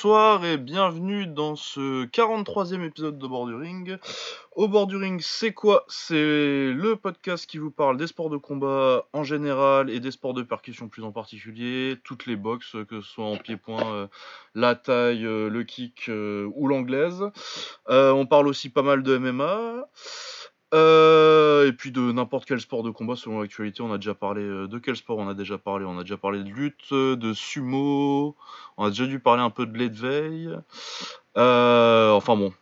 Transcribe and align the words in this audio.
Bonsoir 0.00 0.44
et 0.44 0.58
bienvenue 0.58 1.26
dans 1.26 1.56
ce 1.56 2.06
43e 2.06 2.84
épisode 2.84 3.18
de 3.18 3.26
Borduring. 3.26 3.96
Au 4.54 4.68
Borduring, 4.68 5.18
c'est 5.20 5.52
quoi? 5.52 5.84
C'est 5.88 6.14
le 6.14 6.94
podcast 6.94 7.46
qui 7.46 7.58
vous 7.58 7.72
parle 7.72 7.96
des 7.96 8.06
sports 8.06 8.30
de 8.30 8.36
combat 8.36 9.06
en 9.12 9.24
général 9.24 9.90
et 9.90 9.98
des 9.98 10.12
sports 10.12 10.34
de 10.34 10.42
percussion 10.42 10.86
plus 10.86 11.02
en 11.02 11.10
particulier, 11.10 11.96
toutes 12.04 12.26
les 12.26 12.36
boxes, 12.36 12.76
que 12.88 13.00
ce 13.00 13.08
soit 13.08 13.24
en 13.24 13.38
pied-point, 13.38 13.92
euh, 13.92 14.06
la 14.54 14.76
taille, 14.76 15.26
euh, 15.26 15.50
le 15.50 15.64
kick 15.64 16.08
euh, 16.08 16.48
ou 16.54 16.68
l'anglaise. 16.68 17.24
on 17.88 18.24
parle 18.24 18.46
aussi 18.46 18.68
pas 18.68 18.82
mal 18.82 19.02
de 19.02 19.18
MMA. 19.18 19.88
Euh, 20.74 21.66
et 21.66 21.72
puis 21.72 21.92
de 21.92 22.12
n'importe 22.12 22.44
quel 22.46 22.60
sport 22.60 22.82
de 22.82 22.90
combat 22.90 23.16
selon 23.16 23.40
l'actualité. 23.40 23.82
On 23.82 23.92
a 23.92 23.96
déjà 23.96 24.14
parlé 24.14 24.42
euh, 24.42 24.68
de 24.68 24.78
quel 24.78 24.96
sport 24.96 25.18
On 25.18 25.28
a 25.28 25.34
déjà 25.34 25.56
parlé? 25.56 25.86
On 25.86 25.98
a 25.98 26.02
déjà 26.02 26.18
parlé 26.18 26.42
de 26.42 26.50
lutte, 26.50 26.92
de 26.92 27.32
sumo. 27.32 28.36
On 28.76 28.84
a 28.84 28.90
déjà 28.90 29.06
dû 29.06 29.18
parler 29.18 29.42
un 29.42 29.50
peu 29.50 29.64
de 29.64 29.76
lait 29.78 29.88
de 29.88 29.96
veille. 29.96 30.50
Euh, 31.38 32.10
enfin 32.10 32.36
bon. 32.36 32.52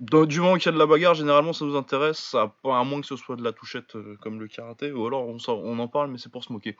du 0.00 0.40
moment 0.40 0.56
qu'il 0.56 0.66
y 0.66 0.68
a 0.68 0.72
de 0.72 0.78
la 0.78 0.86
bagarre, 0.86 1.14
généralement 1.14 1.54
ça 1.54 1.64
nous 1.64 1.76
intéresse, 1.76 2.34
à, 2.34 2.52
à 2.64 2.84
moins 2.84 3.00
que 3.00 3.06
ce 3.06 3.16
soit 3.16 3.36
de 3.36 3.42
la 3.42 3.52
touchette 3.52 3.96
comme 4.20 4.38
le 4.38 4.48
karaté, 4.48 4.92
ou 4.92 5.06
alors 5.06 5.26
on, 5.26 5.38
on 5.48 5.78
en 5.78 5.88
parle, 5.88 6.10
mais 6.10 6.18
c'est 6.18 6.30
pour 6.30 6.44
se 6.44 6.52
moquer. 6.52 6.76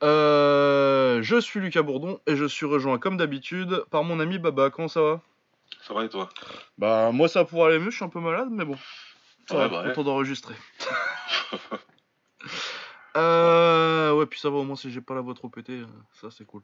je 0.00 1.38
suis 1.40 1.60
Lucas 1.60 1.82
Bourdon 1.82 2.20
et 2.26 2.36
je 2.36 2.46
suis 2.46 2.66
rejoint 2.66 2.98
comme 2.98 3.16
d'habitude 3.16 3.82
par 3.90 4.04
mon 4.04 4.20
ami 4.20 4.38
Baba. 4.38 4.70
Comment 4.70 4.88
ça 4.88 5.02
va? 5.02 5.20
Ça 5.82 5.92
va 5.92 6.04
et 6.04 6.08
toi? 6.08 6.28
Bah 6.78 7.10
moi 7.12 7.28
ça 7.28 7.44
pourrait 7.44 7.72
aller 7.72 7.78
mieux, 7.78 7.90
je 7.90 7.96
suis 7.96 8.04
un 8.04 8.08
peu 8.08 8.20
malade, 8.20 8.48
mais 8.50 8.64
bon. 8.64 8.76
Ouais, 9.50 9.68
bah 9.68 9.84
content 9.88 10.04
d'enregistrer. 10.04 10.54
euh, 13.16 14.12
ouais, 14.12 14.26
puis 14.26 14.40
ça 14.40 14.50
va 14.50 14.56
au 14.56 14.64
moins 14.64 14.76
si 14.76 14.90
j'ai 14.90 15.00
pas 15.00 15.14
la 15.14 15.20
voix 15.20 15.34
trop 15.34 15.48
pétée, 15.48 15.80
euh, 15.80 15.86
ça 16.12 16.28
c'est 16.30 16.44
cool. 16.44 16.62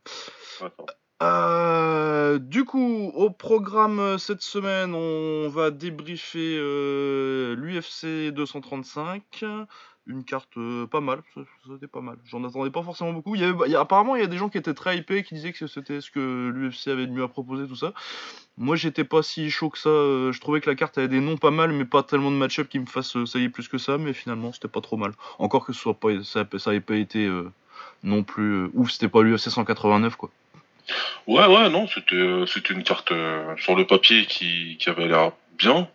Euh, 1.22 2.38
du 2.38 2.64
coup, 2.64 3.12
au 3.14 3.30
programme 3.30 4.18
cette 4.18 4.42
semaine, 4.42 4.94
on 4.94 5.48
va 5.48 5.70
débriefer 5.70 6.58
l'UFC 7.56 8.32
235 8.32 9.44
une 10.06 10.24
carte 10.24 10.56
euh, 10.56 10.86
pas 10.86 11.00
mal, 11.00 11.22
c'était 11.70 11.86
pas 11.86 12.00
mal. 12.00 12.16
J'en 12.24 12.42
attendais 12.44 12.70
pas 12.70 12.82
forcément 12.82 13.12
beaucoup. 13.12 13.34
Il 13.34 13.40
y 13.40 13.44
avait, 13.44 13.74
apparemment, 13.76 14.16
il 14.16 14.22
y 14.22 14.24
a 14.24 14.28
des 14.28 14.36
gens 14.36 14.48
qui 14.48 14.58
étaient 14.58 14.74
très 14.74 14.98
hypés, 14.98 15.22
qui 15.22 15.34
disaient 15.34 15.52
que 15.52 15.66
c'était 15.66 16.00
ce 16.00 16.10
que 16.10 16.50
l'UFC 16.54 16.88
avait 16.88 17.06
de 17.06 17.12
mieux 17.12 17.22
à 17.22 17.28
proposer, 17.28 17.66
tout 17.68 17.76
ça. 17.76 17.92
Moi, 18.56 18.76
j'étais 18.76 19.04
pas 19.04 19.22
si 19.22 19.50
chaud 19.50 19.70
que 19.70 19.78
ça. 19.78 19.88
Euh, 19.88 20.32
je 20.32 20.40
trouvais 20.40 20.60
que 20.60 20.68
la 20.68 20.76
carte 20.76 20.98
avait 20.98 21.08
des 21.08 21.20
noms 21.20 21.36
pas 21.36 21.50
mal, 21.50 21.72
mais 21.72 21.84
pas 21.84 22.02
tellement 22.02 22.30
de 22.30 22.36
match-up 22.36 22.68
qui 22.68 22.78
me 22.78 22.86
fassent 22.86 23.16
euh, 23.16 23.26
ça 23.26 23.38
y 23.38 23.44
est 23.44 23.48
plus 23.48 23.68
que 23.68 23.78
ça. 23.78 23.96
Mais 23.98 24.12
finalement, 24.12 24.52
c'était 24.52 24.68
pas 24.68 24.80
trop 24.80 24.96
mal. 24.96 25.12
Encore 25.38 25.64
que 25.64 25.72
ce 25.72 25.80
soit 25.80 25.94
pas, 25.94 26.22
ça, 26.24 26.44
ça 26.58 26.70
avait 26.70 26.80
pas 26.80 26.96
été 26.96 27.30
non 28.02 28.24
plus 28.24 28.66
ouf. 28.74 28.90
C'était 28.90 29.08
pas 29.08 29.22
l'UFC 29.22 29.50
189, 29.50 30.16
quoi. 30.16 30.30
Ouais, 31.28 31.46
ouais, 31.46 31.70
non, 31.70 31.86
c'était 31.86 32.44
c'était 32.46 32.74
une 32.74 32.82
carte 32.82 33.12
sur 33.56 33.76
le 33.76 33.86
papier 33.86 34.26
qui, 34.26 34.76
qui 34.78 34.90
avait 34.90 35.06
l'air 35.06 35.30
bien. 35.56 35.88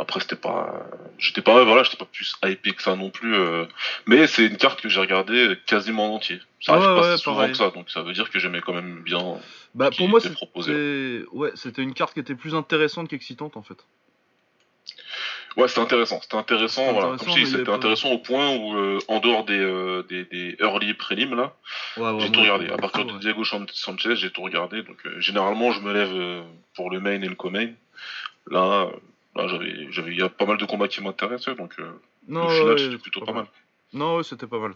Après, 0.00 0.20
c'était 0.20 0.36
pas, 0.36 0.86
j'étais 1.18 1.42
pas, 1.42 1.64
voilà, 1.64 1.82
j'étais 1.82 1.96
pas 1.96 2.04
plus 2.04 2.36
hypé 2.44 2.72
que 2.72 2.82
ça 2.82 2.94
non 2.94 3.10
plus. 3.10 3.34
Euh. 3.34 3.64
Mais 4.06 4.28
c'est 4.28 4.46
une 4.46 4.56
carte 4.56 4.80
que 4.80 4.88
j'ai 4.88 5.00
regardée 5.00 5.58
quasiment 5.66 6.12
en 6.12 6.16
entier. 6.16 6.40
Ça 6.60 6.74
arrive 6.74 7.00
pas 7.00 7.16
souvent 7.16 7.48
que 7.48 7.56
ça, 7.56 7.70
donc 7.70 7.90
ça 7.90 8.02
veut 8.02 8.12
dire 8.12 8.30
que 8.30 8.38
j'aimais 8.38 8.60
quand 8.60 8.74
même 8.74 9.02
bien. 9.02 9.38
Bah 9.74 9.90
pour 9.96 10.08
moi, 10.08 10.20
c'était, 10.20 11.24
ouais, 11.32 11.50
c'était 11.54 11.82
une 11.82 11.94
carte 11.94 12.14
qui 12.14 12.20
était 12.20 12.36
plus 12.36 12.54
intéressante 12.54 13.08
qu'excitante 13.08 13.56
en 13.56 13.62
fait. 13.62 13.78
Ouais, 15.56 15.66
c'était 15.66 15.80
intéressant. 15.80 16.20
C'était 16.22 16.36
intéressant, 16.36 16.92
voilà. 16.92 17.16
Comme 17.16 17.30
je 17.30 17.44
dis, 17.44 17.46
c'était 17.46 17.70
intéressant 17.70 18.12
au 18.12 18.18
point 18.18 18.54
où, 18.54 18.76
euh, 18.76 19.00
en 19.08 19.18
dehors 19.18 19.44
des, 19.44 19.58
euh, 19.58 20.04
des, 20.08 20.24
des, 20.26 20.56
early 20.60 20.94
prélims, 20.94 21.34
là, 21.34 21.54
j'ai 22.20 22.30
tout 22.30 22.40
regardé. 22.40 22.68
À 22.68 22.76
partir 22.76 23.04
de 23.04 23.18
Diego 23.18 23.42
Sanchez, 23.44 24.14
j'ai 24.14 24.30
tout 24.30 24.42
regardé. 24.42 24.82
Donc, 24.84 24.98
généralement, 25.18 25.72
je 25.72 25.80
me 25.80 25.92
lève 25.92 26.44
pour 26.74 26.90
le 26.90 27.00
main 27.00 27.20
et 27.20 27.26
le 27.26 27.34
co-main. 27.34 27.70
Là, 28.50 28.88
j'avais, 29.36 29.90
j'avais, 29.90 30.12
il 30.12 30.18
y 30.18 30.22
a 30.22 30.28
pas 30.28 30.46
mal 30.46 30.56
de 30.56 30.64
combats 30.64 30.88
qui 30.88 31.02
m'intéressaient, 31.02 31.54
donc 31.54 31.74
euh, 31.78 31.90
non, 32.26 32.48
final 32.48 32.78
c'était 32.78 32.98
plutôt 32.98 33.24
pas, 33.24 33.32
mal. 33.32 33.46
Non, 33.92 34.22
c'était 34.22 34.46
pas 34.46 34.58
mal. 34.58 34.74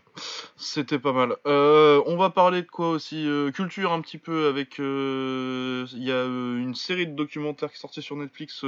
C'était 0.56 0.98
pas 0.98 1.12
mal. 1.12 1.36
Euh, 1.46 2.02
on 2.06 2.16
va 2.16 2.30
parler 2.30 2.62
de 2.62 2.68
quoi 2.68 2.90
aussi 2.90 3.26
euh, 3.26 3.50
Culture 3.50 3.92
un 3.92 4.00
petit 4.00 4.18
peu 4.18 4.46
avec. 4.46 4.78
Il 4.78 6.04
y 6.04 6.12
a 6.12 6.24
une 6.24 6.74
série 6.74 7.06
de 7.06 7.14
documentaires 7.14 7.70
qui 7.70 7.76
est 7.76 7.80
sortie 7.80 8.02
sur 8.02 8.16
Netflix 8.16 8.64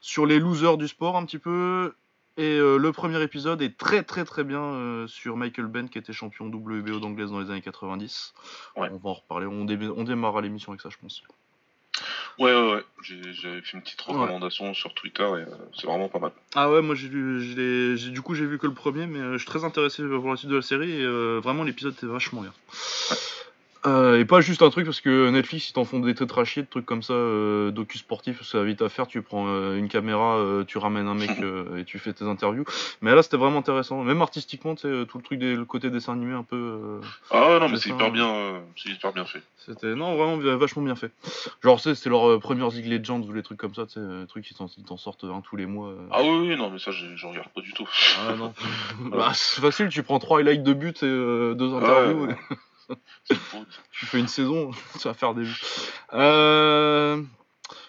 sur 0.00 0.26
les 0.26 0.38
losers 0.38 0.78
du 0.78 0.88
sport 0.88 1.16
un 1.16 1.24
petit 1.24 1.38
peu. 1.38 1.94
Et 2.36 2.58
le 2.58 2.90
premier 2.92 3.22
épisode 3.22 3.60
est 3.60 3.76
très 3.76 4.02
très 4.02 4.24
très 4.24 4.44
bien 4.44 5.04
sur 5.06 5.36
Michael 5.36 5.66
Ben 5.66 5.90
qui 5.90 5.98
était 5.98 6.14
champion 6.14 6.46
WBO 6.46 6.98
d'anglaise 6.98 7.30
dans 7.30 7.40
les 7.40 7.50
années 7.50 7.60
90. 7.60 8.32
On 8.76 8.82
va 8.82 9.10
en 9.10 9.14
reparler. 9.14 9.46
On, 9.46 9.66
on 9.68 10.04
démarre 10.04 10.40
l'émission 10.40 10.72
avec 10.72 10.80
ça, 10.80 10.88
je 10.88 10.96
pense. 10.96 11.22
Ouais, 12.40 12.54
ouais, 12.54 12.72
ouais. 12.72 12.82
J'ai 13.02 13.60
fait 13.60 13.74
une 13.74 13.82
petite 13.82 14.00
recommandation 14.00 14.72
sur 14.72 14.94
Twitter 14.94 15.22
et 15.22 15.42
euh, 15.42 15.56
c'est 15.78 15.86
vraiment 15.86 16.08
pas 16.08 16.18
mal. 16.18 16.32
Ah 16.54 16.70
ouais, 16.70 16.80
moi 16.80 16.94
j'ai 16.94 17.08
vu, 17.08 17.94
du 17.94 18.22
coup 18.22 18.34
j'ai 18.34 18.46
vu 18.46 18.58
que 18.58 18.66
le 18.66 18.72
premier, 18.72 19.06
mais 19.06 19.18
euh, 19.18 19.32
je 19.34 19.38
suis 19.38 19.46
très 19.46 19.64
intéressé 19.64 20.02
pour 20.02 20.30
la 20.30 20.36
suite 20.36 20.50
de 20.50 20.56
la 20.56 20.62
série 20.62 20.90
et 20.90 21.04
euh, 21.04 21.38
vraiment 21.42 21.64
l'épisode 21.64 21.92
était 21.92 22.06
vachement 22.06 22.40
bien. 22.40 22.52
Euh, 23.86 24.18
et 24.18 24.26
pas 24.26 24.42
juste 24.42 24.60
un 24.60 24.68
truc 24.68 24.84
parce 24.84 25.00
que 25.00 25.30
Netflix 25.30 25.70
ils 25.70 25.72
t'en 25.72 25.86
font 25.86 26.00
des 26.00 26.14
très 26.14 26.26
trachiers 26.26 26.62
de 26.62 26.68
trucs 26.68 26.84
comme 26.84 27.02
ça, 27.02 27.14
euh, 27.14 27.70
docu 27.70 27.96
sportif, 27.96 28.42
ça 28.42 28.58
va 28.58 28.64
vite 28.64 28.82
à 28.82 28.90
faire, 28.90 29.06
tu 29.06 29.22
prends 29.22 29.46
euh, 29.48 29.78
une 29.78 29.88
caméra, 29.88 30.36
euh, 30.36 30.64
tu 30.64 30.76
ramènes 30.76 31.08
un 31.08 31.14
mec 31.14 31.30
et 31.78 31.84
tu 31.84 31.98
fais 31.98 32.12
tes 32.12 32.26
interviews. 32.26 32.64
Mais 33.00 33.14
là 33.14 33.22
c'était 33.22 33.38
vraiment 33.38 33.60
intéressant, 33.60 34.02
même 34.02 34.20
artistiquement, 34.20 34.74
tu 34.74 34.82
sais, 34.82 35.06
tout 35.06 35.16
le 35.16 35.24
truc 35.24 35.38
des 35.38 35.54
le 35.54 35.64
côté 35.64 35.88
dessin 35.88 36.12
animé 36.12 36.34
un 36.34 36.42
peu. 36.42 37.00
ah 37.30 37.58
non 37.58 37.68
mais 37.70 37.78
c'est 37.78 37.88
hyper 37.88 38.10
bien, 38.10 38.60
c'est 38.76 38.90
hyper 38.90 39.14
bien 39.14 39.24
fait. 39.24 39.42
C'était 39.56 39.94
non 39.94 40.14
vraiment 40.14 40.36
vachement 40.58 40.82
bien 40.82 40.96
fait. 40.96 41.12
Genre 41.62 41.80
c'est 41.80 41.94
c'était 41.94 42.10
leur 42.10 42.38
première 42.38 42.70
Zig 42.70 42.86
Legends 42.86 43.22
ou 43.22 43.32
les 43.32 43.42
trucs 43.42 43.58
comme 43.58 43.74
ça, 43.74 43.86
tu 43.86 43.94
sais, 43.94 44.26
trucs 44.28 44.44
qui 44.44 44.54
t'en 44.54 44.96
sortent 44.98 45.24
un 45.24 45.40
tous 45.40 45.56
les 45.56 45.66
mois. 45.66 45.94
Ah 46.10 46.22
oui, 46.22 46.48
oui 46.48 46.56
non 46.56 46.70
mais 46.70 46.78
ça 46.78 46.90
je 46.90 47.26
regarde 47.26 47.48
pas 47.48 47.62
du 47.62 47.72
tout. 47.72 47.88
Ah 48.28 48.34
non. 48.36 48.52
bah, 49.10 49.30
c'est 49.32 49.62
facile, 49.62 49.88
tu 49.88 50.02
prends 50.02 50.18
trois 50.18 50.40
highlights 50.40 50.64
de 50.64 50.74
but 50.74 51.02
et 51.02 51.54
deux 51.54 51.74
interviews. 51.74 52.28
tu 53.92 54.06
fais 54.06 54.18
une 54.18 54.28
saison, 54.28 54.70
tu 55.00 55.08
vas 55.08 55.14
faire 55.14 55.34
des 55.34 55.42
vues. 55.42 55.60
Euh, 56.12 57.22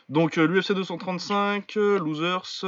donc 0.10 0.38
euh, 0.38 0.46
l'UFC 0.46 0.74
235, 0.74 1.78
euh, 1.78 2.00
Losers, 2.00 2.64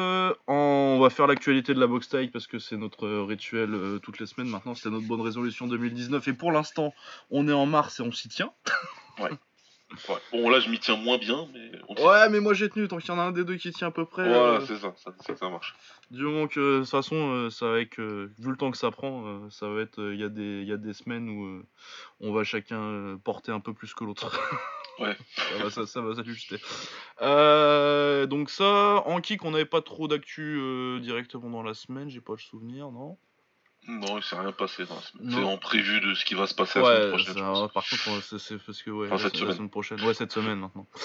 on 0.47 0.99
va 1.01 1.09
faire 1.09 1.27
l'actualité 1.27 1.73
de 1.73 1.79
la 1.79 1.87
box 1.87 2.09
taille 2.09 2.29
parce 2.29 2.47
que 2.47 2.59
c'est 2.59 2.77
notre 2.77 3.07
rituel 3.07 3.99
toutes 4.01 4.19
les 4.19 4.25
semaines 4.25 4.49
maintenant, 4.49 4.75
c'était 4.75 4.89
notre 4.89 5.07
bonne 5.07 5.21
résolution 5.21 5.67
2019 5.67 6.27
et 6.27 6.33
pour 6.33 6.51
l'instant 6.51 6.93
on 7.31 7.47
est 7.47 7.53
en 7.53 7.65
mars 7.65 7.99
et 7.99 8.03
on 8.03 8.11
s'y 8.11 8.29
tient. 8.29 8.51
ouais. 9.19 9.31
Bon, 10.31 10.49
là, 10.49 10.59
je 10.59 10.69
m'y 10.69 10.79
tiens 10.79 10.95
moins 10.95 11.17
bien, 11.17 11.47
mais. 11.53 12.01
ouais, 12.01 12.29
mais 12.29 12.39
moi 12.39 12.53
j'ai 12.53 12.69
tenu, 12.69 12.87
tant 12.87 12.97
qu'il 12.97 13.09
y 13.09 13.11
en 13.11 13.19
a 13.19 13.23
un 13.23 13.31
des 13.31 13.43
deux 13.43 13.55
qui 13.55 13.71
tient 13.71 13.87
à 13.87 13.91
peu 13.91 14.05
près. 14.05 14.27
Voilà, 14.27 14.65
c'est 14.65 14.77
ça, 14.77 14.93
ça, 14.97 15.35
ça, 15.35 15.49
marche. 15.49 15.75
Du 16.11 16.23
moment 16.23 16.47
que, 16.47 16.77
de 16.77 16.81
toute 16.81 16.89
façon, 16.89 17.49
ça 17.49 17.67
va 17.67 17.79
être, 17.79 17.99
vu 17.99 18.51
le 18.51 18.57
temps 18.57 18.71
que 18.71 18.77
ça 18.77 18.91
prend, 18.91 19.49
ça 19.49 19.67
va 19.67 19.81
être. 19.81 19.99
Il 20.13 20.19
y, 20.19 20.23
a 20.23 20.29
des, 20.29 20.63
y 20.63 20.71
a 20.71 20.77
des 20.77 20.93
semaines 20.93 21.29
où 21.29 21.63
on 22.19 22.33
va 22.33 22.43
chacun 22.43 23.19
porter 23.23 23.51
un 23.51 23.59
peu 23.59 23.73
plus 23.73 23.93
que 23.93 24.03
l'autre. 24.03 24.31
Ouais. 24.99 25.17
ça 25.35 25.63
va, 25.63 25.69
ça, 25.71 25.87
ça 25.87 26.01
va 26.01 26.13
s'ajuster. 26.13 26.57
Euh, 27.23 28.27
donc, 28.27 28.51
ça, 28.51 29.01
en 29.07 29.21
kick, 29.21 29.43
on 29.43 29.49
n'avait 29.49 29.65
pas 29.65 29.81
trop 29.81 30.07
d'actu 30.07 30.59
directement 31.01 31.49
dans 31.49 31.63
la 31.63 31.73
semaine, 31.73 32.09
j'ai 32.09 32.21
pas 32.21 32.33
le 32.33 32.39
souvenir, 32.39 32.91
non? 32.91 33.17
Non, 33.87 34.17
il 34.17 34.23
s'est 34.23 34.37
rien 34.37 34.51
passé 34.51 34.85
dans 34.85 34.95
la 34.95 35.01
semaine. 35.01 35.31
C'est 35.31 35.43
en 35.43 35.57
prévu 35.57 35.99
de 35.99 36.13
ce 36.13 36.23
qui 36.23 36.35
va 36.35 36.47
se 36.47 36.55
passer 36.55 36.79
la 36.79 36.85
semaine 36.85 37.09
prochaine. 37.09 37.35
par 37.73 37.83
contre, 37.83 38.39
c'est 38.39 38.57
parce 38.63 38.81
que 38.81 38.91
ouais, 38.91 39.17
cette 39.17 39.35
semaine. 39.35 39.69
prochaine. 39.69 40.01
Ouais, 40.01 40.13
cette 40.13 40.31
semaine 40.31 40.59
maintenant. 40.59 40.87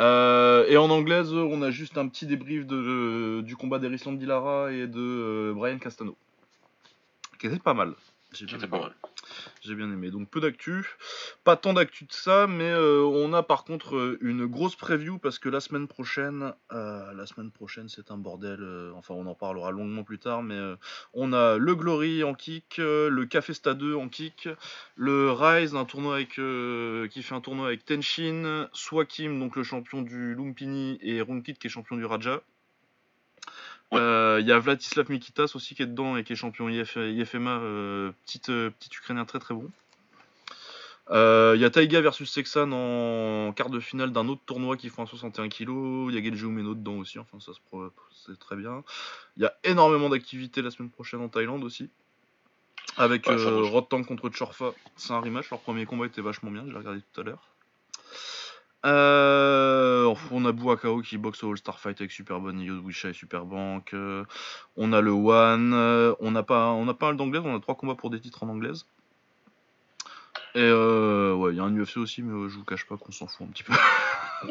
Euh, 0.00 0.64
et 0.68 0.76
en 0.76 0.90
anglaise, 0.90 1.32
on 1.32 1.60
a 1.60 1.72
juste 1.72 1.98
un 1.98 2.06
petit 2.06 2.24
débrief 2.24 2.64
de, 2.66 3.40
du 3.40 3.56
combat 3.56 3.80
d'Erisland 3.80 4.16
Dilara 4.16 4.70
et 4.70 4.86
de 4.86 5.00
euh, 5.00 5.52
Brian 5.56 5.76
Castano. 5.78 6.16
Qui 7.40 7.48
était 7.48 7.58
pas 7.58 7.74
mal. 7.74 7.94
Qui 8.32 8.44
était 8.44 8.66
pas 8.66 8.78
mal. 8.78 8.94
J'ai 9.62 9.74
bien 9.74 9.90
aimé. 9.90 10.10
Donc 10.10 10.28
peu 10.30 10.40
d'actu. 10.40 10.86
Pas 11.44 11.56
tant 11.56 11.72
d'actu 11.72 12.04
de 12.04 12.12
ça, 12.12 12.46
mais 12.46 12.70
euh, 12.70 13.02
on 13.02 13.32
a 13.32 13.42
par 13.42 13.64
contre 13.64 13.96
euh, 13.96 14.18
une 14.20 14.46
grosse 14.46 14.76
preview 14.76 15.18
parce 15.18 15.38
que 15.38 15.48
la 15.48 15.60
semaine 15.60 15.88
prochaine, 15.88 16.52
euh, 16.72 17.12
la 17.14 17.26
semaine 17.26 17.50
prochaine 17.50 17.88
c'est 17.88 18.10
un 18.10 18.18
bordel. 18.18 18.60
enfin, 18.94 19.14
on 19.14 19.26
en 19.26 19.34
parlera 19.34 19.70
longuement 19.70 20.04
plus 20.04 20.18
tard, 20.18 20.42
mais 20.42 20.58
on 21.14 21.32
a 21.32 21.56
le 21.56 21.74
Glory 21.74 22.22
en 22.22 22.34
kick, 22.34 22.76
le 22.78 23.24
Café 23.24 23.54
Stade 23.54 23.78
2 23.78 23.94
en 23.94 24.08
kick, 24.08 24.48
le 24.96 25.32
Rise, 25.32 25.74
un 25.74 25.84
tournoi 25.84 26.16
avec, 26.16 26.40
qui 27.10 27.22
fait 27.22 27.34
un 27.34 27.40
tournoi 27.40 27.68
avec 27.68 27.84
Tenshin, 27.84 28.68
Swakim, 28.72 29.38
donc 29.38 29.56
le 29.56 29.62
champion 29.62 30.02
du 30.02 30.34
Lumpini, 30.34 30.98
et 31.00 31.22
Runkit 31.22 31.54
qui 31.54 31.66
est 31.66 31.70
champion 31.70 31.96
du 31.96 32.04
Raja. 32.04 32.42
Il 33.92 33.98
euh, 33.98 34.40
y 34.40 34.52
a 34.52 34.58
Vladislav 34.58 35.10
Mikitas 35.10 35.52
aussi 35.54 35.74
qui 35.74 35.82
est 35.82 35.86
dedans 35.86 36.16
et 36.16 36.24
qui 36.24 36.34
est 36.34 36.36
champion 36.36 36.68
IFMA, 36.68 37.58
euh, 37.58 38.12
petit, 38.26 38.42
euh, 38.50 38.70
petit 38.70 38.90
Ukrainien 38.94 39.24
très 39.24 39.38
très 39.38 39.54
bon. 39.54 39.70
Il 41.10 41.60
y 41.60 41.64
a 41.64 41.70
Taiga 41.70 42.02
versus 42.02 42.30
Sexan 42.30 42.70
en 42.70 43.52
quart 43.54 43.70
de 43.70 43.80
finale 43.80 44.12
d'un 44.12 44.28
autre 44.28 44.42
tournoi 44.44 44.76
qui 44.76 44.90
font 44.90 45.04
un 45.04 45.06
61 45.06 45.48
kg. 45.48 45.70
Il 46.10 46.14
y 46.14 46.18
a 46.18 46.22
Gelju 46.22 46.48
Meno 46.48 46.74
dedans 46.74 46.96
aussi, 46.96 47.18
enfin 47.18 47.40
ça 47.40 47.52
c'est 48.26 48.38
très 48.38 48.56
bien. 48.56 48.84
Il 49.38 49.42
y 49.42 49.46
a 49.46 49.54
énormément 49.64 50.10
d'activités 50.10 50.60
la 50.60 50.70
semaine 50.70 50.90
prochaine 50.90 51.22
en 51.22 51.30
Thaïlande 51.30 51.64
aussi. 51.64 51.88
Avec 52.98 53.26
ouais, 53.26 53.36
contre 54.06 54.28
Chorfa, 54.28 54.72
c'est 54.96 55.12
un 55.12 55.20
rematch. 55.20 55.48
Leur 55.48 55.60
premier 55.60 55.86
combat 55.86 56.04
était 56.04 56.20
vachement 56.20 56.50
bien, 56.50 56.64
je 56.66 56.72
l'ai 56.72 56.78
regardé 56.78 57.00
tout 57.14 57.22
à 57.22 57.24
l'heure. 57.24 57.42
Euh, 58.86 60.14
on 60.30 60.44
a 60.44 60.52
Bouakao 60.52 61.02
qui 61.02 61.18
boxe 61.18 61.42
au 61.42 61.50
All-Star 61.50 61.80
Fight 61.80 62.00
avec 62.00 62.12
Superbonne, 62.12 62.60
Yodwisha 62.60 63.10
et 63.10 63.12
Superbank. 63.12 63.92
Euh, 63.92 64.24
on 64.76 64.92
a 64.92 65.00
le 65.00 65.10
One. 65.10 65.72
Euh, 65.74 66.14
on 66.20 66.30
n'a 66.30 66.42
pas, 66.42 66.68
on 66.68 66.86
a 66.88 66.94
pas 66.94 67.06
mal 67.06 67.16
d'anglaises. 67.16 67.42
On 67.44 67.56
a 67.56 67.60
trois 67.60 67.74
combats 67.74 67.96
pour 67.96 68.10
des 68.10 68.20
titres 68.20 68.42
en 68.44 68.48
anglaise. 68.48 68.86
Et 70.54 70.70
ouais, 70.70 71.52
il 71.52 71.56
y 71.56 71.60
a 71.60 71.64
un 71.64 71.76
UFC 71.76 71.98
aussi, 71.98 72.22
mais 72.22 72.48
je 72.48 72.56
vous 72.56 72.64
cache 72.64 72.86
pas 72.86 72.96
qu'on 72.96 73.12
s'en 73.12 73.26
fout 73.26 73.46
un 73.46 73.50
petit 73.50 73.62
peu. 73.62 73.74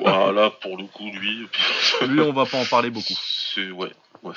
voilà, 0.02 0.52
pour 0.52 0.78
le 0.78 0.86
coup, 0.86 1.10
lui. 1.12 1.48
lui, 2.08 2.22
on 2.22 2.34
va 2.34 2.46
pas 2.46 2.58
en 2.58 2.66
parler 2.66 2.90
beaucoup. 2.90 3.16
C'est 3.18 3.72
ouais, 3.72 3.92
ouais. 4.24 4.36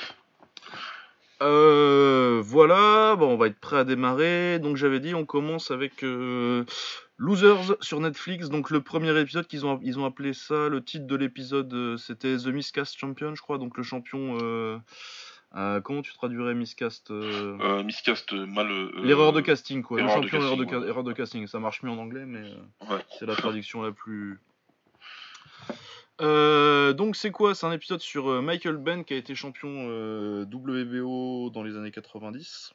Voilà, 1.41 3.15
bon, 3.17 3.33
on 3.33 3.37
va 3.37 3.47
être 3.47 3.59
prêt 3.59 3.77
à 3.77 3.83
démarrer. 3.83 4.59
Donc 4.59 4.77
j'avais 4.77 4.99
dit, 4.99 5.15
on 5.15 5.25
commence 5.25 5.71
avec 5.71 6.03
Losers 7.21 7.75
sur 7.81 7.99
Netflix, 7.99 8.49
donc 8.49 8.71
le 8.71 8.81
premier 8.81 9.15
épisode 9.19 9.45
qu'ils 9.45 9.63
ont, 9.63 9.79
ils 9.83 9.99
ont 9.99 10.05
appelé 10.05 10.33
ça, 10.33 10.69
le 10.69 10.83
titre 10.83 11.05
de 11.05 11.15
l'épisode 11.15 11.71
euh, 11.71 11.95
c'était 11.95 12.35
The 12.35 12.47
Miscast 12.47 12.97
Champion, 12.97 13.35
je 13.35 13.41
crois, 13.43 13.59
donc 13.59 13.77
le 13.77 13.83
champion. 13.83 14.39
Euh, 14.41 14.79
euh, 15.55 15.81
comment 15.81 16.01
tu 16.01 16.13
traduirais 16.13 16.55
Miscast 16.55 17.11
Miscast 17.11 18.33
mal. 18.33 18.67
L'erreur 19.03 19.33
de 19.33 19.41
casting, 19.41 19.83
quoi. 19.83 20.01
Le 20.01 20.07
champion 20.07 20.39
de 20.39 20.87
erreur, 20.87 21.03
de, 21.03 21.13
casting. 21.13 21.45
Ça 21.45 21.59
marche 21.59 21.83
mieux 21.83 21.91
en 21.91 21.99
anglais, 21.99 22.25
mais 22.25 22.41
c'est 23.19 23.27
la 23.27 23.35
traduction 23.35 23.83
la 23.83 23.91
plus. 23.91 24.39
Donc 26.21 27.15
c'est 27.15 27.31
quoi? 27.31 27.55
C'est 27.55 27.65
un 27.65 27.71
épisode 27.71 28.01
sur 28.01 28.41
Michael 28.41 28.77
Ben 28.77 29.03
qui 29.03 29.13
a 29.13 29.17
été 29.17 29.35
champion 29.35 29.87
WBO 30.43 31.49
dans 31.49 31.63
les 31.63 31.75
années 31.75 31.91
90 31.91 32.73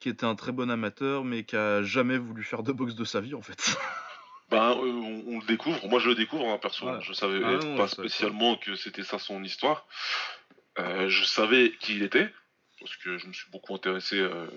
qui 0.00 0.08
était 0.08 0.24
un 0.24 0.34
très 0.34 0.50
bon 0.50 0.70
amateur, 0.70 1.24
mais 1.24 1.44
qui 1.44 1.56
a 1.56 1.82
jamais 1.82 2.18
voulu 2.18 2.42
faire 2.42 2.62
de 2.62 2.72
boxe 2.72 2.94
de 2.94 3.04
sa 3.04 3.20
vie 3.20 3.34
en 3.34 3.42
fait. 3.42 3.76
Ben, 4.50 4.72
euh, 4.72 5.22
on, 5.28 5.38
le 5.38 5.46
découvre. 5.46 5.86
Moi, 5.86 6.00
je 6.00 6.08
le 6.08 6.16
découvre, 6.16 6.44
en 6.44 6.54
hein, 6.54 6.58
perso. 6.58 6.84
Je 7.02 7.12
savais 7.12 7.40
ah 7.44 7.76
pas 7.76 7.86
spécialement 7.86 8.56
que 8.56 8.74
c'était 8.74 9.04
ça 9.04 9.20
son 9.20 9.44
histoire. 9.44 9.86
Euh, 10.80 11.08
je 11.08 11.22
savais 11.22 11.72
qui 11.78 11.94
il 11.94 12.02
était, 12.02 12.28
parce 12.80 12.96
que 12.96 13.16
je 13.16 13.28
me 13.28 13.32
suis 13.32 13.48
beaucoup 13.52 13.76
intéressé 13.76 14.18
euh, 14.18 14.48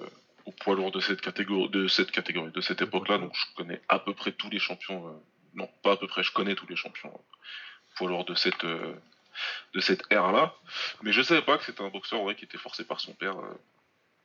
au 0.45 0.51
poids 0.51 0.75
lourd 0.75 0.91
de 0.91 0.99
cette 0.99 1.21
catégorie, 1.21 1.69
de 1.69 1.87
cette 1.87 2.09
catégorie, 2.09 2.51
de 2.51 2.61
cette 2.61 2.81
époque-là. 2.81 3.19
Donc, 3.19 3.33
je 3.35 3.55
connais 3.55 3.81
à 3.87 3.99
peu 3.99 4.15
près 4.15 4.31
tous 4.31 4.49
les 4.49 4.57
champions. 4.57 5.15
Non, 5.55 5.69
pas 5.83 5.93
à 5.93 5.97
peu 5.97 6.07
près. 6.07 6.23
Je 6.23 6.31
connais 6.31 6.55
tous 6.55 6.67
les 6.67 6.75
champions 6.75 7.13
poids 7.95 8.09
lourd 8.09 8.25
de 8.25 8.35
cette 8.35 8.65
de 8.65 9.79
cette 9.79 10.03
ère-là. 10.09 10.55
Mais 11.01 11.11
je 11.11 11.21
savais 11.21 11.41
pas 11.41 11.57
que 11.57 11.63
c'était 11.65 11.83
un 11.83 11.89
boxeur 11.89 12.21
qui 12.35 12.45
était 12.45 12.57
forcé 12.57 12.83
par 12.83 12.99
son 12.99 13.13
père 13.13 13.35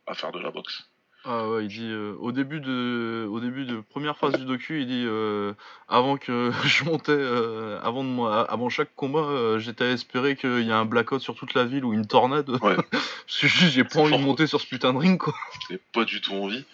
à 0.07 0.15
faire 0.15 0.33
de 0.33 0.39
la 0.39 0.51
boxe. 0.51 0.89
Ah 1.25 1.49
ouais, 1.49 1.65
il 1.65 1.69
dit 1.69 1.91
euh, 1.91 2.15
au 2.21 2.31
début 2.31 2.61
de 2.61 3.27
au 3.29 3.41
début 3.41 3.67
de 3.67 3.81
première 3.81 4.17
phase 4.17 4.35
du 4.35 4.45
docu, 4.45 4.81
il 4.83 4.87
dit 4.87 5.05
euh, 5.05 5.53
avant 5.89 6.17
que 6.17 6.53
je 6.65 6.85
montais 6.85 7.13
euh, 7.13 7.81
avant 7.83 8.05
de 8.05 8.09
moi 8.09 8.49
avant 8.51 8.69
chaque 8.69 8.95
combat, 8.95 9.59
j'étais 9.59 9.85
à 9.85 9.91
espérer 9.91 10.37
qu'il 10.37 10.63
y 10.63 10.71
ait 10.71 10.73
un 10.73 10.85
blackout 10.85 11.21
sur 11.21 11.35
toute 11.35 11.55
la 11.55 11.65
ville 11.65 11.85
ou 11.85 11.93
une 11.93 12.07
tornade. 12.07 12.49
Ouais. 12.63 12.77
Parce 12.91 13.41
que 13.41 13.49
j'ai 13.49 13.85
pas 13.85 14.01
envie 14.01 14.17
de 14.17 14.23
monter 14.23 14.47
sur 14.47 14.61
ce 14.61 14.67
putain 14.67 14.93
de 14.93 14.99
ring 14.99 15.19
quoi. 15.19 15.35
J'ai 15.69 15.81
pas 15.93 16.05
du 16.05 16.21
tout 16.21 16.35
envie. 16.35 16.65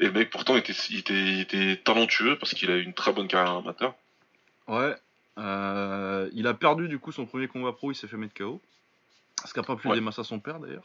Et 0.00 0.06
le 0.06 0.12
mec 0.12 0.30
pourtant 0.30 0.56
était 0.56 0.72
il 0.90 0.98
était, 0.98 1.14
il 1.14 1.40
était 1.40 1.76
talentueux 1.76 2.38
parce 2.38 2.54
qu'il 2.54 2.70
a 2.70 2.76
eu 2.76 2.82
une 2.82 2.94
très 2.94 3.12
bonne 3.12 3.28
carrière 3.28 3.56
amateur. 3.56 3.94
Ouais. 4.68 4.94
il 5.36 6.46
a 6.46 6.54
perdu 6.54 6.88
du 6.88 6.98
coup 6.98 7.12
son 7.12 7.26
premier 7.26 7.48
combat 7.48 7.72
pro, 7.72 7.90
il 7.90 7.94
s'est 7.94 8.06
fait 8.06 8.16
mettre 8.16 8.34
KO. 8.34 8.60
Parce 9.36 9.52
qu'il 9.52 9.60
a 9.60 9.64
pas 9.64 9.76
pu 9.76 9.88
ouais. 9.88 9.98
à 9.98 10.24
son 10.24 10.40
père 10.40 10.58
d'ailleurs. 10.58 10.84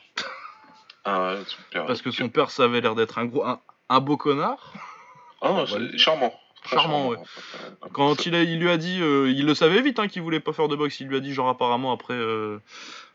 Ah 1.06 1.36
Parce 1.74 2.02
que 2.02 2.12
son 2.12 2.30
père, 2.30 2.50
ça 2.50 2.64
avait 2.64 2.82
l'air 2.82 2.96
d'être 2.96 3.18
un 3.18 3.26
gros, 3.26 3.44
un, 3.90 4.00
beau 4.00 4.16
connard. 4.16 4.74
Ah, 5.42 5.66
c'est 5.68 5.98
charmant. 5.98 6.34
Charmant, 6.66 7.10
ouais. 7.10 7.18
Quand 7.92 8.26
il, 8.26 8.36
a, 8.36 8.44
il 8.44 8.58
lui 8.58 8.70
a 8.70 8.78
dit, 8.78 9.02
euh, 9.02 9.30
il 9.30 9.46
le 9.46 9.54
savait 9.54 9.82
vite 9.82 10.00
hein, 10.00 10.08
qu'il 10.08 10.22
voulait 10.22 10.40
pas 10.40 10.54
faire 10.54 10.70
de 10.70 10.78
boxe. 10.78 11.02
Il 11.02 11.08
lui 11.08 11.18
a 11.18 11.20
dit, 11.20 11.34
genre, 11.34 11.50
apparemment, 11.50 11.92
après, 11.92 12.14
euh, 12.14 12.62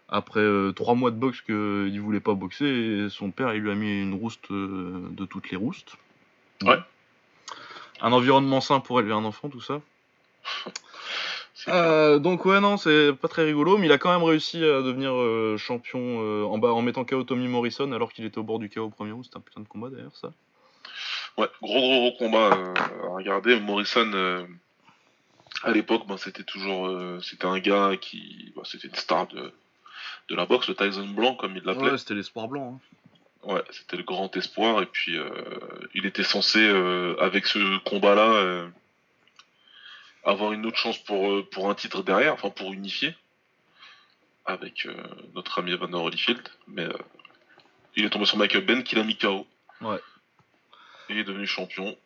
après 0.08 0.40
euh, 0.40 0.72
trois 0.72 0.94
mois 0.94 1.10
de 1.10 1.16
boxe, 1.16 1.40
qu'il 1.42 2.00
voulait 2.00 2.20
pas 2.20 2.34
boxer. 2.34 2.66
Et 2.66 3.08
son 3.10 3.30
père, 3.30 3.54
il 3.54 3.62
lui 3.62 3.70
a 3.70 3.74
mis 3.74 4.02
une 4.02 4.14
rouste 4.14 4.50
de 4.50 5.24
toutes 5.24 5.50
les 5.50 5.56
roustes. 5.56 5.96
Ouais. 6.62 6.78
Un 8.00 8.12
environnement 8.12 8.60
sain 8.60 8.80
pour 8.80 9.00
élever 9.00 9.14
un 9.14 9.24
enfant, 9.24 9.48
tout 9.48 9.60
ça. 9.60 9.80
Euh, 11.66 12.20
donc 12.20 12.44
ouais 12.44 12.60
non 12.60 12.76
c'est 12.76 13.12
pas 13.12 13.26
très 13.26 13.44
rigolo 13.44 13.78
mais 13.78 13.86
il 13.86 13.92
a 13.92 13.98
quand 13.98 14.12
même 14.12 14.22
réussi 14.22 14.58
à 14.58 14.80
devenir 14.80 15.12
euh, 15.12 15.56
champion 15.58 16.22
euh, 16.22 16.44
en, 16.44 16.56
bas, 16.56 16.72
en 16.72 16.82
mettant 16.82 17.04
KO 17.04 17.24
Tommy 17.24 17.48
Morrison 17.48 17.90
alors 17.90 18.12
qu'il 18.12 18.24
était 18.24 18.38
au 18.38 18.44
bord 18.44 18.60
du 18.60 18.70
KO 18.70 18.82
au 18.82 18.90
premier 18.90 19.10
round 19.10 19.24
c'était 19.24 19.38
un 19.38 19.40
putain 19.40 19.60
de 19.60 19.66
combat 19.66 19.90
d'ailleurs 19.90 20.14
ça 20.14 20.32
ouais 21.36 21.48
gros 21.60 21.80
gros 21.80 22.10
gros 22.10 22.12
combat 22.16 22.56
à 22.76 23.08
regarder 23.08 23.58
Morrison 23.58 24.46
à 25.64 25.72
l'époque 25.72 26.06
ben, 26.06 26.16
c'était 26.16 26.44
toujours 26.44 26.96
c'était 27.22 27.46
un 27.46 27.58
gars 27.58 27.96
qui 28.00 28.52
ben, 28.54 28.62
c'était 28.64 28.86
une 28.86 28.94
star 28.94 29.26
de, 29.26 29.52
de 30.28 30.34
la 30.34 30.46
boxe 30.46 30.68
le 30.68 30.74
Tyson 30.74 31.06
blanc 31.08 31.34
comme 31.34 31.56
il 31.56 31.62
l'appelait 31.64 31.92
ouais 31.92 31.98
c'était 31.98 32.14
l'espoir 32.14 32.48
blanc 32.48 32.80
hein. 33.44 33.52
ouais 33.54 33.62
c'était 33.70 33.96
le 33.96 34.02
grand 34.02 34.34
espoir 34.36 34.82
et 34.82 34.86
puis 34.86 35.16
il 35.94 36.06
était 36.06 36.22
censé 36.22 36.60
avec 37.20 37.46
ce 37.46 37.78
combat 37.84 38.14
là 38.14 38.68
avoir 40.28 40.52
une 40.52 40.66
autre 40.66 40.76
chance 40.76 40.98
pour, 40.98 41.30
euh, 41.30 41.48
pour 41.50 41.70
un 41.70 41.74
titre 41.74 42.02
derrière, 42.02 42.34
enfin 42.34 42.50
pour 42.50 42.72
unifier 42.72 43.14
avec 44.46 44.86
euh, 44.86 44.94
notre 45.34 45.58
ami 45.58 45.72
Evander 45.72 45.96
Holyfield. 45.96 46.42
Mais 46.66 46.84
euh, 46.84 46.92
il 47.96 48.04
est 48.04 48.10
tombé 48.10 48.24
sur 48.24 48.38
Michael 48.38 48.64
Ben 48.64 48.82
qui 48.82 48.94
l'a 48.94 49.04
mis 49.04 49.16
KO. 49.16 49.46
Ouais. 49.80 50.00
Et 51.08 51.14
il 51.14 51.18
est 51.18 51.24
devenu 51.24 51.46
champion. 51.46 51.96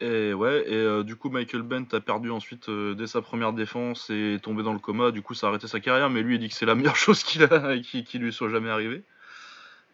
Et 0.00 0.34
ouais, 0.34 0.64
et 0.70 1.04
du 1.04 1.16
coup 1.16 1.30
Michael 1.30 1.62
Bent 1.62 1.86
a 1.92 2.00
perdu 2.00 2.30
ensuite 2.30 2.68
dès 2.68 3.06
sa 3.06 3.22
première 3.22 3.52
défense 3.52 4.10
et 4.10 4.34
est 4.34 4.38
tombé 4.38 4.62
dans 4.62 4.72
le 4.72 4.78
coma, 4.78 5.12
du 5.12 5.22
coup 5.22 5.34
ça 5.34 5.46
a 5.46 5.50
arrêté 5.50 5.68
sa 5.68 5.80
carrière, 5.80 6.10
mais 6.10 6.22
lui 6.22 6.34
il 6.34 6.40
dit 6.40 6.48
que 6.48 6.54
c'est 6.54 6.66
la 6.66 6.74
meilleure 6.76 6.96
chose 6.96 7.22
qu'il 7.22 7.44
a, 7.44 7.78
qui, 7.78 8.18
lui 8.18 8.32
soit 8.32 8.48
jamais 8.48 8.70
arrivée. 8.70 9.04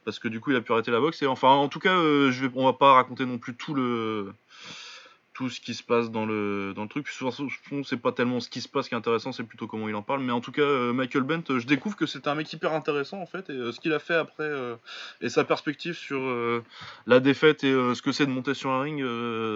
Parce 0.05 0.19
que 0.19 0.29
du 0.29 0.41
coup 0.41 0.51
il 0.51 0.57
a 0.57 0.63
pu 0.63 0.73
arrêter 0.73 0.91
la 0.91 1.01
boxe, 1.01 1.23
et 1.23 1.27
enfin 1.27 1.51
en 1.51 1.69
tout 1.69 1.81
cas 1.81 1.95
je 1.95 2.47
vais, 2.47 2.51
on 2.55 2.65
va 2.65 2.73
pas 2.73 2.95
raconter 2.95 3.27
non 3.27 3.39
plus 3.39 3.55
tout 3.55 3.75
le, 3.75 4.33
tout 5.41 5.49
ce 5.49 5.59
qui 5.59 5.73
se 5.73 5.83
passe 5.83 6.11
dans 6.11 6.27
le, 6.27 6.75
dans 6.77 6.83
le 6.83 6.89
truc. 6.91 7.09
Souvent, 7.09 7.33
c'est 7.83 7.97
pas 7.97 8.13
tellement 8.13 8.41
ce 8.41 8.51
qui 8.51 8.61
se 8.61 8.69
passe 8.69 8.89
qui 8.89 8.95
est 8.95 8.99
intéressant, 8.99 9.33
c'est 9.33 9.45
plutôt 9.45 9.67
comment 9.67 9.89
il 9.89 9.95
en 9.95 10.03
parle. 10.03 10.21
Mais 10.21 10.33
en 10.33 10.43
tout 10.43 10.53
cas, 10.53 10.61
euh, 10.61 10.93
Michael 10.93 11.23
Bent, 11.23 11.51
euh, 11.51 11.59
je 11.59 11.67
découvre 11.67 11.97
que 11.97 12.05
c'est 12.05 12.29
un 12.29 12.35
mec 12.35 12.53
hyper 12.53 12.75
intéressant 12.75 13.23
en 13.23 13.27
fait. 13.27 13.49
Et 13.49 13.55
euh, 13.55 13.73
ce 13.73 13.81
qu'il 13.81 13.95
a 13.95 14.01
fait 14.01 14.17
après, 14.17 14.51
et 15.23 15.31
sa 15.31 15.45
perspective 15.45 15.97
sur 15.97 16.21
la 17.07 17.21
défaite 17.21 17.65
et 17.65 17.73
ce 17.73 18.03
que 18.03 18.13
c'est 18.13 18.27
de 18.27 18.31
monter 18.31 18.53
sur 18.53 18.69
un 18.69 18.83
ring, 18.83 19.03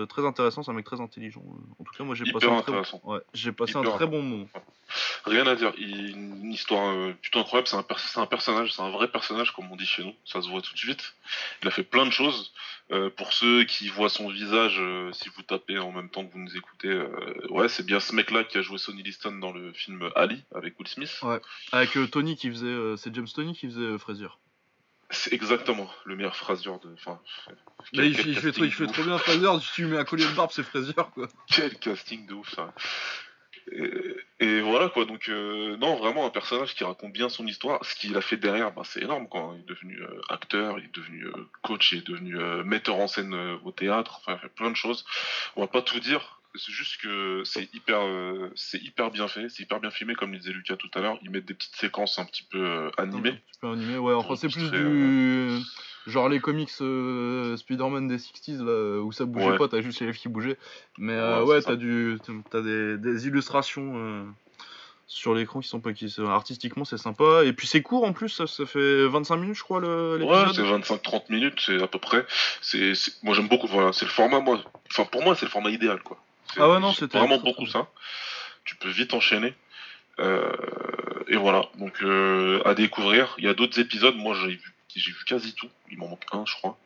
très 0.09 0.25
intéressant. 0.25 0.63
C'est 0.63 0.71
un 0.71 0.75
mec 0.75 0.87
très 0.87 1.03
intelligent. 1.03 1.43
En 1.79 1.85
tout 1.85 1.93
cas, 1.93 2.03
moi 2.03 2.15
j'ai 2.15 2.33
passé, 2.33 2.47
un 2.47 2.63
très, 2.63 2.73
ouais, 3.05 3.21
j'ai 3.35 3.53
passé 3.53 3.77
un 3.77 3.83
très 3.83 4.07
bon 4.07 4.23
moment. 4.23 4.49
Rien 5.27 5.47
à 5.47 5.55
dire. 5.55 5.75
une 5.77 6.51
histoire 6.51 6.95
plutôt 7.21 7.41
incroyable. 7.41 7.69
C'est 7.69 7.77
un, 7.77 8.23
un 8.23 8.27
personnage, 8.27 8.73
c'est 8.73 8.83
un 8.83 8.91
vrai 8.91 9.09
personnage 9.09 9.53
comme 9.53 9.71
on 9.71 9.77
dit 9.77 9.87
chez 9.87 10.03
nous. 10.03 10.15
Ça 10.25 10.41
se 10.41 10.49
voit 10.49 10.63
tout 10.63 10.73
de 10.73 10.79
suite. 10.79 11.15
Il 11.61 11.69
a 11.69 11.71
fait 11.71 11.83
plein 11.83 12.07
de 12.07 12.11
choses. 12.11 12.55
pour 13.17 13.35
ceux 13.35 13.65
qui 13.65 13.89
voient 13.89 14.09
son 14.09 14.31
visage, 14.31 14.81
si 15.13 15.29
vous 15.29 15.43
tapez 15.43 15.74
en 15.79 15.93
même 15.93 16.09
temps 16.09 16.27
que 16.27 16.33
vous 16.33 16.39
nous 16.39 16.57
écoutez, 16.57 16.89
euh, 16.89 17.47
ouais, 17.51 17.69
c'est 17.69 17.85
bien 17.85 18.01
ce 18.01 18.15
mec-là 18.15 18.45
qui 18.45 18.59
a 18.59 18.63
joué 18.63 18.79
Sonny 18.79 19.03
Liston 19.03 19.33
dans 19.39 19.53
le 19.53 19.73
film 19.73 20.11
Ali 20.15 20.45
avec 20.55 20.79
Will 20.79 20.89
Smith. 20.89 21.19
Ouais, 21.23 21.41
avec 21.73 21.97
euh, 21.97 22.07
Tony 22.07 22.37
qui 22.37 22.51
faisait, 22.51 22.67
euh, 22.67 22.97
c'est 22.97 23.15
James 23.15 23.29
Tony 23.33 23.55
qui 23.55 23.67
faisait 23.67 23.99
Frazier. 23.99 24.29
C'est 25.11 25.33
exactement 25.33 25.89
le 26.05 26.17
meilleur 26.17 26.35
Frazier 26.35 26.73
de. 26.83 26.93
Enfin, 26.95 27.21
il, 27.93 28.17
fait, 28.17 28.53
trop, 28.53 28.65
il 28.65 28.73
fait 28.73 28.87
trop 28.87 29.05
bien 29.05 29.19
Frazier. 29.19 29.49
Si 29.61 29.73
tu 29.75 29.87
mets 29.87 29.99
un 29.99 30.05
collier 30.05 30.25
de 30.25 30.35
barbe, 30.35 30.51
c'est 30.53 30.63
Frazier 30.63 30.95
quoi. 31.15 31.29
Quel 31.47 31.79
casting 31.79 32.27
de 32.27 32.35
ouf 32.35 32.51
ça. 32.51 32.75
Et, 34.41 34.61
voilà 34.61 34.89
quoi, 34.89 35.05
donc 35.05 35.29
euh, 35.29 35.77
non, 35.77 35.97
vraiment 35.97 36.27
un 36.27 36.31
personnage 36.31 36.75
qui 36.75 36.85
raconte 36.85 37.13
bien 37.13 37.29
son 37.29 37.47
histoire. 37.47 37.85
Ce 37.85 37.95
qu'il 37.95 38.17
a 38.17 38.21
fait 38.21 38.37
derrière, 38.37 38.73
bah, 38.73 38.83
c'est 38.85 39.03
énorme 39.03 39.29
quoi. 39.29 39.55
Il 39.57 39.61
est 39.61 39.69
devenu 39.69 40.03
euh, 40.03 40.21
acteur, 40.29 40.79
il 40.79 40.85
est 40.85 40.95
devenu 40.95 41.27
euh, 41.27 41.49
coach, 41.63 41.93
il 41.93 41.99
est 41.99 42.07
devenu 42.07 42.37
metteur 42.65 42.97
en 42.97 43.07
scène 43.07 43.35
au 43.65 43.73
théâtre, 43.73 44.21
enfin, 44.21 44.39
il 44.39 44.43
fait 44.43 44.55
plein 44.55 44.71
de 44.71 44.77
choses. 44.77 45.05
On 45.57 45.63
va 45.63 45.67
pas 45.67 45.83
tout 45.83 46.01
dire, 46.01 46.41
c'est 46.55 46.73
juste 46.73 47.01
que 47.01 47.43
c'est 47.45 47.75
hyper, 47.75 48.01
c'est 48.55 48.83
hyper 48.83 49.11
bien 49.11 49.29
fait, 49.29 49.49
c'est 49.49 49.63
hyper 49.63 49.81
bien 49.81 49.91
filmé, 49.91 50.15
comme 50.15 50.33
le 50.33 50.39
disait 50.39 50.53
Lucas 50.53 50.77
tout 50.77 50.91
à 50.95 51.01
l'heure. 51.01 51.19
Ils 51.23 51.31
mettent 51.31 51.47
des 51.47 51.55
petites 51.55 51.77
séquences 51.77 52.19
un 52.19 52.25
petit 52.25 52.45
peu 52.45 52.91
animées. 52.97 53.31
Un 53.31 53.33
petit 53.33 53.59
peu 53.61 53.69
animées, 53.69 53.99
ouais. 53.99 54.15
Enfin, 54.15 54.37
c'est 54.37 54.49
plus 54.49 54.71
du 54.71 55.63
Genre 56.07 56.29
les 56.29 56.39
comics 56.39 56.71
euh, 56.83 57.57
Spider-Man 57.57 58.09
des 58.09 58.19
60s 58.19 58.63
là, 58.63 59.03
où 59.03 59.11
ça 59.13 59.25
bougeait 59.25 59.57
pas, 59.57 59.69
t'as 59.69 59.81
juste 59.81 60.01
les 60.01 60.07
lèvres 60.07 60.19
qui 60.19 60.29
bougeaient. 60.29 60.59
Mais 60.99 61.15
euh, 61.15 61.45
ouais, 61.45 61.63
t'as 61.63 61.77
du, 61.77 62.19
t'as 62.51 62.61
des, 62.61 62.99
des 62.99 63.27
illustrations 63.27 63.95
euh, 63.97 64.25
sur 65.07 65.35
l'écran 65.35 65.61
qui 65.61 65.69
sont 65.69 65.81
pas 65.81 65.95
qui 65.95 66.15
artistiquement 66.27 66.85
c'est 66.85 66.99
sympa 66.99 67.45
et 67.45 67.53
puis 67.55 67.67
c'est 67.67 67.83
court 67.83 68.05
en 68.05 68.13
plus 68.13 68.31
ça, 68.31 68.47
ça 68.47 68.65
fait 68.65 69.07
25 69.07 69.37
minutes 69.37 69.57
je 69.57 69.63
crois 69.63 69.79
le 69.79 70.19
ouais 70.25 70.47
c'est 70.55 70.63
25-30 70.63 71.25
minutes 71.31 71.61
c'est 71.61 71.83
à 71.83 71.87
peu 71.87 71.99
près 71.99 72.25
c'est 72.63 72.95
moi 73.23 73.35
j'aime 73.35 73.49
beaucoup 73.49 73.67
voilà 73.67 73.93
c'est 73.93 74.07
le 74.07 74.11
format 74.11 74.41
moi 74.41 74.59
enfin 74.91 75.05
pour 75.05 75.23
moi 75.23 75.37
c'est 75.37 75.45
le 75.45 75.51
format 75.51 75.69
idéal 75.69 76.03
quoi 76.03 76.19
ah 76.57 76.69
ouais 76.69 76.81
non 76.81 76.93
c'était 76.93 77.19
vraiment 77.19 77.39
beaucoup 77.39 77.67
ça 77.67 77.89
tu 78.65 78.77
peux 78.77 78.89
vite 78.89 79.15
enchaîner 79.15 79.55
et 80.19 81.37
voilà 81.37 81.69
donc 81.79 82.03
à 82.65 82.75
découvrir 82.75 83.35
il 83.39 83.45
y 83.45 83.49
a 83.49 83.55
d'autres 83.55 83.79
épisodes 83.81 84.17
moi 84.17 84.35
j'ai 84.35 84.55
vu 84.55 84.75
j'ai 84.97 85.13
vu 85.13 85.25
quasi 85.25 85.55
tout. 85.55 85.69
Il 85.91 85.99
m'en 85.99 86.09
manque 86.09 86.25
un, 86.33 86.45
je 86.47 86.55
crois. 86.55 86.77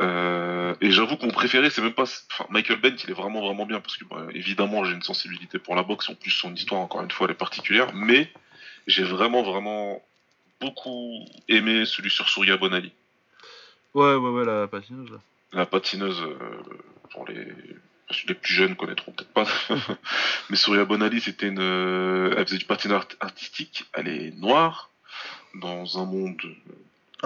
Euh, 0.00 0.74
et 0.80 0.90
j'avoue 0.90 1.16
que 1.16 1.24
mon 1.24 1.32
préféré, 1.32 1.70
c'est 1.70 1.82
même 1.82 1.94
pas. 1.94 2.02
Enfin, 2.02 2.46
Michael 2.50 2.80
Bent, 2.80 2.96
il 3.04 3.10
est 3.10 3.14
vraiment 3.14 3.40
vraiment 3.40 3.66
bien 3.66 3.80
parce 3.80 3.96
que 3.96 4.04
bah, 4.04 4.26
évidemment 4.34 4.84
j'ai 4.84 4.92
une 4.92 5.02
sensibilité 5.02 5.58
pour 5.58 5.76
la 5.76 5.82
boxe. 5.82 6.08
En 6.08 6.14
plus, 6.14 6.30
son 6.30 6.54
histoire, 6.54 6.80
encore 6.80 7.02
une 7.02 7.10
fois, 7.10 7.26
elle 7.26 7.32
est 7.32 7.38
particulière. 7.38 7.92
Mais 7.94 8.30
j'ai 8.86 9.04
vraiment 9.04 9.42
vraiment 9.42 10.02
beaucoup 10.60 11.24
aimé 11.48 11.84
celui 11.86 12.10
sur 12.10 12.28
Surya 12.28 12.56
Bonali. 12.56 12.92
Ouais, 13.94 14.14
ouais, 14.14 14.30
ouais, 14.30 14.44
la 14.44 14.66
patineuse. 14.66 15.18
La 15.52 15.66
patineuse, 15.66 16.20
euh, 16.22 16.36
pour 17.10 17.26
les 17.28 17.46
les 18.28 18.34
plus 18.34 18.54
jeunes 18.54 18.76
connaîtront 18.76 19.12
peut-être 19.12 19.32
pas. 19.32 19.46
Mais 20.50 20.56
Surya 20.56 20.84
Bonali, 20.84 21.20
c'était 21.20 21.48
une. 21.48 21.60
Euh, 21.60 22.34
elle 22.36 22.46
faisait 22.46 22.58
du 22.58 22.64
patinage 22.64 23.04
artistique. 23.20 23.84
Elle 23.92 24.08
est 24.08 24.30
noire 24.38 24.90
dans 25.54 26.00
un 26.00 26.04
monde 26.04 26.40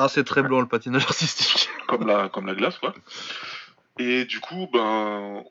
ah, 0.00 0.06
c'est 0.08 0.23
très 0.23 0.44
blanc 0.44 0.61
le 0.61 0.68
patinage 0.68 1.02
artistique. 1.02 1.68
comme, 1.88 2.06
la, 2.06 2.28
comme 2.28 2.47
la 2.47 2.54
glace, 2.54 2.78
quoi. 2.78 2.94
Et 3.99 4.26
du 4.26 4.38
coup, 4.38 4.68
ben, 4.73 5.42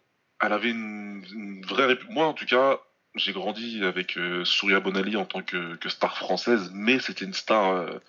elle 0.41 0.53
avait 0.53 0.69
une, 0.69 1.65
vraie 1.67 1.99
Moi, 2.09 2.25
en 2.25 2.33
tout 2.33 2.45
cas, 2.45 2.79
j'ai 3.15 3.33
grandi 3.33 3.83
avec 3.83 4.17
euh, 4.17 4.45
Surya 4.45 4.79
Bonali 4.79 5.17
en 5.17 5.25
tant 5.25 5.41
que, 5.41 5.75
que 5.75 5.89
star 5.89 6.17
française, 6.17 6.71
mais 6.73 6.99
c'était 6.99 7.25
une 7.25 7.33
star 7.33 7.71
euh, 7.71 7.99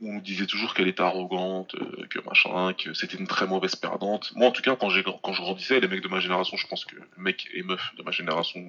on 0.00 0.18
disait 0.18 0.46
toujours 0.46 0.74
qu'elle 0.74 0.88
était 0.88 1.02
arrogante, 1.02 1.74
euh, 1.76 2.06
que 2.10 2.18
machin, 2.20 2.72
que 2.74 2.92
c'était 2.94 3.16
une 3.16 3.26
très 3.26 3.46
mauvaise 3.46 3.76
perdante. 3.76 4.32
Moi, 4.34 4.48
en 4.48 4.50
tout 4.50 4.62
cas, 4.62 4.76
quand, 4.76 4.90
j'ai, 4.90 5.02
quand 5.04 5.32
je 5.32 5.40
grandissais, 5.40 5.80
les 5.80 5.88
mecs 5.88 6.02
de 6.02 6.08
ma 6.08 6.20
génération, 6.20 6.56
je 6.56 6.66
pense 6.66 6.84
que 6.84 6.96
mecs 7.16 7.48
et 7.54 7.62
meufs 7.62 7.94
de 7.96 8.02
ma 8.02 8.10
génération 8.10 8.60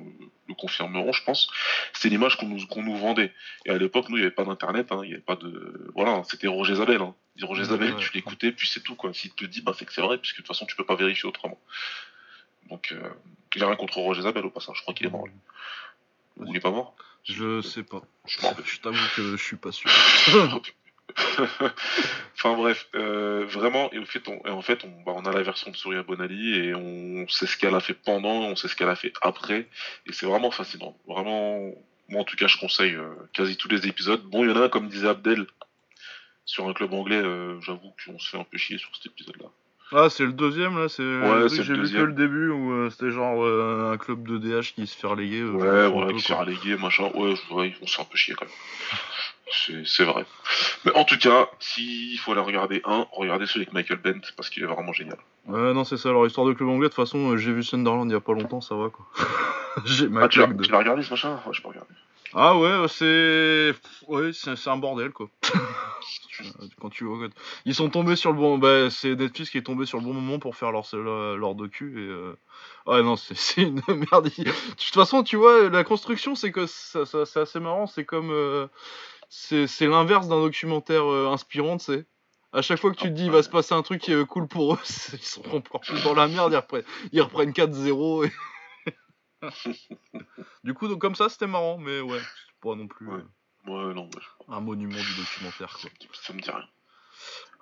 le 0.48 0.54
confirmeront, 0.54 1.12
je 1.12 1.24
pense, 1.24 1.50
c'est 1.94 2.10
l'image 2.10 2.38
qu'on 2.38 2.48
nous, 2.48 2.66
qu'on 2.68 2.84
nous 2.84 2.96
vendait. 2.96 3.34
Et 3.66 3.72
à 3.72 3.78
l'époque, 3.78 4.10
nous, 4.10 4.18
il 4.18 4.22
n'y 4.22 4.26
avait 4.26 4.36
pas 4.36 4.46
d'internet, 4.46 4.92
hein, 4.92 5.02
il 5.04 5.08
n'y 5.08 5.14
avait 5.14 5.24
pas 5.24 5.36
de. 5.36 5.92
Voilà, 5.96 6.22
c'était 6.26 6.48
Roger 6.48 6.76
Zabel. 6.76 7.02
Hein. 7.02 7.16
Roger 7.42 7.66
Zabel, 7.66 7.96
tu 7.98 8.12
l'écoutais, 8.14 8.52
puis 8.52 8.68
c'est 8.68 8.82
tout, 8.82 8.96
quoi. 8.96 9.14
S'il 9.14 9.32
te 9.32 9.46
dit, 9.46 9.62
bah, 9.62 9.74
c'est 9.78 9.86
que 9.86 9.94
c'est 9.94 10.02
vrai, 10.02 10.18
puisque 10.18 10.38
de 10.38 10.42
toute 10.42 10.48
façon, 10.48 10.66
tu 10.66 10.76
peux 10.76 10.86
pas 10.86 10.96
vérifier 10.96 11.28
autrement. 11.28 11.60
Donc, 12.70 12.92
euh, 12.92 13.10
il 13.56 13.64
a 13.64 13.68
rien 13.68 13.76
contre 13.76 13.98
Roger 13.98 14.22
Zabel 14.22 14.46
au 14.46 14.52
passage, 14.52 14.78
je 14.78 14.82
crois 14.84 14.94
qu'il 14.94 15.08
est 15.08 15.12
mort. 15.12 15.26
Lui. 15.26 15.34
Ou 16.38 16.46
il 16.50 16.58
est 16.58 16.62
pas 16.62 16.72
mort 16.72 16.96
Je 17.24 17.62
sais 17.62 17.84
pas. 17.84 18.02
Je, 18.26 18.38
je 18.66 18.80
t'avoue 18.80 18.98
que 19.16 19.38
je 19.38 19.44
suis 19.44 19.56
pas 19.56 19.72
sûr. 19.72 19.90
enfin 22.36 22.56
bref, 22.56 22.88
euh, 22.96 23.46
vraiment, 23.48 23.92
et 23.94 24.00
en 24.00 24.06
fait, 24.06 24.28
on, 24.28 24.50
en 24.50 24.62
fait, 24.62 24.84
on, 24.84 24.90
bah, 25.06 25.14
on, 25.16 25.26
a 25.26 25.32
la 25.32 25.44
version 25.44 25.72
de 25.72 25.76
Surya 25.76 26.04
Bonali 26.04 26.56
et 26.56 26.76
on 26.76 27.28
sait 27.30 27.48
ce 27.48 27.58
qu'elle 27.58 27.76
a 27.76 27.80
fait 27.80 27.94
pendant, 27.94 28.42
on 28.42 28.56
sait 28.56 28.68
ce 28.68 28.76
qu'elle 28.76 28.90
a 28.90 28.96
fait 28.96 29.14
après, 29.22 29.68
et 30.08 30.14
c'est 30.14 30.26
vraiment 30.26 30.52
fascinant. 30.52 30.98
Vraiment, 31.08 31.72
moi 32.10 32.22
en 32.22 32.24
tout 32.26 32.36
cas, 32.36 32.48
je 32.48 32.58
conseille 32.58 32.96
euh, 32.96 33.14
quasi 33.34 33.56
tous 33.56 33.70
les 33.70 33.88
épisodes. 33.88 34.22
Bon, 34.24 34.44
il 34.44 34.52
y 34.52 34.54
en 34.54 34.62
a, 34.62 34.68
comme 34.68 34.90
disait 34.90 35.08
Abdel, 35.08 35.46
sur 36.44 36.68
un 36.68 36.74
club 36.74 36.94
anglais, 36.94 37.22
euh, 37.22 37.60
j'avoue 37.62 37.94
qu'on 38.06 38.20
se 38.20 38.30
fait 38.30 38.38
un 38.38 38.44
peu 38.44 38.58
chier 38.58 38.78
sur 38.78 38.90
cet 38.96 39.06
épisode-là. 39.08 39.48
Ah, 39.92 40.10
c'est 40.10 40.26
le 40.26 40.34
deuxième 40.34 40.80
là, 40.80 40.90
c'est 40.90 41.04
ouais, 41.04 41.48
j'ai 41.48 41.62
vu 41.62 41.92
que 41.92 41.98
le 41.98 42.14
début 42.14 42.50
où 42.50 42.90
c'était 42.90 43.12
genre 43.12 43.46
un 43.46 43.98
club 43.98 44.28
de 44.28 44.40
DH 44.40 44.74
qui 44.74 44.88
se 44.88 44.98
fait 44.98 45.06
reléguer. 45.06 45.44
ouais, 45.44 45.88
voilà, 45.88 46.12
qui 46.12 46.22
se 46.22 46.28
fait 46.28 46.34
reléguer, 46.34 46.76
machin. 46.76 47.12
Ouais, 47.14 47.36
ouais, 47.52 47.74
on 47.82 47.86
se 47.86 47.96
fait 47.96 48.02
un 48.02 48.06
peu 48.06 48.18
chier 48.18 48.34
quand 48.34 48.46
même. 48.46 48.54
C'est 49.52 50.06
vrai. 50.06 50.26
Mais 50.86 50.96
en 50.96 51.04
tout 51.04 51.18
cas, 51.18 51.48
s'il 51.60 52.18
faut 52.20 52.32
aller 52.32 52.42
regarder 52.42 52.82
un, 52.84 53.06
regardez 53.12 53.46
celui 53.46 53.62
avec 53.62 53.74
Michael 53.74 54.00
Bent 54.00 54.28
parce 54.36 54.50
qu'il 54.50 54.64
est 54.64 54.68
vraiment 54.68 54.92
génial. 54.92 55.18
Ouais, 55.48 55.74
non, 55.74 55.84
c'est 55.84 55.98
ça. 55.98 56.10
Alors, 56.10 56.26
histoire 56.26 56.48
de 56.48 56.54
club 56.54 56.70
anglais, 56.70 56.88
de 56.88 56.94
toute 56.94 56.96
façon, 56.96 57.32
euh, 57.32 57.38
j'ai 57.38 57.54
vu 57.54 57.62
Sunderland 57.62 58.10
il 58.10 58.14
y 58.14 58.18
a 58.18 58.22
pas 58.22 58.34
longtemps, 58.34 58.62
ça 58.62 58.76
va 58.76 58.90
quoi. 58.90 59.06
j'ai 59.86 60.08
ah, 60.20 60.28
tu 60.28 60.40
l'as 60.40 60.78
regardé 60.78 61.04
ce 61.04 61.12
machin? 61.12 61.40
Ouais, 61.46 61.54
je 61.54 61.62
peux 61.62 61.68
regarder. 61.68 61.94
Ah 62.34 62.58
ouais, 62.58 62.68
euh, 62.68 62.88
c'est. 62.88 63.74
Ouais, 64.08 64.32
c'est 64.34 64.70
un 64.70 64.78
bordel 64.78 65.12
quoi. 65.12 65.28
Quand 66.82 66.90
tu 66.90 67.06
vois. 67.06 67.30
Ils 67.64 67.76
sont 67.76 67.90
tombés 67.90 68.18
sur 68.18 68.34
le 68.34 68.38
bon. 68.38 68.58
Bah, 68.58 68.90
c'est 68.90 69.16
Netflix 69.16 69.52
qui 69.52 69.58
est 69.58 69.64
tombé 69.64 69.86
sur 69.86 70.00
le 70.00 70.04
bon 70.04 70.14
moment 70.14 70.38
pour 70.40 70.56
faire 70.56 70.72
leur, 70.72 70.86
leur, 70.94 71.56
docu 71.56 71.94
et. 71.98 72.10
Euh, 72.10 72.38
ouais, 72.88 73.04
non, 73.04 73.16
c'est 73.16 73.62
une 73.62 73.82
merde. 73.88 74.26
De 74.26 74.44
toute 74.44 74.94
façon, 74.94 75.24
tu 75.24 75.38
vois, 75.38 75.70
la 75.70 75.86
construction, 75.86 76.36
c'est 76.36 76.52
que 76.52 76.66
ça, 76.66 77.06
c'est 77.06 77.40
assez 77.40 77.60
marrant. 77.60 77.88
C'est 77.88 78.04
comme 78.06 78.68
c'est 79.30 79.88
l'inverse 79.88 80.28
d'un 80.28 80.42
documentaire 80.42 81.06
euh, 81.06 81.32
inspirant, 81.32 81.78
tu 81.78 81.86
sais. 81.86 82.06
À 82.54 82.62
chaque 82.62 82.80
fois 82.80 82.92
que 82.92 82.98
tu 82.98 83.06
te 83.06 83.10
dis 83.10 83.26
il 83.26 83.32
va 83.32 83.44
se 83.44 83.50
passer 83.50 83.74
un 83.74 83.82
truc 83.82 84.02
qui 84.02 84.14
est 84.14 84.26
cool 84.26 84.48
pour 84.48 84.76
eux, 84.76 84.80
ils 85.14 85.20
sont 85.20 85.44
encore 85.54 85.82
plus 85.82 86.02
dans 86.04 86.14
la 86.14 86.28
merde, 86.28 86.54
ils 87.12 87.22
reprennent, 87.22 87.52
4-0. 87.52 88.32
du 90.64 90.74
coup, 90.74 90.88
donc, 90.88 91.00
comme 91.02 91.16
ça, 91.16 91.30
c'était 91.30 91.48
marrant, 91.48 91.78
mais 91.78 92.00
ouais, 92.02 92.20
c'est 92.20 92.60
pas 92.62 92.76
non 92.76 92.88
plus 92.88 93.08
ouais. 93.08 93.24
Euh, 93.68 93.94
non, 93.94 94.10
un 94.48 94.62
monument 94.62 94.96
du 94.96 95.16
documentaire. 95.16 95.78
Quoi. 95.80 95.90
Ça 96.14 96.34
me 96.34 96.40
dit 96.40 96.50
rien. 96.50 96.68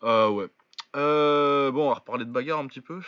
Euh, 0.03 0.29
ouais. 0.29 0.48
Euh, 0.96 1.72
bon, 1.72 1.86
on 1.86 1.89
va 1.89 1.96
reparler 1.96 2.25
de 2.25 2.32
bagarre 2.32 2.60
un 2.60 2.67
petit 2.67 2.82
peu. 2.82 3.01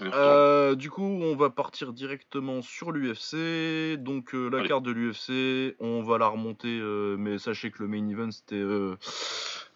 Euh, 0.00 0.74
du 0.74 0.90
coup, 0.90 1.02
on 1.02 1.36
va 1.36 1.50
partir 1.50 1.92
directement 1.92 2.62
sur 2.62 2.92
l'UFC. 2.92 3.96
Donc, 3.98 4.34
euh, 4.34 4.48
la 4.48 4.66
carte 4.66 4.82
de 4.82 4.90
l'UFC, 4.90 5.76
on 5.80 6.02
va 6.02 6.18
la 6.18 6.28
remonter, 6.28 6.80
mais 7.18 7.38
sachez 7.38 7.70
que 7.70 7.82
le 7.82 7.88
main 7.88 8.08
event 8.08 8.30
c'était 8.30 8.62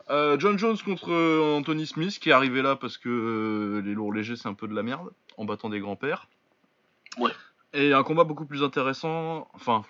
John 0.09 0.59
Jones 0.59 0.79
contre 0.85 1.13
Anthony 1.55 1.87
Smith 1.87 2.19
qui 2.19 2.31
est 2.31 2.33
arrivé 2.33 2.63
là 2.63 2.77
parce 2.77 2.99
que 2.99 3.83
les 3.85 3.95
lourds 3.95 4.13
légers 4.13 4.37
c'est 4.37 4.49
un 4.49 4.55
peu 4.55 4.69
de 4.69 4.75
la 4.75 4.83
merde 4.83 5.11
en 5.37 5.45
battant 5.45 5.69
des 5.69 5.81
grands-pères. 5.81 6.29
Ouais. 7.19 7.33
Et 7.73 7.93
un 7.93 8.03
combat 8.03 8.25
beaucoup 8.25 8.47
plus 8.47 8.63
intéressant, 8.63 9.49
enfin, 9.53 9.85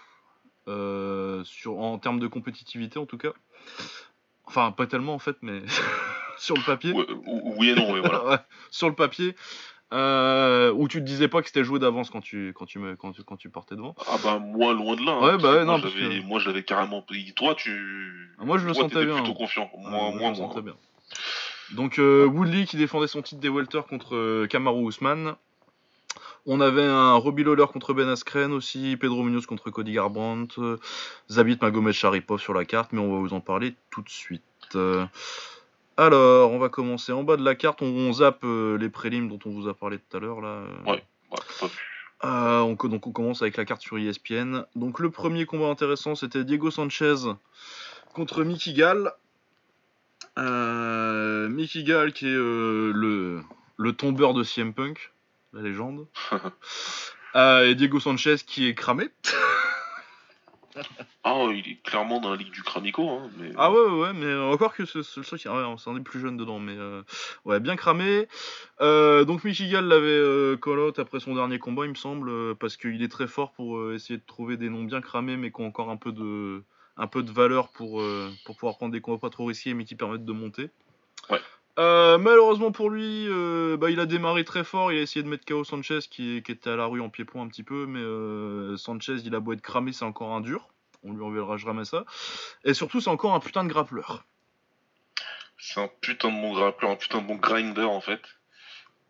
sur, 0.66 1.78
en 1.78 1.98
termes 1.98 2.18
de 2.18 2.26
compétitivité 2.26 2.98
en 2.98 3.06
tout 3.06 3.18
cas. 3.18 3.32
Enfin, 4.46 4.72
pas 4.72 4.86
tellement 4.86 5.14
en 5.14 5.18
fait, 5.18 5.36
mais 5.42 5.62
sur 6.38 6.56
le 6.56 6.62
papier. 6.64 6.92
oui 6.92 7.70
et 7.70 7.74
non, 7.74 8.00
voilà. 8.00 8.46
sur 8.70 8.88
le 8.88 8.94
papier. 8.94 9.34
Euh, 9.94 10.72
où 10.72 10.88
tu 10.88 10.98
te 10.98 11.04
disais 11.04 11.28
pas 11.28 11.40
que 11.40 11.46
c'était 11.46 11.62
joué 11.62 11.78
d'avance 11.78 12.10
quand 12.10 12.20
tu, 12.20 12.52
quand, 12.52 12.66
tu 12.66 12.80
me, 12.80 12.96
quand, 12.96 13.12
tu, 13.12 13.22
quand 13.22 13.36
tu 13.36 13.48
partais 13.48 13.76
devant 13.76 13.94
Ah 14.08 14.16
bah 14.24 14.40
moi 14.40 14.72
loin 14.72 14.96
de 14.96 15.04
là. 15.04 15.12
Hein, 15.12 15.36
ouais, 15.36 15.38
bah, 15.38 15.64
non, 15.64 15.78
moi, 15.78 15.88
moi 16.24 16.40
je 16.40 16.48
l'avais 16.48 16.64
carrément 16.64 17.00
pris. 17.00 17.32
Toi 17.34 17.54
tu. 17.54 18.34
Ah, 18.40 18.44
moi 18.44 18.58
je 18.58 18.66
le 18.66 18.74
sentais 18.74 19.04
bien. 19.04 19.14
plutôt 19.14 19.30
hein. 19.30 19.34
confiant. 19.38 19.70
Moi, 19.78 20.10
moi, 20.10 20.20
je 20.22 20.28
le 20.30 20.34
sentais 20.34 20.62
bien. 20.62 20.74
Donc 21.74 22.00
euh, 22.00 22.26
Woodley 22.26 22.64
qui 22.64 22.76
défendait 22.76 23.06
son 23.06 23.22
titre 23.22 23.40
des 23.40 23.48
welter 23.48 23.82
contre 23.88 24.16
euh, 24.16 24.48
Kamaru 24.48 24.88
Usman. 24.88 25.36
On 26.46 26.60
avait 26.60 26.82
un 26.82 27.14
Robbie 27.14 27.44
Lawler 27.44 27.66
contre 27.72 27.94
Ben 27.94 28.08
Askren 28.08 28.52
aussi, 28.52 28.96
Pedro 29.00 29.22
Munoz 29.22 29.46
contre 29.46 29.70
Cody 29.70 29.92
Garbrandt, 29.92 30.60
Zabit 31.30 31.56
Magomed 31.62 31.92
Sharipov 31.92 32.38
sur 32.38 32.52
la 32.52 32.64
carte, 32.66 32.92
mais 32.92 33.00
on 33.00 33.12
va 33.12 33.18
vous 33.20 33.32
en 33.32 33.40
parler 33.40 33.76
tout 33.90 34.02
de 34.02 34.10
suite. 34.10 34.42
Alors, 35.96 36.50
on 36.50 36.58
va 36.58 36.68
commencer 36.68 37.12
en 37.12 37.22
bas 37.22 37.36
de 37.36 37.44
la 37.44 37.54
carte. 37.54 37.82
On, 37.82 38.12
zappe 38.12 38.44
euh, 38.44 38.76
les 38.78 38.88
prélims 38.88 39.28
dont 39.28 39.38
on 39.46 39.50
vous 39.50 39.68
a 39.68 39.74
parlé 39.74 39.98
tout 39.98 40.16
à 40.16 40.20
l'heure. 40.20 40.40
là. 40.40 40.64
Ouais, 40.86 41.04
euh, 42.24 42.60
on, 42.60 42.74
donc 42.88 43.06
on 43.06 43.12
commence 43.12 43.42
avec 43.42 43.56
la 43.56 43.64
carte 43.64 43.82
sur 43.82 43.98
ESPN. 43.98 44.64
Donc 44.74 44.98
le 44.98 45.10
premier 45.10 45.46
combat 45.46 45.66
intéressant, 45.66 46.14
c'était 46.14 46.44
Diego 46.44 46.70
Sanchez 46.70 47.14
contre 48.12 48.44
Mickey 48.44 48.72
Gall. 48.72 49.12
Euh, 50.38 51.48
Mickey 51.48 51.84
Gall 51.84 52.12
qui 52.12 52.26
est 52.26 52.34
le, 52.34 53.42
le 53.76 53.92
tombeur 53.92 54.34
de 54.34 54.42
CM 54.42 54.72
Punk, 54.72 55.12
la 55.52 55.62
légende. 55.62 56.06
et 57.34 57.74
Diego 57.74 58.00
Sanchez 58.00 58.36
qui 58.46 58.68
est 58.68 58.74
cramé. 58.74 59.10
Ah, 61.22 61.46
il 61.50 61.68
est 61.68 61.82
clairement 61.82 62.20
dans 62.20 62.30
la 62.30 62.36
ligue 62.36 62.50
du 62.50 62.62
Cramico. 62.62 63.08
Hein, 63.08 63.30
mais... 63.38 63.50
Ah 63.56 63.72
ouais, 63.72 63.86
ouais, 63.86 64.12
mais 64.12 64.34
encore 64.34 64.74
que 64.74 64.84
c'est 64.84 64.98
le 64.98 65.22
seul 65.22 65.38
qui. 65.38 65.48
Ouais, 65.48 65.74
c'est 65.78 65.90
un 65.90 65.94
des 65.94 66.00
plus 66.00 66.20
jeunes 66.20 66.36
dedans, 66.36 66.58
mais 66.58 66.76
euh, 66.76 67.02
ouais, 67.44 67.60
bien 67.60 67.76
cramé. 67.76 68.28
Euh, 68.80 69.24
donc 69.24 69.44
Michigan 69.44 69.80
l'avait 69.80 70.06
euh, 70.06 70.56
call 70.56 70.78
out 70.78 70.98
après 70.98 71.20
son 71.20 71.34
dernier 71.34 71.58
combat, 71.58 71.84
il 71.84 71.90
me 71.90 71.94
semble, 71.94 72.54
parce 72.56 72.76
qu'il 72.76 73.02
est 73.02 73.08
très 73.08 73.26
fort 73.26 73.52
pour 73.52 73.92
essayer 73.92 74.18
de 74.18 74.24
trouver 74.26 74.56
des 74.56 74.68
noms 74.68 74.84
bien 74.84 75.00
cramés, 75.00 75.36
mais 75.36 75.50
qui 75.50 75.60
ont 75.60 75.66
encore 75.66 75.90
un 75.90 75.96
peu 75.96 76.12
de, 76.12 76.62
un 76.96 77.06
peu 77.06 77.22
de 77.22 77.30
valeur 77.30 77.68
pour, 77.70 78.02
pour 78.44 78.56
pouvoir 78.56 78.76
prendre 78.76 78.92
des 78.92 79.00
combats 79.00 79.18
pas 79.18 79.30
trop 79.30 79.46
risqués, 79.46 79.74
mais 79.74 79.84
qui 79.84 79.94
permettent 79.94 80.24
de 80.24 80.32
monter. 80.32 80.70
Ouais. 81.30 81.40
Malheureusement 81.76 82.72
pour 82.72 82.90
lui, 82.90 83.26
bah, 83.78 83.90
il 83.90 84.00
a 84.00 84.06
démarré 84.06 84.44
très 84.44 84.64
fort. 84.64 84.92
Il 84.92 84.98
a 84.98 85.02
essayé 85.02 85.22
de 85.22 85.28
mettre 85.28 85.44
KO 85.44 85.64
Sanchez 85.64 86.00
qui, 86.10 86.42
qui 86.42 86.52
était 86.52 86.70
à 86.70 86.76
la 86.76 86.86
rue 86.86 87.00
en 87.00 87.08
pied-point 87.08 87.42
un 87.42 87.48
petit 87.48 87.62
peu, 87.64 87.86
mais 87.86 88.76
Sanchez, 88.76 89.16
il 89.24 89.34
a 89.34 89.40
beau 89.40 89.52
être 89.52 89.62
cramé, 89.62 89.92
c'est 89.92 90.04
encore 90.04 90.32
un 90.32 90.40
dur 90.40 90.68
on 91.04 91.12
lui 91.12 91.22
enverra 91.22 91.56
jamais 91.56 91.84
ça. 91.84 92.04
Et 92.64 92.74
surtout, 92.74 93.00
c'est 93.00 93.10
encore 93.10 93.34
un 93.34 93.40
putain 93.40 93.64
de 93.64 93.68
grappleur. 93.68 94.24
C'est 95.58 95.80
un 95.80 95.88
putain 96.00 96.28
de 96.28 96.40
bon 96.40 96.52
grappleur, 96.52 96.90
un 96.90 96.96
putain 96.96 97.22
de 97.22 97.26
bon 97.26 97.36
grinder 97.36 97.84
en 97.84 98.00
fait. 98.00 98.20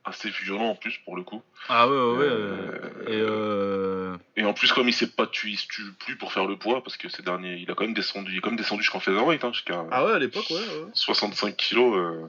Assez 0.04 0.28
violent 0.28 0.68
en 0.70 0.74
plus 0.74 0.98
pour 0.98 1.16
le 1.16 1.22
coup. 1.22 1.42
Ah 1.70 1.88
ouais, 1.88 1.94
ouais, 1.94 2.26
euh, 2.28 2.90
Et, 3.06 3.20
euh... 3.20 4.16
et 4.36 4.44
en 4.44 4.52
plus, 4.52 4.70
comme 4.70 4.86
il 4.86 4.92
s'est 4.92 5.10
pas 5.10 5.26
tué, 5.26 5.52
il 5.52 5.58
se 5.58 5.66
tue 5.66 5.92
plus 5.98 6.16
pour 6.16 6.30
faire 6.30 6.44
le 6.44 6.58
poids 6.58 6.82
parce 6.82 6.98
que 6.98 7.08
ces 7.08 7.22
derniers, 7.22 7.54
il 7.56 7.70
a 7.70 7.74
quand 7.74 7.84
même 7.84 7.94
descendu, 7.94 8.32
il 8.32 8.38
est 8.38 8.40
quand 8.42 8.50
même 8.50 8.58
descendu 8.58 8.82
jusqu'en 8.82 9.00
featherweight. 9.00 9.42
Hein, 9.44 9.52
jusqu'à, 9.54 9.86
ah 9.90 10.04
ouais, 10.04 10.12
à 10.12 10.18
l'époque, 10.18 10.44
ouais. 10.50 10.60
65 10.92 11.56
kilos, 11.56 11.96
euh, 11.96 12.26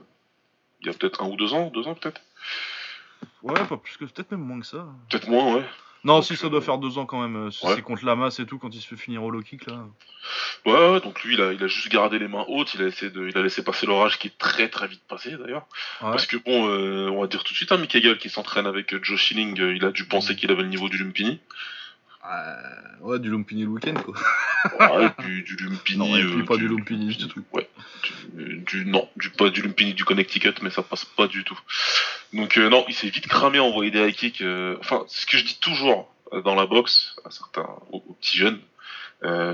il 0.80 0.86
y 0.86 0.90
a 0.90 0.92
peut-être 0.92 1.22
un 1.22 1.28
ou 1.28 1.36
deux 1.36 1.52
ans, 1.54 1.70
deux 1.74 1.86
ans 1.86 1.94
peut-être. 1.94 2.20
Ouais, 3.42 3.66
pas 3.66 3.76
plus 3.76 3.96
que 3.96 4.04
peut-être 4.04 4.30
même 4.30 4.40
moins 4.40 4.60
que 4.60 4.66
ça. 4.66 4.86
Peut-être 5.08 5.28
moins, 5.28 5.54
ouais. 5.54 5.64
Non, 6.04 6.22
si 6.22 6.36
ça 6.36 6.48
doit 6.48 6.60
faire 6.60 6.78
deux 6.78 6.98
ans 6.98 7.06
quand 7.06 7.20
même. 7.20 7.50
C'est 7.50 7.82
contre 7.82 8.04
la 8.04 8.14
masse 8.14 8.38
et 8.38 8.46
tout, 8.46 8.58
quand 8.58 8.72
il 8.72 8.80
se 8.80 8.86
fait 8.86 8.96
finir 8.96 9.24
au 9.24 9.30
low 9.30 9.42
kick 9.42 9.66
là. 9.66 9.84
Ouais, 10.64 10.72
ouais, 10.72 11.00
donc 11.00 11.22
lui, 11.24 11.34
il 11.34 11.42
a, 11.42 11.52
il 11.52 11.62
a 11.62 11.66
juste 11.66 11.88
gardé 11.90 12.20
les 12.20 12.28
mains 12.28 12.44
hautes, 12.46 12.74
il 12.74 12.82
a, 12.82 12.86
essayé 12.86 13.10
de, 13.10 13.26
il 13.28 13.36
a 13.36 13.42
laissé 13.42 13.64
passer 13.64 13.86
l'orage 13.86 14.18
qui 14.18 14.28
est 14.28 14.38
très 14.38 14.68
très 14.68 14.86
vite 14.86 15.02
passé 15.08 15.36
d'ailleurs. 15.36 15.66
Parce 16.00 16.26
que 16.26 16.36
bon, 16.36 16.68
on 17.12 17.20
va 17.20 17.26
dire 17.26 17.42
tout 17.42 17.52
de 17.52 17.56
suite, 17.56 17.72
hein, 17.72 17.76
Mick 17.76 18.18
qui 18.18 18.30
s'entraîne 18.30 18.66
avec 18.66 19.02
Joe 19.02 19.18
Schilling, 19.18 19.56
il 19.58 19.84
a 19.84 19.90
dû 19.90 20.06
penser 20.06 20.34
mm. 20.34 20.36
qu'il 20.36 20.50
avait 20.52 20.62
le 20.62 20.68
niveau 20.68 20.88
du 20.88 20.98
Lumpini. 20.98 21.40
Euh, 22.28 22.56
ouais, 23.00 23.18
du 23.18 23.30
Lumpini 23.30 23.62
le 23.62 23.68
week-end, 23.68 23.94
quoi. 23.94 24.98
ouais, 24.98 25.10
du, 25.24 25.42
du 25.42 25.56
Lumpini. 25.56 25.98
Non, 25.98 26.16
euh, 26.16 26.44
pas 26.44 26.56
du 26.56 26.68
Lumpini 26.68 27.14
du 27.14 27.28
tout. 27.28 27.42
Ouais. 27.52 27.68
Du, 28.34 28.84
non, 28.84 29.08
du, 29.16 29.30
pas 29.30 29.50
du 29.50 29.62
Lumpini 29.62 29.94
du 29.94 30.04
Connecticut, 30.04 30.54
mais 30.62 30.70
ça 30.70 30.82
passe 30.82 31.04
pas 31.04 31.26
du 31.28 31.44
tout. 31.44 31.58
Donc, 32.32 32.58
euh, 32.58 32.68
non, 32.68 32.84
il 32.88 32.94
s'est 32.94 33.08
vite 33.08 33.28
cramé 33.28 33.58
à 33.58 33.64
envoyer 33.64 33.90
des 33.90 34.08
high 34.08 34.14
kicks. 34.14 34.42
enfin, 34.80 35.04
c'est 35.08 35.22
ce 35.22 35.26
que 35.26 35.38
je 35.38 35.44
dis 35.44 35.58
toujours 35.60 36.12
dans 36.44 36.54
la 36.56 36.66
boxe, 36.66 37.14
à 37.24 37.30
certains, 37.30 37.68
aux, 37.92 38.00
petits 38.00 38.38
jeunes. 38.38 38.58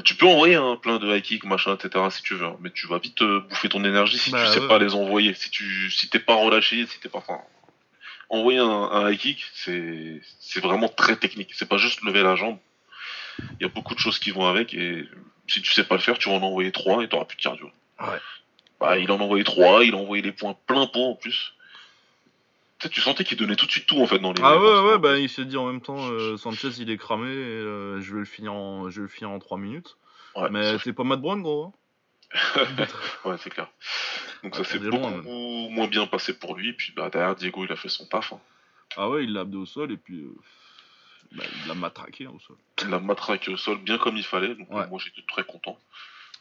tu 0.04 0.14
peux 0.14 0.26
envoyer 0.26 0.54
un 0.54 0.76
plein 0.76 0.98
de 0.98 1.14
high 1.14 1.22
kicks, 1.22 1.44
machin, 1.44 1.74
etc. 1.74 2.06
si 2.10 2.22
tu 2.22 2.34
veux, 2.34 2.46
hein, 2.46 2.56
mais 2.60 2.70
tu 2.70 2.86
vas 2.86 2.98
vite 2.98 3.22
bouffer 3.22 3.68
ton 3.68 3.84
énergie 3.84 4.18
si 4.18 4.30
bah 4.30 4.46
tu 4.46 4.52
sais 4.52 4.66
pas 4.66 4.78
les 4.78 4.94
envoyer, 4.94 5.34
si 5.34 5.50
tu 5.50 5.90
si 5.90 6.08
t'es 6.08 6.18
pas 6.18 6.34
relâché, 6.34 6.86
si 6.86 6.98
t'es 7.00 7.10
pas. 7.10 7.18
Enfin, 7.18 7.40
envoyer 8.32 8.58
un, 8.58 9.10
high 9.10 9.18
kick, 9.18 9.44
c'est 9.54 10.60
vraiment 10.60 10.88
très 10.88 11.16
technique. 11.16 11.50
C'est 11.54 11.68
pas 11.68 11.76
juste 11.76 12.02
lever 12.02 12.22
la 12.22 12.34
jambe. 12.34 12.58
Il 13.38 13.62
y 13.62 13.64
a 13.64 13.68
beaucoup 13.68 13.94
de 13.94 14.00
choses 14.00 14.18
qui 14.18 14.30
vont 14.30 14.46
avec 14.46 14.74
et 14.74 15.06
si 15.46 15.62
tu 15.62 15.72
sais 15.72 15.84
pas 15.84 15.94
le 15.94 16.00
faire, 16.00 16.18
tu 16.18 16.28
vas 16.28 16.36
en 16.36 16.42
envoyer 16.42 16.72
trois 16.72 17.02
et 17.02 17.08
t'auras 17.08 17.24
plus 17.24 17.36
de 17.36 17.42
cardio. 17.42 17.70
Ouais. 18.00 18.18
Bah, 18.80 18.98
il 18.98 19.10
en 19.12 19.20
a 19.20 19.22
envoyé 19.22 19.44
trois, 19.44 19.84
il 19.84 19.94
a 19.94 19.98
envoyé 19.98 20.22
les 20.22 20.32
points 20.32 20.56
plein 20.66 20.86
pot 20.86 21.10
en 21.10 21.14
plus. 21.14 21.54
Tu 22.90 23.00
sentais 23.00 23.22
qu'il 23.22 23.38
donnait 23.38 23.54
tout 23.54 23.66
de 23.66 23.70
suite 23.70 23.86
tout 23.86 24.00
en 24.00 24.06
fait 24.08 24.18
dans 24.18 24.32
les. 24.32 24.42
Ah 24.42 24.58
ouais, 24.58 24.80
ouais, 24.80 24.98
bah 24.98 25.16
il 25.16 25.28
s'est 25.28 25.44
dit 25.44 25.56
en 25.56 25.66
même 25.66 25.80
temps, 25.80 26.10
euh, 26.10 26.36
Sanchez 26.36 26.70
il 26.80 26.90
est 26.90 26.96
cramé, 26.96 27.28
et, 27.28 27.30
euh, 27.30 28.00
je 28.00 28.12
vais 28.12 28.18
le 28.18 28.24
finir 28.24 28.52
en, 28.54 28.90
je 28.90 28.96
vais 28.96 29.02
le 29.02 29.08
finir 29.08 29.30
en 29.30 29.38
3 29.38 29.56
minutes. 29.56 29.96
Ouais, 30.34 30.50
mais 30.50 30.78
c'est 30.78 30.92
pas 30.92 31.04
Matt 31.04 31.20
Brown 31.20 31.40
gros. 31.42 31.72
Ouais, 33.24 33.36
c'est 33.38 33.50
clair. 33.50 33.68
Donc 34.42 34.56
ça 34.56 34.64
s'est 34.64 34.78
beaucoup 34.78 35.70
moins 35.70 35.86
bien 35.86 36.06
passé 36.06 36.32
pour 36.38 36.56
lui. 36.56 36.72
Puis 36.72 36.92
bah, 36.96 37.10
derrière, 37.10 37.34
Diego, 37.36 37.64
il 37.64 37.72
a 37.72 37.76
fait 37.76 37.88
son 37.88 38.06
taf. 38.06 38.32
Hein. 38.32 38.40
Ah 38.96 39.08
ouais, 39.08 39.24
il 39.24 39.32
l'a 39.32 39.40
abdé 39.40 39.56
au 39.56 39.66
sol 39.66 39.92
et 39.92 39.96
puis 39.96 40.20
euh, 40.20 40.34
bah, 41.32 41.44
il 41.62 41.68
l'a 41.68 41.74
matraqué 41.74 42.26
hein, 42.26 42.32
au 42.34 42.40
sol. 42.40 42.56
Il 42.82 42.88
l'a 42.88 42.98
matraqué 42.98 43.50
au 43.50 43.56
sol 43.56 43.78
bien 43.78 43.98
comme 43.98 44.16
il 44.16 44.24
fallait. 44.24 44.54
Donc 44.54 44.68
moi, 44.70 44.98
j'étais 44.98 45.22
très 45.28 45.44
content. 45.44 45.78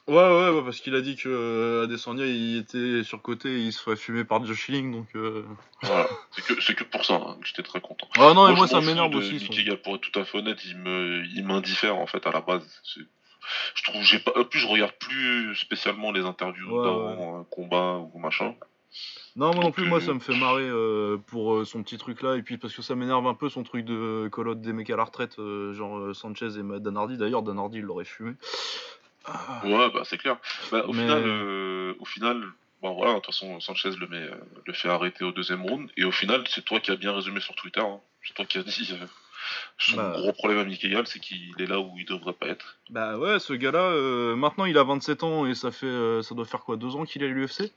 Ouais, 0.07 0.15
ouais, 0.15 0.63
parce 0.63 0.79
qu'il 0.79 0.95
a 0.95 1.01
dit 1.01 1.15
que 1.15 1.29
euh, 1.29 1.83
Adesanya 1.83 2.25
il 2.25 2.57
était 2.57 3.03
sur 3.03 3.21
côté 3.21 3.49
et 3.49 3.59
il 3.59 3.71
se 3.71 3.79
ferait 3.79 3.95
fumer 3.95 4.23
par 4.23 4.43
Josh 4.43 4.57
Schilling, 4.57 4.91
donc. 4.91 5.07
Euh... 5.15 5.45
Voilà, 5.83 6.09
c'est 6.31 6.43
que, 6.43 6.73
que 6.73 6.83
pour 6.83 7.05
ça 7.05 7.13
hein, 7.13 7.37
que 7.39 7.47
j'étais 7.47 7.61
très 7.61 7.81
content. 7.81 8.09
Ah 8.17 8.33
non, 8.33 8.49
et 8.49 8.55
moi, 8.55 8.67
ça 8.67 8.81
m'énerve 8.81 9.13
aussi. 9.13 9.39
Pour 9.83 9.95
être 9.95 10.01
tout 10.01 10.19
à 10.19 10.25
fait 10.25 10.39
honnête, 10.39 10.57
il 10.65 10.77
me, 10.77 11.23
il 11.25 11.45
m'indiffère 11.45 11.97
en 11.97 12.07
fait 12.07 12.25
à 12.25 12.31
la 12.31 12.41
base 12.41 12.81
je 13.75 13.83
trouve 13.83 14.01
j'ai 14.03 14.19
pas 14.19 14.31
plus 14.43 14.59
je 14.59 14.67
regarde 14.67 14.93
plus 14.93 15.55
spécialement 15.55 16.11
les 16.11 16.21
interviews 16.21 16.83
d'avant 16.83 17.39
un 17.39 17.43
combat 17.45 17.97
ou 18.13 18.19
machin. 18.19 18.55
Non 19.37 19.53
moi 19.53 19.63
non 19.63 19.71
plus 19.71 19.85
moi 19.85 19.99
euh, 19.99 20.01
ça 20.01 20.13
me 20.13 20.19
fait 20.19 20.35
marrer 20.35 20.67
euh, 20.67 21.17
pour 21.27 21.53
euh, 21.53 21.65
son 21.65 21.81
petit 21.83 21.97
truc 21.97 22.21
là 22.21 22.35
et 22.35 22.41
puis 22.41 22.57
parce 22.57 22.75
que 22.75 22.81
ça 22.81 22.95
m'énerve 22.95 23.25
un 23.27 23.33
peu 23.33 23.47
son 23.47 23.63
truc 23.63 23.85
de 23.85 24.27
colotte 24.29 24.59
des 24.59 24.73
mecs 24.73 24.89
à 24.89 24.97
la 24.97 25.05
retraite 25.05 25.37
genre 25.37 26.13
Sanchez 26.13 26.57
et 26.57 26.79
Danardi. 26.79 27.17
D'ailleurs 27.17 27.41
Danardi 27.41 27.77
il 27.77 27.83
l'aurait 27.83 28.05
fumé. 28.05 28.33
Ouais 29.63 29.89
bah 29.93 30.01
c'est 30.03 30.17
clair. 30.17 30.37
Bah, 30.71 30.83
au 30.87 30.93
final 30.93 31.95
au 31.99 32.05
final 32.05 32.43
bon 32.81 32.93
voilà 32.93 33.13
de 33.13 33.19
toute 33.19 33.27
façon 33.27 33.59
Sanchez 33.61 33.91
le 33.91 34.07
met 34.07 34.29
le 34.65 34.73
fait 34.73 34.89
arrêter 34.89 35.23
au 35.23 35.31
deuxième 35.31 35.65
round. 35.65 35.89
Et 35.95 36.03
au 36.03 36.11
final 36.11 36.43
c'est 36.49 36.65
toi 36.65 36.81
qui 36.81 36.91
as 36.91 36.97
bien 36.97 37.13
résumé 37.13 37.39
sur 37.39 37.55
Twitter 37.55 37.81
hein. 37.81 38.01
c'est 38.23 38.33
toi 38.33 38.45
qui 38.45 38.57
as 38.57 38.63
dit 38.63 38.93
son 39.77 39.97
bah. 39.97 40.13
gros 40.15 40.33
problème 40.33 40.59
à 40.59 40.63
Mickey 40.63 40.91
c'est 41.05 41.19
qu'il 41.19 41.53
est 41.59 41.65
là 41.65 41.79
où 41.79 41.91
il 41.97 42.05
devrait 42.05 42.33
pas 42.33 42.47
être. 42.47 42.77
Bah 42.89 43.17
ouais, 43.17 43.39
ce 43.39 43.53
gars-là, 43.53 43.79
euh, 43.79 44.35
maintenant 44.35 44.65
il 44.65 44.77
a 44.77 44.83
27 44.83 45.23
ans 45.23 45.45
et 45.45 45.55
ça 45.55 45.71
fait, 45.71 45.85
euh, 45.85 46.21
ça 46.21 46.35
doit 46.35 46.45
faire 46.45 46.61
quoi, 46.61 46.77
2 46.77 46.95
ans 46.95 47.05
qu'il 47.05 47.23
est 47.23 47.27
à 47.27 47.29
l'UFC 47.29 47.71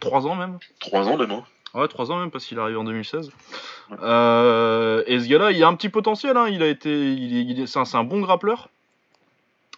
3 0.00 0.26
ans 0.26 0.34
même? 0.34 0.58
3 0.80 1.08
ans 1.08 1.16
même, 1.16 1.30
hein. 1.30 1.44
Ouais, 1.74 1.86
3 1.86 2.10
ans 2.10 2.18
même 2.18 2.30
parce 2.30 2.46
qu'il 2.46 2.58
est 2.58 2.60
arrivé 2.60 2.78
en 2.78 2.84
2016. 2.84 3.30
Euh, 4.02 5.04
et 5.06 5.20
ce 5.20 5.28
gars-là, 5.28 5.52
il 5.52 5.62
a 5.62 5.68
un 5.68 5.74
petit 5.74 5.88
potentiel, 5.88 6.36
hein. 6.36 6.48
il 6.48 6.62
a 6.62 6.68
été, 6.68 7.12
il, 7.12 7.68
c'est 7.68 7.96
un, 7.96 8.04
bon 8.04 8.20
grappleur. 8.20 8.70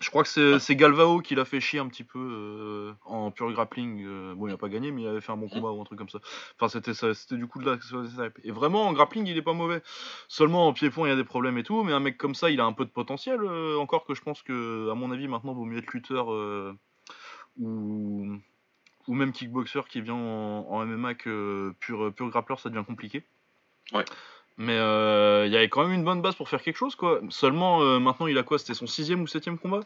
Je 0.03 0.11
crois 0.11 0.25
que 0.25 0.59
c'est 0.59 0.77
Galvao 0.77 1.21
qui 1.21 1.37
l'a 1.37 1.45
fait 1.45 1.61
chier 1.61 1.79
un 1.79 1.87
petit 1.87 2.03
peu 2.03 2.19
euh, 2.19 2.93
en 3.05 3.31
pure 3.31 3.53
grappling. 3.53 4.05
Euh, 4.05 4.35
bon, 4.35 4.49
il 4.49 4.53
a 4.53 4.57
pas 4.57 4.69
gagné, 4.69 4.91
mais 4.91 5.03
il 5.03 5.07
avait 5.07 5.21
fait 5.21 5.31
un 5.31 5.37
bon 5.37 5.49
combat 5.49 5.71
ou 5.71 5.81
un 5.81 5.85
truc 5.85 5.97
comme 5.97 6.09
ça. 6.09 6.19
Enfin, 6.59 6.69
c'était 6.69 6.93
c'était 6.93 7.37
du 7.37 7.47
coup 7.47 7.61
de 7.61 7.71
la. 7.71 7.79
Et 8.43 8.51
vraiment, 8.51 8.89
en 8.89 8.93
grappling, 8.93 9.27
il 9.29 9.37
est 9.37 9.43
pas 9.43 9.53
mauvais. 9.53 9.81
Seulement 10.27 10.67
en 10.67 10.73
pied-point, 10.73 11.07
il 11.07 11.11
y 11.11 11.13
a 11.13 11.17
des 11.17 11.23
problèmes 11.23 11.57
et 11.57 11.63
tout. 11.63 11.85
Mais 11.85 11.93
un 11.93 12.01
mec 12.01 12.19
comme 12.19 12.35
ça, 12.35 12.51
il 12.51 12.61
a 12.61 12.65
un 12.65 12.73
peu 12.73 12.85
de 12.85 12.91
potentiel. 12.91 13.41
Euh, 13.43 13.79
encore 13.79 14.05
que 14.05 14.15
je 14.15 14.23
pense 14.23 14.43
que, 14.43 14.91
à 14.91 14.95
mon 14.97 15.13
avis, 15.13 15.29
maintenant, 15.29 15.55
vaut 15.55 15.65
mieux 15.65 15.79
être 15.79 15.93
lutteur 15.93 16.29
ou 17.59 18.37
ou 19.09 19.15
même 19.15 19.33
kickboxer 19.33 19.83
qui 19.89 20.01
vient 20.01 20.15
en, 20.15 20.85
MMA 20.85 21.15
que 21.15 21.75
pur, 21.81 22.13
pur 22.13 22.29
grappleur, 22.29 22.59
ça 22.61 22.71
devient 22.71 22.85
compliqué. 22.85 23.25
Ouais. 23.93 24.05
Mais 24.59 24.77
euh, 24.77 25.47
il 25.47 25.53
y 25.53 25.57
avait 25.57 25.69
quand 25.69 25.83
même 25.83 25.93
une 25.93 26.05
bonne 26.05 26.23
base 26.23 26.35
pour 26.35 26.49
faire 26.49 26.63
quelque 26.63 26.77
chose, 26.77 26.95
quoi. 26.95 27.21
Seulement, 27.31 27.83
euh, 27.83 27.99
maintenant, 27.99 28.27
il 28.27 28.37
a 28.39 28.43
quoi? 28.43 28.59
C'était 28.59 28.75
son 28.75 28.87
sixième 28.87 29.23
ou 29.23 29.27
septième 29.27 29.59
combat? 29.59 29.81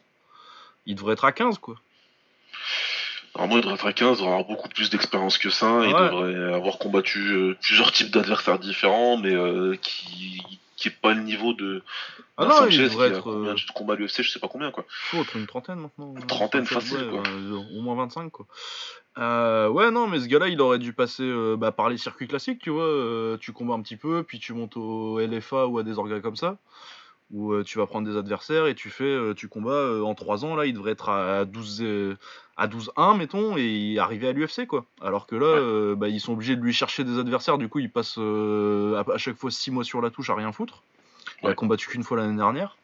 Il 0.87 0.97
devrait 0.97 1.15
être 1.15 1.25
à 1.25 1.33
15, 1.33 1.59
quoi. 1.59 1.77
Normalement, 3.37 3.59
il 3.59 3.63
devrait 3.63 3.75
être 3.75 3.87
à 3.87 3.93
15, 3.93 4.19
il 4.19 4.21
devrait 4.21 4.33
avoir 4.33 4.45
beaucoup 4.45 4.69
plus 4.69 4.91
d'expérience 4.91 5.39
que 5.39 5.51
ça. 5.51 5.81
Il 5.85 5.93
devrait 5.93 6.55
avoir 6.55 6.79
combattu 6.79 7.21
euh, 7.21 7.57
plusieurs 7.61 7.93
types 7.93 8.11
d'adversaires 8.11 8.59
différents, 8.59 9.17
mais 9.17 9.35
qui 9.79 10.43
qui 10.77 10.89
est 10.89 11.01
pas 11.01 11.15
le 11.15 11.23
niveau 11.23 11.55
de 11.55 11.83
ah 12.37 12.45
non, 12.45 12.51
Sanchez 12.51 12.85
il 12.85 12.91
qui 12.91 13.03
a 13.03 13.21
combien 13.21 13.55
de 13.55 13.73
combats 13.75 13.95
à 13.95 13.97
l'UFC, 13.97 14.23
je 14.23 14.31
sais 14.31 14.39
pas 14.39 14.49
combien 14.49 14.71
quoi. 14.71 14.85
Être 15.15 15.37
une 15.37 15.47
trentaine 15.47 15.81
maintenant. 15.81 16.15
Une 16.15 16.27
trentaine 16.27 16.67
facile 16.67 17.09
quoi. 17.11 17.23
au 17.75 17.81
moins 17.81 17.97
25 17.97 18.31
quoi. 18.31 18.47
Euh, 19.19 19.69
ouais, 19.69 19.91
non, 19.91 20.07
mais 20.09 20.21
ce 20.21 20.27
gars-là, 20.27 20.49
il 20.49 20.61
aurait 20.61 20.79
dû 20.79 20.93
passer 20.93 21.23
euh, 21.23 21.57
bah, 21.57 21.73
par 21.73 21.89
les 21.89 21.97
circuits 21.97 22.29
classiques, 22.29 22.61
tu 22.61 22.71
vois. 22.71 22.85
Euh, 22.85 23.39
tu 23.39 23.53
combats 23.53 23.75
un 23.75 23.81
petit 23.81 23.97
peu, 23.97 24.23
puis 24.23 24.39
tu 24.39 24.53
montes 24.53 24.77
au 24.77 25.19
LFA 25.19 25.67
ou 25.67 25.79
à 25.79 25.83
des 25.83 25.99
organes 25.99 26.21
comme 26.21 26.37
ça, 26.37 26.59
où 27.33 27.63
tu 27.63 27.79
vas 27.79 27.87
prendre 27.87 28.09
des 28.09 28.17
adversaires 28.17 28.67
et 28.67 28.75
tu 28.75 28.89
fais, 28.89 29.35
tu 29.35 29.49
combats 29.49 30.01
en 30.03 30.15
3 30.15 30.45
ans. 30.45 30.55
Là, 30.55 30.67
il 30.67 30.75
devrait 30.75 30.93
être 30.93 31.09
à 31.09 31.45
12 31.45 32.17
à 32.57 32.69
12-1, 32.69 33.19
mettons, 33.19 33.57
et 33.59 33.99
arriver 33.99 34.29
à 34.29 34.33
l'UFC, 34.33 34.67
quoi. 34.67 34.85
Alors 35.03 35.27
que 35.27 35.37
là, 35.37 35.95
bah, 35.97 36.09
ils 36.09 36.21
sont 36.21 36.33
obligés 36.33 36.57
de 36.57 36.63
lui 36.63 36.73
chercher 36.73 37.05
des 37.05 37.19
adversaires, 37.19 37.59
du 37.59 37.69
coup, 37.69 37.81
il 37.81 37.91
passe 37.91 38.19
à, 38.19 39.19
chaque 39.19 39.37
fois 39.37 39.51
6 39.51 39.71
mois 39.73 39.85
sur 39.85 40.01
la 40.01 40.11
touche 40.11 40.31
à 40.31 40.35
rien 40.35 40.53
foutre. 40.53 40.83
Il 41.43 41.49
a 41.49 41.55
combattu 41.55 41.89
qu'une 41.89 42.03
fois 42.03 42.17
l'année 42.17 42.37
dernière. 42.37 42.77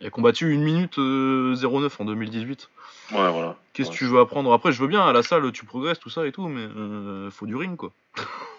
Il 0.00 0.06
a 0.06 0.10
combattu 0.10 0.54
1 0.54 0.58
minute 0.58 0.98
09 0.98 2.00
en 2.00 2.04
2018. 2.04 2.68
Ouais, 3.12 3.30
voilà. 3.30 3.56
Qu'est-ce 3.72 3.90
que 3.90 3.96
tu 3.96 4.06
veux 4.06 4.20
apprendre? 4.20 4.52
Après, 4.52 4.72
je 4.72 4.80
veux 4.80 4.88
bien, 4.88 5.06
à 5.06 5.12
la 5.12 5.22
salle, 5.22 5.50
tu 5.52 5.64
progresses, 5.64 5.98
tout 5.98 6.10
ça 6.10 6.26
et 6.26 6.32
tout, 6.32 6.48
mais 6.48 6.62
euh, 6.62 7.30
faut 7.30 7.46
du 7.46 7.56
ring, 7.56 7.76
quoi. 7.76 7.92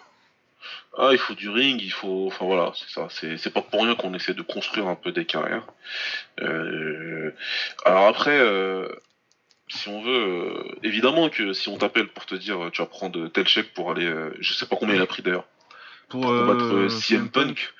ah, 0.98 1.10
il 1.12 1.18
faut 1.18 1.34
du 1.34 1.48
ring, 1.48 1.80
il 1.80 1.92
faut. 1.92 2.26
Enfin 2.26 2.44
voilà, 2.44 2.72
c'est 2.74 2.88
ça. 2.88 3.06
C'est 3.10 3.52
pas 3.52 3.62
pour 3.62 3.82
rien 3.82 3.94
qu'on 3.94 4.14
essaie 4.14 4.34
de 4.34 4.42
construire 4.42 4.88
un 4.88 4.96
peu 4.96 5.12
des 5.12 5.24
carrières. 5.24 5.66
Euh... 6.40 7.32
Alors 7.84 8.06
après, 8.06 8.36
euh... 8.36 8.88
si 9.68 9.88
on 9.88 10.02
veut, 10.02 10.10
euh, 10.10 10.78
évidemment 10.82 11.28
que 11.30 11.52
si 11.52 11.68
on 11.68 11.78
t'appelle 11.78 12.08
pour 12.08 12.26
te 12.26 12.34
dire 12.34 12.70
tu 12.72 12.82
vas 12.82 12.86
prendre 12.86 13.28
tel 13.28 13.46
chèque 13.46 13.72
pour 13.74 13.92
aller. 13.92 14.12
Je 14.40 14.52
sais 14.52 14.66
pas 14.66 14.74
combien 14.74 14.96
il 14.96 15.00
a 15.00 15.06
pris 15.06 15.22
d'ailleurs. 15.22 15.46
Pour, 16.08 16.22
pour 16.22 16.30
combattre 16.30 16.88
CM 16.88 17.30
Punk, 17.30 17.72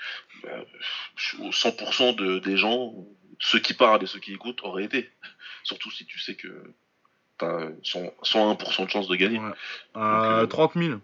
100% 1.16 2.14
de, 2.14 2.38
des 2.38 2.57
gens, 2.57 2.94
ceux 3.40 3.59
qui 3.59 3.74
parlent 3.74 4.02
et 4.02 4.07
ceux 4.07 4.20
qui 4.20 4.33
écoutent, 4.33 4.62
auraient 4.62 4.85
été. 4.85 5.11
Surtout 5.64 5.90
si 5.90 6.07
tu 6.07 6.20
sais 6.20 6.35
que 6.35 6.48
t'as 7.38 7.70
101% 7.83 8.85
de 8.85 8.90
chance 8.90 9.09
de 9.09 9.16
gagner. 9.16 9.40
Ouais. 9.40 10.46
30 10.46 10.74
000. 10.74 11.00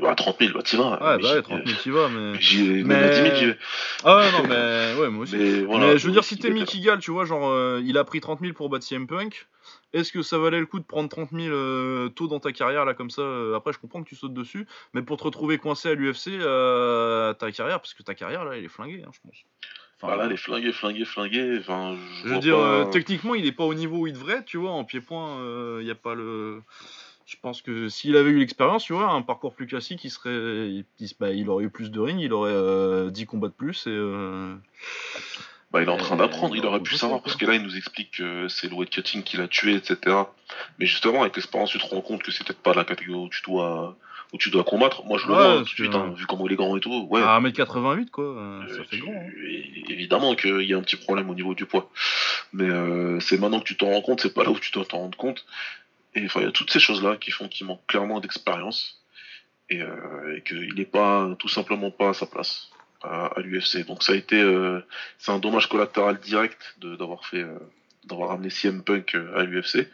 Bah, 0.00 0.14
30 0.14 0.36
000, 0.40 0.52
bah, 0.54 0.62
t'y 0.62 0.76
vas. 0.76 0.90
Ouais, 0.92 1.22
bah, 1.22 1.34
ouais, 1.34 1.42
30 1.42 1.66
000, 1.66 1.78
t'y 1.82 1.90
vas, 1.90 2.08
mais. 2.08 2.32
mais... 2.32 2.82
mais... 2.84 3.10
10 3.10 3.16
000, 3.22 3.34
j'y 3.36 3.46
vais. 3.46 3.58
Ah 4.04 4.16
ouais, 4.16 4.32
non, 4.32 4.42
mais. 4.48 5.00
Ouais, 5.00 5.10
moi 5.10 5.24
aussi. 5.24 5.36
Mais, 5.36 5.60
voilà, 5.60 5.86
mais 5.88 5.98
je 5.98 6.06
veux 6.06 6.12
dire, 6.12 6.24
si 6.24 6.38
t'es 6.38 6.50
Mickey 6.50 6.80
Gall, 6.80 6.98
tu 6.98 7.10
vois, 7.10 7.24
genre, 7.24 7.48
euh, 7.48 7.80
il 7.84 7.98
a 7.98 8.04
pris 8.04 8.20
30 8.20 8.40
000 8.40 8.52
pour 8.52 8.68
battre 8.68 8.84
CM 8.84 9.06
Punk. 9.06 9.46
Est-ce 9.92 10.12
que 10.12 10.22
ça 10.22 10.38
valait 10.38 10.60
le 10.60 10.66
coup 10.66 10.78
de 10.78 10.84
prendre 10.84 11.08
30 11.08 11.30
000 11.30 11.54
euh, 11.54 12.08
tôt 12.08 12.26
dans 12.28 12.40
ta 12.40 12.52
carrière, 12.52 12.84
là, 12.84 12.94
comme 12.94 13.10
ça 13.10 13.22
euh, 13.22 13.56
Après, 13.56 13.72
je 13.72 13.78
comprends 13.78 14.02
que 14.02 14.08
tu 14.08 14.16
sautes 14.16 14.34
dessus, 14.34 14.66
mais 14.92 15.02
pour 15.02 15.16
te 15.16 15.24
retrouver 15.24 15.58
coincé 15.58 15.88
à 15.88 15.94
l'UFC, 15.94 16.28
euh, 16.28 17.32
ta 17.34 17.50
carrière, 17.52 17.80
parce 17.80 17.94
que 17.94 18.02
ta 18.02 18.14
carrière, 18.14 18.44
là, 18.44 18.56
elle 18.56 18.64
est 18.64 18.68
flinguée, 18.68 19.02
hein, 19.06 19.10
je 19.12 19.20
pense. 19.22 19.36
Enfin, 19.96 20.14
voilà, 20.14 20.28
les 20.28 20.36
flingués, 20.36 20.72
flingués, 20.72 21.06
flingués. 21.06 21.58
Enfin, 21.60 21.96
je, 22.22 22.28
veux 22.28 22.38
dire, 22.38 22.90
techniquement, 22.90 23.34
il 23.34 23.46
est 23.46 23.52
pas 23.52 23.64
au 23.64 23.72
niveau 23.72 24.00
où 24.00 24.06
il 24.06 24.12
devrait, 24.12 24.44
tu 24.44 24.58
vois. 24.58 24.72
En 24.72 24.84
pied-point, 24.84 25.38
il 25.80 25.84
n'y 25.84 25.90
a 25.90 25.94
pas 25.94 26.14
le. 26.14 26.60
Je 27.26 27.36
pense 27.42 27.60
que 27.60 27.88
s'il 27.88 28.16
avait 28.16 28.30
eu 28.30 28.38
l'expérience, 28.38 28.84
tu 28.84 28.92
vois, 28.92 29.10
un 29.10 29.22
parcours 29.22 29.52
plus 29.52 29.66
classique, 29.66 30.04
il 30.04 30.10
serait, 30.10 30.30
il, 30.30 30.84
bah, 31.18 31.32
il 31.32 31.50
aurait 31.50 31.64
eu 31.64 31.70
plus 31.70 31.90
de 31.90 31.98
ring, 31.98 32.20
il 32.20 32.32
aurait 32.32 32.52
10 33.10 33.22
euh, 33.22 33.26
combats 33.26 33.48
de 33.48 33.52
plus 33.52 33.86
et. 33.88 34.56
Bah, 35.72 35.82
il 35.82 35.88
est 35.88 35.92
en 35.92 35.96
train 35.96 36.16
d'apprendre, 36.16 36.54
il 36.54 36.64
aurait 36.64 36.80
pu 36.80 36.94
savoir, 36.94 37.20
parce 37.20 37.34
que 37.34 37.44
là, 37.44 37.54
il 37.54 37.62
nous 37.62 37.76
explique 37.76 38.18
que 38.18 38.46
c'est 38.46 38.68
le 38.68 38.74
weight 38.74 38.88
cutting 38.88 39.24
qui 39.24 39.36
l'a 39.36 39.48
tué, 39.48 39.74
etc. 39.74 40.16
Mais 40.78 40.86
justement, 40.86 41.22
avec 41.22 41.34
l'expérience, 41.34 41.70
tu 41.70 41.78
te 41.78 41.86
rends 41.86 42.00
compte 42.00 42.22
que 42.22 42.30
c'est 42.30 42.46
peut-être 42.46 42.62
pas 42.62 42.72
la 42.72 42.84
catégorie 42.84 43.26
où 43.26 43.28
tu 43.28 43.42
dois, 43.42 43.96
où 44.32 44.38
tu 44.38 44.50
dois 44.50 44.62
combattre. 44.62 45.04
Moi, 45.04 45.18
je 45.18 45.26
le 45.26 45.34
vois, 45.34 45.58
hein, 45.58 46.14
vu 46.16 46.26
comment 46.26 46.46
il 46.46 46.52
est 46.52 46.56
grand 46.56 46.76
et 46.76 46.80
tout. 46.80 47.08
Ouais. 47.10 47.20
À 47.20 47.40
1m88, 47.40 48.10
quoi, 48.10 48.24
euh, 48.24 48.76
ça 48.76 48.84
fait 48.84 48.98
grand. 48.98 49.12
Hein. 49.12 49.30
Évidemment 49.88 50.36
qu'il 50.36 50.62
y 50.62 50.72
a 50.72 50.78
un 50.78 50.82
petit 50.82 50.96
problème 50.96 51.28
au 51.30 51.34
niveau 51.34 51.54
du 51.54 51.66
poids. 51.66 51.90
Mais 52.52 52.68
euh, 52.68 53.18
c'est 53.18 53.38
maintenant 53.38 53.58
que 53.58 53.64
tu 53.64 53.76
t'en 53.76 53.90
rends 53.90 54.02
compte, 54.02 54.20
c'est 54.20 54.32
pas 54.32 54.44
là 54.44 54.50
où 54.50 54.58
tu 54.58 54.70
dois 54.70 54.84
t'en 54.84 54.98
rendre 54.98 55.18
compte. 55.18 55.44
Et 56.16 56.26
il 56.34 56.42
y 56.42 56.44
a 56.44 56.50
toutes 56.50 56.72
ces 56.72 56.80
choses-là 56.80 57.16
qui 57.16 57.30
font 57.30 57.46
qu'il 57.48 57.66
manque 57.66 57.86
clairement 57.86 58.18
d'expérience. 58.20 59.02
Et, 59.68 59.80
euh, 59.82 60.40
qu'il 60.40 60.74
n'est 60.74 60.84
pas, 60.84 61.28
tout 61.38 61.48
simplement 61.48 61.90
pas 61.90 62.10
à 62.10 62.14
sa 62.14 62.26
place 62.26 62.70
à, 63.02 63.40
l'UFC. 63.40 63.86
Donc 63.86 64.02
ça 64.02 64.12
a 64.12 64.16
été, 64.16 64.40
euh, 64.40 64.80
c'est 65.18 65.32
un 65.32 65.38
dommage 65.38 65.68
collatéral 65.68 66.18
direct 66.20 66.76
d'avoir 66.80 67.24
fait, 67.24 67.42
euh, 67.42 67.58
d'avoir 68.04 68.32
amené 68.32 68.50
CM 68.50 68.82
Punk 68.82 69.14
euh, 69.14 69.38
à 69.38 69.44
l'UFC. 69.44 69.88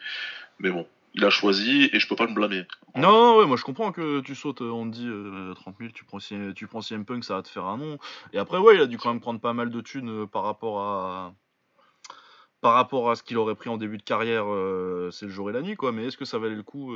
Mais 0.58 0.70
bon, 0.70 0.87
il 1.14 1.24
a 1.24 1.30
choisi 1.30 1.90
et 1.92 2.00
je 2.00 2.08
peux 2.08 2.16
pas 2.16 2.26
le 2.26 2.32
blâmer. 2.32 2.64
Non, 2.94 3.37
ouais, 3.37 3.46
moi 3.46 3.56
je 3.56 3.64
comprends 3.64 3.92
que 3.92 4.20
tu 4.20 4.35
sautes, 4.35 4.61
on 4.61 4.90
te 4.90 4.94
dit 4.94 5.08
30 5.56 5.76
000, 5.78 5.90
tu 5.92 6.04
prends, 6.04 6.18
tu 6.54 6.66
prends 6.66 6.80
CM 6.80 7.04
Punk, 7.04 7.24
ça 7.24 7.35
va 7.35 7.42
te 7.42 7.48
faire 7.48 7.66
un 7.66 7.76
nom. 7.76 7.98
Et 8.32 8.38
après, 8.38 8.58
ouais, 8.58 8.76
il 8.76 8.80
a 8.80 8.87
dû 8.87 8.98
quand 8.98 9.11
même 9.11 9.20
prendre 9.20 9.40
pas 9.40 9.52
mal 9.52 9.70
de 9.70 9.80
thunes 9.80 10.26
par 10.28 10.44
rapport 10.44 10.80
à. 10.80 11.35
Par 12.62 12.72
rapport 12.75 13.11
à 13.11 13.16
ce 13.16 13.22
qu'il 13.22 13.37
aurait 13.37 13.55
pris 13.55 13.68
en 13.68 13.77
début 13.77 13.98
de 13.98 14.03
carrière, 14.03 14.46
c'est 15.12 15.27
le 15.27 15.33
jour 15.33 15.51
et 15.51 15.53
la 15.53 15.61
nuit, 15.61 15.77
quoi. 15.77 15.92
Mais 15.92 16.07
est-ce 16.07 16.16
que 16.16 16.25
ça 16.25 16.38
valait 16.38 16.55
le 16.55 16.62
coup 16.62 16.94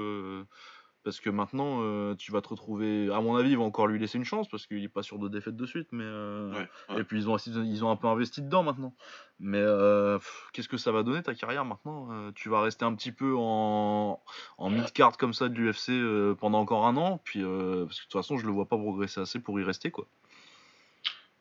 parce 1.07 1.21
que 1.21 1.31
maintenant, 1.31 1.83
euh, 1.83 2.17
tu 2.17 2.33
vas 2.33 2.41
te 2.41 2.49
retrouver. 2.49 3.13
À 3.13 3.21
mon 3.21 3.37
avis, 3.37 3.51
ils 3.51 3.57
vont 3.57 3.67
encore 3.67 3.87
lui 3.87 3.97
laisser 3.97 4.19
une 4.19 4.25
chance 4.25 4.49
parce 4.49 4.67
qu'il 4.67 4.83
est 4.83 4.89
pas 4.89 5.05
sûr 5.05 5.21
de 5.21 5.29
défaite 5.29 5.55
de 5.55 5.65
suite. 5.65 5.87
Mais 5.93 6.03
euh, 6.03 6.65
et 6.99 7.05
puis 7.05 7.17
ils 7.19 7.31
ont 7.31 7.37
ils 7.37 7.85
ont 7.85 7.91
un 7.93 7.95
peu 7.95 8.09
investi 8.09 8.43
dedans 8.43 8.65
maintenant. 8.65 8.93
Mais 9.39 9.61
euh, 9.61 10.19
qu'est-ce 10.53 10.69
que 10.69 10.77
ça 10.77 10.91
va 10.91 11.05
donner 11.05 11.23
ta 11.23 11.33
carrière 11.37 11.65
maintenant 11.65 12.33
Tu 12.33 12.49
vas 12.49 12.61
rester 12.61 12.85
un 12.85 12.93
petit 12.93 13.13
peu 13.13 13.37
en, 13.39 14.21
en 14.59 14.69
mid 14.69 14.91
card 14.91 15.17
comme 15.17 15.33
ça 15.33 15.49
de 15.49 15.55
l'UFC 15.55 15.93
pendant 16.41 16.59
encore 16.59 16.85
un 16.89 16.97
an. 16.97 17.21
Puis 17.23 17.41
parce 17.41 18.01
que 18.01 18.05
de 18.05 18.09
toute 18.09 18.13
façon, 18.13 18.37
je 18.37 18.45
le 18.45 18.51
vois 18.51 18.67
pas 18.67 18.77
progresser 18.77 19.21
assez 19.21 19.39
pour 19.39 19.61
y 19.61 19.63
rester 19.63 19.93
quoi. 19.93 20.09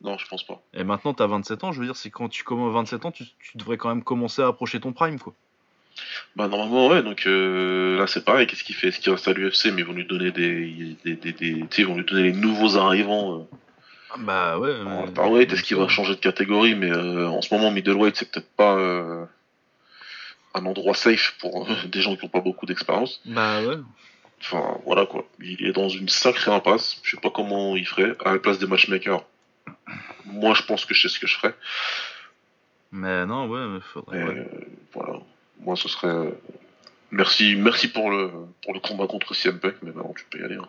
Non, 0.05 0.19
je 0.19 0.27
pense 0.27 0.43
pas. 0.45 0.61
Et 0.75 0.83
maintenant, 0.83 1.15
tu 1.15 1.23
as 1.23 1.27
27 1.27 1.63
ans. 1.63 1.71
Je 1.71 1.79
veux 1.79 1.85
dire, 1.87 1.95
c'est 1.95 2.11
quand 2.11 2.29
tu 2.29 2.43
commences 2.43 2.71
27 2.73 3.05
ans, 3.05 3.11
tu, 3.11 3.23
tu 3.39 3.57
devrais 3.57 3.77
quand 3.77 3.89
même 3.89 4.03
commencer 4.03 4.43
à 4.43 4.47
approcher 4.47 4.79
ton 4.79 4.93
prime 4.93 5.19
quoi. 5.19 5.33
Bah 6.35 6.49
normalement 6.49 6.87
ouais 6.87 7.01
donc 7.03 7.25
euh, 7.25 7.97
là 7.97 8.05
c'est 8.05 8.25
pareil 8.25 8.47
qu'est-ce 8.47 8.65
qu'il 8.65 8.75
fait? 8.75 8.89
Est-ce 8.89 8.99
qu'il 8.99 9.13
reste 9.13 9.29
à 9.29 9.33
l'UFC 9.33 9.67
mais 9.67 9.79
ils 9.81 9.85
vont 9.85 9.93
lui 9.93 10.05
donner 10.05 10.31
des, 10.31 10.97
des, 11.05 11.15
des, 11.15 11.31
des 11.31 11.65
ils 11.77 11.87
vont 11.87 11.95
lui 11.95 12.03
donner 12.03 12.23
les 12.23 12.33
nouveaux 12.33 12.75
arrivants 12.75 13.39
euh. 13.39 13.43
ah, 14.11 14.17
bah 14.17 14.59
ouais 14.59 14.73
mais... 14.83 15.43
est-ce 15.43 15.63
qu'il 15.63 15.77
va 15.77 15.87
changer 15.87 16.15
de 16.15 16.19
catégorie? 16.19 16.75
Mais 16.75 16.91
euh, 16.91 17.29
en 17.29 17.41
ce 17.41 17.53
moment 17.53 17.71
middleweight 17.71 18.17
c'est 18.17 18.29
peut-être 18.29 18.51
pas 18.57 18.73
un 20.53 20.65
endroit 20.65 20.95
safe 20.95 21.37
pour 21.39 21.65
des 21.87 22.01
gens 22.01 22.17
qui 22.17 22.25
n'ont 22.25 22.29
pas 22.29 22.41
beaucoup 22.41 22.65
d'expérience 22.65 23.21
bah 23.23 23.61
ouais 23.61 23.77
enfin 24.41 24.77
voilà 24.85 25.05
quoi 25.05 25.25
il 25.39 25.65
est 25.65 25.71
dans 25.71 25.87
une 25.87 26.09
sacrée 26.09 26.51
impasse 26.51 26.99
je 27.03 27.11
sais 27.11 27.21
pas 27.21 27.29
comment 27.29 27.77
il 27.77 27.87
ferait 27.87 28.17
à 28.25 28.33
la 28.33 28.39
place 28.39 28.59
des 28.59 28.67
matchmakers 28.67 29.23
moi 30.25 30.53
je 30.53 30.63
pense 30.63 30.85
que 30.85 30.93
je 30.93 31.07
sais 31.07 31.13
ce 31.13 31.19
que 31.19 31.27
je 31.27 31.37
ferais 31.37 31.55
mais 32.91 33.25
non 33.25 33.47
ouais 33.47 33.67
mais 33.67 33.79
faudrait 33.81 34.47
voilà 34.93 35.19
moi, 35.59 35.75
ce 35.75 35.87
serait. 35.87 36.07
Euh, 36.07 36.31
merci, 37.11 37.55
merci 37.55 37.87
pour 37.87 38.09
le, 38.09 38.29
pour 38.63 38.73
le 38.73 38.79
combat 38.79 39.07
contre 39.07 39.33
CM 39.33 39.59
Punk, 39.59 39.75
mais 39.81 39.91
maintenant 39.91 40.13
tu 40.17 40.25
peux 40.29 40.39
y 40.39 40.43
aller. 40.43 40.55
Hein. 40.55 40.67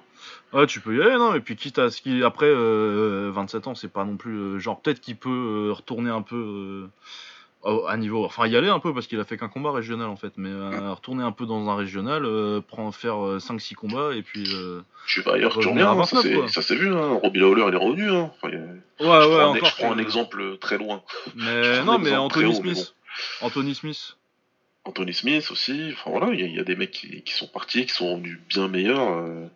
Ouais, 0.52 0.66
tu 0.66 0.80
peux 0.80 0.96
y 0.96 1.02
aller, 1.02 1.16
non, 1.16 1.34
et 1.34 1.40
puis 1.40 1.56
quitte 1.56 1.78
à 1.78 1.90
ce 1.90 2.00
qui. 2.00 2.22
Après, 2.22 2.50
27 2.50 2.56
euh, 2.56 3.70
ans, 3.70 3.74
c'est 3.74 3.92
pas 3.92 4.04
non 4.04 4.16
plus. 4.16 4.36
Euh, 4.36 4.58
genre, 4.58 4.80
peut-être 4.80 5.00
qu'il 5.00 5.16
peut 5.16 5.72
retourner 5.72 6.10
un 6.10 6.22
peu 6.22 6.88
à 7.64 7.96
niveau. 7.96 8.24
Enfin, 8.24 8.46
y 8.46 8.56
aller 8.56 8.68
un 8.68 8.78
peu 8.78 8.94
parce 8.94 9.06
qu'il 9.06 9.18
a 9.18 9.24
fait 9.24 9.36
qu'un 9.36 9.48
combat 9.48 9.72
régional 9.72 10.08
en 10.08 10.16
fait, 10.16 10.32
mais 10.36 10.50
retourner 10.88 11.24
un 11.24 11.32
peu 11.32 11.46
dans 11.46 11.68
un 11.68 11.76
régional, 11.76 12.22
prendre, 12.68 12.94
faire 12.94 13.16
5-6 13.38 13.74
combats 13.74 14.14
et 14.14 14.22
puis. 14.22 14.54
tu 15.06 15.22
vas 15.22 15.38
y 15.38 15.44
retourner, 15.44 15.82
hein, 15.82 16.04
ça 16.04 16.62
s'est 16.62 16.76
vu, 16.76 16.94
hein. 16.94 17.18
Robbie 17.22 17.40
Lawler 17.40 17.64
il 17.68 17.74
est 17.74 17.76
revenu. 17.76 18.10
Hein. 18.10 18.30
ouais, 18.42 19.06
ouais, 19.06 19.42
encore. 19.42 19.68
je 19.68 19.76
prends 19.76 19.92
un 19.92 19.98
exemple 19.98 20.58
très 20.58 20.78
loin. 20.78 21.02
Mais 21.34 21.82
non, 21.84 21.98
mais 21.98 22.14
Anthony 22.14 22.54
Smith. 22.54 22.94
Anthony 23.40 23.74
Smith. 23.74 24.16
Anthony 24.86 25.12
Smith 25.12 25.50
aussi. 25.50 25.90
Enfin 25.92 26.10
voilà, 26.10 26.32
il 26.32 26.54
y, 26.54 26.60
a 26.60 26.64
des 26.64 26.76
mecs 26.76 26.92
qui, 26.92 27.22
sont 27.34 27.48
partis, 27.48 27.86
qui 27.86 27.92
sont 27.92 28.14
revenus 28.14 28.38
bien 28.48 28.68
meilleurs 28.68 29.10
euh, 29.10 29.46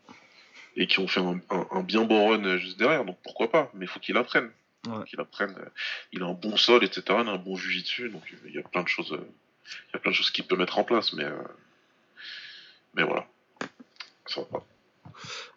et 0.77 0.87
qui 0.87 0.99
ont 0.99 1.07
fait 1.07 1.21
un, 1.21 1.83
bien 1.83 2.05
bon 2.05 2.29
run 2.29 2.59
juste 2.59 2.79
derrière. 2.79 3.05
Donc 3.05 3.17
pourquoi 3.23 3.51
pas 3.51 3.71
Mais 3.75 3.85
il 3.85 3.89
faut 3.89 4.01
qu'il 4.01 4.17
apprenne. 4.17 4.51
Qu'il 5.07 5.21
apprenne. 5.21 5.55
Il 6.13 6.23
a 6.23 6.27
un 6.27 6.33
bon 6.33 6.57
sol, 6.57 6.83
etc. 6.85 7.03
Il 7.09 7.29
a 7.29 7.33
un 7.33 7.37
bon 7.37 7.55
dessus 7.55 8.09
donc 8.09 8.23
il 8.45 8.55
y 8.55 8.59
a 8.59 8.63
plein 8.63 8.83
de 8.83 8.89
choses. 8.89 9.15
Il 9.15 9.93
y 9.95 9.97
a 9.97 9.99
plein 9.99 10.11
de 10.11 10.17
choses 10.17 10.31
qu'il 10.31 10.47
peut 10.47 10.57
mettre 10.57 10.79
en 10.79 10.85
place, 10.85 11.13
mais 11.13 11.25
euh, 11.25 11.43
mais 12.95 13.05
voilà, 13.05 13.27
ça 14.27 14.41
va 14.41 14.47
pas. 14.47 14.67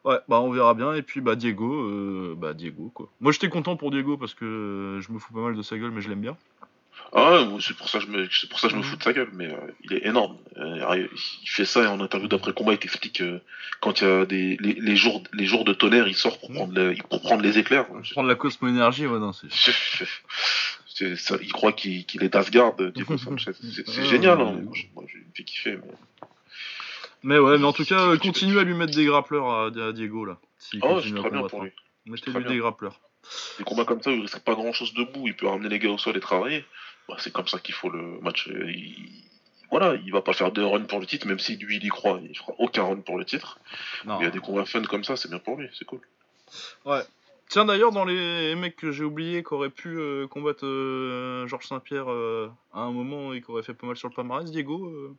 Ouais, 0.04 0.20
bah 0.28 0.42
on 0.42 0.52
verra 0.52 0.74
bien. 0.74 0.94
Et 0.94 1.02
puis 1.02 1.22
bah 1.22 1.36
Diego, 1.36 1.74
euh, 1.74 2.36
bah 2.38 2.54
Diego 2.54 2.92
quoi. 2.94 3.10
Moi 3.22 3.32
j'étais 3.32 3.50
content 3.50 3.78
pour 3.78 3.92
Diego 3.92 4.18
parce 4.18 4.34
que 4.34 5.00
je 5.02 5.12
me 5.12 5.20
fous 5.20 5.34
pas 5.34 5.40
mal 5.40 5.56
de 5.56 5.62
sa 5.62 5.78
gueule, 5.78 5.92
mais 5.92 6.02
je 6.02 6.10
l'aime 6.10 6.22
bien. 6.22 6.38
Ah 7.16 7.48
c'est 7.60 7.78
pour 7.78 7.90
ça 7.90 8.00
que 8.00 8.06
je 8.06 8.10
me, 8.10 8.28
c'est 8.32 8.50
pour 8.50 8.60
ça 8.60 8.70
je 8.70 8.76
me 8.76 8.82
fous 8.82 8.96
de 8.96 9.04
sa 9.04 9.14
gueule, 9.14 9.30
mais 9.34 9.48
euh, 9.48 9.58
il 9.84 9.94
est 9.94 10.08
énorme. 10.08 10.36
Euh, 10.58 11.08
il 11.44 11.50
fait 11.50 11.66
ça 11.66 11.84
et 11.84 11.88
en 11.88 12.00
interview 12.00 12.28
d'après 12.28 12.54
combat, 12.54 12.74
il 12.74 12.80
t'explique 12.80 13.22
euh, 13.22 13.40
quand 13.82 14.02
il 14.02 14.08
y 14.08 14.10
a 14.10 14.26
des 14.26 14.58
les, 14.58 14.96
jours 14.96 15.22
les 15.32 15.46
jours 15.46 15.64
de 15.64 15.74
tonnerre, 15.74 16.08
il 16.08 16.16
sort 16.16 16.40
pour 16.40 16.50
mm. 16.50 16.56
prendre 16.56 16.74
les, 16.74 16.96
pour 16.96 17.22
prendre 17.22 17.44
les 17.44 17.60
éclairs. 17.60 17.86
Pour 17.86 18.02
prendre 18.02 18.28
la 18.28 18.34
Cosmo 18.34 18.68
énergie, 18.68 19.06
ouais 19.06 19.20
non 19.20 19.32
c'est. 20.88 21.16
ça, 21.16 21.38
il 21.40 21.52
croit 21.52 21.74
qu'il 21.74 22.06
est 22.20 22.30
d'Asgard, 22.30 22.74
Diego 22.96 23.18
Sanchez. 23.20 23.52
C'est 23.54 24.06
génial, 24.06 24.42
hein. 24.42 24.60
moi, 24.64 24.74
je, 24.74 25.18
me 25.18 25.24
fais 25.36 25.44
kiffer. 25.44 25.78
Mais... 25.78 27.36
mais 27.36 27.38
ouais, 27.38 27.60
mais 27.60 27.66
en 27.66 27.74
tout 27.74 27.86
cas, 27.86 28.18
continue 28.18 28.58
à 28.58 28.64
lui 28.64 28.74
mettre 28.74 28.96
des 28.96 29.06
grappleurs 29.06 29.50
à, 29.50 29.92
Diego 29.92 30.26
là. 30.26 30.40
oh, 30.82 31.00
c'est 31.00 31.14
très 31.14 31.30
bien 31.30 31.44
pour 31.48 31.64
lui. 31.64 31.72
Mettez-lui 32.08 32.44
des 32.46 32.58
grappleurs. 32.58 33.00
Des 33.58 33.64
combats 33.64 33.86
comme 33.86 34.02
ça, 34.02 34.12
il 34.12 34.22
risque 34.22 34.40
pas 34.40 34.56
grand 34.56 34.74
chose 34.74 34.94
debout, 34.94 35.28
il 35.28 35.36
peut 35.36 35.48
ramener 35.48 35.70
les 35.70 35.80
gars 35.80 35.90
au 35.90 35.98
sol 35.98 36.18
et 36.18 36.20
travailler. 36.20 36.66
Bah, 37.08 37.16
c'est 37.20 37.32
comme 37.32 37.48
ça 37.48 37.60
qu'il 37.60 37.76
faut 37.76 37.90
le 37.90 38.20
match. 38.22 38.48
Euh, 38.50 38.72
voilà, 39.70 39.96
il 40.06 40.12
va 40.12 40.22
pas 40.22 40.34
faire 40.34 40.52
deux 40.52 40.66
runs 40.66 40.86
pour 40.86 41.00
le 41.00 41.06
titre, 41.06 41.28
même 41.28 41.40
si 41.40 41.58
lui 41.58 41.78
il 41.78 41.86
y 41.86 41.90
croit, 41.90 42.20
il 42.24 42.38
fera 42.38 42.54
aucun 42.60 42.84
run 42.84 43.02
pour 43.02 43.18
le 43.18 43.26
titre. 43.26 43.60
Il 44.06 44.24
y 44.24 44.26
a 44.26 44.30
des 44.30 44.40
combats 44.40 44.66
fun 44.66 44.84
comme 44.84 45.04
ça, 45.04 45.16
c'est 45.16 45.30
bien 45.30 45.40
pour 45.40 45.58
lui, 45.58 45.68
c'est 45.74 45.86
cool. 45.86 46.02
Ouais. 46.86 47.02
Tiens 47.50 47.66
d'ailleurs 47.66 47.92
dans 47.92 48.06
les 48.06 48.56
mecs 48.56 48.76
que 48.76 48.92
j'ai 48.92 49.04
oubliés 49.04 49.44
qui 49.44 49.54
auraient 49.54 49.70
pu 49.70 50.00
euh, 50.00 50.28
combattre 50.28 50.66
euh, 50.66 51.46
Georges 51.48 51.68
Saint-Pierre 51.68 52.08
à 52.08 52.80
un 52.80 52.92
moment 52.92 53.34
et 53.34 53.42
qui 53.42 53.52
auraient 53.52 53.64
fait 53.64 53.74
pas 53.74 53.88
mal 53.88 53.98
sur 53.98 54.10
le 54.10 54.14
palmarès, 54.14 54.50
Diego. 54.50 55.16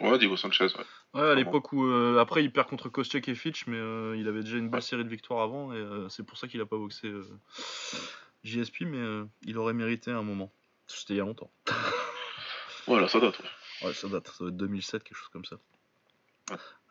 Ouais, 0.00 0.18
Diego 0.18 0.36
Sanchez, 0.36 0.64
ouais. 0.64 1.20
Ouais, 1.20 1.30
à 1.30 1.34
l'époque 1.34 1.72
où 1.72 1.88
après 2.18 2.44
il 2.44 2.52
perd 2.52 2.68
contre 2.68 2.88
Koscheck 2.88 3.28
et 3.28 3.34
Fitch, 3.34 3.66
mais 3.66 3.78
il 4.18 4.28
avait 4.28 4.42
déjà 4.42 4.58
une 4.58 4.68
belle 4.68 4.82
série 4.82 5.04
de 5.04 5.08
victoires 5.08 5.42
avant 5.42 5.72
et 5.72 6.06
c'est 6.10 6.24
pour 6.24 6.36
ça 6.36 6.48
qu'il 6.48 6.60
a 6.60 6.66
pas 6.66 6.76
boxé 6.76 7.10
JSP, 8.44 8.82
mais 8.82 9.26
il 9.42 9.56
aurait 9.56 9.72
mérité 9.72 10.10
un 10.10 10.22
moment. 10.22 10.52
C'était 10.86 11.14
il 11.14 11.16
y 11.16 11.20
a 11.20 11.24
longtemps. 11.24 11.50
voilà, 12.86 13.08
ça 13.08 13.20
date. 13.20 13.40
Ouais. 13.82 13.92
ça 13.92 14.08
date. 14.08 14.28
Ça 14.28 14.44
doit 14.44 14.48
être 14.48 14.50
2007, 14.50 15.02
quelque 15.02 15.16
chose 15.16 15.28
comme 15.28 15.44
ça. 15.44 15.56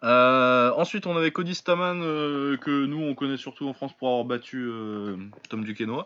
Euh, 0.03 0.71
ensuite, 0.75 1.07
on 1.07 1.15
avait 1.15 1.31
Cody 1.31 1.55
Staman, 1.55 2.01
euh, 2.03 2.57
que 2.57 2.85
nous, 2.85 3.01
on 3.01 3.15
connaît 3.15 3.37
surtout 3.37 3.67
en 3.67 3.73
France 3.73 3.93
pour 3.97 4.09
avoir 4.09 4.25
battu 4.25 4.67
euh, 4.69 5.17
Tom 5.49 5.63
Duquesnoy. 5.63 6.05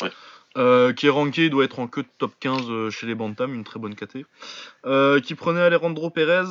Ouais. 0.00 0.10
Qui 0.54 1.06
est 1.06 1.10
ranké, 1.10 1.44
il 1.44 1.50
doit 1.50 1.64
être 1.64 1.78
en 1.78 1.86
queue 1.86 2.02
de 2.02 2.08
top 2.18 2.32
15 2.40 2.90
chez 2.90 3.06
les 3.06 3.14
Bantam, 3.14 3.54
une 3.54 3.64
très 3.64 3.80
bonne 3.80 3.94
KT. 3.94 4.24
qui 5.22 5.34
prenait 5.34 5.60
Alejandro 5.60 6.10
Perez 6.10 6.44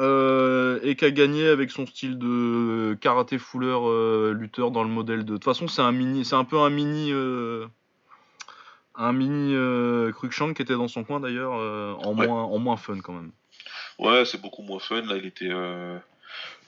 et 0.00 0.96
qui 0.96 1.04
a 1.04 1.10
gagné 1.10 1.46
avec 1.48 1.70
son 1.70 1.86
style 1.86 2.18
de 2.18 2.96
karaté 3.00 3.38
fuller 3.38 4.32
lutteur 4.34 4.70
dans 4.70 4.84
le 4.84 4.90
modèle 4.90 5.24
de. 5.24 5.24
De 5.24 5.32
toute 5.34 5.44
façon, 5.44 5.68
c'est 5.68 5.82
un 5.82 5.92
mini, 5.92 6.24
c'est 6.24 6.36
un 6.36 6.44
peu 6.44 6.58
un 6.58 6.70
mini 6.70 7.12
un 8.96 9.12
mini 9.12 9.54
euh, 9.54 10.12
Cruikshank 10.12 10.56
qui 10.56 10.62
était 10.62 10.74
dans 10.74 10.88
son 10.88 11.04
coin 11.04 11.20
d'ailleurs, 11.20 11.54
euh, 11.54 11.94
en, 12.04 12.14
moins, 12.14 12.44
en 12.44 12.58
moins 12.58 12.76
fun 12.76 12.98
quand 13.00 13.12
même. 13.12 13.32
Ouais, 13.98 14.24
c'est 14.24 14.40
beaucoup 14.40 14.62
moins 14.62 14.78
fun. 14.78 15.02
Là, 15.02 15.16
il 15.16 15.26
était. 15.26 15.50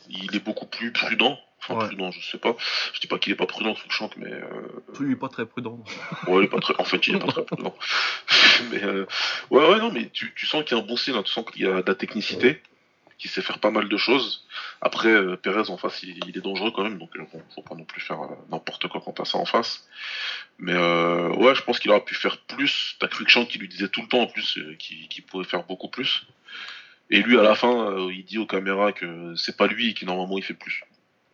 Il 0.09 0.35
est 0.35 0.45
beaucoup 0.45 0.66
plus 0.66 0.92
prudent. 0.92 1.38
Enfin, 1.69 1.87
prudent, 1.87 2.11
je 2.11 2.21
sais 2.21 2.38
pas. 2.38 2.55
Je 2.92 3.01
dis 3.01 3.07
pas 3.07 3.19
qu'il 3.19 3.33
est 3.33 3.37
pas 3.37 3.47
prudent, 3.47 3.75
Cruikshank, 3.75 4.16
mais. 4.16 4.33
Euh... 4.33 4.83
Il 5.01 5.12
est 5.12 5.16
pas 5.16 5.29
très 5.29 5.47
prudent. 5.47 5.83
ouais, 6.29 6.42
il 6.42 6.45
est 6.45 6.49
pas 6.49 6.61
très. 6.61 6.75
En 6.79 6.85
fait, 6.85 7.07
il 7.09 7.16
est 7.16 7.19
pas 7.19 7.27
très 7.27 7.45
prudent. 7.47 7.75
mais. 8.71 8.85
Euh, 8.85 9.07
ouais, 9.51 9.69
ouais, 9.69 9.79
non, 9.79 9.90
mais 9.90 10.11
tu, 10.11 10.33
tu 10.35 10.47
sens 10.47 10.64
qu'il 10.64 10.77
y 10.77 10.81
a 10.81 10.83
un 10.83 10.87
bon 10.87 10.97
style, 10.97 11.14
hein. 11.14 11.23
tu 11.23 11.33
sens 11.33 11.45
qu'il 11.51 11.62
y 11.62 11.66
a 11.66 11.83
de 11.83 11.87
la 11.87 11.95
technicité 11.95 12.61
qui 13.19 13.29
sait 13.29 13.42
faire 13.42 13.59
pas 13.59 13.71
mal 13.71 13.88
de 13.88 13.97
choses. 13.97 14.45
Après, 14.81 15.09
euh, 15.09 15.37
Perez 15.37 15.71
en 15.71 15.77
face, 15.77 16.03
il, 16.03 16.37
est 16.37 16.40
dangereux 16.40 16.71
quand 16.71 16.83
même, 16.83 16.99
donc 16.99 17.11
euh, 17.16 17.25
bon, 17.33 17.42
faut 17.55 17.62
pas 17.62 17.75
non 17.75 17.85
plus 17.85 18.01
faire 18.01 18.21
euh, 18.23 18.35
n'importe 18.51 18.88
quoi 18.88 19.01
quand 19.05 19.19
à 19.21 19.25
ça 19.25 19.38
en 19.38 19.47
face. 19.47 19.88
Mais 20.59 20.75
ouais, 20.75 21.55
je 21.55 21.62
pense 21.62 21.79
qu'il 21.79 21.90
aurait 21.90 22.05
pu 22.05 22.14
faire 22.14 22.38
plus. 22.38 22.97
T'as 22.99 23.09
Quickshank 23.09 23.49
qui 23.49 23.59
lui 23.59 23.69
disait 23.69 23.88
tout 23.88 24.01
le 24.01 24.09
temps 24.09 24.21
en 24.21 24.27
plus 24.27 24.59
qu'il 24.79 25.23
pouvait 25.25 25.45
faire 25.45 25.64
beaucoup 25.64 25.88
plus. 25.88 26.27
Et 27.11 27.23
lui, 27.23 27.38
à 27.38 27.42
la 27.42 27.55
fin, 27.55 27.97
il 28.11 28.25
dit 28.25 28.38
aux 28.38 28.47
caméras 28.47 28.92
que 28.92 29.35
c'est 29.37 29.57
pas 29.57 29.66
lui 29.66 29.95
qui 29.95 30.07
normalement 30.07 30.38
il 30.38 30.45
fait 30.45 30.55
plus. 30.55 30.83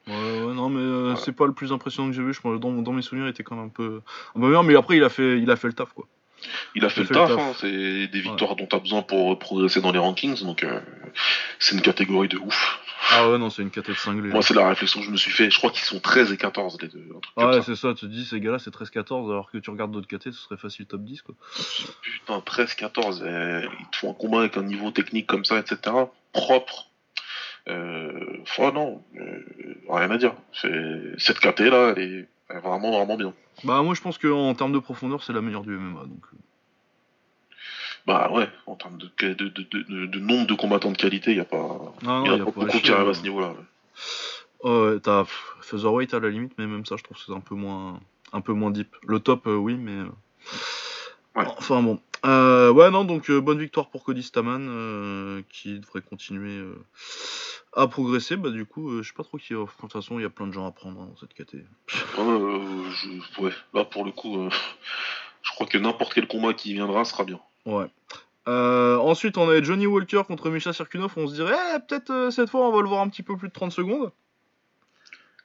Ouais, 0.07 0.15
ouais, 0.15 0.55
non, 0.55 0.69
mais 0.69 1.17
c'est 1.17 1.33
pas 1.33 1.47
le 1.47 1.53
plus 1.53 1.73
impressionnant 1.73 2.11
que 2.11 2.17
j'ai 2.17 2.23
vu. 2.23 2.35
Je, 2.35 2.59
dans, 2.59 2.73
dans 2.73 2.93
mes 2.93 3.03
souvenirs, 3.03 3.27
il 3.27 3.31
était 3.31 3.43
quand 3.45 3.57
même 3.57 3.67
un 3.67 3.69
peu, 3.69 4.03
un 4.35 4.41
peu 4.41 4.51
bien, 4.51 4.63
mais 4.63 4.75
après, 4.75 4.97
il 4.97 5.05
a 5.05 5.09
fait, 5.09 5.39
il 5.39 5.51
a 5.51 5.57
fait 5.57 5.69
le 5.69 5.75
taf, 5.75 5.93
quoi. 5.93 6.07
Il 6.75 6.85
a 6.85 6.89
fait, 6.89 7.03
le 7.03 7.09
taf, 7.09 7.31
hein, 7.31 7.53
c'est 7.61 8.09
des 8.09 8.21
victoires 8.21 8.57
dont 8.57 8.67
tu 8.67 8.75
as 8.75 8.81
besoin 8.81 9.03
pour 9.03 9.39
progresser 9.39 9.81
dans 9.81 9.93
les 9.93 10.01
rankings, 10.01 10.43
donc 10.43 10.65
euh, 10.65 10.81
c'est 11.61 11.77
une 11.77 11.83
catégorie 11.83 12.29
de 12.29 12.39
ouf. 12.39 12.81
Ah 13.15 13.31
ouais, 13.31 13.39
non, 13.39 13.51
c'est 13.51 13.63
une 13.63 13.71
catégorie 13.71 13.99
cinglée. 14.01 14.31
Moi, 14.31 14.43
c'est 14.43 14.55
la 14.55 14.69
réflexion 14.69 15.01
que 15.01 15.07
je 15.07 15.11
me 15.11 15.17
suis 15.17 15.31
fait. 15.31 15.51
Je 15.51 15.59
crois 15.59 15.71
qu'ils 15.71 15.85
sont 15.85 16.01
13 16.01 16.33
et 16.33 16.37
14, 16.37 16.79
les 16.81 16.89
deux. 16.89 17.07
Ah 17.37 17.49
ouais, 17.49 17.63
c'est 17.63 17.77
ça, 17.77 17.95
tu 17.95 18.07
te 18.07 18.11
dis, 18.11 18.25
ces 18.25 18.41
gars-là, 18.41 18.59
c'est 18.59 18.75
13-14, 18.75 19.31
alors 19.31 19.51
que 19.51 19.59
tu 19.59 19.71
regardes 19.71 19.93
d'autres 19.93 20.07
catégories, 20.07 20.37
ce 20.37 20.43
serait 20.43 20.57
facile 20.57 20.87
top 20.87 21.03
10, 21.03 21.23
quoi. 21.23 21.35
Putain, 22.03 22.39
13-14, 22.39 23.23
eh, 23.25 23.69
ils 23.81 23.91
te 23.91 23.97
font 23.97 24.11
un 24.11 24.15
combat 24.15 24.41
avec 24.41 24.57
un 24.57 24.63
niveau 24.63 24.91
technique 24.91 25.27
comme 25.27 25.45
ça, 25.45 25.59
etc. 25.59 25.95
Propre. 26.33 26.89
Euh, 27.69 28.39
non, 28.59 29.03
euh, 29.17 29.45
rien 29.89 30.11
à 30.11 30.19
dire. 30.19 30.35
Cette 31.19 31.39
caté 31.39 31.71
là, 31.71 31.95
elle 31.97 32.29
est 32.51 32.59
vraiment, 32.61 32.91
vraiment 32.91 33.17
bien. 33.17 33.33
Bah, 33.65 33.83
moi, 33.83 33.95
je 33.95 34.01
pense 34.01 34.19
qu'en 34.19 34.55
termes 34.55 34.73
de 34.73 34.79
profondeur, 34.79 35.23
c'est 35.23 35.33
la 35.33 35.41
meilleure 35.41 35.63
du 35.63 35.77
MMA, 35.77 36.01
donc. 36.01 36.25
Euh. 38.09 38.13
Bah 38.13 38.31
ouais, 38.33 38.49
en 38.67 38.75
termes 38.75 38.99
de, 38.99 39.11
de, 39.33 39.49
de, 39.49 40.07
de 40.07 40.19
nombre 40.19 40.47
de 40.47 40.55
combattants 40.55 40.91
de 40.91 40.97
qualité, 40.97 41.33
il 41.33 41.35
n'y 41.35 41.41
a 41.41 41.45
pas, 41.45 41.95
y 42.03 42.07
a 42.07 42.39
pas, 42.39 42.45
beaucoup 42.45 42.67
qui 42.67 42.91
arrivent 42.91 43.09
à 43.09 43.15
ce 43.15 43.23
niveau-là. 43.23 43.55
Ouais, 44.65 45.01
t'as 45.01 45.25
Featherweight 45.61 46.15
à 46.15 46.21
la 46.21 46.31
limite, 46.31 46.53
mais 46.59 46.67
même 46.67 46.85
ça, 46.85 46.97
je 46.97 47.05
trouve 47.05 47.17
que 47.17 47.23
c'est 47.25 47.33
un 47.33 47.41
peu 47.41 47.55
moins, 47.55 48.01
un 48.33 48.41
peu 48.41 48.53
moins 48.53 48.71
deep. 48.71 48.95
Le 49.07 49.21
top, 49.21 49.47
euh, 49.47 49.57
oui, 49.57 49.77
mais. 49.77 50.03
Ouais. 51.35 51.47
Enfin 51.47 51.83
bon. 51.83 52.01
Euh, 52.25 52.71
ouais, 52.71 52.91
non, 52.91 53.05
donc 53.05 53.31
bonne 53.31 53.59
victoire 53.59 53.89
pour 53.89 54.05
Cody 54.05 54.23
Staman, 54.23 55.43
qui 55.49 55.81
devrait 55.81 56.03
continuer 56.03 56.63
à 57.75 57.87
progresser. 57.89 58.37
Bah, 58.37 58.51
du 58.51 58.65
coup, 58.65 59.03
je 59.03 59.09
sais 59.09 59.15
pas 59.15 59.25
trop 59.25 59.39
qui. 59.39 59.55
De 59.55 59.65
toute 59.81 59.93
façon, 59.93 60.19
il 60.19 60.23
y 60.23 60.27
a 60.27 60.31
plein 60.31 60.47
de 60.47 60.53
gens 60.53 60.67
à 60.67 60.71
prendre 60.71 61.01
hein, 61.01 61.07
dans 61.07 61.17
cette 61.17 61.35
catégorie. 61.35 61.69
ouais, 63.41 63.53
là 63.75 63.85
pour 63.85 64.05
le 64.05 64.13
coup, 64.13 64.49
je 65.43 65.51
crois 65.53 65.67
que 65.67 65.79
n'importe 65.79 66.15
quel 66.15 66.29
combat 66.29 66.55
qui 66.55 66.73
viendra 66.75 67.05
sera 67.05 67.25
bien. 67.25 67.41
Ouais. 67.67 67.87
Euh, 68.49 68.97
ensuite, 68.99 69.39
on 69.39 69.49
a 69.49 69.63
Johnny 69.63 69.87
Walker 69.87 70.23
contre 70.27 70.51
Misha 70.51 70.73
Sirkunov. 70.73 71.13
On 71.17 71.29
se 71.29 71.35
dirait, 71.35 71.55
eh, 71.75 71.79
peut-être 71.79 72.11
euh, 72.11 72.31
cette 72.31 72.51
fois, 72.51 72.67
on 72.67 72.73
va 72.73 72.83
le 72.83 72.89
voir 72.89 73.01
un 73.01 73.09
petit 73.09 73.23
peu 73.23 73.37
plus 73.37 73.49
de 73.49 73.53
30 73.53 73.73
secondes. 73.73 74.13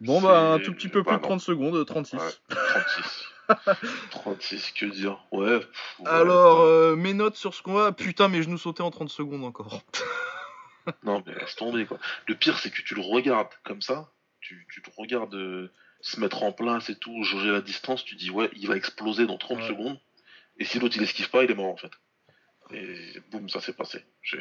Bon, 0.01 0.21
bah, 0.21 0.53
un 0.53 0.59
tout 0.59 0.73
petit 0.73 0.89
peu 0.89 1.03
plus 1.03 1.15
de 1.15 1.21
30 1.21 1.41
secondes, 1.41 1.85
36. 1.85 2.17
36. 2.49 3.25
36, 4.11 4.71
que 4.71 4.85
dire 4.87 5.19
Ouais. 5.31 5.59
Alors, 6.05 6.61
euh, 6.61 6.95
mes 6.95 7.13
notes 7.13 7.35
sur 7.35 7.53
ce 7.53 7.61
qu'on 7.61 7.73
va. 7.73 7.91
Putain, 7.91 8.27
mes 8.27 8.43
genoux 8.43 8.57
sautaient 8.57 8.81
en 8.81 8.91
30 8.91 9.09
secondes 9.09 9.43
encore. 9.43 9.81
non, 11.03 11.23
mais 11.25 11.33
laisse 11.33 11.55
tomber, 11.55 11.85
quoi. 11.85 11.97
Le 12.27 12.35
pire, 12.35 12.57
c'est 12.57 12.69
que 12.69 12.81
tu 12.81 12.95
le 12.95 13.01
regardes 13.01 13.53
comme 13.63 13.81
ça. 13.81 14.09
Tu, 14.41 14.67
tu 14.71 14.81
te 14.81 14.89
regardes 14.97 15.69
se 16.01 16.19
mettre 16.19 16.43
en 16.43 16.51
place 16.51 16.89
et 16.89 16.95
tout, 16.95 17.23
jauger 17.23 17.51
la 17.51 17.61
distance. 17.61 18.03
Tu 18.03 18.15
dis, 18.15 18.29
ouais, 18.29 18.49
il 18.55 18.67
va 18.67 18.75
exploser 18.75 19.25
dans 19.25 19.37
30 19.37 19.63
secondes. 19.63 19.99
Et 20.59 20.65
si 20.65 20.79
l'autre 20.79 20.95
il 20.97 21.03
esquive 21.03 21.29
pas, 21.29 21.43
il 21.43 21.51
est 21.51 21.55
mort 21.55 21.71
en 21.71 21.77
fait. 21.77 21.91
Et 22.73 23.21
boum, 23.31 23.49
ça 23.49 23.61
s'est 23.61 23.73
passé. 23.73 23.99
Et 24.33 24.37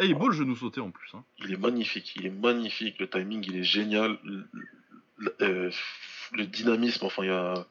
eh, 0.00 0.04
il 0.04 0.10
est 0.12 0.14
beau 0.14 0.28
le 0.28 0.34
genou 0.34 0.54
sauté 0.54 0.80
en 0.80 0.90
plus. 0.90 1.10
Hein. 1.14 1.24
Il 1.38 1.52
est 1.52 1.56
magnifique, 1.56 2.14
il 2.16 2.26
est 2.26 2.30
magnifique, 2.30 2.98
le 3.00 3.08
timing 3.08 3.44
il 3.48 3.56
est 3.56 3.64
génial, 3.64 4.18
le, 4.22 5.34
euh, 5.40 5.70
dynamisme, 6.38 7.06
enfin 7.06 7.24
il 7.24 7.28
y 7.28 7.32
a. 7.32 7.66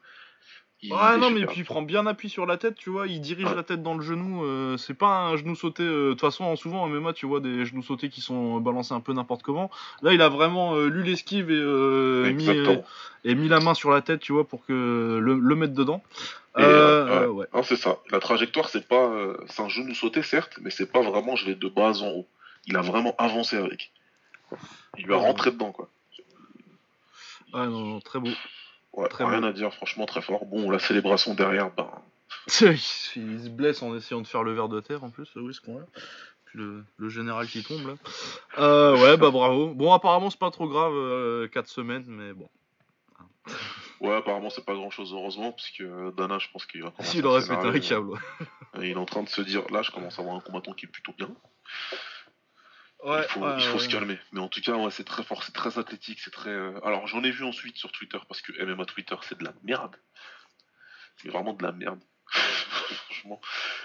ouais, 0.84 1.18
non, 1.18 1.32
mais 1.32 1.46
puis 1.46 1.62
il 1.62 1.66
prend 1.66 1.82
bien 1.82 2.06
appui 2.06 2.30
sur 2.30 2.46
la 2.46 2.58
tête, 2.58 2.76
tu 2.76 2.90
vois, 2.90 3.08
il 3.08 3.20
dirige 3.20 3.54
la 3.56 3.64
tête 3.64 3.82
dans 3.82 3.96
le 3.96 4.02
genou. 4.02 4.44
Euh, 4.44 4.78
c'est 4.78 4.94
pas 4.94 5.28
un 5.28 5.38
genou 5.38 5.56
sauté. 5.56 5.84
Euh, 5.84 6.10
de 6.10 6.12
toute 6.12 6.22
façon, 6.22 6.56
souvent 6.56 6.84
en 6.84 6.88
MMA, 6.88 7.14
tu 7.14 7.26
vois 7.26 7.40
des 7.40 7.66
genoux 7.66 7.84
sautés 7.84 8.10
qui 8.10 8.22
sont 8.22 8.60
balancés 8.60 8.94
un 8.94 9.00
peu 9.00 9.14
n'importe 9.14 9.44
comment. 9.44 9.72
Là, 10.02 10.14
il 10.14 10.22
a 10.22 10.30
vraiment 10.30 10.78
lu 10.78 11.04
l'esquive 11.04 11.52
et, 11.52 12.34
mis, 12.34 12.50
et 13.24 13.36
mis 13.36 13.48
la 13.48 13.60
main 13.60 13.74
sur 13.74 13.92
la 13.92 14.02
tête, 14.02 14.20
tu 14.20 14.34
vois, 14.34 14.48
pour 14.48 14.66
que 14.66 15.20
le, 15.22 15.40
le 15.40 15.56
mettre 15.56 15.74
dedans. 15.74 16.02
Euh, 16.60 17.28
ouais. 17.28 17.46
c'est 17.64 17.76
ça. 17.76 18.00
La 18.10 18.20
trajectoire, 18.20 18.70
c'est 18.70 18.88
pas, 18.88 19.10
euh, 19.10 19.38
c'est 19.48 19.62
un 19.62 19.70
genou 19.70 19.94
sauté 19.94 20.24
certes, 20.24 20.58
mais 20.62 20.70
c'est 20.70 20.92
pas 20.92 21.02
vraiment 21.02 21.36
je 21.36 21.46
vais 21.46 21.56
de 21.56 21.68
bas 21.68 22.02
en 22.02 22.10
haut. 22.10 22.28
Il 22.66 22.76
a 22.78 22.82
vraiment 22.82 23.16
avancé 23.18 23.56
avec. 23.58 23.92
Il 24.98 25.06
lui 25.06 25.14
a 25.14 25.18
rentré 25.18 25.52
dedans 25.52 25.72
quoi. 25.72 25.88
Ah 27.54 27.68
non, 27.68 28.00
très 28.00 28.20
beau. 28.20 28.30
Ouais, 28.94 29.08
rien 29.12 29.44
à 29.44 29.54
dire, 29.54 29.74
franchement 29.74 30.06
très 30.06 30.22
fort. 30.22 30.46
Bon, 30.46 30.70
la 30.70 30.80
célébration 30.80 31.34
derrière, 31.34 31.72
ben. 31.72 31.90
il 32.62 32.78
se 32.78 33.50
blesse 33.50 33.82
en 33.82 33.96
essayant 33.96 34.22
de 34.22 34.28
faire 34.28 34.44
le 34.44 34.54
verre 34.54 34.70
de 34.70 34.80
terre 34.80 35.04
en 35.04 35.10
plus, 35.10 35.30
oui, 35.36 35.54
ce 35.54 35.62
qu'on 35.62 35.80
a. 35.80 35.86
Puis 36.46 36.60
le, 36.60 37.10
général 37.10 37.48
qui 37.48 37.64
tombe 37.64 37.86
là. 37.88 37.94
Euh, 38.58 38.98
ouais, 38.98 39.18
bah 39.18 39.32
bravo. 39.32 39.74
Bon, 39.74 39.94
apparemment, 39.94 40.30
c'est 40.30 40.40
pas 40.40 40.52
trop 40.52 40.68
grave, 40.68 41.50
4 41.50 41.68
semaines, 41.68 42.06
mais 42.08 42.34
bon. 42.34 42.50
Ouais, 44.00 44.16
apparemment, 44.16 44.50
c'est 44.50 44.66
pas 44.66 44.76
grand 44.76 44.92
chose, 44.92 45.12
heureusement, 45.14 45.52
parce 45.52 45.70
que 45.72 46.12
Dana, 46.16 46.38
je 46.40 46.48
pense 46.52 46.66
qu'il 46.66 46.84
va 46.84 46.92
commencer. 46.92 47.12
S'il 47.18 47.26
aurait 47.26 47.42
pété 47.42 47.68
un 47.68 47.80
câble, 47.80 48.20
Il 48.76 48.90
est 48.90 48.96
en 48.96 49.06
train 49.06 49.24
de 49.24 49.30
se 49.30 49.42
dire, 49.42 49.64
là, 49.72 49.82
je 49.82 49.92
commence 49.92 50.20
à 50.20 50.22
avoir 50.22 50.38
un 50.38 50.42
combattant 50.42 50.74
qui 50.74 50.86
est 50.86 50.90
plutôt 50.90 51.14
bien. 51.18 51.30
Ouais, 53.04 53.22
il 53.36 53.62
faut, 53.62 53.80
se 53.80 53.90
calmer. 53.90 54.18
Mais 54.32 54.40
en 54.40 54.48
tout 54.48 54.62
cas, 54.62 54.74
ouais, 54.74 54.92
c'est 54.92 55.04
très 55.04 55.24
fort, 55.24 55.44
c'est 55.44 55.54
très 55.54 55.78
athlétique, 55.78 56.20
c'est 56.20 56.32
très. 56.32 56.50
Euh, 56.50 56.80
alors, 56.84 57.08
j'en 57.08 57.24
ai 57.24 57.32
vu 57.32 57.44
ensuite 57.44 57.78
sur 57.78 57.92
Twitter, 57.92 58.18
parce 58.28 58.42
que 58.42 58.52
MMA 58.64 58.86
Twitter, 58.86 59.16
c'est 59.22 59.38
de 59.38 59.44
la 59.44 59.54
merde. 59.64 59.96
C'est 61.18 61.30
vraiment 61.30 61.54
de 61.54 61.64
la 61.64 61.72
merde. 61.72 62.00
Franchement. 62.30 63.40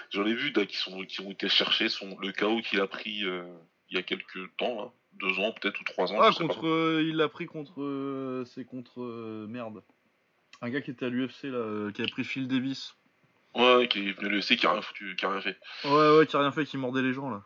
J'en 0.09 0.25
ai 0.25 0.33
vu 0.33 0.51
qui, 0.51 0.77
sont, 0.77 1.03
qui 1.05 1.21
ont 1.21 1.31
été 1.31 1.47
cherchés, 1.47 1.89
son, 1.89 2.17
le 2.19 2.31
chaos 2.31 2.61
qu'il 2.61 2.81
a 2.81 2.87
pris 2.87 3.23
euh, 3.23 3.43
il 3.89 3.97
y 3.97 3.99
a 3.99 4.03
quelques 4.03 4.55
temps, 4.57 4.83
hein. 4.83 4.91
deux 5.13 5.39
ans 5.39 5.53
peut-être 5.53 5.79
ou 5.79 5.83
trois 5.83 6.11
ans. 6.11 6.19
Ah, 6.19 6.31
contre, 6.31 6.67
euh, 6.67 7.03
il 7.03 7.15
l'a 7.15 7.29
pris 7.29 7.45
contre. 7.45 8.43
c'est 8.45 8.65
contre. 8.65 8.99
merde. 9.47 9.83
Un 10.63 10.69
gars 10.69 10.79
qui 10.79 10.91
était 10.91 11.07
à 11.07 11.09
l'UFC, 11.09 11.43
là, 11.43 11.57
euh, 11.57 11.91
qui 11.91 12.01
a 12.01 12.07
pris 12.07 12.23
Phil 12.23 12.47
Davis. 12.47 12.95
Ouais, 13.53 13.89
qui 13.89 14.07
est 14.07 14.11
venu 14.13 14.27
à 14.27 14.29
l'UFC, 14.29 14.55
qui 14.55 14.65
a 14.65 14.71
rien 14.71 14.81
foutu, 14.81 15.13
qui 15.17 15.25
a 15.25 15.29
rien 15.29 15.41
fait. 15.41 15.57
Ouais, 15.83 16.17
ouais, 16.17 16.25
qui 16.25 16.37
a 16.37 16.39
rien 16.39 16.53
fait, 16.53 16.63
qui 16.63 16.77
mordait 16.77 17.01
les 17.01 17.11
gens, 17.11 17.29
là. 17.29 17.43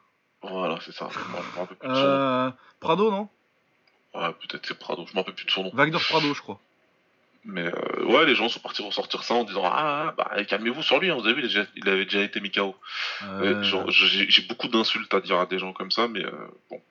Voilà, 0.49 0.79
c'est 0.85 0.93
ça. 0.93 1.09
euh, 1.83 2.51
Prado, 2.79 3.11
non? 3.11 3.29
Ouais, 4.13 4.31
peut-être 4.33 4.65
c'est 4.65 4.77
Prado, 4.79 5.05
je 5.07 5.13
m'en 5.13 5.21
rappelle 5.21 5.35
plus 5.35 5.45
de 5.45 5.51
son 5.51 5.63
nom. 5.63 5.71
Wagner 5.73 5.97
Prado, 5.99 6.33
je 6.33 6.41
crois. 6.41 6.59
Mais 7.45 7.65
euh, 7.65 8.03
ouais, 8.05 8.25
les 8.25 8.35
gens 8.35 8.49
sont 8.49 8.59
partis 8.59 8.81
ressortir 8.81 9.23
ça 9.23 9.33
en 9.35 9.45
disant 9.45 9.63
Ah, 9.63 10.13
bah 10.17 10.31
calmez-vous 10.45 10.83
sur 10.83 10.99
lui, 10.99 11.09
hein, 11.09 11.15
vous 11.15 11.25
avez 11.27 11.41
vu, 11.41 11.49
il 11.77 11.87
avait 11.89 12.03
déjà 12.03 12.21
été 12.21 12.41
Mikao. 12.41 12.75
Euh... 13.23 13.63
J'ai 13.89 14.41
beaucoup 14.43 14.67
d'insultes 14.67 15.13
à 15.13 15.21
dire 15.21 15.39
à 15.39 15.45
des 15.45 15.57
gens 15.57 15.71
comme 15.71 15.91
ça, 15.91 16.07
mais 16.09 16.25
euh, 16.25 16.31
bon, 16.69 16.81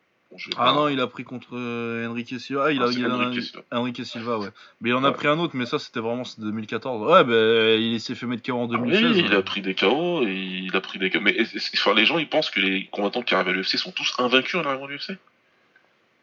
ah 0.57 0.72
non, 0.72 0.88
il 0.88 1.01
a 1.01 1.07
pris 1.07 1.25
contre 1.25 1.49
euh, 1.53 2.07
Enrique 2.09 2.40
Silva. 2.40 2.64
Ah, 2.66 2.72
il 2.72 2.83
a, 2.83 2.87
ah, 2.87 3.79
Enrique, 3.79 4.05
Silva. 4.05 4.38
ouais. 4.38 4.49
Mais 4.81 4.90
il 4.90 4.94
en 4.94 5.05
a 5.05 5.12
pris 5.12 5.29
un 5.29 5.38
autre, 5.38 5.55
mais 5.57 5.66
ça 5.66 5.79
c'était 5.79 6.01
vraiment 6.01 6.25
2014. 6.38 7.11
Ouais, 7.11 7.25
ben 7.25 7.81
il 7.81 8.01
s'est 8.01 8.14
fait 8.14 8.27
mettre 8.27 8.42
KO 8.42 8.59
en 8.59 8.66
2016. 8.66 9.05
oui, 9.05 9.25
il 9.27 9.35
a 9.35 9.42
pris 9.42 9.62
des 9.62 9.75
KO 9.75 10.22
et 10.27 10.35
il 10.35 10.77
a 10.77 10.81
pris 10.81 10.99
des 10.99 11.11
KO. 11.11 11.20
Mais 11.20 11.37
enfin, 11.75 11.94
les 11.94 12.07
gens 12.07 12.18
ils 12.18 12.29
pensent 12.29 12.51
que 12.51 12.61
les 12.61 12.87
combattants 12.87 13.22
qui 13.22 13.35
arrivent 13.35 13.49
à 13.49 13.53
l'UFC 13.53 13.77
sont 13.79 13.92
tous 13.92 14.14
invaincus 14.18 14.61
en 14.61 14.64
arrivant 14.64 14.87
à 14.87 14.88
l'UFC. 14.88 15.12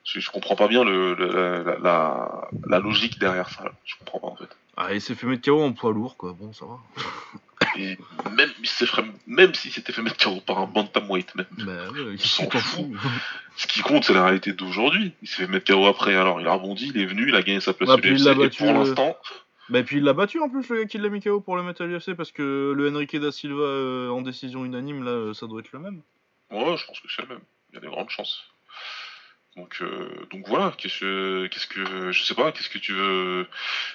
Je, 0.05 0.19
je, 0.19 0.31
comprends 0.31 0.55
pas 0.55 0.67
bien 0.67 0.83
le, 0.83 1.13
la, 1.81 2.49
la, 2.67 2.79
logique 2.79 3.19
derrière 3.19 3.49
ça. 3.49 3.63
Je 3.85 3.95
comprends 3.99 4.19
pas 4.19 4.27
en 4.27 4.35
fait. 4.35 4.57
Ah, 4.75 4.93
il 4.93 5.01
s'est 5.01 5.15
fait 5.15 5.27
mettre 5.27 5.43
KO 5.43 5.61
en 5.61 5.71
poids 5.71 5.93
lourd, 5.93 6.17
quoi. 6.17 6.35
Bon, 6.37 6.51
ça 6.51 6.65
va. 6.65 6.79
Et 7.75 7.97
même, 8.31 8.49
même 9.27 9.53
s'il 9.53 9.71
s'était 9.71 9.93
fait 9.93 10.01
mettre 10.01 10.17
KO 10.17 10.41
par 10.41 10.59
un 10.59 10.67
bantamweight, 10.67 11.33
même. 11.35 11.45
Bah 11.59 11.89
ouais, 11.91 12.17
s'en 12.17 12.49
fout. 12.49 12.85
Ce 13.55 13.67
qui 13.67 13.81
compte, 13.81 14.03
c'est 14.03 14.13
la 14.13 14.25
réalité 14.25 14.53
d'aujourd'hui. 14.53 15.13
Il 15.21 15.27
s'est 15.27 15.45
fait 15.45 15.47
mettre 15.47 15.71
KO 15.71 15.85
après, 15.85 16.15
alors 16.15 16.41
il 16.41 16.47
a 16.47 16.53
rebondi, 16.53 16.91
il 16.93 17.01
est 17.01 17.05
venu, 17.05 17.29
il 17.29 17.35
a 17.35 17.41
gagné 17.41 17.59
sa 17.59 17.73
place 17.73 17.89
bah, 17.89 17.97
l'UFC. 17.97 18.27
Et 18.27 18.49
pour 18.49 18.69
euh, 18.69 18.73
l'instant. 18.73 19.17
Bah, 19.69 19.83
puis 19.83 19.97
il 19.97 20.03
l'a 20.03 20.13
battu 20.13 20.39
en 20.39 20.49
plus, 20.49 20.67
le 20.69 20.81
gars 20.81 20.85
qui 20.85 20.97
l'a 20.97 21.09
mis 21.09 21.21
KO 21.21 21.39
pour 21.39 21.55
le 21.55 21.63
mettre 21.63 21.83
à 21.83 21.85
l'UFC, 21.85 22.13
parce 22.15 22.31
que 22.31 22.73
le 22.75 22.95
Enrique 22.95 23.15
da 23.15 23.31
Silva 23.31 23.63
euh, 23.63 24.09
en 24.09 24.21
décision 24.21 24.65
unanime, 24.65 25.03
là, 25.03 25.33
ça 25.33 25.47
doit 25.47 25.61
être 25.61 25.71
le 25.71 25.79
même. 25.79 26.01
Ouais, 26.51 26.77
je 26.77 26.85
pense 26.85 26.99
que 26.99 27.07
c'est 27.09 27.23
le 27.23 27.29
même. 27.29 27.43
Il 27.71 27.75
y 27.75 27.77
a 27.77 27.81
des 27.81 27.87
grandes 27.87 28.09
chances. 28.09 28.43
Donc, 29.55 29.77
euh, 29.81 30.27
donc 30.31 30.47
voilà, 30.47 30.73
qu'est-ce 30.77 30.99
que, 30.99 31.47
qu'est-ce 31.47 31.67
que, 31.67 32.11
je 32.11 32.23
sais 32.23 32.33
pas, 32.33 32.51
qu'est-ce 32.51 32.69
que 32.69 32.79
tu 32.79 32.93
veux, 32.93 33.47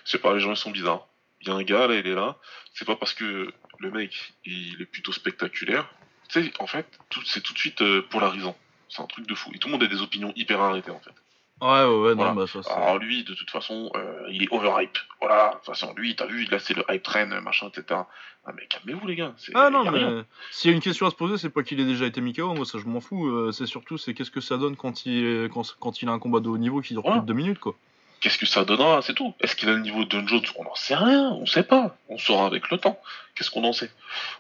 je 0.05 0.11
sais 0.11 0.19
pas, 0.19 0.33
les 0.35 0.41
gens 0.41 0.53
ils 0.53 0.57
sont 0.57 0.71
bizarres. 0.71 1.07
Il 1.43 1.49
y 1.49 1.51
a 1.51 1.55
un 1.55 1.63
gars 1.63 1.87
là, 1.87 1.95
il 1.95 2.07
est 2.07 2.15
là. 2.15 2.37
C'est 2.75 2.85
pas 2.85 2.97
parce 2.97 3.15
que 3.15 3.53
le 3.79 3.91
mec 3.91 4.35
il 4.45 4.81
est 4.81 4.87
plutôt 4.87 5.13
spectaculaire. 5.13 5.89
Tu 6.29 6.43
sais, 6.43 6.53
en 6.59 6.67
fait, 6.67 6.87
c'est 7.25 7.43
tout 7.43 7.55
de 7.55 7.59
suite 7.59 7.81
euh, 7.81 8.03
polarisant. 8.11 8.57
C'est 8.89 9.03
un 9.03 9.07
truc 9.07 9.27
de 9.27 9.35
fou. 9.35 9.51
Et 9.55 9.59
tout 9.59 9.69
le 9.69 9.73
monde 9.73 9.83
a 9.83 9.87
des 9.87 10.03
opinions 10.03 10.33
hyper 10.37 10.61
arrêtées 10.61 10.91
en 10.91 11.01
fait. 11.01 11.15
Ouais, 11.61 11.85
ouais, 11.85 12.09
ouais, 12.11 12.15
non, 12.15 12.35
bah 12.35 12.47
ça 12.47 12.61
Alors 12.77 12.99
lui, 12.99 13.25
de 13.25 13.35
toute 13.35 13.51
façon, 13.51 13.91
euh, 13.97 14.29
il 14.31 14.45
est 14.45 14.53
overhype. 14.53 14.97
Voilà, 15.21 15.49
de 15.49 15.55
toute 15.57 15.67
façon, 15.67 15.93
lui, 15.97 16.15
t'as 16.15 16.27
vu, 16.27 16.45
là 16.45 16.61
c'est 16.61 16.75
le 16.75 16.85
hype 16.89 17.03
train, 17.03 17.27
machin, 17.41 17.69
etc. 17.69 18.03
Ah 18.47 18.53
mais 18.55 18.67
calmez-vous 18.69 19.07
les 19.07 19.17
gars. 19.17 19.35
Ah 19.55 19.69
non, 19.69 19.91
mais 19.91 20.25
s'il 20.53 20.71
y 20.71 20.73
a 20.73 20.77
une 20.77 20.83
question 20.83 21.07
à 21.07 21.11
se 21.11 21.17
poser, 21.17 21.37
c'est 21.37 21.51
pas 21.51 21.65
qu'il 21.65 21.81
ait 21.81 21.85
déjà 21.85 22.07
été 22.07 22.21
Mikao, 22.21 22.55
moi 22.55 22.65
ça 22.65 22.79
je 22.79 22.87
m'en 22.87 23.01
fous. 23.01 23.27
Euh, 23.27 23.51
c'est 23.51 23.67
surtout, 23.67 23.99
c'est 23.99 24.15
qu'est-ce 24.15 24.31
que 24.31 24.41
ça 24.41 24.57
donne 24.57 24.77
quand 24.77 25.05
il, 25.05 25.49
quand, 25.53 25.77
quand 25.81 26.01
il 26.01 26.09
a 26.09 26.13
un 26.13 26.21
combat 26.21 26.39
de 26.39 26.49
haut 26.49 26.59
niveau 26.59 26.81
qui 26.81 26.95
dure 26.95 27.03
plus 27.03 27.21
de 27.21 27.27
deux 27.27 27.35
minutes, 27.35 27.59
quoi. 27.59 27.75
Qu'est-ce 28.21 28.39
que 28.39 28.47
ça 28.47 28.65
donnera, 28.65 29.01
c'est 29.03 29.15
tout. 29.15 29.35
Est-ce 29.41 29.55
qu'il 29.55 29.69
a 29.69 29.73
le 29.73 29.81
niveau 29.81 30.05
de 30.05 30.27
Jones? 30.27 30.43
On 30.57 30.65
n'en 30.65 30.75
sait 30.75 30.95
rien, 30.95 31.31
on 31.31 31.47
sait 31.47 31.63
pas. 31.63 31.97
On 32.09 32.19
saura 32.19 32.47
avec 32.47 32.71
le 32.71 32.79
temps. 32.79 32.99
Qu'est-ce 33.35 33.51
qu'on 33.51 33.65
en 33.65 33.73
sait? 33.73 33.91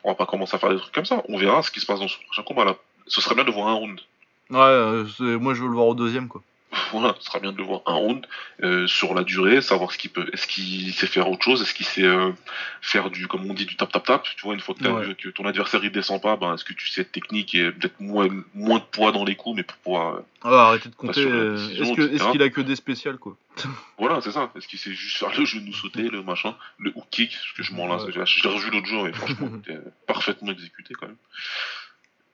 On 0.02 0.10
va 0.10 0.14
pas 0.16 0.26
commencer 0.26 0.56
à 0.56 0.58
faire 0.58 0.70
des 0.70 0.78
trucs 0.78 0.94
comme 0.94 1.04
ça. 1.04 1.22
On 1.28 1.38
verra 1.38 1.62
ce 1.62 1.70
qui 1.70 1.80
se 1.80 1.86
passe 1.86 2.00
dans 2.00 2.08
ce 2.08 2.18
prochain 2.24 2.42
combat 2.42 2.64
là. 2.64 2.76
Ce 3.06 3.20
serait 3.20 3.34
bien 3.34 3.44
de 3.44 3.50
voir 3.50 3.68
un 3.68 3.74
round. 3.74 4.00
Ouais, 4.50 4.58
euh, 4.58 5.06
moi 5.38 5.54
je 5.54 5.62
veux 5.62 5.68
le 5.68 5.74
voir 5.74 5.86
au 5.86 5.94
deuxième 5.94 6.28
quoi. 6.28 6.42
voilà, 6.92 7.14
ce 7.18 7.26
sera 7.26 7.40
bien 7.40 7.52
de 7.52 7.56
le 7.56 7.64
voir 7.64 7.80
un 7.86 7.94
round 7.94 8.26
euh, 8.62 8.86
sur 8.86 9.14
la 9.14 9.24
durée, 9.24 9.62
savoir 9.62 9.90
ce 9.90 9.98
qu'il 9.98 10.10
peut, 10.10 10.28
est-ce 10.32 10.46
qu'il 10.46 10.92
sait 10.92 11.06
faire 11.06 11.30
autre 11.30 11.42
chose, 11.42 11.62
est-ce 11.62 11.72
qu'il 11.72 11.86
sait 11.86 12.04
euh, 12.04 12.30
faire 12.82 13.10
du, 13.10 13.26
comme 13.26 13.50
on 13.50 13.54
dit, 13.54 13.64
du 13.64 13.76
tap 13.76 13.90
tap 13.90 14.04
tap. 14.04 14.24
Tu 14.36 14.42
vois, 14.42 14.54
une 14.54 14.60
fois 14.60 14.74
que, 14.74 15.12
que 15.12 15.28
ton 15.30 15.46
adversaire 15.46 15.82
il 15.82 15.90
descend 15.90 16.20
pas, 16.20 16.36
ben 16.36 16.54
est-ce 16.54 16.64
que 16.64 16.74
tu 16.74 16.86
sais 16.88 16.98
cette 16.98 17.12
technique 17.12 17.54
et 17.54 17.70
peut-être 17.70 18.00
moins, 18.00 18.28
moins 18.54 18.78
de 18.78 18.84
poids 18.84 19.12
dans 19.12 19.24
les 19.24 19.36
coups, 19.36 19.56
mais 19.56 19.62
pour 19.62 19.76
pouvoir. 19.78 20.14
Euh, 20.16 20.20
ah, 20.42 20.68
arrêtez 20.68 20.88
de 20.88 20.94
compter. 20.94 21.22
est-ce 21.22 22.32
qu'il 22.32 22.42
a 22.42 22.48
que 22.50 22.60
des 22.60 22.76
spéciales 22.76 23.18
quoi? 23.18 23.36
Voilà, 23.98 24.20
c'est 24.20 24.30
ça. 24.30 24.52
Est-ce 24.56 24.68
qu'il 24.68 24.78
sait 24.78 24.92
juste 24.92 25.16
faire 25.16 25.36
le 25.36 25.44
genou 25.44 25.72
sauter, 25.72 26.02
le 26.08 26.22
machin, 26.22 26.54
le 26.78 26.92
hook 26.94 27.06
kick, 27.10 27.32
ce 27.32 27.56
que 27.56 27.62
je 27.62 27.72
m'en 27.74 27.86
lasse. 27.86 28.02
Je 28.08 28.42
l'ai 28.42 28.54
revu 28.54 28.70
l'autre 28.70 28.86
jour 28.86 29.08
et 29.08 29.12
franchement, 29.12 29.50
c'était 29.64 29.80
parfaitement 30.06 30.52
exécuté 30.52 30.94
quand 30.94 31.06
même. 31.06 31.16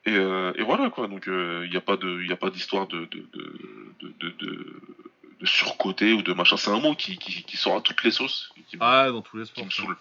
Et, 0.06 0.16
euh, 0.16 0.52
et, 0.56 0.62
voilà 0.62 0.90
quoi, 0.90 1.08
donc 1.08 1.24
il 1.26 1.32
euh, 1.32 1.68
n'y 1.68 1.76
a 1.76 1.80
pas 1.80 1.96
de, 1.96 2.22
il 2.22 2.30
a 2.30 2.36
pas 2.36 2.50
d'histoire 2.50 2.86
de 2.86 3.06
de, 3.06 3.26
de, 3.32 4.12
de, 4.20 4.30
de, 4.38 5.46
surcoté 5.46 6.12
ou 6.12 6.22
de 6.22 6.32
machin. 6.32 6.56
C'est 6.56 6.70
un 6.70 6.80
mot 6.80 6.94
qui, 6.94 7.16
qui, 7.18 7.42
qui, 7.42 7.56
sort 7.56 7.76
à 7.76 7.80
toutes 7.80 8.02
les 8.04 8.10
sauces. 8.10 8.52
ah, 8.80 9.10
dans 9.10 9.22
tous 9.22 9.38
les 9.38 9.44
sports. 9.46 9.62
Qui 9.62 9.66
me 9.66 9.70
saoule. 9.70 9.96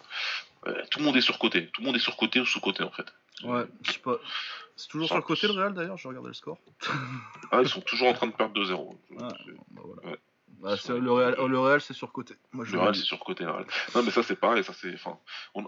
Euh, 0.67 0.81
tout 0.89 0.99
le 0.99 1.05
monde 1.05 1.17
est 1.17 1.21
surcoté. 1.21 1.67
Tout 1.67 1.81
le 1.81 1.87
monde 1.87 1.95
est 1.95 1.99
surcoté 1.99 2.39
ou 2.39 2.45
sous-coté 2.45 2.83
en 2.83 2.91
fait. 2.91 3.05
Ouais, 3.43 3.65
je 3.83 3.91
sais 3.93 3.99
pas. 3.99 4.17
C'est 4.75 4.87
toujours 4.89 5.07
sur 5.07 5.15
le 5.15 5.21
côté 5.21 5.47
le 5.47 5.53
Real 5.53 5.73
d'ailleurs, 5.73 5.97
je 5.97 6.07
regardais 6.07 6.29
le 6.29 6.33
score. 6.33 6.57
ah, 7.51 7.61
ils 7.61 7.69
sont 7.69 7.81
toujours 7.81 8.07
en 8.07 8.13
train 8.13 8.27
de 8.27 8.33
perdre 8.33 8.59
2-0. 8.61 8.97
Ah, 9.19 9.27
bah 9.71 9.81
voilà. 9.85 10.11
ouais. 10.11 10.19
Bah, 10.59 10.75
le, 10.87 11.11
Real, 11.11 11.35
le 11.47 11.59
Real, 11.59 11.81
c'est 11.81 11.93
surcoté. 11.93 12.35
Moi, 12.51 12.65
le 12.71 12.79
Real, 12.79 12.95
c'est 12.95 13.03
surcoté. 13.03 13.43
Non, 13.43 14.03
mais 14.03 14.11
ça, 14.11 14.23
c'est 14.23 14.35
pareil. 14.35 14.63
Ça, 14.63 14.73
c'est, 14.73 14.93
enfin, 14.93 15.17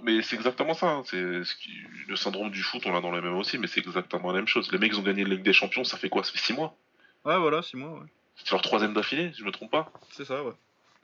mais 0.04 0.22
c'est 0.22 0.36
exactement 0.36 0.74
ça. 0.74 0.88
Hein. 0.88 1.04
C'est 1.06 1.44
ce 1.44 1.56
qui... 1.56 1.72
le 2.08 2.16
syndrome 2.16 2.50
du 2.50 2.64
foot, 2.64 2.84
on 2.86 2.94
l'a 2.94 3.02
dans 3.02 3.12
le 3.12 3.22
même 3.22 3.36
aussi, 3.36 3.58
mais 3.58 3.68
c'est 3.68 3.82
exactement 3.82 4.32
la 4.32 4.38
même 4.38 4.48
chose. 4.48 4.72
Les 4.72 4.78
mecs, 4.78 4.94
ils 4.94 5.00
ont 5.00 5.04
gagné 5.04 5.24
la 5.24 5.32
Ligue 5.32 5.44
des 5.44 5.54
Champions. 5.54 5.84
Ça 5.84 5.98
fait 5.98 6.10
quoi? 6.10 6.24
Ça 6.24 6.32
fait 6.32 6.40
6 6.40 6.54
mois? 6.54 6.78
Ouais, 7.26 7.38
voilà, 7.38 7.62
6 7.62 7.78
mois. 7.78 8.00
Ouais. 8.00 8.08
C'est 8.36 8.52
leur 8.52 8.62
troisième 8.62 8.94
d'affilée, 8.94 9.32
si 9.34 9.40
je 9.40 9.46
me 9.46 9.52
trompe 9.52 9.72
pas. 9.72 9.92
C'est 10.12 10.26
ça, 10.26 10.44
ouais. 10.44 10.54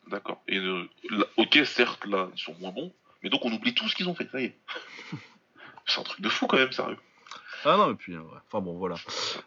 D'accord. 0.07 0.41
Et 0.47 0.57
euh, 0.57 0.87
ok, 1.37 1.59
certes, 1.65 2.05
là, 2.05 2.29
ils 2.35 2.41
sont 2.41 2.55
moins 2.59 2.71
bons, 2.71 2.93
mais 3.23 3.29
donc 3.29 3.45
on 3.45 3.51
oublie 3.51 3.73
tout 3.73 3.87
ce 3.87 3.95
qu'ils 3.95 4.09
ont 4.09 4.15
fait. 4.15 4.29
Ça 4.31 4.41
y 4.41 4.45
est. 4.45 4.57
c'est 5.85 5.99
un 5.99 6.03
truc 6.03 6.21
de 6.21 6.29
fou 6.29 6.47
quand 6.47 6.57
même, 6.57 6.71
sérieux. 6.71 6.97
Ah 7.65 7.78
non, 7.78 7.91
et 7.91 7.95
puis, 7.95 8.17
ouais. 8.17 8.24
enfin 8.47 8.62
bon, 8.62 8.78
voilà. 8.78 8.95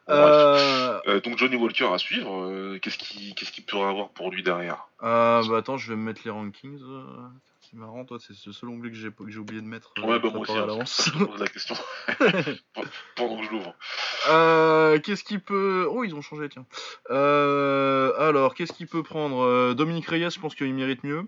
Euh... 0.09 1.01
Euh, 1.07 1.21
donc 1.21 1.39
Johnny 1.39 1.57
Walker 1.57 1.89
à 1.93 1.99
suivre, 1.99 2.43
euh, 2.43 2.79
qu'est-ce 2.81 2.99
qu'il 2.99 3.35
qu'est-ce 3.35 3.53
qu'il 3.53 3.65
pourrait 3.65 3.89
avoir 3.89 4.11
pour 4.11 4.31
lui 4.31 4.43
derrière? 4.43 4.89
Euh, 5.03 5.43
Bah 5.49 5.59
attends, 5.59 5.77
je 5.77 5.91
vais 5.91 5.97
me 5.97 6.03
mettre 6.03 6.23
les 6.25 6.31
rankings. 6.31 6.81
C'est 7.61 7.75
marrant, 7.75 8.05
toi, 8.05 8.19
c'est 8.21 8.35
le 8.47 8.53
seul 8.53 8.69
onglet 8.69 8.91
que 8.91 8.97
j'ai 8.97 9.39
oublié 9.39 9.61
de 9.61 9.67
mettre. 9.67 9.93
ouais, 10.03 10.19
bah 10.19 10.29
moi 10.31 10.41
aussi, 10.41 10.53
hein, 10.53 10.67
je 10.85 11.25
pose 11.25 11.41
la 11.41 11.47
question 11.47 11.75
pendant 13.17 13.39
que 13.39 13.45
je 13.45 13.51
l'ouvre. 13.51 13.75
qu'est-ce 15.01 15.25
qu'il 15.25 15.41
peut. 15.41 15.87
Oh, 15.91 16.05
ils 16.05 16.15
ont 16.15 16.23
changé, 16.23 16.49
tiens. 16.49 16.67
alors, 17.09 18.55
qu'est-ce 18.55 18.73
qu'il 18.73 18.87
peut 18.87 19.03
prendre 19.03 19.75
Dominique 19.75 20.07
Reyes, 20.07 20.31
je 20.31 20.41
pense 20.41 20.55
qu'il 20.55 20.73
mérite 20.75 21.05
mieux. 21.05 21.27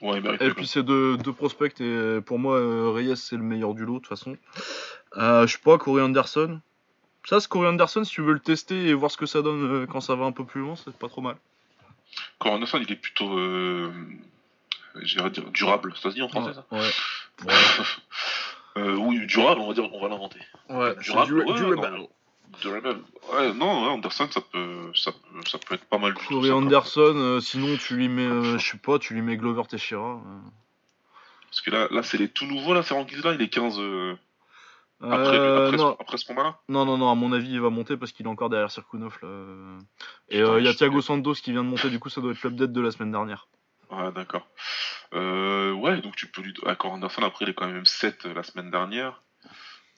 Ouais, 0.00 0.18
il 0.18 0.22
mérite 0.22 0.40
et 0.42 0.50
puis 0.50 0.66
c'est 0.66 0.84
deux, 0.84 1.16
deux, 1.16 1.32
prospects 1.32 1.80
et 1.80 2.20
pour 2.24 2.38
moi 2.38 2.92
Reyes 2.92 3.16
c'est 3.16 3.36
le 3.36 3.42
meilleur 3.42 3.74
du 3.74 3.84
lot 3.84 3.94
de 3.94 3.98
toute 3.98 4.08
façon. 4.08 4.36
Euh, 5.16 5.46
je 5.46 5.52
sais 5.52 5.62
pas, 5.62 5.78
Corey 5.78 6.02
Anderson. 6.02 6.60
Ça, 7.24 7.40
c'est 7.40 7.48
Corey 7.48 7.68
Anderson, 7.68 8.04
si 8.04 8.12
tu 8.12 8.22
veux 8.22 8.32
le 8.32 8.40
tester 8.40 8.86
et 8.86 8.94
voir 8.94 9.10
ce 9.10 9.16
que 9.16 9.26
ça 9.26 9.42
donne 9.42 9.82
euh, 9.82 9.86
quand 9.86 10.00
ça 10.00 10.14
va 10.14 10.24
un 10.24 10.32
peu 10.32 10.44
plus 10.44 10.60
loin, 10.60 10.76
c'est 10.76 10.96
pas 10.96 11.08
trop 11.08 11.20
mal. 11.20 11.36
Corey 12.38 12.54
Anderson, 12.54 12.78
il 12.82 12.92
est 12.92 12.96
plutôt. 12.96 13.38
Euh, 13.38 13.90
dire 15.02 15.30
durable, 15.52 15.94
ça 15.96 16.10
se 16.10 16.14
dit 16.14 16.22
en 16.22 16.28
français 16.28 16.54
ça 16.54 16.64
Ouais. 16.72 17.52
euh, 18.78 18.96
oui, 18.96 19.24
durable, 19.26 19.60
on 19.60 19.68
va 19.68 19.74
dire 19.74 19.88
qu'on 19.90 20.00
va 20.00 20.08
l'inventer. 20.08 20.40
Ouais, 20.68 20.94
durable. 20.96 21.44
durable. 21.54 22.08
Durable. 22.60 23.02
Ouais, 23.32 23.52
non, 23.52 23.90
Anderson, 23.90 24.26
ça 24.30 24.40
peut, 24.40 24.90
ça 24.94 25.12
peut, 25.12 25.40
ça 25.46 25.58
peut 25.58 25.74
être 25.74 25.84
pas 25.84 25.98
mal. 25.98 26.14
Corey 26.14 26.50
Anderson, 26.50 27.38
sinon 27.40 27.76
tu 27.76 27.94
lui 27.94 28.08
mets, 28.08 28.58
je 28.58 28.70
sais 28.70 28.78
pas, 28.78 28.98
tu 28.98 29.14
lui 29.14 29.22
mets 29.22 29.36
Glover 29.36 29.62
Teixeira. 29.68 30.20
Parce 31.48 31.60
que 31.62 31.70
là, 31.70 31.88
là 31.90 32.02
c'est 32.02 32.18
les 32.18 32.28
tout 32.28 32.46
nouveaux, 32.46 32.74
là, 32.74 32.82
ces 32.82 32.94
rankings 32.94 33.22
là, 33.22 33.32
il 33.32 33.42
est 33.42 33.48
15. 33.48 33.78
Euh, 33.78 34.14
après, 35.00 36.18
ce, 36.18 36.26
combat-là 36.26 36.58
Non, 36.68 36.84
non, 36.84 36.98
non, 36.98 37.10
à 37.10 37.14
mon 37.14 37.32
avis, 37.32 37.50
il 37.50 37.60
va 37.60 37.70
monter 37.70 37.96
parce 37.96 38.12
qu'il 38.12 38.26
est 38.26 38.28
encore 38.28 38.50
derrière 38.50 38.70
Sirkunov. 38.70 39.16
Là. 39.22 39.28
Et 40.28 40.40
euh, 40.40 40.58
il 40.58 40.66
y 40.66 40.68
a 40.68 40.74
Thiago 40.74 41.00
Santos 41.00 41.34
qui 41.34 41.52
vient 41.52 41.62
de 41.62 41.68
monter, 41.68 41.88
du 41.88 42.00
coup, 42.00 42.08
ça 42.08 42.20
doit 42.20 42.32
être 42.32 42.42
l'update 42.42 42.72
de 42.72 42.80
la 42.80 42.90
semaine 42.90 43.12
dernière. 43.12 43.46
Ouais, 43.90 44.10
d'accord. 44.12 44.46
Euh, 45.14 45.72
ouais, 45.72 46.00
donc 46.00 46.16
tu 46.16 46.26
peux 46.26 46.42
lui. 46.42 46.52
Accord 46.66 46.92
Anderson, 46.92 47.22
après, 47.22 47.44
il 47.44 47.50
est 47.50 47.54
quand 47.54 47.68
même 47.68 47.86
7 47.86 48.24
la 48.24 48.42
semaine 48.42 48.70
dernière. 48.70 49.22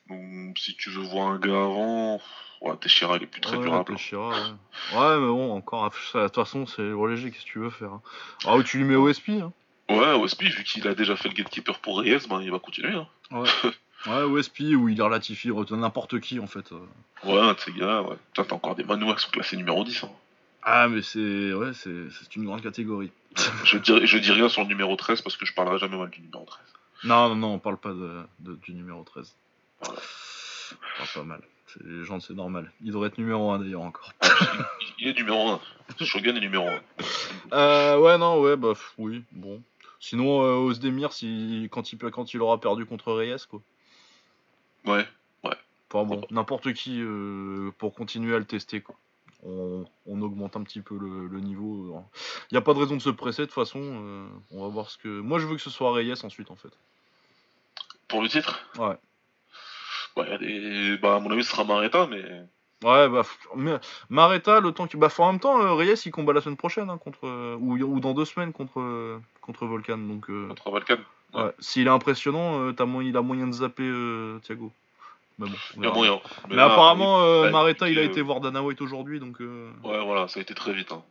Donc, 0.09 0.59
si 0.59 0.77
tu 0.77 0.91
veux 0.91 1.03
voir 1.03 1.29
un 1.29 1.39
gars 1.39 1.65
avant. 1.65 2.21
Ouais, 2.61 2.77
Teixeira, 2.77 3.17
il 3.17 3.23
est 3.23 3.27
plus 3.27 3.41
très 3.41 3.57
durable. 3.57 3.95
Teixeira, 3.95 4.29
ouais. 4.29 4.99
ouais, 4.99 5.19
mais 5.19 5.27
bon, 5.27 5.53
encore. 5.53 5.91
De 5.91 6.25
toute 6.27 6.35
façon, 6.35 6.67
c'est 6.67 6.83
léger, 6.83 7.31
qu'est-ce 7.31 7.47
que 7.47 7.51
tu 7.51 7.59
veux 7.59 7.71
faire 7.71 7.95
hein. 7.95 8.03
Ah, 8.45 8.57
où 8.57 8.63
tu 8.63 8.77
lui 8.77 8.85
mets 8.85 8.97
OSP 8.97 9.31
hein. 9.31 9.53
Ouais, 9.89 10.13
OSP, 10.13 10.43
vu 10.43 10.63
qu'il 10.63 10.87
a 10.87 10.95
déjà 10.95 11.17
fait 11.17 11.29
le 11.29 11.35
gatekeeper 11.35 11.81
pour 11.81 12.01
Reyes, 12.01 12.29
ben, 12.29 12.43
il 12.43 12.51
va 12.51 12.59
continuer. 12.59 12.95
Hein. 12.95 13.09
Ouais. 13.31 13.49
Ouais, 14.07 14.23
OSP, 14.23 14.61
où 14.77 14.89
il 14.89 15.01
relatifie 15.03 15.51
n'importe 15.71 16.21
qui 16.21 16.39
en 16.39 16.47
fait. 16.47 16.71
Ouais, 17.25 17.39
un 17.39 17.53
de 17.53 17.59
ces 17.59 17.73
gars, 17.73 18.03
ouais. 18.03 18.17
T'as 18.35 18.45
encore 18.55 18.75
des 18.75 18.85
Manouas 18.85 19.17
qui 19.17 19.25
sont 19.25 19.31
classés 19.31 19.57
numéro 19.57 19.85
10. 19.85 20.05
Hein. 20.05 20.11
Ah, 20.63 20.89
mais 20.89 21.03
c'est 21.03 21.53
ouais, 21.53 21.73
c'est 21.75 22.37
une 22.37 22.45
grande 22.45 22.63
catégorie. 22.63 23.11
je, 23.65 23.79
dis, 23.79 24.07
je 24.07 24.19
dis 24.19 24.33
rien 24.33 24.49
sur 24.49 24.63
le 24.63 24.69
numéro 24.69 24.97
13 24.97 25.23
parce 25.23 25.37
que 25.37 25.47
je 25.47 25.55
parlerai 25.55 25.79
jamais 25.79 25.97
mal 25.97 26.11
du 26.11 26.21
numéro 26.21 26.45
13. 26.45 26.61
Non, 27.05 27.29
non, 27.31 27.37
non, 27.37 27.55
on 27.55 27.59
parle 27.59 27.79
pas 27.79 27.93
de, 27.93 28.25
du 28.41 28.73
numéro 28.73 29.03
13. 29.05 29.35
Voilà. 29.83 30.01
On 30.01 30.99
parle 30.99 31.09
pas 31.15 31.25
mal. 31.25 31.41
Les 31.85 32.05
gens, 32.05 32.21
c'est 32.21 32.35
normal. 32.35 32.71
Il 32.83 32.93
devrait 32.93 33.09
être 33.09 33.19
numéro 33.19 33.53
1 33.53 33.61
d'ailleurs 33.61 33.83
encore. 33.83 34.13
il 34.99 35.09
est 35.09 35.17
numéro 35.17 35.51
1. 35.51 35.61
Shogun 36.05 36.35
est 36.37 36.41
numéro 36.41 36.67
1. 36.69 36.81
Euh, 37.53 37.99
ouais, 37.99 38.19
non, 38.19 38.41
ouais, 38.41 38.57
bah 38.57 38.73
oui, 38.99 39.23
bon. 39.33 39.63
Sinon, 40.01 40.43
euh, 40.43 40.55
Osdemir, 40.55 41.13
si, 41.13 41.69
quand, 41.71 41.93
il, 41.93 41.99
quand 41.99 42.35
il 42.35 42.41
aura 42.41 42.61
perdu 42.61 42.87
contre 42.87 43.13
Reyes, 43.13 43.47
quoi. 43.49 43.61
Ouais, 44.87 45.07
ouais. 45.45 45.57
Enfin 45.93 46.05
bon, 46.05 46.23
n'importe 46.31 46.73
qui 46.73 47.01
euh, 47.01 47.71
pour 47.79 47.95
continuer 47.95 48.35
à 48.35 48.39
le 48.39 48.45
tester 48.45 48.81
quoi. 48.81 48.95
On, 49.43 49.87
augmente 50.07 50.57
un 50.57 50.63
petit 50.63 50.83
peu 50.83 50.99
le, 50.99 51.41
niveau. 51.41 52.05
Il 52.51 52.55
n'y 52.55 52.59
a 52.59 52.61
pas 52.61 52.75
de 52.75 52.79
raison 52.79 52.97
de 52.97 53.01
se 53.01 53.09
presser 53.09 53.43
de 53.43 53.47
toute 53.47 53.55
façon. 53.55 53.81
Euh, 53.81 54.27
on 54.51 54.63
va 54.63 54.69
voir 54.69 54.91
ce 54.91 54.99
que. 54.99 55.09
Moi 55.09 55.39
je 55.39 55.47
veux 55.47 55.57
que 55.57 55.63
ce 55.63 55.71
soit 55.71 55.93
Reyes 55.93 56.25
ensuite 56.25 56.51
en 56.51 56.57
fait. 56.57 56.73
Pour 58.09 58.21
le 58.21 58.29
titre? 58.29 58.61
Ouais. 58.79 58.97
Ouais, 60.17 60.99
bah, 60.99 61.17
à 61.17 61.21
mon 61.21 61.31
avis 61.31 61.43
ce 61.43 61.51
sera 61.53 61.65
Mareta 61.65 62.07
mais. 62.07 62.23
Ouais, 62.83 63.09
bah, 63.09 63.23
mais 63.57 63.79
Mareta, 64.11 64.61
le 64.61 64.73
temps 64.73 64.87
qui. 64.87 64.99
Bah, 64.99 65.09
en 65.19 65.33
même 65.33 65.41
temps, 65.41 65.59
euh, 65.63 65.73
Reyes 65.73 66.03
il 66.05 66.11
combat 66.11 66.35
la 66.35 66.43
semaine 66.43 66.57
prochaine, 66.57 66.91
hein, 66.91 66.99
contre. 66.99 67.27
ou, 67.59 67.79
ou, 67.79 68.01
dans 68.01 68.13
deux 68.13 68.27
semaines 68.27 68.53
contre, 68.53 69.21
contre 69.41 69.67
Volcan. 69.67 69.99
Donc, 69.99 70.27
Contre 70.27 70.71
Volcan 70.71 70.99
Ouais. 71.35 71.53
S'il 71.59 71.87
est 71.87 71.91
impressionnant, 71.91 72.61
euh, 72.61 73.03
il 73.03 73.17
a 73.17 73.23
moyen 73.23 73.47
de 73.47 73.53
zapper 73.53 73.85
euh, 73.85 74.39
Thiago. 74.41 74.73
Mais 75.39 75.47
bon, 75.49 75.57
il 75.77 75.85
y 75.85 75.87
a 75.87 75.93
moyen. 75.93 76.21
Mais, 76.51 76.59
apparemment, 76.59 77.23
euh, 77.23 77.51
Mareta, 77.51 77.89
il 77.89 77.99
a 77.99 78.03
été 78.03 78.21
voir 78.21 78.41
Dana 78.41 78.63
White 78.63 78.83
aujourd'hui, 78.83 79.21
donc. 79.21 79.41
Ouais, 79.41 80.05
voilà, 80.05 80.29
ça 80.29 80.39
a 80.39 80.43
été 80.43 80.55
très 80.55 80.73
vite. 80.73 80.93
Hein. 80.93 81.03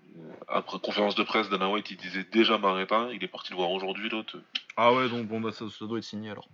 Après 0.47 0.77
conférence 0.79 1.15
de 1.15 1.23
presse, 1.23 1.49
Dana 1.49 1.69
White, 1.69 1.89
il 1.91 1.97
disait 1.97 2.25
déjà 2.32 2.58
Mareta, 2.58 3.08
il 3.12 3.23
est 3.23 3.27
parti 3.27 3.51
le 3.51 3.58
voir 3.58 3.71
aujourd'hui, 3.71 4.10
l'autre. 4.10 4.38
Ah 4.77 4.93
ouais, 4.93 5.10
donc 5.10 5.27
bon, 5.27 5.39
bah, 5.39 5.51
ça, 5.51 5.65
doit 5.82 5.97
être 5.97 6.03
signé 6.03 6.29
alors. 6.29 6.47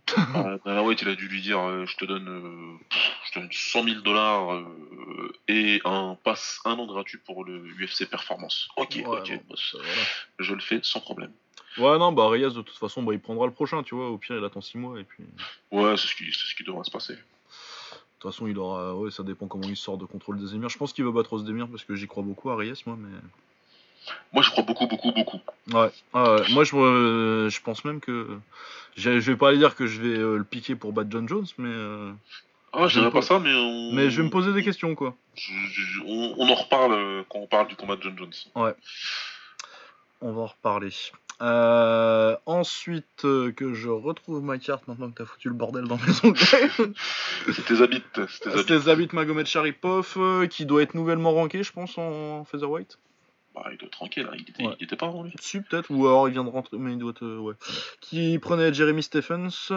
Dana 0.65 0.83
White, 0.83 1.01
il 1.01 1.09
a 1.09 1.15
dû 1.15 1.27
lui 1.27 1.41
dire, 1.41 1.85
je 1.85 1.97
te 1.97 2.05
donne, 2.05 2.77
je 3.25 3.31
te 3.31 3.39
donne 3.39 3.49
100 3.51 3.83
000 3.83 4.01
dollars 4.01 4.61
et 5.49 5.81
un 5.83 6.17
pass 6.23 6.61
un 6.63 6.73
an 6.73 6.85
gratuit 6.85 7.19
pour 7.25 7.43
le 7.43 7.59
UFC 7.79 8.09
Performance. 8.09 8.69
Ok, 8.77 9.03
ok, 9.05 9.39
je 10.39 10.53
le 10.53 10.61
fais 10.61 10.79
sans 10.83 11.01
problème. 11.01 11.31
Ouais, 11.77 11.97
non, 11.97 12.11
bah 12.11 12.27
Reyes, 12.27 12.53
de 12.53 12.61
toute 12.61 12.77
façon, 12.77 13.03
bah, 13.03 13.13
il 13.13 13.19
prendra 13.19 13.45
le 13.45 13.51
prochain, 13.51 13.83
tu 13.83 13.95
vois. 13.95 14.09
Au 14.09 14.17
pire, 14.17 14.37
il 14.37 14.45
attend 14.45 14.61
6 14.61 14.77
mois 14.77 14.99
et 14.99 15.03
puis. 15.03 15.23
Ouais, 15.71 15.97
c'est 15.97 16.07
ce 16.07 16.15
qui, 16.15 16.31
ce 16.31 16.55
qui 16.55 16.63
devrait 16.63 16.83
se 16.83 16.91
passer. 16.91 17.13
De 17.13 17.19
toute 18.19 18.31
façon, 18.31 18.47
il 18.47 18.57
aura. 18.57 18.95
Ouais, 18.95 19.11
ça 19.11 19.23
dépend 19.23 19.47
comment 19.47 19.67
il 19.67 19.75
sort 19.75 19.97
de 19.97 20.05
contrôle 20.05 20.39
des 20.39 20.55
émirs. 20.55 20.69
Je 20.69 20.77
pense 20.77 20.93
qu'il 20.93 21.03
va 21.03 21.11
battre 21.11 21.33
Osdemir 21.33 21.67
parce 21.67 21.83
que 21.83 21.95
j'y 21.95 22.07
crois 22.07 22.23
beaucoup 22.23 22.49
à 22.49 22.55
Reyes, 22.55 22.81
moi, 22.85 22.95
mais. 22.97 23.09
Moi, 24.33 24.43
je 24.43 24.51
crois 24.51 24.63
beaucoup, 24.63 24.87
beaucoup, 24.87 25.11
beaucoup. 25.11 25.39
Ouais. 25.73 25.91
moi, 26.13 26.63
je, 26.63 26.75
euh, 26.75 27.49
je 27.49 27.61
pense 27.61 27.83
même 27.85 27.99
que. 27.99 28.39
Je 28.95 29.09
vais 29.09 29.35
pas 29.35 29.49
aller 29.49 29.57
dire 29.57 29.75
que 29.75 29.87
je 29.87 30.01
vais 30.01 30.17
euh, 30.17 30.37
le 30.37 30.43
piquer 30.43 30.75
pour 30.75 30.93
battre 30.93 31.09
John 31.11 31.27
Jones, 31.27 31.47
mais. 31.57 31.69
Euh, 31.69 32.11
ah, 32.71 32.87
je 32.87 32.99
dirais 32.99 33.11
pas 33.11 33.21
ça, 33.21 33.39
mais. 33.39 33.53
On... 33.53 33.91
Mais 33.93 34.09
je 34.09 34.21
vais 34.21 34.27
me 34.27 34.31
poser 34.31 34.53
des 34.53 34.63
questions, 34.63 34.95
quoi. 34.95 35.15
on, 36.05 36.35
on, 36.37 36.47
en 36.47 36.55
reparle 36.55 37.25
quand 37.29 37.39
on 37.39 37.47
parle 37.47 37.67
du 37.67 37.75
combat 37.75 37.97
de 37.97 38.03
John 38.03 38.17
Jones. 38.17 38.33
Ouais. 38.55 38.73
On 40.21 40.31
va 40.31 40.41
en 40.43 40.47
reparler. 40.47 40.91
Euh, 41.41 42.37
ensuite, 42.45 43.25
euh, 43.25 43.51
que 43.51 43.73
je 43.73 43.89
retrouve 43.89 44.41
ma 44.41 44.57
carte 44.57 44.87
maintenant 44.87 45.09
que 45.09 45.17
t'as 45.17 45.25
foutu 45.25 45.49
le 45.49 45.53
bordel 45.53 45.85
dans 45.85 45.97
mes 45.97 46.13
onglets. 46.29 46.69
C'est 47.51 47.65
tes 47.65 47.81
habits. 47.81 48.03
C'est 48.29 48.65
tes 48.65 48.89
habits 48.89 49.09
Magomed 49.11 49.45
Sharipov, 49.45 50.13
euh, 50.17 50.47
qui 50.47 50.65
doit 50.65 50.81
être 50.81 50.93
nouvellement 50.93 51.33
ranké, 51.33 51.63
je 51.63 51.73
pense, 51.73 51.97
en 51.97 52.45
featherweight. 52.45 52.97
Bah, 53.53 53.65
il 53.71 53.77
doit 53.77 53.87
être 53.87 53.99
ranké 53.99 54.23
là, 54.23 54.31
il 54.33 54.41
était, 54.49 54.63
était 54.83 54.95
pas 54.95 55.07
ranké. 55.07 55.33
Si, 55.39 55.61
peut-être, 55.61 55.89
ou 55.89 56.07
alors 56.07 56.27
il 56.27 56.31
vient 56.31 56.43
de 56.43 56.49
rentrer, 56.49 56.77
mais 56.77 56.93
il 56.93 56.97
doit 56.97 57.11
être. 57.11 57.25
ouais. 57.39 57.53
Qui 57.99 58.39
prenait 58.39 58.73
Jeremy 58.73 59.03
Stephens, 59.03 59.71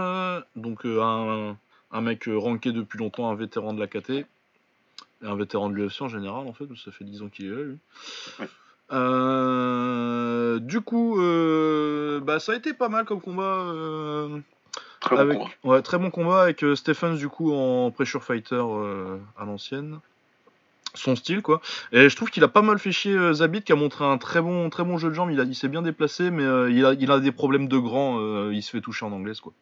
donc 0.54 0.84
un, 0.84 1.56
un, 1.90 2.00
mec 2.00 2.28
ranké 2.28 2.72
depuis 2.72 2.98
longtemps, 2.98 3.30
un 3.30 3.34
vétéran 3.34 3.74
de 3.74 3.80
la 3.80 3.86
KT. 3.88 4.26
Un 5.22 5.34
vétéran 5.34 5.68
de 5.68 5.74
l'UFC 5.74 6.02
en 6.02 6.09
général, 6.09 6.46
en 6.46 6.52
fait, 6.52 6.66
ça 6.76 6.92
fait 6.92 7.04
10 7.04 7.22
ans 7.22 7.28
qu'il 7.28 7.46
est 7.46 7.50
là, 7.50 7.62
lui. 7.62 7.78
Du 8.91 10.80
coup, 10.80 11.16
bah, 12.22 12.41
ça 12.41 12.53
a 12.53 12.57
été 12.57 12.72
pas 12.72 12.89
mal 12.89 13.05
comme 13.05 13.20
combat. 13.20 13.66
Très 15.01 15.14
bon 15.16 15.22
avec, 15.22 15.39
combat. 15.39 15.51
Ouais, 15.64 15.82
très 15.82 15.99
bon 15.99 16.11
combat 16.11 16.43
avec 16.43 16.64
Stephens 16.74 17.16
du 17.16 17.28
coup 17.28 17.53
en 17.53 17.91
pressure 17.91 18.24
fighter 18.24 18.64
à 19.36 19.45
l'ancienne 19.45 20.01
son 20.95 21.16
style 21.16 21.43
quoi. 21.43 21.61
Et 21.93 22.09
je 22.09 22.16
trouve 22.16 22.30
qu'il 22.30 22.45
a 22.45 22.49
pas 22.49 22.62
mal 22.62 22.78
fait 22.78 22.93
chier 22.93 23.12
euh, 23.12 23.32
Zabit 23.32 23.62
qui 23.62 23.72
a 23.72 23.76
montré 23.76 24.05
un 24.05 24.18
très 24.18 24.41
bon 24.41 24.68
très 24.70 24.84
bon 24.84 24.99
jeu 24.99 25.09
de 25.09 25.14
jambes. 25.14 25.30
Il, 25.30 25.41
a, 25.41 25.45
il 25.45 25.55
s'est 25.55 25.68
bien 25.68 25.82
déplacé, 25.82 26.30
mais 26.30 26.43
euh, 26.43 26.70
il, 26.70 26.84
a, 26.84 26.95
il 26.95 27.11
a 27.11 27.20
des 27.20 27.32
problèmes 27.32 27.68
de 27.68 27.78
grand. 27.78 28.18
Euh, 28.18 28.53
il 28.53 28.62
se 28.62 28.70
fait 28.70 28.80
toucher 28.80 29.05
en 29.05 29.12
anglaise 29.12 29.41
quoi. 29.41 29.53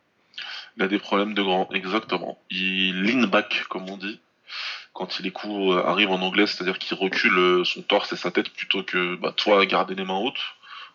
Il 0.77 0.83
a 0.83 0.89
des 0.89 0.99
problèmes 0.99 1.35
de 1.35 1.43
grand, 1.43 1.69
exactement. 1.73 2.39
Il 2.51 3.03
lean 3.03 3.27
back 3.29 3.65
comme 3.69 3.89
on 3.89 3.97
dit 3.97 4.21
quand 4.97 5.21
les 5.21 5.31
coups 5.31 5.77
arrivent 5.85 6.11
en 6.11 6.23
anglais, 6.23 6.47
c'est-à-dire 6.47 6.79
qu'il 6.79 6.97
recule 6.97 7.67
son 7.67 7.83
torse 7.83 8.15
et 8.15 8.17
sa 8.17 8.31
tête 8.31 8.49
plutôt 8.49 8.83
que 8.83 9.15
bah, 9.17 9.31
toi 9.31 9.65
garder 9.67 9.95
les 9.95 10.05
mains 10.05 10.19
hautes 10.19 10.41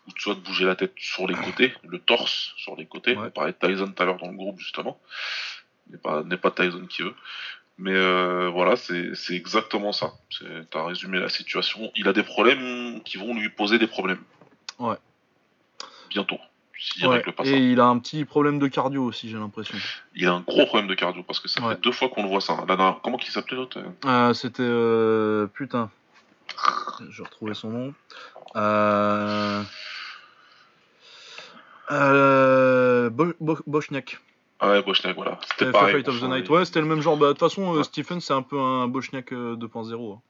ou 0.07 0.11
toi 0.13 0.33
de 0.33 0.39
bouger 0.39 0.65
la 0.65 0.75
tête 0.75 0.93
sur 0.97 1.27
les 1.27 1.35
côtés, 1.35 1.71
le 1.87 1.99
torse 1.99 2.53
sur 2.57 2.75
les 2.75 2.87
côtés. 2.87 3.15
On 3.15 3.29
parlait 3.29 3.53
de 3.53 3.67
Tyson 3.67 3.91
tout 3.91 4.01
à 4.01 4.05
l'heure 4.07 4.17
dans 4.17 4.31
le 4.31 4.35
groupe 4.35 4.59
justement. 4.59 4.99
N'est 5.91 5.99
pas, 5.99 6.23
n'est 6.23 6.37
pas 6.37 6.49
Tyson 6.49 6.87
qui 6.87 7.03
veut. 7.03 7.13
Mais 7.77 7.93
euh, 7.93 8.49
voilà, 8.49 8.75
c'est 8.75 9.13
exactement 9.35 9.91
ça. 9.91 10.13
Tu 10.29 10.45
as 10.73 10.83
résumé 10.83 11.19
la 11.19 11.29
situation. 11.29 11.91
Il 11.95 12.07
a 12.07 12.13
des 12.13 12.23
problèmes 12.23 13.01
qui 13.03 13.17
vont 13.17 13.35
lui 13.35 13.49
poser 13.49 13.77
des 13.77 13.87
problèmes. 13.87 14.23
Ouais. 14.79 14.97
Bientôt. 16.09 16.39
Et 17.43 17.57
il 17.57 17.79
a 17.79 17.86
un 17.86 17.99
petit 17.99 18.25
problème 18.25 18.57
de 18.57 18.67
cardio 18.67 19.03
aussi, 19.03 19.29
j'ai 19.29 19.38
l'impression. 19.38 19.77
Il 20.15 20.27
a 20.27 20.34
un 20.34 20.41
gros 20.41 20.65
problème 20.65 20.88
de 20.88 20.95
cardio 20.95 21.21
parce 21.23 21.39
que 21.39 21.47
ça 21.47 21.61
fait 21.61 21.82
deux 21.82 21.91
fois 21.91 22.09
qu'on 22.09 22.23
le 22.23 22.29
voit 22.29 22.41
ça. 22.41 22.57
comment 23.03 23.19
il 23.19 23.32
s'appelait 23.32 23.57
l'autre 23.57 23.79
euh, 24.05 24.34
C'était. 24.34 24.63
Euh, 24.63 25.47
putain. 25.47 25.89
Je 27.09 27.21
vais 27.21 27.23
retrouver 27.23 27.53
son 27.53 27.69
nom. 27.69 27.93
Euh. 28.55 29.63
Euh. 31.91 33.09
Bochniak. 33.09 34.19
Ah 34.59 34.69
ouais, 34.69 34.82
Bochniak, 34.82 35.15
voilà. 35.15 35.39
C'était 35.49 35.71
pareil. 35.71 35.95
Fight 35.95 36.07
of 36.07 36.19
the 36.19 36.23
Night. 36.23 36.49
Ouais, 36.49 36.65
c'était 36.65 36.82
le 36.82 36.88
même 36.88 37.01
genre. 37.01 37.17
Bah, 37.17 37.27
de 37.27 37.32
toute 37.34 37.39
façon, 37.39 37.75
euh, 37.75 37.84
Stephen, 37.84 38.21
c'est 38.21 38.34
un 38.34 38.43
peu 38.43 38.59
un 38.59 38.88
Bochniak 38.88 39.32
2.0. 39.32 40.13
Hein. 40.13 40.21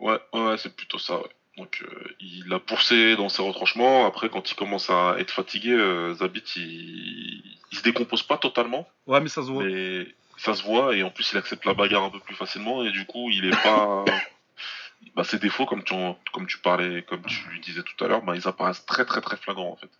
Ouais, 0.00 0.20
ouais, 0.32 0.56
c'est 0.58 0.74
plutôt 0.74 0.98
ça, 0.98 1.18
ouais. 1.18 1.30
Donc, 1.58 1.82
euh, 1.82 2.14
il 2.20 2.52
a 2.52 2.58
poussé 2.58 3.14
dans 3.16 3.28
ses 3.28 3.42
retranchements. 3.42 4.06
Après, 4.06 4.30
quand 4.30 4.50
il 4.50 4.54
commence 4.54 4.88
à 4.88 5.16
être 5.18 5.30
fatigué, 5.30 5.72
euh, 5.72 6.14
Zabit, 6.14 6.44
il... 6.56 7.42
il 7.72 7.78
se 7.78 7.82
décompose 7.82 8.22
pas 8.22 8.38
totalement. 8.38 8.88
Ouais, 9.06 9.20
mais 9.20 9.28
ça 9.28 9.42
se 9.42 9.50
voit. 9.50 9.64
Mais 9.64 10.06
ça 10.38 10.54
se 10.54 10.62
voit, 10.62 10.96
et 10.96 11.02
en 11.02 11.10
plus, 11.10 11.30
il 11.32 11.38
accepte 11.38 11.66
la 11.66 11.74
bagarre 11.74 12.04
un 12.04 12.10
peu 12.10 12.20
plus 12.20 12.34
facilement, 12.34 12.84
et 12.84 12.90
du 12.90 13.04
coup, 13.04 13.28
il 13.30 13.44
est 13.44 13.62
pas. 13.62 14.04
bah, 15.14 15.24
ses 15.24 15.38
défauts, 15.38 15.66
comme 15.66 15.84
tu, 15.84 15.94
comme 16.32 16.46
tu 16.46 16.58
parlais, 16.58 17.02
comme 17.02 17.22
tu 17.22 17.46
lui 17.50 17.60
disais 17.60 17.82
tout 17.82 18.02
à 18.02 18.08
l'heure, 18.08 18.22
bah, 18.22 18.34
ils 18.34 18.48
apparaissent 18.48 18.86
très, 18.86 19.04
très, 19.04 19.20
très 19.20 19.36
flagrants, 19.36 19.72
en 19.72 19.76
fait. 19.76 19.90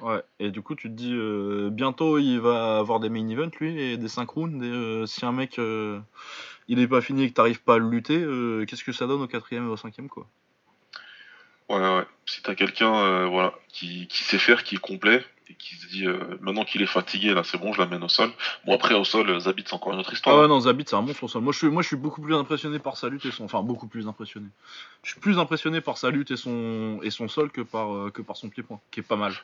Ouais, 0.00 0.22
et 0.40 0.50
du 0.50 0.60
coup, 0.60 0.74
tu 0.74 0.88
te 0.88 0.94
dis, 0.94 1.14
euh, 1.14 1.70
bientôt 1.70 2.18
il 2.18 2.38
va 2.38 2.78
avoir 2.78 3.00
des 3.00 3.08
main 3.08 3.26
events 3.28 3.56
lui, 3.60 3.80
et 3.80 3.96
des 3.96 4.08
synchrones. 4.08 4.60
Euh, 4.62 5.06
si 5.06 5.24
un 5.24 5.32
mec 5.32 5.58
il 6.68 6.80
est 6.80 6.88
pas 6.88 7.00
fini 7.00 7.22
et 7.22 7.28
que 7.30 7.34
t'arrives 7.34 7.62
pas 7.62 7.76
à 7.76 7.78
le 7.78 7.88
lutter, 7.88 8.18
qu'est-ce 8.66 8.84
que 8.84 8.92
ça 8.92 9.06
donne 9.06 9.22
au 9.22 9.28
quatrième 9.28 9.68
et 9.68 9.70
au 9.70 9.76
cinquième 9.76 10.08
quoi? 10.08 10.26
Ouais, 11.68 11.78
ouais. 11.78 12.04
Si 12.26 12.42
t'as 12.42 12.54
quelqu'un 12.54 13.26
voilà, 13.28 13.52
qui, 13.68 14.06
qui, 14.08 14.22
sait 14.24 14.38
faire, 14.38 14.64
qui 14.64 14.76
est 14.76 14.78
complet, 14.78 15.24
et 15.48 15.54
qui 15.54 15.76
se 15.76 15.86
dit, 15.88 16.06
maintenant 16.40 16.64
qu'il 16.64 16.82
est 16.82 16.86
fatigué, 16.86 17.34
là 17.34 17.42
c'est 17.44 17.58
bon, 17.58 17.72
je 17.72 17.78
l'amène 17.80 18.02
au 18.02 18.08
sol. 18.08 18.30
Bon, 18.64 18.74
après, 18.74 18.94
au 18.94 19.04
sol, 19.04 19.40
Zabit, 19.40 19.64
c'est 19.66 19.74
encore 19.74 19.92
une 19.92 20.00
autre 20.00 20.12
histoire. 20.12 20.36
Ah 20.36 20.40
ouais, 20.42 20.48
non, 20.48 20.60
Zabit, 20.60 20.84
c'est 20.86 20.96
un 20.96 21.02
monstre 21.02 21.24
au 21.24 21.28
sol. 21.28 21.42
Moi 21.42 21.52
je, 21.52 21.58
suis, 21.58 21.68
moi, 21.68 21.82
je 21.82 21.88
suis 21.88 21.96
beaucoup 21.96 22.20
plus 22.20 22.34
impressionné 22.34 22.78
par 22.78 22.96
sa 22.96 23.08
lutte 23.08 23.26
et 23.26 23.30
son. 23.30 23.44
Enfin, 23.44 23.62
beaucoup 23.62 23.86
plus 23.86 24.08
impressionné. 24.08 24.46
Je 25.04 25.12
suis 25.12 25.20
plus 25.20 25.38
impressionné 25.38 25.80
par 25.80 25.98
sa 25.98 26.10
lutte 26.10 26.32
et 26.32 26.36
son, 26.36 27.00
et 27.02 27.10
son 27.10 27.28
sol 27.28 27.50
que 27.50 27.60
par, 27.60 28.12
que 28.12 28.22
par 28.22 28.36
son 28.36 28.48
pied-point, 28.48 28.80
qui 28.90 29.00
est 29.00 29.04
pas 29.04 29.16
mal. 29.16 29.34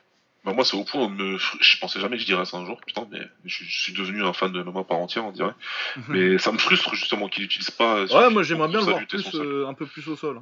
Bah 0.43 0.51
moi 0.51 0.65
c'est 0.65 0.75
au 0.75 0.83
point 0.83 1.07
me... 1.07 1.37
je 1.37 1.79
pensais 1.79 2.01
jamais 2.01 2.17
que 2.17 2.21
je 2.21 2.25
dirais 2.25 2.43
ça 2.43 2.57
un 2.57 2.65
jour, 2.65 2.77
putain, 2.85 3.07
mais 3.09 3.21
je, 3.45 3.63
suis 3.63 3.93
devenu 3.93 4.23
un 4.23 4.33
fan 4.33 4.51
de 4.51 4.61
MMA 4.61 4.83
par 4.83 4.97
entière, 4.97 5.25
on 5.25 5.31
dirait. 5.31 5.53
Mais 6.09 6.37
ça 6.37 6.51
me 6.51 6.57
frustre 6.57 6.93
justement 6.95 7.29
qu'il 7.29 7.43
n'utilise 7.43 7.71
pas. 7.71 8.03
Ouais, 8.03 8.29
moi 8.29 8.43
j'aimerais 8.43 8.67
bien 8.67 8.79
le 8.79 8.85
voir 8.85 8.99
euh, 9.35 9.67
un 9.67 9.73
peu 9.73 9.85
plus 9.85 10.05
au 10.09 10.17
sol. 10.17 10.41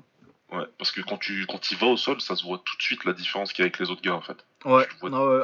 Ouais, 0.52 0.66
parce 0.78 0.92
que 0.92 1.02
quand 1.02 1.18
tu 1.18 1.46
quand 1.48 1.72
il 1.72 1.78
va 1.78 1.88
au 1.88 1.98
sol, 1.98 2.20
ça 2.20 2.36
se 2.36 2.44
voit 2.44 2.62
tout 2.64 2.76
de 2.76 2.82
suite 2.82 3.06
la 3.06 3.14
différence 3.14 3.54
qu'il 3.54 3.64
y 3.64 3.64
a 3.64 3.66
avec 3.66 3.80
les 3.80 3.90
autres 3.90 4.02
gars 4.02 4.16
en 4.16 4.22
fait. 4.22 4.46
Ouais. 4.66 4.86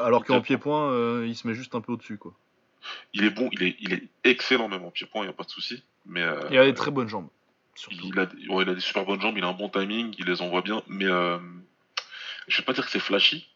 alors 0.03 0.25
qu'en 0.25 0.41
pied-point, 0.41 0.91
euh, 0.91 1.25
il 1.27 1.35
se 1.35 1.47
met 1.47 1.53
juste 1.53 1.75
un 1.75 1.81
peu 1.81 1.93
au-dessus 1.93 2.17
quoi. 2.17 2.33
Il 3.13 3.23
est 3.23 3.29
bon, 3.29 3.49
il 3.51 3.63
est, 3.63 3.75
il 3.79 3.93
est 3.93 4.03
excellent 4.23 4.67
même 4.67 4.83
en 4.83 4.91
pied-point, 4.91 5.23
il 5.23 5.27
n'y 5.27 5.33
a 5.33 5.33
pas 5.33 5.43
de 5.43 5.49
souci. 5.49 5.83
Mais 6.05 6.21
euh, 6.21 6.41
il 6.51 6.57
a 6.57 6.65
des 6.65 6.73
très 6.73 6.91
bonnes 6.91 7.09
jambes. 7.09 7.27
Il 7.91 8.19
a, 8.19 8.23
ouais, 8.49 8.63
il 8.63 8.69
a 8.69 8.73
des 8.73 8.81
super 8.81 9.05
bonnes 9.05 9.21
jambes, 9.21 9.37
il 9.37 9.43
a 9.43 9.47
un 9.47 9.53
bon 9.53 9.69
timing, 9.69 10.13
il 10.17 10.25
les 10.25 10.41
envoie 10.41 10.61
bien, 10.61 10.81
mais 10.87 11.05
je 11.05 12.57
vais 12.57 12.63
pas 12.63 12.73
dire 12.73 12.85
que 12.85 12.91
c'est 12.91 12.99
flashy, 12.99 13.47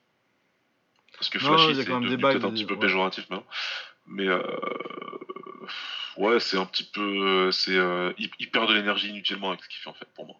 parce 1.21 1.29
que 1.29 1.37
flashy, 1.37 1.75
c'est 1.75 1.85
peut-être 1.85 2.45
un 2.45 2.51
petit 2.51 2.65
peu 2.65 2.79
péjoratif 2.79 3.29
maintenant. 3.29 3.45
Mais 4.07 4.27
euh, 4.27 4.41
ouais, 6.17 6.39
c'est 6.39 6.57
un 6.57 6.65
petit 6.65 6.83
peu. 6.83 7.51
c'est 7.51 7.77
euh, 7.77 8.11
il, 8.17 8.49
perd 8.49 8.67
de 8.67 8.73
l'énergie 8.73 9.09
inutilement 9.09 9.49
avec 9.49 9.63
ce 9.63 9.69
qu'il 9.69 9.79
fait 9.79 9.89
en 9.89 9.93
fait 9.93 10.07
pour 10.15 10.25
moi. 10.25 10.35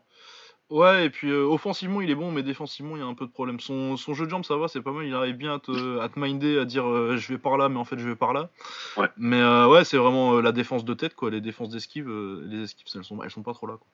Ouais, 0.72 1.06
et 1.06 1.10
puis 1.10 1.30
euh, 1.30 1.44
offensivement 1.44 2.02
il 2.02 2.10
est 2.10 2.16
bon, 2.16 2.32
mais 2.32 2.44
défensivement 2.44 2.96
il 2.96 3.02
y 3.02 3.04
a 3.04 3.06
un 3.06 3.14
peu 3.14 3.26
de 3.26 3.32
problème. 3.32 3.60
Son, 3.60 3.96
jeu 3.98 4.26
de 4.26 4.32
jambes 4.32 4.46
ça 4.46 4.56
va, 4.56 4.68
c'est 4.68 4.82
pas 4.82 4.92
mal, 4.92 5.06
il 5.06 5.14
arrive 5.14 5.36
bien 5.36 5.56
à 5.56 5.60
te, 5.60 6.00
à 6.00 6.10
te 6.10 6.18
minder, 6.18 6.58
à 6.60 6.66
dire 6.66 6.86
je 7.18 7.28
vais 7.28 7.38
par 7.38 7.58
là, 7.58 7.70
mais 7.70 7.78
en 7.78 7.86
fait 7.86 8.00
je 8.00 8.08
vais 8.08 8.16
par 8.16 8.34
là. 8.34 8.50
Ouais. 8.98 9.10
Mais 9.18 9.44
ouais, 9.66 9.84
c'est 9.84 9.98
vraiment 9.98 10.42
la 10.42 10.52
défense 10.52 10.86
de 10.86 10.94
tête, 10.94 11.14
quoi. 11.14 11.30
Les 11.30 11.42
défenses 11.42 11.70
d'esquive, 11.70 12.10
les 12.10 12.64
esquives 12.64 12.88
elles 12.96 13.04
sont, 13.04 13.22
elles 13.22 13.32
sont 13.32 13.44
pas 13.44 13.54
trop 13.54 13.68
là. 13.68 13.74
Quoi. 13.78 13.88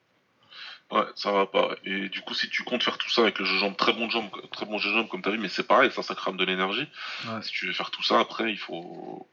Ouais, 0.89 1.03
ça 1.15 1.31
va 1.33 1.45
pas. 1.45 1.75
Et 1.83 2.07
du 2.07 2.21
coup, 2.21 2.33
si 2.33 2.49
tu 2.49 2.63
comptes 2.63 2.83
faire 2.83 2.97
tout 2.97 3.09
ça 3.09 3.21
avec 3.21 3.39
le 3.39 3.45
jeu 3.45 3.55
de 3.55 3.59
jambes, 3.59 3.75
très 3.75 3.91
bon 3.91 4.09
jambes, 4.09 4.29
très 4.51 4.65
bon 4.65 4.77
jeu 4.77 4.89
de 4.89 4.95
jambes 4.95 5.09
comme 5.09 5.21
t'as 5.21 5.31
vu, 5.31 5.37
mais 5.37 5.49
c'est 5.49 5.67
pareil, 5.67 5.91
ça, 5.91 6.01
ça 6.01 6.15
crame 6.15 6.37
de 6.37 6.45
l'énergie. 6.45 6.87
Si 7.41 7.51
tu 7.51 7.67
veux 7.67 7.73
faire 7.73 7.91
tout 7.91 8.03
ça, 8.03 8.19
après, 8.19 8.51
il 8.51 8.57
faut. 8.57 9.27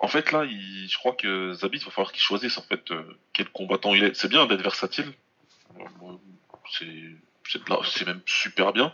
En 0.00 0.08
fait, 0.08 0.32
là, 0.32 0.44
il... 0.44 0.88
je 0.88 0.98
crois 0.98 1.12
que 1.12 1.52
Zabit 1.52 1.78
va 1.78 1.90
falloir 1.90 2.12
qu'il 2.12 2.22
choisisse 2.22 2.58
en 2.58 2.62
fait 2.62 2.90
euh, 2.90 3.02
quel 3.32 3.48
combattant 3.50 3.94
il 3.94 4.02
est. 4.02 4.14
C'est 4.14 4.28
bien 4.28 4.46
d'être 4.46 4.62
versatile. 4.62 5.12
C'est 6.70 6.86
c'est 7.84 8.06
même 8.06 8.22
super 8.26 8.72
bien. 8.72 8.92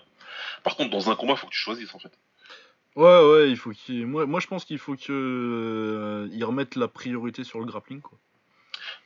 Par 0.62 0.76
contre, 0.76 0.90
dans 0.90 1.10
un 1.10 1.16
combat, 1.16 1.34
il 1.34 1.38
faut 1.38 1.46
que 1.46 1.52
tu 1.52 1.58
choisisses 1.58 1.94
en 1.94 1.98
fait. 1.98 2.12
Ouais, 2.94 3.30
ouais, 3.30 3.50
il 3.50 3.56
faut 3.56 3.70
qu'il. 3.70 4.06
Moi, 4.06 4.26
moi, 4.26 4.40
je 4.40 4.46
pense 4.46 4.64
qu'il 4.64 4.78
faut 4.78 4.94
qu'il 4.94 5.14
euh, 5.14 6.28
remette 6.42 6.76
la 6.76 6.88
priorité 6.88 7.42
sur 7.44 7.58
le 7.58 7.64
grappling, 7.64 8.00
quoi. 8.00 8.18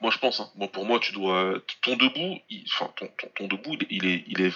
Moi, 0.01 0.11
je 0.11 0.19
pense. 0.19 0.41
Hein. 0.41 0.67
pour 0.73 0.85
moi, 0.85 0.99
tu 0.99 1.13
dois. 1.13 1.55
Ton 1.83 1.97
debout, 1.97 2.39
enfin, 2.67 2.93
ton, 3.37 3.47
debout, 3.47 3.77
il 3.91 4.07
est, 4.07 4.25
il 4.27 4.41
est 4.41 4.53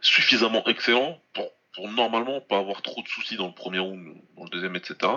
suffisamment 0.00 0.66
excellent 0.66 1.20
pour, 1.34 1.50
pour 1.74 1.88
normalement 1.88 2.40
pas 2.40 2.58
avoir 2.58 2.80
trop 2.82 3.02
de 3.02 3.08
soucis 3.08 3.36
dans 3.36 3.46
le 3.46 3.54
premier 3.54 3.78
round, 3.78 4.16
dans 4.36 4.44
le 4.44 4.50
deuxième, 4.50 4.76
etc. 4.76 5.12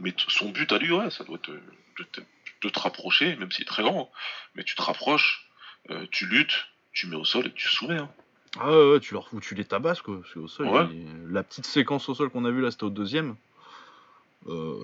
Mais 0.00 0.12
son 0.28 0.50
but 0.50 0.70
à 0.72 0.78
lui, 0.78 0.90
ouais, 0.92 1.10
ça 1.10 1.24
doit 1.24 1.36
être 1.36 1.50
de, 1.50 2.68
te 2.68 2.78
rapprocher, 2.80 3.36
même 3.36 3.52
s'il 3.52 3.62
est 3.62 3.66
très 3.66 3.82
grand. 3.84 4.10
Hein. 4.12 4.18
Mais 4.56 4.64
tu 4.64 4.74
te 4.74 4.82
rapproches, 4.82 5.48
euh, 5.90 6.06
tu 6.10 6.26
luttes, 6.26 6.66
tu 6.98 7.06
mets 7.06 7.16
au 7.16 7.24
sol 7.24 7.46
et 7.46 7.52
tu 7.52 7.68
soumets. 7.68 7.98
Hein. 7.98 8.10
Ah 8.58 8.72
ouais, 8.72 8.98
tu 8.98 9.14
leur 9.14 9.28
fous, 9.28 9.40
tu 9.40 9.54
les 9.54 9.64
tabasses 9.64 10.02
quoi. 10.02 10.20
au 10.34 10.48
sol, 10.48 10.90
la 11.30 11.44
petite 11.44 11.66
séquence 11.66 12.08
au 12.08 12.14
sol 12.14 12.28
qu'on 12.28 12.44
a 12.44 12.50
vu 12.50 12.60
là, 12.60 12.72
c'était 12.72 12.84
au 12.84 12.90
deuxième. 12.90 13.36
Euh, 14.48 14.82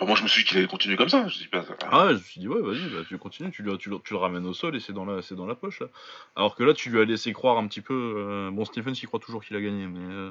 moi, 0.00 0.16
je 0.16 0.22
me 0.22 0.28
suis 0.28 0.42
dit 0.42 0.48
qu'il 0.48 0.58
allait 0.58 0.66
continuer 0.66 0.96
comme 0.96 1.10
ça. 1.10 1.28
Je 1.28 1.36
dis 1.36 1.48
pas, 1.48 1.64
ah, 1.90 2.08
je 2.08 2.14
me 2.14 2.18
suis 2.18 2.40
dit, 2.40 2.48
ouais, 2.48 2.62
vas-y, 2.62 2.88
bah, 2.88 3.00
tu 3.06 3.18
continues, 3.18 3.50
tu, 3.50 3.62
tu, 3.78 3.90
le 3.90 4.16
ramènes 4.16 4.46
au 4.46 4.54
sol 4.54 4.74
et 4.74 4.80
c'est 4.80 4.94
dans, 4.94 5.04
la, 5.04 5.20
dans 5.32 5.46
la 5.46 5.54
poche. 5.54 5.80
Là. 5.80 5.88
Alors 6.34 6.56
que 6.56 6.64
là, 6.64 6.72
tu 6.72 6.88
lui 6.88 6.98
as 7.00 7.04
laissé 7.04 7.32
croire 7.34 7.58
un 7.58 7.66
petit 7.66 7.82
peu. 7.82 8.14
Euh, 8.16 8.50
bon, 8.50 8.64
Stephen, 8.64 8.94
il 8.94 9.06
croit 9.06 9.20
toujours 9.20 9.44
qu'il 9.44 9.56
a 9.56 9.60
gagné, 9.60 9.86
mais. 9.86 10.14
Euh, 10.14 10.30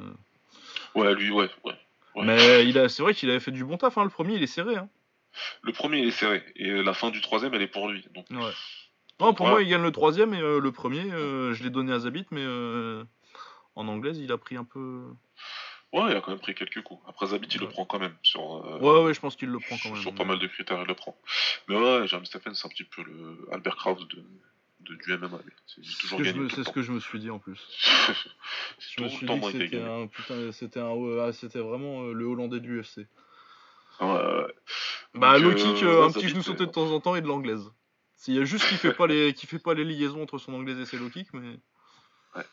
ouais, 0.96 1.14
lui, 1.14 1.30
ouais, 1.30 1.50
ouais. 1.64 1.74
Mais 2.24 2.66
il 2.66 2.78
a, 2.80 2.90
c'est 2.90 3.04
vrai 3.04 3.14
qu'il 3.14 3.30
avait 3.30 3.40
fait 3.40 3.52
du 3.52 3.64
bon 3.64 3.78
taf. 3.78 3.98
Hein. 4.00 4.04
Le 4.04 4.10
premier, 4.10 4.36
il 4.36 4.44
est 4.44 4.48
serré. 4.48 4.76
Hein. 4.76 4.90
Le 5.62 5.74
premier, 5.74 6.00
il 6.00 6.08
est 6.08 6.12
serré. 6.12 6.44
Et 6.56 6.70
la 6.84 6.94
fin 6.94 7.12
du 7.12 7.22
troisième, 7.22 7.54
elle 7.54 7.62
est 7.62 7.68
pour 7.68 7.90
lui. 7.90 8.06
Donc... 8.14 8.26
Ouais. 8.32 8.52
Non, 9.20 9.34
pour 9.34 9.48
moi, 9.48 9.62
il 9.62 9.70
gagne 9.70 9.84
le 9.84 9.92
troisième 9.92 10.34
et 10.34 10.42
euh, 10.42 10.60
le 10.60 10.72
premier, 10.72 11.10
je 11.10 11.64
l'ai 11.64 11.70
donné 11.70 11.94
à 11.94 12.00
Zabit, 12.00 12.26
mais 12.32 12.46
en 13.76 13.88
anglaise, 13.88 14.20
il 14.20 14.32
a 14.32 14.38
pris 14.38 14.56
un 14.56 14.64
peu. 14.64 15.04
Ouais, 15.94 16.10
il 16.10 16.18
a 16.18 16.22
quand 16.22 16.32
même 16.32 16.40
pris 16.40 16.56
quelques 16.56 16.82
coups. 16.82 17.02
Après 17.08 17.28
Zabit, 17.28 17.48
il 17.54 17.62
le 17.62 17.70
prend 17.70 17.86
quand 17.86 18.00
même. 18.00 18.16
Sur, 18.24 18.66
euh, 18.66 18.80
ouais, 18.80 19.06
ouais, 19.06 19.14
je 19.14 19.20
pense 19.20 19.36
qu'il 19.36 19.50
le 19.50 19.60
prend 19.60 19.78
quand 19.82 19.92
même. 19.92 20.02
Sur 20.02 20.16
pas 20.16 20.24
mal 20.24 20.40
de 20.40 20.48
critères, 20.48 20.82
il 20.82 20.88
le 20.88 20.96
prend. 20.96 21.16
Mais 21.68 21.76
ouais, 21.76 22.08
James 22.08 22.26
Stephen, 22.26 22.56
c'est 22.56 22.66
un 22.66 22.70
petit 22.70 22.84
peu 22.84 23.04
le 23.04 23.48
Albert 23.52 23.76
Kraus 23.76 24.00
de, 24.08 24.24
de, 24.80 24.96
du 24.96 25.18
MMA. 25.18 25.38
C'est 25.68 25.84
ce 25.84 26.72
que 26.72 26.82
je 26.82 26.92
me 26.92 27.00
suis 27.00 27.20
dit 27.20 27.30
en 27.30 27.38
plus. 27.38 27.60
je 28.80 29.04
me 29.04 29.08
suis 29.08 29.28
dit 29.28 29.40
que 29.40 29.52
c'était 29.52 29.82
un, 29.82 30.08
putain, 30.08 30.52
c'était 30.52 30.80
un, 30.80 30.96
ah, 31.20 31.32
c'était 31.32 31.60
vraiment 31.60 32.06
euh, 32.06 32.14
le 32.14 32.26
Hollandais 32.26 32.60
du 32.60 32.82
UFC. 32.82 33.06
Ouais, 34.02 34.08
ouais. 34.08 34.54
Bah, 35.14 35.38
low 35.38 35.54
kick, 35.54 35.84
euh, 35.84 36.08
un 36.08 36.12
petit 36.12 36.28
genou 36.28 36.42
sauté 36.42 36.66
de 36.66 36.72
temps 36.72 36.92
en 36.92 37.00
temps 37.00 37.16
et 37.16 37.22
de 37.22 37.28
l'anglaise. 37.28 37.72
S'il 38.24 38.36
y 38.36 38.40
a 38.40 38.46
juste 38.46 38.70
qui 38.70 38.76
fait 38.76 38.94
pas 38.94 39.06
les, 39.06 39.34
qui 39.34 39.48
fait 39.48 39.60
pas 39.60 39.74
les 39.74 39.84
liaisons 39.84 40.24
entre 40.24 40.38
son 40.38 40.54
anglaise 40.54 40.80
et 40.80 40.86
ses 40.86 40.98
low 40.98 41.10
kicks, 41.10 41.34
mais. 41.34 41.60
Ouais. 42.34 42.46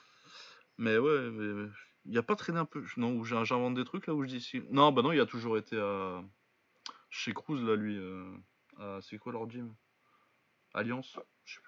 Mais 0.79 0.99
ouais, 0.99 1.31
mais, 1.31 1.69
il 2.07 2.19
a 2.19 2.25
pas 2.25 2.35
traîné 2.35 2.59
un 2.59 2.65
peu. 2.65 2.85
Non, 2.97 3.13
où 3.13 3.25
j'invente 3.25 3.75
des 3.75 3.85
trucs 3.85 4.09
là 4.09 4.15
où 4.15 4.25
je 4.25 4.29
dis. 4.37 4.63
Non, 4.71 4.91
bah 4.91 5.03
non, 5.03 5.13
il 5.13 5.21
a 5.21 5.27
toujours 5.27 5.57
été 5.57 5.79
à. 5.79 6.25
Chez 7.09 7.33
Cruz 7.33 7.65
là, 7.65 7.77
lui. 7.77 7.97
Euh... 7.97 9.01
C'est 9.03 9.19
quoi 9.19 9.31
leur 9.31 9.49
gym? 9.49 9.73
Alliance? 10.75 11.21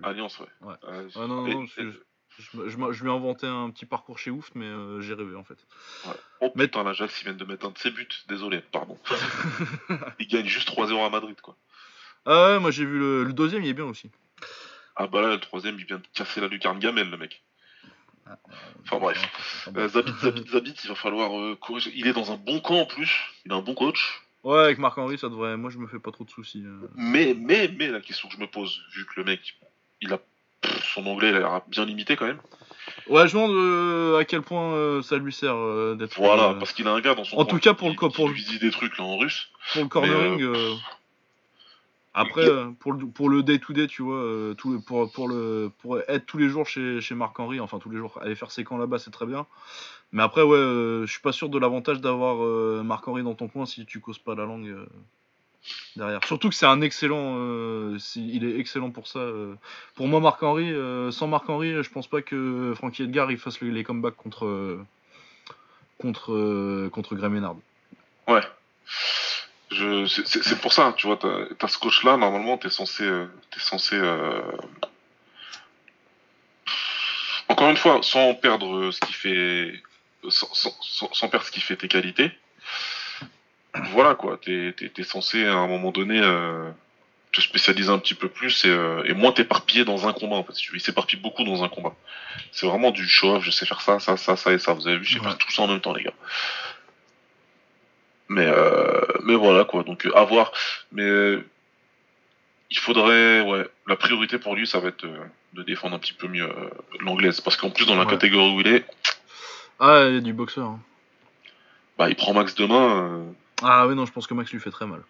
Alliance, 0.03 0.41
ouais. 0.41 0.47
ouais. 0.63 0.75
Euh, 0.83 1.09
ah, 1.15 1.27
non, 1.29 1.47
non, 1.47 1.61
non, 1.61 1.67
Je, 1.67 3.05
lui 3.05 3.09
ai 3.09 3.15
inventé 3.15 3.47
un 3.47 3.71
petit 3.71 3.87
parcours 3.87 4.19
chez 4.19 4.33
Ouf, 4.33 4.51
mais 4.57 4.67
euh, 4.67 5.01
j'ai 5.01 5.15
rêvé 5.15 5.37
en 5.37 5.45
fait. 5.45 5.65
Ouais. 6.07 6.15
Oh 6.41 6.51
putain, 6.51 6.83
l'Ajax, 6.83 7.21
ils 7.21 7.25
viennent 7.25 7.37
de 7.37 7.45
mettre 7.45 7.67
un 7.67 7.71
de 7.71 7.79
ses 7.79 7.93
buts. 7.93 8.09
Désolé, 8.27 8.63
pardon. 8.63 8.99
il 10.19 10.27
gagne 10.27 10.47
juste 10.47 10.69
3-0 10.69 11.07
à 11.07 11.09
Madrid, 11.09 11.41
quoi. 11.41 11.57
Ah 12.27 12.53
ouais, 12.53 12.61
moi 12.61 12.71
j'ai 12.71 12.85
vu 12.85 12.99
le, 12.99 13.33
deuxième, 13.33 13.63
il 13.63 13.69
est 13.69 13.75
bien 13.75 13.85
aussi. 13.85 14.11
Ah 14.97 15.07
bah 15.07 15.23
là, 15.23 15.29
le 15.29 15.41
troisième, 15.41 15.79
il 15.79 15.87
vient 15.87 15.99
de 15.99 16.07
casser 16.15 16.41
la 16.41 16.49
lucarne 16.49 16.79
gamelle, 16.79 17.11
le 17.11 17.17
mec. 17.17 17.43
Ah, 18.27 18.37
enfin 18.83 18.99
bref. 18.99 19.69
Euh, 19.77 19.89
Zabit, 19.89 20.13
Zabit, 20.21 20.49
Zabit, 20.49 20.75
il 20.85 20.89
va 20.89 20.95
falloir 20.95 21.39
euh, 21.39 21.57
corriger. 21.57 21.91
Il 21.95 22.07
est 22.07 22.13
dans 22.13 22.31
un 22.31 22.37
bon 22.37 22.61
camp 22.61 22.81
en 22.81 22.87
plus. 22.87 23.11
Il 23.45 23.53
a 23.53 23.57
un 23.57 23.63
bon 23.63 23.75
coach. 23.75 24.23
Ouais, 24.45 24.59
avec 24.59 24.79
Marc-Henri, 24.79 25.19
ça 25.19 25.29
devrait. 25.29 25.57
Moi, 25.57 25.71
je 25.71 25.79
me 25.79 25.87
fais 25.87 25.99
pas 25.99 26.13
trop 26.13 26.25
de 26.25 26.31
soucis. 26.31 26.65
Mais, 26.95 27.35
mais, 27.37 27.69
mais, 27.77 27.89
la 27.89 28.01
question 28.01 28.29
que 28.29 28.35
je 28.35 28.41
me 28.41 28.47
pose, 28.47 28.83
vu 28.95 29.07
que 29.07 29.13
le 29.17 29.25
mec, 29.25 29.57
il 30.01 30.13
a 30.13 30.19
son 30.95 31.07
anglais 31.07 31.31
il 31.31 31.37
a 31.37 31.41
l'air 31.41 31.63
bien 31.69 31.85
limité 31.85 32.17
quand 32.17 32.27
même. 32.27 32.41
Ouais, 33.09 33.29
je 33.29 33.37
me 33.37 33.43
demande 33.43 33.57
euh, 33.57 34.19
à 34.19 34.25
quel 34.25 34.43
point 34.43 34.75
euh, 34.75 35.03
ça 35.03 35.17
lui 35.17 35.33
sert 35.33 35.55
euh, 35.55 35.97
d'être. 35.99 36.17
Voilà, 36.17 36.55
parce 36.55 36.73
qu'il 36.73 36.87
a 36.89 36.93
un 36.93 37.01
gars 37.01 37.15
dans 37.15 37.25
son. 37.25 37.37
En 37.37 37.45
tout 37.45 37.59
cas, 37.59 37.75
pour 37.75 37.89
le 37.89 37.95
pour 37.95 38.29
le. 38.29 38.35
dit 38.35 38.59
des 38.59 38.71
trucs 38.71 38.99
là 38.99 39.05
en 39.05 39.19
russe. 39.19 39.49
Pour 39.73 39.83
le 39.83 39.89
cornering. 39.89 40.79
Après, 42.15 42.47
pour 42.79 42.93
le 42.93 43.07
pour 43.07 43.31
le 43.31 43.43
day 43.43 43.59
to 43.59 43.73
day, 43.73 43.87
tu 43.87 44.03
vois, 44.03 44.55
tout, 44.57 44.81
pour 44.83 45.11
pour 45.11 45.29
le 45.29 45.71
pour 45.79 45.99
être 45.99 46.27
tous 46.27 46.39
les 46.39 46.49
jours 46.49 46.67
chez 46.67 47.01
chez 47.01 47.15
Marc 47.15 47.39
Henry, 47.41 47.59
enfin 47.59 47.79
tous 47.79 47.91
les 47.91 47.97
jours, 47.97 48.19
aller 48.21 48.35
faire 48.35 48.51
ses 48.51 48.65
camps 48.65 48.77
là-bas, 48.77 48.99
c'est 48.99 49.11
très 49.11 49.27
bien. 49.27 49.47
Mais 50.13 50.23
après, 50.23 50.43
ouais, 50.43 50.59
je 50.59 51.07
suis 51.09 51.23
pas 51.23 51.33
sûr 51.33 51.49
de 51.49 51.59
l'avantage 51.59 52.01
d'avoir 52.03 52.37
Marc 52.85 53.09
Henry 53.09 53.23
dans 53.23 53.35
ton 53.35 53.49
coin 53.49 53.65
si 53.65 53.87
tu 53.87 54.01
causes 54.01 54.19
pas 54.19 54.35
la 54.35 54.45
langue 54.45 54.77
derrière. 55.97 56.25
Surtout 56.25 56.49
que 56.49 56.55
c'est 56.55 56.67
un 56.67 56.81
excellent, 56.81 57.37
euh, 57.39 57.99
il 58.17 58.45
est 58.45 58.59
excellent 58.59 58.91
pour 58.91 59.07
ça. 59.07 59.21
Euh. 59.21 59.55
Pour 59.95 60.09
moi, 60.09 60.21
Marc 60.21 60.43
Henry, 60.43 60.73
euh, 60.73 61.11
sans 61.11 61.29
Marc 61.29 61.49
Henry, 61.49 61.83
je 61.83 61.91
pense 61.91 62.07
pas 62.07 62.23
que 62.23 62.73
Frankie 62.77 63.03
Edgar 63.03 63.31
il 63.31 63.39
fasse 63.39 63.61
les, 63.61 63.85
comebacks 63.85 64.17
contre 64.17 64.79
contre 65.99 66.89
contre 66.89 67.15
Graham 67.15 67.35
Ménard. 67.35 67.57
C'est 70.15 70.61
pour 70.61 70.73
ça, 70.73 70.95
tu 70.97 71.07
vois, 71.07 71.19
t'as 71.59 71.69
ce 71.69 71.79
coach 71.79 72.05
là, 72.05 72.17
normalement, 72.17 72.59
t'es 72.59 72.71
censé, 72.71 73.05
es 73.05 73.61
censé 73.61 73.99
encore 77.49 77.71
une 77.71 77.77
fois, 77.77 78.01
sans 78.03 78.35
perdre 78.35 78.91
ce 78.91 79.01
qui 79.01 79.13
fait, 79.13 79.83
sans 80.29 81.29
perdre 81.29 81.47
ce 81.47 81.51
qui 81.51 81.61
fait 81.61 81.77
tes 81.77 81.89
qualités 81.89 82.33
voilà 83.75 84.15
quoi, 84.15 84.39
t'es 84.43 84.75
es, 84.79 85.03
censé 85.03 85.47
à 85.47 85.55
un 85.55 85.67
moment 85.67 85.91
donné 85.91 86.21
euh, 86.21 86.71
te 87.33 87.41
spécialiser 87.41 87.91
un 87.91 87.99
petit 87.99 88.15
peu 88.15 88.29
plus 88.29 88.65
et, 88.65 88.69
euh, 88.69 89.03
et 89.05 89.15
moins 89.15 89.33
t'éparpiller 89.33 89.85
dans 89.85 90.07
un 90.07 90.13
combat 90.13 90.37
en 90.37 90.45
fait. 90.45 90.53
Il 90.75 90.81
s'éparpille 90.81 91.19
beaucoup 91.19 91.45
dans 91.45 91.65
un 91.65 91.69
combat. 91.69 91.95
C'est 92.53 92.67
vraiment 92.67 92.91
du 92.91 93.09
show 93.09 93.37
off, 93.37 93.45
je 93.45 93.51
sais 93.51 93.67
faire 93.67 93.81
ça, 93.81 93.99
ça, 93.99 94.17
ça, 94.17 94.37
ça 94.37 94.53
et 94.53 94.59
ça. 94.59 94.75
Vous 94.75 94.87
avez 94.87 94.99
vu, 94.99 95.05
je 95.05 95.15
sais 95.15 95.25
faire 95.25 95.39
tout 95.39 95.51
ça 95.51 95.63
en 95.63 95.69
même 95.69 95.81
temps 95.81 95.95
les 95.95 96.05
gars. 96.05 96.15
Mais 98.29 98.47
euh, 98.47 99.01
mais 99.25 99.35
voilà 99.35 99.65
quoi, 99.65 99.83
donc 99.83 100.07
à 100.15 100.25
voir. 100.25 100.53
Mais 100.93 101.09
il 102.71 102.79
faudrait, 102.79 103.43
ouais, 103.43 103.69
la 103.87 103.97
priorité 103.97 104.39
pour 104.39 104.55
lui, 104.55 104.67
ça 104.67 104.81
va 104.81 104.89
être 104.89 105.07
de 105.53 105.63
défendre 105.63 105.97
un 105.97 105.99
petit 105.99 106.15
peu 106.15 106.29
mieux 106.29 106.49
l'anglaise, 107.01 107.41
parce 107.41 107.57
qu'en 107.57 107.71
plus 107.71 107.87
dans 107.87 107.97
la 107.97 108.07
catégorie 108.07 108.55
où 108.57 108.61
il 108.61 108.69
est, 108.69 108.87
ah, 109.85 110.07
il 110.09 110.15
y 110.15 110.19
a 110.19 110.21
du 110.21 110.33
boxeur. 110.33 110.69
Hein. 110.69 110.81
Bah, 111.99 112.09
il 112.09 112.15
prend 112.15 112.33
Max 112.33 112.55
demain. 112.55 113.35
Ah 113.63 113.87
oui, 113.89 113.97
non, 113.97 114.07
je 114.07 114.13
pense 114.13 114.29
que 114.29 114.35
Max 114.35 114.53
lui 114.53 114.61
fait 114.61 114.71
très 114.71 114.87
mal. 114.87 115.03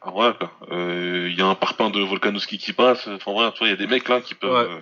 Ah 0.00 0.10
ouais, 0.10 0.32
quoi. 0.38 0.50
Il 0.70 0.76
euh, 0.76 1.30
y 1.30 1.42
a 1.42 1.46
un 1.46 1.54
parpaing 1.54 1.90
de 1.90 2.00
Volkanovski 2.00 2.56
qui 2.56 2.72
passe. 2.72 3.06
Enfin, 3.06 3.32
vrai, 3.32 3.52
il 3.60 3.68
y 3.68 3.72
a 3.72 3.76
des 3.76 3.86
mecs 3.86 4.08
là 4.08 4.22
qui 4.22 4.34
peuvent, 4.34 4.70
euh, 4.70 4.80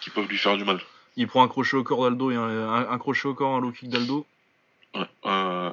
qui 0.00 0.08
peuvent 0.08 0.26
lui 0.26 0.38
faire 0.38 0.56
du 0.56 0.64
mal. 0.64 0.80
Il 1.16 1.28
prend 1.28 1.42
un 1.42 1.48
crochet 1.48 1.76
au 1.76 1.84
corps 1.84 2.04
d'Aldo 2.04 2.30
et 2.30 2.36
un, 2.36 2.98
crochet 2.98 3.26
au 3.26 3.34
corps, 3.34 3.56
un 3.56 3.60
low 3.60 3.72
kick 3.72 3.90
d'Aldo. 3.90 4.26
Ouais, 4.94 5.06
euh, 5.26 5.70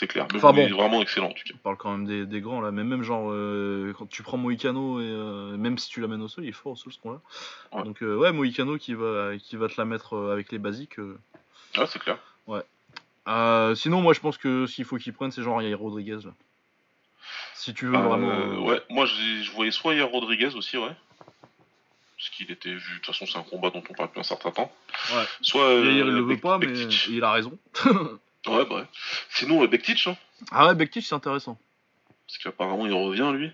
c'est 0.00 0.08
clair. 0.08 0.26
Mais 0.32 0.38
enfin, 0.38 0.52
bon, 0.52 0.62
il 0.62 0.70
est 0.70 0.76
vraiment 0.76 1.00
excellent 1.00 1.28
en 1.28 1.32
tout 1.32 1.44
cas. 1.44 1.52
On 1.54 1.58
parle 1.58 1.76
quand 1.76 1.92
même 1.92 2.06
des, 2.06 2.26
des 2.26 2.40
grands 2.40 2.60
là, 2.60 2.72
mais 2.72 2.82
même 2.82 3.02
genre 3.02 3.32
quand 3.96 4.08
tu 4.08 4.22
prends 4.22 4.36
Moïcano 4.36 5.00
et 5.00 5.56
même 5.56 5.78
si 5.78 5.88
tu 5.88 6.00
l'amènes 6.00 6.22
au 6.22 6.28
sol, 6.28 6.44
il 6.44 6.48
est 6.48 6.52
fort 6.52 6.72
au 6.72 6.76
sol 6.76 6.92
ce 6.92 6.98
qu'on 6.98 7.12
là. 7.12 7.20
Donc 7.84 7.98
ouais, 8.00 8.32
Moïcano 8.32 8.78
qui 8.78 8.94
va, 8.94 9.36
qui 9.38 9.56
va 9.56 9.68
te 9.68 9.74
la 9.78 9.84
mettre 9.84 10.16
avec 10.32 10.50
les 10.50 10.58
basiques. 10.58 10.98
Ouais, 10.98 11.86
c'est 11.86 12.00
clair. 12.00 12.18
Ouais. 12.46 12.62
Euh, 13.28 13.74
sinon, 13.74 14.00
moi 14.00 14.12
je 14.12 14.20
pense 14.20 14.38
que 14.38 14.66
s'il 14.66 14.84
faut 14.84 14.96
qu'il 14.96 15.12
prenne, 15.12 15.30
c'est 15.30 15.42
genre 15.42 15.62
Yair 15.62 15.78
Rodriguez. 15.78 16.18
Là. 16.24 16.32
Si 17.54 17.74
tu 17.74 17.86
veux 17.86 17.94
euh, 17.94 18.00
vraiment. 18.00 18.30
Euh, 18.30 18.58
ouais, 18.58 18.82
moi 18.88 19.06
je 19.06 19.50
voyais 19.52 19.70
soit 19.70 19.94
Yair 19.94 20.08
Rodriguez 20.08 20.54
aussi, 20.56 20.76
ouais. 20.76 20.94
Parce 22.16 22.30
qu'il 22.30 22.50
était 22.50 22.70
vu, 22.70 22.76
de 22.76 22.96
toute 22.96 23.06
façon, 23.06 23.24
c'est 23.26 23.38
un 23.38 23.42
combat 23.42 23.70
dont 23.70 23.82
on 23.88 23.94
parle 23.94 24.08
depuis 24.08 24.20
un 24.20 24.24
certain 24.24 24.50
temps. 24.50 24.72
Ouais. 25.12 25.24
Soit. 25.40 25.72
Yair 25.74 26.06
il 26.06 26.12
le 26.12 26.22
veut 26.22 26.38
pas, 26.38 26.58
mais 26.58 26.72
il 27.08 27.24
a 27.24 27.32
raison. 27.32 27.56
ouais, 28.46 28.64
bah 28.64 28.76
ouais. 28.76 28.86
Sinon, 29.30 29.64
Bektic, 29.66 30.06
hein. 30.06 30.16
Ah 30.50 30.68
ouais, 30.68 30.74
Bektic, 30.74 31.04
c'est 31.04 31.14
intéressant. 31.14 31.58
Parce 32.26 32.38
qu'apparemment, 32.38 32.86
il 32.86 32.92
revient, 32.92 33.30
lui. 33.34 33.52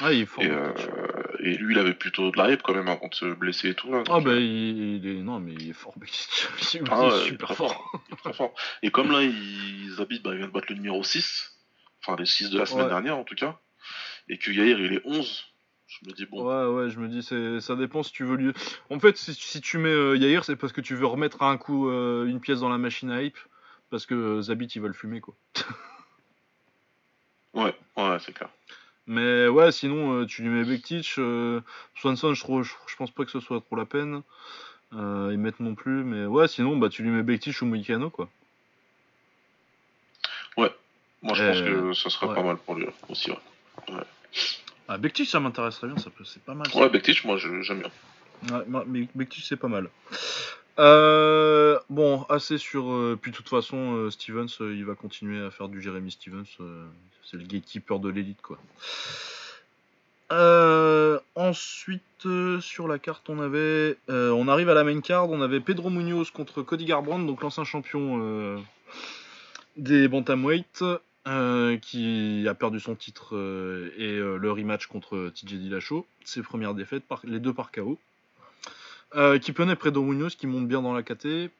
Ah, 0.00 0.12
il 0.12 0.22
est 0.22 0.26
fort. 0.26 0.42
Et, 0.42 0.48
et, 1.40 1.56
lui, 1.56 1.74
il 1.74 1.78
avait 1.78 1.94
plutôt 1.94 2.30
de 2.30 2.38
la 2.38 2.50
hype 2.50 2.62
quand 2.62 2.74
même 2.74 2.88
avant 2.88 3.08
de 3.08 3.14
se 3.14 3.26
blesser 3.26 3.70
et 3.70 3.74
tout. 3.74 3.90
Là, 3.92 4.02
ah, 4.08 4.20
bah, 4.20 4.34
il, 4.34 5.06
est. 5.06 5.22
Non, 5.22 5.40
mais 5.40 5.52
il 5.52 5.70
est 5.70 5.74
fort, 5.74 5.94
il 6.00 6.04
est 6.04 6.82
ah, 6.90 7.10
super 7.24 7.54
fort. 7.54 7.92
fort. 8.32 8.54
Et 8.82 8.90
comme 8.90 9.10
là, 9.10 9.22
ils 9.22 9.94
habitent, 9.98 10.22
bah, 10.22 10.30
il 10.32 10.38
vient 10.38 10.46
de 10.46 10.52
battre 10.52 10.66
le 10.70 10.76
numéro 10.76 11.02
6. 11.02 11.52
Enfin, 12.00 12.16
les 12.18 12.26
6 12.26 12.50
de 12.50 12.58
la 12.58 12.66
semaine 12.66 12.88
dernière, 12.88 13.16
en 13.16 13.24
tout 13.24 13.34
cas. 13.34 13.58
Et 14.28 14.38
que 14.38 14.50
Yair, 14.50 14.78
il 14.78 14.94
est 14.94 15.02
11. 15.04 15.44
Je 15.86 16.08
me 16.08 16.14
dis 16.14 16.26
bon. 16.26 16.42
Ouais, 16.42 16.74
ouais, 16.74 16.90
je 16.90 16.98
me 16.98 17.08
dis, 17.08 17.22
ça 17.62 17.76
dépend 17.76 18.02
si 18.02 18.12
tu 18.12 18.24
veux 18.24 18.36
lui. 18.36 18.52
En 18.90 18.98
fait, 18.98 19.16
si, 19.16 19.60
tu 19.60 19.78
mets 19.78 19.88
euh, 19.88 20.16
Yair, 20.16 20.44
c'est 20.44 20.56
parce 20.56 20.72
que 20.72 20.80
tu 20.80 20.94
veux 20.94 21.06
remettre 21.06 21.42
un 21.42 21.56
coup 21.56 21.88
euh, 21.88 22.26
une 22.26 22.40
pièce 22.40 22.60
dans 22.60 22.68
la 22.68 22.78
machine 22.78 23.10
à 23.10 23.22
hype. 23.22 23.38
Parce 23.94 24.06
que 24.06 24.40
Zabit, 24.40 24.66
il 24.74 24.82
va 24.82 24.88
le 24.88 24.92
fumer, 24.92 25.20
quoi. 25.20 25.36
ouais, 27.54 27.72
ouais, 27.96 28.16
c'est 28.18 28.32
clair. 28.32 28.48
Mais 29.06 29.46
ouais, 29.46 29.70
sinon, 29.70 30.14
euh, 30.22 30.26
tu 30.26 30.42
lui 30.42 30.48
mets 30.48 30.64
Bektic. 30.64 31.14
Euh, 31.18 31.60
Swanson, 31.94 32.34
je, 32.34 32.40
trouve, 32.40 32.64
je, 32.64 32.96
pense 32.96 33.12
pas 33.12 33.24
que 33.24 33.30
ce 33.30 33.38
soit 33.38 33.60
trop 33.60 33.76
la 33.76 33.86
peine. 33.86 34.22
Euh, 34.94 35.28
ils 35.30 35.38
mettent 35.38 35.60
non 35.60 35.76
plus. 35.76 36.02
Mais 36.02 36.26
ouais, 36.26 36.48
sinon, 36.48 36.76
bah, 36.76 36.88
tu 36.88 37.04
lui 37.04 37.10
mets 37.10 37.22
Bektic 37.22 37.62
ou 37.62 37.66
Moïcano, 37.66 38.10
quoi. 38.10 38.28
Ouais. 40.56 40.74
Moi, 41.22 41.34
je 41.34 41.44
pense 41.44 41.60
que 41.60 41.92
ça 41.92 42.10
serait 42.10 42.34
pas 42.34 42.42
mal 42.42 42.56
pour 42.56 42.74
lui 42.74 42.88
aussi, 43.08 43.30
ouais. 43.30 43.38
ouais. 43.90 44.02
Ah, 44.88 44.98
Bektic, 44.98 45.28
ça 45.28 45.38
m'intéresserait 45.38 45.86
bien, 45.86 45.98
ça 45.98 46.10
peut, 46.10 46.24
c'est 46.24 46.42
pas 46.42 46.54
mal. 46.54 46.66
Ouais, 46.74 46.88
Bektic, 46.88 47.24
moi, 47.24 47.36
j'aime 47.36 47.62
bien. 47.62 47.90
Ouais, 48.50 48.84
mais 48.88 49.06
Bektic, 49.14 49.44
c'est 49.44 49.56
pas 49.56 49.68
mal. 49.68 49.88
Euh, 50.78 51.78
bon, 51.88 52.22
assez 52.28 52.58
sur. 52.58 52.90
Euh, 52.90 53.18
puis 53.20 53.30
de 53.30 53.36
toute 53.36 53.48
façon, 53.48 53.94
euh, 53.94 54.10
Stevens, 54.10 54.48
il 54.60 54.84
va 54.84 54.94
continuer 54.94 55.44
à 55.44 55.50
faire 55.50 55.68
du 55.68 55.80
Jeremy 55.80 56.10
Stevens. 56.10 56.44
c'est 57.24 57.36
le 57.36 57.44
gatekeeper 57.44 57.98
de 58.00 58.08
l'élite, 58.08 58.42
quoi. 58.42 58.58
ensuite, 61.36 62.02
sur 62.60 62.88
la 62.88 62.98
carte, 62.98 63.28
on 63.28 63.40
avait. 63.40 63.96
on 64.08 64.48
arrive 64.48 64.68
à 64.68 64.74
la 64.74 64.84
main 64.84 65.00
card. 65.00 65.30
On 65.30 65.40
avait 65.40 65.60
Pedro 65.60 65.90
Munoz 65.90 66.30
contre 66.30 66.62
Cody 66.62 66.86
Garbrandt, 66.86 67.26
donc 67.26 67.42
l'ancien 67.42 67.64
champion 67.64 68.62
des 69.76 70.08
Bantamweight. 70.08 70.84
qui 71.82 72.46
a 72.48 72.54
perdu 72.54 72.80
son 72.80 72.96
titre 72.96 73.34
et 73.96 74.18
le 74.18 74.50
rematch 74.50 74.86
contre 74.86 75.30
TJ 75.34 75.54
Dillashaw. 75.54 76.04
Ses 76.24 76.42
premières 76.42 76.74
défaites, 76.74 77.04
les 77.24 77.38
deux 77.38 77.54
par 77.54 77.70
KO. 77.70 77.98
Euh, 79.16 79.38
qui 79.38 79.52
près 79.52 79.76
Predo 79.76 80.02
Munoz 80.02 80.34
qui 80.34 80.46
monte 80.46 80.66
bien 80.66 80.82
dans 80.82 80.92
la 80.92 81.02
KT. 81.02 81.50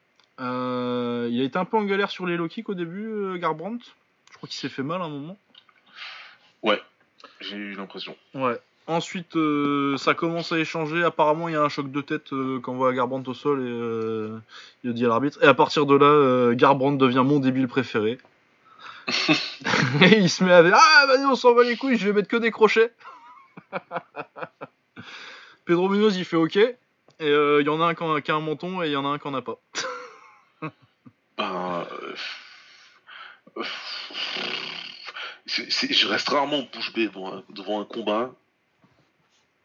Euh, 0.41 1.29
il 1.31 1.39
a 1.41 1.43
été 1.43 1.57
un 1.57 1.63
peu 1.63 1.77
en 1.77 1.83
galère 1.83 2.11
sur 2.11 2.25
les 2.25 2.35
low 2.35 2.49
kicks 2.49 2.67
au 2.67 2.73
début, 2.73 3.07
euh, 3.07 3.37
Garbrandt. 3.37 3.85
Je 4.31 4.37
crois 4.37 4.49
qu'il 4.49 4.57
s'est 4.57 4.69
fait 4.69 4.83
mal 4.83 5.01
à 5.01 5.05
un 5.05 5.09
moment. 5.09 5.37
Ouais, 6.61 6.81
j'ai 7.39 7.55
eu 7.55 7.73
l'impression. 7.75 8.17
Ouais. 8.33 8.59
Ensuite, 8.87 9.35
ça 9.97 10.13
commence 10.13 10.51
à 10.51 10.59
échanger. 10.59 11.03
Apparemment, 11.03 11.47
il 11.47 11.53
y 11.53 11.55
a 11.55 11.61
un 11.61 11.69
choc 11.69 11.91
de 11.91 12.01
tête 12.01 12.29
quand 12.61 12.73
on 12.73 12.75
voit 12.75 12.93
Garbrandt 12.93 13.27
au 13.31 13.33
sol 13.33 13.61
et 13.65 14.87
il 14.87 14.93
dit 14.93 15.05
à 15.05 15.07
l'arbitre. 15.07 15.39
Et 15.41 15.47
à 15.47 15.55
partir 15.55 15.87
de 15.87 15.95
là, 15.95 16.53
Garbrandt 16.53 16.97
devient 16.97 17.23
mon 17.25 17.39
débile 17.39 17.67
préféré. 17.67 18.19
et 20.01 20.17
il 20.17 20.29
se 20.29 20.43
met 20.43 20.51
à 20.51 20.61
dire 20.61 20.75
Ah, 20.75 21.05
vas-y, 21.07 21.25
on 21.25 21.35
s'en 21.35 21.55
va 21.55 21.63
les 21.63 21.77
couilles, 21.77 21.97
je 21.97 22.05
vais 22.05 22.13
mettre 22.13 22.27
que 22.27 22.37
des 22.37 22.51
crochets. 22.51 22.93
Pedro 25.65 25.89
Munoz, 25.89 26.15
il 26.17 26.25
fait 26.25 26.37
OK. 26.37 26.59
Et 27.19 27.27
il 27.27 27.31
euh, 27.31 27.63
y 27.63 27.69
en 27.69 27.81
a 27.81 27.85
un 27.85 28.21
qui 28.21 28.31
a, 28.31 28.35
un 28.35 28.41
menton 28.41 28.83
et 28.83 28.87
il 28.87 28.91
y 28.91 28.95
en 28.95 29.05
a 29.05 29.09
un 29.09 29.19
qui 29.19 29.27
en 29.27 29.33
a 29.33 29.41
pas. 29.41 29.57
ben, 31.37 31.87
euh, 33.57 33.63
je 35.45 36.07
reste 36.07 36.29
rarement 36.29 36.63
bouche 36.73 36.93
bée 36.93 37.07
devant 37.07 37.81
un, 37.81 37.85
combat 37.85 38.33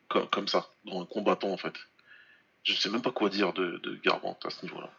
comme, 0.09 0.49
ça, 0.49 0.69
devant 0.85 1.03
un 1.03 1.07
combattant 1.07 1.51
en 1.51 1.57
fait. 1.57 1.75
Je 2.63 2.73
ne 2.73 2.77
sais 2.77 2.91
même 2.91 3.03
pas 3.03 3.11
quoi 3.11 3.31
dire 3.31 3.53
de, 3.53 3.79
de 3.79 3.95
Garbrandt 3.97 4.47
à 4.47 4.51
ce 4.51 4.65
niveau-là. 4.65 4.91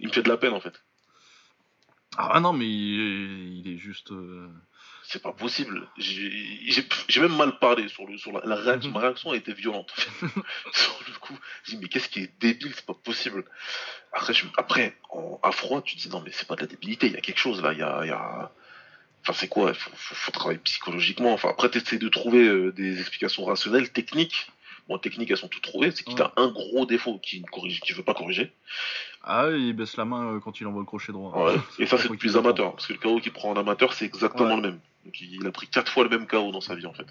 Il 0.00 0.08
me 0.08 0.12
fait 0.12 0.22
de 0.22 0.28
la 0.28 0.36
peine 0.36 0.52
en 0.52 0.60
fait. 0.60 0.82
Ah 2.18 2.40
non, 2.40 2.52
mais 2.52 2.68
il 2.68 3.62
est, 3.66 3.78
juste. 3.78 4.12
C'est 5.04 5.22
pas 5.22 5.32
possible. 5.32 5.88
J'ai 5.98 7.20
même 7.20 7.36
mal 7.36 7.58
parlé 7.58 7.88
sur, 7.88 8.06
le, 8.06 8.16
sur 8.18 8.32
la, 8.32 8.54
réaction. 8.54 8.90
Ma 8.92 9.00
réaction 9.00 9.30
a 9.32 9.36
été 9.36 9.52
violente. 9.52 9.92
sur 10.72 11.00
le 11.06 11.18
coup, 11.18 11.38
j'ai 11.64 11.76
dit, 11.76 11.82
mais 11.82 11.88
qu'est-ce 11.88 12.08
qui 12.08 12.20
est 12.20 12.40
débile? 12.40 12.72
C'est 12.74 12.86
pas 12.86 12.94
possible. 12.94 13.44
Après, 14.12 14.32
après 14.56 14.96
à 15.42 15.52
froid, 15.52 15.82
tu 15.82 15.96
te 15.96 16.02
dis, 16.02 16.08
non, 16.08 16.22
mais 16.24 16.30
c'est 16.32 16.46
pas 16.46 16.56
de 16.56 16.60
la 16.60 16.66
débilité, 16.66 17.06
il 17.06 17.12
y 17.12 17.16
a 17.16 17.20
quelque 17.20 17.38
chose 17.38 17.62
là. 17.62 17.72
Il 17.72 17.78
y 17.78 17.82
a, 17.82 18.06
y 18.06 18.10
a... 18.10 18.52
Enfin, 19.22 19.32
c'est 19.32 19.48
quoi? 19.48 19.70
Il 19.70 19.76
faut, 19.76 20.32
travailler 20.32 20.58
psychologiquement. 20.60 21.32
Enfin, 21.32 21.50
après, 21.50 21.70
tu 21.70 21.78
essaies 21.78 21.98
de 21.98 22.08
trouver 22.08 22.46
euh, 22.46 22.72
des 22.72 23.00
explications 23.00 23.44
rationnelles, 23.44 23.90
techniques. 23.90 24.50
Bon, 24.88 24.98
techniques, 24.98 25.30
elles 25.30 25.36
sont 25.36 25.48
toutes 25.48 25.62
trouvées. 25.62 25.92
C'est 25.92 26.02
qu'il 26.02 26.20
a 26.20 26.32
un 26.36 26.48
gros 26.48 26.86
défaut 26.86 27.18
qui 27.18 27.40
ne 27.40 27.46
corrige, 27.46 27.80
qui 27.80 27.92
veut 27.92 28.02
pas 28.02 28.14
corriger. 28.14 28.52
Ah, 29.22 29.46
il 29.50 29.74
baisse 29.74 29.96
la 29.96 30.04
main 30.04 30.34
euh, 30.34 30.40
quand 30.40 30.60
il 30.60 30.66
envoie 30.66 30.80
le 30.80 30.86
crochet 30.86 31.12
droit. 31.12 31.44
Ouais. 31.44 31.56
Et 31.78 31.86
ça, 31.86 31.98
c'est 32.02 32.08
plus 32.16 32.36
amateur. 32.36 32.72
Parce 32.72 32.88
que 32.88 32.94
le 32.94 32.98
KO 32.98 33.20
qu'il 33.20 33.32
prend 33.32 33.50
en 33.50 33.56
amateur, 33.56 33.92
c'est 33.92 34.04
exactement 34.04 34.56
le 34.56 34.62
même. 34.62 34.80
Donc, 35.04 35.20
il 35.20 35.46
a 35.46 35.52
pris 35.52 35.66
quatre 35.66 35.90
fois 35.90 36.04
le 36.04 36.10
même 36.10 36.26
KO 36.26 36.52
dans 36.52 36.60
sa 36.60 36.74
vie, 36.74 36.86
en 36.86 36.94
fait. 36.94 37.06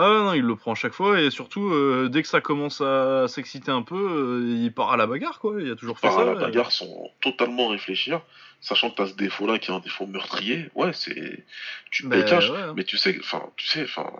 Ah 0.00 0.20
non, 0.22 0.32
il 0.32 0.42
le 0.42 0.54
prend 0.54 0.72
à 0.72 0.74
chaque 0.76 0.92
fois 0.92 1.20
et 1.20 1.28
surtout 1.28 1.72
euh, 1.72 2.08
dès 2.08 2.22
que 2.22 2.28
ça 2.28 2.40
commence 2.40 2.80
à 2.80 3.26
s'exciter 3.26 3.72
un 3.72 3.82
peu, 3.82 4.44
il 4.46 4.72
part 4.72 4.92
à 4.92 4.96
la 4.96 5.08
bagarre 5.08 5.40
quoi. 5.40 5.60
Il 5.60 5.72
a 5.72 5.74
toujours 5.74 5.98
fait 5.98 6.08
ça. 6.08 6.20
à 6.20 6.24
la 6.24 6.34
bagarre 6.34 6.70
sans 6.70 7.10
totalement 7.20 7.66
réfléchir 7.66 8.20
sachant 8.60 8.90
que 8.90 8.96
tu 8.96 9.02
as 9.02 9.06
ce 9.08 9.14
défaut-là 9.14 9.58
qui 9.58 9.70
est 9.70 9.74
un 9.74 9.80
défaut 9.80 10.06
meurtrier, 10.06 10.70
ouais, 10.74 10.92
c'est. 10.92 11.44
Tu 11.90 12.08
cash, 12.08 12.50
hein. 12.50 12.74
mais 12.76 12.84
tu 12.84 12.96
sais, 12.96 13.16
enfin, 13.20 13.42
tu 13.56 13.66
sais, 13.66 13.84
enfin. 13.84 14.10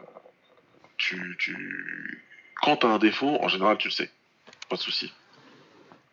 Tu, 0.96 1.36
tu. 1.38 2.24
Quand 2.61 2.78
t'as 2.78 2.88
un 2.88 2.98
défaut, 2.98 3.38
en 3.40 3.48
général, 3.48 3.78
tu 3.78 3.88
le 3.88 3.92
sais. 3.92 4.11
Pas 4.68 4.76
de 4.76 4.80
souci. 4.80 5.12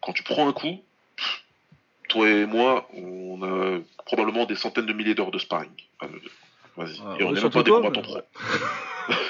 Quand 0.02 0.14
tu 0.14 0.24
prends 0.24 0.48
un 0.48 0.54
coup, 0.54 0.84
toi 2.16 2.30
et 2.30 2.46
moi, 2.46 2.88
on 2.94 3.42
a 3.44 3.80
probablement 4.06 4.46
des 4.46 4.56
centaines 4.56 4.86
de 4.86 4.94
milliers 4.94 5.16
d'heures 5.16 5.32
de 5.32 5.40
sparring. 5.40 5.72
Vas-y. 6.78 7.00
Ah, 7.06 7.16
et 7.20 7.24
on 7.24 7.32
n'est 7.32 7.42
même 7.42 7.50
pas 7.52 7.64
des 7.64 7.72
combattants 7.72 8.02
trop. 8.02 8.22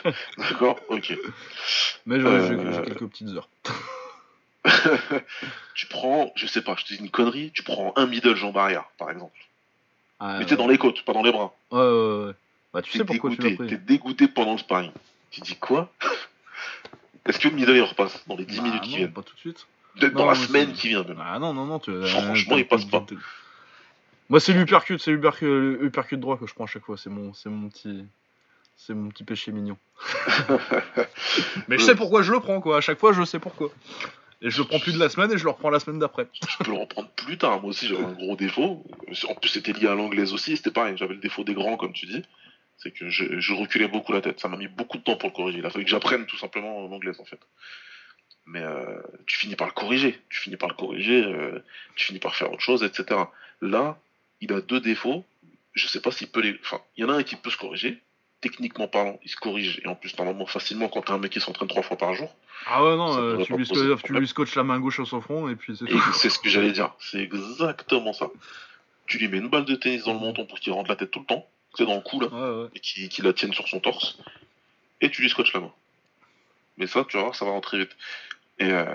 D'accord 0.37 0.79
Ok. 0.89 1.17
Mais 2.05 2.19
j'ai 2.19 2.25
euh, 2.25 2.81
quelques 2.83 3.07
petites 3.07 3.29
heures. 3.29 3.49
tu 5.75 5.87
prends, 5.87 6.31
je 6.35 6.47
sais 6.47 6.61
pas, 6.61 6.75
je 6.77 6.85
te 6.85 6.93
dis 6.93 6.99
une 6.99 7.09
connerie, 7.09 7.51
tu 7.53 7.63
prends 7.63 7.93
un 7.95 8.07
middle 8.07 8.35
jambe 8.35 8.57
arrière, 8.57 8.85
par 8.97 9.11
exemple. 9.11 9.37
Ah, 10.19 10.37
mais 10.39 10.45
t'es 10.45 10.55
dans 10.55 10.67
les 10.67 10.77
côtes, 10.77 11.03
pas 11.03 11.13
dans 11.13 11.23
les 11.23 11.31
bras. 11.31 11.53
Ouais, 11.71 11.79
ouais, 11.79 12.25
ouais. 12.25 12.33
Bah, 12.73 12.81
tu 12.81 12.97
sais 12.97 13.05
pourquoi 13.05 13.31
tu 13.31 13.57
T'es 13.57 13.77
dégoûté 13.77 14.27
pendant 14.27 14.53
le 14.53 14.57
sparring. 14.57 14.91
Tu 15.29 15.41
dis 15.41 15.55
quoi? 15.55 15.91
Est-ce 17.25 17.39
que 17.39 17.47
le 17.47 17.55
middle 17.55 17.75
il 17.75 17.81
repasse 17.81 18.25
dans 18.27 18.35
les 18.35 18.45
10 18.45 18.57
bah, 18.57 18.63
minutes 18.63 18.81
qui 18.81 18.97
viennent? 18.97 19.11
Pas 19.11 19.23
tout 19.23 19.35
de 19.35 19.39
suite. 19.39 19.67
Peut-être 19.99 20.13
dans 20.13 20.25
la 20.25 20.35
semaine 20.35 20.73
qui 20.73 20.89
vient 20.89 21.03
même. 21.03 21.21
Ah 21.23 21.39
non, 21.39 21.53
non, 21.53 21.65
non. 21.65 21.79
Tu... 21.79 21.91
Franchement, 22.05 22.57
il 22.57 22.67
passe 22.67 22.85
pas. 22.85 23.05
Moi, 24.29 24.39
c'est 24.39 24.53
l'uppercut, 24.53 24.99
c'est 24.99 25.11
l'uppercut 25.11 26.17
droit 26.17 26.37
que 26.37 26.47
je 26.47 26.53
prends 26.53 26.65
à 26.65 26.67
chaque 26.67 26.83
fois. 26.83 26.97
C'est 26.97 27.09
mon, 27.09 27.33
c'est 27.33 27.49
mon 27.49 27.69
petit. 27.69 28.05
C'est 28.77 28.93
mon 28.93 29.09
petit 29.09 29.23
péché 29.23 29.51
mignon. 29.51 29.77
Mais 31.69 31.77
je 31.77 31.83
sais 31.83 31.95
pourquoi 31.95 32.21
je 32.23 32.31
le 32.33 32.41
prends, 32.41 32.59
quoi. 32.59 32.77
À 32.77 32.81
chaque 32.81 32.99
fois, 32.99 33.13
je 33.13 33.23
sais 33.23 33.39
pourquoi. 33.39 33.71
Et 34.41 34.49
je 34.49 34.61
le 34.61 34.67
prends 34.67 34.79
plus 34.79 34.93
de 34.93 34.99
la 34.99 35.09
semaine 35.09 35.31
et 35.31 35.37
je 35.37 35.43
le 35.43 35.51
reprends 35.51 35.69
la 35.69 35.79
semaine 35.79 35.99
d'après. 35.99 36.27
Tu 36.49 36.63
peux 36.63 36.71
le 36.71 36.77
reprendre 36.77 37.09
plus 37.15 37.37
tard. 37.37 37.61
Moi 37.61 37.69
aussi, 37.69 37.87
j'avais 37.87 38.03
un 38.03 38.11
gros 38.11 38.35
défaut. 38.35 38.85
En 39.29 39.35
plus, 39.35 39.49
c'était 39.49 39.73
lié 39.73 39.87
à 39.87 39.95
l'anglaise 39.95 40.33
aussi. 40.33 40.57
C'était 40.57 40.71
pareil. 40.71 40.97
J'avais 40.97 41.13
le 41.13 41.19
défaut 41.21 41.43
des 41.43 41.53
grands, 41.53 41.77
comme 41.77 41.93
tu 41.93 42.05
dis. 42.05 42.21
C'est 42.77 42.91
que 42.91 43.07
je, 43.09 43.53
reculais 43.53 43.87
beaucoup 43.87 44.11
la 44.11 44.21
tête. 44.21 44.39
Ça 44.39 44.49
m'a 44.49 44.57
mis 44.57 44.67
beaucoup 44.67 44.97
de 44.97 45.03
temps 45.03 45.15
pour 45.15 45.29
le 45.29 45.35
corriger. 45.35 45.59
Il 45.59 45.65
a 45.65 45.69
fallu 45.69 45.85
que 45.85 45.91
j'apprenne 45.91 46.25
tout 46.25 46.37
simplement 46.37 46.87
l'anglaise, 46.87 47.19
en 47.19 47.25
fait. 47.25 47.39
Mais 48.47 48.61
euh, 48.61 49.01
tu 49.25 49.37
finis 49.37 49.55
par 49.55 49.67
le 49.67 49.73
corriger. 49.73 50.19
Tu 50.29 50.39
finis 50.39 50.57
par 50.57 50.69
le 50.69 50.75
corriger. 50.75 51.23
Euh, 51.23 51.63
tu 51.95 52.05
finis 52.05 52.19
par 52.19 52.35
faire 52.35 52.51
autre 52.51 52.61
chose, 52.61 52.83
etc. 52.83 53.21
Là, 53.61 53.97
il 54.41 54.53
a 54.53 54.61
deux 54.61 54.79
défauts. 54.79 55.25
Je 55.73 55.87
sais 55.87 56.01
pas 56.01 56.11
s'il 56.11 56.27
peut 56.27 56.41
les. 56.41 56.57
Enfin, 56.61 56.81
il 56.95 57.01
y 57.01 57.03
en 57.03 57.09
a 57.09 57.15
un 57.15 57.23
qui 57.23 57.35
peut 57.35 57.49
se 57.49 57.57
corriger 57.57 58.01
techniquement 58.45 58.87
parlant, 58.87 59.19
il 59.23 59.29
se 59.29 59.37
corrige. 59.37 59.81
Et 59.83 59.87
en 59.87 59.95
plus, 59.95 60.15
normalement, 60.17 60.45
facilement 60.45 60.87
quand 60.87 61.01
t'as 61.01 61.13
un 61.13 61.17
mec 61.17 61.31
qui 61.31 61.41
s'entraîne 61.41 61.67
trois 61.67 61.81
fois 61.81 61.97
par 61.97 62.13
jour. 62.13 62.33
Ah 62.67 62.83
ouais, 62.83 62.95
non, 62.95 63.17
euh, 63.17 63.43
tu, 63.43 63.55
lui 63.55 63.65
tu, 63.65 64.13
lui 64.13 64.27
scotches 64.27 64.55
la 64.55 64.63
main 64.63 64.79
gauche 64.79 64.99
à 64.99 65.05
son 65.05 65.19
front 65.19 65.49
et 65.49 65.55
puis 65.55 65.75
c'est 65.75 65.85
C'est 66.13 66.29
ce 66.29 66.37
que 66.37 66.47
j'allais 66.47 66.71
dire. 66.71 66.93
C'est 66.99 67.19
exactement 67.19 68.13
ça. 68.13 68.29
Tu 69.07 69.17
lui 69.17 69.27
mets 69.27 69.37
une 69.37 69.49
balle 69.49 69.65
de 69.65 69.75
tennis 69.75 70.03
dans 70.03 70.13
le 70.13 70.19
menton 70.19 70.45
pour 70.45 70.59
qu'il 70.59 70.73
rentre 70.73 70.89
la 70.89 70.95
tête 70.95 71.09
tout 71.09 71.21
le 71.21 71.25
temps. 71.25 71.47
C'est 71.75 71.85
dans 71.85 71.95
le 71.95 72.01
cou, 72.01 72.19
là. 72.19 72.69
Et 72.75 72.79
qu'il 72.79 73.25
la 73.25 73.33
tienne 73.33 73.53
sur 73.53 73.67
son 73.67 73.79
torse. 73.79 74.19
Et 75.01 75.09
tu 75.09 75.23
lui 75.23 75.29
scotches 75.29 75.53
la 75.53 75.61
main. 75.61 75.73
Mais 76.77 76.85
ça, 76.85 77.03
tu 77.07 77.17
vas 77.17 77.23
voir, 77.23 77.35
ça 77.35 77.45
va 77.45 77.51
rentrer 77.51 77.79
vite. 77.79 77.95
Et 78.59 78.69
euh, 78.71 78.85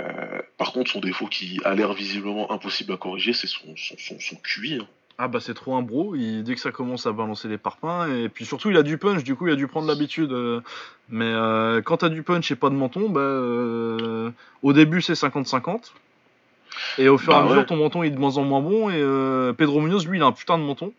par 0.57 0.73
contre, 0.73 0.91
son 0.91 1.01
défaut 1.01 1.27
qui 1.27 1.61
a 1.65 1.75
l'air 1.75 1.93
visiblement 1.93 2.51
impossible 2.51 2.93
à 2.93 2.97
corriger, 2.97 3.33
c'est 3.33 3.47
son, 3.47 3.77
son, 3.77 3.95
son, 3.99 4.19
son 4.19 4.37
QI. 4.37 4.79
Hein. 4.81 4.87
Ah 5.19 5.29
bah 5.29 5.39
c'est 5.39 5.53
trop 5.53 5.75
un 5.75 5.83
bro, 5.83 6.15
il, 6.17 6.43
dès 6.45 6.55
que 6.55 6.61
ça 6.63 6.71
commence 6.71 7.07
à 7.07 7.13
balancer 7.13 7.47
les 7.47 7.59
parpaings, 7.59 8.11
et 8.11 8.31
puis 8.31 8.47
surtout 8.47 8.71
il 8.71 8.77
a 8.79 8.83
du 8.83 8.97
punch, 8.97 9.23
du 9.23 9.35
coup 9.35 9.49
il 9.49 9.53
a 9.53 9.57
dû 9.57 9.67
prendre 9.67 9.87
l'habitude. 9.87 10.33
Euh, 10.33 10.63
mais 11.11 11.27
euh, 11.27 11.83
quand 11.83 11.99
t'as 11.99 12.09
du 12.09 12.23
punch 12.23 12.51
et 12.51 12.57
pas 12.57 12.71
de 12.71 12.75
menton, 12.75 13.11
bah 13.11 14.33
au 14.63 14.73
début 14.73 15.03
c'est 15.03 15.13
50-50. 15.13 15.93
Et 16.97 17.11
au 17.11 17.19
fur 17.19 17.35
et 17.35 17.37
à 17.37 17.43
bah 17.43 17.51
mesure 17.51 17.67
ton 17.67 17.77
menton 17.77 18.03
est 18.03 18.09
de 18.09 18.19
moins 18.19 18.39
en 18.39 18.45
moins 18.45 18.63
bon, 18.63 18.89
et 18.89 19.53
Pedro 19.59 19.83
Munoz 19.83 20.07
lui 20.07 20.17
il 20.17 20.23
a 20.23 20.27
un 20.27 20.33
putain 20.33 20.57
de 20.57 20.63
menton. 20.63 20.95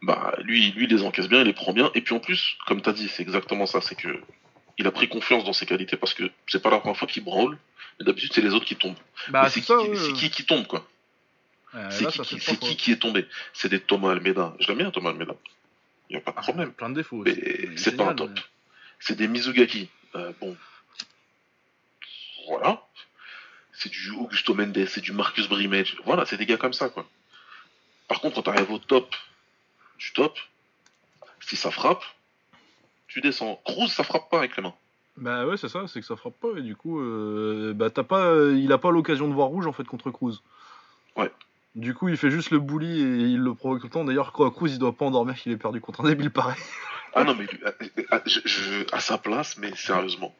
Bah 0.00 0.32
lui, 0.38 0.72
lui 0.72 0.84
il 0.84 0.90
les 0.90 1.02
encaisse 1.02 1.28
bien, 1.28 1.40
il 1.40 1.46
les 1.46 1.52
prend 1.52 1.74
bien, 1.74 1.90
et 1.94 2.00
puis 2.00 2.14
en 2.14 2.20
plus, 2.20 2.56
comme 2.66 2.80
t'as 2.80 2.92
dit, 2.92 3.08
c'est 3.08 3.22
exactement 3.22 3.66
ça, 3.66 3.82
c'est 3.82 3.96
que 3.96 4.08
il 4.80 4.86
a 4.86 4.90
pris 4.90 5.08
confiance 5.08 5.44
dans 5.44 5.52
ses 5.52 5.66
qualités 5.66 5.96
parce 5.96 6.14
que 6.14 6.24
c'est 6.46 6.62
pas 6.62 6.70
la 6.70 6.78
première 6.78 6.96
fois 6.96 7.06
qu'il 7.08 7.24
brawl, 7.24 7.56
mais 7.98 8.04
d'habitude 8.04 8.32
c'est 8.32 8.40
les 8.40 8.54
autres 8.54 8.66
qui 8.66 8.76
tombent. 8.76 8.96
Bah, 9.28 9.48
c'est 9.48 9.60
qui, 9.60 9.72
qui, 10.14 10.30
qui 10.30 10.44
tombe 10.44 10.66
quoi 10.66 10.86
c'est 11.90 12.58
qui, 12.58 12.76
qui, 12.76 12.92
est 12.92 12.96
tombé 12.96 13.26
C'est 13.52 13.68
des 13.68 13.80
Thomas 13.80 14.10
Almeida. 14.10 14.54
Je 14.58 14.68
l'aime 14.68 14.78
bien, 14.78 14.90
Thomas 14.90 15.10
Almeida. 15.10 15.34
Il 16.08 16.16
n'y 16.16 16.18
a 16.18 16.20
pas 16.20 16.32
de 16.32 16.36
ah, 16.38 16.42
problème. 16.42 16.72
Plein 16.72 16.90
de 16.90 16.96
défauts. 16.96 17.22
Mais 17.24 17.76
c'est 17.76 17.96
pas 17.96 18.10
un 18.10 18.14
top. 18.14 18.38
C'est 18.98 19.16
des 19.16 19.28
Mizugaki. 19.28 19.88
Euh, 20.16 20.32
bon. 20.40 20.56
Voilà. 22.48 22.82
C'est 23.72 23.90
du 23.90 24.10
Augusto 24.10 24.52
Mendes, 24.54 24.84
c'est 24.86 25.00
du 25.00 25.12
Marcus 25.12 25.48
Brimage. 25.48 25.96
Voilà, 26.04 26.26
c'est 26.26 26.36
des 26.36 26.44
gars 26.44 26.58
comme 26.58 26.72
ça, 26.72 26.90
quoi. 26.90 27.08
Par 28.08 28.20
contre, 28.20 28.34
quand 28.34 28.42
tu 28.42 28.50
arrives 28.50 28.70
au 28.70 28.78
top 28.78 29.14
du 29.98 30.12
top, 30.12 30.38
si 31.40 31.56
ça 31.56 31.70
frappe, 31.70 32.04
tu 33.10 33.20
descends. 33.20 33.60
Cruz, 33.64 33.88
ça 33.88 34.04
frappe 34.04 34.30
pas 34.30 34.38
avec 34.38 34.56
les 34.56 34.62
mains. 34.62 34.74
Bah 35.16 35.46
ouais, 35.46 35.56
c'est 35.56 35.68
ça, 35.68 35.86
c'est 35.86 36.00
que 36.00 36.06
ça 36.06 36.16
frappe 36.16 36.38
pas, 36.40 36.48
et 36.56 36.62
du 36.62 36.76
coup, 36.76 37.00
euh, 37.00 37.74
bah 37.74 37.90
t'as 37.90 38.04
pas, 38.04 38.32
il 38.52 38.72
a 38.72 38.78
pas 38.78 38.90
l'occasion 38.90 39.28
de 39.28 39.34
voir 39.34 39.48
rouge 39.48 39.66
en 39.66 39.72
fait 39.72 39.84
contre 39.84 40.10
Cruz. 40.10 40.40
Ouais. 41.16 41.30
Du 41.74 41.94
coup, 41.94 42.08
il 42.08 42.16
fait 42.16 42.30
juste 42.30 42.50
le 42.50 42.58
bully 42.58 43.00
et 43.00 43.26
il 43.26 43.40
le 43.40 43.54
provoque 43.54 43.80
tout 43.80 43.86
le 43.86 43.92
temps. 43.92 44.04
D'ailleurs, 44.04 44.32
Cruz, 44.32 44.70
il 44.70 44.78
doit 44.78 44.92
pas 44.92 45.04
endormir 45.04 45.34
qu'il 45.36 45.52
est 45.52 45.56
perdu 45.56 45.80
contre 45.80 46.04
un 46.04 46.08
débile 46.08 46.30
pareil. 46.30 46.56
Ah 47.14 47.24
non, 47.24 47.34
mais 47.34 47.46
je, 48.24 48.94
à 48.94 49.00
sa 49.00 49.18
place, 49.18 49.58
mais 49.58 49.74
sérieusement. 49.74 50.34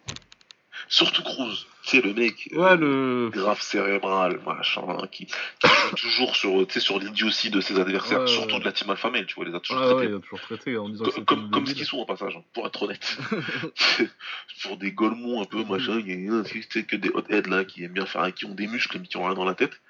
Surtout 0.93 1.23
Cruz, 1.23 1.67
c'est 1.85 2.01
le 2.01 2.13
mec 2.13 2.49
ouais, 2.51 2.77
le... 2.77 3.31
grave 3.33 3.61
cérébral, 3.63 4.41
machin, 4.45 5.07
qui, 5.13 5.27
qui 5.27 5.69
joue 5.69 5.91
toujours 5.97 6.35
sur, 6.35 6.67
sur 6.69 6.99
l'idiotie 6.99 7.49
de 7.51 7.61
ses 7.61 7.79
adversaires, 7.79 8.29
surtout 8.29 8.59
de 8.59 8.65
la 8.65 8.73
team 8.73 8.91
alpha 8.91 9.09
male, 9.09 9.25
tu 9.25 9.37
vois, 9.37 9.45
les 9.45 9.55
a 9.55 9.61
toujours 9.61 9.85
traités. 9.85 10.11
il 10.11 10.17
a 10.17 10.19
toujours 10.19 10.41
traité 10.41 10.77
en 10.77 10.89
disant 10.89 11.05
comme, 11.05 11.25
comme, 11.25 11.51
comme 11.51 11.67
ce 11.69 11.75
qu'ils 11.75 11.87
sont 11.87 12.01
en 12.01 12.07
passage, 12.07 12.37
hein, 12.37 12.43
pour 12.53 12.67
être 12.67 12.83
honnête. 12.83 13.19
pour 14.65 14.79
des 14.79 14.91
golemons 14.91 15.41
un 15.41 15.45
peu, 15.45 15.63
machin, 15.63 16.01
il 16.01 16.09
y 16.09 16.29
a 16.29 16.83
que 16.83 16.97
des 16.97 17.11
hot 17.11 17.23
là 17.49 17.65
qui 17.65 17.85
aiment 17.85 17.93
bien 17.93 18.07
faire, 18.07 18.35
qui 18.35 18.47
ont 18.47 18.55
des 18.55 18.67
muscles 18.67 18.99
mais 18.99 19.07
qui 19.07 19.17
ont 19.17 19.25
rien 19.25 19.35
dans 19.35 19.45
la 19.45 19.55
tête. 19.55 19.81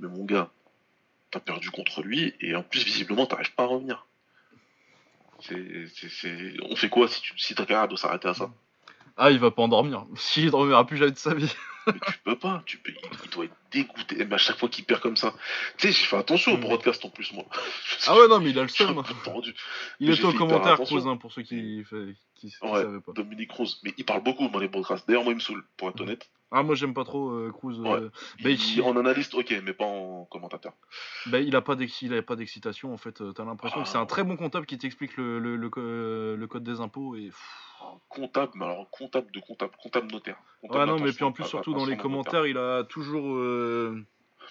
Mais 0.00 0.08
mon 0.08 0.24
gars, 0.24 0.50
t'as 1.30 1.38
perdu 1.38 1.70
contre 1.70 2.02
lui 2.02 2.34
et 2.40 2.56
en 2.56 2.64
plus 2.64 2.84
visiblement 2.84 3.24
t'arrives 3.24 3.54
pas 3.54 3.62
à 3.62 3.66
revenir. 3.66 4.04
C'est, 5.38 5.86
On 6.68 6.74
fait 6.74 6.88
quoi 6.88 7.06
si, 7.06 7.20
tu... 7.22 7.38
si 7.38 7.54
ta 7.54 7.64
carrière 7.64 7.86
doit 7.86 7.96
s'arrêter 7.96 8.26
à 8.26 8.34
ça? 8.34 8.50
Ah, 9.22 9.30
il 9.30 9.38
va 9.38 9.50
pas 9.50 9.62
endormir. 9.62 10.06
S'il 10.16 10.46
ne 10.46 10.50
dormira 10.50 10.86
plus 10.86 10.96
jamais 10.96 11.10
de 11.10 11.18
sa 11.18 11.34
vie. 11.34 11.54
mais 11.86 11.92
tu 11.92 12.18
peux 12.24 12.38
pas, 12.38 12.62
tu 12.64 12.78
peux... 12.78 12.90
il 13.24 13.30
doit 13.30 13.44
être 13.44 13.56
dégoûté. 13.70 14.18
Et 14.18 14.32
à 14.32 14.38
chaque 14.38 14.56
fois 14.56 14.70
qu'il 14.70 14.84
perd 14.84 15.00
comme 15.00 15.16
ça, 15.16 15.34
tu 15.76 15.88
sais, 15.88 15.92
j'ai 15.92 16.06
fait 16.06 16.16
attention 16.16 16.54
au 16.54 16.56
mm. 16.56 16.60
broadcast 16.60 17.04
en 17.04 17.10
plus, 17.10 17.30
moi. 17.34 17.44
ah 18.06 18.16
ouais, 18.16 18.28
non, 18.28 18.40
mais 18.40 18.50
il 18.50 18.58
a 18.58 18.62
le 18.62 18.68
seum. 18.68 19.02
Il 20.00 20.10
est 20.10 20.24
au 20.24 20.32
commentaire, 20.32 20.80
Cruz, 20.80 21.04
pour 21.20 21.32
ceux 21.32 21.42
qui, 21.42 21.84
qui, 22.34 22.46
ouais, 22.62 22.82
savaient 22.82 23.00
pas. 23.00 23.12
Dominique 23.12 23.50
Cruz, 23.50 23.78
mais 23.84 23.92
il 23.98 24.06
parle 24.06 24.22
beaucoup 24.22 24.48
dans 24.48 24.58
les 24.58 24.68
broadcasts. 24.68 25.06
D'ailleurs, 25.06 25.24
moi, 25.24 25.32
il 25.32 25.36
me 25.36 25.40
saoule, 25.40 25.64
pour 25.76 25.90
être 25.90 26.00
honnête. 26.00 26.30
Ah, 26.52 26.62
moi 26.62 26.74
j'aime 26.74 26.94
pas 26.94 27.04
trop 27.04 27.30
euh, 27.30 27.52
Cruz. 27.52 27.80
Euh, 27.84 28.10
bah, 28.42 28.50
il... 28.50 28.82
En 28.82 28.96
analyste, 28.96 29.34
ok, 29.34 29.54
mais 29.64 29.72
pas 29.72 29.84
en 29.84 30.24
commentateur. 30.24 30.72
Bah, 31.26 31.38
il 31.38 31.54
a 31.54 31.62
pas 31.62 31.76
d'excitation 31.76 32.92
en 32.92 32.96
fait. 32.96 33.22
T'as 33.34 33.44
l'impression 33.44 33.82
que 33.82 33.88
c'est 33.88 33.98
un 33.98 34.06
très 34.06 34.24
bon 34.24 34.36
comptable 34.36 34.66
qui 34.66 34.76
t'explique 34.76 35.16
le, 35.16 35.38
le, 35.38 35.56
le, 35.56 36.46
code 36.46 36.64
des 36.64 36.80
impôts 36.80 37.16
et. 37.16 37.30
Comptable, 38.08 38.52
mais 38.56 38.66
alors 38.66 38.90
comptable 38.90 39.30
de 39.32 39.40
comptable, 39.40 39.72
comptable 39.82 40.12
notaire. 40.12 40.36
ouais, 40.62 40.86
non, 40.86 40.98
mais 40.98 41.12
puis 41.12 41.24
en 41.24 41.32
plus, 41.32 41.44
surtout 41.44 41.72
dans 41.72 41.86
les 41.86 41.96
commentaires, 41.96 42.46
il 42.46 42.58
a 42.58 42.84
toujours. 42.84 43.36
Euh, 43.36 44.04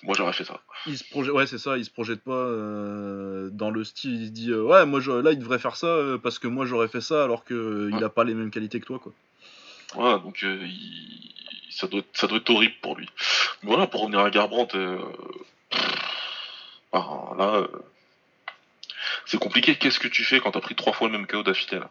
moi 0.04 0.16
j'aurais 0.18 0.34
fait 0.34 0.46
ça. 0.46 0.62
Il 0.88 0.98
se 0.98 1.04
projette, 1.04 1.34
ouais, 1.34 1.46
c'est 1.46 1.58
ça, 1.58 1.78
il 1.78 1.84
se 1.84 1.92
projette 1.92 2.24
pas 2.24 2.48
dans 3.52 3.70
le 3.70 3.84
style, 3.84 4.22
il 4.22 4.28
se 4.28 4.32
dit, 4.32 4.54
ouais, 4.54 4.86
moi 4.86 5.00
là 5.22 5.32
il 5.32 5.40
devrait 5.40 5.60
faire 5.60 5.76
ça 5.76 6.18
parce 6.24 6.40
que 6.40 6.48
moi 6.48 6.66
j'aurais 6.66 6.88
fait 6.88 7.02
ça 7.02 7.24
alors 7.24 7.44
qu'il 7.44 7.92
il 7.94 8.04
a 8.04 8.10
pas 8.10 8.24
les 8.24 8.34
mêmes 8.34 8.52
qualités 8.52 8.80
que 8.80 8.86
toi, 8.86 9.00
quoi. 9.00 9.12
Ouais, 9.96 10.20
donc 10.22 10.42
il 10.42 11.39
ça 11.80 11.88
doit, 11.88 12.00
être, 12.00 12.10
ça 12.14 12.28
doit 12.28 12.38
être 12.38 12.50
horrible 12.50 12.76
pour 12.82 12.96
lui. 12.96 13.10
voilà, 13.64 13.88
pour 13.88 14.02
revenir 14.02 14.20
à 14.20 14.30
Garbrandt, 14.30 14.76
euh, 14.78 14.98
Ah, 16.92 17.32
là, 17.38 17.68
c'est 19.26 19.40
compliqué. 19.40 19.76
Qu'est-ce 19.76 20.00
que 20.00 20.08
tu 20.08 20.24
fais 20.24 20.40
quand 20.40 20.52
t'as 20.52 20.60
pris 20.60 20.76
trois 20.76 20.94
fois 20.94 21.08
le 21.08 21.18
même 21.18 21.28
KO 21.28 21.44
d'affilée 21.44 21.80
là 21.80 21.90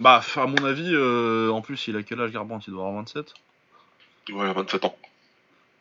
Bah, 0.00 0.22
à 0.36 0.46
mon 0.46 0.64
avis, 0.64 0.96
en 1.50 1.60
plus, 1.62 1.88
il 1.88 1.96
a 1.96 2.02
quel 2.02 2.20
âge 2.20 2.30
Garbrandt? 2.30 2.64
Il 2.66 2.72
doit 2.72 2.86
avoir 2.86 3.02
27 3.02 3.34
Ouais, 4.30 4.52
27 4.52 4.84
ans. 4.84 4.96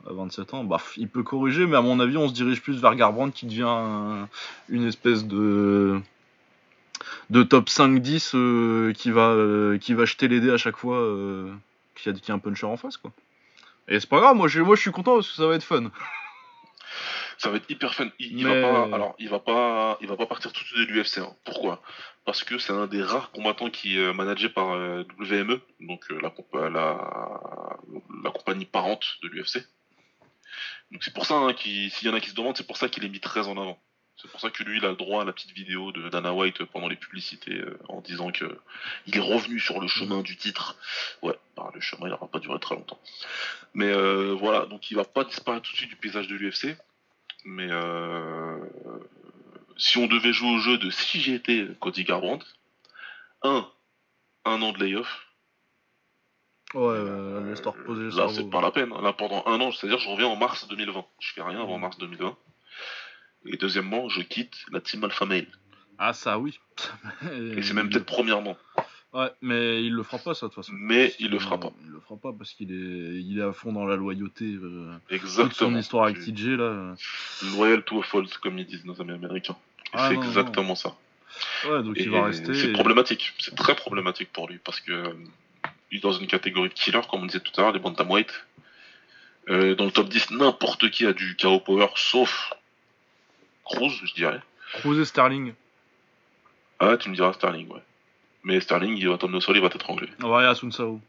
27 0.05 0.53
ans, 0.53 0.63
bah, 0.63 0.81
il 0.97 1.07
peut 1.07 1.23
corriger, 1.23 1.65
mais 1.65 1.77
à 1.77 1.81
mon 1.81 1.99
avis, 1.99 2.17
on 2.17 2.27
se 2.27 2.33
dirige 2.33 2.61
plus 2.61 2.81
vers 2.81 2.95
Garbrandt 2.95 3.33
qui 3.33 3.45
devient 3.45 4.27
une 4.69 4.87
espèce 4.87 5.25
de 5.25 6.01
de 7.29 7.43
top 7.43 7.69
5-10 7.69 8.31
euh, 8.35 8.93
qui, 8.93 9.11
va, 9.11 9.29
euh, 9.29 9.77
qui 9.77 9.93
va 9.93 10.05
jeter 10.05 10.27
les 10.27 10.39
dés 10.39 10.51
à 10.51 10.57
chaque 10.57 10.77
fois 10.77 10.97
euh, 10.97 11.51
qu'il 11.95 12.13
y, 12.15 12.31
a 12.31 12.33
un 12.33 12.39
puncher 12.39 12.65
en 12.65 12.77
face. 12.77 12.97
quoi. 12.97 13.11
Et 13.87 13.99
c'est 13.99 14.09
pas 14.09 14.19
grave, 14.19 14.35
moi 14.35 14.47
je, 14.47 14.61
moi 14.61 14.75
je 14.75 14.81
suis 14.81 14.91
content 14.91 15.15
parce 15.15 15.29
que 15.29 15.35
ça 15.35 15.47
va 15.47 15.55
être 15.55 15.63
fun. 15.63 15.91
Ça 17.37 17.49
va 17.49 17.57
être 17.57 17.69
hyper 17.69 17.93
fun. 17.93 18.09
Il, 18.19 18.45
va 18.47 18.61
pas, 18.61 18.95
alors, 18.95 19.15
il 19.19 19.27
va 19.29 19.39
pas, 19.39 19.97
il 19.99 20.07
va 20.07 20.15
pas 20.15 20.25
partir 20.25 20.53
tout 20.53 20.63
de 20.63 20.67
suite 20.67 20.87
de 20.87 20.93
l'UFC. 20.93 21.17
Hein. 21.17 21.35
Pourquoi? 21.43 21.81
Parce 22.25 22.43
que 22.43 22.57
c'est 22.57 22.71
un 22.71 22.87
des 22.87 23.03
rares 23.03 23.31
combattants 23.31 23.69
qui 23.69 23.99
est 23.99 24.13
managé 24.13 24.47
par 24.47 24.69
WME, 25.19 25.59
donc 25.81 26.05
la, 26.09 26.31
la, 26.69 28.31
compagnie 28.31 28.65
parente 28.65 29.17
de 29.23 29.27
l'UFC. 29.27 29.67
Donc 30.91 31.03
c'est 31.03 31.13
pour 31.13 31.25
ça 31.25 31.35
hein, 31.35 31.53
s'il 31.57 32.07
y 32.07 32.09
en 32.09 32.13
a 32.13 32.21
qui 32.21 32.29
se 32.29 32.35
demandent, 32.35 32.55
c'est 32.55 32.67
pour 32.67 32.77
ça 32.77 32.87
qu'il 32.87 33.03
est 33.03 33.09
mis 33.09 33.19
très 33.19 33.47
en 33.47 33.57
avant. 33.57 33.79
C'est 34.17 34.29
pour 34.29 34.39
ça 34.39 34.49
que 34.49 34.63
lui, 34.63 34.77
il 34.77 34.85
a 34.85 34.89
le 34.89 34.95
droit 34.95 35.23
à 35.23 35.25
la 35.25 35.33
petite 35.33 35.51
vidéo 35.51 35.91
de 35.91 36.07
Dana 36.09 36.33
White 36.33 36.63
pendant 36.65 36.87
les 36.87 36.95
publicités 36.95 37.55
euh, 37.55 37.77
en 37.89 37.99
disant 38.01 38.31
que 38.31 38.45
il 39.07 39.17
est 39.17 39.19
revenu 39.19 39.59
sur 39.59 39.81
le 39.81 39.87
chemin 39.87 40.21
du 40.21 40.37
titre. 40.37 40.77
Ouais, 41.21 41.37
bah, 41.57 41.71
le 41.73 41.81
chemin, 41.81 42.07
il 42.07 42.11
n'aura 42.11 42.27
pas 42.27 42.39
duré 42.39 42.59
très 42.59 42.75
longtemps. 42.75 42.99
Mais 43.73 43.91
euh, 43.91 44.35
voilà, 44.39 44.65
donc 44.65 44.91
il 44.91 44.95
va 44.95 45.03
pas 45.03 45.23
disparaître 45.23 45.65
tout 45.65 45.73
de 45.73 45.77
suite 45.77 45.89
du 45.89 45.95
paysage 45.95 46.27
de 46.27 46.35
l'UFC. 46.35 46.77
Mais 47.45 47.67
euh, 47.69 48.57
si 49.77 49.97
on 49.97 50.07
devait 50.07 50.31
jouer 50.31 50.49
au 50.55 50.59
jeu 50.59 50.77
de 50.77 50.89
si 50.89 51.19
j'étais 51.19 51.67
Cody 51.79 52.03
Garbrandt, 52.03 52.45
un, 53.41 53.67
un 54.45 54.61
an 54.61 54.71
de 54.71 54.79
layoff. 54.79 55.27
Ouais, 56.73 56.81
euh, 56.81 57.49
laisse 57.49 57.61
reposer 57.61 58.15
Là, 58.17 58.29
c'est 58.29 58.49
pas 58.49 58.61
la 58.61 58.71
peine. 58.71 58.89
Là, 59.01 59.13
pendant 59.13 59.43
un 59.45 59.59
an, 59.61 59.71
c'est-à-dire 59.71 59.99
je 59.99 60.09
reviens 60.09 60.27
en 60.27 60.35
mars 60.35 60.67
2020. 60.67 61.05
Je 61.19 61.33
fais 61.33 61.41
rien 61.41 61.61
avant 61.61 61.77
mars 61.77 61.97
2020. 61.97 62.35
Et 63.45 63.57
deuxièmement, 63.57 64.09
je 64.09 64.21
quitte 64.21 64.55
la 64.71 64.79
team 64.81 65.03
Alpha 65.03 65.25
Male. 65.25 65.47
Ah, 65.97 66.13
ça, 66.13 66.39
oui. 66.39 66.59
Et 67.55 67.61
c'est 67.61 67.73
même 67.73 67.89
peut-être 67.89 68.05
premièrement. 68.05 68.57
Ouais, 69.13 69.29
mais 69.41 69.83
il 69.83 69.93
le 69.93 70.01
fera 70.01 70.17
pas, 70.17 70.33
ça, 70.33 70.47
de 70.47 70.53
toute 70.53 70.63
façon. 70.63 70.73
Mais 70.75 71.13
il 71.19 71.29
le 71.29 71.37
fera 71.37 71.59
pas. 71.59 71.71
Il 71.83 71.91
le 71.91 71.99
fera 71.99 72.17
pas 72.17 72.33
parce 72.33 72.53
qu'il 72.53 72.71
est, 72.71 73.21
il 73.21 73.37
est 73.37 73.43
à 73.43 73.53
fond 73.53 73.71
dans 73.71 73.85
la 73.85 73.95
loyauté. 73.95 74.45
Euh, 74.45 74.91
exactement. 75.11 75.49
Toute 75.49 75.57
son 75.57 75.75
histoire 75.75 76.05
avec 76.05 76.19
TJ, 76.19 76.47
là. 76.57 76.95
Loyal 77.55 77.83
to 77.83 77.99
a 77.99 78.03
fault, 78.03 78.25
comme 78.41 78.57
ils 78.57 78.65
disent 78.65 78.85
nos 78.85 78.99
amis 78.99 79.11
américains. 79.11 79.55
Ah, 79.93 80.09
c'est 80.09 80.15
exactement 80.15 80.73
ça. 80.73 80.95
Ouais, 81.69 81.83
donc 81.83 81.95
il 81.99 82.09
va 82.09 82.25
rester. 82.25 82.53
C'est 82.55 82.71
problématique. 82.71 83.33
C'est 83.37 83.55
très 83.55 83.75
problématique 83.75 84.31
pour 84.31 84.47
lui 84.49 84.57
parce 84.57 84.79
que 84.79 84.91
euh, 84.91 85.13
il 85.91 85.99
est 85.99 86.01
dans 86.01 86.11
une 86.11 86.27
catégorie 86.27 86.69
de 86.69 86.73
killer, 86.73 87.01
comme 87.09 87.21
on 87.21 87.25
disait 87.27 87.39
tout 87.39 87.51
à 87.57 87.61
l'heure, 87.61 87.71
les 87.71 87.79
bantamweight. 87.79 88.31
Euh, 89.49 89.75
dans 89.75 89.85
le 89.85 89.91
top 89.91 90.09
10, 90.09 90.31
n'importe 90.31 90.89
qui 90.89 91.05
a 91.05 91.13
du 91.13 91.35
KO 91.35 91.59
power, 91.59 91.87
sauf 91.95 92.53
Cruz, 93.65 94.01
je 94.03 94.13
dirais. 94.13 94.41
Cruz 94.73 94.99
et 94.99 95.05
Sterling. 95.05 95.53
Ah, 96.79 96.97
tu 96.97 97.09
me 97.09 97.15
diras 97.15 97.33
Sterling, 97.33 97.69
ouais. 97.69 97.81
Mais 98.43 98.59
Sterling, 98.59 98.97
il 98.97 99.07
va 99.07 99.17
tomber 99.17 99.37
au 99.37 99.41
sol, 99.41 99.55
il 99.55 99.61
va 99.61 99.69
t'étrangler. 99.69 100.09
Ah 100.21 100.29
ouais, 100.29 100.45
à 100.45 100.55
Sun 100.55 100.71
Sao. 100.71 100.99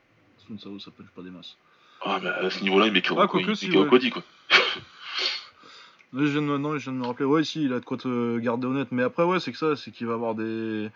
Sun 0.47 0.59
Sao, 0.59 0.79
ça 0.79 0.91
punch 0.91 1.09
pas 1.15 1.23
des 1.23 1.31
masses. 1.31 1.57
Ah, 2.03 2.21
mais 2.23 2.29
à 2.29 2.51
ce 2.51 2.63
niveau-là, 2.63 2.87
il 2.87 2.93
met 2.93 3.03
ah, 3.05 3.27
quoi, 3.27 3.41
il, 3.41 3.57
si, 3.57 3.71
ouais. 3.71 3.89
Cody, 3.89 4.11
quoi. 4.11 4.23
je 6.13 6.25
viens 6.25 6.43
de, 6.43 6.47
maintenant, 6.47 6.79
je 6.79 6.85
viens 6.85 6.93
de 6.93 6.99
me 6.99 7.07
rappeler. 7.07 7.25
Ouais, 7.25 7.43
si, 7.43 7.65
il 7.65 7.73
a 7.73 7.81
de 7.81 7.85
quoi 7.85 7.97
te 7.97 8.39
garder 8.39 8.67
honnête. 8.67 8.89
Mais 8.93 9.03
après, 9.03 9.25
ouais, 9.25 9.41
c'est 9.41 9.53
que 9.53 9.59
ça, 9.59 9.75
c'est 9.75 9.91
qu'il 9.91 10.07
va 10.07 10.15
avoir 10.15 10.35
des. 10.35 10.91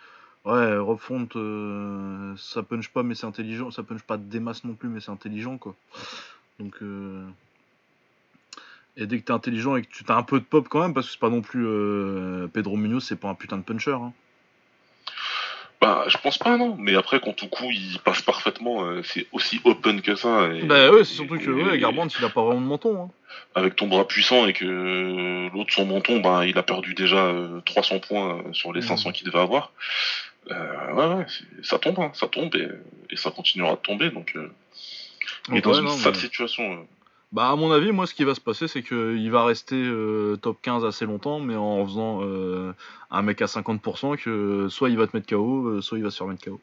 Ouais, 0.45 0.77
refonte, 0.77 1.35
euh, 1.37 2.35
ça 2.37 2.63
punch 2.63 2.89
pas, 2.91 3.03
mais 3.03 3.15
c'est 3.15 3.27
intelligent. 3.27 3.71
Ça 3.71 3.83
punch 3.83 4.03
pas 4.03 4.17
des 4.17 4.39
masses 4.39 4.65
non 4.65 4.75
plus, 4.75 4.89
mais 4.89 5.01
c'est 5.01 5.11
intelligent, 5.11 5.59
quoi. 5.59 5.75
Donc. 6.61 6.77
Euh... 6.83 7.27
Et 8.99 9.07
dès 9.07 9.21
que 9.21 9.25
t'es 9.25 9.33
intelligent 9.33 9.77
et 9.77 9.83
que 9.83 9.89
tu 9.89 10.05
as 10.09 10.17
un 10.17 10.25
peu 10.25 10.41
de 10.41 10.45
pop 10.45 10.67
quand 10.69 10.81
même, 10.81 10.93
parce 10.93 11.07
que 11.07 11.13
c'est 11.13 11.21
pas 11.21 11.31
non 11.31 11.41
plus 11.41 11.65
euh, 11.65 12.49
Pedro 12.49 12.77
Munoz, 12.77 13.05
c'est 13.05 13.19
pas 13.19 13.29
un 13.29 13.35
putain 13.35 13.57
de 13.57 13.63
puncher. 13.63 13.93
Hein. 13.93 14.13
Bah, 15.81 16.05
je 16.09 16.19
pense 16.19 16.37
pas, 16.37 16.57
non. 16.57 16.75
Mais 16.81 16.97
après, 16.97 17.21
quand 17.21 17.33
tout 17.33 17.47
coup 17.47 17.71
il 17.71 18.01
passe 18.01 18.23
parfaitement, 18.23 18.83
euh, 18.83 19.03
c'est 19.05 19.29
aussi 19.31 19.61
open 19.63 20.03
que 20.03 20.17
ça. 20.17 20.53
Et, 20.53 20.65
bah 20.65 20.91
ouais, 20.91 21.05
c'est 21.05 21.15
surtout 21.15 21.39
que 21.39 21.49
ouais, 21.49 21.79
Garbrandt, 21.79 22.13
il 22.19 22.25
a 22.25 22.29
pas 22.29 22.43
vraiment 22.43 22.61
de 22.61 22.67
menton. 22.67 23.03
Hein. 23.05 23.11
Avec 23.55 23.77
ton 23.77 23.87
bras 23.87 24.07
puissant 24.07 24.49
et 24.49 24.53
que 24.53 25.49
l'autre, 25.55 25.73
son 25.73 25.87
menton, 25.87 26.19
bah, 26.19 26.45
il 26.45 26.59
a 26.59 26.65
perdu 26.65 26.95
déjà 26.95 27.33
300 27.67 27.95
euh, 27.95 27.99
points 28.01 28.45
sur 28.53 28.73
les 28.73 28.83
500 28.83 29.11
mmh. 29.11 29.13
qu'il 29.13 29.27
devait 29.29 29.39
avoir. 29.39 29.73
ouais, 30.51 31.07
ouais, 31.07 31.27
ça 31.63 31.79
tombe, 31.79 32.01
hein, 32.01 32.11
ça 32.15 32.27
tombe 32.27 32.53
et, 32.57 33.17
ça 33.17 33.31
continuera 33.31 33.77
de 33.77 33.81
tomber. 33.81 34.11
Donc, 34.11 34.35
il 35.51 35.57
est 35.57 35.61
dans 35.61 35.75
une 35.75 35.89
sale 35.89 36.17
situation. 36.17 36.85
Bah 37.31 37.51
à 37.51 37.57
mon 37.57 37.71
avis, 37.73 37.93
moi 37.93 38.07
ce 38.07 38.15
qui 38.15 38.25
va 38.25 38.35
se 38.35 38.41
passer, 38.41 38.69
c'est 38.69 38.83
qu'il 38.83 39.31
va 39.31 39.45
rester 39.45 39.77
euh, 39.77 40.37
top 40.37 40.63
15 40.63 40.85
assez 40.87 41.05
longtemps, 41.05 41.41
mais 41.41 41.57
en 41.57 41.85
faisant 41.85 42.21
euh, 42.23 42.73
un 43.11 43.23
mec 43.23 43.43
à 43.43 43.47
50%, 43.47 44.17
que 44.17 44.69
soit 44.71 44.89
il 44.89 44.97
va 44.97 45.07
te 45.07 45.15
mettre 45.15 45.29
KO, 45.29 45.69
euh, 45.69 45.83
soit 45.83 45.99
il 45.99 46.05
va 46.05 46.11
se 46.11 46.17
faire 46.17 46.27
mettre 46.27 46.43
KO. 46.43 46.59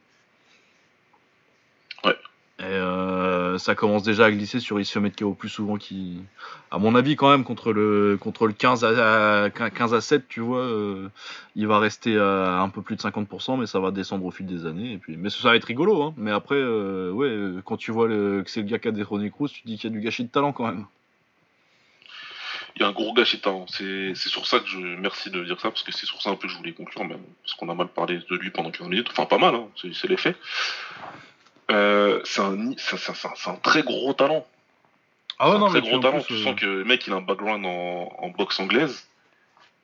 Ouais. 2.04 2.18
Et 2.60 3.58
ça 3.58 3.76
commence 3.76 4.04
déjà 4.04 4.26
à 4.26 4.32
glisser 4.32 4.60
sur 4.60 4.80
il 4.80 5.12
KO 5.12 5.34
plus 5.34 5.50
souvent 5.50 5.78
qu'il. 5.78 6.22
À 6.72 6.78
mon 6.78 6.96
avis, 6.96 7.16
quand 7.16 7.30
même, 7.30 7.44
contre 7.44 7.74
le, 7.74 8.18
contre 8.20 8.48
le 8.48 8.54
15, 8.54 8.84
à, 8.86 9.50
15 9.50 9.94
à 9.94 10.02
7, 10.02 10.28
tu 10.28 10.40
vois, 10.40 10.68
il 11.56 11.68
va 11.68 11.80
rester 11.80 12.18
à 12.18 12.62
un 12.62 12.70
peu 12.70 12.82
plus 12.82 12.96
de 12.96 13.02
50%, 13.02 13.60
mais 13.60 13.66
ça 13.66 13.80
va 13.80 13.92
descendre 13.92 14.26
au 14.26 14.32
fil 14.32 14.46
des 14.46 14.66
années. 14.66 14.94
Et 14.94 14.98
puis... 14.98 15.18
Mais 15.18 15.30
ça 15.30 15.50
va 15.50 15.56
être 15.56 15.66
rigolo, 15.66 16.02
hein. 16.02 16.14
Mais 16.18 16.32
après, 16.32 16.64
ouais, 16.64 17.62
quand 17.66 17.78
tu 17.78 17.92
vois 17.92 18.08
que 18.08 18.44
c'est 18.48 18.62
le 18.62 18.68
gars 18.68 18.80
qui 18.80 18.88
a 18.88 18.92
détrôné 18.92 19.30
Cruz, 19.30 19.50
tu 19.50 19.62
dis 19.66 19.78
qu'il 19.78 19.90
y 19.90 19.94
a 19.94 19.98
du 19.98 20.04
gâchis 20.04 20.24
de 20.24 20.30
talent 20.30 20.54
quand 20.54 20.66
même. 20.66 20.86
Il 22.76 22.82
y 22.82 22.86
a 22.86 22.90
un 22.90 22.92
gros 22.92 23.14
gâchis 23.14 23.38
de 23.38 23.42
talent. 23.42 23.66
C'est 23.70 24.16
sur 24.16 24.48
ça 24.48 24.60
que 24.60 24.68
je. 24.68 24.78
Merci 24.78 25.30
de 25.30 25.44
dire 25.44 25.60
ça, 25.60 25.70
parce 25.70 25.84
que 25.84 25.94
c'est 25.94 26.06
sur 26.06 26.22
ça 26.22 26.32
un 26.32 26.36
peu 26.36 26.48
que 26.48 26.54
je 26.54 26.58
voulais 26.58 26.74
conclure, 26.74 27.06
même. 27.06 27.22
Parce 27.44 27.54
qu'on 27.54 27.70
a 27.70 27.74
mal 27.74 27.88
parlé 27.88 28.20
de 28.30 28.36
lui 28.36 28.50
pendant 28.50 28.72
15 28.72 28.88
minutes. 28.88 29.08
Enfin, 29.12 29.26
pas 29.26 29.38
mal, 29.38 29.56
hein. 29.56 29.68
c'est 29.76 30.08
l'effet. 30.08 30.36
Euh, 31.72 32.22
c'est 32.24 32.42
un, 32.42 32.72
un, 32.72 33.56
très 33.56 33.84
gros 33.84 34.14
talent. 34.14 34.46
Ah 35.40 35.52
ouais, 35.52 35.58
non, 35.58 35.68
un 35.68 35.70
très 35.70 35.82
gros 35.82 36.00
talent. 36.00 36.22
tu 36.22 36.34
euh, 36.34 36.44
sens 36.44 36.56
que 36.60 36.66
le 36.66 36.84
mec, 36.84 37.06
il 37.08 37.14
a 37.14 37.18
un 37.18 37.22
background 37.22 37.66
en, 37.66 38.30
boxe 38.30 38.60
anglaise. 38.60 39.08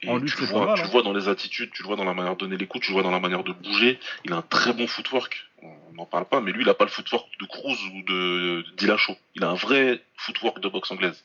Et 0.03 0.07
tu, 0.07 0.41
le 0.41 0.45
vois, 0.47 0.73
tu 0.73 0.81
hein. 0.81 0.87
vois 0.87 1.03
dans 1.03 1.13
les 1.13 1.27
attitudes, 1.27 1.69
tu 1.73 1.83
le 1.83 1.87
vois 1.87 1.95
dans 1.95 2.03
la 2.03 2.15
manière 2.15 2.33
de 2.33 2.39
donner 2.39 2.57
les 2.57 2.65
coups, 2.65 2.85
tu 2.85 2.91
le 2.91 2.95
vois 2.95 3.03
dans 3.03 3.11
la 3.11 3.19
manière 3.19 3.43
de 3.43 3.53
bouger. 3.53 3.99
Il 4.25 4.33
a 4.33 4.37
un 4.37 4.41
très 4.41 4.73
bon 4.73 4.87
footwork. 4.87 5.47
On 5.61 5.93
n'en 5.93 6.05
parle 6.07 6.25
pas, 6.25 6.41
mais 6.41 6.51
lui, 6.51 6.63
il 6.63 6.69
a 6.69 6.73
pas 6.73 6.85
le 6.85 6.89
footwork 6.89 7.27
de 7.39 7.45
Cruz 7.45 7.77
ou 7.93 8.01
de 8.03 8.65
Dillashaw. 8.77 9.15
Il 9.35 9.43
a 9.43 9.49
un 9.49 9.55
vrai 9.55 10.01
footwork 10.17 10.59
de 10.59 10.69
boxe 10.69 10.89
anglaise. 10.89 11.23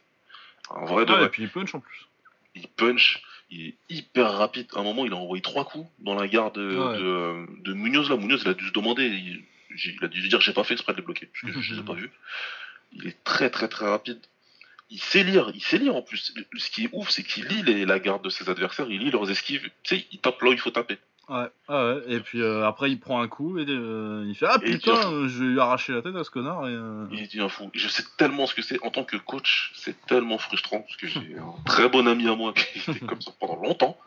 Un 0.75 0.85
vrai 0.85 1.07
de 1.07 1.13
ah, 1.15 1.25
Et 1.25 1.29
puis 1.29 1.45
il 1.45 1.49
punch 1.49 1.75
en 1.75 1.81
plus. 1.81 2.07
Il 2.55 2.69
punch, 2.69 3.23
il 3.51 3.69
est 3.69 3.75
hyper 3.89 4.33
rapide. 4.33 4.67
À 4.75 4.81
un 4.81 4.83
moment, 4.83 5.07
il 5.07 5.13
a 5.13 5.17
envoyé 5.17 5.41
trois 5.43 5.65
coups 5.65 5.89
dans 6.01 6.15
la 6.15 6.29
gare 6.29 6.53
de, 6.53 7.57
de, 7.63 7.73
Munoz. 7.73 8.11
Là, 8.11 8.17
Munoz, 8.17 8.43
il 8.45 8.49
a 8.51 8.55
dû 8.55 8.67
se 8.67 8.73
demander 8.73 9.11
il 9.85 10.05
a 10.05 10.09
dû 10.09 10.29
dire 10.29 10.41
j'ai 10.41 10.53
pas 10.53 10.65
fait 10.65 10.75
exprès 10.75 10.93
de 10.93 10.99
les 10.99 11.05
bloquer, 11.05 11.27
parce 11.27 11.55
que 11.55 11.61
je 11.61 11.75
les 11.75 11.81
ai 11.81 11.85
pas 11.85 11.95
vus. 11.95 12.11
Il 12.93 13.07
est 13.07 13.23
très 13.25 13.51
très 13.51 13.69
très 13.69 13.89
rapide. 13.89 14.21
Il 14.89 15.01
sait 15.01 15.25
lire, 15.25 15.51
il 15.55 15.63
sait 15.63 15.79
lire 15.79 15.97
en 15.97 16.03
plus. 16.03 16.33
Ce 16.57 16.71
qui 16.71 16.85
est 16.85 16.91
ouf, 16.93 17.11
c'est 17.11 17.25
qu'il 17.25 17.47
lit 17.47 17.85
la 17.85 17.99
garde 17.99 18.23
de 18.23 18.31
ses 18.31 18.49
adversaires, 18.49 18.87
il 18.89 19.01
lit 19.01 19.11
leurs 19.11 19.31
esquives. 19.31 19.69
Tu 19.83 19.97
sais, 19.97 20.07
il 20.13 20.21
tape 20.21 20.41
là 20.43 20.51
où 20.51 20.53
il 20.53 20.61
faut 20.61 20.71
taper. 20.71 20.99
Ouais, 21.29 21.49
ouais. 21.69 22.03
et 22.07 22.21
puis 22.21 22.41
euh, 22.41 22.65
après 22.69 22.89
il 22.89 23.01
prend 23.01 23.21
un 23.21 23.27
coup 23.27 23.59
et 23.59 23.65
euh, 23.69 24.25
il 24.29 24.37
fait 24.37 24.47
Ah 24.49 24.61
putain, 24.61 25.27
je 25.27 25.43
vais 25.43 25.51
lui 25.51 25.59
arracher 25.59 25.93
la 25.93 26.01
tête 26.01 26.15
à 26.15 26.23
ce 26.23 26.31
connard. 26.31 26.69
Et, 26.69 26.73
euh, 26.73 27.05
Il 27.11 27.41
un 27.41 27.49
fou. 27.49 27.69
Je 27.75 27.89
sais 27.89 28.05
tellement 28.17 28.47
ce 28.47 28.55
que 28.55 28.63
c'est. 28.63 28.81
En 28.85 28.91
tant 28.91 29.03
que 29.03 29.17
coach, 29.17 29.73
c'est 29.75 30.07
tellement 30.07 30.39
frustrant 30.39 30.83
parce 30.83 30.97
que 30.97 31.09
j'ai 31.09 31.37
un 31.37 31.65
très 31.65 31.89
bon 31.89 32.07
ami 32.07 32.29
à 32.29 32.37
moi 32.37 32.53
qui 32.53 32.79
était 32.79 33.01
comme 33.07 33.21
ça 33.21 33.33
pendant 33.41 33.57
longtemps. 33.57 33.99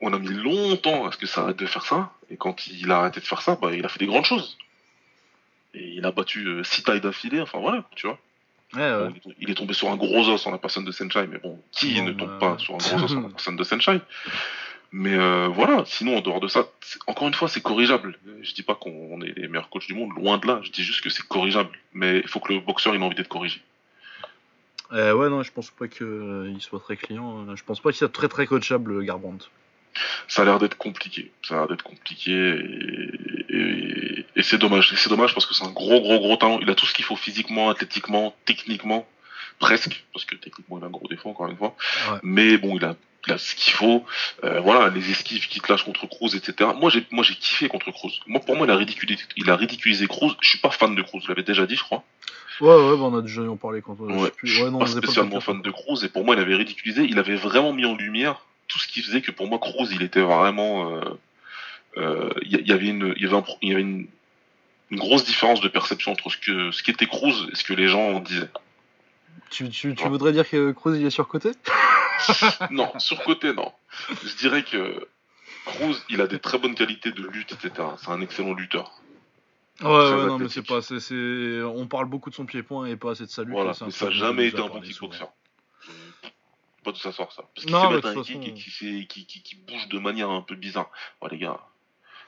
On 0.00 0.12
a 0.12 0.18
mis 0.20 0.28
longtemps 0.28 1.04
à 1.04 1.12
ce 1.12 1.16
que 1.16 1.26
ça 1.26 1.42
arrête 1.42 1.58
de 1.58 1.66
faire 1.66 1.84
ça. 1.84 2.12
Et 2.30 2.36
quand 2.36 2.68
il 2.68 2.92
a 2.92 2.98
arrêté 2.98 3.18
de 3.20 3.26
faire 3.26 3.42
ça, 3.42 3.58
bah, 3.60 3.74
il 3.74 3.84
a 3.84 3.88
fait 3.88 3.98
des 3.98 4.06
grandes 4.06 4.24
choses. 4.24 4.56
Et 5.74 5.94
il 5.96 6.04
a 6.04 6.10
battu 6.10 6.60
6 6.62 6.80
euh, 6.80 6.84
tailles 6.84 7.00
d'affilée, 7.00 7.40
enfin 7.40 7.58
voilà, 7.58 7.84
tu 7.94 8.06
vois. 8.06 8.18
il 9.38 9.50
est 9.50 9.54
tombé 9.54 9.74
sur 9.74 9.88
un 9.90 9.96
gros 9.96 10.28
os 10.28 10.46
en 10.46 10.50
la 10.50 10.58
personne 10.58 10.84
de 10.84 10.92
Senshai, 10.92 11.26
mais 11.26 11.38
bon, 11.38 11.60
qui 11.72 12.00
ne 12.02 12.12
tombe 12.12 12.38
bah, 12.40 12.56
pas 12.56 12.58
sur 12.58 12.74
un 12.74 12.78
gros 12.78 13.04
os 13.04 13.12
en 13.12 13.20
la 13.22 13.28
personne 13.28 13.56
de 13.56 13.64
Senshai? 13.64 14.00
Mais 14.92 15.14
euh, 15.14 15.46
voilà, 15.46 15.84
sinon 15.86 16.18
en 16.18 16.20
dehors 16.20 16.40
de 16.40 16.48
ça, 16.48 16.66
encore 17.06 17.28
une 17.28 17.34
fois, 17.34 17.48
c'est 17.48 17.62
corrigeable. 17.62 18.18
Je 18.42 18.52
dis 18.54 18.64
pas 18.64 18.74
qu'on 18.74 19.20
est 19.22 19.38
les 19.38 19.46
meilleurs 19.46 19.68
coachs 19.68 19.86
du 19.86 19.94
monde, 19.94 20.10
loin 20.16 20.38
de 20.38 20.48
là. 20.48 20.60
Je 20.64 20.72
dis 20.72 20.82
juste 20.82 21.00
que 21.00 21.10
c'est 21.10 21.26
corrigeable. 21.28 21.70
Mais 21.92 22.18
il 22.18 22.26
faut 22.28 22.40
que 22.40 22.52
le 22.52 22.58
boxeur 22.58 22.92
ait 22.94 22.98
envie 22.98 23.14
d'être 23.14 23.28
corrigé. 23.28 23.62
Euh, 24.92 25.12
ouais, 25.12 25.30
non, 25.30 25.44
je 25.44 25.52
pense 25.52 25.70
pas 25.70 25.86
qu'il 25.86 26.56
soit 26.58 26.80
très 26.80 26.96
client. 26.96 27.54
Je 27.54 27.62
pense 27.62 27.78
pas 27.78 27.90
qu'il 27.90 27.98
soit 27.98 28.08
très 28.08 28.26
très 28.26 28.46
coachable, 28.46 29.04
Garbrandt 29.04 29.48
ça 30.28 30.42
a 30.42 30.44
l'air 30.44 30.58
d'être 30.58 30.76
compliqué. 30.76 31.30
Ça 31.42 31.54
a 31.54 31.58
l'air 31.58 31.68
d'être 31.68 31.82
compliqué 31.82 32.32
et, 33.48 34.19
c'est 34.36 34.58
dommage. 34.58 34.92
C'est 34.96 35.10
dommage 35.10 35.34
parce 35.34 35.46
que 35.46 35.54
c'est 35.54 35.64
un 35.64 35.70
gros, 35.70 36.00
gros, 36.00 36.18
gros 36.18 36.36
talent. 36.36 36.58
Il 36.60 36.70
a 36.70 36.74
tout 36.74 36.86
ce 36.86 36.94
qu'il 36.94 37.04
faut 37.04 37.16
physiquement, 37.16 37.70
athlétiquement, 37.70 38.34
techniquement, 38.44 39.06
presque, 39.58 40.04
parce 40.12 40.24
que 40.24 40.36
techniquement 40.36 40.78
il 40.78 40.84
a 40.84 40.86
un 40.86 40.90
gros 40.90 41.08
défaut 41.08 41.30
encore 41.30 41.48
une 41.48 41.56
fois. 41.56 41.74
Mais 42.22 42.56
bon, 42.56 42.76
il 42.76 42.84
a 42.84 42.96
il 43.26 43.32
a 43.32 43.38
ce 43.38 43.54
qu'il 43.54 43.72
faut. 43.72 44.04
Euh, 44.44 44.60
voilà, 44.60 44.88
les 44.88 45.10
esquives 45.10 45.46
qui 45.48 45.60
te 45.60 45.70
lâchent 45.70 45.84
contre 45.84 46.06
Cruz, 46.06 46.34
etc. 46.34 46.70
Moi, 46.78 46.90
j'ai, 46.90 47.06
moi, 47.10 47.24
j'ai 47.24 47.34
kiffé 47.34 47.68
contre 47.68 47.90
Cruz. 47.90 48.12
Moi, 48.26 48.40
pour 48.40 48.56
moi, 48.56 48.66
il 48.66 48.70
a 48.70 48.76
ridiculisé, 48.76 49.22
il 49.36 49.50
a 49.50 49.56
ridiculisé 49.56 50.06
Cruz. 50.06 50.36
Je 50.40 50.48
suis 50.48 50.58
pas 50.58 50.70
fan 50.70 50.94
de 50.94 51.02
Cruz. 51.02 51.20
Je 51.22 51.28
l'avais 51.28 51.42
déjà 51.42 51.66
dit, 51.66 51.76
je 51.76 51.82
crois. 51.82 52.02
Ouais, 52.60 52.68
ouais, 52.68 52.96
bah, 52.96 53.04
on 53.04 53.18
a 53.18 53.22
déjà 53.22 53.42
en 53.42 53.56
parlé 53.56 53.82
quand 53.82 53.96
on. 54.00 54.22
Ouais. 54.22 54.30
Plus... 54.30 54.62
ouais 54.62 54.70
non, 54.70 54.78
pas 54.78 54.86
spécialement 54.86 55.40
fan 55.40 55.60
de 55.60 55.70
Cruz. 55.70 56.04
Et 56.04 56.08
pour 56.08 56.24
moi, 56.24 56.34
il 56.34 56.40
avait 56.40 56.56
ridiculisé. 56.56 57.04
Il 57.04 57.18
avait 57.18 57.36
vraiment 57.36 57.72
mis 57.72 57.84
en 57.84 57.94
lumière 57.94 58.46
tout 58.68 58.78
ce 58.78 58.86
qui 58.86 59.02
faisait 59.02 59.20
que 59.20 59.32
pour 59.32 59.48
moi, 59.48 59.58
Cruz, 59.58 59.88
il 59.92 60.02
était 60.02 60.22
vraiment. 60.22 60.96
Euh, 60.96 61.00
euh, 61.96 62.30
y, 62.42 62.72
avait 62.72 62.86
une, 62.86 63.14
il 63.16 63.22
y 63.22 63.26
avait, 63.26 63.42
il 63.62 63.68
y 63.68 63.72
avait 63.72 63.82
une, 63.82 64.06
une, 64.90 64.98
grosse 64.98 65.24
différence 65.24 65.60
de 65.60 65.68
perception 65.68 66.12
entre 66.12 66.30
ce 66.30 66.36
que, 66.36 66.70
ce 66.70 66.82
qui 66.82 66.90
était 66.90 67.06
Cruz 67.06 67.48
et 67.52 67.54
ce 67.54 67.64
que 67.64 67.72
les 67.72 67.88
gens 67.88 68.20
disaient. 68.20 68.50
Tu, 69.50 69.68
tu, 69.68 69.94
tu 69.94 70.08
voudrais 70.08 70.32
dire 70.32 70.48
que 70.48 70.72
Cruz 70.72 70.96
il 70.98 71.06
est 71.06 71.10
surcoté 71.10 71.52
non, 72.70 72.92
surcoté, 72.98 73.52
non. 73.52 73.72
Je 74.22 74.36
dirais 74.36 74.62
que 74.62 75.08
Cruz, 75.64 75.96
il 76.08 76.20
a 76.20 76.26
des 76.26 76.38
très 76.38 76.58
bonnes 76.58 76.74
qualités 76.74 77.12
de 77.12 77.26
lutte, 77.26 77.52
etc. 77.52 77.88
C'est 77.98 78.10
un 78.10 78.20
excellent 78.20 78.52
lutteur. 78.52 79.00
Ouais, 79.80 79.88
ouais, 79.88 80.26
non, 80.26 80.38
mais 80.38 80.48
c'est 80.48 80.66
pas. 80.66 80.82
c'est 80.82 81.62
On 81.62 81.86
parle 81.86 82.06
beaucoup 82.06 82.30
de 82.30 82.34
son 82.34 82.44
pied-point 82.44 82.86
et 82.86 82.96
pas 82.96 83.12
assez 83.12 83.24
de 83.24 83.30
sa 83.30 83.42
lutte. 83.42 83.52
Voilà, 83.52 83.72
mais 83.80 83.90
ça 83.90 84.06
n'a 84.06 84.10
jamais 84.10 84.48
été 84.48 84.60
un 84.60 84.66
bon 84.66 84.80
kickboxer. 84.80 85.24
Pas 86.84 86.92
de 86.92 86.96
sort 86.96 87.32
ça. 87.32 87.42
Parce 87.54 87.66
qu'il 87.66 87.74
sait 87.74 87.90
mettre 87.90 88.08
un 88.08 88.22
kick 88.22 88.54
qui, 88.54 89.06
qui, 89.06 89.26
qui, 89.26 89.42
qui, 89.42 89.56
bouge 89.56 89.88
de 89.88 89.98
manière 89.98 90.30
un 90.30 90.42
peu 90.42 90.54
bizarre. 90.54 90.90
Ouais, 91.20 91.28
les 91.30 91.38
gars, 91.38 91.58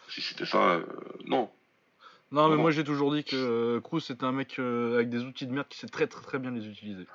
si 0.08 0.20
c'était 0.20 0.44
ça, 0.44 0.58
euh, 0.58 0.86
non. 1.24 1.50
Non, 2.33 2.49
mais 2.49 2.57
moi 2.57 2.70
j'ai 2.70 2.83
toujours 2.83 3.14
dit 3.14 3.24
que 3.24 3.37
euh, 3.37 3.80
Cruz 3.80 4.01
c'était 4.01 4.24
un 4.24 4.33
mec 4.33 4.59
euh, 4.59 4.95
avec 4.95 5.11
des 5.11 5.22
outils 5.22 5.47
de 5.47 5.53
merde 5.53 5.68
qui 5.68 5.78
sait 5.78 5.87
très 5.87 6.07
très 6.07 6.22
très 6.22 6.39
bien 6.39 6.51
les 6.51 6.66
utiliser. 6.66 7.07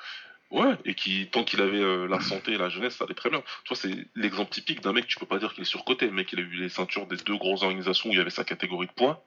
Ouais, 0.49 0.77
et 0.85 0.95
qui, 0.95 1.27
tant 1.27 1.43
qu'il 1.43 1.61
avait 1.61 1.81
euh, 1.81 2.07
la 2.07 2.21
santé 2.21 2.53
et 2.53 2.57
la 2.57 2.69
jeunesse, 2.69 2.95
ça 2.95 3.03
allait 3.03 3.13
très 3.13 3.29
bien. 3.29 3.41
Tu 3.63 3.69
vois, 3.69 3.77
c'est 3.77 4.07
l'exemple 4.15 4.49
typique 4.49 4.81
d'un 4.81 4.93
mec, 4.93 5.05
tu 5.07 5.19
peux 5.19 5.25
pas 5.25 5.39
dire 5.39 5.53
qu'il 5.53 5.63
est 5.63 5.65
surcoté. 5.65 6.05
Le 6.05 6.13
mec, 6.13 6.31
il 6.31 6.39
a 6.39 6.41
eu 6.41 6.55
les 6.55 6.69
ceintures 6.69 7.05
des 7.05 7.17
deux 7.17 7.35
grosses 7.35 7.63
organisations 7.63 8.09
où 8.09 8.13
il 8.13 8.17
y 8.17 8.21
avait 8.21 8.29
sa 8.29 8.45
catégorie 8.45 8.87
de 8.87 8.93
points. 8.93 9.19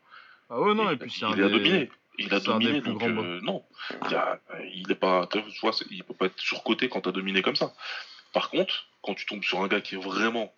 Ah 0.49 0.61
ouais, 0.61 0.75
non, 0.75 0.89
et, 0.91 0.97
puis 0.97 1.11
c'est 1.11 1.27
Il 1.37 1.43
a 1.43 1.49
dominé. 1.49 1.91
Il 2.19 2.35
a 2.35 2.41
dominé, 2.41 2.81
donc 2.81 3.03
euh, 3.03 3.41
non. 3.43 3.65
Il, 4.09 4.15
a, 4.15 4.41
il 4.73 4.91
est 4.91 4.97
pas, 4.97 5.27
tu 5.27 5.41
vois, 5.61 5.73
il 5.91 6.05
peut 6.05 6.15
pas 6.15 6.27
être 6.27 6.41
surcoté 6.41 6.89
quand 6.89 7.03
t'as 7.03 7.13
dominé 7.13 7.43
comme 7.43 7.57
ça. 7.57 7.73
Par 8.33 8.51
contre, 8.51 8.89
quand 9.03 9.15
tu 9.15 9.27
tombes 9.27 9.45
sur 9.45 9.61
un 9.63 9.69
gars 9.69 9.81
qui 9.81 9.95
est 9.97 10.03
vraiment, 10.03 10.53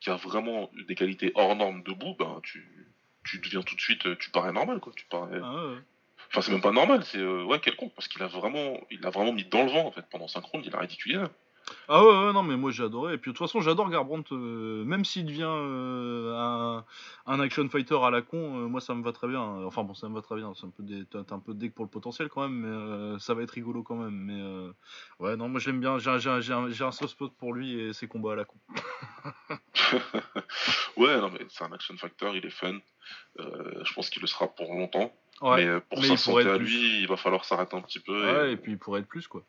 qui 0.00 0.10
a 0.10 0.16
vraiment 0.16 0.70
des 0.86 0.94
qualités 0.94 1.32
hors 1.34 1.54
normes 1.56 1.82
debout, 1.82 2.14
ben, 2.18 2.40
tu, 2.42 2.93
tu 3.24 3.38
deviens 3.38 3.62
tout 3.62 3.74
de 3.74 3.80
suite, 3.80 4.18
tu 4.18 4.30
parais 4.30 4.52
normal, 4.52 4.80
quoi. 4.80 4.92
Tu 4.94 5.06
parais, 5.06 5.40
ah 5.42 5.66
ouais. 5.68 5.78
Enfin, 6.30 6.40
c'est 6.40 6.52
même 6.52 6.60
pas 6.60 6.72
normal, 6.72 7.04
c'est 7.04 7.18
euh, 7.18 7.44
ouais, 7.44 7.60
quelconque, 7.60 7.94
parce 7.94 8.08
qu'il 8.08 8.22
a 8.22 8.26
vraiment, 8.26 8.80
il 8.90 9.04
a 9.06 9.10
vraiment 9.10 9.32
mis 9.32 9.44
dans 9.44 9.62
le 9.62 9.70
vent 9.70 9.86
en 9.86 9.92
fait 9.92 10.04
pendant 10.10 10.26
5 10.26 10.44
rounds, 10.44 10.66
il 10.66 10.74
a 10.74 10.80
ridiculisé. 10.80 11.22
Ah 11.88 12.04
ouais, 12.04 12.26
ouais, 12.26 12.32
non, 12.32 12.42
mais 12.42 12.56
moi 12.56 12.70
j'ai 12.70 12.84
adoré. 12.84 13.14
Et 13.14 13.18
puis 13.18 13.32
de 13.32 13.36
toute 13.36 13.46
façon, 13.46 13.60
j'adore 13.60 13.90
Garbrandt, 13.90 14.32
euh, 14.32 14.84
même 14.84 15.04
s'il 15.04 15.26
devient 15.26 15.42
euh, 15.44 16.34
un, 16.36 16.84
un, 17.26 17.40
action 17.40 17.68
fighter 17.68 17.98
à 18.02 18.10
la 18.10 18.22
con, 18.22 18.68
moi 18.68 18.80
ça 18.80 18.94
me 18.94 19.02
va 19.02 19.12
très 19.12 19.28
bien. 19.28 19.40
Enfin 19.40 19.82
bon, 19.82 19.94
ça 19.94 20.08
me 20.08 20.14
va 20.14 20.22
très 20.22 20.36
bien. 20.36 20.52
C'est 20.54 20.66
un 20.66 20.70
peu 20.70 20.82
des, 20.82 21.04
t'as 21.06 21.34
un 21.34 21.38
peu 21.38 21.54
de 21.54 21.58
deck 21.58 21.74
pour 21.74 21.84
le 21.84 21.90
potentiel 21.90 22.28
quand 22.28 22.48
même, 22.48 23.12
mais 23.12 23.18
ça 23.18 23.34
va 23.34 23.42
être 23.42 23.52
rigolo 23.52 23.82
quand 23.82 23.96
même. 23.96 24.14
Mais 24.14 24.72
ouais, 25.24 25.36
non, 25.36 25.48
moi 25.48 25.60
j'aime 25.60 25.80
bien. 25.80 25.98
J'ai, 25.98 26.10
un, 26.10 26.66
un 26.66 26.92
soft 26.92 27.08
spot 27.08 27.32
pour 27.38 27.54
lui 27.54 27.78
et 27.78 27.92
ses 27.92 28.08
combats 28.08 28.32
à 28.32 28.36
la 28.36 28.44
con. 28.44 28.56
ouais, 30.96 31.20
non, 31.20 31.30
mais 31.30 31.46
c'est 31.48 31.64
un 31.64 31.72
action 31.72 31.96
fighter, 31.96 32.30
il 32.34 32.44
est 32.44 32.50
fun. 32.50 32.78
je 33.38 33.94
pense 33.94 34.10
qu'il 34.10 34.22
le 34.22 34.28
sera 34.28 34.48
pour 34.48 34.72
longtemps 34.72 35.12
mais 35.42 35.66
euh, 35.66 35.80
pour 35.80 36.04
sa 36.04 36.16
santé 36.16 36.48
à 36.48 36.58
lui, 36.58 37.00
il 37.00 37.06
va 37.06 37.16
falloir 37.16 37.44
s'arrêter 37.44 37.76
un 37.76 37.82
petit 37.82 38.00
peu. 38.00 38.24
Ouais, 38.24 38.52
et... 38.52 38.56
puis 38.56 38.72
il 38.72 38.78
pourrait 38.78 39.00
être 39.00 39.08
plus, 39.08 39.26
quoi. 39.26 39.42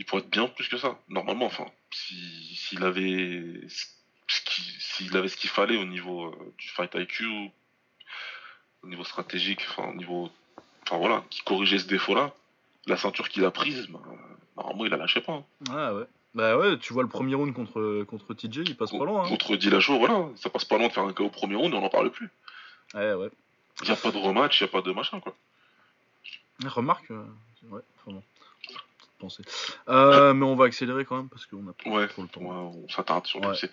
Il 0.00 0.06
pourrait 0.06 0.22
être 0.22 0.30
bien 0.30 0.48
plus 0.48 0.66
que 0.66 0.78
ça, 0.78 0.98
normalement. 1.10 1.44
Enfin, 1.44 1.66
s'il 1.92 2.82
avait 2.82 3.60
s'il 4.78 5.14
avait 5.14 5.28
ce 5.28 5.36
qu'il 5.36 5.50
fallait 5.50 5.76
au 5.76 5.84
niveau 5.84 6.28
euh, 6.28 6.54
du 6.56 6.68
fight 6.68 6.90
IQ, 6.94 7.26
au 8.82 8.88
niveau 8.88 9.04
stratégique, 9.04 9.60
enfin 9.68 9.90
au 9.90 9.94
niveau, 9.94 10.30
enfin 10.86 10.96
voilà, 10.96 11.22
qui 11.28 11.42
corrigeait 11.42 11.78
ce 11.78 11.86
défaut-là, 11.86 12.32
la 12.86 12.96
ceinture 12.96 13.28
qu'il 13.28 13.44
a 13.44 13.50
prise, 13.50 13.88
bah, 13.88 14.00
normalement 14.56 14.86
il 14.86 14.90
la 14.90 14.96
lâchait 14.96 15.20
pas. 15.20 15.34
Hein. 15.34 15.44
Ah 15.70 15.94
ouais. 15.94 16.04
Bah 16.34 16.56
ouais, 16.56 16.78
tu 16.78 16.94
vois 16.94 17.02
le 17.02 17.08
premier 17.08 17.34
round 17.34 17.52
contre, 17.52 18.04
contre 18.04 18.32
TJ, 18.32 18.60
il 18.68 18.76
passe 18.76 18.92
pas 18.92 19.04
loin. 19.04 19.24
Hein. 19.24 19.28
Contre 19.28 19.56
Dillashaw, 19.56 19.98
voilà, 19.98 20.28
ça 20.36 20.48
passe 20.48 20.64
pas 20.64 20.78
loin 20.78 20.88
de 20.88 20.92
faire 20.92 21.02
un 21.02 21.12
KO 21.12 21.24
au 21.24 21.28
premier 21.28 21.56
round 21.56 21.74
et 21.74 21.76
on 21.76 21.82
n'en 21.82 21.90
parle 21.90 22.10
plus. 22.10 22.30
Ouais, 22.94 23.12
ouais. 23.12 23.28
Il 23.82 23.84
n'y 23.84 23.90
a 23.90 23.96
pas 23.96 24.12
de 24.12 24.16
rematch, 24.16 24.60
il 24.60 24.64
n'y 24.64 24.70
a 24.70 24.72
pas 24.72 24.80
de 24.80 24.92
machin, 24.92 25.20
quoi. 25.20 25.34
Remarque, 26.64 27.10
euh, 27.10 27.24
ouais, 27.68 27.80
vraiment. 28.06 28.22
Penser. 29.20 29.42
Euh, 29.88 30.34
mais 30.34 30.44
on 30.44 30.56
va 30.56 30.64
accélérer 30.64 31.04
quand 31.04 31.16
même 31.16 31.28
parce 31.28 31.46
qu'on 31.46 31.66
a 31.68 31.72
pas 31.72 32.08
trop 32.08 32.22
le 32.22 32.28
temps. 32.28 32.40
Ouais, 32.40 32.72
on 32.84 32.88
s'attarde 32.88 33.26
sur 33.26 33.40
le 33.40 33.48
ouais. 33.48 33.70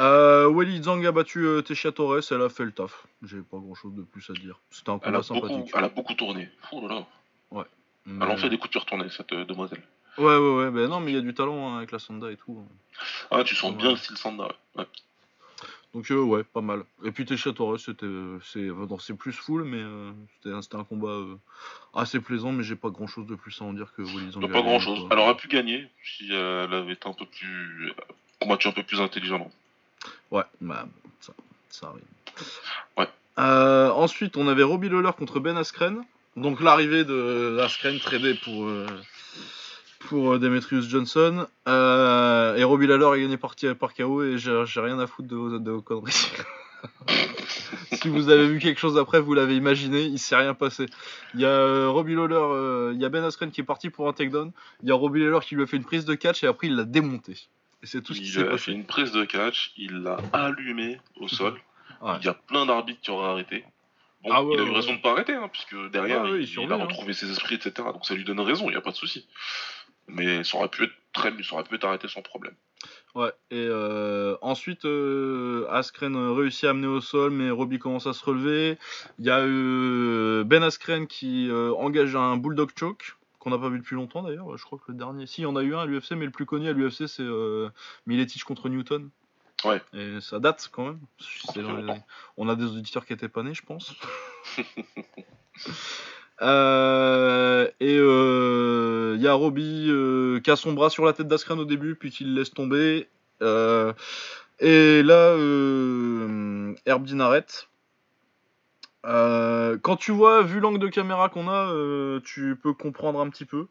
euh, 0.00 0.52
Welly 0.52 0.82
Zhang 0.82 1.04
a 1.06 1.12
battu 1.12 1.46
euh, 1.46 1.62
Torres, 1.62 2.20
elle 2.30 2.42
a 2.42 2.48
fait 2.48 2.64
le 2.64 2.72
taf. 2.72 3.06
J'ai 3.22 3.38
pas 3.38 3.58
grand 3.58 3.74
chose 3.74 3.94
de 3.94 4.02
plus 4.02 4.28
à 4.30 4.32
dire. 4.34 4.60
C'était 4.70 4.90
un 4.90 4.98
combat 4.98 5.22
sympathique. 5.22 5.70
elle 5.74 5.84
a 5.84 5.88
beaucoup 5.88 6.14
tourné. 6.14 6.50
Là 6.72 6.88
là. 6.88 7.06
Ouais. 7.50 7.64
Elle 8.06 8.22
en 8.22 8.36
fait 8.36 8.50
des 8.50 8.58
coups 8.58 8.74
de 8.74 9.08
cette 9.08 9.32
euh, 9.32 9.44
demoiselle. 9.44 9.82
Ouais, 10.18 10.36
ouais, 10.36 10.54
ouais. 10.56 10.70
Ben 10.70 10.88
non, 10.88 11.00
mais 11.00 11.12
il 11.12 11.14
y 11.14 11.18
a 11.18 11.22
du 11.22 11.34
talent 11.34 11.72
hein, 11.72 11.78
avec 11.78 11.90
la 11.90 11.98
Sanda 11.98 12.30
et 12.30 12.36
tout. 12.36 12.64
Ah, 13.30 13.42
tu 13.44 13.54
sens 13.54 13.74
bien 13.74 13.90
le 13.90 13.96
style 13.96 14.16
Sanda, 14.16 14.48
ouais. 14.76 14.86
Donc 15.94 16.10
euh, 16.10 16.20
ouais, 16.20 16.42
pas 16.42 16.60
mal. 16.60 16.82
Et 17.04 17.12
puis 17.12 17.24
Tesha 17.24 17.52
Torres, 17.52 17.78
c'était 17.78 18.06
c'est 18.42 18.68
c'est 18.98 19.16
plus 19.16 19.32
full, 19.32 19.62
mais 19.62 19.78
euh, 19.78 20.10
c'était 20.60 20.76
un 20.76 20.82
combat 20.82 21.08
euh, 21.08 21.36
assez 21.94 22.18
plaisant, 22.18 22.50
mais 22.50 22.64
j'ai 22.64 22.74
pas 22.74 22.90
grand 22.90 23.06
chose 23.06 23.26
de 23.26 23.36
plus 23.36 23.60
à 23.62 23.64
en 23.64 23.72
dire 23.72 23.92
que 23.96 24.04
Zangari. 24.04 24.52
Pas 24.52 24.62
grand 24.62 24.80
chose. 24.80 25.06
Elle 25.10 25.18
aurait 25.18 25.36
pu 25.36 25.46
gagner 25.46 25.88
si 26.02 26.32
elle 26.32 26.74
avait 26.74 26.94
été 26.94 27.08
un 27.08 27.12
peu 27.12 27.26
plus 27.26 27.92
combattu 28.40 28.66
un 28.66 28.72
peu 28.72 28.82
plus 28.82 29.00
intelligemment. 29.00 29.52
Ouais, 30.32 30.42
bah 30.60 30.88
ça, 31.20 31.32
ça 31.70 31.86
arrive. 31.86 32.02
Ouais. 32.98 33.08
ensuite, 33.36 34.36
on 34.36 34.48
avait 34.48 34.64
Robbie 34.64 34.88
Lawler 34.88 35.12
contre 35.16 35.38
Ben 35.38 35.56
Askren. 35.56 36.04
Donc 36.34 36.60
l'arrivée 36.60 37.04
de 37.04 37.60
Askren 37.62 38.00
tradé 38.00 38.34
pour 38.34 38.68
pour 40.08 40.32
euh, 40.32 40.38
Demetrius 40.38 40.88
Johnson. 40.88 41.46
Euh, 41.68 42.56
et 42.56 42.64
Robbie 42.64 42.86
Lawler 42.86 43.18
est 43.18 43.22
gagné 43.22 43.36
par, 43.36 43.54
par 43.78 43.94
KO 43.94 44.22
et 44.22 44.38
j'ai 44.38 44.80
rien 44.80 44.98
à 44.98 45.06
foutre 45.06 45.28
de 45.28 45.36
vos, 45.36 45.58
de 45.58 45.78
conneries. 45.78 46.12
si 47.92 48.08
vous 48.08 48.28
avez 48.28 48.46
vu 48.46 48.58
quelque 48.58 48.78
chose 48.78 48.98
après, 48.98 49.20
vous 49.20 49.34
l'avez 49.34 49.56
imaginé, 49.56 50.02
il 50.02 50.18
s'est 50.18 50.36
rien 50.36 50.54
passé. 50.54 50.86
Il 51.34 51.40
y 51.40 51.44
a 51.44 51.48
euh, 51.48 51.88
Robbie 51.88 52.14
Lawler, 52.14 52.94
il 52.94 53.00
y 53.00 53.04
a 53.04 53.08
Ben 53.08 53.24
Askren 53.24 53.50
qui 53.50 53.60
est 53.60 53.64
parti 53.64 53.90
pour 53.90 54.08
un 54.08 54.12
takedown. 54.12 54.52
Il 54.82 54.88
y 54.88 54.92
a 54.92 54.94
Robbie 54.94 55.20
Lawler 55.20 55.40
qui 55.44 55.54
lui 55.54 55.62
a 55.62 55.66
fait 55.66 55.76
une 55.76 55.84
prise 55.84 56.04
de 56.04 56.14
catch 56.14 56.44
et 56.44 56.46
après 56.46 56.66
il 56.66 56.76
l'a 56.76 56.84
démonté. 56.84 57.32
Et 57.82 57.86
c'est 57.86 58.02
tout 58.02 58.14
ce 58.14 58.20
qui 58.20 58.28
s'est 58.28 58.44
passé. 58.44 58.50
Il 58.50 58.54
a 58.54 58.58
fait 58.58 58.72
une 58.72 58.84
prise 58.84 59.12
de 59.12 59.24
catch, 59.24 59.72
il 59.76 60.02
l'a 60.02 60.18
allumé 60.32 61.00
au 61.16 61.28
sol. 61.28 61.54
Il 62.02 62.24
y 62.24 62.28
a 62.28 62.34
plein 62.34 62.66
d'arbitres 62.66 63.00
qui 63.00 63.10
auraient 63.10 63.30
arrêté. 63.30 63.64
Bon, 64.22 64.30
ah 64.32 64.42
il 64.42 64.60
a 64.60 64.62
eu 64.62 64.70
raison 64.70 64.94
de 64.94 65.00
pas 65.00 65.12
arrêter, 65.12 65.34
hein, 65.34 65.50
puisque 65.52 65.76
derrière, 65.90 66.26
il, 66.26 66.48
il, 66.48 66.72
a 66.72 66.76
hein. 66.76 66.84
retrouvé 66.84 67.12
ses 67.12 67.30
esprits, 67.30 67.56
etc. 67.56 67.72
Donc 67.92 68.06
ça 68.06 68.14
lui 68.14 68.24
donne 68.24 68.40
raison, 68.40 68.68
il 68.68 68.70
n'y 68.70 68.76
a 68.76 68.80
pas 68.80 68.90
de 68.90 68.96
souci. 68.96 69.26
Mais 70.08 70.44
ça 70.44 70.58
aurait 70.58 70.68
pu 70.68 70.84
être 70.84 70.92
très 71.12 71.30
ça 71.42 71.54
aurait 71.54 71.64
pu 71.64 71.74
être 71.76 71.84
arrêté 71.84 72.08
sans 72.08 72.22
problème. 72.22 72.54
Ouais, 73.14 73.32
et 73.50 73.66
euh, 73.68 74.36
ensuite, 74.42 74.84
euh, 74.84 75.66
Askren 75.70 76.16
réussit 76.16 76.64
à 76.64 76.70
amener 76.70 76.88
au 76.88 77.00
sol, 77.00 77.30
mais 77.30 77.48
Robbie 77.50 77.78
commence 77.78 78.08
à 78.08 78.12
se 78.12 78.24
relever. 78.24 78.76
Il 79.20 79.24
y 79.24 79.30
a 79.30 79.46
eu 79.46 80.42
Ben 80.44 80.62
Askren 80.64 81.06
qui 81.06 81.48
euh, 81.48 81.72
engage 81.74 82.16
un 82.16 82.36
Bulldog 82.36 82.70
Choke, 82.76 83.16
qu'on 83.38 83.50
n'a 83.50 83.58
pas 83.58 83.68
vu 83.68 83.78
depuis 83.78 83.94
longtemps 83.94 84.22
d'ailleurs. 84.22 84.56
Je 84.56 84.64
crois 84.64 84.78
que 84.78 84.90
le 84.90 84.98
dernier. 84.98 85.26
Si, 85.26 85.42
il 85.42 85.44
y 85.44 85.46
en 85.46 85.54
a 85.54 85.62
eu 85.62 85.74
un 85.76 85.80
à 85.80 85.86
l'UFC, 85.86 86.12
mais 86.12 86.24
le 86.24 86.32
plus 86.32 86.46
connu 86.46 86.68
à 86.68 86.72
l'UFC, 86.72 87.06
c'est 87.06 87.22
euh, 87.22 87.68
Miletich 88.06 88.42
contre 88.42 88.68
Newton. 88.68 89.10
Ouais. 89.64 89.80
Et 89.92 90.20
ça 90.20 90.40
date 90.40 90.68
quand 90.72 90.86
même. 90.86 91.00
On 92.36 92.48
a 92.48 92.56
des 92.56 92.64
auditeurs 92.64 93.06
qui 93.06 93.12
étaient 93.12 93.28
pas 93.28 93.44
nés, 93.44 93.54
je 93.54 93.62
pense. 93.62 93.94
Euh, 96.42 97.68
et 97.80 97.94
il 97.94 98.00
euh, 98.00 99.16
y 99.18 99.28
a 99.28 99.34
Robbie 99.34 99.86
euh, 99.88 100.40
qui 100.40 100.50
a 100.50 100.56
son 100.56 100.72
bras 100.72 100.90
sur 100.90 101.04
la 101.04 101.12
tête 101.12 101.28
d'Askren 101.28 101.58
au 101.58 101.64
début, 101.64 101.94
puis 101.94 102.10
qu'il 102.10 102.34
laisse 102.34 102.52
tomber. 102.52 103.08
et 103.40 105.02
là, 105.02 105.36
Herbdin 106.86 107.20
arrête. 107.20 107.68
quand 109.02 109.96
tu 109.96 110.12
vois, 110.12 110.42
vu 110.42 110.60
l'angle 110.60 110.78
de 110.78 110.88
caméra 110.88 111.28
qu'on 111.28 111.48
a, 111.48 112.20
tu 112.24 112.56
peux 112.56 112.72
comprendre 112.74 113.20
un 113.20 113.28
petit 113.30 113.44
peu. 113.44 113.66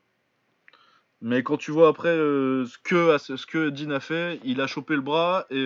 Mais 1.22 1.42
quand 1.42 1.58
tu 1.58 1.72
vois 1.72 1.88
après 1.88 2.16
ce 2.16 2.78
que 2.84 3.18
ce 3.18 3.70
Dean 3.70 3.92
a 3.92 4.00
fait, 4.02 4.40
il 4.44 4.60
a 4.62 4.68
chopé 4.68 4.96
le 4.96 5.02
bras 5.02 5.46
et 5.50 5.66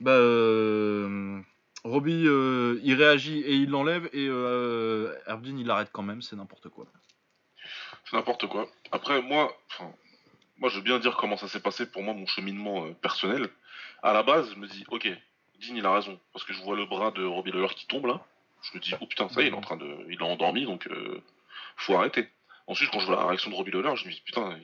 bah, 0.00 0.18
Robbie, 1.84 2.26
euh, 2.26 2.78
il 2.84 2.94
réagit 2.94 3.40
et 3.40 3.54
il 3.54 3.70
l'enlève, 3.70 4.08
et 4.12 4.26
euh, 4.28 5.14
il 5.44 5.66
l'arrête 5.66 5.90
quand 5.92 6.02
même, 6.02 6.22
c'est 6.22 6.36
n'importe 6.36 6.68
quoi. 6.68 6.86
C'est 8.04 8.16
n'importe 8.16 8.46
quoi. 8.46 8.68
Après, 8.92 9.20
moi, 9.20 9.56
moi, 10.58 10.70
je 10.70 10.76
veux 10.76 10.82
bien 10.82 11.00
dire 11.00 11.16
comment 11.16 11.36
ça 11.36 11.48
s'est 11.48 11.60
passé 11.60 11.90
pour 11.90 12.02
moi, 12.02 12.14
mon 12.14 12.26
cheminement 12.26 12.86
euh, 12.86 12.92
personnel. 12.92 13.48
À 14.02 14.12
la 14.12 14.22
base, 14.22 14.50
je 14.54 14.58
me 14.58 14.68
dis, 14.68 14.84
ok, 14.88 15.08
Dean, 15.60 15.74
il 15.74 15.86
a 15.86 15.92
raison, 15.92 16.20
parce 16.32 16.44
que 16.44 16.52
je 16.52 16.62
vois 16.62 16.76
le 16.76 16.86
bras 16.86 17.10
de 17.10 17.24
Robbie 17.24 17.50
Lawler 17.50 17.74
qui 17.74 17.86
tombe 17.86 18.06
là. 18.06 18.24
Je 18.62 18.76
me 18.76 18.82
dis, 18.82 18.94
oh 19.00 19.06
putain, 19.06 19.28
ça 19.28 19.42
est, 19.42 19.48
il 19.48 19.52
est 19.52 19.56
en 19.56 19.60
train 19.60 19.76
de, 19.76 20.06
il 20.08 20.20
est 20.20 20.22
endormi, 20.22 20.64
donc 20.64 20.86
euh, 20.86 21.20
faut 21.76 21.96
arrêter. 21.96 22.28
Ensuite, 22.68 22.90
quand 22.90 23.00
je 23.00 23.06
vois 23.06 23.16
la 23.16 23.26
réaction 23.26 23.50
de 23.50 23.56
Robbie 23.56 23.72
Lawler, 23.72 23.96
je 23.96 24.06
me 24.06 24.12
dis, 24.12 24.22
putain, 24.24 24.56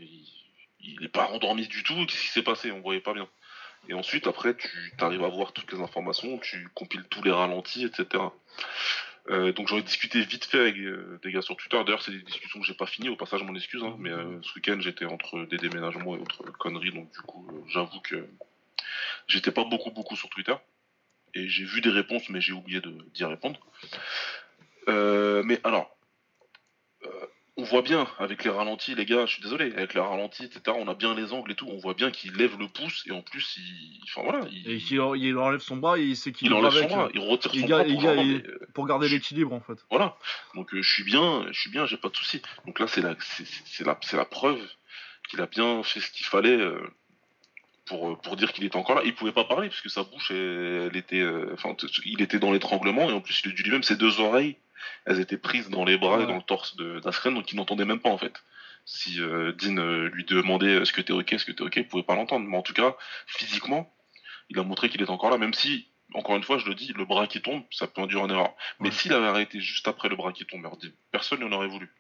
il 0.80 1.04
est 1.04 1.08
pas 1.08 1.28
endormi 1.30 1.66
du 1.66 1.82
tout. 1.82 1.94
Qu'est-ce 2.06 2.22
qui 2.22 2.28
s'est 2.28 2.42
passé? 2.42 2.70
On 2.70 2.80
voyait 2.80 3.00
pas 3.00 3.12
bien. 3.14 3.28
Et 3.88 3.94
ensuite, 3.94 4.26
après, 4.26 4.54
tu 4.56 4.68
arrives 4.98 5.24
à 5.24 5.28
voir 5.28 5.52
toutes 5.52 5.72
les 5.72 5.80
informations, 5.80 6.38
tu 6.38 6.68
compiles 6.74 7.04
tous 7.08 7.22
les 7.22 7.30
ralentis, 7.30 7.84
etc. 7.84 8.24
Euh, 9.30 9.52
donc 9.52 9.68
j'en 9.68 9.76
ai 9.76 9.82
discuté 9.82 10.22
vite 10.22 10.46
fait 10.46 10.60
avec 10.60 10.76
euh, 10.78 11.18
des 11.22 11.32
gars 11.32 11.42
sur 11.42 11.56
Twitter. 11.56 11.82
D'ailleurs, 11.84 12.02
c'est 12.02 12.12
des 12.12 12.22
discussions 12.22 12.60
que 12.60 12.66
j'ai 12.66 12.74
pas 12.74 12.86
finies. 12.86 13.08
Au 13.08 13.16
passage, 13.16 13.42
mon 13.42 13.54
excuse. 13.54 13.82
Hein, 13.82 13.96
mais 13.98 14.10
euh, 14.10 14.40
ce 14.42 14.54
week-end, 14.54 14.78
j'étais 14.80 15.04
entre 15.04 15.44
des 15.44 15.58
déménagements 15.58 16.16
et 16.16 16.20
autres 16.20 16.44
conneries. 16.58 16.92
Donc 16.92 17.12
du 17.12 17.20
coup, 17.20 17.46
j'avoue 17.68 18.00
que 18.00 18.26
j'étais 19.26 19.52
pas 19.52 19.64
beaucoup 19.64 19.90
beaucoup 19.90 20.16
sur 20.16 20.30
Twitter. 20.30 20.54
Et 21.34 21.46
j'ai 21.48 21.64
vu 21.64 21.82
des 21.82 21.90
réponses, 21.90 22.30
mais 22.30 22.40
j'ai 22.40 22.54
oublié 22.54 22.80
d'y 23.14 23.24
répondre. 23.24 23.60
mais 24.86 25.60
alors, 25.62 25.97
on 27.58 27.64
voit 27.64 27.82
bien 27.82 28.06
avec 28.20 28.44
les 28.44 28.50
ralentis, 28.50 28.94
les 28.94 29.04
gars, 29.04 29.26
je 29.26 29.32
suis 29.32 29.42
désolé, 29.42 29.72
avec 29.72 29.92
les 29.92 30.00
ralentis, 30.00 30.44
etc., 30.44 30.76
on 30.78 30.86
a 30.86 30.94
bien 30.94 31.14
les 31.16 31.32
angles 31.32 31.50
et 31.50 31.54
tout, 31.56 31.66
on 31.68 31.78
voit 31.78 31.92
bien 31.92 32.12
qu'il 32.12 32.32
lève 32.34 32.56
le 32.56 32.68
pouce 32.68 33.02
et 33.08 33.10
en 33.10 33.20
plus, 33.20 33.56
il. 33.56 34.00
Enfin 34.04 34.22
voilà. 34.22 34.46
Il, 34.52 34.70
et 34.70 34.76
il, 34.76 35.36
enlève 35.36 35.60
son 35.60 35.76
bras 35.76 35.98
et 35.98 36.04
il 36.04 36.16
sait 36.16 36.30
qu'il 36.30 36.46
il 36.46 36.54
enlève 36.54 36.72
son 36.72 36.86
bras, 36.86 37.06
euh, 37.06 37.10
il 37.14 37.20
retire 37.20 37.52
son 37.52 37.66
bras. 37.66 37.82
Pour, 37.82 38.04
euh, 38.04 38.42
pour 38.74 38.86
garder 38.86 39.08
l'équilibre 39.08 39.52
en 39.52 39.60
fait. 39.60 39.84
Voilà. 39.90 40.16
Donc 40.54 40.72
euh, 40.72 40.80
je 40.80 40.88
suis 40.88 41.02
bien, 41.02 41.46
je 41.50 41.60
suis 41.60 41.70
bien, 41.70 41.84
j'ai 41.84 41.96
pas 41.96 42.08
de 42.08 42.16
soucis. 42.16 42.40
Donc 42.64 42.78
là, 42.78 42.86
c'est 42.86 43.02
la, 43.02 43.16
c'est, 43.18 43.84
la, 43.84 43.98
la 44.12 44.24
preuve 44.24 44.60
qu'il 45.28 45.40
a 45.40 45.46
bien 45.46 45.82
fait 45.82 45.98
ce 45.98 46.12
qu'il 46.12 46.26
fallait. 46.26 46.60
Pour, 47.88 48.20
pour 48.20 48.36
dire 48.36 48.52
qu'il 48.52 48.64
était 48.64 48.76
encore 48.76 48.96
là, 48.96 49.02
il 49.04 49.14
pouvait 49.14 49.32
pas 49.32 49.44
parler 49.44 49.68
parce 49.68 49.80
que 49.80 49.88
sa 49.88 50.02
bouche, 50.02 50.30
elle, 50.30 50.96
était, 50.96 51.24
enfin, 51.52 51.74
il 52.04 52.22
était 52.22 52.38
dans 52.38 52.52
l'étranglement 52.52 53.08
et 53.10 53.12
en 53.12 53.20
plus 53.20 53.42
il 53.44 53.50
a 53.50 53.54
dû 53.54 53.62
lui-même 53.62 53.82
ses 53.82 53.96
deux 53.96 54.20
oreilles 54.20 54.56
elles 55.06 55.20
étaient 55.20 55.38
prises 55.38 55.70
dans 55.70 55.84
les 55.84 55.96
bras 55.96 56.20
et 56.20 56.26
dans 56.26 56.36
le 56.36 56.42
torse 56.42 56.76
d'Askren, 56.76 57.34
donc 57.34 57.50
il 57.52 57.56
n'entendait 57.56 57.84
même 57.84 58.00
pas 58.00 58.10
en 58.10 58.18
fait. 58.18 58.42
Si 58.84 59.20
euh, 59.20 59.52
Dean 59.52 59.76
euh, 59.76 60.08
lui 60.08 60.24
demandait 60.24 60.76
est-ce 60.76 60.92
que 60.92 61.00
t'es 61.00 61.12
ok, 61.12 61.32
est-ce 61.32 61.44
que 61.44 61.52
t'es 61.52 61.62
ok, 61.62 61.76
il 61.76 61.88
pouvait 61.88 62.02
pas 62.02 62.14
l'entendre. 62.14 62.46
Mais 62.46 62.56
en 62.56 62.62
tout 62.62 62.72
cas, 62.72 62.96
physiquement, 63.26 63.92
il 64.48 64.58
a 64.58 64.62
montré 64.62 64.88
qu'il 64.88 65.02
est 65.02 65.10
encore 65.10 65.30
là, 65.30 65.36
même 65.36 65.52
si, 65.52 65.88
encore 66.14 66.36
une 66.36 66.42
fois, 66.42 66.58
je 66.58 66.66
le 66.66 66.74
dis, 66.74 66.92
le 66.94 67.04
bras 67.04 67.26
qui 67.26 67.42
tombe, 67.42 67.62
ça 67.70 67.86
peut 67.86 68.00
induire 68.00 68.24
une 68.24 68.30
erreur. 68.30 68.54
Mais 68.80 68.90
s'il 68.90 69.12
avait 69.12 69.26
arrêté 69.26 69.60
juste 69.60 69.88
après 69.88 70.08
le 70.08 70.16
bras 70.16 70.32
qui 70.32 70.46
tombe, 70.46 70.66
personne 71.12 71.40
n'en 71.40 71.52
aurait 71.52 71.68
voulu. 71.68 71.90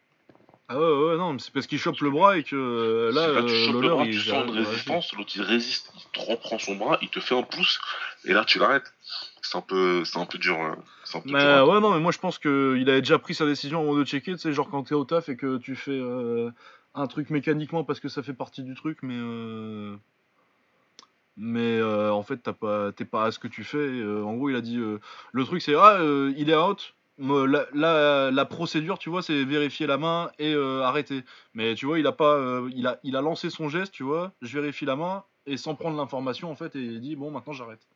Ah 0.70 0.78
ouais, 0.78 0.84
ouais, 0.84 1.16
non, 1.16 1.32
mais 1.32 1.38
c'est 1.38 1.50
parce 1.50 1.66
qu'il 1.66 1.78
chope 1.78 1.98
le 2.00 2.10
bras 2.10 2.36
et 2.36 2.42
que 2.42 2.54
euh, 2.54 3.10
là, 3.10 3.28
là, 3.28 3.42
tu 3.42 3.72
le 3.72 3.88
bras, 3.88 4.04
tu 4.04 4.20
sens 4.20 4.46
une 4.46 4.58
résistance, 4.58 5.14
l'autre 5.14 5.32
il 5.34 5.40
résiste, 5.40 5.90
il 5.96 6.04
te 6.12 6.30
reprend 6.30 6.58
son 6.58 6.74
bras, 6.74 6.98
il 7.00 7.08
te 7.08 7.20
fait 7.20 7.34
un 7.34 7.42
pouce, 7.42 7.80
et 8.26 8.34
là 8.34 8.44
tu 8.44 8.58
l'arrêtes. 8.58 8.92
C'est 9.40 9.56
un 9.56 9.62
peu, 9.62 10.04
c'est 10.04 10.18
un 10.18 10.26
peu 10.26 10.36
dur. 10.36 10.60
Hein. 10.60 10.76
Un 11.14 11.20
peu 11.20 11.30
mais 11.30 11.60
ouais, 11.60 11.80
non, 11.80 11.94
mais 11.94 12.00
moi 12.00 12.12
je 12.12 12.18
pense 12.18 12.38
qu'il 12.38 12.84
avait 12.86 13.00
déjà 13.00 13.18
pris 13.18 13.34
sa 13.34 13.46
décision 13.46 13.80
avant 13.80 13.94
de 13.94 14.04
checker, 14.04 14.32
tu 14.32 14.38
sais, 14.40 14.52
genre 14.52 14.68
quand 14.68 14.82
t'es 14.82 14.94
au 14.94 15.04
taf 15.04 15.30
et 15.30 15.36
que 15.36 15.56
tu 15.56 15.74
fais 15.74 15.92
euh, 15.92 16.50
un 16.94 17.06
truc 17.06 17.30
mécaniquement 17.30 17.82
parce 17.82 17.98
que 17.98 18.10
ça 18.10 18.22
fait 18.22 18.34
partie 18.34 18.62
du 18.62 18.74
truc, 18.74 18.98
mais. 19.00 19.16
Euh, 19.16 19.96
mais 21.38 21.80
en 21.80 22.24
fait, 22.24 22.38
t'es 22.42 22.52
pas, 22.52 22.90
pas 23.10 23.24
à 23.24 23.30
ce 23.30 23.38
que 23.38 23.46
tu 23.46 23.62
fais. 23.62 24.02
en 24.04 24.34
gros, 24.34 24.50
il 24.50 24.56
a 24.56 24.60
dit 24.60 24.76
le 24.76 25.44
truc, 25.44 25.62
c'est 25.62 25.76
ah, 25.76 25.98
il 26.36 26.50
est 26.50 26.56
out, 26.56 26.94
la, 27.18 28.30
la, 28.30 28.44
procédure, 28.44 28.98
tu 28.98 29.10
vois, 29.10 29.22
c'est 29.22 29.44
vérifier 29.44 29.86
la 29.86 29.98
main 29.98 30.30
et 30.38 30.52
euh, 30.52 30.82
arrêter. 30.82 31.24
Mais 31.54 31.74
tu 31.74 31.86
vois, 31.86 31.98
il 31.98 32.06
a 32.06 32.12
pas, 32.12 32.34
euh, 32.34 32.70
il 32.74 32.86
a, 32.86 32.98
il 33.02 33.16
a 33.16 33.20
lancé 33.20 33.50
son 33.50 33.68
geste, 33.68 33.92
tu 33.92 34.02
vois. 34.02 34.32
Je 34.42 34.58
vérifie 34.58 34.84
la 34.84 34.96
main 34.96 35.24
et 35.46 35.56
sans 35.56 35.74
prendre 35.74 35.96
l'information 35.96 36.50
en 36.50 36.54
fait, 36.54 36.76
et 36.76 36.80
il 36.80 37.00
dit 37.00 37.16
bon, 37.16 37.30
maintenant 37.30 37.52
j'arrête. 37.52 37.86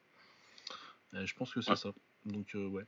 je 1.13 1.35
pense 1.35 1.53
que 1.53 1.61
c'est 1.61 1.77
ça. 1.77 1.91
Donc 2.25 2.55
euh, 2.55 2.67
ouais. 2.67 2.85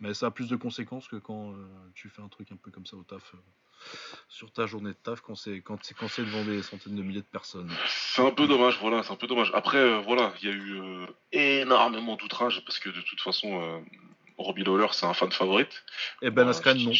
Mais 0.00 0.12
ça 0.12 0.26
a 0.26 0.30
plus 0.30 0.48
de 0.48 0.56
conséquences 0.56 1.06
que 1.06 1.16
quand 1.16 1.54
tu 1.94 2.08
fais 2.08 2.20
un 2.20 2.28
truc 2.28 2.50
un 2.50 2.56
peu 2.56 2.70
comme 2.70 2.86
ça 2.86 2.96
au 2.96 3.04
taf. 3.04 3.34
sur 4.28 4.50
ta 4.50 4.66
journée 4.66 4.90
de 4.90 4.96
taf 4.96 5.20
quand 5.20 5.36
c'est 5.36 5.60
quand 5.60 5.78
c'est 5.84 5.94
quand 5.94 6.08
c'est 6.08 6.24
devant 6.24 6.44
des 6.44 6.62
centaines 6.62 6.96
de 6.96 7.02
milliers 7.02 7.20
de 7.20 7.26
personnes. 7.26 7.70
C'est 7.86 8.26
un 8.26 8.32
peu 8.32 8.48
dommage, 8.48 8.78
voilà, 8.80 9.04
c'est 9.04 9.12
un 9.12 9.16
peu 9.16 9.28
dommage. 9.28 9.52
Après, 9.54 10.02
voilà, 10.02 10.34
il 10.42 10.48
y 10.48 10.52
a 10.52 10.54
eu 10.54 11.06
énormément 11.30 12.16
d'outrages 12.16 12.64
parce 12.64 12.80
que 12.80 12.90
de 12.90 13.00
toute 13.02 13.20
façon, 13.20 13.84
Robbie 14.38 14.62
Lawler, 14.62 14.86
c'est 14.92 15.06
un 15.06 15.14
fan 15.14 15.30
favorite. 15.32 15.84
Et 16.22 16.30
Ben 16.30 16.48
Askren, 16.48 16.78
non. 16.78 16.92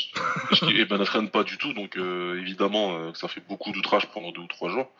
et 0.69 0.85
Ben 0.85 1.01
Askren, 1.01 1.31
pas 1.31 1.45
du 1.45 1.57
tout. 1.57 1.73
Donc, 1.73 1.97
euh, 1.97 2.41
évidemment, 2.41 2.97
euh, 2.97 3.15
ça 3.15 3.29
fait 3.29 3.43
beaucoup 3.49 3.71
d'outrage 3.71 4.07
pendant 4.09 4.33
deux 4.33 4.43
ou 4.43 4.47
trois 4.49 4.71
jours. 4.71 4.91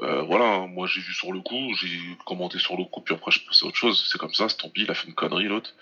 Euh, 0.00 0.22
voilà, 0.22 0.44
hein, 0.44 0.66
moi 0.68 0.86
j'ai 0.86 1.00
vu 1.00 1.12
sur 1.12 1.32
le 1.32 1.40
coup, 1.40 1.74
j'ai 1.80 1.98
commenté 2.24 2.60
sur 2.60 2.76
le 2.76 2.84
coup, 2.84 3.00
puis 3.00 3.16
après 3.16 3.32
je 3.32 3.40
passais 3.44 3.64
à 3.64 3.68
autre 3.68 3.76
chose. 3.76 4.08
C'est 4.10 4.18
comme 4.18 4.32
ça, 4.32 4.48
c'est 4.48 4.56
tant 4.56 4.68
pis, 4.68 4.82
il 4.82 4.90
a 4.90 4.94
fait 4.94 5.08
une 5.08 5.14
connerie 5.14 5.48
l'autre. 5.48 5.74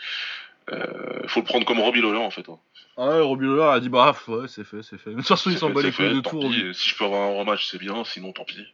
Il 0.72 1.29
faut 1.29 1.41
le 1.41 1.45
prendre 1.45 1.66
comme 1.66 1.79
Robbie 1.79 2.01
Lawler 2.01 2.18
en 2.18 2.31
fait. 2.31 2.49
Hein. 2.49 2.59
Ah 2.97 3.09
ouais, 3.09 3.20
Robbie 3.20 3.45
Lawler 3.45 3.74
a 3.74 3.79
dit 3.79 3.91
bah 3.91 4.16
ouais, 4.29 4.49
c'est 4.49 4.64
fait, 4.64 4.83
c'est 4.83 4.97
fait. 4.97 5.11
De 5.11 5.16
toute 5.16 5.29
façon, 5.29 5.51
il 5.51 5.59
s'en 5.59 5.68
bat 5.68 5.83
les 5.83 5.93
couilles 5.93 6.14
de 6.14 6.20
tout. 6.20 6.72
Si 6.72 6.89
je 6.89 6.97
peux 6.97 7.05
avoir 7.05 7.29
un 7.29 7.39
rematch, 7.39 7.66
c'est 7.66 7.79
bien, 7.79 8.03
sinon 8.05 8.33
tant 8.33 8.45
pis. 8.45 8.66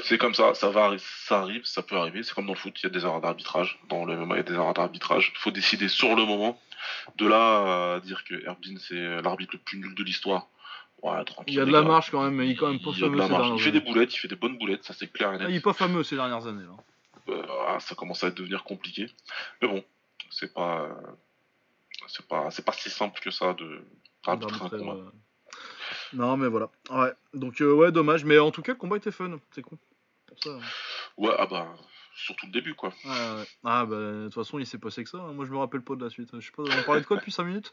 C'est 0.00 0.18
comme 0.18 0.34
ça, 0.34 0.54
ça 0.54 0.70
va, 0.70 0.96
ça 0.98 1.40
arrive, 1.40 1.64
ça 1.64 1.82
peut 1.82 1.96
arriver. 1.96 2.22
C'est 2.22 2.32
comme 2.34 2.46
dans 2.46 2.52
le 2.52 2.58
foot, 2.58 2.78
il 2.80 2.84
y 2.84 2.86
a 2.86 2.90
des 2.90 3.04
erreurs 3.04 3.20
d'arbitrage. 3.20 3.80
Dans 3.88 4.04
le 4.04 4.16
MMA, 4.16 4.36
il 4.36 4.38
y 4.38 4.40
a 4.40 4.44
des 4.44 4.54
erreurs 4.54 4.74
d'arbitrage. 4.74 5.32
Il 5.34 5.38
faut 5.38 5.50
décider 5.50 5.88
sur 5.88 6.14
le 6.14 6.24
moment. 6.24 6.60
De 7.16 7.26
là 7.26 7.94
à 7.94 8.00
dire 8.00 8.22
que 8.24 8.34
Herbin 8.46 8.76
c'est 8.78 9.20
l'arbitre 9.22 9.54
le 9.54 9.58
plus 9.58 9.78
nul 9.78 9.94
de 9.94 10.04
l'histoire. 10.04 10.46
Ouais, 11.02 11.24
tranquille. 11.24 11.54
Il 11.54 11.56
y 11.56 11.60
a 11.60 11.64
de 11.64 11.70
la 11.70 11.82
marche 11.82 12.10
quand 12.10 12.22
même, 12.22 12.34
mais 12.34 12.46
il 12.46 12.52
est 12.52 12.56
quand 12.56 12.68
même 12.68 12.80
pas 12.80 12.92
fameux. 12.92 13.54
il 13.54 13.60
fait 13.60 13.72
des 13.72 13.80
boulettes, 13.80 14.14
il 14.14 14.18
fait 14.18 14.28
des 14.28 14.36
bonnes 14.36 14.58
boulettes, 14.58 14.84
ça 14.84 14.94
c'est 14.94 15.12
clair 15.12 15.32
et 15.34 15.38
net. 15.38 15.46
Ah, 15.46 15.50
il 15.50 15.56
est 15.56 15.60
pas 15.60 15.72
fameux 15.72 16.02
ces 16.02 16.16
dernières 16.16 16.46
années 16.46 16.64
là. 16.64 16.76
Euh, 17.28 17.42
ah, 17.68 17.78
ça 17.80 17.94
commence 17.94 18.24
à 18.24 18.30
devenir 18.30 18.64
compliqué. 18.64 19.06
Mais 19.60 19.68
bon, 19.68 19.84
c'est 20.30 20.52
pas, 20.52 20.88
c'est 22.06 22.26
pas, 22.26 22.50
c'est 22.50 22.64
pas 22.64 22.72
si 22.72 22.90
simple 22.90 23.20
que 23.20 23.30
ça 23.30 23.54
de 23.54 23.84
arbitrer 24.26 24.64
un 24.64 24.68
combat. 24.68 25.12
Non, 26.12 26.36
mais 26.36 26.48
voilà. 26.48 26.70
Ouais. 26.90 27.12
Donc, 27.34 27.60
euh, 27.60 27.72
ouais, 27.72 27.92
dommage. 27.92 28.24
Mais 28.24 28.38
en 28.38 28.50
tout 28.50 28.62
cas, 28.62 28.72
le 28.72 28.78
combat 28.78 28.96
était 28.96 29.10
fun. 29.10 29.38
C'est 29.52 29.62
con. 29.62 29.78
Pour 30.26 30.42
ça. 30.42 30.50
Hein. 30.50 30.60
Ouais, 31.16 31.34
ah 31.38 31.46
bah. 31.46 31.74
Surtout 32.14 32.46
le 32.46 32.52
début, 32.52 32.74
quoi. 32.74 32.92
Ouais, 33.04 33.10
ouais. 33.10 33.44
Ah, 33.64 33.86
bah, 33.86 33.96
de 33.96 34.24
toute 34.24 34.34
façon, 34.34 34.58
il 34.58 34.66
s'est 34.66 34.78
passé 34.78 35.04
que 35.04 35.10
ça. 35.10 35.18
Hein. 35.18 35.32
Moi, 35.34 35.44
je 35.44 35.52
me 35.52 35.58
rappelle 35.58 35.82
pas 35.82 35.94
de 35.94 36.04
la 36.04 36.10
suite. 36.10 36.30
Je 36.32 36.44
sais 36.44 36.52
pas, 36.52 36.64
on 36.64 36.82
parlait 36.82 37.00
de 37.00 37.06
quoi 37.06 37.16
depuis 37.16 37.30
5 37.30 37.44
minutes? 37.44 37.72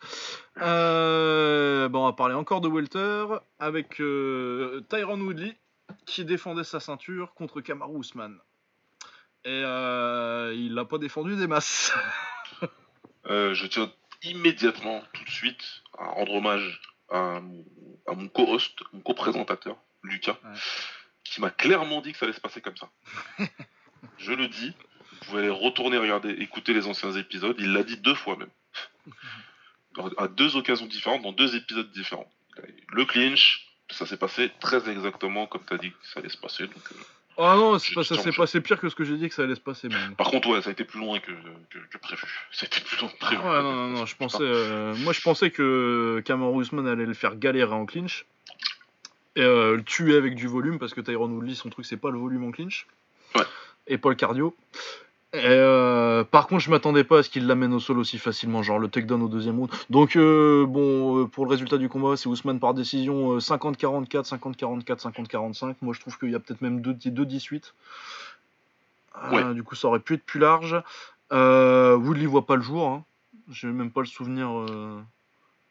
Euh, 0.61 1.89
Bon, 1.89 2.03
on 2.03 2.05
va 2.05 2.13
parler 2.13 2.35
encore 2.35 2.61
de 2.61 2.67
Welter 2.67 3.25
avec 3.59 3.99
euh, 4.01 4.81
Tyron 4.89 5.19
Woodley 5.19 5.57
qui 6.05 6.25
défendait 6.25 6.63
sa 6.63 6.79
ceinture 6.79 7.33
contre 7.33 7.61
Kamaru 7.61 7.99
Usman. 7.99 8.37
Et 9.45 9.61
euh, 9.63 10.53
il 10.55 10.73
l'a 10.73 10.85
pas 10.85 10.97
défendu 10.97 11.35
des 11.35 11.47
masses. 11.47 11.93
je 13.25 13.65
tiens 13.67 13.91
immédiatement, 14.23 15.03
tout 15.13 15.23
de 15.23 15.29
suite, 15.29 15.83
à 15.97 16.05
rendre 16.05 16.33
hommage 16.33 16.81
à, 17.09 17.41
mon 18.13 18.27
co-host, 18.29 18.79
mon 18.93 19.01
co-présentateur, 19.01 19.77
Lucas, 20.03 20.37
qui 21.23 21.41
m'a 21.41 21.49
clairement 21.49 22.01
dit 22.01 22.11
que 22.11 22.17
ça 22.17 22.25
allait 22.25 22.33
se 22.33 22.41
passer 22.41 22.61
comme 22.61 22.77
ça. 22.77 22.89
je 24.17 24.31
le 24.31 24.47
dis, 24.47 24.73
vous 25.11 25.25
pouvez 25.25 25.39
aller 25.39 25.49
retourner 25.49 25.97
regarder, 25.97 26.29
écouter 26.29 26.73
les 26.73 26.87
anciens 26.87 27.11
épisodes, 27.13 27.55
il 27.59 27.73
l'a 27.73 27.83
dit 27.83 27.97
deux 27.97 28.15
fois 28.15 28.37
même. 28.37 28.51
à 30.17 30.27
deux 30.27 30.55
occasions 30.55 30.85
différentes, 30.85 31.21
dans 31.21 31.31
deux 31.31 31.55
épisodes 31.55 31.89
différents. 31.91 32.29
Le 32.89 33.05
clinch, 33.05 33.67
ça 33.89 34.05
s'est 34.05 34.17
passé 34.17 34.51
très 34.59 34.89
exactement 34.89 35.47
comme 35.47 35.65
tu 35.65 35.73
as 35.73 35.77
dit 35.77 35.91
que 35.91 36.07
ça 36.07 36.19
allait 36.19 36.29
se 36.29 36.37
passer. 36.37 36.67
Donc, 36.67 36.91
euh, 36.91 36.95
ah 37.37 37.55
non, 37.57 37.77
ça 37.79 38.03
s'est 38.03 38.31
passé 38.31 38.61
pire 38.61 38.79
que 38.79 38.89
ce 38.89 38.95
que 38.95 39.03
j'ai 39.03 39.17
dit 39.17 39.27
que 39.27 39.35
ça 39.35 39.43
allait 39.43 39.55
se 39.55 39.59
passer. 39.59 39.89
Par 40.17 40.27
contre, 40.27 40.49
ouais, 40.49 40.61
ça 40.61 40.69
a 40.69 40.71
été 40.71 40.85
plus 40.85 40.99
loin 40.99 41.19
que, 41.19 41.31
prévu. 41.97 42.23
Ça 42.51 42.65
a 42.65 42.67
été 42.67 42.81
plus 42.81 42.97
loin 42.99 43.09
que 43.09 43.17
prévu. 43.17 43.41
Ouais, 43.41 43.61
non, 43.61 43.73
non, 43.73 43.87
non, 43.89 44.05
je 44.05 44.15
pensais, 44.15 44.37
euh, 44.41 44.95
moi 44.97 45.11
je 45.11 45.21
pensais 45.21 45.51
que 45.51 46.21
Cameron 46.25 46.61
Usman 46.61 46.87
allait 46.87 47.05
le 47.05 47.13
faire 47.13 47.35
galérer 47.35 47.73
en 47.73 47.85
clinch. 47.85 48.25
Et 49.35 49.41
euh, 49.41 49.75
le 49.75 49.83
tuer 49.83 50.15
avec 50.15 50.35
du 50.35 50.47
volume, 50.47 50.79
parce 50.79 50.93
que 50.93 51.01
Tyron 51.01 51.29
Woodley, 51.29 51.55
son 51.55 51.69
truc, 51.69 51.85
c'est 51.85 51.97
pas 51.97 52.09
le 52.09 52.17
volume 52.17 52.45
en 52.45 52.51
clinch. 52.51 52.87
Ouais. 53.35 53.43
Et 53.87 53.97
pas 53.97 54.09
le 54.09 54.15
cardio. 54.15 54.55
Euh, 55.35 56.23
par 56.23 56.47
contre, 56.47 56.61
je 56.61 56.69
m'attendais 56.69 57.03
pas 57.03 57.19
à 57.19 57.23
ce 57.23 57.29
qu'il 57.29 57.47
l'amène 57.47 57.73
au 57.73 57.79
sol 57.79 57.99
aussi 57.99 58.17
facilement, 58.17 58.63
genre 58.63 58.79
le 58.79 58.87
takedown 58.87 59.21
au 59.21 59.27
deuxième 59.27 59.57
round. 59.57 59.71
Donc, 59.89 60.15
euh, 60.15 60.65
bon, 60.65 61.23
euh, 61.23 61.25
pour 61.25 61.45
le 61.45 61.51
résultat 61.51 61.77
du 61.77 61.89
combat, 61.89 62.15
c'est 62.17 62.29
Ousmane 62.29 62.59
par 62.59 62.73
décision 62.73 63.37
50-44, 63.37 64.27
50-44, 64.27 65.01
50-45. 65.01 65.75
Moi, 65.81 65.93
je 65.93 65.99
trouve 65.99 66.17
qu'il 66.17 66.31
y 66.31 66.35
a 66.35 66.39
peut-être 66.39 66.61
même 66.61 66.81
2-18. 66.81 67.73
du 69.53 69.63
coup, 69.63 69.75
ça 69.75 69.87
aurait 69.87 69.99
pu 69.99 70.15
être 70.15 70.25
plus 70.25 70.39
large. 70.39 70.81
Woodley 71.31 72.25
voit 72.25 72.45
pas 72.45 72.55
le 72.55 72.61
jour. 72.61 72.87
Hein. 72.87 73.03
J'ai 73.51 73.67
même 73.67 73.91
pas 73.91 74.01
le 74.01 74.07
souvenir 74.07 74.49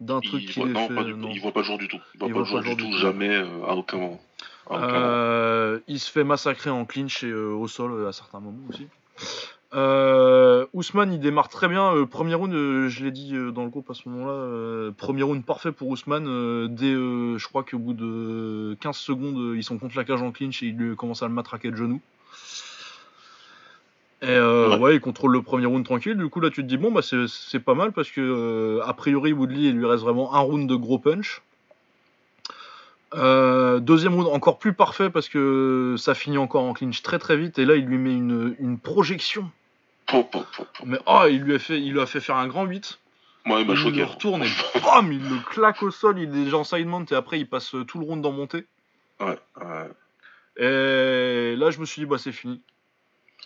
d'un 0.00 0.20
truc 0.20 0.46
qui 0.46 0.60
est 0.60 0.64
fait. 0.64 0.68
Il 0.70 1.40
voit 1.40 1.52
pas 1.52 1.60
le 1.60 1.64
jour 1.64 1.78
du 1.78 1.88
tout. 1.88 2.00
Il 2.20 2.32
voit 2.32 2.44
pas 2.44 2.60
le 2.60 2.64
jour 2.64 2.76
du 2.76 2.76
tout, 2.76 2.92
jamais, 2.98 3.36
à 3.36 3.74
aucun 3.74 3.98
moment. 3.98 4.20
il 5.88 6.00
se 6.00 6.10
fait 6.10 6.24
massacrer 6.24 6.70
en 6.70 6.84
clinch 6.84 7.24
et 7.24 7.32
au 7.32 7.66
sol 7.68 8.06
à 8.06 8.12
certains 8.12 8.40
moments 8.40 8.66
aussi. 8.68 8.86
Euh, 9.75 10.66
Ousmane, 10.72 11.12
il 11.12 11.20
démarre 11.20 11.49
très 11.49 11.68
bien. 11.68 11.95
Euh, 11.95 12.07
premier 12.07 12.35
round, 12.35 12.53
euh, 12.55 12.89
je 12.89 13.05
l'ai 13.05 13.11
dit 13.11 13.35
euh, 13.35 13.51
dans 13.51 13.64
le 13.64 13.70
groupe 13.70 13.91
à 13.91 13.95
ce 13.95 14.09
moment-là. 14.09 14.93
premier 14.97 15.22
round 15.22 15.45
parfait 15.45 15.72
pour 15.72 15.89
Ousmane. 15.89 16.68
dès, 16.68 16.93
je 16.93 17.49
crois 17.49 17.64
qu'au 17.64 17.79
bout 17.79 17.95
de 17.95 18.77
15 18.81 18.97
secondes, 18.97 19.57
ils 19.57 19.64
sont 19.64 19.79
contre 19.79 19.97
la 19.97 20.05
cage 20.05 20.22
en 20.22 20.31
clinch 20.31 20.62
et 20.62 20.66
il 20.66 20.95
commence 20.97 21.22
à 21.22 21.29
le 21.29 21.35
matraquer 21.35 21.70
de 21.70 21.77
genou. 21.77 22.01
Et 24.22 24.39
ouais. 24.39 24.95
il 24.95 25.01
contrôle 25.01 25.33
le 25.33 25.43
premier 25.43 25.66
round 25.66 25.85
tranquille. 25.85 26.16
Du 26.16 26.29
coup, 26.29 26.41
là, 26.41 26.51
tu 26.51 26.62
te 26.62 26.66
dis, 26.66 26.79
bon, 26.79 26.93
bah, 26.93 27.03
c'est 27.03 27.61
pas 27.61 27.75
mal 27.75 27.93
parce 27.93 28.11
que, 28.11 28.81
a 28.85 28.93
priori, 28.95 29.33
Woodley, 29.33 29.68
il 29.68 29.77
lui 29.77 29.87
reste 29.87 30.03
vraiment 30.03 30.35
un 30.35 30.41
round 30.41 30.68
de 30.68 30.77
gros 30.77 30.99
punch. 30.99 31.43
Euh, 33.16 33.79
deuxième 33.81 34.14
round 34.14 34.29
encore 34.29 34.59
plus 34.59 34.72
parfait 34.72 35.09
parce 35.09 35.29
que 35.29 35.95
ça 35.99 36.14
finit 36.14 36.39
encore 36.39 36.64
en 36.64 36.72
clinch 36.72 37.03
très 37.03 37.20
très 37.20 37.37
vite 37.37 37.61
et 37.61 37.64
là 37.64 37.77
il 37.77 37.85
lui 37.85 37.99
met 37.99 38.12
une, 38.12 38.57
une 38.59 38.79
projection. 38.79 39.51
Mais 40.84 40.98
oh, 41.06 41.24
il 41.28 41.40
lui 41.42 41.54
a 41.54 41.58
fait, 41.58 41.80
il 41.80 41.92
lui 41.92 42.00
a 42.00 42.06
fait 42.06 42.20
faire 42.20 42.36
un 42.36 42.48
grand 42.48 42.64
8. 42.64 42.98
Ouais, 43.46 43.60
il 43.62 43.66
m'a 43.66 43.74
choqué. 43.74 43.98
Il 43.98 44.04
retourne 44.04 44.42
et 44.42 44.48
bam, 44.82 45.12
il 45.12 45.22
le 45.28 45.38
claque 45.50 45.82
au 45.82 45.90
sol, 45.90 46.18
il 46.18 46.24
est 46.24 46.44
déjà 46.44 46.58
en 46.58 46.64
side 46.64 46.86
mount 46.86 47.06
et 47.10 47.14
après 47.14 47.38
il 47.38 47.48
passe 47.48 47.74
tout 47.86 47.98
le 47.98 48.06
round 48.06 48.22
dans 48.22 48.32
montée. 48.32 48.66
Ouais, 49.20 49.38
ouais. 49.56 49.90
Et 50.56 51.56
là 51.56 51.70
je 51.70 51.78
me 51.78 51.84
suis 51.84 52.02
dit 52.02 52.06
bah 52.06 52.18
c'est 52.18 52.32
fini. 52.32 52.62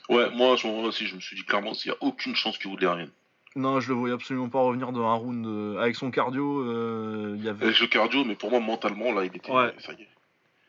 Ouais, 0.08 0.30
moi 0.30 0.54
à 0.54 0.56
ce 0.56 0.66
moment-là 0.68 0.88
aussi 0.88 1.06
je 1.06 1.16
me 1.16 1.20
suis 1.20 1.36
dit 1.36 1.44
clairement 1.44 1.74
s'il 1.74 1.90
n'y 1.90 1.96
a 1.96 2.02
aucune 2.02 2.36
chance 2.36 2.58
qu'il 2.58 2.70
vous 2.70 2.76
rien. 2.76 3.08
Non, 3.56 3.80
je 3.80 3.88
le 3.88 3.94
voyais 3.94 4.14
absolument 4.14 4.48
pas 4.48 4.60
revenir 4.60 4.92
de 4.92 5.00
un 5.00 5.14
round 5.14 5.44
euh, 5.46 5.80
avec 5.80 5.96
son 5.96 6.10
cardio. 6.10 6.60
Euh, 6.60 7.34
il 7.36 7.44
y 7.44 7.48
avait... 7.48 7.64
Avec 7.64 7.80
le 7.80 7.86
cardio, 7.88 8.24
mais 8.24 8.36
pour 8.36 8.50
moi 8.50 8.60
mentalement 8.60 9.12
là 9.12 9.24
il 9.24 9.34
était. 9.34 9.50
Ouais. 9.50 9.74
Ça 9.78 9.92
y 9.94 10.02
est. 10.02 10.08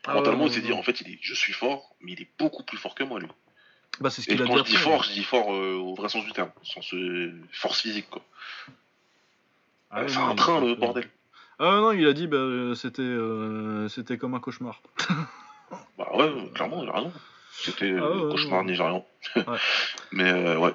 Ah 0.06 0.14
mentalement 0.14 0.46
il 0.46 0.52
s'est 0.52 0.60
dit 0.60 0.72
en 0.72 0.82
fait 0.82 1.00
il 1.02 1.12
est, 1.12 1.18
je 1.20 1.34
suis 1.34 1.52
fort, 1.52 1.94
mais 2.00 2.12
il 2.12 2.22
est 2.22 2.28
beaucoup 2.38 2.64
plus 2.64 2.78
fort 2.78 2.94
que 2.94 3.04
moi 3.04 3.20
lui. 3.20 3.28
Bah, 4.00 4.08
c'est 4.10 4.22
ce 4.22 4.28
qu'il 4.28 4.40
a 4.42 4.46
quand 4.46 4.58
je 4.58 4.62
dis 4.62 4.76
fort, 4.76 5.02
je 5.02 5.12
dis 5.12 5.24
fort 5.24 5.52
euh, 5.52 5.74
au 5.74 5.94
vrai 5.94 6.08
sens 6.08 6.24
du 6.24 6.32
terme, 6.32 6.50
sens 6.62 6.94
force 7.52 7.82
physique 7.82 8.08
quoi. 8.10 8.22
Ah 9.90 10.06
c'est 10.06 10.16
un 10.16 10.34
train 10.34 10.60
le 10.60 10.74
bordel. 10.74 11.08
Ah 11.58 11.80
non, 11.80 11.92
il 11.92 12.06
a 12.06 12.12
dit 12.12 12.26
bah, 12.26 12.72
c'était 12.74 13.16
c'était 13.88 14.16
comme 14.16 14.34
un 14.34 14.40
cauchemar. 14.40 14.80
bah 15.98 16.08
ouais, 16.14 16.32
clairement, 16.54 16.82
il 16.82 16.88
a 16.88 16.92
raison. 16.92 17.12
C'était 17.52 17.94
ah, 17.98 18.30
cauchemar 18.30 18.64
nigérian. 18.64 19.04
mais 20.12 20.56
ouais. 20.56 20.74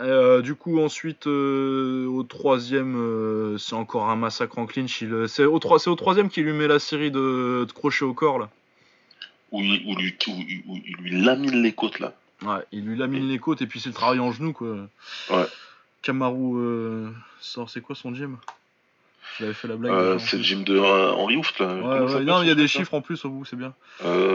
Euh, 0.00 0.40
du 0.40 0.54
coup, 0.54 0.80
ensuite, 0.80 1.26
euh, 1.26 2.06
au 2.06 2.22
troisième, 2.22 2.96
euh, 2.96 3.58
c'est 3.58 3.74
encore 3.74 4.08
un 4.08 4.16
massacre 4.16 4.58
en 4.58 4.66
clinch. 4.66 5.04
C'est 5.26 5.44
au, 5.44 5.56
au, 5.56 5.96
troisième 5.96 6.30
qu'il 6.30 6.44
lui 6.44 6.52
met 6.52 6.68
la 6.68 6.78
série 6.78 7.10
de, 7.10 7.66
crochets 7.74 8.06
au 8.06 8.14
corps, 8.14 8.38
là. 8.38 8.48
Où 9.52 9.60
il, 9.60 9.94
lui, 9.96 10.16
il 10.26 10.96
lui 11.00 11.22
lamine 11.22 11.62
les 11.62 11.72
côtes, 11.72 11.98
là. 11.98 12.14
Ouais, 12.42 12.64
il 12.72 12.84
lui 12.84 12.96
lamine 12.96 13.28
les 13.28 13.38
côtes 13.38 13.62
et 13.62 13.66
puis 13.66 13.80
c'est 13.80 13.90
le 13.90 13.94
travail 13.94 14.18
en 14.18 14.32
genou, 14.32 14.52
quoi. 14.52 14.76
Ouais. 15.30 15.46
Kamaru 16.02 17.12
sort, 17.40 17.68
c'est 17.68 17.80
quoi 17.80 17.94
son 17.94 18.14
gym? 18.14 18.38
J'avais 19.38 19.54
fait 19.54 19.68
la 19.68 19.76
blague. 19.76 19.92
Euh, 19.92 20.18
c'est 20.18 20.38
le 20.38 20.42
gym 20.42 20.64
de 20.64 20.78
Henri 20.78 21.36
Ouf, 21.36 21.58
là. 21.58 21.74
Ouais, 21.74 22.14
ouais, 22.14 22.24
non, 22.24 22.42
il 22.42 22.48
y 22.48 22.50
a 22.50 22.54
des 22.54 22.68
chiffres 22.68 22.94
en 22.94 23.00
plus 23.00 23.24
au 23.24 23.30
bout, 23.30 23.44
c'est 23.44 23.56
bien. 23.56 23.74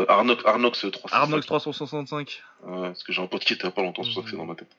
Arnox, 0.07 0.43
Arnox 0.45 0.79
365. 0.79 1.13
Arnox 1.13 1.45
365. 1.45 2.43
Ouais, 2.63 2.81
parce 2.87 3.03
que 3.03 3.11
j'ai 3.11 3.21
un 3.21 3.27
pote 3.27 3.43
qui 3.43 3.53
était 3.53 3.67
il 3.67 3.73
pas 3.73 3.81
longtemps, 3.81 4.03
c'est 4.03 4.13
pour 4.13 4.21
ça 4.21 4.25
que 4.25 4.29
c'est 4.31 4.37
dans 4.37 4.45
ma 4.45 4.55
tête. 4.55 4.75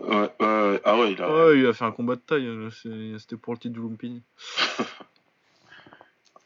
Ouais, 0.00 0.30
ah 0.84 0.96
ouais, 0.98 1.12
il 1.12 1.22
a... 1.22 1.30
Ouais, 1.30 1.58
il 1.58 1.66
a 1.66 1.72
fait 1.72 1.84
un 1.84 1.90
combat 1.90 2.14
de 2.16 2.20
taille, 2.20 2.46
euh, 2.46 2.70
c'était 3.18 3.36
pour 3.36 3.52
le 3.52 3.58
titre 3.58 3.74
du 3.74 3.80
Lumpini. 3.80 4.22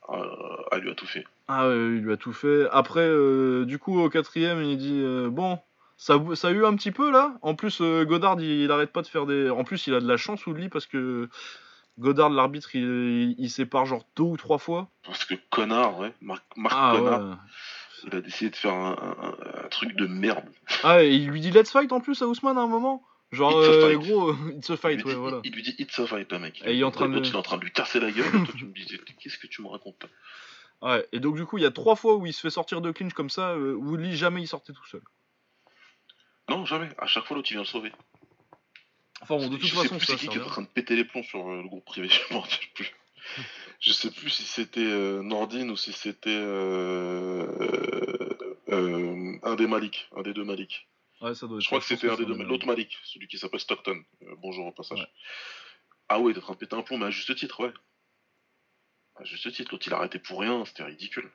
ah, 0.09 0.76
il 0.76 0.80
lui 0.80 0.90
a 0.90 0.95
tout 0.95 1.07
fait. 1.07 1.24
Ah 1.49 1.68
ouais, 1.68 1.74
il 1.74 2.01
lui 2.01 2.12
a 2.12 2.16
tout 2.16 2.32
fait. 2.32 2.66
Après, 2.72 3.07
euh, 3.07 3.64
du 3.64 3.78
coup, 3.78 4.01
au 4.01 4.09
quatrième, 4.09 4.62
il 4.62 4.78
dit 4.78 5.01
euh, 5.03 5.28
Bon, 5.28 5.59
ça, 6.03 6.20
ça, 6.34 6.48
a 6.48 6.50
eu 6.50 6.64
un 6.64 6.74
petit 6.74 6.90
peu 6.90 7.11
là? 7.11 7.36
En 7.42 7.55
plus, 7.55 7.80
Godard, 7.80 8.40
il, 8.40 8.70
arrête 8.70 8.92
pas 8.92 9.03
de 9.03 9.07
faire 9.07 9.26
des. 9.26 9.50
En 9.50 9.64
plus, 9.64 9.86
il 9.86 9.94
a 9.94 10.00
de 10.00 10.09
la 10.09 10.16
chance 10.16 10.44
lui 10.46 10.68
parce 10.68 10.86
que 10.86 11.28
Godard, 11.98 12.30
l'arbitre, 12.30 12.74
il, 12.74 13.34
il, 13.38 13.50
sépare 13.50 13.86
genre 13.86 14.05
deux 14.16 14.24
ou 14.24 14.36
trois 14.36 14.59
fois. 14.59 14.88
Parce 15.05 15.24
que 15.24 15.34
connard, 15.50 15.98
ouais. 15.98 16.12
Marc, 16.20 16.44
ah, 16.70 16.94
Connard. 16.96 17.38
Il 18.05 18.16
a 18.16 18.20
décidé 18.20 18.50
de 18.50 18.57
faire 18.57 18.74
un, 18.74 18.96
un, 19.64 19.68
truc 19.68 19.94
de 19.96 20.07
merde. 20.07 20.44
Ah, 20.82 21.05
et 21.05 21.14
il 21.14 21.28
lui 21.28 21.40
dit 21.40 21.50
Let's 21.50 21.70
fight 21.70 21.92
en 21.92 22.00
plus 22.00 22.20
à 22.22 22.26
Ousmane 22.26 22.59
à 22.59 22.62
un 22.62 22.66
moment 22.66 23.05
Genre, 23.30 23.57
euh, 23.57 23.96
gros, 23.96 24.34
it's 24.57 24.68
a 24.70 24.76
fight, 24.76 25.03
ouais, 25.05 25.14
voilà. 25.14 25.40
Il 25.44 25.53
lui 25.53 25.62
dit 25.62 25.74
it's 25.78 25.98
a 25.98 26.07
fight, 26.07 26.30
le 26.32 26.38
mec. 26.38 26.62
Et 26.66 26.74
il 26.74 26.80
est 26.80 26.84
en 26.84 26.90
train 26.90 27.09
de... 27.09 27.18
il 27.18 27.26
est 27.26 27.34
en 27.34 27.42
train 27.42 27.57
de 27.57 27.64
lui 27.64 27.72
casser 27.72 27.98
la 27.98 28.11
gueule, 28.11 28.26
et 28.26 28.44
toi 28.44 28.55
tu 28.57 28.66
me 28.66 28.72
dis, 28.72 28.84
qu'est-ce 29.18 29.38
que 29.38 29.46
tu 29.46 29.62
me 29.62 29.68
racontes 29.68 30.05
Ouais, 30.82 31.07
et 31.12 31.20
donc 31.20 31.36
du 31.36 31.46
coup, 31.46 31.57
il 31.59 31.62
y 31.62 31.66
a 31.66 31.70
trois 31.70 31.96
fois 31.96 32.16
où 32.16 32.26
il 32.26 32.32
se 32.32 32.40
fait 32.40 32.50
sortir 32.50 32.80
de 32.80 32.90
clinch 32.90 33.14
comme 33.14 33.30
ça, 33.30 33.53
euh, 33.53 33.74
où 33.74 33.96
lui, 33.96 34.16
jamais 34.16 34.42
il 34.42 34.48
sortait 34.48 34.72
tout 34.72 34.86
seul. 34.86 35.00
Non, 36.53 36.66
jamais. 36.66 36.88
À 36.98 37.07
chaque 37.07 37.24
fois, 37.24 37.36
l'autre, 37.36 37.50
il 37.50 37.55
vient 37.55 37.62
le 37.62 37.66
sauver. 37.66 37.92
Enfin 39.22 39.36
bon, 39.36 39.48
de 39.48 39.57
toute 39.57 39.66
je 39.66 39.74
façon, 39.74 39.82
sais 39.82 39.96
plus 39.96 40.07
c'est 40.07 40.16
qui 40.16 40.28
qui 40.28 40.36
est 40.36 40.42
en 40.42 40.46
train 40.46 40.62
de 40.62 40.66
péter 40.66 40.96
les 40.96 41.05
plombs 41.05 41.22
sur 41.22 41.48
euh, 41.48 41.62
le 41.62 41.68
groupe 41.68 41.84
privé, 41.84 42.09
je 42.28 42.34
m'en 42.34 42.40
rappelle 42.40 42.68
plus. 42.74 42.92
je 43.78 43.92
sais 43.92 44.11
plus 44.11 44.30
si 44.30 44.42
c'était 44.42 44.80
euh, 44.80 45.22
Nordine 45.22 45.70
ou 45.70 45.76
si 45.76 45.92
c'était 45.92 46.30
euh, 46.30 47.46
euh, 48.68 49.38
un 49.44 49.55
des 49.55 49.68
Malik, 49.68 50.09
un 50.16 50.22
des 50.22 50.34
deux 50.34 50.44
Malik 50.44 50.88
je 51.22 51.66
crois 51.66 51.78
que 51.78 51.84
c'était 51.86 52.11
un 52.11 52.16
des 52.16 52.26
deux, 52.26 52.34
l'autre 52.34 52.66
Malik, 52.66 52.98
celui 53.05 53.28
qui 53.28 53.38
s'appelle 53.38 53.61
Stockton. 53.61 54.03
Bonjour 54.38 54.66
au 54.66 54.72
passage. 54.72 55.07
Ah 56.09 56.18
ouais, 56.18 56.32
d'être 56.32 56.50
un 56.50 56.55
pété 56.55 56.74
un 56.74 56.82
plomb, 56.82 56.98
mais 56.98 57.07
à 57.07 57.11
juste 57.11 57.34
titre, 57.36 57.61
ouais. 57.61 57.72
À 59.14 59.24
juste 59.24 59.53
titre, 59.53 59.70
l'autre 59.72 59.86
il 59.86 59.92
a 59.94 59.98
arrêté 59.98 60.18
pour 60.18 60.40
rien, 60.40 60.64
c'était 60.64 60.82
ridicule. 60.82 61.30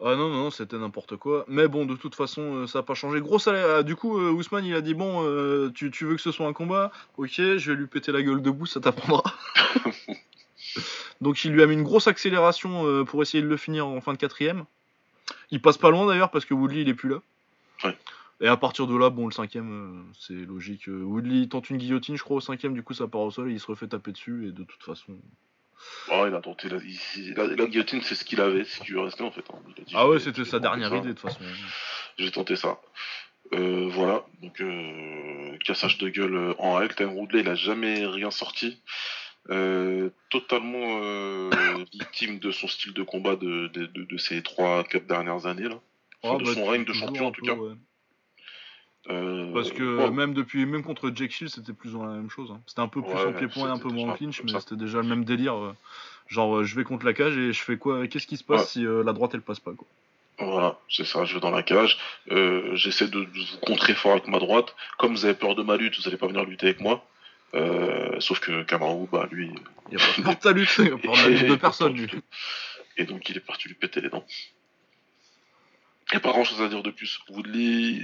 Ah 0.00 0.16
non, 0.16 0.28
non, 0.28 0.50
c'était 0.50 0.76
n'importe 0.76 1.16
quoi. 1.16 1.44
Mais 1.48 1.68
bon, 1.68 1.86
de 1.86 1.94
toute 1.94 2.14
façon, 2.14 2.42
euh, 2.56 2.66
ça 2.66 2.80
n'a 2.80 2.82
pas 2.82 2.94
changé. 2.94 3.20
Gros 3.20 3.38
salaire. 3.38 3.76
Ah, 3.78 3.82
du 3.82 3.96
coup, 3.96 4.18
euh, 4.18 4.30
Ousmane, 4.30 4.64
il 4.64 4.74
a 4.74 4.80
dit 4.80 4.94
Bon, 4.94 5.22
tu, 5.72 5.90
tu, 5.90 6.04
veux 6.04 6.16
que 6.16 6.22
ce 6.22 6.32
soit 6.32 6.46
un 6.46 6.52
combat 6.52 6.90
Ok, 7.16 7.34
je 7.36 7.70
vais 7.70 7.76
lui 7.76 7.86
péter 7.86 8.12
la 8.12 8.22
gueule 8.22 8.42
debout, 8.42 8.66
ça 8.66 8.80
t'apprendra. 8.80 9.22
Donc, 11.20 11.44
il 11.44 11.52
lui 11.52 11.62
a 11.62 11.66
mis 11.66 11.74
une 11.74 11.84
grosse 11.84 12.08
accélération 12.08 13.04
pour 13.04 13.22
essayer 13.22 13.42
de 13.42 13.48
le 13.48 13.56
finir 13.56 13.86
en 13.86 14.00
fin 14.00 14.12
de 14.12 14.18
quatrième. 14.18 14.64
Il 15.50 15.62
passe 15.62 15.78
pas 15.78 15.90
loin 15.90 16.06
d'ailleurs 16.06 16.30
parce 16.30 16.44
que 16.44 16.54
Woodley, 16.54 16.82
il 16.82 16.88
est 16.88 16.94
plus 16.94 17.08
là. 17.08 17.22
Ouais. 17.84 17.96
Et 18.40 18.48
à 18.48 18.56
partir 18.56 18.86
de 18.86 18.96
là, 18.96 19.10
bon, 19.10 19.26
le 19.26 19.32
cinquième, 19.32 19.72
euh, 19.72 20.12
c'est 20.18 20.34
logique. 20.34 20.88
Euh, 20.88 21.02
Woodley 21.02 21.46
tente 21.48 21.70
une 21.70 21.76
guillotine, 21.76 22.16
je 22.16 22.22
crois, 22.22 22.36
au 22.36 22.40
cinquième, 22.40 22.74
du 22.74 22.82
coup, 22.82 22.94
ça 22.94 23.06
part 23.06 23.22
au 23.22 23.30
sol 23.30 23.50
et 23.50 23.54
il 23.54 23.60
se 23.60 23.66
refait 23.66 23.86
taper 23.86 24.12
dessus, 24.12 24.48
et 24.48 24.52
de 24.52 24.64
toute 24.64 24.82
façon. 24.82 25.16
Oh, 26.10 26.24
il 26.28 26.34
a 26.34 26.40
tenté 26.40 26.68
la, 26.68 26.78
la, 27.46 27.66
guillotine, 27.66 28.02
c'est 28.02 28.14
ce 28.14 28.24
qu'il 28.24 28.40
avait, 28.40 28.64
ce 28.64 28.80
qui 28.80 28.92
lui 28.92 29.00
restait 29.00 29.22
en 29.22 29.30
fait. 29.30 29.44
Hein. 29.50 29.84
ah 29.94 30.08
ouais, 30.08 30.18
c'était 30.18 30.44
sa 30.44 30.60
dernière 30.60 30.94
idée 30.94 31.08
de 31.08 31.12
toute 31.12 31.20
façon. 31.20 31.40
J'ai 32.18 32.30
tenté 32.30 32.56
ça. 32.56 32.78
Euh, 33.52 33.88
voilà, 33.90 34.24
donc 34.42 34.62
cassage 35.64 35.98
de 35.98 36.08
gueule 36.08 36.54
en 36.58 36.74
règle. 36.74 36.94
Time 36.94 37.16
Woodley, 37.16 37.40
il 37.40 37.48
a 37.48 37.54
jamais 37.54 38.06
rien 38.06 38.30
sorti. 38.30 38.78
totalement 40.30 41.50
victime 41.92 42.38
de 42.38 42.50
son 42.50 42.68
style 42.68 42.92
de 42.92 43.02
combat 43.02 43.36
de, 43.36 43.68
de, 43.68 43.86
de, 43.86 44.16
ces 44.18 44.40
3-4 44.40 45.06
dernières 45.06 45.46
années 45.46 45.68
là. 45.68 45.80
Ah, 46.22 46.36
de 46.38 46.44
bah, 46.44 46.54
son 46.54 46.66
règne 46.66 46.84
de 46.84 46.92
champion 46.92 47.26
en 47.26 47.32
tout 47.32 47.42
cas. 47.42 47.56
Euh, 49.10 49.52
Parce 49.52 49.70
que 49.70 50.08
même 50.08 50.32
depuis, 50.34 50.64
même 50.64 50.82
contre 50.82 51.12
Jack 51.14 51.30
Shield, 51.30 51.52
c'était 51.52 51.72
plus 51.72 51.94
ou 51.94 51.98
moins 51.98 52.08
la 52.08 52.16
même 52.16 52.30
chose. 52.30 52.50
Hein. 52.50 52.60
C'était 52.66 52.80
un 52.80 52.88
peu 52.88 53.02
plus 53.02 53.12
en 53.12 53.32
pied-point, 53.32 53.70
un 53.70 53.78
peu 53.78 53.88
moins 53.88 54.12
en 54.12 54.16
clinch, 54.16 54.42
mais 54.42 54.58
c'était 54.58 54.76
déjà 54.76 54.98
le 54.98 55.08
même 55.08 55.24
délire. 55.24 55.56
Euh. 55.56 55.76
Genre, 56.28 56.56
euh, 56.56 56.64
je 56.64 56.74
vais 56.74 56.84
contre 56.84 57.04
la 57.04 57.12
cage 57.12 57.36
et 57.36 57.52
je 57.52 57.62
fais 57.62 57.76
quoi 57.76 58.06
Qu'est-ce 58.06 58.26
qui 58.26 58.38
se 58.38 58.44
passe 58.44 58.72
si 58.72 58.84
la 58.84 59.12
droite 59.12 59.32
elle 59.34 59.42
passe 59.42 59.60
pas 59.60 59.72
quoi 59.72 59.86
Voilà, 60.38 60.78
c'est 60.88 61.04
ça. 61.04 61.24
Je 61.24 61.34
vais 61.34 61.40
dans 61.40 61.50
la 61.50 61.62
cage. 61.62 61.98
J'essaie 62.74 63.08
de, 63.08 63.20
vous 63.20 63.58
contrer 63.66 63.94
fort 63.94 64.12
avec 64.12 64.26
ma 64.28 64.38
droite. 64.38 64.74
Comme 64.98 65.12
vous 65.12 65.24
avez 65.26 65.34
peur 65.34 65.54
de 65.54 65.62
ma 65.62 65.76
lutte, 65.76 65.98
vous 65.98 66.08
allez 66.08 66.16
pas 66.16 66.26
venir 66.26 66.44
lutter 66.44 66.66
avec 66.68 66.80
moi. 66.80 67.04
sauf 68.20 68.40
que 68.40 68.62
Kamaru, 68.62 69.06
bah 69.12 69.28
lui. 69.30 69.50
Il 69.90 69.98
a 69.98 70.00
pas 70.00 70.22
peur 70.22 70.34
de 70.34 70.40
ta 70.40 70.52
lutte, 70.52 70.74
il 70.78 70.92
a 70.92 70.96
peur 70.96 71.14
de, 71.14 71.28
lutte 71.28 71.46
de 71.46 71.56
personne 71.56 71.94
lui. 71.94 72.10
Et 72.96 73.04
donc 73.04 73.28
il 73.28 73.36
est 73.36 73.40
parti 73.40 73.68
lui 73.68 73.74
péter 73.74 74.00
les 74.00 74.08
dents. 74.08 74.24
Il 76.10 76.14
n'y 76.14 76.16
a 76.18 76.20
pas 76.20 76.30
grand 76.30 76.44
chose 76.44 76.62
à 76.62 76.68
dire 76.68 76.82
de 76.82 76.90
plus. 76.90 77.18
Woodley, 77.28 77.98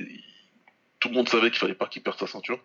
tout 1.00 1.08
le 1.08 1.14
monde 1.14 1.28
savait 1.28 1.50
qu'il 1.50 1.58
fallait 1.58 1.74
pas 1.74 1.86
qu'il 1.86 2.02
perde 2.02 2.18
sa 2.18 2.26
ceinture. 2.26 2.60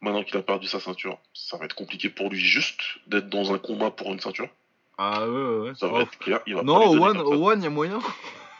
Maintenant 0.00 0.24
qu'il 0.24 0.36
a 0.36 0.42
perdu 0.42 0.66
sa 0.66 0.80
ceinture, 0.80 1.18
ça 1.34 1.58
va 1.58 1.66
être 1.66 1.74
compliqué 1.74 2.08
pour 2.08 2.30
lui 2.30 2.38
juste 2.38 2.80
d'être 3.06 3.28
dans 3.28 3.52
un 3.52 3.58
combat 3.58 3.90
pour 3.90 4.12
une 4.12 4.20
ceinture. 4.20 4.48
Ah 4.96 5.28
ouais, 5.28 5.58
ouais. 5.58 5.74
Ça 5.74 5.88
va 5.88 6.02
être 6.02 6.18
clair. 6.18 6.40
Il 6.46 6.54
va 6.54 6.62
non, 6.62 6.90
au 6.90 7.04
One, 7.04 7.18
au 7.18 7.48
One, 7.48 7.60
il 7.60 7.64
y 7.64 7.66
a 7.66 7.70
moyen. 7.70 8.00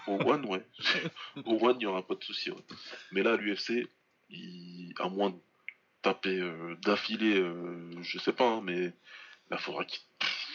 Au 0.07 0.15
One, 0.15 0.45
ouais. 0.47 0.63
au 1.45 1.67
One, 1.67 1.77
il 1.77 1.79
n'y 1.79 1.87
aura 1.87 2.03
pas 2.07 2.15
de 2.15 2.23
souci. 2.23 2.51
Mais 3.13 3.23
là, 3.23 3.37
l'UFC, 3.37 3.89
à 4.99 5.09
moins 5.09 5.31
de 5.31 5.37
taper 6.03 6.39
euh, 6.39 6.77
d'affilée, 6.83 7.39
euh, 7.39 7.91
je 8.03 8.19
sais 8.19 8.33
pas, 8.33 8.47
hein, 8.47 8.61
mais 8.63 8.93
là, 9.51 9.59
faudra 9.59 9.85
qu'il 9.85 10.01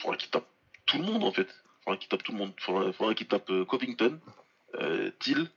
faudra 0.02 0.18
qu'il 0.18 0.30
tape 0.30 0.48
tout 0.86 0.98
le 0.98 1.04
monde 1.04 1.24
en 1.24 1.32
fait. 1.32 1.48
Faudra 1.84 1.98
qu'il 1.98 2.10
tape 2.10 2.24
tout 2.24 2.32
le 2.32 2.38
monde. 2.38 2.54
Faudra, 2.60 2.92
faudra 2.94 3.14
qu'il 3.16 3.28
tape 3.28 3.50
euh, 3.50 3.66
Covington, 3.66 4.20
Till 5.20 5.50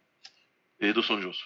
et 0.81 0.93
Dos 0.93 1.11
Anjos. 1.11 1.37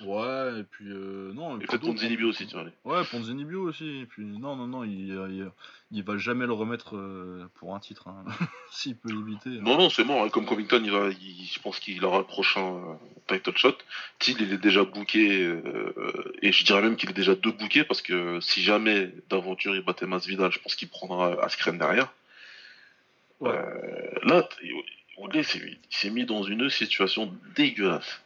Ouais, 0.00 0.58
et 0.58 0.64
puis 0.64 0.86
euh, 0.88 1.32
non. 1.34 1.60
Et 1.60 1.66
peut-être 1.66 1.82
Ponzinibio 1.82 2.28
aussi, 2.28 2.48
tu 2.48 2.56
vois. 2.56 2.64
Ouais, 2.84 3.04
Ponzinibio 3.04 3.62
aussi. 3.62 4.00
Et 4.00 4.06
puis 4.06 4.24
non, 4.24 4.56
non, 4.56 4.66
non, 4.66 4.82
il, 4.82 5.50
il, 5.92 6.02
va 6.02 6.18
jamais 6.18 6.46
le 6.46 6.52
remettre 6.52 6.96
euh, 6.96 7.48
pour 7.54 7.76
un 7.76 7.78
titre, 7.78 8.08
hein, 8.08 8.24
s'il 8.72 8.96
peut 8.96 9.12
l'éviter. 9.12 9.50
Non, 9.50 9.78
non, 9.78 9.90
c'est 9.90 10.02
mort. 10.02 10.24
Hein. 10.24 10.30
Comme 10.30 10.46
Covington, 10.46 10.82
il 10.84 10.90
va, 10.90 11.10
je 11.10 11.60
pense 11.60 11.78
qu'il 11.78 12.04
aura 12.04 12.18
le 12.18 12.24
prochain 12.24 12.74
euh, 12.74 12.94
title 13.28 13.56
shot. 13.56 13.76
Till, 14.18 14.40
il 14.40 14.52
est 14.52 14.58
déjà 14.58 14.82
booké, 14.82 15.44
euh, 15.44 16.32
et 16.42 16.50
je 16.50 16.64
dirais 16.64 16.82
même 16.82 16.96
qu'il 16.96 17.10
est 17.10 17.14
déjà 17.14 17.36
deux 17.36 17.52
bookés 17.52 17.84
parce 17.84 18.02
que 18.02 18.40
si 18.40 18.62
jamais 18.64 19.12
d'aventure 19.30 19.76
il 19.76 19.82
battait 19.82 20.06
Masvidal, 20.06 20.50
je 20.50 20.58
pense 20.58 20.74
qu'il 20.74 20.88
prendra 20.88 21.40
Askren 21.40 21.78
derrière. 21.78 22.12
Ouais. 23.38 23.52
là, 24.24 24.48
il 25.34 25.78
s'est 25.90 26.10
mis 26.10 26.24
dans 26.24 26.42
une 26.42 26.68
situation 26.68 27.32
dégueulasse. 27.54 28.20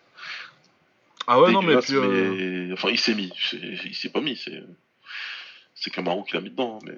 Ah 1.31 1.43
ouais, 1.43 1.53
non, 1.53 1.61
mais, 1.61 1.77
puis, 1.77 1.95
euh, 1.95 2.73
Enfin, 2.73 2.89
il 2.89 2.99
s'est 2.99 3.15
mis. 3.15 3.31
Il 3.53 3.95
s'est 3.95 4.09
pas 4.09 4.23
mis. 4.23 4.35
C'est 4.37 4.65
c'est 5.75 5.91
Camaro 5.91 6.25
qui 6.25 6.33
l'a 6.33 6.41
mis 6.41 6.49
dedans. 6.49 6.79
Mais... 6.85 6.97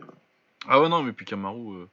Ah 0.69 0.81
ouais, 0.81 0.89
non, 0.89 1.03
mais 1.03 1.13
puis 1.13 1.27
Kamaru, 1.27 1.75
euh, 1.75 1.87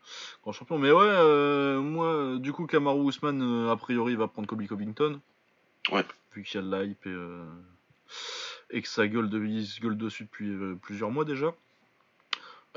grand 0.43 0.51
champion. 0.51 0.77
Mais 0.77 0.91
ouais, 0.91 1.03
euh, 1.03 1.81
moi, 1.81 2.37
du 2.37 2.53
coup, 2.53 2.67
Kamaru 2.67 2.99
Ousmane, 2.99 3.67
a 3.69 3.75
priori, 3.75 4.15
va 4.15 4.27
prendre 4.27 4.47
Kobe 4.47 4.67
Covington. 4.67 5.19
Ouais. 5.91 6.05
Vu 6.33 6.43
qu'il 6.43 6.61
y 6.61 6.63
a 6.63 6.67
de 6.67 6.83
l'hype 6.83 7.07
et, 7.07 8.77
et 8.77 8.81
que 8.83 8.87
ça 8.87 9.07
gueule, 9.07 9.29
de, 9.29 9.39
gueule 9.81 9.97
dessus 9.97 10.25
depuis 10.25 10.55
plusieurs 10.83 11.09
mois 11.09 11.25
déjà. 11.25 11.55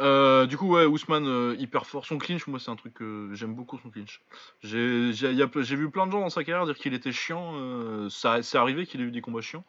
Euh, 0.00 0.46
du 0.46 0.56
coup, 0.56 0.68
ouais, 0.74 0.86
Ousmane, 0.86 1.28
euh, 1.28 1.54
hyper 1.58 1.86
fort. 1.86 2.06
Son 2.06 2.16
clinch, 2.16 2.46
moi, 2.46 2.58
c'est 2.58 2.70
un 2.70 2.76
truc 2.76 2.94
que 2.94 3.30
j'aime 3.34 3.54
beaucoup, 3.54 3.78
son 3.82 3.90
clinch. 3.90 4.20
J'ai 4.62 5.76
vu 5.76 5.90
plein 5.90 6.06
de 6.06 6.12
gens 6.12 6.20
dans 6.20 6.30
sa 6.30 6.42
carrière 6.42 6.64
dire 6.64 6.76
qu'il 6.76 6.94
était 6.94 7.12
chiant. 7.12 7.52
Euh, 7.56 8.08
ça 8.08 8.42
c'est 8.42 8.56
arrivé 8.56 8.86
qu'il 8.86 9.00
ait 9.00 9.04
eu 9.04 9.10
des 9.10 9.20
combats 9.20 9.42
chiants. 9.42 9.64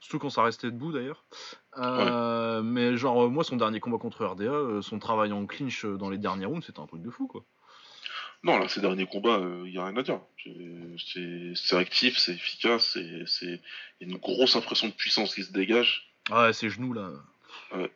Surtout 0.00 0.18
quand 0.18 0.30
ça 0.30 0.42
restait 0.42 0.70
debout, 0.70 0.92
d'ailleurs. 0.92 1.24
Mais 2.64 2.96
genre, 2.96 3.30
moi, 3.30 3.44
son 3.44 3.56
dernier 3.56 3.80
combat 3.80 3.98
contre 3.98 4.24
RDA, 4.24 4.82
son 4.82 4.98
travail 4.98 5.32
en 5.32 5.46
clinch 5.46 5.84
dans 5.84 6.10
les 6.10 6.18
derniers 6.18 6.46
rounds, 6.46 6.66
c'était 6.66 6.80
un 6.80 6.86
truc 6.86 7.02
de 7.02 7.10
fou, 7.10 7.28
quoi. 7.28 7.44
Non, 8.42 8.58
là, 8.58 8.68
ces 8.68 8.80
derniers 8.80 9.06
combats, 9.06 9.40
il 9.64 9.70
n'y 9.70 9.78
a 9.78 9.86
rien 9.86 9.96
à 9.96 10.02
dire. 10.02 10.20
C'est 11.56 11.76
actif, 11.76 12.18
c'est 12.18 12.32
efficace, 12.32 12.98
c'est 13.26 13.60
une 14.00 14.16
grosse 14.16 14.56
impression 14.56 14.88
de 14.88 14.92
puissance 14.92 15.34
qui 15.34 15.44
se 15.44 15.52
dégage. 15.52 16.12
Ouais, 16.30 16.52
ses 16.52 16.70
genoux, 16.70 16.92
là. 16.92 17.10
Ouais 17.72 17.90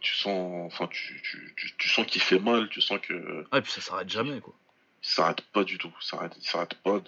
tu 0.00 0.14
sens, 0.14 0.66
enfin, 0.66 0.88
tu, 0.90 1.20
tu, 1.22 1.74
tu, 1.78 1.88
sens 1.88 2.06
qu'il 2.06 2.22
fait 2.22 2.38
mal, 2.38 2.68
tu 2.68 2.80
sens 2.80 2.98
que. 3.00 3.44
Ah, 3.50 3.58
et 3.58 3.62
puis 3.62 3.72
ça 3.72 3.80
s'arrête 3.80 4.08
jamais, 4.08 4.40
quoi. 4.40 4.54
Il 5.02 5.08
s'arrête 5.08 5.40
pas 5.52 5.64
du 5.64 5.78
tout. 5.78 5.92
Ça 6.00 6.16
s'arrête, 6.16 6.34
s'arrête 6.40 6.74
pas 6.82 7.00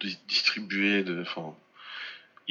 de, 0.00 0.08
distribuer, 0.28 1.02
de, 1.02 1.22
enfin. 1.22 1.54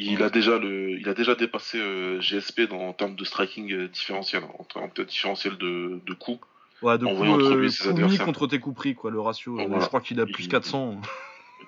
Il 0.00 0.22
a 0.22 0.30
déjà 0.30 0.58
le, 0.58 0.92
il 0.92 1.08
a 1.08 1.14
déjà 1.14 1.34
dépassé 1.34 1.80
euh, 1.80 2.20
GSP 2.20 2.68
dans, 2.68 2.88
en 2.88 2.92
termes 2.92 3.16
de 3.16 3.24
striking 3.24 3.72
euh, 3.72 3.88
différentiel, 3.88 4.44
en 4.44 4.62
termes 4.62 4.90
de 4.94 5.02
différentiel 5.02 5.56
de, 5.56 6.00
de 6.06 6.14
coups. 6.14 6.46
Ouais, 6.82 6.96
de 6.98 7.04
coups, 7.04 7.86
euh, 7.86 8.24
contre 8.24 8.46
tes 8.46 8.60
coups 8.60 8.76
pris, 8.76 8.94
quoi, 8.94 9.10
le 9.10 9.20
ratio. 9.20 9.58
je 9.58 9.86
crois 9.86 10.00
qu'il 10.00 10.20
a 10.20 10.26
plus 10.26 10.46
400. 10.46 11.00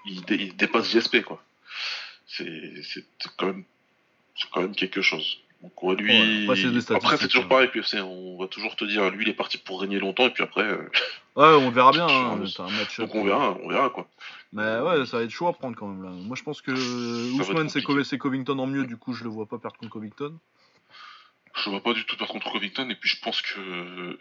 Il, 0.07 0.23
il, 0.31 0.57
dépasse 0.57 0.93
GSP, 0.93 1.23
quoi. 1.23 1.43
C'est, 2.29 2.83
c'est 2.85 3.05
quand 3.37 3.47
même, 3.47 3.65
c'est 4.37 4.49
quand 4.53 4.63
même 4.63 4.77
quelque 4.77 5.03
chose. 5.03 5.41
Donc, 5.63 6.01
lui... 6.01 6.49
après, 6.91 7.17
c'est 7.19 7.29
toujours 7.29 7.45
hein. 7.45 7.49
pareil. 7.49 7.71
On 8.03 8.39
va 8.39 8.47
toujours 8.49 8.77
te 8.77 8.85
dire, 8.85 9.11
lui, 9.11 9.25
il 9.27 9.29
est 9.29 9.35
parti 9.35 9.59
pour 9.59 9.83
régner 9.83 9.99
longtemps, 9.99 10.27
et 10.27 10.31
puis 10.31 10.43
après. 10.43 10.63
Euh, 10.63 10.91
ouais, 11.37 11.65
on 11.65 11.71
verra 11.71 11.93
bien. 11.93 12.07
Hein, 12.11 12.43
un 12.59 12.71
match 12.71 12.99
Donc 12.99 13.15
on 13.15 13.25
verra, 13.25 13.57
on 13.63 13.69
verra 13.69 13.91
quoi. 13.91 14.09
Mais 14.53 14.79
ouais, 14.81 15.05
ça 15.07 15.19
va 15.19 15.25
être 15.25 15.31
chaud 15.31 15.49
à 15.49 15.53
prendre 15.53 15.77
quand 15.77 15.87
même 15.87 16.03
là. 16.03 16.11
Moi, 16.11 16.37
je 16.37 16.43
pense 16.43 16.63
que 16.63 16.73
Ousmane, 16.73 17.69
c'est 17.69 18.19
Covington 18.19 18.59
en 18.59 18.67
mieux, 18.67 18.87
du 18.87 18.97
coup, 18.97 19.13
je 19.13 19.25
le 19.25 19.31
vois 19.31 19.47
pas 19.47 19.59
perdre 19.59 19.77
contre 19.77 19.93
Covington. 19.93 20.39
Je 21.55 21.67
le 21.67 21.71
vois 21.73 21.83
pas 21.83 21.93
du 21.93 22.05
tout 22.07 22.17
perdre 22.17 22.33
contre 22.33 22.51
Covington, 22.51 22.89
et 22.89 22.95
puis 22.95 23.11
je 23.11 23.21
pense 23.21 23.43
que 23.43 24.19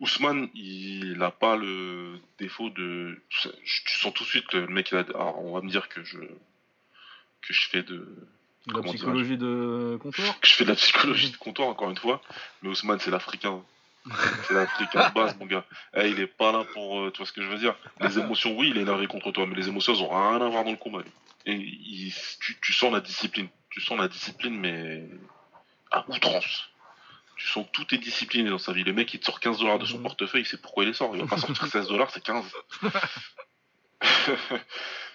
Ousmane, 0.00 0.50
il 0.54 1.22
a 1.22 1.30
pas 1.30 1.56
le 1.56 2.18
défaut 2.38 2.68
de. 2.68 3.18
Tu 3.30 3.98
sens 3.98 4.12
tout 4.12 4.24
de 4.24 4.28
suite 4.28 4.52
le 4.52 4.66
mec, 4.66 4.90
il 4.90 4.98
a... 4.98 5.04
on 5.38 5.54
va 5.54 5.62
me 5.62 5.70
dire 5.70 5.88
que 5.88 6.04
je 6.04 6.18
que 7.40 7.52
je 7.52 7.68
fais 7.68 7.82
de 7.82 8.06
la 8.66 8.82
psychologie 8.82 9.36
de 9.36 9.98
comptoir 10.00 10.36
Je 10.42 10.54
fais 10.54 10.64
de 10.64 10.70
la 10.70 10.76
psychologie 10.76 11.30
de 11.30 11.36
comptoir, 11.36 11.68
encore 11.68 11.90
une 11.90 11.96
fois. 11.96 12.20
Mais 12.62 12.68
Ousmane, 12.68 13.00
c'est 13.00 13.10
l'Africain. 13.10 13.62
c'est 14.46 14.54
l'Africain 14.54 15.08
de 15.08 15.14
base, 15.14 15.36
mon 15.38 15.46
gars. 15.46 15.64
Eh, 15.94 16.08
il 16.08 16.20
est 16.20 16.26
pas 16.26 16.52
là 16.52 16.64
pour. 16.72 17.00
Euh, 17.00 17.10
tu 17.10 17.18
vois 17.18 17.26
ce 17.26 17.32
que 17.32 17.42
je 17.42 17.48
veux 17.48 17.58
dire 17.58 17.74
Les 18.00 18.18
émotions, 18.18 18.56
oui, 18.56 18.70
il 18.70 18.78
est 18.78 18.82
énervé 18.82 19.06
contre 19.06 19.30
toi, 19.32 19.46
mais 19.46 19.54
les 19.54 19.68
émotions, 19.68 19.94
elles 19.94 20.02
ont 20.02 20.08
rien 20.08 20.40
à 20.40 20.48
voir 20.48 20.64
dans 20.64 20.70
le 20.70 20.76
combat. 20.76 21.02
Et 21.44 22.12
tu, 22.60 22.72
sens 22.72 22.92
la 22.92 23.00
discipline. 23.00 23.48
Tu 23.70 23.80
sens 23.80 23.98
la 23.98 24.08
discipline, 24.08 24.58
mais. 24.58 25.08
à 25.90 26.04
outrance. 26.08 26.68
Tu 27.36 27.48
sens 27.48 27.66
que 27.66 27.72
tout 27.72 27.94
est 27.94 27.98
discipliné 27.98 28.50
dans 28.50 28.58
sa 28.58 28.72
vie. 28.72 28.84
Le 28.84 28.92
mec, 28.92 29.12
il 29.14 29.20
te 29.20 29.24
sort 29.24 29.40
15 29.40 29.58
dollars 29.58 29.78
de 29.78 29.86
son 29.86 29.96
mhm. 29.96 30.04
portefeuille, 30.04 30.42
il 30.42 30.46
sait 30.46 30.58
pourquoi 30.58 30.84
il 30.84 30.88
les 30.88 30.92
sort. 30.92 31.10
Il 31.16 31.22
va 31.22 31.26
pas 31.26 31.38
sortir 31.38 31.66
16 31.66 31.88
dollars, 31.88 32.10
c'est 32.10 32.22
15. 32.22 32.44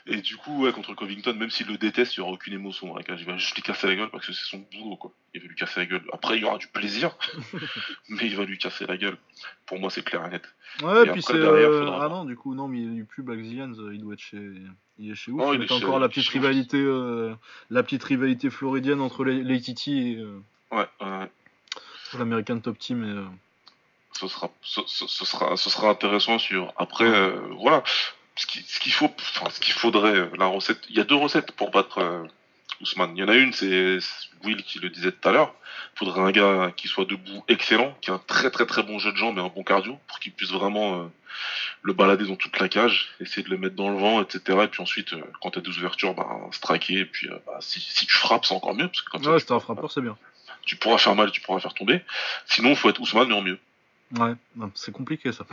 Et 0.10 0.22
du 0.22 0.38
coup, 0.38 0.64
ouais, 0.64 0.72
contre 0.72 0.94
Covington, 0.94 1.34
même 1.34 1.50
s'il 1.50 1.68
le 1.68 1.78
déteste, 1.78 2.16
il 2.16 2.22
n'y 2.22 2.24
aura 2.24 2.34
aucune 2.34 2.54
émotion 2.54 2.94
cage. 2.96 3.20
Il 3.20 3.26
va 3.26 3.38
juste 3.38 3.56
lui 3.56 3.62
casser 3.62 3.88
la 3.88 3.96
gueule 3.96 4.10
parce 4.10 4.26
que 4.26 4.32
c'est 4.32 4.46
son 4.46 4.66
boulot, 4.72 4.96
quoi. 4.96 5.12
Il 5.34 5.42
va 5.42 5.48
lui 5.48 5.56
casser 5.56 5.82
la 5.82 5.86
gueule. 5.86 6.04
Après, 6.14 6.38
il 6.38 6.42
y 6.42 6.46
aura 6.46 6.58
du 6.58 6.68
plaisir, 6.68 7.16
mais 8.10 8.26
il 8.26 8.36
va 8.36 8.46
lui 8.46 8.58
casser 8.58 8.86
la 8.86 8.96
gueule. 8.96 9.18
Pour 9.66 9.80
moi, 9.80 9.90
c'est 9.90 10.04
clair 10.04 10.26
et 10.26 10.30
net. 10.30 10.44
Ouais, 10.82 11.06
et 11.06 11.12
puis 11.12 11.22
c'est. 11.22 11.34
Euh, 11.34 11.92
ah 12.00 12.08
non, 12.08 12.24
du 12.24 12.38
coup, 12.38 12.56
non, 12.56 12.70
mais 12.70 12.80
il 12.80 13.00
est 13.00 13.04
plus 13.04 13.22
Black 13.22 13.40
euh, 13.40 13.92
il 13.94 14.02
doit 14.02 14.14
être 14.14 14.20
chez. 14.20 14.52
Il 14.98 15.12
est 15.12 15.16
chez 15.16 15.32
où 15.32 15.54
il, 15.54 15.62
est 15.62 15.72
encore 15.72 16.00
la 16.00 16.08
petite 16.08 16.30
rivalité, 16.30 16.78
euh, 16.78 17.36
la 17.70 17.84
petite 17.84 18.04
rivalité 18.04 18.50
floridienne 18.50 19.02
entre 19.02 19.26
l'ATT 19.26 19.88
et. 19.88 20.26
Ouais, 20.72 20.88
ouais. 21.02 21.32
L'American 22.18 22.60
Top 22.60 22.80
Team 22.80 23.04
et. 23.04 23.38
Ce 24.14 24.28
sera, 24.28 24.50
ce, 24.62 24.82
sera, 24.88 25.58
ce 25.58 25.70
sera 25.70 25.90
intéressant 25.90 26.40
sur. 26.40 26.74
Après, 26.78 27.32
voilà 27.60 27.84
ce 28.38 28.80
qu'il 28.80 28.94
faut, 28.94 29.12
enfin, 29.20 29.50
ce 29.50 29.60
qu'il 29.60 29.74
faudrait, 29.74 30.16
euh, 30.16 30.30
la 30.38 30.46
recette, 30.46 30.80
il 30.90 30.96
y 30.96 31.00
a 31.00 31.04
deux 31.04 31.16
recettes 31.16 31.52
pour 31.54 31.72
battre 31.72 32.00
euh, 32.00 32.24
Ousmane. 32.82 33.18
Il 33.18 33.20
y 33.20 33.24
en 33.24 33.30
a 33.30 33.36
une, 33.36 33.54
c'est 33.54 33.98
Will 34.44 34.64
qui 34.64 34.80
le 34.80 34.90
disait 34.90 35.12
tout 35.12 35.28
à 35.28 35.32
l'heure. 35.32 35.54
Il 35.96 36.00
faudrait 36.00 36.22
un 36.22 36.32
gars 36.32 36.72
qui 36.76 36.88
soit 36.88 37.06
debout 37.06 37.44
excellent, 37.48 37.98
qui 38.02 38.12
a 38.12 38.16
un 38.16 38.20
très 38.20 38.52
très 38.52 38.68
très 38.68 38.84
bon 38.84 39.00
jeu 39.00 39.12
de 39.12 39.18
jambes 39.18 39.38
et 39.40 39.42
un 39.42 39.48
bon 39.48 39.64
cardio, 39.64 40.00
pour 40.08 40.20
qu'il 40.20 40.32
puisse 40.32 40.52
vraiment 40.52 41.02
euh, 41.02 41.08
le 41.82 41.94
balader 41.94 42.26
dans 42.26 42.36
toute 42.36 42.60
la 42.60 42.70
cage, 42.70 43.10
essayer 43.20 43.44
de 43.44 43.50
le 43.50 43.58
mettre 43.58 43.76
dans 43.76 43.90
le 43.90 43.98
vent, 43.98 44.22
etc. 44.22 44.60
Et 44.64 44.68
puis 44.68 44.82
ensuite, 44.82 45.16
quand 45.42 45.52
tu 45.52 45.60
as 45.60 45.62
des 45.62 45.76
ouvertures, 45.78 46.14
bah, 46.14 46.28
striker. 46.52 47.00
Et 47.00 47.06
puis 47.06 47.30
bah, 47.48 47.58
si, 47.62 47.80
si, 47.80 48.06
tu 48.06 48.18
frappes, 48.18 48.46
c'est 48.46 48.54
encore 48.54 48.76
mieux. 48.76 48.88
Parce 48.88 49.02
que 49.02 49.10
comme 49.10 49.26
ouais, 49.26 49.40
c'est 49.40 49.52
un 49.52 49.60
frappeur, 49.60 49.92
c'est 49.92 50.02
bien. 50.02 50.18
Tu 50.64 50.76
pourras 50.76 50.98
faire 50.98 51.16
mal, 51.16 51.32
tu 51.32 51.42
pourras 51.42 51.60
faire 51.60 51.74
tomber. 51.74 52.04
Sinon, 52.46 52.70
il 52.70 52.76
faut 52.76 52.90
être 52.90 53.00
Ousmane, 53.00 53.30
mais 53.30 53.36
en 53.36 53.42
mieux. 53.42 53.60
Ouais, 54.18 54.34
c'est 54.76 54.92
compliqué 54.92 55.32
ça. 55.32 55.46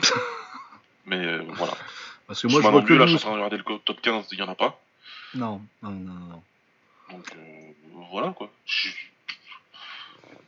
mais 1.06 1.38
voilà. 1.38 1.72
Parce 2.26 2.42
que 2.42 2.48
moi, 2.48 2.60
je 2.62 2.68
vois 2.68 2.82
que. 2.82 2.94
Là, 2.94 3.06
je 3.06 3.16
suis 3.16 3.26
en 3.26 3.30
train 3.30 3.38
de 3.38 3.44
regarder 3.44 3.56
le 3.58 3.78
top 3.78 4.00
15, 4.00 4.28
il 4.32 4.36
n'y 4.36 4.42
en 4.42 4.48
a 4.48 4.54
pas. 4.54 4.80
Non, 5.34 5.60
non, 5.82 5.90
non, 5.90 6.12
non. 6.30 6.42
Donc, 7.10 7.32
euh, 7.36 7.72
voilà, 8.10 8.30
quoi. 8.30 8.50
Je... 8.64 8.88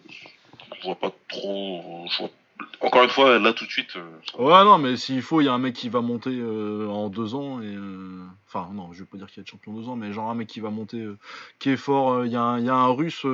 je 0.08 0.82
vois 0.84 0.94
pas 0.94 1.12
trop. 1.28 2.06
Je 2.10 2.18
vois... 2.18 2.30
Encore 2.80 3.02
une 3.02 3.10
fois, 3.10 3.38
là, 3.38 3.52
tout 3.52 3.66
de 3.66 3.70
suite. 3.70 3.96
Euh, 3.96 4.18
ouais, 4.38 4.64
non, 4.64 4.78
mais 4.78 4.96
s'il 4.96 5.20
faut, 5.22 5.40
il 5.40 5.44
y 5.44 5.48
a 5.48 5.52
un 5.52 5.58
mec 5.58 5.74
qui 5.74 5.88
va 5.88 6.00
monter 6.00 6.30
euh, 6.32 6.88
en 6.88 7.08
deux 7.08 7.34
ans. 7.34 7.60
et 7.60 7.76
Enfin, 8.46 8.70
non, 8.72 8.92
je 8.92 9.00
vais 9.00 9.04
pas 9.06 9.18
dire 9.18 9.26
qu'il 9.26 9.42
y 9.42 9.46
a 9.46 9.50
champion 9.50 9.74
deux 9.74 9.88
ans, 9.88 9.96
mais 9.96 10.12
genre 10.12 10.30
un 10.30 10.34
mec 10.34 10.48
qui 10.48 10.60
va 10.60 10.70
monter, 10.70 11.04
qui 11.58 11.70
est 11.70 11.76
fort. 11.76 12.24
Il 12.24 12.30
y, 12.30 12.34
y, 12.34 12.36
a 12.36 12.74
un 12.74 12.88
russe 12.88 13.26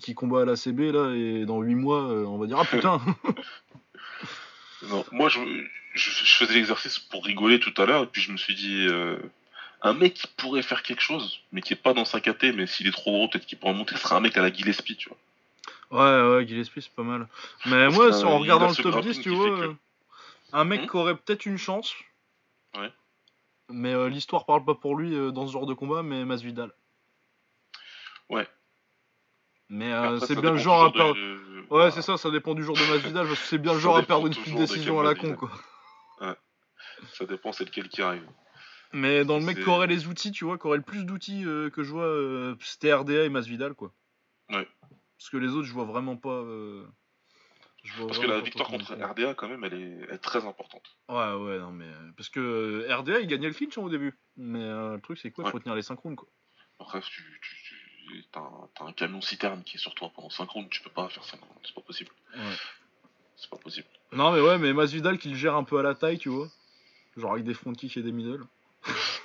qui 0.00 0.14
combat 0.14 0.42
à 0.42 0.44
la 0.44 0.54
CB, 0.56 0.92
là, 0.92 1.14
et 1.14 1.46
dans 1.46 1.62
huit 1.62 1.74
mois, 1.74 2.04
on 2.04 2.38
va 2.38 2.46
dire 2.46 2.58
Ah 2.60 2.64
putain 2.64 3.00
Non, 4.88 5.04
moi, 5.10 5.28
je 5.28 5.40
je, 5.96 6.10
faisais 6.10 6.54
l'exercice 6.54 6.98
pour 6.98 7.24
rigoler 7.24 7.60
tout 7.60 7.74
à 7.80 7.86
l'heure, 7.86 8.04
et 8.04 8.06
puis 8.06 8.22
je 8.22 8.32
me 8.32 8.36
suis 8.36 8.54
dit, 8.54 8.86
euh, 8.88 9.18
un 9.82 9.92
mec 9.92 10.14
qui 10.14 10.26
pourrait 10.36 10.62
faire 10.62 10.82
quelque 10.82 11.02
chose, 11.02 11.40
mais 11.52 11.62
qui 11.62 11.72
est 11.72 11.76
pas 11.76 11.94
dans 11.94 12.04
sa 12.04 12.20
KT, 12.20 12.54
mais 12.54 12.66
s'il 12.66 12.86
est 12.86 12.92
trop 12.92 13.12
gros, 13.12 13.28
peut-être 13.28 13.46
qu'il 13.46 13.58
pourrait 13.58 13.74
monter, 13.74 13.94
ce 13.96 14.02
serait 14.02 14.16
un 14.16 14.20
mec 14.20 14.36
à 14.36 14.42
la 14.42 14.52
Gillespie, 14.52 14.96
tu 14.96 15.08
vois. 15.08 15.18
Ouais, 15.90 16.36
ouais, 16.36 16.46
Gillespie, 16.46 16.82
c'est 16.82 16.92
pas 16.92 17.02
mal. 17.02 17.28
Mais 17.66 17.88
moi, 17.88 18.12
en 18.24 18.38
regardant 18.38 18.68
le 18.68 18.74
top 18.74 19.00
10, 19.00 19.20
tu 19.20 19.30
vois, 19.30 19.74
un 20.52 20.64
mec 20.64 20.82
hmm 20.82 20.86
qui 20.88 20.96
aurait 20.96 21.16
peut-être 21.16 21.46
une 21.46 21.58
chance. 21.58 21.94
Ouais. 22.76 22.90
Mais 23.68 23.92
euh, 23.92 24.08
l'histoire 24.08 24.46
parle 24.46 24.64
pas 24.64 24.74
pour 24.74 24.96
lui 24.96 25.14
euh, 25.14 25.32
dans 25.32 25.46
ce 25.46 25.52
genre 25.52 25.66
de 25.66 25.74
combat, 25.74 26.02
mais 26.02 26.24
Masvidal. 26.24 26.72
Ouais. 28.30 28.46
Mais 29.68 29.90
c'est 30.20 30.40
bien 30.40 30.52
le 30.52 30.58
genre 30.58 30.84
à 30.84 30.92
perdre. 30.92 31.16
Ouais, 31.70 31.90
c'est 31.90 32.02
ça, 32.02 32.16
ça 32.16 32.30
dépend 32.30 32.54
du 32.54 32.62
jour 32.62 32.76
de 32.76 32.92
Masvidal, 32.92 33.26
parce 33.26 33.40
que 33.40 33.46
c'est 33.46 33.58
bien 33.58 33.72
le 33.74 33.80
genre 33.80 33.96
à 33.96 34.02
perdre 34.02 34.26
une 34.26 34.34
petite 34.34 34.56
décision 34.56 35.00
à 35.00 35.04
la 35.04 35.14
con, 35.14 35.34
quoi. 35.34 35.50
Ça 37.12 37.26
dépend 37.26 37.52
c'est 37.52 37.64
lequel 37.64 37.88
qui 37.88 38.02
arrive. 38.02 38.26
Mais 38.92 39.24
dans 39.24 39.38
le 39.38 39.44
mec 39.44 39.62
qui 39.62 39.68
aurait 39.68 39.86
les 39.86 40.06
outils, 40.06 40.32
tu 40.32 40.44
vois, 40.44 40.58
qui 40.58 40.66
aurait 40.66 40.78
le 40.78 40.82
plus 40.82 41.04
d'outils 41.04 41.44
euh, 41.44 41.70
que 41.70 41.82
je 41.82 41.90
vois, 41.90 42.06
euh, 42.06 42.56
c'était 42.60 42.92
RDA 42.92 43.24
et 43.24 43.28
Masvidal, 43.28 43.74
quoi. 43.74 43.92
Ouais. 44.50 44.66
Parce 45.18 45.30
que 45.30 45.36
les 45.36 45.48
autres, 45.48 45.66
je 45.66 45.72
vois 45.72 45.84
vraiment 45.84 46.16
pas. 46.16 46.30
Euh, 46.30 46.86
parce 47.98 48.18
que 48.18 48.26
la 48.26 48.40
victoire 48.40 48.68
contre 48.68 48.94
RDA, 48.94 49.34
quand 49.34 49.48
même, 49.48 49.64
elle 49.64 49.74
est, 50.10 50.18
très 50.18 50.44
importante. 50.44 50.96
Ouais, 51.08 51.34
ouais, 51.34 51.58
non, 51.58 51.72
mais. 51.72 51.90
Parce 52.16 52.28
que 52.28 52.86
RDA, 52.90 53.20
il 53.20 53.26
gagnait 53.26 53.48
le 53.48 53.54
clinch 53.54 53.76
hein, 53.78 53.82
au 53.82 53.90
début. 53.90 54.18
Mais 54.36 54.60
le 54.60 55.00
truc, 55.00 55.18
c'est 55.18 55.30
quoi 55.30 55.44
Il 55.46 55.50
faut 55.50 55.60
tenir 55.60 55.74
les 55.74 55.82
synchrones, 55.82 56.16
quoi. 56.16 56.28
Après, 56.78 57.00
tu, 57.00 57.40
t'as 58.32 58.40
un, 58.40 58.86
un, 58.86 58.92
camion 58.92 59.20
citerne 59.20 59.62
qui 59.62 59.76
est 59.76 59.80
sur 59.80 59.94
toi 59.94 60.10
pendant 60.14 60.30
5 60.30 60.48
rounds, 60.48 60.70
tu 60.70 60.82
peux 60.82 60.90
pas 60.90 61.08
faire 61.08 61.24
5 61.24 61.40
rounds, 61.40 61.60
c'est 61.64 61.74
pas 61.74 61.80
possible. 61.80 62.10
Ouais. 62.34 62.54
C'est 63.36 63.50
pas 63.50 63.56
possible. 63.56 63.88
Non, 64.12 64.32
mais 64.32 64.40
ouais, 64.40 64.58
mais 64.58 64.72
Masvidal 64.72 65.18
qui 65.18 65.30
le 65.30 65.36
gère 65.36 65.56
un 65.56 65.64
peu 65.64 65.78
à 65.78 65.82
la 65.82 65.94
taille, 65.94 66.18
tu 66.18 66.28
vois. 66.28 66.48
Genre 67.16 67.32
avec 67.32 67.44
des 67.44 67.54
front 67.54 67.72
kicks 67.72 67.96
et 67.96 68.02
des 68.02 68.12
middle. 68.12 68.44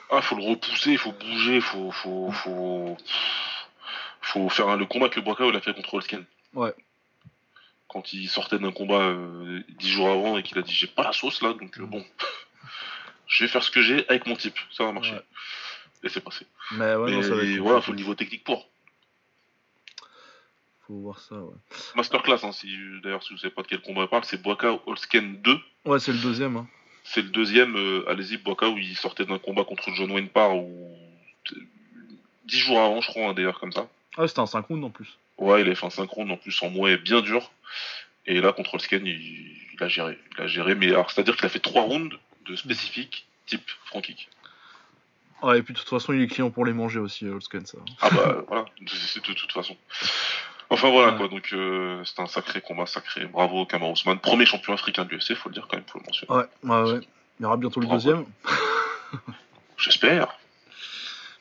Ah, 0.09 0.21
faut 0.21 0.35
le 0.35 0.43
repousser, 0.43 0.97
faut 0.97 1.11
bouger, 1.11 1.61
faut. 1.61 1.91
faut, 1.91 2.31
faut... 2.31 2.97
faut 4.21 4.49
faire 4.49 4.75
le 4.77 4.85
combat 4.85 5.09
que 5.09 5.19
Brocao 5.19 5.55
a 5.55 5.61
fait 5.61 5.73
contre 5.73 5.93
Holsken. 5.93 6.25
Ouais. 6.53 6.73
Quand 7.87 8.13
il 8.13 8.27
sortait 8.27 8.59
d'un 8.59 8.71
combat 8.71 9.01
euh, 9.01 9.61
10 9.69 9.89
jours 9.89 10.09
avant 10.09 10.37
et 10.37 10.43
qu'il 10.43 10.57
a 10.57 10.61
dit 10.61 10.73
j'ai 10.73 10.87
pas 10.87 11.03
la 11.03 11.13
sauce 11.13 11.41
là, 11.41 11.53
donc 11.53 11.77
euh, 11.77 11.85
bon. 11.85 12.03
je 13.27 13.43
vais 13.43 13.49
faire 13.49 13.63
ce 13.63 13.71
que 13.71 13.81
j'ai 13.81 14.07
avec 14.09 14.25
mon 14.25 14.35
type, 14.35 14.57
ça 14.71 14.85
va 14.85 14.91
marcher. 14.91 15.19
Et 16.03 16.09
c'est 16.09 16.21
passé. 16.21 16.47
Mais 16.71 16.95
ouais, 16.95 17.11
non, 17.11 17.21
ça 17.21 17.35
va 17.35 17.43
voilà, 17.59 17.81
faut 17.81 17.91
le 17.91 17.97
niveau 17.97 18.15
technique 18.15 18.43
pour. 18.43 18.70
Faut 20.91 20.99
voir 20.99 21.19
ça, 21.19 21.35
ouais. 21.35 21.55
Masterclass, 21.95 22.39
hein, 22.43 22.51
si, 22.51 22.67
d'ailleurs, 23.01 23.23
si 23.23 23.33
vous 23.33 23.39
savez 23.39 23.53
pas 23.53 23.61
de 23.61 23.67
quel 23.67 23.81
combat 23.81 24.03
il 24.03 24.07
parle, 24.07 24.25
c'est 24.25 24.41
Boaka 24.41 24.79
Holsken 24.85 25.41
2. 25.41 25.59
Ouais, 25.85 25.99
c'est 25.99 26.11
le 26.11 26.19
deuxième. 26.19 26.57
Hein. 26.57 26.67
C'est 27.03 27.21
le 27.21 27.29
deuxième, 27.29 27.75
euh, 27.77 28.09
allez-y, 28.09 28.37
Boaka, 28.37 28.69
où 28.69 28.77
il 28.77 28.95
sortait 28.95 29.25
d'un 29.25 29.39
combat 29.39 29.63
contre 29.63 29.89
John 29.93 30.11
Wayne 30.11 30.27
Parr, 30.27 30.57
ou 30.57 30.97
10 32.45 32.59
jours 32.59 32.79
avant, 32.79 33.01
je 33.01 33.07
crois, 33.07 33.29
hein, 33.29 33.33
d'ailleurs, 33.33 33.59
comme 33.59 33.71
ça. 33.71 33.87
Ah, 34.17 34.27
c'était 34.27 34.41
un 34.41 34.45
5 34.45 34.67
rounds 34.67 34.85
en 34.85 34.89
plus. 34.89 35.17
Ouais, 35.37 35.61
il 35.61 35.69
a 35.69 35.75
fait 35.75 35.85
un 35.85 35.89
5 35.89 36.09
rounds 36.09 36.33
en 36.33 36.37
plus 36.37 36.61
en 36.61 36.69
moins 36.69 36.95
bien 36.97 37.21
dur. 37.21 37.51
Et 38.25 38.41
là, 38.41 38.51
contre 38.51 38.73
Holsken, 38.73 39.05
il, 39.05 39.19
il, 39.73 39.83
a 39.83 39.87
géré. 39.87 40.17
Il 40.35 40.41
a 40.41 40.47
géré, 40.47 40.75
mais 40.75 40.87
alors, 40.89 41.09
c'est-à-dire 41.09 41.37
qu'il 41.37 41.45
a 41.45 41.49
fait 41.49 41.59
3 41.59 41.83
rounds 41.83 42.17
de 42.45 42.55
spécifiques 42.55 43.25
type 43.45 43.69
front 43.85 44.01
kick. 44.01 44.29
Ah, 45.43 45.57
et 45.57 45.63
puis 45.63 45.73
de 45.73 45.79
toute 45.79 45.89
façon, 45.89 46.13
il 46.13 46.21
est 46.21 46.27
client 46.27 46.51
pour 46.51 46.65
les 46.65 46.73
manger 46.73 46.99
aussi, 46.99 47.27
Holsken, 47.27 47.65
ça. 47.65 47.79
Ah 48.01 48.09
bah 48.11 48.43
voilà, 48.47 48.65
c'est 48.85 49.25
de 49.25 49.33
toute 49.33 49.51
façon. 49.51 49.75
Enfin 50.71 50.89
voilà 50.89 51.11
quoi, 51.11 51.27
donc 51.27 51.49
euh, 51.51 52.01
c'est 52.05 52.21
un 52.21 52.27
sacré 52.27 52.61
combat, 52.61 52.85
sacré. 52.85 53.25
Bravo 53.25 53.65
Kamar 53.65 53.91
Ousmane, 53.91 54.19
premier 54.19 54.45
champion 54.45 54.71
africain 54.71 55.03
de 55.03 55.09
l'UFC, 55.09 55.35
faut 55.35 55.49
le 55.49 55.53
dire 55.53 55.67
quand 55.69 55.75
même, 55.75 55.85
faut 55.85 55.99
le 55.99 56.05
mentionner. 56.05 56.31
Ouais, 56.33 56.45
ouais, 56.63 56.91
ouais. 56.93 56.99
Il 57.39 57.43
y 57.43 57.45
aura 57.45 57.57
bientôt 57.57 57.81
le 57.81 57.87
deuxième. 57.87 58.23
J'espère. 59.77 60.37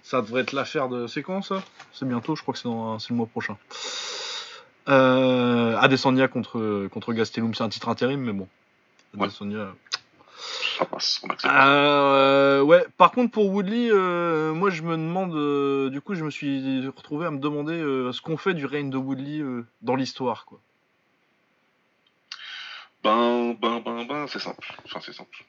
Ça 0.02 0.20
devrait 0.20 0.43
être 0.43 0.52
l'affaire 0.52 0.89
de. 0.89 1.07
C'est 1.07 1.23
quand 1.23 1.43
ça 1.43 1.62
C'est 1.93 2.09
bientôt, 2.09 2.35
je 2.35 2.43
crois 2.43 2.52
que 2.52 2.59
c'est 2.59 2.69
dans... 2.69 2.97
le 2.97 3.15
mois 3.15 3.27
prochain. 3.27 3.57
Euh... 4.89 5.77
Adesanya 5.78 6.27
contre, 6.27 6.89
contre 6.89 7.12
Gastelum, 7.12 7.55
c'est 7.55 7.62
un 7.62 7.69
titre 7.69 7.89
intérim, 7.89 8.20
mais 8.20 8.32
bon. 8.32 8.48
Adesanya. 9.16 9.69
Ça 10.81 10.86
passe, 10.86 11.20
euh, 11.44 12.62
ouais, 12.62 12.86
par 12.97 13.11
contre 13.11 13.32
pour 13.32 13.51
Woodley, 13.51 13.90
euh, 13.90 14.55
moi 14.55 14.70
je 14.70 14.81
me 14.81 14.93
demande, 14.93 15.35
euh, 15.35 15.90
du 15.90 16.01
coup 16.01 16.15
je 16.15 16.24
me 16.24 16.31
suis 16.31 16.86
retrouvé 16.86 17.27
à 17.27 17.31
me 17.31 17.39
demander 17.39 17.78
ce 18.15 18.20
qu'on 18.23 18.39
fait 18.39 18.55
du 18.55 18.65
règne 18.65 18.89
de 18.89 18.97
Woodley 18.97 19.44
dans 19.82 19.94
l'histoire, 19.94 20.47
quoi. 20.47 20.59
Ben, 23.05 23.52
ben, 23.61 23.81
ben, 23.81 24.07
ben, 24.07 24.27
c'est 24.27 24.39
simple. 24.39 24.74
Enfin, 24.86 25.01
c'est 25.05 25.12
simple. 25.12 25.44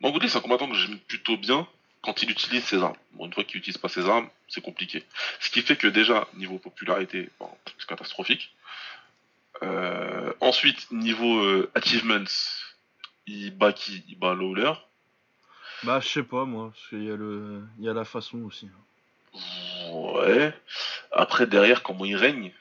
Bon, 0.00 0.10
Woodley, 0.10 0.28
c'est 0.28 0.38
un 0.38 0.40
combattant 0.40 0.68
que 0.68 0.74
j'aime 0.74 0.98
plutôt 0.98 1.36
bien 1.36 1.68
quand 2.02 2.20
il 2.24 2.30
utilise 2.32 2.64
ses 2.64 2.82
armes. 2.82 2.96
Bon, 3.12 3.26
une 3.26 3.32
fois 3.32 3.44
qu'il 3.44 3.58
n'utilise 3.58 3.78
pas 3.78 3.88
ses 3.88 4.08
armes, 4.08 4.28
c'est 4.48 4.62
compliqué. 4.62 5.04
Ce 5.38 5.48
qui 5.48 5.62
fait 5.62 5.76
que 5.76 5.86
déjà, 5.86 6.26
niveau 6.34 6.58
popularité, 6.58 7.30
c'est 7.78 7.86
catastrophique. 7.86 8.52
ensuite, 10.40 10.90
niveau 10.90 11.40
achievements, 11.76 12.24
il 13.26 13.50
bat 13.56 13.72
qui? 13.72 14.04
Il 14.08 14.18
bat 14.18 14.34
Lawler? 14.34 14.72
Bah, 15.82 16.00
je 16.00 16.08
sais 16.08 16.22
pas, 16.22 16.44
moi. 16.44 16.72
Il 16.92 17.04
y, 17.04 17.10
a 17.10 17.16
le... 17.16 17.62
il 17.78 17.84
y 17.84 17.88
a 17.88 17.92
la 17.92 18.04
façon 18.04 18.42
aussi. 18.42 18.68
Ouais. 19.90 20.54
Après, 21.12 21.46
derrière, 21.46 21.82
comment 21.82 22.04
il 22.04 22.16
règne? 22.16 22.52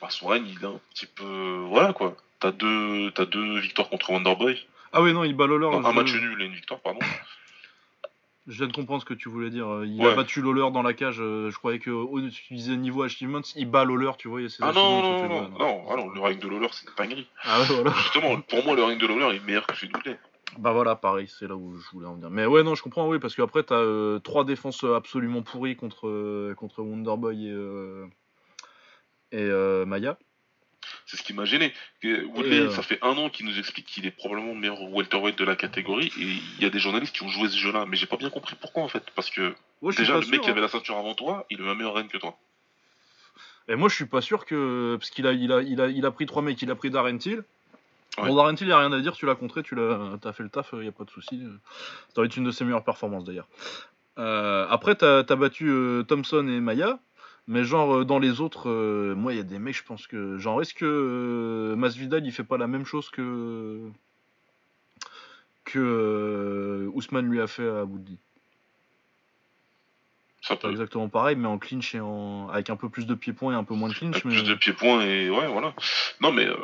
Bah, 0.00 0.08
Son 0.10 0.28
règne, 0.28 0.46
il 0.46 0.62
est 0.62 0.66
un 0.66 0.80
petit 0.90 1.06
peu. 1.06 1.64
Voilà, 1.68 1.92
quoi. 1.92 2.16
T'as 2.38 2.52
deux... 2.52 3.12
As 3.16 3.24
deux 3.26 3.58
victoires 3.58 3.88
contre 3.88 4.10
Wonderboy. 4.10 4.66
Ah 4.92 5.02
oui, 5.02 5.12
non, 5.12 5.24
il 5.24 5.34
bat 5.34 5.46
Lawler. 5.46 5.68
un 5.84 5.92
match 5.92 6.12
nul 6.12 6.42
et 6.42 6.44
une 6.44 6.54
victoire, 6.54 6.80
pardon. 6.80 7.00
Je 8.48 8.58
viens 8.58 8.66
de 8.66 8.72
comprendre 8.72 9.00
ce 9.00 9.06
que 9.06 9.14
tu 9.14 9.28
voulais 9.28 9.50
dire. 9.50 9.84
Il 9.84 10.04
a 10.04 10.14
battu 10.14 10.42
Lawler 10.42 10.68
dans 10.72 10.82
la 10.82 10.94
cage. 10.94 11.20
Euh, 11.20 11.50
je 11.50 11.56
croyais 11.58 11.78
que 11.78 12.28
tu 12.30 12.54
disais 12.54 12.76
niveau 12.76 13.04
achievements, 13.04 13.40
il 13.54 13.70
bat 13.70 13.84
Lawler, 13.84 14.10
tu 14.18 14.26
vois. 14.26 14.40
Ah 14.60 14.72
non, 14.72 15.00
non, 15.00 15.28
non, 15.28 15.48
non, 15.50 15.84
ah 15.88 15.96
non, 15.96 16.08
le 16.10 16.20
ring 16.20 16.40
de 16.40 16.48
Lawler, 16.48 16.66
c'est 16.72 16.88
une 16.88 16.94
dinguerie. 16.96 17.28
Ah 17.44 17.60
voilà. 17.68 17.92
Justement, 17.92 18.40
pour 18.40 18.64
moi, 18.64 18.74
le 18.74 18.82
ring 18.82 19.00
de 19.00 19.06
Lawler 19.06 19.36
est 19.36 19.46
meilleur 19.46 19.64
que 19.66 19.76
celui 19.76 19.92
de. 19.92 20.16
Bah 20.58 20.72
voilà, 20.72 20.96
pareil, 20.96 21.28
c'est 21.28 21.46
là 21.46 21.54
où 21.54 21.78
je 21.78 21.88
voulais 21.92 22.06
en 22.06 22.14
venir. 22.14 22.30
Mais 22.30 22.44
ouais, 22.44 22.64
non, 22.64 22.74
je 22.74 22.82
comprends, 22.82 23.08
oui, 23.08 23.18
parce 23.20 23.34
qu'après, 23.36 23.62
t'as 23.62 23.76
euh, 23.76 24.18
trois 24.18 24.44
défenses 24.44 24.84
absolument 24.84 25.42
pourries 25.42 25.76
contre, 25.76 26.08
euh, 26.08 26.54
contre 26.56 26.82
Wonderboy 26.82 27.46
et, 27.46 29.38
et 29.38 29.84
Maya. 29.86 30.18
C'est 31.06 31.16
ce 31.16 31.22
qui 31.22 31.32
m'a 31.32 31.44
gêné. 31.44 31.72
Woodley, 32.02 32.70
ça 32.70 32.82
fait 32.82 32.98
un 33.02 33.16
an 33.16 33.28
qu'il 33.28 33.46
nous 33.46 33.58
explique 33.58 33.86
qu'il 33.86 34.06
est 34.06 34.10
probablement 34.10 34.54
le 34.54 34.60
meilleur 34.60 34.82
welterweight 34.82 35.38
de 35.38 35.44
la 35.44 35.56
catégorie 35.56 36.12
et 36.18 36.22
il 36.22 36.62
y 36.62 36.64
a 36.64 36.70
des 36.70 36.78
journalistes 36.78 37.14
qui 37.14 37.22
ont 37.22 37.28
joué 37.28 37.48
ce 37.48 37.56
jeu-là, 37.56 37.86
mais 37.86 37.96
j'ai 37.96 38.06
pas 38.06 38.16
bien 38.16 38.30
compris 38.30 38.56
pourquoi 38.60 38.82
en 38.82 38.88
fait. 38.88 39.04
Parce 39.14 39.30
que 39.30 39.54
déjà, 39.82 40.18
le 40.18 40.26
mec 40.26 40.40
qui 40.40 40.50
avait 40.50 40.60
hein. 40.60 40.62
la 40.62 40.68
ceinture 40.68 40.96
avant 40.96 41.14
toi, 41.14 41.46
il 41.50 41.60
a 41.60 41.70
un 41.70 41.74
meilleur 41.74 41.94
règne 41.94 42.08
que 42.08 42.18
toi. 42.18 42.36
Et 43.68 43.76
moi, 43.76 43.88
je 43.88 43.94
suis 43.94 44.06
pas 44.06 44.20
sûr 44.20 44.44
que. 44.44 44.96
Parce 44.98 45.10
qu'il 45.10 45.26
a, 45.26 45.32
il 45.32 45.52
a, 45.52 45.62
il 45.62 45.80
a, 45.80 45.86
il 45.86 46.04
a 46.04 46.10
pris 46.10 46.26
trois 46.26 46.42
mecs, 46.42 46.60
il 46.62 46.70
a 46.70 46.74
pris 46.74 46.90
Darren 46.90 47.18
Till. 47.18 47.44
Bon, 48.18 48.34
Darren 48.34 48.54
Till, 48.54 48.66
il 48.66 48.72
a 48.72 48.78
rien 48.78 48.92
à 48.92 49.00
dire, 49.00 49.14
tu 49.14 49.24
l'as 49.24 49.34
contré, 49.34 49.62
tu 49.62 49.74
l'as, 49.74 50.18
as 50.22 50.32
fait 50.32 50.42
le 50.42 50.50
taf, 50.50 50.74
il 50.74 50.84
y 50.84 50.88
a 50.88 50.92
pas 50.92 51.04
de 51.04 51.10
souci. 51.10 51.42
Ça 52.14 52.22
être 52.22 52.36
une 52.36 52.44
de 52.44 52.50
ses 52.50 52.64
meilleures 52.64 52.84
performances 52.84 53.24
d'ailleurs. 53.24 53.48
Euh, 54.18 54.66
après, 54.68 54.94
t'as 54.94 55.20
as 55.20 55.36
battu 55.36 55.68
euh, 55.70 56.02
Thompson 56.02 56.46
et 56.48 56.60
Maya. 56.60 56.98
Mais 57.48 57.64
genre, 57.64 57.96
euh, 57.96 58.04
dans 58.04 58.18
les 58.18 58.40
autres, 58.40 58.70
euh, 58.70 59.14
moi, 59.14 59.32
il 59.32 59.36
y 59.36 59.40
a 59.40 59.44
des 59.44 59.58
mecs, 59.58 59.76
je 59.76 59.82
pense 59.82 60.06
que. 60.06 60.38
Genre, 60.38 60.62
est-ce 60.62 60.74
que 60.74 60.84
euh, 60.84 61.76
Masvidal, 61.76 62.24
il 62.24 62.32
fait 62.32 62.44
pas 62.44 62.56
la 62.56 62.68
même 62.68 62.86
chose 62.86 63.10
que. 63.10 63.80
que 65.64 66.88
Ousmane 66.94 67.26
lui 67.26 67.40
a 67.40 67.46
fait 67.46 67.68
à 67.68 67.84
Woodley 67.84 68.16
ça 70.40 70.56
peut. 70.56 70.70
exactement 70.70 71.08
pareil, 71.08 71.36
mais 71.36 71.46
en 71.46 71.58
clinch 71.58 71.94
et 71.94 72.00
en. 72.00 72.48
avec 72.48 72.68
un 72.70 72.76
peu 72.76 72.88
plus 72.88 73.06
de 73.06 73.14
pieds-points 73.14 73.52
et 73.52 73.56
un 73.56 73.64
peu 73.64 73.74
moins 73.74 73.88
de 73.88 73.94
clinch. 73.94 74.14
Avec 74.14 74.22
plus 74.22 74.42
de 74.42 74.54
pieds-points 74.54 75.02
et. 75.02 75.30
Ouais, 75.30 75.46
voilà. 75.46 75.74
Non, 76.20 76.32
mais 76.32 76.46
euh, 76.46 76.56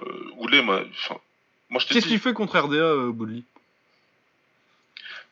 moi, 0.62 0.84
moi 1.70 1.80
je 1.80 1.86
Qu'est-ce 1.86 2.06
qu'il 2.06 2.18
fait 2.18 2.32
contre 2.32 2.58
RDA, 2.58 2.96
Woodley 2.96 3.42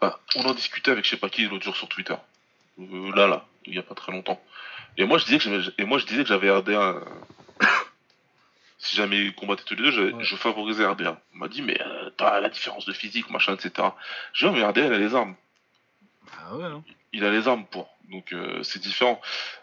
bah, 0.01 0.21
On 0.37 0.45
en 0.45 0.55
discutait 0.55 0.91
avec 0.91 1.05
je 1.05 1.11
sais 1.11 1.17
pas 1.17 1.29
qui 1.29 1.47
l'autre 1.47 1.65
jour 1.65 1.77
sur 1.77 1.89
Twitter. 1.89 2.17
là, 2.79 3.27
là, 3.27 3.47
il 3.65 3.75
y 3.75 3.79
a 3.79 3.83
pas 3.83 3.95
très 3.95 4.13
longtemps. 4.13 4.41
Et 4.97 5.05
moi, 5.05 5.19
je 5.19 5.25
disais 5.25 5.39
que 5.39 5.81
et 5.81 5.85
moi, 5.85 5.99
je 5.99 6.07
disais 6.07 6.23
que 6.23 6.29
j'avais 6.29 6.51
RDA. 6.51 7.01
si 8.79 8.97
jamais 8.97 9.19
ils 9.19 9.35
combattaient 9.35 9.65
tous 9.65 9.75
les 9.75 9.91
deux, 9.91 10.15
je, 10.21 10.37
favorisais 10.37 10.87
RDA. 10.87 11.21
On 11.35 11.39
m'a 11.39 11.49
dit, 11.49 11.63
mais 11.63 11.81
euh, 11.81 12.11
t'as 12.17 12.41
la 12.41 12.49
différence 12.49 12.87
de 12.87 12.93
physique, 12.93 13.31
machin, 13.31 13.55
etc. 13.55 13.89
Je 14.33 14.47
dis, 14.47 14.55
mais 14.55 14.65
RDA, 14.65 14.87
il 14.87 14.93
a 14.93 14.99
les 14.99 15.15
armes. 15.15 15.35
Ah 16.39 16.57
ouais, 16.57 16.65
hein. 16.65 16.85
Il 17.13 17.25
a 17.25 17.31
les 17.31 17.49
armes 17.49 17.67
pour. 17.67 17.89
Donc, 18.11 18.33
euh, 18.33 18.63
c'est 18.63 18.81
différent. 18.81 19.21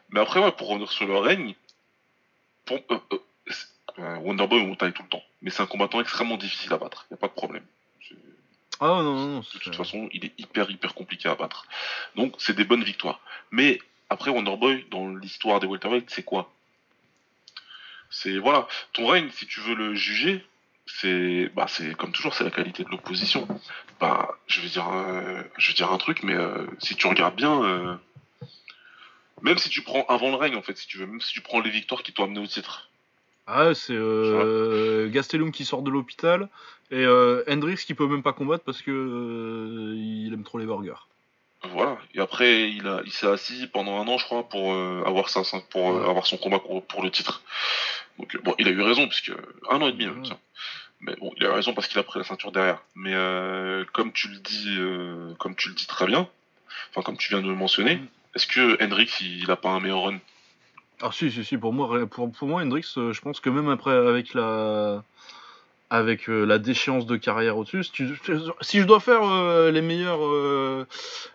Mais 0.10 0.20
après, 0.20 0.40
ouais, 0.40 0.52
pour 0.52 0.70
revenir 0.70 0.92
sur 0.92 1.06
le 1.08 1.18
règne, 1.18 1.56
pour, 2.66 2.80
euh, 4.00 4.16
Wonderboy, 4.18 4.62
on 4.62 4.76
taille 4.76 4.94
tout 4.94 5.04
le 5.04 5.10
temps. 5.10 5.24
Mais 5.42 5.50
c'est 5.50 5.62
un 5.62 5.68
combattant 5.68 6.02
extrêmement 6.02 6.38
difficile 6.38 6.74
à 6.74 6.78
battre. 6.78 7.06
Il 7.10 7.16
a 7.16 7.18
pas 7.18 7.28
de 7.28 7.34
problème. 7.34 7.66
Ah 8.80 8.88
non, 8.88 9.04
non, 9.04 9.28
non. 9.28 9.40
De 9.40 9.60
toute 9.60 9.76
façon, 9.76 10.10
il 10.12 10.26
est 10.26 10.34
hyper, 10.38 10.70
hyper 10.70 10.94
compliqué 10.94 11.30
à 11.30 11.36
battre. 11.36 11.68
Donc, 12.16 12.36
c'est 12.40 12.56
des 12.56 12.66
bonnes 12.66 12.84
victoires. 12.84 13.22
Mais 13.52 13.80
après, 14.14 14.30
Wonderboy, 14.30 14.86
dans 14.92 15.08
l'histoire 15.08 15.60
des 15.60 15.66
welterweight, 15.66 16.10
c'est 16.10 16.24
quoi? 16.24 16.52
C'est 18.12 18.38
voilà, 18.38 18.68
ton 18.94 19.08
règne, 19.08 19.30
si 19.32 19.48
tu 19.48 19.60
veux 19.62 19.74
le 19.74 19.96
juger, 19.96 20.46
c'est 20.86 21.50
bah 21.56 21.66
c'est 21.68 21.96
comme 21.96 22.12
toujours, 22.12 22.36
c'est 22.36 22.44
la 22.44 22.52
qualité 22.52 22.84
de 22.84 22.90
l'opposition. 22.90 23.48
Bah, 24.00 24.38
je 24.46 24.62
vais 24.62 24.68
dire, 24.68 24.86
je 25.58 25.68
vais 25.70 25.74
dire 25.74 25.92
un 25.92 25.98
truc, 25.98 26.22
mais 26.22 26.36
euh, 26.36 26.68
si 26.78 26.96
tu 26.96 27.08
regardes 27.08 27.36
bien, 27.36 27.64
euh, 27.64 27.96
même 29.42 29.58
si 29.58 29.70
tu 29.70 29.82
prends 29.82 30.06
avant 30.10 30.30
le 30.30 30.36
règne, 30.36 30.56
en 30.56 30.62
fait, 30.62 30.78
si 30.78 30.86
tu 30.86 31.00
veux, 31.00 31.08
même 31.08 31.22
si 31.22 31.34
tu 31.34 31.42
prends 31.42 31.60
les 31.60 31.72
victoires 31.72 32.04
qui 32.04 32.14
t'ont 32.14 32.26
amené 32.26 32.40
au 32.40 32.48
titre. 32.48 32.92
Ah, 33.48 33.74
c'est 33.74 33.96
euh, 33.96 35.10
Gastelum 35.10 35.52
qui 35.52 35.66
sort 35.66 35.82
de 35.82 35.90
l'hôpital 35.90 36.50
et 36.92 37.06
Hendrix 37.50 37.78
qui 37.78 37.96
peut 37.96 38.08
même 38.08 38.22
pas 38.22 38.34
combattre 38.34 38.64
parce 38.64 38.84
que 38.84 39.96
il 39.98 40.32
aime 40.34 40.44
trop 40.44 40.60
les 40.60 40.66
burgers. 40.66 41.08
Voilà. 41.72 41.98
Et 42.14 42.20
après, 42.20 42.70
il, 42.70 42.88
a, 42.88 43.02
il 43.06 43.12
s'est 43.12 43.28
assis 43.28 43.68
pendant 43.68 44.02
un 44.02 44.08
an, 44.08 44.18
je 44.18 44.26
crois, 44.26 44.48
pour 44.50 44.74
euh, 44.74 45.04
avoir 45.06 45.30
ça, 45.30 45.42
pour 45.70 45.92
euh, 45.92 46.10
avoir 46.10 46.26
son 46.26 46.38
combat 46.38 46.60
pour, 46.60 47.04
le 47.04 47.10
titre. 47.10 47.42
Donc 48.20 48.36
euh, 48.36 48.40
bon, 48.44 48.54
il 48.60 48.68
a 48.68 48.72
eu 48.72 48.82
raison 48.82 49.08
puisque 49.08 49.32
un 49.70 49.82
an 49.82 49.88
et 49.88 49.94
demi. 49.94 50.08
Tiens. 50.24 50.38
Mais 51.00 51.16
bon, 51.16 51.32
il 51.38 51.46
a 51.46 51.50
eu 51.50 51.52
raison 51.52 51.74
parce 51.74 51.88
qu'il 51.88 52.00
a 52.00 52.04
pris 52.04 52.20
la 52.20 52.26
ceinture 52.26 52.52
derrière. 52.52 52.82
Mais 52.96 53.14
comme 53.94 54.12
tu 54.12 54.28
le 54.28 54.38
dis, 54.38 54.78
comme 55.40 55.56
tu 55.56 55.70
le 55.70 55.76
dis 55.76 55.88
très 55.88 56.06
bien, 56.06 56.28
enfin 56.92 57.02
comme 57.02 57.18
tu 57.18 57.30
viens 57.30 57.42
de 57.42 57.48
le 57.48 57.56
mentionner, 57.56 57.96
mm. 57.96 58.08
est-ce 58.36 58.48
que 58.48 58.84
Hendrix 58.84 59.10
il, 59.22 59.50
a 59.50 59.56
pas 59.56 59.70
un 59.70 59.80
meilleur 59.80 60.04
run? 60.04 60.20
Ah 61.02 61.10
si, 61.12 61.32
si, 61.32 61.44
si. 61.44 61.58
Pour 61.58 61.74
moi, 61.74 62.08
pour, 62.08 62.32
pour 62.32 62.48
moi, 62.48 62.62
Hendrix, 62.62 62.94
je 62.96 63.20
pense 63.22 63.40
que 63.40 63.50
même 63.50 63.70
après 63.70 63.92
avec 63.92 64.34
la 64.34 65.04
avec 65.94 66.28
euh, 66.28 66.44
la 66.44 66.58
déchéance 66.58 67.06
de 67.06 67.16
carrière 67.18 67.56
au-dessus. 67.56 67.84
Si, 67.84 68.80
je 68.80 68.84
dois 68.84 69.00
faire 69.00 69.22
euh, 69.22 69.70
les 69.70 69.84
meilleurs 69.84 70.26
euh, 70.26 70.88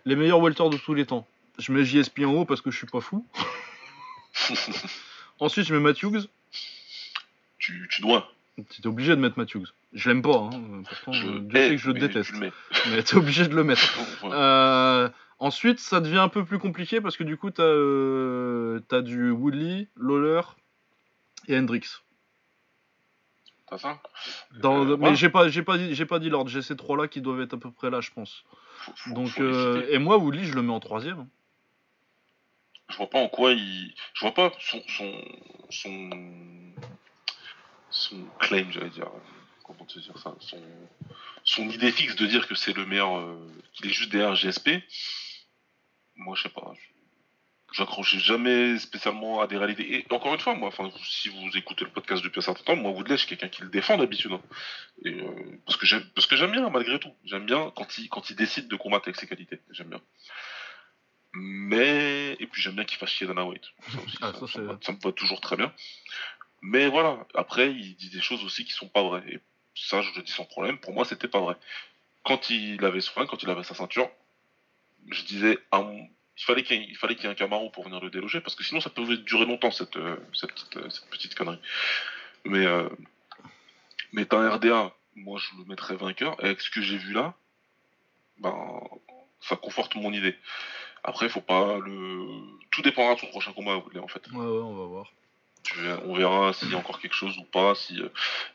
les 0.03 0.17
meilleurs 0.17 0.41
welters 0.41 0.69
de 0.69 0.75
tous 0.75 0.93
les 0.93 1.05
temps, 1.05 1.25
je 1.57 1.71
mets 1.71 1.85
JSP 1.85 2.19
en 2.25 2.33
haut 2.33 2.45
parce 2.45 2.59
que 2.59 2.69
je 2.69 2.77
suis 2.77 2.85
pas 2.85 2.99
fou. 2.99 3.25
Ensuite, 5.39 5.65
je 5.65 5.73
mets 5.73 5.79
Matthews. 5.79 6.27
Tu, 7.57 7.87
tu 7.89 8.01
dois. 8.01 8.29
Tu 8.69 8.81
es 8.81 8.87
obligé 8.87 9.15
de 9.15 9.21
mettre 9.21 9.39
Matthews. 9.39 9.67
Je 9.93 10.09
l'aime 10.09 10.21
pas, 10.21 10.49
hein. 10.51 10.83
pourtant 10.89 11.13
je, 11.13 11.25
sais 11.53 11.69
que 11.69 11.77
je 11.77 11.91
le 11.91 11.93
déteste. 11.97 12.33
mais 12.91 13.01
tu 13.03 13.15
es 13.15 13.17
obligé 13.17 13.47
de 13.47 13.55
le 13.55 13.63
mettre. 13.63 13.97
ensuite, 15.39 15.79
ça 15.79 16.01
devient 16.01 16.17
un 16.17 16.27
peu 16.27 16.43
plus 16.43 16.59
compliqué 16.59 16.99
parce 16.99 17.15
que 17.15 17.23
du 17.23 17.37
coup, 17.37 17.49
tu 17.49 17.61
as, 17.61 18.97
as, 18.97 19.01
du 19.01 19.31
Woodley, 19.31 19.87
Lawler 19.95 20.41
et 21.47 21.57
Hendrix. 21.57 22.01
Euh, 24.63 24.97
mais 24.97 25.15
j'ai 25.15 25.29
pas, 25.29 25.49
j'ai 25.49 25.63
pas 25.63 25.77
dit, 25.77 25.95
j'ai 25.95 26.05
pas 26.05 26.19
dit 26.19 26.29
l'ordre. 26.29 26.49
J'ai 26.49 26.61
ces 26.61 26.75
trois 26.75 26.97
là 26.97 27.07
qui 27.07 27.21
doivent 27.21 27.41
être 27.41 27.53
à 27.53 27.57
peu 27.57 27.71
près 27.71 27.89
là, 27.89 28.01
je 28.01 28.11
pense. 28.11 28.43
Donc 29.07 29.39
euh, 29.39 29.85
et 29.89 29.97
moi 29.97 30.17
Woodley, 30.17 30.45
je 30.45 30.53
le 30.53 30.61
mets 30.61 30.73
en 30.73 30.79
troisième. 30.79 31.27
Je 32.89 32.97
vois 32.97 33.09
pas 33.09 33.19
en 33.19 33.27
quoi 33.27 33.51
il, 33.53 33.93
je 34.13 34.21
vois 34.21 34.33
pas 34.33 34.51
son, 34.59 34.81
son, 35.69 35.93
son 37.91 38.25
claim, 38.39 38.65
j'allais 38.71 38.89
dire, 38.89 39.09
comment 39.63 39.85
te 39.85 39.99
dire 39.99 40.17
ça, 40.17 40.33
son, 40.39 40.61
son 41.43 41.69
idée 41.69 41.91
fixe 41.91 42.15
de 42.15 42.25
dire 42.25 42.47
que 42.47 42.55
c'est 42.55 42.75
le 42.75 42.85
meilleur, 42.85 43.17
euh, 43.17 43.37
qu'il 43.73 43.87
est 43.87 43.93
juste 43.93 44.11
derrière 44.11 44.35
GSP, 44.35 44.69
moi 46.15 46.35
je 46.35 46.43
sais 46.43 46.49
pas, 46.49 46.73
j'accrochais 47.71 48.19
jamais 48.19 48.77
spécialement 48.79 49.41
à 49.41 49.47
des 49.47 49.57
réalités. 49.57 49.95
Et 49.95 50.05
encore 50.13 50.33
une 50.33 50.39
fois, 50.39 50.55
moi, 50.55 50.69
enfin, 50.69 50.89
si 51.03 51.29
vous 51.29 51.57
écoutez 51.57 51.85
le 51.85 51.91
podcast 51.91 52.23
depuis 52.23 52.39
un 52.39 52.41
certain 52.41 52.63
temps, 52.63 52.75
moi, 52.75 52.91
Woodley, 52.91 53.15
je 53.15 53.25
suis 53.25 53.29
quelqu'un 53.29 53.49
qui 53.49 53.61
le 53.61 53.69
défend 53.69 53.97
d'habitude. 53.97 54.31
Hein. 54.31 54.41
Et, 55.05 55.13
euh, 55.13 55.59
parce 55.65 55.77
que 55.77 55.85
j'aime, 55.85 56.03
parce 56.15 56.27
que 56.27 56.35
j'aime 56.35 56.51
bien, 56.51 56.69
malgré 56.69 56.99
tout. 56.99 57.13
J'aime 57.25 57.45
bien 57.45 57.71
quand 57.75 57.97
il, 57.97 58.09
quand 58.09 58.29
il 58.29 58.35
décide 58.35 58.67
de 58.67 58.75
combattre 58.75 59.07
avec 59.07 59.19
ses 59.19 59.27
qualités. 59.27 59.59
J'aime 59.71 59.89
bien. 59.89 60.01
Mais, 61.33 62.35
et 62.39 62.47
puis 62.47 62.61
j'aime 62.61 62.75
bien 62.75 62.85
qu'il 62.85 62.97
fasse 62.97 63.11
chier 63.11 63.27
Dana 63.27 63.45
White. 63.45 63.65
Ça, 63.91 63.99
aussi, 64.41 64.57
ah, 64.59 64.77
ça, 64.81 64.91
me 64.91 64.99
va 64.99 65.11
toujours 65.11 65.41
très 65.41 65.55
bien. 65.55 65.71
Mais 66.61 66.87
voilà, 66.87 67.25
après, 67.35 67.71
il 67.71 67.95
dit 67.95 68.09
des 68.09 68.21
choses 68.21 68.43
aussi 68.43 68.65
qui 68.65 68.73
sont 68.73 68.89
pas 68.89 69.03
vraies. 69.03 69.23
Et 69.27 69.39
ça, 69.75 70.01
je 70.01 70.09
le 70.15 70.23
dis 70.23 70.31
sans 70.31 70.45
problème. 70.45 70.79
Pour 70.79 70.93
moi, 70.93 71.05
c'était 71.05 71.27
pas 71.27 71.39
vrai. 71.39 71.55
Quand 72.23 72.49
il 72.49 72.83
avait 72.83 73.01
soin, 73.01 73.25
quand 73.27 73.43
il 73.43 73.49
avait 73.49 73.63
sa 73.63 73.75
ceinture, 73.75 74.09
je 75.09 75.23
disais, 75.23 75.57
il 76.39 76.45
fallait 76.45 76.63
qu'il 76.63 76.81
y, 76.81 77.25
ait, 77.25 77.27
un 77.29 77.35
Camaro 77.35 77.69
pour 77.69 77.83
venir 77.83 77.99
le 77.99 78.09
déloger, 78.09 78.39
parce 78.39 78.55
que 78.55 78.63
sinon 78.63 78.79
ça 78.79 78.89
pouvait 78.89 79.17
durer 79.17 79.45
longtemps 79.45 79.71
cette, 79.71 79.97
euh, 79.97 80.15
euh, 80.15 80.89
cette, 80.89 81.09
petite, 81.09 81.35
connerie. 81.35 81.59
Mais, 82.45 82.65
euh, 82.65 82.87
mais 84.13 84.25
un 84.33 84.49
RDA, 84.49 84.93
moi 85.15 85.37
je 85.37 85.57
le 85.57 85.65
mettrais 85.65 85.97
vainqueur, 85.97 86.41
et 86.41 86.45
avec 86.45 86.61
ce 86.61 86.69
que 86.69 86.81
j'ai 86.81 86.97
vu 86.97 87.11
là, 87.11 87.33
ben, 88.37 88.79
ça 89.41 89.57
conforte 89.57 89.95
mon 89.95 90.13
idée. 90.13 90.37
Après, 91.03 91.27
faut 91.27 91.41
pas 91.41 91.77
le. 91.77 92.25
Tout 92.71 92.81
dépendra 92.81 93.15
de 93.15 93.19
son 93.19 93.27
prochain 93.27 93.51
combat 93.51 93.75
en 93.75 94.07
fait. 94.07 94.25
Ouais, 94.31 94.37
ouais, 94.37 94.61
on 94.61 94.75
va 94.75 94.85
voir. 94.85 95.11
On 96.05 96.15
verra 96.15 96.53
s'il 96.53 96.71
y 96.71 96.75
a 96.75 96.77
encore 96.77 96.99
quelque 97.01 97.15
chose 97.15 97.37
ou 97.37 97.43
pas, 97.43 97.75
si 97.75 97.99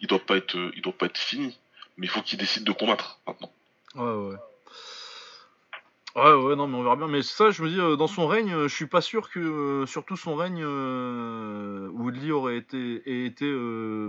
il 0.00 0.06
doit 0.06 0.24
pas 0.24 0.36
être, 0.36 0.56
il 0.74 0.80
doit 0.80 0.96
pas 0.96 1.06
être 1.06 1.18
fini. 1.18 1.58
Mais 1.96 2.06
il 2.06 2.10
faut 2.10 2.22
qu'il 2.22 2.38
décide 2.38 2.64
de 2.64 2.72
combattre 2.72 3.20
maintenant. 3.26 3.52
Ouais, 3.94 4.30
ouais. 4.30 4.36
Ouais, 6.14 6.32
ouais, 6.32 6.54
non, 6.54 6.68
mais 6.68 6.76
on 6.76 6.82
verra 6.84 6.96
bien. 6.96 7.08
Mais 7.08 7.22
ça, 7.22 7.50
je 7.50 7.62
me 7.62 7.68
dis, 7.68 7.80
euh, 7.80 7.96
dans 7.96 8.06
son 8.06 8.28
règne, 8.28 8.52
euh, 8.52 8.68
je 8.68 8.74
suis 8.74 8.86
pas 8.86 9.00
sûr 9.00 9.30
que, 9.30 9.40
euh, 9.40 9.86
surtout 9.86 10.16
son 10.16 10.36
règne, 10.36 10.64
Woodley 10.64 12.30
aurait 12.30 12.56
été, 12.56 13.26
été 13.26 13.52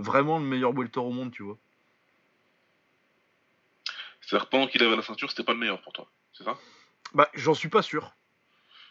vraiment 0.00 0.38
le 0.38 0.44
meilleur 0.44 0.72
welter 0.72 1.00
au 1.00 1.10
monde, 1.10 1.32
tu 1.32 1.42
vois. 1.42 1.58
C'est-à-dire, 4.20 4.48
pendant 4.48 4.66
qu'il 4.68 4.82
avait 4.82 4.96
la 4.96 5.02
ceinture, 5.02 5.30
c'était 5.30 5.44
pas 5.44 5.52
le 5.52 5.58
meilleur 5.58 5.80
pour 5.82 5.92
toi, 5.92 6.08
c'est 6.32 6.44
ça? 6.44 6.56
Bah, 7.14 7.28
j'en 7.34 7.54
suis 7.54 7.68
pas 7.68 7.82
sûr. 7.82 8.12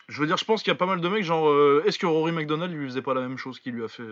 Je 0.07 0.19
veux 0.19 0.27
dire, 0.27 0.37
je 0.37 0.45
pense 0.45 0.61
qu'il 0.61 0.71
y 0.71 0.75
a 0.75 0.77
pas 0.77 0.85
mal 0.85 1.01
de 1.01 1.07
mecs, 1.07 1.23
genre, 1.23 1.49
est-ce 1.85 1.97
que 1.97 2.05
Rory 2.05 2.31
McDonald 2.31 2.73
lui 2.73 2.85
faisait 2.87 3.01
pas 3.01 3.13
la 3.13 3.21
même 3.21 3.37
chose 3.37 3.59
qu'il 3.59 3.73
lui 3.73 3.83
a 3.83 3.87
fait 3.87 4.03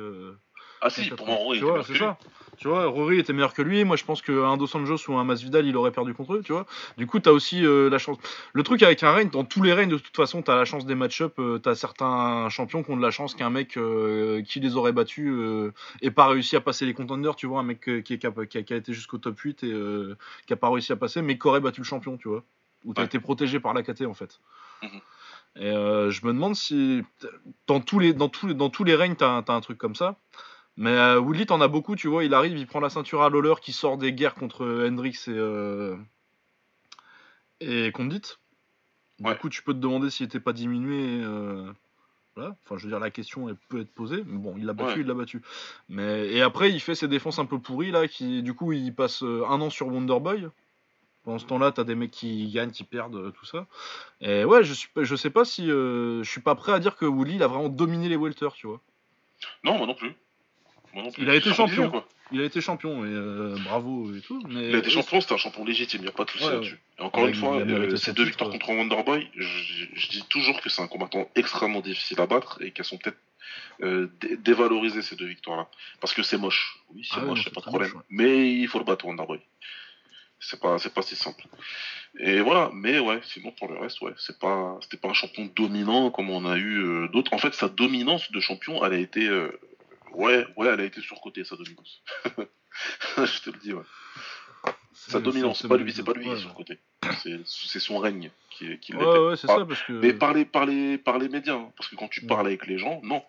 ah 0.83 0.89
si, 0.89 1.09
pour 1.09 1.25
moi, 1.25 1.37
Rory 1.37 1.59
tu 1.59 1.65
vois, 1.65 1.83
c'est 1.83 1.97
ça. 1.97 2.17
Tu 2.57 2.67
vois, 2.67 2.85
Rory 2.85 3.19
était 3.19 3.33
meilleur 3.33 3.53
que 3.53 3.61
lui. 3.61 3.83
Moi, 3.83 3.95
je 3.95 4.03
pense 4.03 4.21
qu'un 4.21 4.57
Dos 4.57 4.75
Anjos 4.75 5.09
ou 5.09 5.15
un 5.15 5.23
Masvidal, 5.23 5.65
il 5.65 5.75
aurait 5.77 5.91
perdu 5.91 6.13
contre 6.13 6.35
eux, 6.35 6.41
tu 6.43 6.51
vois. 6.51 6.65
Du 6.97 7.07
coup, 7.07 7.19
t'as 7.19 7.31
aussi 7.31 7.65
euh, 7.65 7.89
la 7.89 7.97
chance. 7.97 8.17
Le 8.51 8.63
truc 8.63 8.83
avec 8.83 9.01
un 9.01 9.11
règne, 9.11 9.29
dans 9.29 9.43
tous 9.43 9.63
les 9.63 9.73
règnes, 9.73 9.89
de 9.89 9.97
toute 9.97 10.15
façon, 10.15 10.41
t'as 10.41 10.55
la 10.55 10.65
chance 10.65 10.85
des 10.85 10.95
match-up. 10.95 11.33
Euh, 11.39 11.57
t'as 11.57 11.73
certains 11.73 12.49
champions 12.49 12.83
qui 12.83 12.91
ont 12.91 12.97
de 12.97 13.01
la 13.01 13.11
chance 13.11 13.33
qu'un 13.33 13.49
mec 13.49 13.77
euh, 13.77 14.41
qui 14.43 14.59
les 14.59 14.75
aurait 14.75 14.91
battus 14.91 15.33
et 16.01 16.11
pas 16.11 16.27
réussi 16.27 16.55
à 16.55 16.61
passer 16.61 16.85
les 16.85 16.93
contenders, 16.93 17.35
tu 17.35 17.47
vois. 17.47 17.61
Un 17.61 17.63
mec 17.63 17.81
qui, 18.03 18.13
est 18.13 18.47
qui, 18.47 18.73
a, 18.73 18.77
été 18.77 18.93
jusqu'au 18.93 19.17
top 19.17 19.39
8 19.39 19.63
et 19.63 19.73
qui 20.45 20.53
a 20.53 20.57
pas 20.57 20.69
réussi 20.69 20.91
à 20.91 20.97
passer, 20.97 21.21
mais 21.21 21.37
qui 21.37 21.47
aurait 21.47 21.61
battu 21.61 21.81
le 21.81 21.85
champion, 21.85 22.17
tu 22.17 22.27
vois. 22.27 22.43
Où 22.83 22.93
t'as 22.93 23.05
été 23.05 23.19
protégé 23.19 23.59
par 23.59 23.73
la 23.73 23.81
KT, 23.81 24.03
en 24.05 24.13
fait. 24.13 24.39
Mhm. 24.81 25.01
Et 25.55 25.71
je 25.71 26.25
me 26.25 26.33
demande 26.33 26.55
si 26.55 27.03
dans 27.67 27.79
tous 27.79 27.99
les, 27.99 28.13
dans 28.13 28.29
tous, 28.29 28.53
dans 28.53 28.69
tous 28.69 28.83
les 28.83 28.95
règnes, 28.95 29.15
t'as 29.15 29.43
as 29.47 29.51
un 29.53 29.61
truc 29.61 29.77
comme 29.77 29.95
ça. 29.95 30.17
Mais 30.75 30.91
euh, 30.91 31.19
Woodley, 31.19 31.45
t'en 31.45 31.61
as 31.61 31.67
beaucoup, 31.67 31.95
tu 31.95 32.07
vois. 32.07 32.23
Il 32.23 32.33
arrive, 32.33 32.57
il 32.57 32.67
prend 32.67 32.79
la 32.79 32.89
ceinture 32.89 33.21
à 33.21 33.29
Lawler 33.29 33.55
qui 33.61 33.73
sort 33.73 33.97
des 33.97 34.13
guerres 34.13 34.35
contre 34.35 34.65
Hendrix 34.87 35.17
et, 35.27 35.31
euh, 35.31 35.95
et 37.59 37.91
Condit. 37.91 38.21
Du 39.19 39.35
coup, 39.35 39.49
tu 39.49 39.61
peux 39.61 39.73
te 39.73 39.79
demander 39.79 40.09
s'il 40.09 40.25
était 40.25 40.39
pas 40.39 40.53
diminué. 40.53 41.21
Euh, 41.23 41.71
voilà. 42.35 42.55
Enfin, 42.65 42.77
je 42.77 42.83
veux 42.83 42.89
dire, 42.89 42.99
la 42.99 43.11
question 43.11 43.47
elle 43.47 43.55
peut 43.69 43.81
être 43.81 43.93
posée. 43.93 44.23
Mais 44.25 44.37
bon, 44.37 44.55
il 44.57 44.65
l'a 44.65 44.73
battu, 44.73 45.01
il 45.01 45.07
l'a 45.07 45.13
battu. 45.13 45.41
Mais 45.89 46.27
et 46.29 46.41
après, 46.41 46.71
il 46.71 46.79
fait 46.79 46.95
ses 46.95 47.07
défenses 47.07 47.37
un 47.37 47.45
peu 47.45 47.59
pourries 47.59 47.91
là, 47.91 48.07
qui 48.07 48.41
du 48.41 48.55
coup, 48.55 48.73
il 48.73 48.93
passe 48.95 49.21
euh, 49.21 49.45
un 49.47 49.61
an 49.61 49.69
sur 49.69 49.87
Wonderboy. 49.87 50.47
Pendant 51.23 51.39
ce 51.39 51.45
temps-là, 51.45 51.71
t'as 51.71 51.85
des 51.85 51.95
mecs 51.95 52.11
qui 52.11 52.51
gagnent, 52.51 52.71
qui 52.71 52.83
perdent, 52.83 53.31
tout 53.31 53.45
ça. 53.45 53.65
Et 54.19 54.43
ouais, 54.43 54.63
je, 54.65 54.73
suis, 54.73 54.89
je 54.97 55.15
sais 55.15 55.29
pas 55.29 55.45
si. 55.45 55.67
je 55.67 56.21
suis 56.25 56.41
pas 56.41 56.55
prêt 56.55 56.73
à 56.73 56.79
dire 56.79 56.97
que 56.97 57.05
Woodley, 57.05 57.35
il 57.35 57.43
a 57.43 57.47
vraiment 57.47 57.69
dominé 57.69 58.09
les 58.09 58.17
welters, 58.17 58.51
tu 58.53 58.67
vois. 58.67 58.81
Non, 59.63 59.77
moi 59.77 59.87
non 59.87 59.93
plus. 59.93 60.13
Il 61.17 61.29
a 61.29 61.35
été 61.35 61.53
champion. 61.53 62.03
Il 62.31 62.41
a 62.41 62.45
été 62.45 62.61
champion 62.61 63.05
et 63.05 63.09
euh, 63.09 63.55
bravo 63.63 64.15
et 64.15 64.21
tout. 64.21 64.41
Mais... 64.49 64.69
Il 64.69 64.75
a 64.75 64.79
été 64.79 64.89
champion, 64.89 65.21
c'était 65.21 65.33
un 65.33 65.37
champion 65.37 65.63
légitime, 65.65 66.01
il 66.01 66.05
n'y 66.05 66.09
a 66.09 66.13
pas 66.13 66.25
de 66.25 66.31
souci 66.31 66.45
là-dessus. 66.45 66.79
Et 66.97 67.01
encore 67.01 67.27
une 67.27 67.35
fois, 67.35 67.57
euh, 67.57 67.95
ces 67.95 68.13
deux 68.13 68.23
victoires 68.23 68.49
contre 68.49 68.69
Wonderboy, 68.69 69.29
je, 69.35 70.09
dis 70.09 70.23
toujours 70.29 70.59
que 70.61 70.69
c'est 70.69 70.81
un 70.81 70.87
combattant 70.87 71.29
extrêmement 71.35 71.81
difficile 71.81 72.19
à 72.21 72.25
battre 72.25 72.59
et 72.61 72.71
qu'elles 72.71 72.85
sont 72.85 72.97
peut-être 72.97 73.19
euh, 73.81 74.07
dévalorisées 74.39 75.03
ces 75.03 75.15
deux 75.15 75.27
victoires-là. 75.27 75.67
Parce 75.99 76.13
que 76.13 76.23
c'est 76.23 76.37
moche. 76.37 76.79
Oui, 76.95 77.07
c'est 77.07 77.19
ah 77.19 77.25
moche, 77.25 77.43
c'est 77.43 77.53
pas 77.53 77.61
de 77.61 77.65
problème. 77.65 77.91
Mais 78.09 78.51
il 78.51 78.67
faut 78.67 78.79
le 78.79 78.85
battre 78.85 79.05
Wonderboy. 79.05 79.39
C'est 80.39 80.59
pas, 80.59 80.79
c'est 80.79 80.93
pas 80.93 81.03
si 81.03 81.15
simple. 81.15 81.45
Et 82.19 82.41
voilà, 82.41 82.71
mais 82.73 82.99
ouais, 82.99 83.19
sinon 83.23 83.51
pour 83.51 83.67
le 83.69 83.77
reste, 83.77 84.01
ouais, 84.01 84.13
c'est 84.17 84.39
pas, 84.39 84.77
c'était 84.81 84.97
pas 84.97 85.09
un 85.09 85.13
champion 85.13 85.49
dominant 85.55 86.09
comme 86.09 86.29
on 86.29 86.45
a 86.45 86.57
eu 86.57 87.07
d'autres. 87.09 87.33
En 87.33 87.37
fait, 87.37 87.53
sa 87.53 87.69
dominance 87.69 88.31
de 88.31 88.39
champion, 88.39 88.83
elle 88.83 88.93
a 88.93 88.97
été 88.97 89.29
Ouais, 90.13 90.45
ouais, 90.57 90.67
elle 90.67 90.79
a 90.79 90.85
été 90.85 91.01
surcotée, 91.01 91.43
sa 91.43 91.55
dominance. 91.55 92.03
je 93.17 93.41
te 93.41 93.49
le 93.49 93.59
dis, 93.59 93.73
ouais. 93.73 93.83
Sa 94.93 95.19
dominance, 95.19 95.61
c'est 95.61 95.67
pas 95.67 95.77
lui, 95.77 95.91
c'est 95.91 96.03
pas 96.03 96.13
lui 96.13 96.25
qui 96.25 96.31
est 96.31 96.37
surcoté. 96.37 96.79
C'est 97.45 97.79
son 97.79 97.97
règne 97.97 98.31
qui, 98.49 98.77
qui 98.79 98.95
ouais, 98.95 99.05
ouais, 99.05 99.35
c'est 99.35 99.47
ça, 99.47 99.65
parce 99.65 99.81
que... 99.83 99.93
Mais 99.93 100.13
par 100.13 100.33
les, 100.33 100.45
par, 100.45 100.65
les, 100.65 100.97
par 100.97 101.17
les 101.17 101.29
médias, 101.29 101.55
hein, 101.55 101.71
parce 101.75 101.89
que 101.89 101.95
quand 101.95 102.07
tu 102.07 102.25
parles 102.25 102.47
avec 102.47 102.67
les 102.67 102.77
gens, 102.77 103.01
non. 103.03 103.23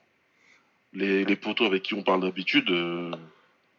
Les, 0.92 1.24
les 1.24 1.36
poteaux 1.36 1.64
avec 1.64 1.82
qui 1.82 1.94
on 1.94 2.04
parle 2.04 2.20
d'habitude, 2.20 2.70
euh, 2.70 3.10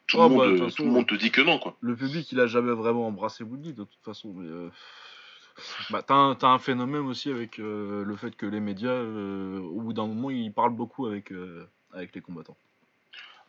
tout, 0.08 0.18
le 0.18 0.24
ah, 0.24 0.28
monde, 0.28 0.60
bah, 0.60 0.68
tout 0.76 0.84
le 0.84 0.92
monde 0.92 1.08
te 1.08 1.16
dit 1.16 1.32
que 1.32 1.42
non, 1.42 1.60
quoi. 1.60 1.78
Le 1.80 1.96
public, 1.96 2.30
il 2.32 2.40
a 2.42 2.48
jamais 2.48 2.74
vraiment 2.74 3.08
embrassé 3.08 3.44
Woody, 3.44 3.74
de 3.74 3.84
toute 3.84 4.04
façon, 4.04 4.34
mais... 4.34 4.50
Euh... 4.50 4.70
Bah, 5.90 6.04
t'as 6.06 6.16
un, 6.16 6.38
un, 6.42 6.60
phénomène 6.60 7.06
aussi 7.08 7.30
avec 7.30 7.60
euh, 7.60 8.04
le 8.04 8.16
fait 8.18 8.36
que 8.36 8.46
les 8.46 8.60
médias, 8.60 8.90
euh, 8.90 9.60
au 9.60 9.80
bout 9.80 9.94
d'un 9.94 10.06
moment, 10.06 10.30
ils 10.30 10.52
parlent 10.52 10.76
beaucoup 10.76 11.06
avec, 11.06 11.32
avec 11.94 12.14
les 12.14 12.20
combattants. 12.20 12.58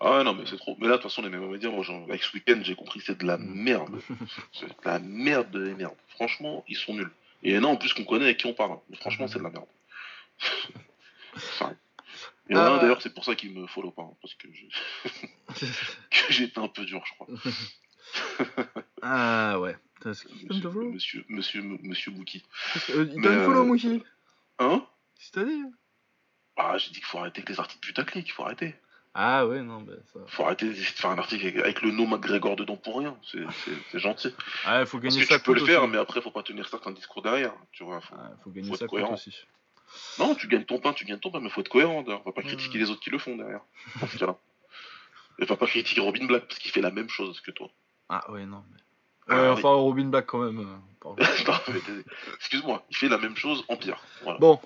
Ah 0.01 0.23
non, 0.25 0.35
mais 0.35 0.45
c'est 0.47 0.59
trop. 0.59 0.77
Mais 0.79 0.89
là, 0.89 0.97
de 0.97 1.03
toute 1.03 1.11
façon, 1.11 1.23
les 1.23 1.31
mêmes 1.31 1.51
médias, 1.51 1.71
moi, 1.71 1.85
avec 2.09 2.23
ce 2.23 2.35
week-end, 2.35 2.61
j'ai 2.63 2.75
compris 2.75 3.01
que 3.01 3.07
c'est 3.07 3.19
de 3.19 3.27
la 3.27 3.39
mm. 3.39 3.55
merde. 3.55 4.01
c'est 4.53 4.67
de 4.67 4.75
la 4.85 4.99
merde 4.99 5.51
de 5.51 5.73
merde. 5.75 5.95
Franchement, 6.09 6.65
ils 6.69 6.77
sont 6.77 6.95
nuls. 6.95 7.11
Et 7.43 7.59
non, 7.59 7.71
en 7.71 7.77
plus 7.77 7.95
qu'on 7.95 8.05
connaît 8.05 8.25
avec 8.25 8.39
qui 8.39 8.47
on 8.47 8.55
parle. 8.55 8.79
Mais 8.91 8.97
franchement, 8.97 9.29
c'est 9.29 9.39
de 9.39 9.45
la 9.45 9.51
merde. 9.51 9.67
Et 12.49 12.55
ah. 12.55 12.79
d'ailleurs, 12.81 13.03
c'est 13.03 13.13
pour 13.13 13.25
ça 13.25 13.35
qu'il 13.35 13.53
me 13.53 13.67
follow 13.67 13.91
pas. 13.91 14.03
Hein, 14.03 14.15
parce 14.23 14.35
que 14.35 14.47
j'étais 16.31 16.59
un 16.61 16.69
peu 16.69 16.85
dur, 16.85 17.03
je 17.05 17.13
crois. 17.15 17.27
ah 19.03 19.59
ouais. 19.59 19.77
Monsieur, 20.05 20.29
monsieur, 20.49 21.25
monsieur, 21.29 21.63
monsieur 21.63 22.13
Bouki. 22.13 22.45
Euh, 22.91 23.11
il 23.13 23.21
t'a 23.21 23.33
une 23.33 23.45
follow, 23.45 23.65
Mouki 23.65 24.03
Hein? 24.59 24.87
C'est-à-dire 25.17 25.65
Ah, 26.57 26.79
j'ai 26.79 26.91
dit 26.91 26.97
qu'il 26.97 27.05
faut 27.05 27.19
arrêter 27.19 27.41
avec 27.41 27.49
les 27.49 27.59
articles 27.59 27.85
putaclic, 27.85 28.25
qu'il 28.25 28.33
faut 28.33 28.45
arrêter. 28.45 28.77
Ah 29.19 29.47
ouais, 29.47 29.63
non, 29.63 29.81
ben 29.81 29.97
ça. 30.13 30.21
Faut 30.27 30.45
arrêter 30.45 30.69
de 30.69 30.75
faire 30.75 31.09
un 31.09 31.17
article 31.17 31.59
avec 31.61 31.81
le 31.81 31.91
nom 31.91 32.07
McGregor 32.07 32.55
dedans 32.55 32.77
pour 32.77 32.99
rien. 32.99 33.17
C'est 33.25 33.99
gentil. 33.99 34.35
Ah, 34.67 34.85
faut 34.85 34.99
gagner 34.99 35.17
Parce 35.17 35.29
que 35.29 35.35
tu 35.37 35.41
peux 35.41 35.55
le 35.59 35.65
faire, 35.65 35.89
mais 35.89 35.97
après, 35.97 36.21
faut 36.21 36.31
pas 36.31 36.43
tenir 36.43 36.69
certains 36.69 36.91
discours 36.91 37.23
derrière. 37.23 37.55
Tu 37.73 37.83
vois, 37.83 38.03
faut, 38.03 38.15
ah, 38.19 38.31
faut 38.45 38.51
gagner 38.51 38.77
ça 38.77 38.87
cohérent. 38.87 39.15
aussi. 39.15 39.35
Non, 40.19 40.35
tu 40.35 40.49
gagnes 40.49 40.65
ton 40.65 40.79
pain, 40.79 40.93
tu 40.93 41.07
gagnes 41.07 41.19
ton 41.19 41.31
pain, 41.31 41.41
mais 41.41 41.49
faut 41.49 41.63
être 41.63 41.71
cohérent. 41.71 42.05
On 42.07 42.13
va 42.13 42.33
pas 42.33 42.43
critiquer 42.43 42.77
les 42.77 42.91
autres 42.91 43.01
qui 43.01 43.09
le 43.09 43.19
font 43.19 43.37
derrière. 43.37 43.63
Dans 44.01 44.07
ce 44.07 44.19
cas-là. 44.19 44.37
Et 45.39 45.47
va 45.47 45.57
pas 45.57 45.67
critiquer 45.67 46.01
Robin 46.03 46.27
Black 46.27 46.47
parce 46.47 46.59
qu'il 46.59 46.71
fait 46.71 46.81
la 46.83 46.91
même 46.91 47.09
chose 47.09 47.41
que 47.41 47.51
toi. 47.51 47.71
Ah 48.11 48.31
ouais, 48.31 48.45
non, 48.45 48.63
mais. 48.71 48.81
Ah 49.29 49.53
enfin, 49.53 49.69
Robin 49.71 50.07
Black 50.07 50.27
quand 50.27 50.39
même. 50.39 50.61
Euh, 50.61 51.15
excuse-moi, 52.37 52.85
il 52.91 52.97
fait 52.97 53.09
la 53.09 53.19
même 53.19 53.37
chose 53.37 53.65
en 53.69 53.77
pire. 53.77 53.99
Voilà. 54.23 54.39
Bon, 54.39 54.61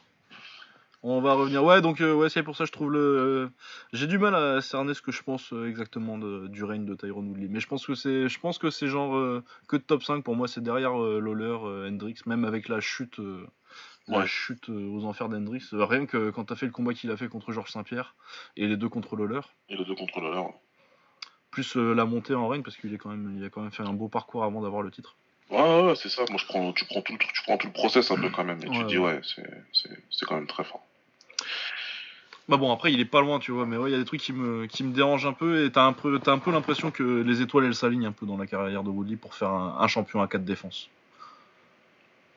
on 1.02 1.20
va 1.20 1.32
revenir. 1.34 1.64
Ouais, 1.64 1.80
donc 1.80 2.00
euh, 2.00 2.12
ouais, 2.12 2.28
c'est 2.28 2.42
pour 2.42 2.56
ça 2.56 2.64
que 2.64 2.68
je 2.68 2.72
trouve 2.72 2.92
le. 2.92 2.98
Euh, 2.98 3.48
j'ai 3.92 4.06
du 4.06 4.18
mal 4.18 4.34
à 4.34 4.60
cerner 4.60 4.92
ce 4.94 5.00
que 5.00 5.12
je 5.12 5.22
pense 5.22 5.52
euh, 5.52 5.68
exactement 5.68 6.18
du 6.18 6.64
règne 6.64 6.84
de 6.84 6.94
Tyrone 6.94 7.28
Woodley. 7.28 7.48
Mais 7.48 7.60
je 7.60 7.66
pense 7.66 7.86
que 7.86 7.94
c'est, 7.94 8.28
je 8.28 8.40
pense 8.40 8.58
que 8.58 8.70
c'est 8.70 8.88
genre 8.88 9.42
que 9.68 9.76
de 9.76 9.82
top 9.82 10.02
5 10.02 10.22
pour 10.22 10.36
moi. 10.36 10.48
C'est 10.48 10.62
derrière 10.62 10.94
Lawler, 10.94 11.88
Hendrix, 11.88 12.16
même 12.26 12.44
avec 12.44 12.68
la 12.68 12.80
chute, 12.80 13.18
la 14.08 14.26
chute 14.26 14.68
aux 14.68 15.04
enfers 15.04 15.28
d'Hendrix. 15.28 15.62
rien 15.72 16.04
que 16.04 16.30
quand 16.30 16.44
t'as 16.44 16.56
fait 16.56 16.66
le 16.66 16.72
combat 16.72 16.92
qu'il 16.92 17.10
a 17.10 17.16
fait 17.16 17.28
contre 17.28 17.52
Georges 17.52 17.70
Saint-Pierre 17.72 18.14
et 18.56 18.66
les 18.66 18.76
deux 18.76 18.88
contre 18.88 19.16
Lawler. 19.16 19.40
Et 19.68 19.76
les 19.76 19.84
deux 19.84 19.94
contre 19.94 20.20
Lawler. 20.20 20.48
Plus 21.50 21.76
la 21.76 22.04
montée 22.04 22.34
en 22.34 22.46
règne 22.46 22.62
parce 22.62 22.76
qu'il 22.76 22.94
est 22.94 22.98
quand 22.98 23.10
même, 23.10 23.36
il 23.38 23.44
a 23.44 23.48
quand 23.48 23.62
même 23.62 23.72
fait 23.72 23.82
un 23.82 23.92
beau 23.92 24.08
parcours 24.08 24.44
avant 24.44 24.60
d'avoir 24.60 24.82
le 24.82 24.90
titre. 24.90 25.16
Ouais, 25.50 25.82
ouais, 25.82 25.96
c'est 25.96 26.08
ça. 26.08 26.22
Moi, 26.30 26.38
je 26.38 26.46
prends, 26.46 26.72
tu 26.72 26.84
prends 26.84 27.02
tout 27.02 27.12
le, 27.12 27.18
tu 27.18 27.42
prends 27.42 27.58
tout 27.58 27.66
le 27.66 27.72
process 27.72 28.10
un 28.12 28.16
peu 28.16 28.30
quand 28.30 28.44
même, 28.44 28.60
et 28.62 28.70
tu 28.70 28.84
dis 28.84 28.98
ouais, 28.98 29.20
c'est, 29.24 29.50
c'est 29.72 30.24
quand 30.24 30.36
même 30.36 30.46
très 30.46 30.62
fort. 30.62 30.86
Bah 32.50 32.56
bon, 32.56 32.72
après, 32.72 32.92
il 32.92 32.98
est 32.98 33.04
pas 33.04 33.20
loin, 33.20 33.38
tu 33.38 33.52
vois, 33.52 33.64
mais 33.64 33.76
ouais, 33.76 33.90
il 33.90 33.92
y 33.92 33.94
a 33.94 33.98
des 33.98 34.04
trucs 34.04 34.20
qui 34.20 34.32
me, 34.32 34.66
qui 34.66 34.82
me 34.82 34.92
dérangent 34.92 35.24
un 35.24 35.32
peu, 35.32 35.64
et 35.64 35.70
t'as 35.70 35.84
un 35.84 35.92
peu, 35.92 36.18
un 36.26 36.38
peu 36.38 36.50
l'impression 36.50 36.90
que 36.90 37.22
les 37.22 37.42
étoiles, 37.42 37.66
elles 37.66 37.76
s'alignent 37.76 38.06
un 38.06 38.12
peu 38.12 38.26
dans 38.26 38.36
la 38.36 38.48
carrière 38.48 38.82
de 38.82 38.90
Woodley 38.90 39.14
pour 39.14 39.36
faire 39.36 39.50
un, 39.50 39.86
champion 39.86 40.20
à 40.20 40.26
4 40.26 40.44
défenses. 40.44 40.88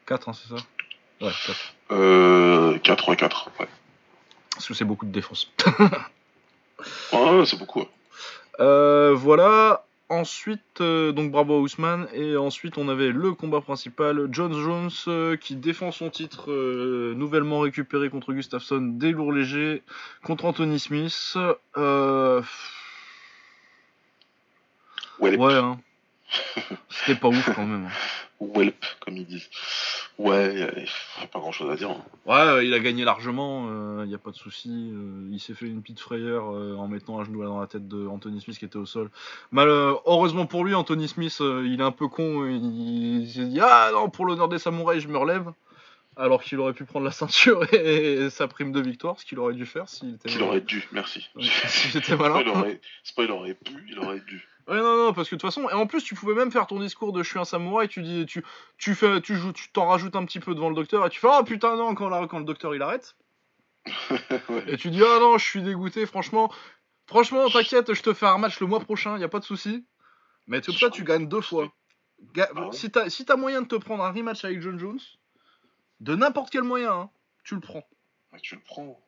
4, 0.06 0.30
hein, 0.30 0.34
c'est 0.34 0.50
ça? 0.50 0.64
Ouais, 1.20 1.32
4. 1.48 1.74
Euh, 1.94 2.78
4, 2.78 3.10
ouais, 3.10 3.16
4, 3.16 3.50
ouais. 3.60 3.68
Parce 4.54 4.68
que 4.68 4.76
c'est 4.76 4.86
beaucoup 4.86 5.08
de 5.08 5.12
défense. 5.12 5.52
ouais, 7.12 7.46
c'est 7.48 7.58
beaucoup, 7.58 7.84
euh, 8.60 9.16
voilà, 9.16 9.84
Ensuite, 10.14 10.80
euh, 10.80 11.12
donc 11.12 11.32
bravo 11.32 11.56
à 11.56 11.60
Ousmane. 11.60 12.08
Et 12.14 12.38
ensuite, 12.38 12.78
on 12.78 12.88
avait 12.88 13.10
le 13.10 13.34
combat 13.34 13.62
principal. 13.62 14.28
John 14.30 14.54
Jones 14.54 14.92
euh, 15.08 15.36
qui 15.38 15.56
défend 15.56 15.92
son 15.92 16.12
titre 16.12 16.52
euh, 16.52 17.16
nouvellement 17.16 17.62
récupéré 17.62 18.12
contre 18.12 18.32
Gustafsson 18.32 18.80
des 18.80 19.12
lourds 19.12 19.32
légers 19.32 19.82
contre 20.22 20.46
Anthony 20.46 20.80
Smith. 20.80 21.36
Ouais, 25.20 25.56
hein. 25.56 25.80
C'était 26.90 27.20
pas 27.20 27.28
ouf 27.28 27.50
quand 27.56 27.66
même. 27.66 27.86
Hein. 27.86 28.46
Welp, 28.56 28.86
comme 29.00 29.16
ils 29.16 29.26
disent. 29.26 29.50
Ouais, 30.18 30.52
il 30.54 30.58
n'y 30.58 30.64
a 30.64 31.28
pas 31.28 31.40
grand 31.40 31.52
chose 31.52 31.72
à 31.72 31.76
dire. 31.76 31.92
Hein. 31.92 32.04
Ouais, 32.26 32.66
il 32.66 32.74
a 32.74 32.80
gagné 32.80 33.06
largement, 33.06 33.70
il 34.04 34.08
n'y 34.08 34.16
a 34.16 34.18
pas 34.18 34.32
de 34.32 34.36
souci. 34.36 34.92
il 35.32 35.40
s'est 35.40 35.54
fait 35.54 35.66
une 35.66 35.82
petite 35.82 36.00
frayeur 36.00 36.46
en 36.46 36.88
mettant 36.88 37.20
un 37.20 37.24
genou 37.24 37.44
dans 37.44 37.60
la 37.60 37.68
tête 37.68 37.88
de 37.88 38.06
Anthony 38.08 38.42
Smith 38.42 38.60
qui 38.60 38.66
était 38.66 38.78
au 38.78 38.86
sol. 38.86 39.10
Mal, 39.52 39.70
heureusement 39.70 40.46
pour 40.46 40.66
lui, 40.66 40.76
Anthony 40.76 41.08
Smith, 41.08 41.38
il 41.40 41.78
est 41.80 41.84
un 41.84 41.92
peu 41.92 42.08
con. 42.08 42.46
Il, 42.48 43.30
s'est 43.32 43.46
dit 43.46 43.60
Ah 43.62 43.92
non, 43.94 44.10
pour 44.10 44.26
l'honneur 44.26 44.50
des 44.50 44.60
samouraïs, 44.60 45.02
je 45.02 45.08
me 45.08 45.18
relève. 45.18 45.52
Alors 46.16 46.44
qu'il 46.44 46.60
aurait 46.60 46.74
pu 46.74 46.86
prendre 46.86 47.06
la 47.06 47.12
ceinture 47.12 47.64
et, 47.74 48.30
sa 48.30 48.48
prime 48.48 48.72
de 48.72 48.80
victoire, 48.80 49.20
ce 49.20 49.26
qu'il 49.26 49.40
aurait 49.40 49.54
dû 49.54 49.66
faire 49.66 49.90
s'il 49.90 50.16
était. 50.16 50.30
Qu'il 50.30 50.44
aurait 50.44 50.62
dû, 50.62 50.88
merci. 50.92 51.28
malin. 52.16 52.44
C'est 53.04 53.16
pas 53.16 53.24
il 53.24 53.32
aurait 53.32 53.56
pu, 53.56 53.86
il 53.90 54.00
aurait 54.00 54.20
dû. 54.20 54.48
Ouais, 54.68 54.78
non, 54.78 54.96
non, 54.96 55.14
parce 55.14 55.30
que 55.30 55.36
de 55.36 55.42
toute 55.42 55.50
façon, 55.50 55.70
et 55.70 55.74
en 55.74 55.88
plus, 55.88 56.04
tu 56.04 56.16
pouvais 56.16 56.36
même 56.36 56.52
faire 56.52 56.68
ton 56.68 56.80
discours 56.80 57.12
de 57.12 57.22
je 57.22 57.30
suis 57.30 57.40
un 57.40 57.46
samouraï, 57.46 57.90
tu 57.90 58.02
dis, 58.02 58.26
tu, 58.26 58.44
tu 58.78 58.96
fais, 58.96 59.20
tu 59.20 59.36
joues, 59.36 59.52
tu 59.52 59.70
t'en 59.72 59.88
rajoutes 59.88 60.16
un 60.16 60.26
petit 60.26 60.40
peu 60.40 60.56
devant 60.56 60.70
le 60.70 60.76
docteur, 60.76 61.06
et 61.06 61.10
tu 61.10 61.20
fais, 61.20 61.28
oh 61.30 61.44
putain, 61.44 61.76
non, 61.76 61.96
quand, 61.96 62.28
quand 62.28 62.40
le 62.40 62.46
docteur 62.46 62.74
il 62.74 62.82
arrête. 62.82 63.16
Et 64.68 64.78
tu 64.78 64.90
dis, 64.90 65.02
ah 65.04 65.20
non, 65.20 65.38
je 65.38 65.46
suis 65.46 65.62
dégoûté, 65.62 66.06
franchement, 66.06 66.50
franchement, 67.06 67.50
t'inquiète, 67.50 67.94
je 67.94 68.02
te 68.02 68.14
fais 68.14 68.26
un 68.26 68.38
match 68.38 68.62
le 68.62 68.68
mois 68.68 68.80
prochain, 68.80 69.18
y 69.18 69.24
a 69.26 69.30
pas 69.30 69.40
de 69.40 69.44
souci. 69.44 69.86
Mais 70.48 70.62
ça, 70.62 70.90
tu 70.90 71.04
gagnes 71.04 71.28
deux 71.28 71.42
fois. 71.42 71.74
Ah 72.38 72.70
si 72.72 72.90
t'as 72.90 73.10
si 73.10 73.26
moyen 73.38 73.64
de 73.64 73.68
te 73.68 73.76
prendre 73.76 74.04
un 74.04 74.12
rematch 74.12 74.46
avec 74.46 74.62
John 74.62 74.80
Jones, 74.80 75.00
de 76.00 76.16
n'importe 76.16 76.50
quel 76.52 76.64
moyen, 76.64 76.94
hein, 76.94 77.10
tu 77.44 77.56
le 77.56 77.62
prends. 77.62 77.84
tu 78.42 78.56
le 78.56 78.62
prends 78.62 79.03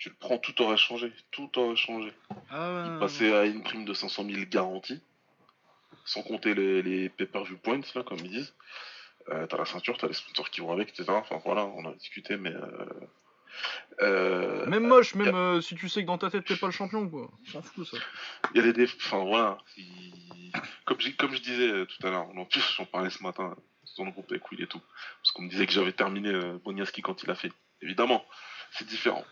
tu 0.00 0.08
le 0.08 0.14
prends, 0.18 0.38
tout 0.38 0.60
aurait 0.62 0.78
changé. 0.78 1.12
Tout 1.30 1.58
aurait 1.58 1.76
changé. 1.76 2.12
Ah 2.50 2.86
Il 2.90 2.98
passait 2.98 3.34
à 3.34 3.44
une 3.44 3.62
prime 3.62 3.84
de 3.84 3.92
500 3.92 4.24
000 4.24 4.44
garantie, 4.50 4.98
sans 6.06 6.22
compter 6.22 6.54
les, 6.54 6.82
les 6.82 7.10
pay-per-view 7.10 7.58
points, 7.58 7.82
là, 7.94 8.02
comme 8.02 8.18
ils 8.18 8.30
disent. 8.30 8.54
Euh, 9.28 9.46
t'as 9.46 9.58
la 9.58 9.66
ceinture, 9.66 9.98
t'as 9.98 10.08
les 10.08 10.14
sponsors 10.14 10.48
qui 10.48 10.62
vont 10.62 10.72
avec, 10.72 10.88
etc. 10.88 11.04
Enfin 11.10 11.38
voilà, 11.44 11.66
on 11.66 11.84
a 11.84 11.92
discuté, 11.92 12.38
mais. 12.38 12.50
Euh, 12.50 12.86
euh, 14.00 14.66
même 14.66 14.86
moche, 14.86 15.14
même 15.14 15.60
si 15.60 15.74
tu 15.74 15.90
sais 15.90 16.00
que 16.00 16.06
dans 16.06 16.16
ta 16.16 16.30
tête 16.30 16.46
t'es 16.46 16.56
pas 16.56 16.66
le 16.66 16.72
champion, 16.72 17.06
quoi. 17.06 17.30
S'en 17.52 17.60
fout 17.60 17.86
ça. 17.86 17.98
Il 18.54 18.64
y 18.64 18.66
a 18.66 18.72
des. 18.72 18.86
Enfin 18.86 19.22
voilà. 19.22 19.58
Comme, 20.86 20.96
comme 21.18 21.34
je 21.34 21.42
disais 21.42 21.86
tout 21.86 22.06
à 22.06 22.10
l'heure, 22.10 22.26
j'en 22.76 22.86
parlais 22.86 23.10
ce 23.10 23.22
matin 23.22 23.54
dans 23.98 24.04
le 24.06 24.12
groupe 24.12 24.30
avec 24.30 24.50
Will 24.50 24.62
et 24.62 24.66
tout. 24.66 24.80
Parce 25.22 25.32
qu'on 25.32 25.42
me 25.42 25.50
disait 25.50 25.66
que 25.66 25.72
j'avais 25.72 25.92
terminé 25.92 26.32
Boniaski 26.64 27.02
quand 27.02 27.22
il 27.22 27.30
a 27.30 27.34
fait. 27.34 27.52
Évidemment, 27.82 28.24
c'est 28.72 28.86
différent. 28.86 29.26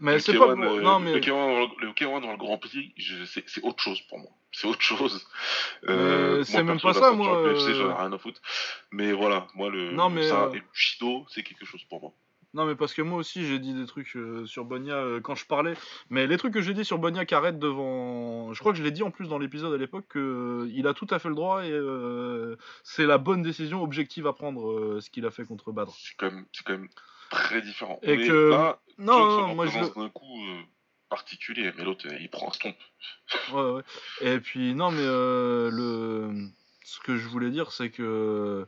Mais 0.00 0.18
c'est 0.18 0.36
pas. 0.36 0.50
Euh, 0.50 0.80
non, 0.80 1.00
mais... 1.00 1.14
Le 1.14 1.20
K1 1.20 2.20
dans 2.20 2.30
le 2.30 2.36
Grand 2.36 2.58
Prix, 2.58 2.92
c'est 3.26 3.62
autre 3.62 3.82
chose 3.82 4.00
pour 4.02 4.18
moi. 4.18 4.30
C'est 4.52 4.66
autre 4.66 4.82
chose. 4.82 5.26
Euh, 5.88 6.44
c'est 6.44 6.62
même 6.62 6.80
pas 6.80 6.94
ça, 6.94 7.12
moi. 7.12 7.38
Euh... 7.38 7.94
rien 7.94 8.12
à 8.12 8.18
foutre. 8.18 8.40
Mais 8.92 9.12
voilà, 9.12 9.46
moi, 9.54 9.70
le. 9.70 9.92
Non, 9.92 10.10
mais. 10.10 10.28
Ça, 10.28 10.44
euh, 10.44 10.54
et 10.54 10.62
Shido, 10.72 11.26
c'est 11.28 11.42
quelque 11.42 11.64
chose 11.64 11.82
pour 11.84 12.00
moi. 12.00 12.12
Non, 12.54 12.66
mais 12.66 12.76
parce 12.76 12.94
que 12.94 13.02
moi 13.02 13.18
aussi, 13.18 13.44
j'ai 13.44 13.58
dit 13.58 13.74
des 13.74 13.84
trucs 13.84 14.16
sur 14.46 14.64
Bonia 14.64 15.02
quand 15.24 15.34
je 15.34 15.44
parlais. 15.44 15.74
Mais 16.08 16.28
les 16.28 16.36
trucs 16.36 16.54
que 16.54 16.60
j'ai 16.60 16.72
dit 16.72 16.84
sur 16.84 16.98
Bonia 16.98 17.24
qui 17.24 17.34
arrête 17.34 17.58
devant. 17.58 18.52
Je 18.52 18.60
crois 18.60 18.70
que 18.70 18.78
je 18.78 18.84
l'ai 18.84 18.92
dit 18.92 19.02
en 19.02 19.10
plus 19.10 19.26
dans 19.26 19.38
l'épisode 19.38 19.74
à 19.74 19.76
l'époque 19.76 20.04
qu'il 20.12 20.86
a 20.86 20.94
tout 20.94 21.08
à 21.10 21.18
fait 21.18 21.28
le 21.28 21.34
droit 21.34 21.64
et 21.64 21.76
c'est 22.84 23.06
la 23.06 23.18
bonne 23.18 23.42
décision 23.42 23.82
objective 23.82 24.28
à 24.28 24.32
prendre 24.32 25.00
ce 25.00 25.10
qu'il 25.10 25.26
a 25.26 25.32
fait 25.32 25.44
contre 25.44 25.72
Badr. 25.72 25.90
C'est 25.98 26.14
quand, 26.16 26.30
quand 26.64 26.72
même 26.74 26.88
très 27.34 27.62
différent. 27.62 27.98
Et 28.02 28.16
que. 28.16 28.50
non, 28.98 29.42
non, 29.42 29.54
moi 29.54 29.66
je. 29.66 29.78
d'un 29.78 30.08
coup 30.08 30.24
euh, 30.24 30.62
particulier, 31.08 31.72
mais 31.76 31.84
l'autre 31.84 32.06
il 32.20 32.28
prend 32.28 32.48
un 32.48 32.52
stomp. 32.52 32.76
ouais, 33.52 33.70
ouais. 33.72 33.82
Et 34.20 34.38
puis, 34.40 34.74
non, 34.74 34.90
mais 34.90 35.02
euh, 35.02 35.70
le. 35.70 36.48
Ce 36.84 37.00
que 37.00 37.16
je 37.16 37.26
voulais 37.28 37.50
dire, 37.50 37.72
c'est 37.72 37.90
que 37.90 38.66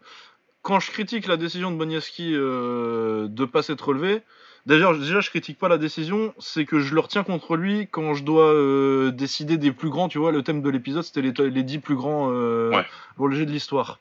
quand 0.62 0.80
je 0.80 0.90
critique 0.90 1.26
la 1.26 1.36
décision 1.36 1.70
de 1.70 1.76
Boniaski 1.76 2.32
euh, 2.34 3.28
de 3.28 3.44
pas 3.44 3.62
s'être 3.62 3.88
relevé, 3.88 4.22
D'ailleurs, 4.66 4.98
déjà, 4.98 5.20
je 5.20 5.30
critique 5.30 5.60
pas 5.60 5.68
la 5.68 5.78
décision, 5.78 6.34
c'est 6.40 6.64
que 6.64 6.80
je 6.80 6.92
le 6.92 7.00
retiens 7.00 7.22
contre 7.22 7.56
lui 7.56 7.86
quand 7.88 8.14
je 8.14 8.24
dois 8.24 8.52
euh, 8.52 9.12
décider 9.12 9.58
des 9.58 9.70
plus 9.70 9.90
grands. 9.90 10.08
Tu 10.08 10.18
vois, 10.18 10.32
le 10.32 10.42
thème 10.42 10.60
de 10.60 10.68
l'épisode, 10.68 11.04
c'était 11.04 11.22
les, 11.22 11.50
les 11.50 11.62
10 11.62 11.78
plus 11.78 11.94
grands 11.94 12.32
euh, 12.32 12.82
légers 13.16 13.46
de 13.46 13.52
l'histoire. 13.52 14.00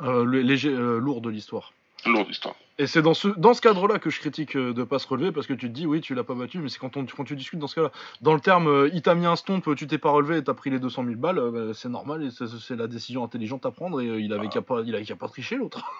Euh, 0.00 0.24
léger, 0.24 0.70
lourd 0.70 1.20
de 1.20 1.30
l'histoire. 1.30 1.72
Lourd 2.06 2.26
d'histoire. 2.26 2.54
Et 2.78 2.86
c'est 2.86 3.02
dans 3.02 3.12
ce, 3.12 3.28
dans 3.28 3.52
ce 3.52 3.60
cadre-là 3.60 3.98
que 3.98 4.08
je 4.08 4.18
critique 4.20 4.56
euh, 4.56 4.72
de 4.72 4.84
pas 4.84 4.98
se 4.98 5.06
relever 5.06 5.32
parce 5.32 5.46
que 5.46 5.52
tu 5.52 5.68
te 5.68 5.72
dis 5.72 5.86
oui, 5.86 6.00
tu 6.00 6.14
l'as 6.14 6.24
pas 6.24 6.34
battu, 6.34 6.58
mais 6.58 6.70
c'est 6.70 6.78
quand, 6.78 6.96
on, 6.96 7.04
quand 7.04 7.24
tu 7.24 7.36
discutes 7.36 7.58
dans 7.58 7.66
ce 7.66 7.74
cas-là. 7.74 7.92
Dans 8.22 8.32
le 8.32 8.40
terme, 8.40 8.68
euh, 8.68 8.90
il 8.94 9.02
t'a 9.02 9.14
mis 9.14 9.26
un 9.26 9.36
stomp, 9.36 9.74
tu 9.76 9.86
t'es 9.86 9.98
pas 9.98 10.10
relevé 10.10 10.38
et 10.38 10.44
t'as 10.44 10.54
pris 10.54 10.70
les 10.70 10.78
200 10.78 11.04
000 11.04 11.16
balles, 11.16 11.38
euh, 11.38 11.50
bah, 11.50 11.74
c'est 11.74 11.90
normal 11.90 12.22
et 12.22 12.30
c'est 12.30 12.76
la 12.76 12.86
décision 12.86 13.22
intelligente 13.22 13.66
à 13.66 13.70
prendre 13.70 14.00
et 14.00 14.06
il 14.06 14.32
avait 14.32 14.46
ah. 14.46 14.54
qu'à 14.54 14.62
pas, 14.62 14.80
il 14.84 14.94
avait 14.94 15.04
pas 15.14 15.28
tricher 15.28 15.56
l'autre. 15.56 15.84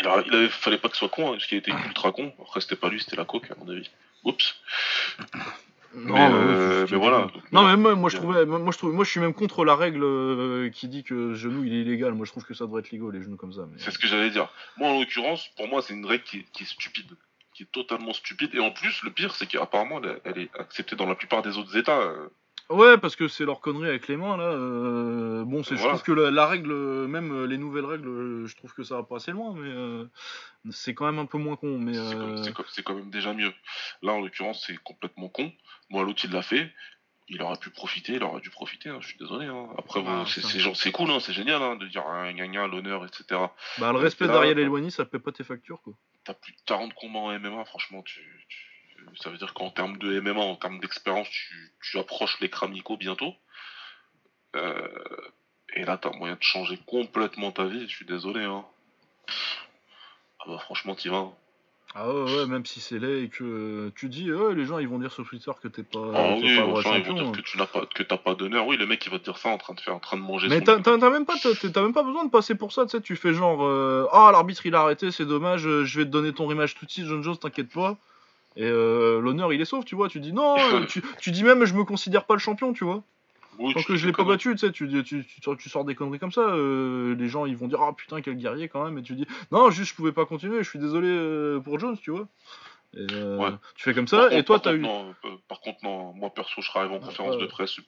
Il, 0.00 0.06
avait, 0.06 0.48
fallait 0.48 0.78
pas 0.78 0.86
qu'il 0.86 0.96
soit 0.96 1.08
con, 1.08 1.26
hein, 1.26 1.30
parce 1.32 1.46
qu'il 1.46 1.58
était 1.58 1.72
ultra 1.72 2.12
con. 2.12 2.32
Après, 2.40 2.60
c'était 2.60 2.76
pas 2.76 2.88
lui, 2.88 3.00
c'était 3.00 3.16
la 3.16 3.24
coque, 3.24 3.50
à 3.50 3.56
mon 3.58 3.68
avis. 3.68 3.90
Oups. 4.22 4.54
Non, 5.94 6.14
mais, 6.14 6.28
euh, 6.30 6.86
voilà. 6.92 7.28
Non, 7.52 7.62
mais 7.62 7.76
moi, 7.76 7.94
moi, 7.94 8.10
je 8.10 8.16
trouvais, 8.16 8.44
moi, 8.44 8.70
je 8.70 8.78
trouve, 8.78 8.92
moi, 8.92 9.04
je 9.04 9.10
suis 9.10 9.20
même 9.20 9.34
contre 9.34 9.64
la 9.64 9.74
règle 9.74 10.02
euh, 10.02 10.70
qui 10.70 10.88
dit 10.88 11.02
que 11.02 11.14
le 11.14 11.34
genou 11.34 11.64
il 11.64 11.72
est 11.72 11.80
illégal. 11.80 12.12
Moi, 12.14 12.26
je 12.26 12.30
trouve 12.30 12.44
que 12.44 12.54
ça 12.54 12.64
devrait 12.64 12.80
être 12.80 12.90
légal 12.90 13.10
les 13.12 13.22
genoux 13.22 13.36
comme 13.36 13.52
ça. 13.52 13.66
C'est 13.78 13.90
ce 13.90 13.98
que 13.98 14.06
j'allais 14.06 14.30
dire. 14.30 14.48
Moi, 14.76 14.90
en 14.90 14.98
l'occurrence, 14.98 15.48
pour 15.56 15.68
moi, 15.68 15.80
c'est 15.82 15.94
une 15.94 16.04
règle 16.04 16.24
qui 16.24 16.44
est, 16.60 16.64
stupide, 16.64 17.16
qui 17.54 17.62
est 17.62 17.72
totalement 17.72 18.12
stupide. 18.12 18.54
Et 18.54 18.60
en 18.60 18.70
plus, 18.70 19.02
le 19.02 19.10
pire, 19.10 19.34
c'est 19.34 19.46
qu'apparemment, 19.46 20.00
elle, 20.24 20.38
est 20.38 20.50
acceptée 20.58 20.94
dans 20.94 21.06
la 21.06 21.14
plupart 21.14 21.42
des 21.42 21.56
autres 21.56 21.76
États. 21.76 22.00
Euh. 22.00 22.28
Ouais, 22.70 22.98
parce 22.98 23.16
que 23.16 23.28
c'est 23.28 23.44
leur 23.44 23.60
connerie 23.60 23.88
avec 23.88 24.08
les 24.08 24.16
mains 24.16 24.36
là. 24.36 25.44
bon, 25.44 25.62
c'est, 25.62 25.76
je 25.76 25.86
trouve 25.86 26.02
que 26.02 26.12
la, 26.12 26.46
règle, 26.46 26.72
même 27.06 27.44
les 27.44 27.56
nouvelles 27.56 27.86
règles, 27.86 28.46
je 28.46 28.56
trouve 28.56 28.74
que 28.74 28.82
ça 28.82 28.96
va 28.96 29.02
pas 29.02 29.16
assez 29.16 29.32
loin, 29.32 29.54
mais 29.54 30.72
c'est 30.72 30.94
quand 30.94 31.06
même 31.06 31.18
un 31.18 31.26
peu 31.26 31.38
moins 31.38 31.56
con. 31.56 31.78
Mais 31.78 31.94
c'est, 31.94 32.82
quand 32.82 32.94
même 32.94 33.10
déjà 33.10 33.32
mieux. 33.32 33.52
Là, 34.02 34.12
en 34.12 34.20
l'occurrence, 34.20 34.64
c'est 34.66 34.76
complètement 34.78 35.28
con. 35.28 35.52
Moi, 35.90 36.04
l'autre, 36.04 36.24
il 36.24 36.30
l'a 36.30 36.42
fait. 36.42 36.72
Il 37.30 37.42
aurait 37.42 37.58
pu 37.58 37.68
profiter, 37.68 38.14
il 38.14 38.22
aurait 38.22 38.40
dû 38.40 38.48
profiter, 38.48 38.88
hein, 38.88 38.98
je 39.00 39.08
suis 39.08 39.18
désolé. 39.18 39.46
Hein. 39.46 39.68
Après, 39.76 40.02
ah, 40.06 40.24
c'est 40.26 40.92
cool, 40.92 41.10
hein, 41.10 41.20
c'est 41.20 41.34
génial 41.34 41.78
de 41.78 41.86
dire 41.86 42.06
un 42.06 42.32
gagnant, 42.32 42.66
l'honneur, 42.66 43.04
etc. 43.04 43.40
Bah, 43.76 43.92
le 43.92 43.98
respect 43.98 44.26
d'Ariel 44.26 44.58
Elwani, 44.58 44.90
ça 44.90 45.04
paie 45.04 45.18
pas 45.18 45.30
tes 45.30 45.44
factures, 45.44 45.82
quoi. 45.82 45.92
T'as 46.24 46.32
plus 46.32 46.52
de 46.52 46.60
40 46.64 46.94
combats 46.94 47.18
en 47.18 47.38
MMA, 47.38 47.66
franchement, 47.66 48.02
tu, 48.02 48.20
ça 49.16 49.30
veut 49.30 49.38
dire 49.38 49.54
qu'en 49.54 49.70
termes 49.70 49.98
de 49.98 50.20
MMA, 50.20 50.40
en 50.40 50.56
termes 50.56 50.80
d'expérience, 50.80 51.28
tu, 51.80 51.98
approches 51.98 52.40
les 52.40 52.48
Kramiko 52.48 52.96
bientôt. 52.96 53.34
Euh, 54.56 54.88
et 55.74 55.84
là, 55.84 55.98
t'as 55.98 56.10
moyen 56.10 56.34
de 56.34 56.42
changer 56.42 56.78
complètement 56.86 57.52
ta 57.52 57.66
vie, 57.66 57.82
je 57.82 57.94
suis 57.94 58.06
désolé. 58.06 58.44
Hein. 58.44 58.64
Ah 60.40 60.44
bah, 60.46 60.58
franchement, 60.58 60.94
t'y 60.94 61.08
vas. 61.08 61.32
Ah 61.94 62.12
ouais, 62.12 62.36
ouais, 62.36 62.46
même 62.46 62.66
si 62.66 62.80
c'est 62.80 62.98
laid 62.98 63.24
et 63.24 63.28
que 63.28 63.90
tu 63.96 64.08
dis, 64.08 64.30
ouais, 64.30 64.54
les 64.54 64.66
gens 64.66 64.78
ils 64.78 64.86
vont 64.86 64.98
dire 64.98 65.10
sur 65.10 65.26
Twitter 65.26 65.50
que 65.62 65.68
t'es 65.68 65.82
pas, 65.82 66.10
ah 66.14 66.34
oui, 66.36 66.56
pas 66.56 66.66
vrai 66.66 66.82
champion. 66.82 66.98
Ils 66.98 67.06
vont 67.06 67.14
dire 67.14 67.26
hein. 67.28 67.32
que 67.32 67.40
tu 67.40 67.56
n'as 67.56 67.66
pas, 67.66 67.86
que 67.86 68.02
t'as 68.02 68.18
pas 68.18 68.34
d'honneur. 68.34 68.66
Oui, 68.66 68.76
le 68.76 68.86
mec 68.86 69.04
il 69.06 69.10
va 69.10 69.18
te 69.18 69.24
dire 69.24 69.38
ça 69.38 69.48
en 69.48 69.56
train 69.56 69.72
de 69.72 69.80
faire, 69.80 69.94
en 69.94 69.98
train 69.98 70.18
de 70.18 70.22
manger. 70.22 70.48
Mais 70.48 70.60
t'as 70.60 70.76
même 70.76 71.24
pas, 71.24 71.34
t'as 71.36 71.82
même 71.82 71.94
pas 71.94 72.02
besoin 72.02 72.26
de 72.26 72.30
passer 72.30 72.54
pour 72.54 72.72
ça. 72.72 72.84
Tu 72.84 72.90
sais, 72.90 73.00
tu 73.00 73.16
fais 73.16 73.32
genre, 73.32 73.64
euh, 73.64 74.06
ah 74.12 74.28
l'arbitre 74.32 74.66
il 74.66 74.74
a 74.74 74.82
arrêté, 74.82 75.10
c'est 75.10 75.24
dommage, 75.24 75.66
euh, 75.66 75.84
je 75.84 75.98
vais 75.98 76.04
te 76.04 76.10
donner 76.10 76.34
ton 76.34 76.46
rematch 76.46 76.74
tout 76.74 76.84
de 76.84 76.90
suite, 76.90 77.06
John 77.06 77.22
Jones, 77.22 77.38
t'inquiète 77.38 77.72
pas. 77.72 77.96
Et 78.58 78.64
euh, 78.64 79.20
l'honneur 79.20 79.52
il 79.52 79.60
est 79.60 79.64
sauf, 79.64 79.84
tu 79.84 79.94
vois. 79.94 80.08
Tu 80.08 80.20
dis 80.20 80.32
non, 80.32 80.56
tu, 80.88 81.02
tu 81.20 81.30
dis 81.30 81.44
même, 81.44 81.64
je 81.64 81.74
me 81.74 81.84
considère 81.84 82.24
pas 82.24 82.34
le 82.34 82.40
champion, 82.40 82.72
tu 82.72 82.84
vois. 82.84 83.02
Tant 83.58 83.82
que 83.82 83.96
je 83.96 84.06
l'ai 84.06 84.12
pas 84.12 84.24
battu, 84.24 84.52
tu 84.52 84.58
sais, 84.58 84.72
tu, 84.72 84.88
tu, 85.02 85.24
tu, 85.24 85.68
sors 85.68 85.84
des 85.84 85.94
conneries 85.94 86.20
comme 86.20 86.32
ça, 86.32 86.42
euh, 86.42 87.16
les 87.16 87.28
gens 87.28 87.44
ils 87.44 87.56
vont 87.56 87.66
dire 87.66 87.82
ah 87.82 87.92
putain 87.92 88.20
quel 88.20 88.36
guerrier 88.36 88.68
quand 88.68 88.84
même, 88.84 88.98
et 88.98 89.02
tu 89.02 89.14
dis 89.14 89.26
non 89.50 89.70
juste 89.70 89.90
je 89.90 89.96
pouvais 89.96 90.12
pas 90.12 90.26
continuer, 90.26 90.62
je 90.62 90.68
suis 90.68 90.78
désolé 90.78 91.08
euh, 91.08 91.58
pour 91.58 91.78
Jones, 91.80 91.98
tu 91.98 92.12
vois. 92.12 92.28
Euh, 92.96 93.50
tu 93.74 93.84
fais 93.84 93.94
comme 93.94 94.06
ça, 94.06 94.32
et 94.32 94.44
toi 94.44 94.60
t'as 94.60 94.74
eu. 94.74 94.82
par 95.48 95.60
contre 95.60 95.78
non, 95.82 96.12
moi 96.14 96.30
perso 96.30 96.62
je 96.62 96.68
serais 96.68 96.80
arrivé 96.80 96.94
en 96.94 97.00
conférence 97.00 97.36
de 97.38 97.46
presse, 97.46 97.80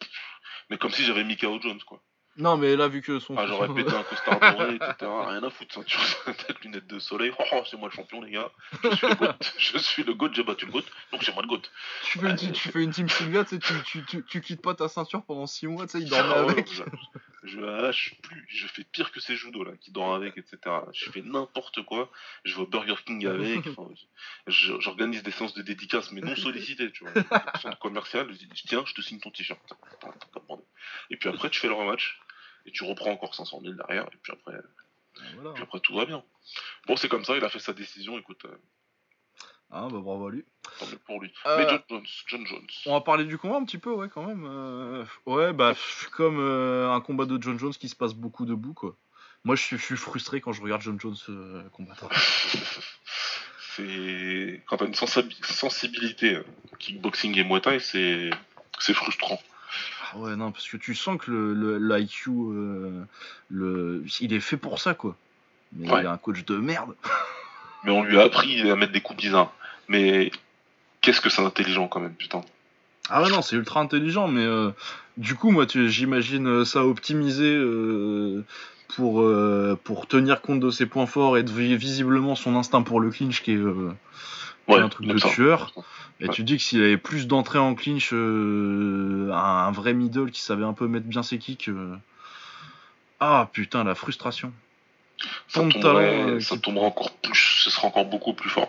mais 0.70 0.76
comme 0.76 0.90
si 0.90 1.04
j'avais 1.04 1.22
mis 1.22 1.36
KO 1.36 1.60
Jones 1.60 1.80
quoi. 1.86 2.00
Non, 2.40 2.56
mais 2.56 2.74
là, 2.74 2.88
vu 2.88 3.02
que 3.02 3.18
son. 3.18 3.36
Ah, 3.36 3.46
j'aurais 3.46 3.68
pété 3.68 3.94
un 3.94 4.02
costard 4.02 4.40
doré, 4.40 4.74
etc. 4.76 4.94
Rien 5.00 5.42
à 5.42 5.50
foutre, 5.50 5.74
ceinture, 5.74 6.00
tête, 6.24 6.60
lunettes 6.64 6.86
de 6.86 6.98
soleil. 6.98 7.32
Oh, 7.38 7.44
oh, 7.52 7.62
c'est 7.70 7.76
moi 7.76 7.88
le 7.90 7.94
champion, 7.94 8.22
les 8.22 8.32
gars. 8.32 8.50
Je 8.82 8.96
suis 8.96 9.06
le 9.06 9.14
GOAT. 9.14 9.36
Je 9.58 9.78
suis 9.78 10.02
le 10.02 10.14
GOAT, 10.14 10.30
j'ai 10.32 10.42
battu 10.42 10.66
le 10.66 10.72
GOAT. 10.72 10.84
Donc 11.12 11.22
c'est 11.22 11.32
moi 11.32 11.42
le 11.42 11.48
GOAT. 11.48 11.62
Tu 12.04 12.18
fais, 12.18 12.36
tu, 12.36 12.52
tu 12.52 12.68
fais 12.70 12.82
une 12.82 12.90
team 12.90 13.08
Sylvia, 13.08 13.44
tu, 13.44 13.58
tu, 13.58 14.04
tu, 14.04 14.24
tu, 14.24 14.40
quittes 14.40 14.62
pas 14.62 14.74
ta 14.74 14.88
ceinture 14.88 15.22
pendant 15.22 15.46
6 15.46 15.66
mois, 15.66 15.86
tu 15.86 15.92
sais, 15.92 16.00
il 16.00 16.08
dormait 16.08 16.34
ah 16.34 16.40
avec. 16.40 16.72
Je, 16.72 16.82
je 17.42 17.60
lâche 17.60 18.16
plus. 18.22 18.46
Je 18.48 18.66
fais 18.66 18.84
pire 18.84 19.12
que 19.12 19.20
ces 19.20 19.36
judo, 19.36 19.62
là, 19.64 19.72
qui 19.80 19.90
dorment 19.90 20.14
avec, 20.14 20.38
etc. 20.38 20.58
Je 20.92 21.10
fais 21.10 21.22
n'importe 21.22 21.82
quoi. 21.84 22.10
Je 22.44 22.56
vais 22.56 22.62
au 22.62 22.66
Burger 22.66 22.96
King 23.04 23.26
avec. 23.26 23.68
J'organise 24.46 25.22
des 25.22 25.30
séances 25.30 25.54
de 25.54 25.62
dédicaces, 25.62 26.10
mais 26.12 26.20
non 26.20 26.36
sollicitées, 26.36 26.90
tu 26.90 27.04
vois. 27.04 27.22
Centre 27.60 27.78
commercial, 27.78 28.26
je 28.30 28.38
dis, 28.38 28.48
tiens, 28.66 28.84
je 28.86 28.94
te 28.94 29.02
signe 29.02 29.20
ton 29.20 29.30
t-shirt. 29.30 29.60
Et 31.10 31.16
puis 31.16 31.28
après, 31.28 31.50
tu 31.50 31.60
fais 31.60 31.68
le 31.68 31.74
rematch 31.74 32.18
et 32.66 32.72
tu 32.72 32.84
reprends 32.84 33.10
encore 33.10 33.34
500 33.34 33.60
000 33.62 33.74
derrière, 33.74 34.04
et 34.12 34.16
puis 34.22 34.32
après, 34.32 34.60
puis 35.54 35.62
après 35.62 35.80
tout 35.80 35.94
va 35.94 36.06
bien. 36.06 36.22
Bon, 36.86 36.96
c'est 36.96 37.08
comme 37.08 37.24
ça, 37.24 37.36
il 37.36 37.44
a 37.44 37.48
fait 37.48 37.58
sa 37.58 37.72
décision, 37.72 38.18
écoute. 38.18 38.44
Euh, 38.44 38.56
ah 39.70 39.88
bah 39.90 40.00
bravo 40.00 40.26
à 40.26 40.30
lui. 40.32 40.44
Tant 40.78 40.86
mieux 40.86 40.98
pour 40.98 41.20
lui. 41.20 41.32
Euh, 41.46 41.58
Mais 41.58 41.68
John 41.68 41.82
Jones, 41.88 42.06
John 42.26 42.46
Jones. 42.46 42.66
On 42.86 42.92
va 42.92 43.00
parler 43.00 43.24
du 43.24 43.38
combat 43.38 43.56
un 43.56 43.64
petit 43.64 43.78
peu, 43.78 43.92
ouais, 43.92 44.08
quand 44.08 44.24
même. 44.24 44.44
Euh, 44.44 45.04
ouais, 45.26 45.52
bah 45.52 45.74
comme 46.12 46.40
un 46.40 47.00
combat 47.00 47.24
de 47.24 47.40
John 47.40 47.58
Jones 47.58 47.74
qui 47.74 47.88
se 47.88 47.96
passe 47.96 48.14
beaucoup 48.14 48.46
debout, 48.46 48.74
quoi. 48.74 48.96
Moi, 49.44 49.56
je 49.56 49.62
suis, 49.62 49.78
je 49.78 49.84
suis 49.84 49.96
frustré 49.96 50.40
quand 50.40 50.52
je 50.52 50.60
regarde 50.60 50.82
John 50.82 51.00
Jones 51.00 51.70
combattre. 51.72 52.08
c'est 53.76 54.62
quand 54.66 54.76
t'as 54.78 54.86
une 54.86 54.94
sensibilité 54.94 56.38
kickboxing 56.78 57.38
et 57.38 57.44
Muay 57.44 57.60
Thai, 57.60 57.78
c'est 57.78 58.30
c'est 58.78 58.94
frustrant. 58.94 59.40
Ah 60.12 60.18
ouais, 60.18 60.36
non, 60.36 60.50
parce 60.50 60.68
que 60.68 60.76
tu 60.76 60.94
sens 60.94 61.18
que 61.18 61.30
le 61.30 61.78
l'IQ, 61.78 62.30
euh, 62.30 63.04
le, 63.48 64.04
il 64.20 64.32
est 64.32 64.40
fait 64.40 64.56
pour 64.56 64.80
ça, 64.80 64.94
quoi. 64.94 65.16
Mais 65.72 65.86
il 65.86 66.06
a 66.06 66.12
un 66.12 66.16
coach 66.16 66.44
de 66.44 66.56
merde. 66.56 66.94
Mais 67.84 67.92
on 67.92 68.02
lui 68.02 68.18
a 68.18 68.24
appris 68.24 68.68
à 68.70 68.76
mettre 68.76 68.92
des 68.92 69.00
coups 69.00 69.18
bizarres. 69.18 69.52
Mais 69.88 70.30
qu'est-ce 71.00 71.20
que 71.20 71.30
c'est 71.30 71.42
intelligent 71.42 71.88
quand 71.88 72.00
même, 72.00 72.14
putain. 72.14 72.42
Ah 73.08 73.22
ouais, 73.22 73.30
non, 73.30 73.40
c'est 73.40 73.56
ultra 73.56 73.80
intelligent, 73.80 74.28
mais 74.28 74.44
euh, 74.44 74.70
du 75.16 75.34
coup, 75.34 75.50
moi, 75.50 75.64
j'imagine 75.66 76.64
ça 76.64 76.84
optimisé 76.84 77.46
euh, 77.46 78.44
pour, 78.94 79.24
pour 79.82 80.06
tenir 80.06 80.42
compte 80.42 80.60
de 80.60 80.70
ses 80.70 80.86
points 80.86 81.06
forts 81.06 81.38
et 81.38 81.42
de 81.42 81.50
visiblement 81.50 82.34
son 82.34 82.54
instinct 82.54 82.82
pour 82.82 83.00
le 83.00 83.10
clinch 83.10 83.42
qui 83.42 83.52
est, 83.52 83.60
un 84.68 84.88
truc 84.90 85.06
de 85.06 85.18
tueur. 85.18 85.72
Et 86.20 86.28
tu 86.28 86.42
dis 86.42 86.58
que 86.58 86.62
s'il 86.62 86.82
avait 86.82 86.98
plus 86.98 87.26
d'entrée 87.26 87.58
en 87.58 87.74
clinch, 87.74 88.10
euh, 88.12 89.30
un, 89.32 89.70
vrai 89.72 89.94
middle 89.94 90.30
qui 90.30 90.42
savait 90.42 90.64
un 90.64 90.74
peu 90.74 90.86
mettre 90.86 91.06
bien 91.06 91.22
ses 91.22 91.38
kicks. 91.38 91.68
Euh, 91.68 91.96
ah 93.20 93.48
putain, 93.52 93.84
la 93.84 93.94
frustration. 93.94 94.52
Ça, 95.48 95.60
tomberait, 95.60 96.22
euh, 96.22 96.40
ça 96.40 96.56
tombera 96.56 96.86
encore 96.86 97.10
plus, 97.10 97.60
ce 97.62 97.70
sera 97.70 97.88
encore 97.88 98.06
beaucoup 98.06 98.32
plus 98.32 98.50
fort. 98.50 98.68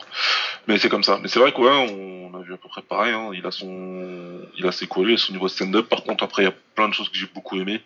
Mais 0.68 0.78
c'est 0.78 0.90
comme 0.90 1.04
ça. 1.04 1.18
Mais 1.22 1.28
c'est 1.28 1.40
vrai 1.40 1.52
quoi, 1.52 1.78
on 1.80 2.34
a 2.36 2.42
vu 2.42 2.54
à 2.54 2.58
peu 2.58 2.70
près 2.70 2.82
pareil. 2.82 3.14
Hein. 3.14 3.32
Il 3.34 3.46
a 3.46 3.52
son, 3.52 4.42
il 4.58 4.66
a 4.66 4.72
ses 4.72 4.88
collés, 4.88 5.18
son 5.18 5.34
niveau 5.34 5.48
stand-up. 5.48 5.88
Par 5.88 6.04
contre, 6.04 6.24
après, 6.24 6.44
il 6.44 6.46
y 6.46 6.50
a 6.50 6.56
plein 6.76 6.88
de 6.88 6.94
choses 6.94 7.10
que 7.10 7.18
j'ai 7.18 7.30
beaucoup 7.34 7.58
aimé. 7.60 7.82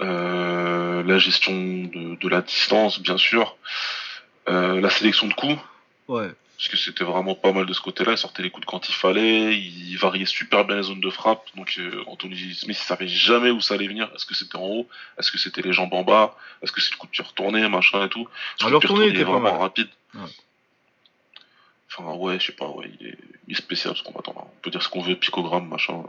la 0.00 1.18
gestion 1.18 1.52
de, 1.52 2.16
de, 2.16 2.28
la 2.28 2.42
distance, 2.42 3.00
bien 3.00 3.16
sûr. 3.16 3.56
la 4.46 4.90
sélection 4.90 5.28
de 5.28 5.34
coups. 5.34 5.58
Ouais 6.08 6.30
parce 6.56 6.68
que 6.68 6.76
c'était 6.76 7.04
vraiment 7.04 7.34
pas 7.34 7.52
mal 7.52 7.66
de 7.66 7.72
ce 7.74 7.80
côté-là. 7.80 8.12
Il 8.12 8.18
sortait 8.18 8.42
les 8.42 8.50
coups 8.50 8.66
de 8.66 8.70
quand 8.70 8.88
il 8.88 8.94
fallait, 8.94 9.58
il 9.58 9.96
variait 9.96 10.24
super 10.24 10.64
bien 10.64 10.76
les 10.76 10.84
zones 10.84 11.00
de 11.00 11.10
frappe. 11.10 11.44
Donc 11.54 11.74
euh, 11.78 12.02
Anthony 12.06 12.54
Smith, 12.54 12.78
il 12.80 12.84
savait 12.84 13.08
jamais 13.08 13.50
où 13.50 13.60
ça 13.60 13.74
allait 13.74 13.88
venir. 13.88 14.10
Est-ce 14.14 14.24
que 14.24 14.34
c'était 14.34 14.56
en 14.56 14.64
haut? 14.64 14.88
Est-ce 15.18 15.30
que 15.30 15.38
c'était 15.38 15.60
les 15.60 15.74
jambes 15.74 15.92
en 15.92 16.02
bas? 16.02 16.36
Est-ce 16.62 16.72
que 16.72 16.80
c'est 16.80 16.92
le 16.92 16.96
coup 16.96 17.06
de 17.06 17.10
pied 17.12 17.22
retourné, 17.22 17.68
machin 17.68 18.06
et 18.06 18.08
tout? 18.08 18.26
Alors 18.60 18.70
le 18.70 18.76
retourné 18.76 19.08
était 19.08 19.24
vraiment 19.24 19.58
rapide. 19.58 19.88
Enfin 21.98 22.14
ouais, 22.14 22.40
je 22.40 22.46
sais 22.46 22.52
pas, 22.52 22.68
ouais, 22.68 22.90
il 23.00 23.06
est, 23.06 23.18
il 23.48 23.54
est 23.54 23.58
spécial 23.58 23.94
ce 23.96 24.02
combattant. 24.02 24.34
On 24.36 24.60
peut 24.62 24.70
dire 24.70 24.82
ce 24.82 24.88
qu'on 24.88 25.02
veut, 25.02 25.16
picogramme, 25.16 25.68
machin. 25.68 26.04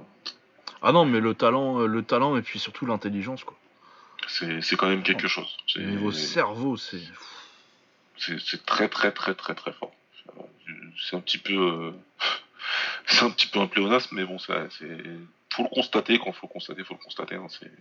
Ah 0.82 0.92
non, 0.92 1.06
mais 1.06 1.20
le 1.20 1.34
talent, 1.34 1.82
euh, 1.82 1.88
le 1.88 2.04
talent 2.04 2.38
et 2.38 2.42
puis 2.42 2.60
surtout 2.60 2.86
l'intelligence, 2.86 3.44
quoi. 3.44 3.58
C'est 4.28 4.76
quand 4.76 4.88
même 4.88 5.04
quelque 5.04 5.28
chose. 5.28 5.56
Au 5.76 5.80
niveau 5.80 6.12
cerveau, 6.12 6.78
c'est. 6.78 7.02
C'est 8.18 8.66
très 8.66 8.90
très 8.90 9.12
très 9.12 9.36
très 9.36 9.54
très 9.54 9.72
fort 9.72 9.92
c'est 11.00 11.16
un 11.16 11.22
petit 11.22 11.38
peu 11.38 11.54
euh, 11.54 11.92
c'est 13.08 13.24
un 13.24 13.30
petit 13.30 13.48
peu 13.48 13.60
un 13.60 13.68
pléonasme 13.68 14.16
mais 14.16 14.26
bon 14.26 14.38
c'est 14.40 14.54
faut 15.54 15.64
le 15.64 15.70
constater 15.70 16.20
quand 16.20 16.32
faut 16.32 16.48
le 16.48 16.54
constater 16.54 16.84
faut 16.84 16.96
le 16.96 17.04
constater 17.04 17.36
hein, 17.36 17.48
c'est 17.50 17.72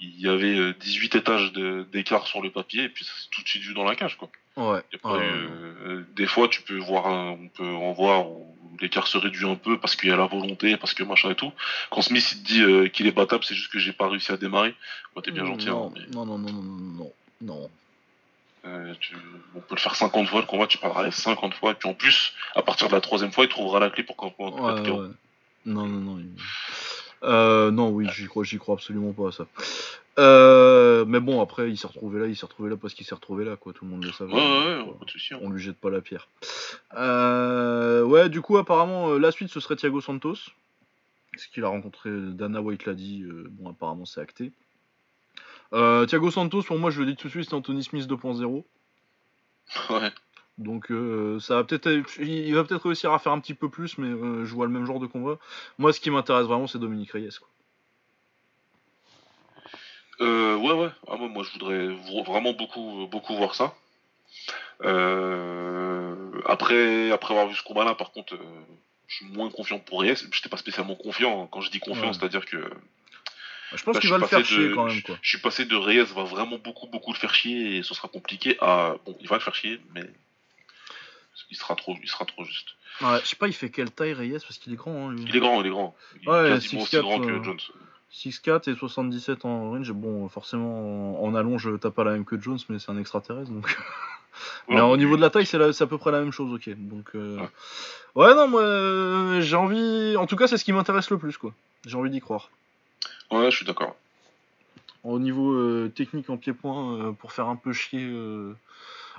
il 0.00 0.20
y 0.20 0.28
avait 0.28 0.74
18 0.74 1.14
euh, 1.14 1.18
étages 1.18 1.52
d'écart 1.92 2.26
sur 2.26 2.42
le 2.42 2.50
papier 2.50 2.84
et 2.84 2.88
puis 2.88 3.04
c'est 3.04 3.30
tout 3.30 3.42
de 3.42 3.48
suite 3.48 3.62
vu 3.62 3.74
dans 3.74 3.84
la 3.84 3.94
cage 3.94 4.18
quoi. 4.18 4.28
Ouais, 4.56 4.82
euh, 5.04 6.04
des 6.14 6.26
fois 6.26 6.48
tu 6.48 6.62
peux 6.62 6.78
voir 6.78 7.06
on 7.06 7.48
peut 7.48 7.66
en 7.66 7.92
voir 7.92 8.28
où 8.28 8.56
l'écart 8.80 9.06
se 9.06 9.18
réduit 9.18 9.46
un 9.46 9.54
peu 9.54 9.78
parce 9.78 9.94
qu'il 9.94 10.10
y 10.10 10.12
a 10.12 10.16
la 10.16 10.26
volonté 10.26 10.76
parce 10.76 10.94
que 10.94 11.04
machin 11.04 11.30
et 11.30 11.36
tout. 11.36 11.52
Quand 11.90 12.02
Smith 12.02 12.32
il 12.32 12.42
te 12.42 12.46
dit 12.82 12.90
qu'il 12.90 13.06
est 13.06 13.12
battable 13.12 13.44
c'est 13.44 13.54
juste 13.54 13.72
que 13.72 13.78
j'ai 13.78 13.92
pas 13.92 14.08
réussi 14.08 14.32
à 14.32 14.36
démarrer. 14.36 14.74
Bah, 15.14 15.22
t'es 15.22 15.30
bien 15.30 15.46
gentil 15.46 15.68
hein, 15.68 15.92
non, 16.12 16.26
non 16.26 16.38
non 16.38 16.52
non 16.52 16.62
non 16.62 17.12
non 17.40 17.70
euh, 18.66 18.94
on 19.54 19.60
peut 19.60 19.74
le 19.74 19.80
faire 19.80 19.94
50 19.94 20.28
fois 20.28 20.40
le 20.40 20.46
combat, 20.46 20.66
tu 20.66 20.78
parleras 20.78 21.10
50 21.10 21.54
fois, 21.54 21.72
et 21.72 21.74
puis 21.74 21.88
en 21.88 21.94
plus, 21.94 22.32
à 22.54 22.62
partir 22.62 22.88
de 22.88 22.94
la 22.94 23.00
troisième 23.00 23.32
fois, 23.32 23.44
il 23.44 23.50
trouvera 23.50 23.78
la 23.78 23.90
clé 23.90 24.04
pour 24.04 24.16
qu'on 24.16 24.32
ouais, 24.38 24.90
ouais. 24.90 25.08
Non, 25.66 25.86
non, 25.86 26.00
non. 26.00 26.22
Euh, 27.24 27.70
non, 27.70 27.90
oui, 27.90 28.06
j'y 28.14 28.26
crois, 28.26 28.44
j'y 28.44 28.58
crois 28.58 28.74
absolument 28.74 29.12
pas 29.12 29.28
à 29.28 29.32
ça. 29.32 29.46
Euh, 30.18 31.04
mais 31.06 31.20
bon, 31.20 31.42
après, 31.42 31.70
il 31.70 31.76
s'est 31.76 31.86
retrouvé 31.86 32.20
là, 32.20 32.26
il 32.26 32.36
s'est 32.36 32.46
retrouvé 32.46 32.70
là 32.70 32.76
parce 32.76 32.94
qu'il 32.94 33.04
s'est 33.04 33.14
retrouvé 33.14 33.44
là, 33.44 33.56
quoi. 33.56 33.72
Tout 33.72 33.84
le 33.84 33.90
monde 33.90 34.04
le 34.04 34.12
savait. 34.12 34.32
Ouais, 34.32 34.38
ouais, 34.38 34.82
ouais 34.82 34.92
pas 34.98 35.04
de 35.04 35.10
soucis. 35.10 35.34
Hein. 35.34 35.40
On 35.42 35.50
lui 35.50 35.62
jette 35.62 35.76
pas 35.76 35.90
la 35.90 36.00
pierre. 36.00 36.28
ouais, 36.94 38.28
du 38.28 38.40
coup, 38.40 38.56
apparemment, 38.56 39.12
la 39.14 39.30
suite, 39.30 39.48
ce 39.48 39.60
serait 39.60 39.76
Thiago 39.76 40.00
Santos. 40.00 40.36
Ce 41.36 41.48
qu'il 41.48 41.64
a 41.64 41.68
rencontré 41.68 42.10
Dana 42.12 42.60
White 42.60 42.86
l'a 42.86 42.94
dit. 42.94 43.24
bon, 43.50 43.70
apparemment, 43.70 44.04
c'est 44.06 44.20
acté. 44.20 44.52
Euh, 45.74 46.06
Thiago 46.06 46.30
Santos, 46.30 46.62
pour 46.62 46.78
moi, 46.78 46.90
je 46.90 47.00
le 47.00 47.06
dis 47.06 47.16
tout 47.16 47.26
de 47.26 47.32
suite, 47.32 47.48
c'est 47.48 47.54
Anthony 47.54 47.82
Smith 47.82 48.08
2.0. 48.08 48.64
Ouais. 49.90 50.12
Donc 50.56 50.92
euh, 50.92 51.40
ça 51.40 51.56
va 51.56 51.64
peut-être, 51.64 51.88
il 52.20 52.54
va 52.54 52.62
peut-être 52.62 52.86
réussir 52.86 53.12
à 53.12 53.18
faire 53.18 53.32
un 53.32 53.40
petit 53.40 53.54
peu 53.54 53.68
plus, 53.68 53.98
mais 53.98 54.06
euh, 54.06 54.44
je 54.44 54.54
vois 54.54 54.66
le 54.66 54.72
même 54.72 54.86
genre 54.86 55.00
de 55.00 55.06
combat. 55.06 55.36
Moi, 55.78 55.92
ce 55.92 55.98
qui 55.98 56.10
m'intéresse 56.10 56.46
vraiment, 56.46 56.68
c'est 56.68 56.78
Dominique 56.78 57.10
Reyes. 57.10 57.36
Quoi. 57.40 57.48
ouais, 60.20 60.72
ouais. 60.72 60.90
Ah, 61.08 61.16
moi, 61.16 61.42
je 61.42 61.52
voudrais 61.58 61.88
vraiment 62.22 62.52
beaucoup, 62.52 63.08
beaucoup 63.10 63.34
voir 63.34 63.56
ça. 63.56 63.74
après, 66.46 67.10
après 67.10 67.34
avoir 67.34 67.48
vu 67.48 67.56
ce 67.56 67.64
combat-là, 67.64 67.96
par 67.96 68.12
contre, 68.12 68.38
je 69.08 69.16
suis 69.16 69.26
moins 69.26 69.50
confiant 69.50 69.80
pour 69.80 70.02
Reyes. 70.02 70.28
J'étais 70.30 70.48
pas 70.48 70.56
spécialement 70.56 70.94
confiant. 70.94 71.48
Quand 71.48 71.62
je 71.62 71.70
dis 71.72 71.80
confiant, 71.80 72.12
c'est-à-dire 72.12 72.46
que 72.46 72.70
je 73.76 73.84
pense 73.84 73.98
qu'il 73.98 74.10
va 74.10 74.18
le 74.18 74.26
faire 74.26 74.44
chier 74.44 74.70
quand 74.72 74.86
même. 74.86 75.02
Quoi. 75.02 75.16
Je 75.22 75.28
suis 75.28 75.38
passé 75.38 75.64
de 75.64 75.76
Reyes 75.76 76.04
va 76.14 76.24
vraiment 76.24 76.58
beaucoup 76.58 76.86
beaucoup 76.86 77.12
le 77.12 77.18
faire 77.18 77.34
chier 77.34 77.76
et 77.76 77.82
ce 77.82 77.94
sera 77.94 78.08
compliqué 78.08 78.56
à 78.60 78.96
bon 79.04 79.16
il 79.20 79.28
va 79.28 79.36
le 79.36 79.42
faire 79.42 79.54
chier 79.54 79.80
mais 79.94 80.04
il 81.50 81.56
sera 81.56 81.74
trop 81.74 81.96
il 82.02 82.08
sera 82.08 82.24
trop 82.24 82.44
juste. 82.44 82.68
Ouais, 83.00 83.18
je 83.22 83.28
sais 83.28 83.36
pas 83.36 83.48
il 83.48 83.52
fait 83.52 83.70
quelle 83.70 83.90
taille 83.90 84.12
Reyes 84.12 84.38
parce 84.40 84.58
qu'il 84.58 84.72
est 84.72 84.76
grand. 84.76 85.10
Hein, 85.10 85.16
il 85.18 85.36
est 85.36 85.40
grand 85.40 85.60
il 85.60 85.66
est 85.66 85.70
grand. 85.70 85.96
Il 86.22 86.28
ouais, 86.28 86.50
est 86.50 86.76
aussi 86.76 86.96
grand 86.98 87.20
que 87.20 87.42
Jones. 87.42 87.58
6-4 88.14 88.70
et 88.70 88.76
77 88.76 89.44
en 89.44 89.70
range. 89.70 89.92
Bon, 89.92 90.28
forcément, 90.28 91.22
en 91.22 91.34
allonge, 91.34 91.68
t'as 91.80 91.90
pas 91.90 92.04
la 92.04 92.12
même 92.12 92.24
que 92.24 92.40
Jones, 92.40 92.58
mais 92.68 92.78
c'est 92.78 92.90
un 92.90 92.98
extraterrestre. 92.98 93.50
Donc... 93.50 93.76
mais 94.68 94.80
au 94.80 94.96
niveau 94.96 95.16
de 95.16 95.20
la 95.20 95.30
taille, 95.30 95.46
c'est 95.46 95.58
à 95.58 95.86
peu 95.86 95.98
près 95.98 96.12
la 96.12 96.20
même 96.20 96.30
chose, 96.30 96.52
ok. 96.52 96.70
Donc, 96.76 97.10
euh, 97.14 97.38
ouais. 98.14 98.26
ouais. 98.26 98.34
non, 98.34 98.48
moi, 98.48 99.40
j'ai 99.40 99.56
envie. 99.56 100.16
En 100.16 100.26
tout 100.26 100.36
cas, 100.36 100.46
c'est 100.46 100.56
ce 100.56 100.64
qui 100.64 100.72
m'intéresse 100.72 101.10
le 101.10 101.18
plus, 101.18 101.36
quoi. 101.36 101.52
J'ai 101.86 101.96
envie 101.96 102.10
d'y 102.10 102.20
croire. 102.20 102.50
Ouais, 103.30 103.50
je 103.50 103.56
suis 103.56 103.66
d'accord. 103.66 103.96
Au 105.02 105.18
niveau 105.18 105.52
euh, 105.52 105.92
technique 105.94 106.30
en 106.30 106.36
pied-point, 106.36 106.94
euh, 106.94 107.12
pour 107.12 107.32
faire 107.32 107.48
un 107.48 107.56
peu 107.56 107.72
chier. 107.72 108.02
Euh, 108.02 108.56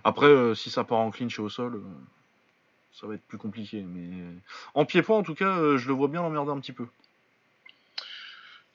après, 0.03 0.55
si 0.55 0.69
ça 0.69 0.83
part 0.83 0.99
en 0.99 1.11
clinch 1.11 1.37
et 1.37 1.41
au 1.41 1.49
sol, 1.49 1.81
ça 2.93 3.07
va 3.07 3.15
être 3.15 3.25
plus 3.27 3.37
compliqué. 3.37 3.81
Mais 3.81 4.09
en 4.73 4.85
pied-point, 4.85 5.17
en 5.17 5.23
tout 5.23 5.35
cas, 5.35 5.77
je 5.77 5.87
le 5.87 5.93
vois 5.93 6.07
bien 6.07 6.21
l'emmerder 6.21 6.51
un 6.51 6.59
petit 6.59 6.71
peu. 6.71 6.87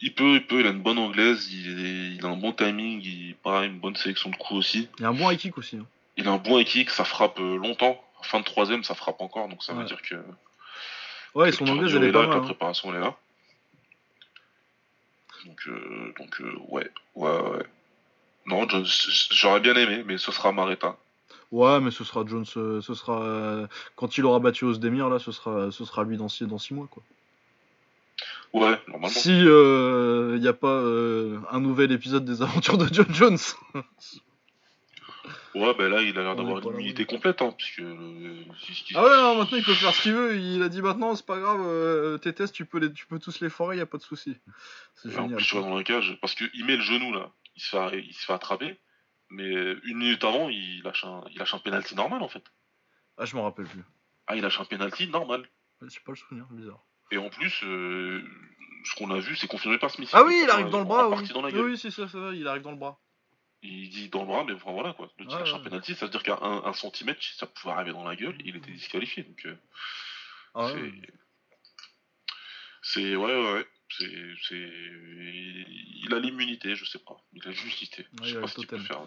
Il 0.01 0.15
peut, 0.15 0.37
il 0.37 0.47
peut, 0.47 0.61
il 0.61 0.67
a 0.67 0.71
une 0.71 0.83
bonne 0.83 0.99
anglaise, 0.99 1.53
il, 1.53 2.25
a 2.25 2.29
un 2.29 2.37
bon 2.37 2.53
timing, 2.53 3.01
il 3.03 3.35
pareil, 3.43 3.69
une 3.69 3.79
bonne 3.79 3.97
sélection 3.97 4.31
de 4.31 4.37
coups 4.37 4.59
aussi. 4.59 4.89
Il 4.99 5.05
a 5.05 5.09
un 5.09 5.13
bon 5.13 5.31
high 5.31 5.39
kick 5.39 5.59
aussi. 5.59 5.77
Hein. 5.77 5.87
Il 6.17 6.27
a 6.27 6.33
un 6.33 6.39
bon 6.39 6.59
high 6.59 6.67
kick, 6.67 6.91
ça 6.91 7.05
frappe 7.05 7.39
longtemps. 7.39 8.03
Fin 8.23 8.41
de 8.41 8.45
troisième, 8.45 8.83
ça 8.83 8.95
frappe 8.95 9.21
encore, 9.21 9.49
donc 9.49 9.63
ça 9.63 9.73
veut 9.73 9.85
dire 9.85 10.01
que. 10.03 10.17
Ouais, 11.35 11.53
son 11.53 11.67
anglaise, 11.69 11.95
elle 11.95 12.05
est 12.05 12.13
pas 12.13 12.23
mal. 12.23 12.31
La 12.31 12.37
hein. 12.37 12.41
préparation, 12.41 12.91
elle 12.91 13.01
est 13.01 13.05
là. 13.05 13.17
Donc, 15.47 15.61
euh, 15.69 16.13
donc 16.19 16.41
euh, 16.41 16.53
ouais, 16.69 16.91
ouais, 17.15 17.31
ouais. 17.31 17.67
Non, 18.47 18.67
j'aurais 19.31 19.61
bien 19.61 19.75
aimé, 19.75 20.03
mais 20.07 20.19
ce 20.19 20.33
sera 20.33 20.53
Maretta. 20.53 20.97
Ouais, 21.53 21.81
mais 21.81 21.91
ce 21.91 22.05
sera 22.05 22.25
Jones, 22.27 22.47
euh, 22.57 22.81
ce 22.81 22.95
sera 22.95 23.69
quand 23.97 24.17
il 24.17 24.25
aura 24.25 24.39
battu 24.39 24.65
Osdemir 24.65 25.09
là, 25.09 25.19
ce 25.19 25.33
sera, 25.33 25.71
ce 25.71 25.85
sera 25.85 26.05
lui 26.05 26.17
dans 26.17 26.29
six, 26.29 26.47
dans 26.47 26.59
six 26.59 26.75
mois 26.75 26.87
quoi. 26.91 27.03
Ouais, 28.53 28.79
normalement. 28.89 29.09
Si 29.09 29.31
il 29.31 30.41
n'y 30.41 30.49
a 30.49 30.53
pas 30.53 30.81
un 31.51 31.61
nouvel 31.61 31.93
épisode 31.93 32.25
des 32.25 32.43
aventures 32.43 32.79
de 32.79 32.87
John 32.93 33.13
Jones. 33.13 33.39
ouais, 35.55 35.75
ben 35.75 35.89
là, 35.89 36.03
il 36.03 36.19
a 36.19 36.23
l'air 36.23 36.37
d'avoir 36.37 36.59
une 36.63 36.75
immunité 36.75 37.05
complète, 37.05 37.43
hein, 37.43 37.55
puisque. 37.57 37.81
ah 37.81 39.03
ouais, 39.03 39.17
non, 39.17 39.37
maintenant 39.37 39.59
il 39.59 39.65
peut 39.65 39.75
faire 39.75 39.95
ce 39.95 40.03
qu'il 40.03 40.13
veut. 40.13 40.39
Il 40.39 40.63
a 40.63 40.69
dit 40.69 40.83
maintenant, 40.83 41.15
c'est 41.15 41.27
pas 41.27 41.39
grave, 41.39 42.19
tes 42.21 42.33
tests, 42.33 42.55
tu 42.55 42.65
peux, 42.65 42.79
les, 42.79 42.93
tu 42.93 43.07
peux 43.07 43.19
tous 43.19 43.41
les 43.41 43.51
forer, 43.51 43.77
il 43.77 43.81
a 43.81 43.87
pas 43.87 43.99
de 43.99 44.03
souci. 44.03 44.37
C'est 44.95 45.11
génial. 45.11 45.35
En 45.35 45.37
plus, 45.37 45.55
dans 45.55 45.77
la 45.77 45.85
cage, 45.85 46.19
parce 46.21 46.35
qu'il 46.35 46.65
met 46.65 46.77
le 46.77 46.83
genou 46.83 47.13
là, 47.13 47.31
il 47.57 47.63
se 47.63 47.69
fait, 47.71 48.01
il 48.01 48.15
se 48.15 48.25
fait 48.25 48.33
attraper, 48.33 48.79
mais 49.29 49.51
une 49.85 49.99
minute 49.99 50.25
avant, 50.25 50.49
il 50.49 50.83
lâche 50.83 51.05
un, 51.05 51.23
il 51.31 51.39
lâche 51.39 51.55
un 51.55 51.59
penalty 51.59 51.95
normal 51.95 52.23
en 52.23 52.29
fait. 52.29 52.45
Ah, 53.17 53.27
je 53.27 53.37
m'en 53.37 53.43
rappelle 53.45 53.67
plus. 53.67 53.85
Ah, 54.27 54.37
il 54.37 54.43
lâche 54.43 54.61
un 54.61 54.65
penalty 54.65 55.09
normal. 55.09 55.47
J'ai 55.83 56.01
pas 56.01 56.13
le 56.13 56.17
souvenir, 56.17 56.47
bizarre. 56.51 56.85
Et 57.11 57.19
en 57.19 57.29
plus, 57.29 57.65
euh, 57.65 58.23
ce 58.85 58.95
qu'on 58.95 59.11
a 59.11 59.19
vu, 59.19 59.35
c'est 59.37 59.47
confirmé 59.47 59.79
par 59.79 59.91
Smith. 59.91 60.09
Ah 60.13 60.23
oui, 60.25 60.41
il 60.45 60.51
arrive 60.51 60.71
dans 60.71 60.81
le 60.81 60.85
bras, 60.85 61.09
oui. 61.09 61.29
oui, 61.55 61.79
c'est 61.79 61.91
ça, 61.91 62.07
ça, 62.09 62.33
il 62.33 62.47
arrive 62.47 62.63
dans 62.63 62.71
le 62.71 62.77
bras. 62.77 63.01
Il 63.63 63.91
dit 63.91 64.09
dans 64.09 64.21
le 64.21 64.27
bras, 64.27 64.45
mais 64.45 64.55
enfin 64.55 64.73
voilà 64.73 64.95
quoi. 64.95 65.11
Le 65.19 65.27
tir 65.27 65.55
un 65.55 65.61
penalty, 65.61 65.95
ça 65.95 66.07
veut 66.07 66.11
dire 66.11 66.23
qu'à 66.23 66.39
un, 66.41 66.73
centimètre, 66.73 67.23
ça 67.23 67.47
pouvait 67.47 67.75
arriver 67.75 67.93
dans 67.93 68.05
la 68.05 68.17
gueule, 68.17 68.37
il 68.45 68.57
était 68.57 68.71
disqualifié. 68.71 69.23
Donc, 69.25 69.45
euh, 69.45 69.57
ah 70.55 70.71
c'est. 70.73 70.93
C'est. 72.83 73.17
Ouais, 73.17 73.35
ouais, 73.35 73.53
ouais. 73.53 73.67
C'est. 73.91 74.57
Il 76.03 76.15
a 76.15 76.19
l'immunité, 76.19 76.75
je 76.75 76.87
sais 76.87 77.01
pas. 77.01 77.17
Il 77.35 77.47
a 77.47 77.51
l'immunité. 77.51 78.07
je 78.23 78.29
sais 78.31 78.41
pas 78.41 78.49
ce 78.49 78.55
qu'il 78.55 78.67
peut 78.67 78.79
faire. 78.79 79.07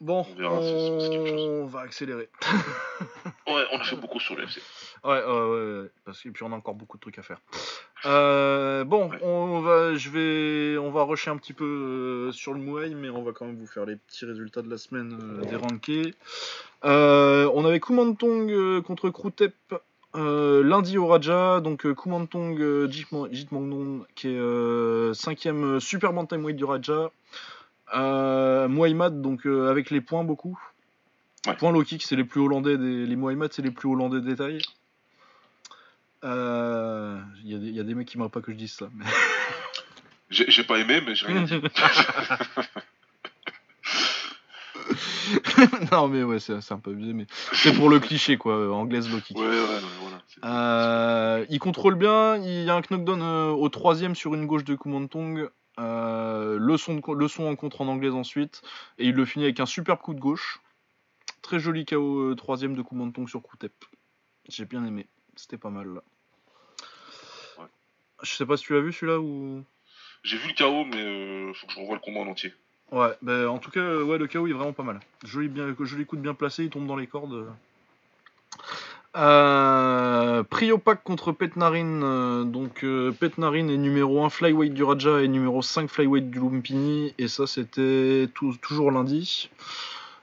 Bon, 0.00 0.24
on, 0.38 1.66
va 1.66 1.80
accélérer. 1.80 2.30
ouais, 3.46 3.64
on 3.70 3.78
a 3.78 3.84
fait 3.84 3.96
beaucoup 3.96 4.18
sur 4.18 4.34
l'UFC. 4.34 4.62
Ouais, 5.04 5.22
ouais, 5.22 5.22
ouais, 5.22 5.90
parce 6.06 6.22
que 6.22 6.30
puis 6.30 6.42
on 6.42 6.52
a 6.52 6.56
encore 6.56 6.74
beaucoup 6.74 6.96
de 6.96 7.02
trucs 7.02 7.18
à 7.18 7.22
faire. 7.22 7.38
Euh, 8.06 8.82
bon, 8.84 9.10
on 9.20 9.60
va, 9.60 9.94
je 9.94 10.08
vais, 10.08 10.78
on 10.78 10.90
va 10.90 11.02
rusher 11.02 11.30
un 11.30 11.36
petit 11.36 11.52
peu 11.52 11.64
euh, 12.28 12.32
sur 12.32 12.54
le 12.54 12.60
Muay, 12.60 12.94
mais 12.94 13.10
on 13.10 13.22
va 13.22 13.32
quand 13.32 13.44
même 13.44 13.58
vous 13.58 13.66
faire 13.66 13.84
les 13.84 13.96
petits 13.96 14.24
résultats 14.24 14.62
de 14.62 14.70
la 14.70 14.78
semaine 14.78 15.18
euh, 15.20 15.44
des 15.44 15.56
rankés. 15.56 16.14
on 16.82 17.64
avait 17.66 17.80
Kumantong 17.80 18.80
contre 18.80 19.10
Kroutep 19.10 19.54
lundi 20.14 20.96
au 20.96 21.08
Raja, 21.08 21.60
donc 21.60 21.92
Kumantong 21.94 22.88
Jitmangnon 22.90 24.06
qui 24.14 24.28
est 24.28 25.14
cinquième 25.14 25.78
super 25.78 26.14
bantamweight 26.14 26.56
du 26.56 26.64
Raja. 26.64 27.10
Euh, 27.94 28.68
Muhammad, 28.68 29.20
donc 29.20 29.46
euh, 29.46 29.70
avec 29.70 29.90
les 29.90 30.00
points 30.00 30.24
beaucoup. 30.24 30.58
Points 31.58 31.72
low 31.72 31.82
kick, 31.82 32.02
c'est 32.02 32.16
les 32.16 32.24
plus 32.24 32.40
hollandais 32.40 32.76
des. 32.76 33.06
Les 33.06 33.16
Muhammad, 33.16 33.52
c'est 33.52 33.62
les 33.62 33.70
plus 33.70 33.88
hollandais 33.88 34.20
des 34.20 34.36
tailles. 34.36 34.60
Il 36.22 36.28
euh, 36.28 37.18
y, 37.44 37.54
y, 37.54 37.80
a 37.80 37.82
des 37.82 37.94
mecs 37.94 38.06
qui 38.06 38.18
m'aimeraient 38.18 38.30
pas 38.30 38.42
que 38.42 38.52
je 38.52 38.56
dise 38.56 38.72
ça. 38.72 38.90
Mais... 38.94 39.06
J'ai 40.30 40.62
pas 40.62 40.78
aimé, 40.78 41.00
mais 41.04 41.16
j'ai 41.16 41.26
rien 41.26 41.42
dit. 41.42 41.54
non 45.92 46.08
mais 46.08 46.22
ouais 46.22 46.38
c'est 46.38 46.72
un 46.72 46.78
peu 46.78 46.90
abusé 46.90 47.12
mais 47.12 47.26
c'est 47.52 47.72
pour 47.72 47.88
le 47.88 48.00
cliché 48.00 48.36
quoi 48.36 48.72
anglaise 48.72 49.10
low 49.10 49.18
kick. 49.20 49.36
Ouais, 49.36 49.46
ouais, 49.46 49.80
voilà. 50.00 50.22
Euh, 50.44 51.44
il 51.50 51.58
contrôle 51.58 51.96
bien, 51.96 52.36
il 52.36 52.64
y 52.64 52.70
a 52.70 52.76
un 52.76 52.80
knockdown 52.80 53.22
au 53.22 53.68
troisième 53.68 54.14
sur 54.14 54.34
une 54.34 54.46
gauche 54.46 54.64
de 54.64 54.76
Kumantong 54.76 55.50
euh, 55.80 56.58
le, 56.58 56.76
son 56.76 57.00
le 57.14 57.28
son 57.28 57.44
en 57.44 57.56
contre 57.56 57.80
en 57.80 57.88
anglaise 57.88 58.14
ensuite. 58.14 58.62
Et 58.98 59.06
il 59.06 59.14
le 59.14 59.24
finit 59.24 59.44
avec 59.44 59.60
un 59.60 59.66
super 59.66 59.98
coup 59.98 60.14
de 60.14 60.20
gauche. 60.20 60.60
Très 61.42 61.58
joli 61.58 61.84
KO 61.84 62.30
euh, 62.30 62.34
troisième 62.34 62.74
de 62.74 62.82
Kumantong 62.82 63.28
sur 63.28 63.42
Koutep. 63.42 63.72
J'ai 64.48 64.66
bien 64.66 64.84
aimé. 64.84 65.06
C'était 65.36 65.58
pas 65.58 65.70
mal 65.70 65.88
là. 65.94 66.02
Je 68.22 68.34
sais 68.34 68.44
pas 68.44 68.56
si 68.56 68.64
tu 68.64 68.74
l'as 68.74 68.80
vu 68.80 68.92
celui-là 68.92 69.18
ou? 69.18 69.64
J'ai 70.22 70.36
vu 70.36 70.48
le 70.48 70.54
KO, 70.54 70.84
mais 70.84 71.00
euh, 71.00 71.54
faut 71.54 71.66
que 71.66 71.72
je 71.72 71.80
revoie 71.80 71.94
le 71.94 72.00
combat 72.00 72.20
en 72.20 72.26
entier. 72.26 72.52
Ouais, 72.92 73.16
bah, 73.22 73.50
en 73.50 73.58
tout 73.58 73.70
cas, 73.70 73.96
ouais, 74.02 74.18
le 74.18 74.26
KO 74.26 74.46
est 74.46 74.52
vraiment 74.52 74.74
pas 74.74 74.82
mal. 74.82 75.00
Joli, 75.24 75.48
bien, 75.48 75.74
joli 75.78 76.04
coup 76.04 76.16
de 76.16 76.20
bien 76.20 76.34
placé, 76.34 76.64
il 76.64 76.70
tombe 76.70 76.86
dans 76.86 76.96
les 76.96 77.06
cordes. 77.06 77.46
Euh, 79.16 80.42
Priopac 80.44 81.02
contre 81.02 81.32
Petnarin. 81.32 82.02
Euh, 82.02 82.44
donc 82.44 82.84
euh, 82.84 83.10
Petnarin 83.12 83.68
est 83.68 83.76
numéro 83.76 84.24
1 84.24 84.30
flyweight 84.30 84.72
du 84.72 84.84
Raja 84.84 85.20
et 85.20 85.28
numéro 85.28 85.62
5 85.62 85.90
flyweight 85.90 86.30
du 86.30 86.38
Lumpini. 86.38 87.14
Et 87.18 87.28
ça 87.28 87.46
c'était 87.46 88.28
toujours 88.34 88.92
lundi. 88.92 89.50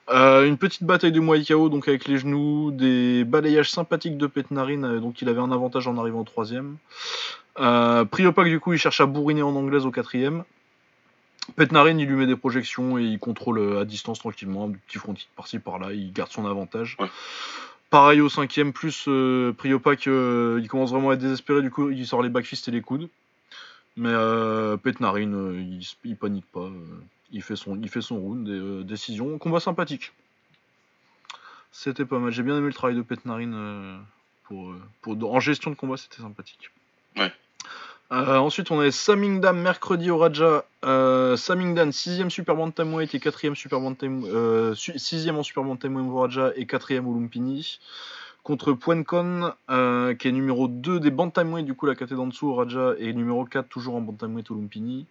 Euh, 0.09 0.47
une 0.47 0.57
petite 0.57 0.84
bataille 0.84 1.11
de 1.11 1.19
Muay 1.19 1.43
donc 1.69 1.89
avec 1.89 2.07
les 2.07 2.18
genoux, 2.18 2.72
des 2.72 3.26
balayages 3.26 3.69
sympathiques 3.69 4.18
de 4.18 4.26
Petnarin, 4.27 5.01
donc 5.01 5.22
il 5.22 5.27
avait 5.27 5.41
un 5.41 5.51
avantage 5.51 5.85
en 5.88 5.97
arrivant 5.97 6.22
au 6.22 6.23
troisième. 6.23 6.77
Euh, 7.59 8.05
Priopac 8.05 8.47
du 8.47 8.61
coup 8.61 8.72
il 8.72 8.80
cherche 8.80 9.01
à 9.01 9.05
bourriner 9.05 9.41
en 9.41 9.53
anglaise 9.55 9.85
au 9.85 9.91
quatrième. 9.91 10.45
Petnarin 11.57 11.97
il 11.97 12.07
lui 12.07 12.15
met 12.15 12.26
des 12.26 12.38
projections 12.38 12.97
et 12.97 13.03
il 13.03 13.19
contrôle 13.19 13.80
à 13.80 13.84
distance 13.84 14.19
tranquillement, 14.19 14.68
un 14.68 14.72
petit 14.88 14.97
front 14.97 15.14
par-ci 15.35 15.59
par-là, 15.59 15.91
il 15.91 16.14
garde 16.14 16.31
son 16.31 16.45
avantage. 16.45 16.95
Pareil 17.89 18.19
au 18.19 18.27
cinquième, 18.27 18.73
plus 18.73 19.05
euh, 19.07 19.53
Priopac, 19.53 20.07
euh, 20.07 20.59
il 20.61 20.68
commence 20.68 20.91
vraiment 20.91 21.11
à 21.11 21.14
être 21.14 21.22
désespéré, 21.22 21.61
du 21.61 21.72
coup 21.72 21.89
il 21.89 22.05
sort 22.05 22.22
les 22.22 22.30
backfists 22.30 22.68
et 22.68 22.72
les 22.72 22.81
coudes. 22.81 23.09
Mais 23.95 24.09
euh, 24.11 24.77
Petnarin, 24.77 25.34
euh, 25.34 25.80
il, 26.03 26.18
panique 26.18 26.45
pas, 26.51 26.69
il, 27.31 27.41
fait 27.41 27.55
son, 27.55 27.80
il 27.81 27.89
fait 27.89 28.01
round, 28.09 28.85
décision, 28.85 29.38
combat 29.38 29.59
sympathique. 29.59 30.11
C'était 31.72 32.05
pas 32.05 32.19
mal, 32.19 32.31
j'ai 32.31 32.43
bien 32.43 32.57
aimé 32.57 32.68
le 32.68 32.73
travail 32.73 32.95
de 32.95 33.01
Petnarin 33.01 34.01
pour, 34.43 34.76
pour, 35.01 35.34
en 35.34 35.39
gestion 35.39 35.72
de 35.72 35.76
combat, 35.76 35.97
c'était 35.97 36.22
sympathique. 36.22 36.69
Ouais. 37.15 37.31
Euh, 38.11 38.38
ensuite, 38.38 38.71
on 38.71 38.79
a 38.79 38.89
Samingdam 38.89 39.59
mercredi 39.59 40.09
au 40.09 40.17
Raja. 40.17 40.63
Euh, 40.85 41.35
Samingdam 41.35 41.89
6ème 41.89 42.29
Super 42.29 42.55
Bantamweight 42.55 43.13
et 43.13 43.19
4ème 43.19 43.55
Super 43.55 43.81
Bantamweight. 43.81 44.34
Euh, 44.34 44.73
6ème 44.73 45.35
en 45.35 45.43
Super 45.43 45.63
Bantamweight 45.63 46.07
au 46.07 46.19
Raja 46.19 46.51
et 46.55 46.65
4ème 46.65 47.05
au 47.05 47.13
Lumpini. 47.13 47.79
Contre 48.43 48.71
Puencon, 48.71 49.51
euh, 49.69 50.13
qui 50.13 50.29
est 50.29 50.31
numéro 50.31 50.69
2 50.69 51.01
des 51.01 51.11
Bantamweight, 51.11 51.65
du 51.65 51.73
coup 51.73 51.85
la 51.85 51.95
catégorie 51.95 52.27
en 52.27 52.29
dessous 52.29 52.47
au 52.47 52.55
Raja, 52.55 52.93
et 52.97 53.11
numéro 53.11 53.43
4 53.43 53.67
toujours 53.67 53.95
en 53.95 54.01
Bantamweight 54.01 54.49
au 54.51 54.55
Lumpini. 54.55 55.05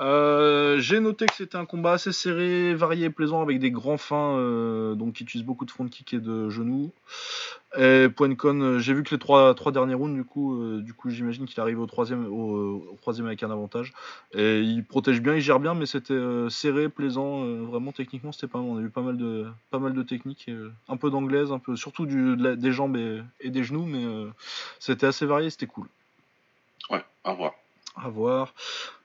Euh, 0.00 0.78
j'ai 0.78 1.00
noté 1.00 1.26
que 1.26 1.34
c'était 1.34 1.56
un 1.56 1.64
combat 1.64 1.92
assez 1.92 2.12
serré, 2.12 2.74
varié 2.74 3.10
plaisant 3.10 3.42
avec 3.42 3.58
des 3.58 3.70
grands 3.70 3.96
fins, 3.96 4.36
euh, 4.36 4.94
donc 4.94 5.14
qui 5.14 5.24
utilisent 5.24 5.46
beaucoup 5.46 5.64
de 5.64 5.70
front 5.70 5.88
kick 5.88 6.14
et 6.14 6.20
de 6.20 6.48
genoux. 6.48 6.92
Et 7.76 8.08
Poincon, 8.08 8.60
euh, 8.60 8.78
j'ai 8.78 8.94
vu 8.94 9.02
que 9.02 9.10
les 9.10 9.18
trois, 9.18 9.54
trois 9.54 9.72
derniers 9.72 9.94
rounds, 9.94 10.14
du 10.14 10.24
coup, 10.24 11.10
j'imagine 11.10 11.46
qu'il 11.46 11.60
arrive 11.60 11.80
au 11.80 11.86
troisième, 11.86 12.26
au, 12.26 12.96
troisième 13.00 13.26
avec 13.26 13.42
un 13.42 13.50
avantage. 13.50 13.92
Et 14.34 14.60
il 14.60 14.84
protège 14.84 15.20
bien, 15.20 15.34
il 15.34 15.40
gère 15.40 15.58
bien, 15.58 15.74
mais 15.74 15.86
c'était 15.86 16.18
serré, 16.48 16.88
plaisant, 16.88 17.44
vraiment 17.64 17.92
techniquement 17.92 18.32
c'était 18.32 18.46
pas 18.46 18.58
mal. 18.58 18.68
On 18.68 18.78
a 18.78 18.82
eu 18.82 18.90
pas 18.90 19.02
mal 19.02 19.16
de, 19.94 20.02
techniques, 20.02 20.50
un 20.88 20.96
peu 20.96 21.10
d'anglaise, 21.10 21.50
un 21.50 21.58
peu, 21.58 21.74
surtout 21.74 22.06
des 22.06 22.72
jambes 22.72 22.96
et, 23.40 23.50
des 23.50 23.64
genoux, 23.64 23.84
mais 23.84 24.04
c'était 24.78 25.06
assez 25.06 25.26
varié, 25.26 25.50
c'était 25.50 25.66
cool. 25.66 25.88
Ouais, 26.90 27.04
au 27.24 27.32
revoir. 27.32 27.52
À 28.00 28.08
voir. 28.10 28.54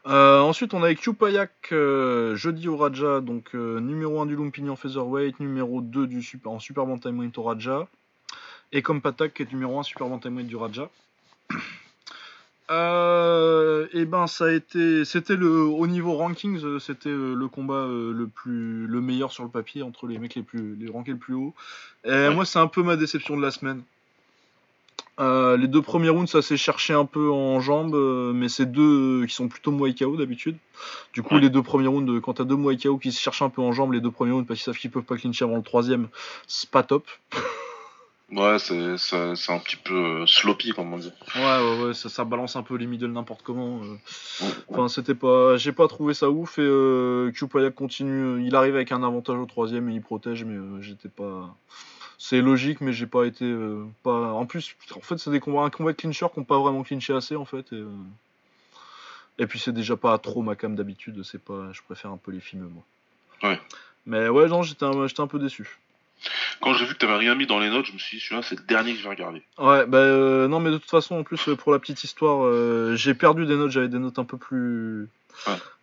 Euh, 0.05 0.39
ensuite, 0.41 0.73
on 0.73 0.83
a 0.83 0.93
Kupayak 0.93 1.69
euh, 1.71 2.35
jeudi 2.35 2.67
au 2.67 2.77
Raja, 2.77 3.21
donc 3.21 3.55
euh, 3.55 3.79
numéro 3.79 4.21
1 4.21 4.27
du 4.27 4.35
Lumpini 4.35 4.69
en 4.69 4.75
featherweight, 4.75 5.39
numéro 5.39 5.81
2 5.81 6.05
du 6.05 6.21
super, 6.21 6.51
en 6.51 6.59
super 6.59 6.85
bantamweight 6.85 7.35
au 7.37 7.43
Raja, 7.43 7.87
et 8.71 8.81
Kompatak 8.81 9.33
qui 9.33 9.43
est 9.43 9.51
numéro 9.51 9.79
1 9.79 9.83
super 9.83 10.07
bantamweight 10.09 10.47
du 10.47 10.57
Raja. 10.57 10.89
et 12.69 14.05
ben 14.05 14.27
ça 14.27 14.45
a 14.45 14.51
été, 14.51 15.05
c'était 15.05 15.35
le 15.35 15.61
au 15.61 15.87
niveau 15.87 16.15
rankings, 16.15 16.79
c'était 16.79 17.09
le 17.09 17.47
combat 17.47 17.87
le 17.87 18.27
plus, 18.27 18.87
le 18.87 19.01
meilleur 19.01 19.31
sur 19.31 19.43
le 19.43 19.49
papier 19.49 19.83
entre 19.83 20.07
les 20.07 20.19
mecs 20.19 20.35
les 20.35 20.43
plus, 20.43 20.75
les 20.75 20.89
rankés 20.89 21.11
le 21.11 21.17
plus 21.17 21.33
haut. 21.33 21.53
Et 22.03 22.29
moi, 22.29 22.45
c'est 22.45 22.59
un 22.59 22.67
peu 22.67 22.83
ma 22.83 22.95
déception 22.95 23.37
de 23.37 23.41
la 23.41 23.51
semaine. 23.51 23.83
Euh, 25.19 25.57
les 25.57 25.67
deux 25.67 25.81
premiers 25.81 26.09
rounds, 26.09 26.29
ça 26.29 26.41
s'est 26.41 26.57
cherché 26.57 26.93
un 26.93 27.05
peu 27.05 27.31
en 27.31 27.59
jambes, 27.59 27.93
euh, 27.93 28.33
mais 28.33 28.49
c'est 28.49 28.65
deux 28.65 29.21
euh, 29.21 29.25
qui 29.27 29.35
sont 29.35 29.47
plutôt 29.47 29.71
Muay 29.71 29.93
KO 29.93 30.17
d'habitude. 30.17 30.57
Du 31.13 31.21
coup, 31.21 31.37
les 31.37 31.49
deux 31.49 31.61
premiers 31.61 31.87
rounds, 31.87 32.19
quand 32.21 32.33
t'as 32.33 32.45
deux 32.45 32.55
Muay 32.55 32.77
KO 32.77 32.97
qui 32.97 33.11
se 33.11 33.21
cherchent 33.21 33.43
un 33.43 33.49
peu 33.49 33.61
en 33.61 33.71
jambes, 33.71 33.93
les 33.93 34.01
deux 34.01 34.11
premiers 34.11 34.31
rounds, 34.31 34.47
parce 34.47 34.59
qu'ils 34.59 34.65
savent 34.65 34.77
qu'ils 34.77 34.89
peuvent 34.89 35.03
pas 35.03 35.17
clincher 35.17 35.45
avant 35.45 35.57
le 35.57 35.63
troisième, 35.63 36.07
c'est 36.47 36.69
pas 36.69 36.81
top. 36.81 37.05
Ouais, 38.31 38.57
c'est, 38.57 38.73
un 38.73 39.59
petit 39.59 39.75
peu 39.75 40.25
sloppy, 40.25 40.71
comme 40.71 40.91
on 40.91 40.97
dit. 40.97 41.13
Ouais, 41.35 41.41
ouais, 41.41 41.83
ouais, 41.83 41.93
ça, 41.93 42.09
ça 42.09 42.23
balance 42.23 42.55
un 42.55 42.63
peu 42.63 42.75
les 42.75 42.87
middle 42.87 43.11
n'importe 43.11 43.43
comment. 43.43 43.81
Enfin, 44.69 44.87
c'était 44.87 45.13
pas. 45.13 45.57
J'ai 45.57 45.73
pas 45.73 45.87
trouvé 45.87 46.15
ça 46.15 46.31
ouf, 46.31 46.57
et 46.57 46.63
euh, 46.63 47.31
continue. 47.75 48.43
Il 48.43 48.55
arrive 48.55 48.73
avec 48.75 48.91
un 48.91 49.03
avantage 49.03 49.37
au 49.37 49.45
troisième 49.45 49.89
et 49.89 49.93
il 49.93 50.01
protège, 50.01 50.43
mais 50.45 50.81
j'étais 50.81 51.09
pas 51.09 51.55
c'est 52.17 52.41
logique, 52.41 52.81
mais 52.81 52.93
j'ai 52.93 53.07
pas 53.07 53.25
été 53.25 53.45
euh, 53.45 53.85
pas. 54.03 54.33
En 54.33 54.45
plus, 54.45 54.75
en 54.95 55.01
fait, 55.01 55.17
c'est 55.17 55.31
des 55.31 55.39
combats, 55.39 55.61
un 55.61 55.69
combat 55.69 55.91
de 55.91 55.97
clincher 55.97 56.27
qui 56.33 56.39
n'ont 56.39 56.45
pas 56.45 56.59
vraiment 56.59 56.83
clinché 56.83 57.13
assez 57.13 57.35
en 57.35 57.45
fait. 57.45 57.71
Et, 57.73 57.75
euh, 57.75 57.89
et 59.39 59.47
puis 59.47 59.59
c'est 59.59 59.71
déjà 59.71 59.97
pas 59.97 60.17
trop 60.17 60.41
ma 60.41 60.55
cam 60.55 60.75
d'habitude. 60.75 61.23
C'est 61.23 61.41
pas, 61.41 61.71
je 61.71 61.81
préfère 61.81 62.11
un 62.11 62.17
peu 62.17 62.31
les 62.31 62.39
films 62.39 62.69
moi. 62.69 62.83
Ouais. 63.49 63.59
Mais 64.05 64.29
ouais, 64.29 64.47
non, 64.47 64.63
j'étais 64.63 64.85
un, 64.85 65.07
j'étais 65.07 65.21
un 65.21 65.27
peu 65.27 65.39
déçu. 65.39 65.79
quand 66.61 66.73
j'ai 66.73 66.85
vu 66.85 66.93
que 66.93 66.99
t'avais 66.99 67.17
rien 67.17 67.35
mis 67.35 67.47
dans 67.47 67.59
les 67.59 67.69
notes, 67.69 67.85
je 67.85 67.93
me 67.93 67.97
suis 67.97 68.17
dit, 68.17 68.23
celui-là, 68.23 68.41
c'est 68.41 68.57
le 68.57 68.65
dernier 68.65 68.93
que 68.93 68.99
je 68.99 69.03
vais 69.03 69.09
regarder. 69.09 69.43
Ouais, 69.57 69.85
bah 69.85 69.97
euh, 69.97 70.47
non, 70.47 70.59
mais 70.59 70.71
de 70.71 70.77
toute 70.77 70.89
façon, 70.89 71.15
en 71.15 71.23
plus, 71.23 71.49
pour 71.57 71.71
la 71.71 71.79
petite 71.79 72.03
histoire, 72.03 72.95
j'ai 72.95 73.13
perdu 73.13 73.45
des 73.45 73.55
notes, 73.55 73.71
j'avais 73.71 73.89
des 73.89 73.99
notes 73.99 74.19
un 74.19 74.25
peu 74.25 74.37
plus. 74.37 75.09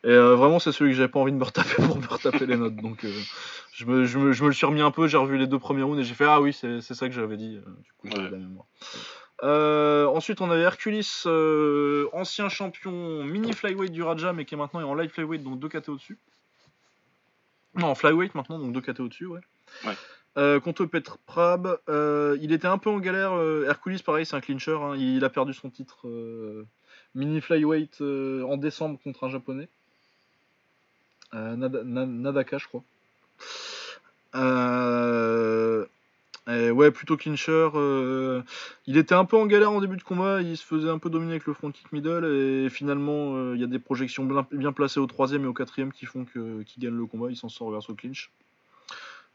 Et 0.02 0.08
euh, 0.08 0.34
vraiment, 0.34 0.58
c'est 0.58 0.72
celui 0.72 0.92
que 0.92 0.96
j'avais 0.96 1.10
pas 1.10 1.20
envie 1.20 1.32
de 1.32 1.36
me 1.36 1.44
retaper 1.44 1.82
pour 1.82 1.98
me 1.98 2.06
retaper 2.06 2.46
les 2.46 2.56
notes. 2.56 2.76
Donc, 2.76 3.04
je 3.72 3.84
me, 3.84 4.04
je, 4.04 4.18
me, 4.18 4.32
je, 4.32 4.42
me, 4.42 4.48
le 4.48 4.54
suis 4.54 4.66
remis 4.66 4.80
un 4.80 4.90
peu, 4.90 5.06
j'ai 5.06 5.18
revu 5.18 5.36
les 5.36 5.46
deux 5.46 5.58
premiers 5.58 5.82
rounds 5.82 6.00
et 6.00 6.04
j'ai 6.04 6.14
fait, 6.14 6.24
ah 6.24 6.40
oui, 6.40 6.52
c'est 6.52 6.80
ça 6.80 7.08
que 7.08 7.14
j'avais 7.14 7.36
dit. 7.36 7.58
du 7.58 7.92
coup, 7.98 8.08
la 8.16 8.30
mémoire. 8.30 8.66
ensuite, 10.14 10.40
on 10.40 10.50
avait 10.50 10.62
Hercules, 10.62 11.04
ancien 12.12 12.48
champion 12.48 13.24
mini 13.24 13.52
flyweight 13.52 13.92
du 13.92 14.02
Raja, 14.02 14.32
mais 14.32 14.44
qui 14.44 14.54
est 14.54 14.58
maintenant 14.58 14.82
en 14.82 14.94
light 14.94 15.10
flyweight, 15.10 15.42
donc 15.42 15.58
deux 15.58 15.68
KT 15.68 15.90
au-dessus. 15.90 16.18
Non, 17.74 17.88
en 17.88 17.94
flyweight 17.94 18.34
maintenant, 18.34 18.58
donc 18.58 18.72
deux 18.72 18.80
KT 18.80 19.00
au-dessus, 19.00 19.26
ouais. 19.26 19.40
ouais. 19.84 19.94
Euh, 20.36 20.60
contre 20.60 20.84
Petr 20.86 21.18
Prab, 21.18 21.78
euh, 21.88 22.38
il 22.40 22.52
était 22.52 22.68
un 22.68 22.78
peu 22.78 22.88
en 22.88 22.98
galère. 22.98 23.32
Euh, 23.32 23.66
Hercules, 23.68 24.02
pareil, 24.02 24.24
c'est 24.24 24.36
un 24.36 24.40
clincher. 24.40 24.78
Hein. 24.80 24.94
il 24.96 25.24
a 25.24 25.30
perdu 25.30 25.52
son 25.52 25.70
titre 25.70 26.06
mini 27.14 27.40
flyweight 27.40 28.00
en 28.00 28.56
décembre 28.56 28.98
contre 29.02 29.24
un 29.24 29.30
japonais. 29.30 29.68
Nadaka, 31.32 32.58
je 32.58 32.66
crois. 32.66 32.82
ouais, 36.48 36.90
plutôt 36.90 37.16
clincher. 37.16 37.68
il 38.86 38.96
était 38.96 39.14
un 39.14 39.24
peu 39.24 39.36
en 39.36 39.46
galère 39.46 39.72
en 39.72 39.80
début 39.80 39.96
de 39.96 40.02
combat. 40.02 40.42
Il 40.42 40.56
se 40.56 40.64
faisait 40.64 40.90
un 40.90 40.98
peu 40.98 41.10
dominer 41.10 41.32
avec 41.32 41.46
le 41.46 41.54
front 41.54 41.70
kick 41.70 41.92
middle. 41.92 42.24
Et 42.24 42.68
finalement, 42.70 43.54
il 43.54 43.60
y 43.60 43.64
a 43.64 43.68
des 43.68 43.78
projections 43.78 44.24
bien, 44.52 44.72
placées 44.72 45.00
au 45.00 45.06
troisième 45.06 45.44
et 45.44 45.48
au 45.48 45.54
quatrième 45.54 45.92
qui 45.92 46.06
font 46.06 46.24
qu'il 46.24 46.64
gagne 46.78 46.96
le 46.96 47.06
combat. 47.06 47.28
Il 47.30 47.36
s'en 47.36 47.48
sort 47.48 47.70
vers 47.70 47.88
au 47.88 47.94
clinch. 47.94 48.30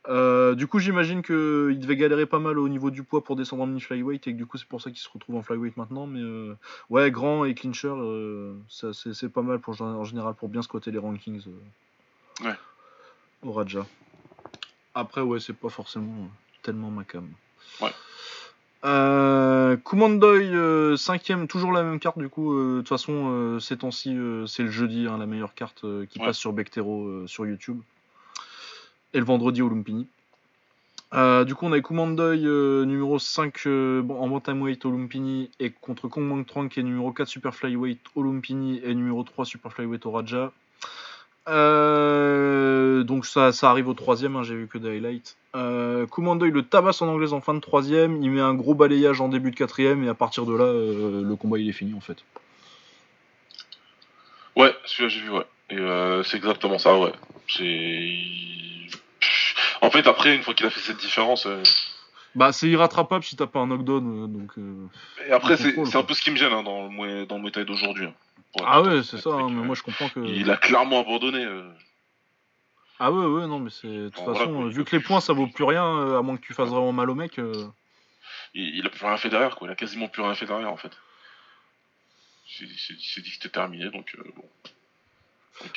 Euh, 0.07 0.55
du 0.55 0.67
coup, 0.67 0.79
j'imagine 0.79 1.21
qu'il 1.21 1.79
devait 1.79 1.95
galérer 1.95 2.25
pas 2.25 2.39
mal 2.39 2.59
au 2.59 2.69
niveau 2.69 2.91
du 2.91 3.03
poids 3.03 3.23
pour 3.23 3.35
descendre 3.35 3.63
en 3.63 3.67
mini 3.67 3.81
flyweight 3.81 4.27
et 4.27 4.33
que 4.33 4.37
du 4.37 4.45
coup, 4.45 4.57
c'est 4.57 4.67
pour 4.67 4.81
ça 4.81 4.91
qu'il 4.91 4.99
se 4.99 5.09
retrouve 5.09 5.35
en 5.35 5.41
flyweight 5.41 5.77
maintenant. 5.77 6.05
Mais 6.05 6.21
euh, 6.21 6.55
ouais, 6.89 7.09
grand 7.11 7.45
et 7.45 7.55
clincher, 7.55 7.93
euh, 7.95 8.53
c'est 8.69 9.29
pas 9.29 9.41
mal 9.41 9.59
pour, 9.59 9.79
en 9.81 10.03
général 10.03 10.35
pour 10.35 10.49
bien 10.49 10.61
squatter 10.61 10.91
les 10.91 10.99
rankings 10.99 11.43
ouais. 12.43 12.55
au 13.43 13.51
Raja. 13.51 13.85
Après, 14.93 15.21
ouais, 15.21 15.39
c'est 15.39 15.57
pas 15.57 15.69
forcément 15.69 16.29
tellement 16.61 16.91
ma 16.91 17.03
cam. 17.03 17.27
Ouais. 17.81 17.91
Euh, 18.85 19.75
Kumandoy, 19.77 20.97
cinquième, 20.97 21.47
toujours 21.47 21.71
la 21.71 21.81
même 21.81 21.99
carte 21.99 22.19
du 22.19 22.29
coup. 22.29 22.55
De 22.55 22.77
toute 22.79 22.89
façon, 22.89 23.59
ces 23.59 23.77
temps-ci, 23.77 24.15
c'est 24.45 24.63
le 24.63 24.69
jeudi, 24.69 25.07
hein, 25.07 25.17
la 25.17 25.25
meilleure 25.25 25.55
carte 25.55 25.83
qui 26.07 26.19
passe 26.19 26.37
sur 26.37 26.53
Bectero 26.53 27.25
sur 27.25 27.47
YouTube 27.47 27.81
et 29.15 29.19
le 29.19 29.25
vendredi 29.25 29.61
au 29.61 29.69
Lumpini. 29.69 30.07
Euh, 31.13 31.45
du 31.45 31.55
coup, 31.55 31.65
on 31.65 31.71
a 31.71 31.79
Kumandoy 31.79 32.45
euh, 32.45 32.83
numéro 32.83 33.17
5 33.17 33.67
euh, 33.67 34.03
en 34.09 34.27
bantamweight 34.27 34.83
au 34.85 34.91
Lumpini 34.91 35.49
et 35.59 35.71
contre 35.71 36.09
Kong 36.09 36.25
Mang 36.25 36.69
qui 36.69 36.79
est 36.79 36.83
numéro 36.83 37.11
4 37.13 37.27
super 37.27 37.55
flyweight 37.55 38.01
au 38.15 38.23
Lumpini 38.23 38.81
et 38.83 38.93
numéro 38.93 39.23
3 39.23 39.45
super 39.45 39.71
flyweight 39.71 40.05
au 40.05 40.11
Raja. 40.11 40.51
donc 41.47 43.25
ça, 43.25 43.51
arrive 43.63 43.87
au 43.87 43.93
troisième, 43.93 44.35
hein, 44.35 44.43
j'ai 44.43 44.55
vu 44.55 44.67
que 44.67 44.77
des 44.77 44.97
highlights. 44.97 45.37
Kumandoy 46.11 46.51
le 46.51 46.63
tabasse 46.63 47.01
en 47.01 47.07
anglais 47.07 47.31
en 47.31 47.39
fin 47.39 47.53
de 47.53 47.61
troisième, 47.61 48.21
il 48.21 48.31
met 48.31 48.41
un 48.41 48.53
gros 48.53 48.75
balayage 48.75 49.21
en 49.21 49.29
début 49.29 49.51
de 49.51 49.55
quatrième 49.55 50.03
et 50.03 50.09
à 50.09 50.15
partir 50.15 50.45
de 50.45 50.53
là, 50.53 50.65
le 50.65 51.35
combat 51.35 51.59
il 51.59 51.69
est 51.69 51.73
fini 51.73 51.93
en 51.93 52.01
fait. 52.01 52.17
Ouais, 54.57 54.75
celui-là 54.83 55.09
j'ai 55.09 55.21
vu, 55.21 55.29
ouais. 55.29 56.23
C'est 56.25 56.35
exactement 56.35 56.77
ça, 56.77 56.99
ouais. 56.99 57.13
C'est 57.47 58.74
en 59.81 59.89
fait, 59.89 60.07
après, 60.07 60.35
une 60.35 60.43
fois 60.43 60.53
qu'il 60.53 60.65
a 60.65 60.69
fait 60.69 60.79
cette 60.79 60.97
différence. 60.97 61.45
Euh, 61.45 61.61
bah, 62.35 62.51
c'est 62.51 62.67
irrattrapable 62.67 63.23
si 63.23 63.35
t'as 63.35 63.47
pas 63.47 63.59
un 63.59 63.67
knockdown. 63.67 64.23
Euh, 64.23 64.27
donc, 64.27 64.51
euh, 64.57 64.87
Et 65.27 65.31
après, 65.31 65.57
c'est 65.57 65.95
un 65.95 66.03
peu 66.03 66.13
ce 66.13 66.21
qui 66.21 66.31
me 66.31 66.35
gêne 66.35 66.53
hein, 66.53 66.63
dans, 66.63 66.87
le, 66.87 67.25
dans 67.25 67.37
le 67.37 67.65
d'aujourd'hui. 67.65 68.07
Hein, 68.07 68.13
ah 68.65 68.81
ouais, 68.81 69.03
c'est 69.03 69.17
ça, 69.17 69.31
hein, 69.31 69.49
mais 69.49 69.65
moi 69.65 69.75
je 69.75 69.83
comprends 69.83 70.09
que. 70.09 70.19
Il 70.21 70.49
a 70.49 70.57
clairement 70.57 71.01
abandonné. 71.01 71.45
Ah 72.99 73.11
ouais, 73.11 73.25
ouais, 73.25 73.47
non, 73.47 73.59
mais 73.59 73.69
c'est. 73.69 73.87
De 73.87 74.09
toute 74.09 74.25
façon, 74.25 74.67
vu 74.67 74.85
que 74.85 74.95
les 74.95 75.01
points 75.01 75.19
ça 75.19 75.33
vaut 75.33 75.47
plus 75.47 75.65
rien, 75.65 76.17
à 76.17 76.21
moins 76.21 76.37
que 76.37 76.45
tu 76.45 76.53
fasses 76.53 76.69
vraiment 76.69 76.93
mal 76.93 77.09
au 77.09 77.15
mec. 77.15 77.39
Il, 78.53 78.77
il, 78.77 78.85
a 78.85 78.89
plus 78.89 79.05
rien 79.05 79.17
fait 79.17 79.29
derrière, 79.29 79.55
quoi. 79.57 79.67
Il 79.67 79.71
a 79.71 79.75
quasiment 79.75 80.07
plus 80.07 80.21
rien 80.21 80.33
fait 80.33 80.45
derrière, 80.45 80.71
en 80.71 80.77
fait. 80.77 80.91
Il 82.61 82.69
s'est 82.69 83.21
dit 83.21 83.29
que 83.29 83.35
c'était 83.35 83.49
terminé, 83.49 83.89
donc 83.89 84.15
bon. 84.35 84.45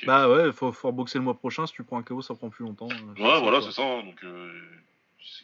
Bah 0.07 0.29
ouais, 0.29 0.53
faut, 0.53 0.73
faut 0.73 0.93
boxer 0.93 1.19
le 1.19 1.25
mois 1.25 1.35
prochain. 1.35 1.67
Si 1.67 1.73
tu 1.73 1.85
prends 1.85 1.99
un 1.99 2.03
KO, 2.03 2.23
ça 2.23 2.35
prend 2.35 2.49
plus 2.49 2.65
longtemps. 2.65 2.89
Euh, 2.91 3.23
ouais, 3.23 3.41
voilà, 3.41 3.61
c'est 3.61 3.73
ça. 3.73 3.83
Hein, 3.83 4.03
donc, 4.05 4.23
euh, 4.25 4.53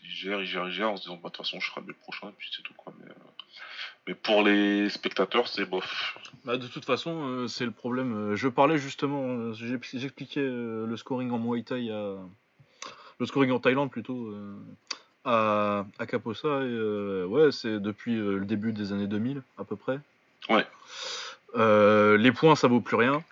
il 0.02 0.10
gère, 0.10 0.40
il 0.40 0.46
gère, 0.46 0.66
il 0.66 0.72
gère 0.72 0.90
en 0.90 0.96
se 0.96 1.02
disant, 1.02 1.14
bah, 1.16 1.28
de 1.28 1.34
toute 1.34 1.46
façon, 1.46 1.60
je 1.60 1.70
serai 1.70 1.82
le 1.86 1.94
prochain, 1.94 2.28
et 2.28 2.34
puis 2.36 2.50
c'est 2.54 2.62
tout, 2.62 2.74
quoi. 2.76 2.92
Mais, 2.98 3.10
euh, 3.10 3.14
mais, 4.08 4.14
pour 4.14 4.42
les 4.42 4.88
spectateurs, 4.90 5.48
c'est 5.48 5.64
bof. 5.64 6.18
Bah, 6.44 6.56
de 6.56 6.66
toute 6.66 6.84
façon, 6.84 7.46
c'est 7.48 7.64
le 7.64 7.70
problème. 7.70 8.34
Je 8.34 8.48
parlais 8.48 8.78
justement, 8.78 9.52
j'expliquais 9.52 10.42
le 10.42 10.94
scoring 10.96 11.30
en 11.30 11.38
Muay 11.38 11.62
Thai 11.62 11.90
à. 11.90 12.16
Le 13.20 13.26
scoring 13.26 13.52
en 13.52 13.60
Thaïlande 13.60 13.90
plutôt. 13.92 14.34
à, 15.24 15.86
à 15.98 16.06
Kaposa, 16.06 16.62
et 16.64 17.24
ouais, 17.24 17.52
c'est 17.52 17.78
depuis 17.80 18.16
le 18.16 18.44
début 18.44 18.72
des 18.72 18.92
années 18.92 19.06
2000 19.06 19.42
à 19.56 19.64
peu 19.64 19.76
près. 19.76 20.00
Ouais. 20.50 20.66
les 22.18 22.32
points, 22.32 22.56
ça 22.56 22.68
vaut 22.68 22.80
plus 22.80 22.96
rien 22.96 23.22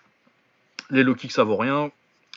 les 0.89 1.03
low 1.03 1.15
kicks 1.15 1.31
ça 1.31 1.43
vaut 1.43 1.57
rien. 1.57 1.91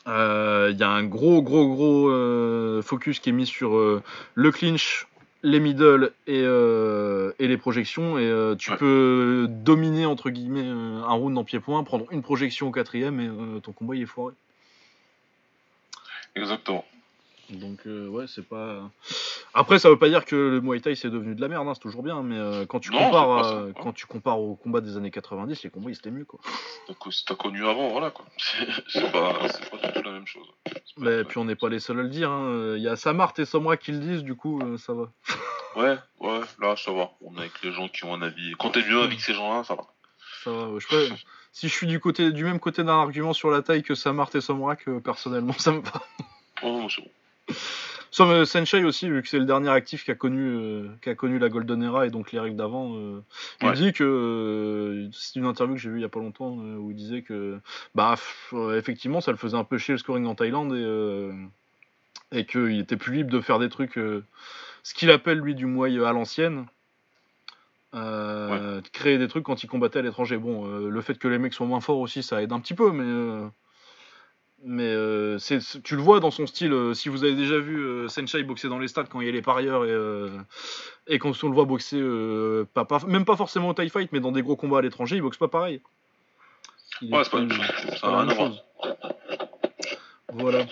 Il 0.06 0.12
euh, 0.12 0.70
y 0.70 0.84
a 0.84 0.88
un 0.88 1.02
gros 1.02 1.42
gros 1.42 1.66
gros 1.66 2.10
euh, 2.10 2.80
focus 2.80 3.18
qui 3.18 3.30
est 3.30 3.32
mis 3.32 3.46
sur 3.46 3.76
euh, 3.76 4.02
le 4.34 4.52
clinch, 4.52 5.08
les 5.42 5.58
middle 5.58 6.12
et, 6.28 6.42
les 6.42 7.56
projections 7.56 8.18
et 8.18 8.56
tu 8.56 8.70
peux 8.76 9.46
dominer 9.48 10.06
entre 10.06 10.30
guillemets 10.30 10.66
un 10.66 11.12
round 11.12 11.36
en 11.36 11.44
pied-point, 11.44 11.82
prendre 11.82 12.06
une 12.12 12.22
projection 12.22 12.68
au 12.68 12.70
quatrième 12.70 13.20
et 13.20 13.60
ton 13.60 13.72
combat 13.72 13.96
il 13.96 14.02
est 14.02 14.06
foiré. 14.06 14.34
Exactement. 16.36 16.84
Donc 17.50 17.86
euh, 17.86 18.08
ouais, 18.08 18.24
c'est 18.26 18.46
pas. 18.46 18.90
Après, 19.54 19.78
ça 19.78 19.88
veut 19.88 19.98
pas 19.98 20.08
dire 20.08 20.24
que 20.24 20.34
le 20.34 20.60
Muay 20.60 20.80
Thai 20.80 20.96
c'est 20.96 21.10
devenu 21.10 21.34
de 21.34 21.40
la 21.40 21.48
merde, 21.48 21.66
hein, 21.68 21.74
c'est 21.74 21.80
toujours 21.80 22.02
bien, 22.02 22.22
mais 22.22 22.36
euh, 22.36 22.66
quand 22.66 22.80
tu 22.80 22.90
compares, 22.90 23.46
euh, 23.46 23.72
quand 23.80 23.92
tu 23.92 24.06
compares 24.06 24.40
au 24.40 24.56
combat 24.56 24.80
des 24.80 24.96
années 24.96 25.10
90, 25.10 25.62
les 25.62 25.70
combats 25.70 25.90
ils 25.90 25.96
étaient 25.96 26.10
mieux 26.10 26.24
quoi. 26.24 26.40
T'as 27.26 27.34
connu 27.36 27.66
avant, 27.66 27.90
voilà 27.90 28.10
quoi. 28.10 28.24
C'est 28.88 29.12
pas, 29.12 29.34
pas 29.34 29.86
du 29.86 29.92
tout 29.92 30.02
la 30.02 30.12
même 30.12 30.26
chose. 30.26 30.46
Mais 30.96 31.24
puis 31.24 31.38
on 31.38 31.44
n'est 31.44 31.56
pas 31.56 31.68
les 31.68 31.78
seuls 31.78 32.00
à 32.00 32.02
le 32.02 32.08
dire. 32.08 32.30
Hein. 32.30 32.74
Il 32.76 32.82
y 32.82 32.88
a 32.88 32.96
Samart 32.96 33.34
et 33.38 33.44
Somra 33.44 33.76
qui 33.76 33.92
le 33.92 33.98
disent, 33.98 34.24
du 34.24 34.34
coup 34.34 34.60
ça 34.78 34.92
va. 34.92 35.12
ouais, 35.76 35.98
ouais, 36.20 36.40
là 36.60 36.74
ça 36.76 36.92
va. 36.92 37.10
On 37.20 37.36
est 37.36 37.40
avec 37.40 37.62
les 37.62 37.72
gens 37.72 37.88
qui 37.88 38.04
ont 38.04 38.14
un 38.14 38.22
avis. 38.22 38.54
Quand 38.58 38.70
t'es 38.70 38.82
mieux 38.82 39.02
avec 39.02 39.20
ces 39.20 39.34
gens-là, 39.34 39.62
ça 39.62 39.76
va. 39.76 39.86
Ça 40.42 40.50
va. 40.50 40.78
Je 40.78 40.86
peux... 40.88 41.08
si 41.52 41.68
je 41.68 41.72
suis 41.72 41.86
du 41.86 42.00
côté, 42.00 42.32
du 42.32 42.44
même 42.44 42.58
côté 42.58 42.82
d'un 42.82 42.98
argument 42.98 43.32
sur 43.32 43.50
la 43.50 43.62
taille 43.62 43.84
que 43.84 43.94
Samart 43.94 44.30
et 44.34 44.40
Somrak, 44.40 44.88
personnellement 45.04 45.54
ça 45.54 45.70
me 45.70 45.80
va. 45.80 46.02
Oh, 46.62 46.88
c'est 46.90 47.02
bon. 47.02 47.10
Sauf 48.16 48.30
euh, 48.30 48.46
Senshei 48.46 48.82
aussi, 48.82 49.10
vu 49.10 49.20
que 49.20 49.28
c'est 49.28 49.38
le 49.38 49.44
dernier 49.44 49.68
actif 49.68 50.04
qui 50.04 50.10
a 50.10 50.14
connu, 50.14 50.40
euh, 50.40 50.88
qui 51.02 51.10
a 51.10 51.14
connu 51.14 51.38
la 51.38 51.50
Golden 51.50 51.82
Era 51.82 52.06
et 52.06 52.10
donc 52.10 52.32
les 52.32 52.40
règles 52.40 52.56
d'avant. 52.56 52.96
Euh, 52.96 53.20
il 53.62 53.72
dit 53.72 53.92
que 53.92 55.08
c'est 55.12 55.38
une 55.38 55.44
interview 55.44 55.74
que 55.74 55.80
j'ai 55.82 55.90
vue 55.90 55.98
il 55.98 56.02
y 56.02 56.06
a 56.06 56.08
pas 56.08 56.20
longtemps 56.20 56.52
où 56.52 56.90
il 56.90 56.96
disait 56.96 57.20
que 57.20 57.60
bah 57.94 58.14
effectivement 58.74 59.20
ça 59.20 59.32
le 59.32 59.36
faisait 59.36 59.58
un 59.58 59.64
peu 59.64 59.76
chier 59.76 59.92
le 59.92 59.98
scoring 59.98 60.24
en 60.24 60.34
Thaïlande 60.34 60.74
et, 60.74 62.38
et 62.38 62.46
qu'il 62.46 62.80
était 62.80 62.96
plus 62.96 63.12
libre 63.12 63.30
de 63.30 63.40
faire 63.42 63.58
des 63.58 63.68
trucs, 63.68 64.00
ce 64.82 64.94
qu'il 64.94 65.10
appelle 65.10 65.38
lui 65.38 65.54
du 65.54 65.66
Muay 65.66 66.02
à 66.02 66.12
l'ancienne. 66.12 66.64
créer 67.92 69.18
des 69.18 69.28
trucs 69.28 69.44
quand 69.44 69.62
il 69.62 69.66
combattait 69.66 69.98
à 69.98 70.02
l'étranger. 70.02 70.38
Bon, 70.38 70.66
le 70.66 71.00
fait 71.02 71.18
que 71.18 71.28
les 71.28 71.36
mecs 71.36 71.52
soient 71.52 71.66
moins 71.66 71.82
forts 71.82 71.98
aussi, 71.98 72.22
ça 72.22 72.42
aide 72.42 72.52
un 72.52 72.60
petit 72.60 72.74
peu, 72.74 72.92
mais 72.92 73.50
mais 74.68 74.92
euh, 74.92 75.38
tu 75.84 75.94
le 75.94 76.02
vois 76.02 76.18
dans 76.18 76.32
son 76.32 76.46
style. 76.46 76.72
Euh, 76.72 76.92
si 76.92 77.08
vous 77.08 77.22
avez 77.22 77.36
déjà 77.36 77.58
vu 77.58 77.78
euh, 77.78 78.08
Senshai 78.08 78.42
boxer 78.42 78.68
dans 78.68 78.80
les 78.80 78.88
stades 78.88 79.08
quand 79.08 79.20
il 79.20 79.26
y 79.26 79.28
a 79.28 79.32
les 79.32 79.40
parieurs 79.40 79.84
et, 79.84 81.14
et 81.14 81.18
quand 81.20 81.32
on 81.44 81.48
le 81.48 81.54
voit 81.54 81.64
boxer, 81.64 82.02
pas, 82.74 82.86
même 83.06 83.24
pas 83.24 83.36
forcément 83.36 83.68
au 83.68 83.74
TIE 83.74 83.88
Fight, 83.88 84.10
mais 84.12 84.20
dans 84.20 84.32
des 84.32 84.42
gros 84.42 84.56
combats 84.56 84.78
à 84.78 84.82
l'étranger, 84.82 85.16
il 85.16 85.22
boxe 85.22 85.38
pas 85.38 85.48
pareil. 85.48 85.80
ouais, 87.00 87.22
c'est 87.22 87.30
pas, 87.30 87.38
une 87.38 87.52
chose. 87.52 88.64
Voilà. 90.32 90.66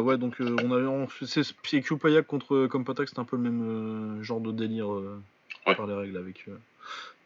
ouais, 0.00 0.16
donc 0.16 0.36
on 0.40 0.72
a 0.72 1.06
c'est 1.26 1.80
Q 1.82 1.98
Payak 1.98 2.26
contre 2.26 2.68
Compatak, 2.68 3.08
c'est 3.08 3.18
un 3.18 3.24
peu 3.24 3.36
le 3.36 3.42
même 3.42 4.22
genre 4.22 4.40
de 4.40 4.52
délire 4.52 4.88
par 5.64 5.88
les 5.88 5.94
règles 5.94 6.16
avec. 6.16 6.46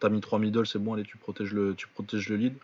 T'as 0.01 0.09
mis 0.11 0.21
3 0.21 0.39
middle, 0.39 0.67
c'est 0.67 0.79
bon, 0.79 0.95
allez, 0.95 1.05
tu 1.05 1.17
protèges 1.17 1.53
le, 1.53 1.75
tu 1.75 1.87
protèges 1.89 2.29
le 2.29 2.37
lead. 2.37 2.55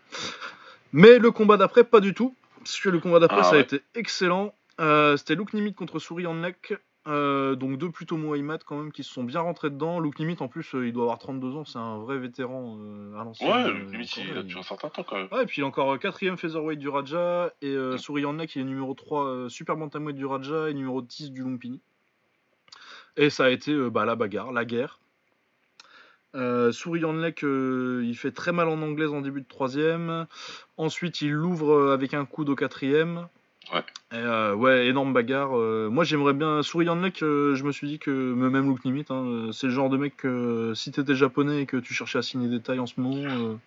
Mais 0.93 1.17
le 1.17 1.31
combat 1.31 1.57
d'après, 1.57 1.83
pas 1.83 1.99
du 1.99 2.13
tout. 2.13 2.35
Parce 2.59 2.79
que 2.79 2.89
le 2.89 2.99
combat 2.99 3.19
d'après, 3.19 3.41
ah 3.41 3.43
ça 3.43 3.55
a 3.55 3.59
été 3.59 3.81
excellent. 3.95 4.55
Euh, 4.79 5.17
c'était 5.17 5.35
Luke 5.35 5.53
Nimit 5.53 5.73
contre 5.73 5.99
Souris 5.99 6.27
en 6.27 6.35
neck. 6.35 6.73
Euh, 7.05 7.55
donc 7.55 7.77
deux 7.77 7.91
plutôt 7.91 8.15
Mohamed 8.15 8.63
quand 8.63 8.77
même 8.77 8.93
qui 8.93 9.03
se 9.03 9.11
sont 9.11 9.25
bien 9.25 9.41
rentrés 9.41 9.69
dedans. 9.69 9.99
Luke 9.99 10.17
Nimit 10.19 10.37
en 10.39 10.47
plus 10.47 10.73
euh, 10.73 10.87
il 10.87 10.93
doit 10.93 11.03
avoir 11.03 11.19
32 11.19 11.57
ans, 11.57 11.65
c'est 11.65 11.77
un 11.77 11.97
vrai 11.97 12.17
vétéran 12.17 12.77
à 13.19 13.25
l'ancienne. 13.25 13.51
Ouais, 13.51 13.71
Luke 13.71 13.89
Nimit 13.89 14.09
il 14.17 14.37
a 14.37 14.43
depuis 14.43 14.57
un 14.57 14.63
certain 14.63 14.87
temps 14.87 15.03
quand 15.03 15.17
même. 15.17 15.27
Ouais, 15.33 15.43
et 15.43 15.45
puis 15.45 15.59
il 15.59 15.65
est 15.65 15.67
encore 15.67 15.99
quatrième 15.99 16.37
featherweight 16.37 16.79
du 16.79 16.87
Raja 16.87 17.51
et 17.61 17.75
Souris 17.97 18.23
en 18.25 18.33
neck 18.33 18.55
il 18.55 18.61
est 18.61 18.65
numéro 18.65 18.93
3 18.93 19.49
super 19.49 19.75
bantamweight 19.75 20.15
du 20.15 20.25
Raja 20.25 20.69
et 20.69 20.73
numéro 20.73 21.01
10 21.01 21.31
du 21.31 21.43
Lumpini. 21.43 21.81
Et 23.17 23.29
ça 23.29 23.45
a 23.45 23.49
été 23.49 23.75
bah, 23.89 24.05
la 24.05 24.15
bagarre, 24.15 24.53
la 24.53 24.63
guerre. 24.63 24.99
Euh, 26.35 26.71
Lek, 27.21 27.43
il 27.43 28.15
fait 28.15 28.31
très 28.31 28.51
mal 28.51 28.67
en 28.67 28.81
anglaise 28.81 29.11
en 29.11 29.21
début 29.21 29.41
de 29.41 29.47
troisième. 29.47 30.25
Ensuite, 30.77 31.21
il 31.21 31.31
l'ouvre 31.31 31.91
avec 31.91 32.13
un 32.13 32.25
coude 32.25 32.49
au 32.49 32.55
quatrième. 32.55 33.27
Ouais. 33.73 34.51
ouais, 34.53 34.87
énorme 34.87 35.13
bagarre. 35.13 35.51
moi, 35.89 36.03
j'aimerais 36.03 36.33
bien. 36.33 36.57
Lek, 36.57 37.17
je 37.19 37.63
me 37.63 37.71
suis 37.71 37.87
dit 37.87 37.99
que, 37.99 38.11
même 38.11 38.67
Look 38.67 38.83
Limit, 38.83 39.05
hein, 39.09 39.49
c'est 39.51 39.67
le 39.67 39.73
genre 39.73 39.89
de 39.89 39.97
mec 39.97 40.17
que 40.17 40.73
si 40.75 40.91
t'étais 40.91 41.15
japonais 41.15 41.61
et 41.61 41.65
que 41.65 41.77
tu 41.77 41.93
cherchais 41.93 42.19
à 42.19 42.23
signer 42.23 42.47
des 42.47 42.61
tailles 42.61 42.79
en 42.79 42.87
ce 42.87 42.99
moment. 42.99 43.57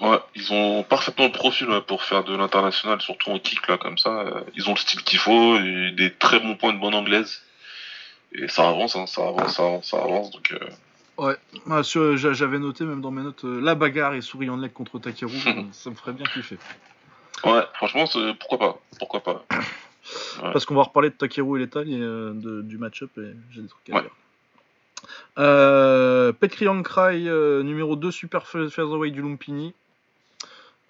Ouais, 0.00 0.18
ils 0.34 0.50
ont 0.52 0.82
parfaitement 0.82 1.26
le 1.26 1.32
profil 1.32 1.68
pour 1.86 2.02
faire 2.02 2.24
de 2.24 2.34
l'international, 2.34 3.02
surtout 3.02 3.30
en 3.30 3.38
kick 3.38 3.68
là 3.68 3.76
comme 3.76 3.98
ça. 3.98 4.24
Ils 4.56 4.68
ont 4.70 4.72
le 4.72 4.78
style 4.78 5.02
qu'il 5.02 5.18
faut, 5.18 5.58
et 5.58 5.90
des 5.90 6.10
très 6.12 6.40
bons 6.40 6.56
points 6.56 6.72
de 6.72 6.78
bonne 6.78 6.94
anglaise. 6.94 7.42
Et 8.32 8.48
ça 8.48 8.68
avance, 8.68 8.96
hein, 8.96 9.06
ça 9.06 9.26
avance, 9.28 9.56
ça 9.56 9.62
avance, 9.64 9.90
ça 9.90 9.98
avance. 9.98 10.30
Donc, 10.30 10.52
euh. 10.52 10.58
Ouais, 11.20 11.36
ah, 11.68 11.82
j'avais 11.82 12.58
noté 12.58 12.86
même 12.86 13.02
dans 13.02 13.10
mes 13.10 13.22
notes 13.22 13.44
euh, 13.44 13.60
la 13.60 13.74
bagarre 13.74 14.14
et 14.14 14.22
souriant 14.22 14.56
leg 14.56 14.72
contre 14.72 14.98
Takeru, 14.98 15.36
ça 15.72 15.90
me 15.90 15.94
ferait 15.94 16.14
bien 16.14 16.24
kiffer. 16.24 16.56
Ouais, 17.44 17.60
franchement, 17.74 18.06
pourquoi 18.38 18.58
pas 18.58 18.80
Pourquoi 18.98 19.20
pas 19.20 19.44
Parce 20.40 20.64
qu'on 20.64 20.74
va 20.74 20.84
reparler 20.84 21.10
de 21.10 21.14
Takeru 21.14 21.58
et 21.58 21.64
l'état 21.64 21.80
euh, 21.80 22.62
du 22.62 22.78
match-up 22.78 23.10
et 23.18 23.34
j'ai 23.50 23.60
des 23.60 23.68
trucs 23.68 23.90
à 23.90 24.00
dire. 24.00 24.10
Euh, 25.38 26.32
Petri 26.32 26.64
Cry, 26.84 27.24
numéro 27.64 27.96
2 27.96 28.10
super 28.10 28.46
featherweight 28.46 29.12
du 29.12 29.20
Lumpini. 29.20 29.74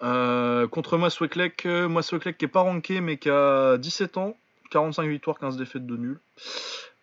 Euh, 0.01 0.65
contre 0.69 0.97
Masweklek, 0.97 1.65
Masweklek 1.65 2.37
qui 2.37 2.45
est 2.45 2.47
pas 2.47 2.61
ranké 2.61 3.01
mais 3.01 3.17
qui 3.17 3.29
a 3.29 3.77
17 3.77 4.15
ans, 4.15 4.37
45 4.69 5.09
victoires, 5.09 5.37
15 5.39 5.57
défaites 5.57 5.85
de 5.85 5.97
nul. 5.97 6.19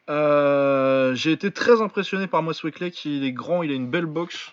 Euh, 0.08 1.14
j'ai 1.14 1.32
été 1.32 1.50
très 1.50 1.82
impressionné 1.82 2.26
par 2.26 2.42
Masweklek, 2.42 3.04
il 3.04 3.24
est 3.24 3.32
grand, 3.32 3.62
il 3.62 3.70
a 3.70 3.74
une 3.74 3.88
belle 3.88 4.06
boxe. 4.06 4.52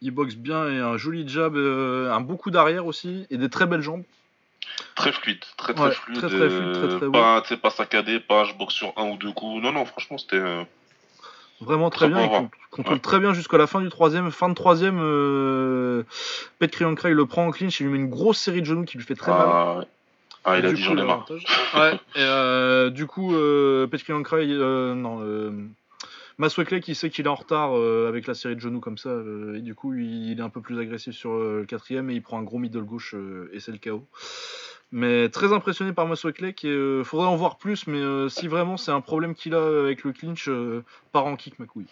Il 0.00 0.10
boxe 0.10 0.34
bien 0.34 0.68
et 0.68 0.78
un 0.78 0.96
joli 0.96 1.26
jab, 1.26 1.56
euh, 1.56 2.12
un 2.12 2.20
beaucoup 2.20 2.50
d'arrière 2.50 2.86
aussi 2.86 3.26
et 3.30 3.38
des 3.38 3.48
très 3.48 3.66
belles 3.66 3.80
jambes. 3.80 4.04
Très 4.94 5.12
fluide, 5.12 5.44
très 5.56 5.74
très 5.74 5.90
fluide. 5.92 6.18
Très, 6.18 6.28
très, 6.28 6.50
fluide, 6.50 6.72
très, 6.72 6.98
très 6.98 7.10
pas, 7.10 7.42
pas 7.56 7.70
saccadé, 7.70 8.20
pas 8.20 8.44
je 8.44 8.54
boxe 8.54 8.74
sur 8.74 8.92
un 8.96 9.08
ou 9.10 9.16
deux 9.16 9.32
coups. 9.32 9.62
Non, 9.62 9.72
non, 9.72 9.84
franchement, 9.84 10.18
c'était. 10.18 10.42
Vraiment 11.60 11.88
très, 11.88 12.08
bien, 12.08 12.20
il 12.42 12.48
contrôle 12.70 13.00
très 13.00 13.20
bien 13.20 13.32
jusqu'à 13.32 13.56
la 13.56 13.66
fin 13.66 13.80
du 13.80 13.88
troisième. 13.88 14.30
Fin 14.30 14.48
de 14.48 14.54
troisième, 14.54 14.98
euh, 15.00 16.02
Pet 16.58 16.70
il 16.78 17.10
le 17.10 17.26
prend 17.26 17.46
en 17.46 17.50
clinch, 17.52 17.80
il 17.80 17.86
lui 17.86 17.92
met 17.92 17.98
une 17.98 18.10
grosse 18.10 18.38
série 18.38 18.60
de 18.60 18.66
genoux 18.66 18.84
qui 18.84 18.98
lui 18.98 19.04
fait 19.04 19.14
très 19.14 19.32
ah, 19.32 19.76
mal. 19.76 19.86
Ah, 20.44 20.58
il 20.58 20.66
a 20.66 20.72
dit 20.72 20.82
j'en 20.82 20.96
ai 20.96 21.04
marre. 21.04 21.26
Ouais, 21.74 21.94
et 21.94 22.18
euh, 22.18 22.90
du 22.90 23.06
coup, 23.06 23.34
euh, 23.34 23.86
Pet 23.86 24.00
euh, 24.10 24.94
non, 24.94 25.20
euh, 25.22 25.50
Maswekle 26.38 26.80
qui 26.80 26.94
sait 26.94 27.10
qu'il 27.10 27.26
est 27.26 27.28
en 27.28 27.34
retard 27.34 27.76
euh, 27.76 28.08
avec 28.08 28.26
la 28.26 28.34
série 28.34 28.54
de 28.54 28.60
genoux 28.60 28.80
comme 28.80 28.98
ça, 28.98 29.10
et 29.54 29.60
du 29.60 29.74
coup, 29.74 29.94
il, 29.94 30.30
il, 30.30 30.38
est 30.38 30.42
un 30.42 30.50
peu 30.50 30.60
plus 30.60 30.78
agressif 30.78 31.14
sur 31.14 31.38
le 31.38 31.64
quatrième 31.64 32.10
et 32.10 32.14
il 32.14 32.22
prend 32.22 32.38
un 32.38 32.42
gros 32.42 32.58
middle 32.58 32.82
gauche 32.82 33.14
et 33.52 33.60
c'est 33.60 33.72
le 33.72 33.78
chaos. 33.78 34.06
Mais 34.96 35.28
très 35.28 35.52
impressionné 35.52 35.92
par 35.92 36.06
Maswekle, 36.06 36.52
qui 36.52 36.68
euh, 36.68 37.02
faudrait 37.02 37.26
en 37.26 37.34
voir 37.34 37.58
plus, 37.58 37.88
mais 37.88 37.98
euh, 37.98 38.28
si 38.28 38.46
vraiment 38.46 38.76
c'est 38.76 38.92
un 38.92 39.00
problème 39.00 39.34
qu'il 39.34 39.56
a 39.56 39.80
avec 39.80 40.04
le 40.04 40.12
clinch, 40.12 40.48
euh, 40.48 40.84
part 41.10 41.26
en 41.26 41.34
kick 41.34 41.58
McQueen. 41.58 41.86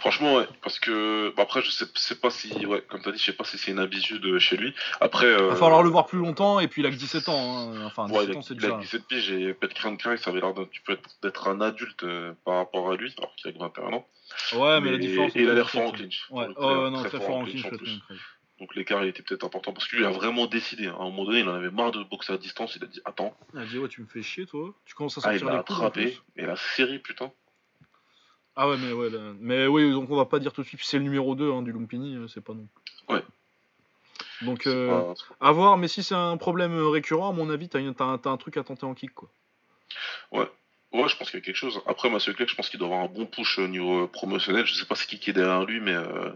Franchement, 0.00 0.36
ouais, 0.36 0.46
parce 0.62 0.78
que 0.78 1.32
bah, 1.36 1.42
après, 1.42 1.62
je 1.62 1.70
sais, 1.70 1.84
sais 1.94 2.14
pas 2.16 2.30
si, 2.30 2.66
ouais, 2.66 2.82
comme 2.88 3.00
t'as 3.02 3.12
dit, 3.12 3.18
je 3.18 3.24
sais 3.24 3.32
pas 3.32 3.44
si 3.44 3.58
c'est 3.58 3.70
une 3.70 3.78
habitude 3.78 4.38
chez 4.38 4.56
lui. 4.56 4.74
Après, 5.00 5.30
il 5.30 5.44
va 5.44 5.56
falloir 5.56 5.82
le 5.82 5.90
voir 5.90 6.06
plus 6.06 6.18
longtemps, 6.18 6.58
et 6.60 6.68
puis 6.68 6.82
il 6.82 6.86
a 6.86 6.90
que 6.90 6.96
17 6.96 7.28
ans. 7.28 7.72
Hein. 7.72 7.84
Enfin, 7.86 8.06
17 8.06 8.36
ans, 8.36 8.42
c'est 8.42 8.54
déjà. 8.54 8.68
Il 8.68 8.72
a 8.74 8.78
17 8.78 9.06
piges 9.06 9.30
et 9.30 9.54
Pet 9.54 9.72
Crank, 9.72 10.00
ça 10.02 10.30
avait 10.30 10.40
l'air 10.40 10.54
d'être 11.22 11.48
un 11.48 11.60
adulte 11.60 12.04
par 12.44 12.56
rapport 12.56 12.90
à 12.90 12.96
lui, 12.96 13.14
alors 13.18 13.34
qu'il 13.36 13.50
a 13.50 13.52
que 13.52 13.58
21 13.58 13.92
ans. 13.92 14.06
Ouais, 14.54 14.80
mais, 14.80 14.92
la 14.92 14.98
différence. 14.98 15.36
Et 15.36 15.42
il 15.42 15.50
a 15.50 15.54
l'air 15.54 15.70
fort 15.70 15.88
en 15.88 15.92
clinch. 15.92 16.26
Ouais, 16.30 16.46
oh, 16.56 16.90
non, 16.90 17.02
très, 17.02 17.20
fort, 17.20 17.36
en 17.36 17.44
clinch, 17.44 17.66
donc 18.60 18.74
l'écart 18.74 19.02
il 19.02 19.08
était 19.08 19.22
peut-être 19.22 19.44
important 19.44 19.72
parce 19.72 19.88
qu'il 19.88 20.04
a 20.04 20.10
vraiment 20.10 20.46
décidé. 20.46 20.86
Hein. 20.86 20.96
À 20.98 21.02
un 21.02 21.06
moment 21.06 21.24
donné, 21.24 21.40
il 21.40 21.48
en 21.48 21.54
avait 21.54 21.70
marre 21.70 21.92
de 21.92 22.02
boxer 22.02 22.34
à 22.34 22.36
distance. 22.36 22.76
Il 22.76 22.84
a 22.84 22.86
dit 22.86 23.00
Attends. 23.06 23.34
Il 23.54 23.60
a 23.60 23.64
dit 23.64 23.78
Ouais, 23.78 23.88
tu 23.88 24.02
me 24.02 24.06
fais 24.06 24.22
chier, 24.22 24.44
toi. 24.44 24.74
Tu 24.84 24.94
commences 24.94 25.16
à 25.16 25.22
sortir 25.22 25.48
ah, 25.48 25.50
il 25.50 25.56
les 25.56 25.64
coups. 25.64 25.70
attrapé. 25.70 26.18
Et 26.36 26.44
la 26.44 26.56
série, 26.56 26.98
putain. 26.98 27.32
Ah 28.56 28.68
ouais, 28.68 28.76
mais 28.78 28.92
ouais. 28.92 29.08
Mais 29.40 29.66
oui, 29.66 29.90
donc 29.90 30.10
on 30.10 30.16
va 30.16 30.26
pas 30.26 30.38
dire 30.38 30.52
tout 30.52 30.62
de 30.62 30.66
suite. 30.66 30.80
C'est 30.82 30.98
le 30.98 31.04
numéro 31.04 31.34
2 31.34 31.50
hein, 31.52 31.62
du 31.62 31.72
Lumpini. 31.72 32.16
Euh, 32.16 32.28
c'est 32.28 32.42
pas 32.42 32.54
non. 32.54 32.66
Ouais. 33.08 33.22
Donc, 34.42 34.66
euh, 34.66 35.14
à 35.40 35.52
voir. 35.52 35.76
Mais 35.76 35.88
si 35.88 36.02
c'est 36.02 36.14
un 36.14 36.36
problème 36.36 36.76
récurrent, 36.88 37.30
à 37.30 37.32
mon 37.32 37.50
avis, 37.50 37.68
t'as, 37.68 37.80
as 37.80 38.28
un 38.28 38.36
truc 38.36 38.56
à 38.56 38.64
tenter 38.64 38.86
en 38.86 38.94
kick, 38.94 39.14
quoi. 39.14 39.28
Ouais. 40.32 40.48
Ouais, 40.92 41.08
je 41.08 41.16
pense 41.16 41.30
qu'il 41.30 41.38
y 41.38 41.42
a 41.42 41.44
quelque 41.44 41.56
chose. 41.56 41.80
Après, 41.86 42.10
Mathieu 42.10 42.34
je 42.36 42.54
pense 42.56 42.68
qu'il 42.68 42.80
doit 42.80 42.88
avoir 42.88 43.04
un 43.04 43.08
bon 43.08 43.24
push 43.24 43.60
au 43.60 43.68
niveau 43.68 44.04
euh, 44.04 44.06
promotionnel. 44.08 44.66
Je 44.66 44.74
sais 44.74 44.86
pas 44.86 44.96
ce 44.96 45.06
qui 45.06 45.30
est 45.30 45.32
derrière 45.32 45.64
lui, 45.64 45.78
mais 45.78 45.94
euh, 45.94 46.32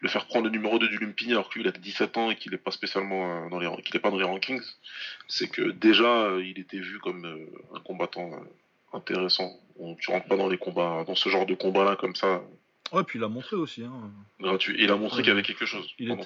le 0.00 0.08
faire 0.10 0.26
prendre 0.26 0.44
le 0.44 0.50
numéro 0.50 0.78
2 0.78 0.86
du 0.88 0.98
Lumpini 0.98 1.32
alors 1.32 1.48
qu'il 1.48 1.66
a 1.66 1.72
17 1.72 2.18
ans 2.18 2.30
et 2.30 2.36
qu'il 2.36 2.52
est 2.52 2.58
pas 2.58 2.72
spécialement 2.72 3.46
euh, 3.46 3.48
dans 3.48 3.58
les 3.58 3.82
qu'il 3.82 3.96
est 3.96 4.00
pas 4.00 4.10
dans 4.10 4.18
les 4.18 4.24
rankings, 4.24 4.60
c'est 5.28 5.48
que 5.48 5.70
déjà 5.70 6.30
il 6.42 6.58
était 6.58 6.78
vu 6.78 6.98
comme 6.98 7.24
un 7.74 7.80
combattant 7.80 8.32
intéressant. 8.96 9.52
On, 9.78 9.94
tu 9.94 10.10
rentres 10.10 10.26
pas 10.26 10.36
dans 10.36 10.48
les 10.48 10.58
combats, 10.58 11.04
dans 11.06 11.14
ce 11.14 11.28
genre 11.28 11.46
de 11.46 11.54
combat-là 11.54 11.96
comme 11.96 12.16
ça. 12.16 12.42
Ouais, 12.92 13.02
puis 13.04 13.18
il 13.18 13.24
a 13.24 13.28
montré 13.28 13.56
aussi. 13.56 13.82
Hein. 13.82 14.10
Gratuit. 14.40 14.76
Il 14.78 14.90
a 14.90 14.96
montré 14.96 15.22
qu'il 15.22 15.28
y 15.28 15.32
avait 15.32 15.42
quelque 15.42 15.66
chose. 15.66 15.86
Il, 15.98 16.16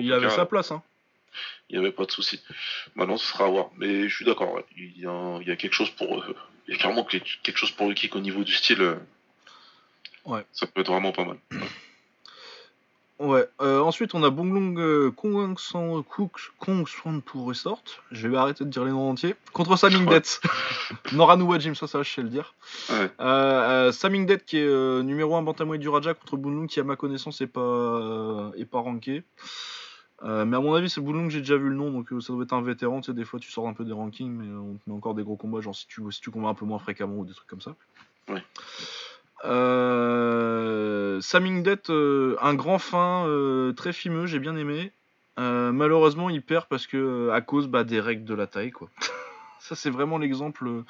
il 0.00 0.12
avait 0.12 0.30
sa 0.30 0.46
place. 0.46 0.72
Hein. 0.72 0.82
Il 1.68 1.78
n'y 1.78 1.84
avait 1.84 1.94
pas 1.94 2.04
de 2.04 2.10
souci. 2.10 2.40
Maintenant, 2.94 3.16
ce 3.16 3.26
sera 3.26 3.44
à 3.44 3.48
voir. 3.48 3.70
Mais 3.76 4.08
je 4.08 4.14
suis 4.14 4.24
d'accord. 4.24 4.60
Il, 4.76 4.98
y 4.98 5.06
a, 5.06 5.38
il 5.40 5.46
y 5.46 5.50
a 5.50 5.56
quelque 5.56 5.74
chose 5.74 5.90
pour 5.90 6.24
il 6.68 6.74
y 6.74 6.76
a 6.76 6.78
clairement 6.78 7.04
quelque 7.04 7.56
chose 7.56 7.70
pour 7.70 7.88
le 7.88 7.94
kick 7.94 8.16
au 8.16 8.20
niveau 8.20 8.42
du 8.44 8.52
style. 8.52 8.80
Euh, 8.80 8.96
ouais. 10.24 10.44
Ça 10.52 10.66
peut 10.66 10.80
être 10.80 10.90
vraiment 10.90 11.12
pas 11.12 11.24
mal. 11.24 11.38
Ouais. 13.18 13.48
Euh, 13.60 13.80
ensuite, 13.80 14.14
on 14.14 14.22
a 14.22 14.30
Bonglong 14.30 14.78
euh, 14.78 15.10
Kong 15.10 15.58
Swan 15.58 17.22
pour 17.22 17.48
Restart. 17.48 17.82
Je 18.10 18.28
vais 18.28 18.36
arrêter 18.36 18.64
de 18.64 18.70
dire 18.70 18.84
les 18.84 18.90
noms 18.90 19.10
entiers. 19.10 19.34
Contre 19.52 19.76
Saming 19.76 20.06
Det. 20.06 20.40
Noranu 21.12 21.44
Wajim, 21.44 21.74
ça, 21.74 21.86
ça, 21.86 22.02
je 22.02 22.10
sais 22.10 22.22
le 22.22 22.28
dire. 22.28 22.54
Ouais. 22.90 23.10
Euh, 23.20 23.90
Saming 23.92 24.26
Det 24.26 24.44
qui 24.44 24.58
est 24.58 25.02
numéro 25.02 25.34
1 25.36 25.42
bantamweight 25.42 25.80
du 25.80 25.88
Raja 25.88 26.14
contre 26.14 26.36
Bonglong 26.36 26.66
qui, 26.66 26.80
à 26.80 26.84
ma 26.84 26.96
connaissance, 26.96 27.40
est 27.40 27.46
pas, 27.46 28.52
est 28.56 28.66
pas 28.66 28.80
ranké. 28.80 29.24
Euh, 30.22 30.44
mais 30.44 30.56
à 30.56 30.60
mon 30.60 30.74
avis, 30.74 30.88
c'est 30.88 31.02
que 31.02 31.28
j'ai 31.28 31.40
déjà 31.40 31.56
vu 31.56 31.68
le 31.68 31.74
nom, 31.74 31.90
donc 31.90 32.12
euh, 32.12 32.20
ça 32.20 32.32
doit 32.32 32.44
être 32.44 32.52
un 32.52 32.62
vétéran. 32.62 33.00
Tu 33.00 33.06
sais, 33.06 33.14
des 33.14 33.24
fois, 33.24 33.38
tu 33.38 33.50
sors 33.50 33.68
un 33.68 33.74
peu 33.74 33.84
des 33.84 33.92
rankings, 33.92 34.30
mais 34.30 34.46
euh, 34.46 34.58
on 34.58 34.74
te 34.76 34.88
met 34.88 34.96
encore 34.96 35.14
des 35.14 35.22
gros 35.22 35.36
combats, 35.36 35.60
genre 35.60 35.74
si 35.74 35.86
tu, 35.86 36.00
si 36.10 36.20
tu 36.20 36.30
combats 36.30 36.48
un 36.48 36.54
peu 36.54 36.64
moins 36.64 36.78
fréquemment 36.78 37.18
ou 37.18 37.24
des 37.24 37.34
trucs 37.34 37.48
comme 37.48 37.60
ça. 37.60 37.74
Ouais. 38.28 38.42
Samingdet, 41.20 41.82
un 41.90 42.54
grand 42.54 42.78
fin, 42.78 43.26
très 43.76 43.92
fimeux, 43.92 44.26
j'ai 44.26 44.38
bien 44.38 44.56
aimé. 44.56 44.92
malheureusement, 45.36 46.30
il 46.30 46.42
perd 46.42 46.66
parce 46.66 46.86
que 46.86 47.30
à 47.30 47.40
cause 47.40 47.68
bah, 47.68 47.84
des 47.84 48.00
règles 48.00 48.24
de 48.24 48.34
la 48.34 48.46
taille, 48.46 48.70
quoi. 48.70 48.88
ça, 49.60 49.74
c'est 49.74 49.90
vraiment 49.90 50.18
l'exemple 50.18 50.84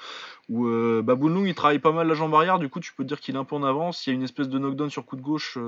où 0.49 0.67
bah, 1.03 1.17
il 1.21 1.55
travaille 1.55 1.79
pas 1.79 1.93
mal 1.93 2.09
la 2.09 2.15
jambe 2.15 2.35
arrière, 2.35 2.59
du 2.59 2.69
coup, 2.69 2.81
tu 2.81 2.93
peux 2.95 3.05
dire 3.05 3.21
qu'il 3.21 3.35
est 3.35 3.39
un 3.39 3.45
peu 3.45 3.57
en 3.57 3.63
avance. 3.63 4.07
Il 4.07 4.11
y 4.11 4.13
a 4.13 4.15
une 4.15 4.23
espèce 4.23 4.49
de 4.49 4.59
knockdown 4.59 4.91
sur 4.91 5.05
coup 5.05 5.17
de 5.17 5.23
gauche, 5.23 5.59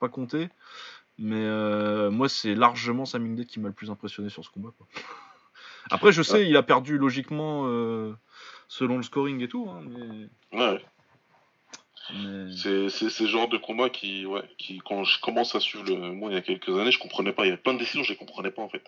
pas 0.00 0.08
compté. 0.08 0.48
Mais 1.18 1.44
euh, 1.44 2.10
moi, 2.10 2.28
c'est 2.28 2.54
largement 2.54 3.04
Samingdet 3.04 3.44
qui 3.44 3.58
m'a 3.58 3.68
le 3.68 3.74
plus 3.74 3.90
impressionné 3.90 4.28
sur 4.30 4.44
ce 4.44 4.50
combat. 4.50 4.70
Après, 5.90 6.12
je 6.12 6.22
sais, 6.22 6.48
il 6.48 6.56
a 6.56 6.62
perdu 6.62 6.96
logiquement 6.96 7.64
euh, 7.66 8.12
selon 8.68 8.96
le 8.96 9.02
scoring 9.02 9.42
et 9.42 9.48
tout. 9.48 9.68
Hein, 9.68 9.82
mais... 9.84 10.58
Ouais. 10.58 10.84
C'est 12.10 12.88
ce 12.88 13.26
genre 13.26 13.48
de 13.48 13.58
combat 13.58 13.90
qui, 13.90 14.24
ouais, 14.26 14.42
qui, 14.56 14.78
quand 14.78 15.04
je 15.04 15.20
commence 15.20 15.54
à 15.54 15.60
suivre 15.60 15.84
le 15.84 16.12
moi 16.12 16.30
il 16.30 16.34
y 16.34 16.38
a 16.38 16.42
quelques 16.42 16.68
années, 16.68 16.90
je 16.90 16.98
comprenais 16.98 17.32
pas. 17.32 17.44
Il 17.44 17.48
y 17.48 17.52
avait 17.52 17.60
plein 17.60 17.74
de 17.74 17.78
décisions, 17.78 18.02
je 18.02 18.10
les 18.10 18.16
comprenais 18.16 18.50
pas 18.50 18.62
en 18.62 18.68
fait. 18.68 18.82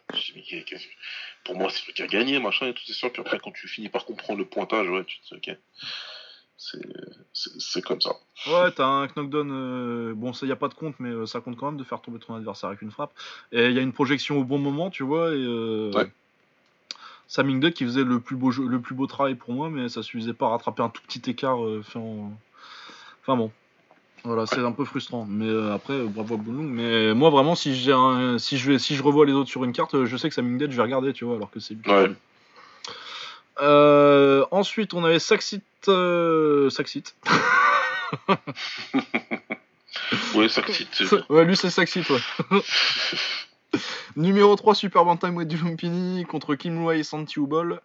pour 1.44 1.56
moi, 1.56 1.68
c'est 1.70 1.84
lui 1.86 1.92
qui 1.92 2.02
a 2.02 2.06
gagné, 2.06 2.38
machin 2.38 2.66
et 2.66 2.74
tout, 2.74 2.82
c'est 2.86 2.92
sûr. 2.92 3.12
Puis 3.12 3.20
après, 3.20 3.38
quand 3.38 3.52
tu 3.52 3.68
finis 3.68 3.88
par 3.88 4.04
comprendre 4.04 4.38
le 4.38 4.46
pointage, 4.46 4.88
ouais, 4.88 5.04
tu 5.04 5.20
te 5.20 5.34
dis, 5.34 5.50
ok 5.50 5.56
c'est 7.32 7.82
comme 7.82 8.00
ça. 8.00 8.10
Ouais, 8.46 8.70
t'as 8.72 8.84
un 8.84 9.06
knockdown. 9.06 9.50
Euh, 9.50 10.14
bon, 10.14 10.32
ça 10.32 10.46
y 10.46 10.52
a 10.52 10.56
pas 10.56 10.68
de 10.68 10.74
compte, 10.74 10.94
mais 10.98 11.08
euh, 11.08 11.26
ça 11.26 11.40
compte 11.40 11.56
quand 11.56 11.66
même 11.66 11.78
de 11.78 11.84
faire 11.84 12.00
tomber 12.00 12.18
ton 12.18 12.34
adversaire 12.34 12.68
avec 12.68 12.82
une 12.82 12.90
frappe. 12.90 13.12
Et 13.52 13.66
il 13.66 13.72
y 13.72 13.78
a 13.78 13.82
une 13.82 13.92
projection 13.92 14.38
au 14.38 14.44
bon 14.44 14.58
moment, 14.58 14.90
tu 14.90 15.02
vois. 15.02 15.30
Et 15.30 15.38
euh, 15.38 15.90
ouais. 15.92 16.10
Saming 17.28 17.60
Duck 17.60 17.74
qui 17.74 17.84
faisait 17.84 18.04
le 18.04 18.20
plus 18.20 18.36
beau 18.36 18.50
le 18.50 18.80
plus 18.80 18.94
beau 18.94 19.06
travail 19.06 19.36
pour 19.36 19.54
moi, 19.54 19.70
mais 19.70 19.88
ça 19.88 20.02
suffisait 20.02 20.34
pas 20.34 20.46
à 20.46 20.50
rattraper 20.50 20.82
un 20.82 20.90
tout 20.90 21.02
petit 21.02 21.30
écart 21.30 21.58
fait 21.84 21.98
Enfin 23.22 23.36
bon. 23.36 23.50
Voilà, 24.24 24.44
c'est 24.46 24.58
un 24.58 24.72
peu 24.72 24.84
frustrant. 24.84 25.26
Mais 25.28 25.72
après, 25.72 26.02
bravo 26.04 26.34
à 26.34 26.36
Boulung. 26.36 26.68
Mais 26.68 27.14
moi, 27.14 27.30
vraiment, 27.30 27.54
si, 27.54 27.74
j'ai 27.74 27.94
si, 28.38 28.58
je 28.58 28.72
vais, 28.72 28.78
si 28.78 28.94
je 28.94 29.02
revois 29.02 29.24
les 29.24 29.32
autres 29.32 29.48
sur 29.48 29.64
une 29.64 29.72
carte, 29.72 30.04
je 30.04 30.16
sais 30.16 30.28
que 30.28 30.34
Saming 30.34 30.58
Dead, 30.58 30.70
je 30.70 30.76
vais 30.76 30.82
regarder, 30.82 31.12
tu 31.14 31.24
vois, 31.24 31.36
alors 31.36 31.50
que 31.50 31.58
c'est 31.58 31.74
lui. 31.74 31.90
Ouais. 31.90 32.10
Euh, 33.60 34.44
ensuite, 34.50 34.94
on 34.94 35.04
avait 35.04 35.18
Saxit. 35.18 35.62
Euh, 35.88 36.70
Saxit. 36.70 37.14
ouais, 40.34 40.48
Saxit. 40.48 40.88
Ouais, 41.28 41.44
lui, 41.44 41.56
c'est 41.56 41.70
Saxit, 41.70 42.08
ouais. 42.08 42.20
Numéro 44.16 44.56
3, 44.56 44.74
Super 44.74 45.04
Bantamweight 45.04 45.48
du 45.48 45.56
Lumpini 45.56 46.24
contre 46.24 46.54
Kim 46.54 46.90
et 46.90 47.02
Santi 47.02 47.38
Ubol. 47.38 47.80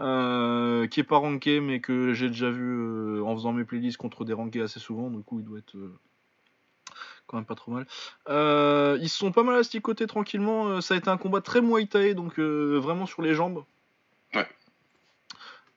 Euh, 0.00 0.86
qui 0.86 1.00
est 1.00 1.04
pas 1.04 1.18
ranké, 1.18 1.60
mais 1.60 1.80
que 1.80 2.14
j'ai 2.14 2.28
déjà 2.28 2.50
vu 2.50 2.62
euh, 2.62 3.22
en 3.22 3.34
faisant 3.34 3.52
mes 3.52 3.64
playlists 3.64 3.98
contre 3.98 4.24
des 4.24 4.32
rankés 4.32 4.62
assez 4.62 4.80
souvent. 4.80 5.10
Du 5.10 5.22
coup, 5.22 5.40
il 5.40 5.44
doit 5.44 5.58
être 5.58 5.76
quand 7.26 7.36
même 7.36 7.44
pas 7.44 7.54
trop 7.54 7.70
mal. 7.70 7.86
ils 8.28 9.08
se 9.08 9.18
sont 9.18 9.30
pas 9.30 9.42
mal 9.42 9.56
asticotés 9.56 10.06
tranquillement. 10.06 10.80
Ça 10.80 10.94
a 10.94 10.96
été 10.96 11.10
un 11.10 11.18
combat 11.18 11.40
très 11.40 11.60
Muay 11.60 11.86
Thai, 11.86 12.14
donc 12.14 12.38
vraiment 12.38 13.06
sur 13.06 13.22
les 13.22 13.34
jambes. 13.34 13.62
Ouais. 14.34 14.46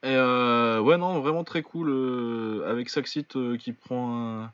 Et 0.02 0.16
ouais, 0.16 0.96
non, 0.96 1.20
vraiment 1.20 1.44
très 1.44 1.62
cool 1.62 2.64
avec 2.66 2.88
Saxit 2.88 3.36
qui 3.58 3.72
prend 3.72 4.48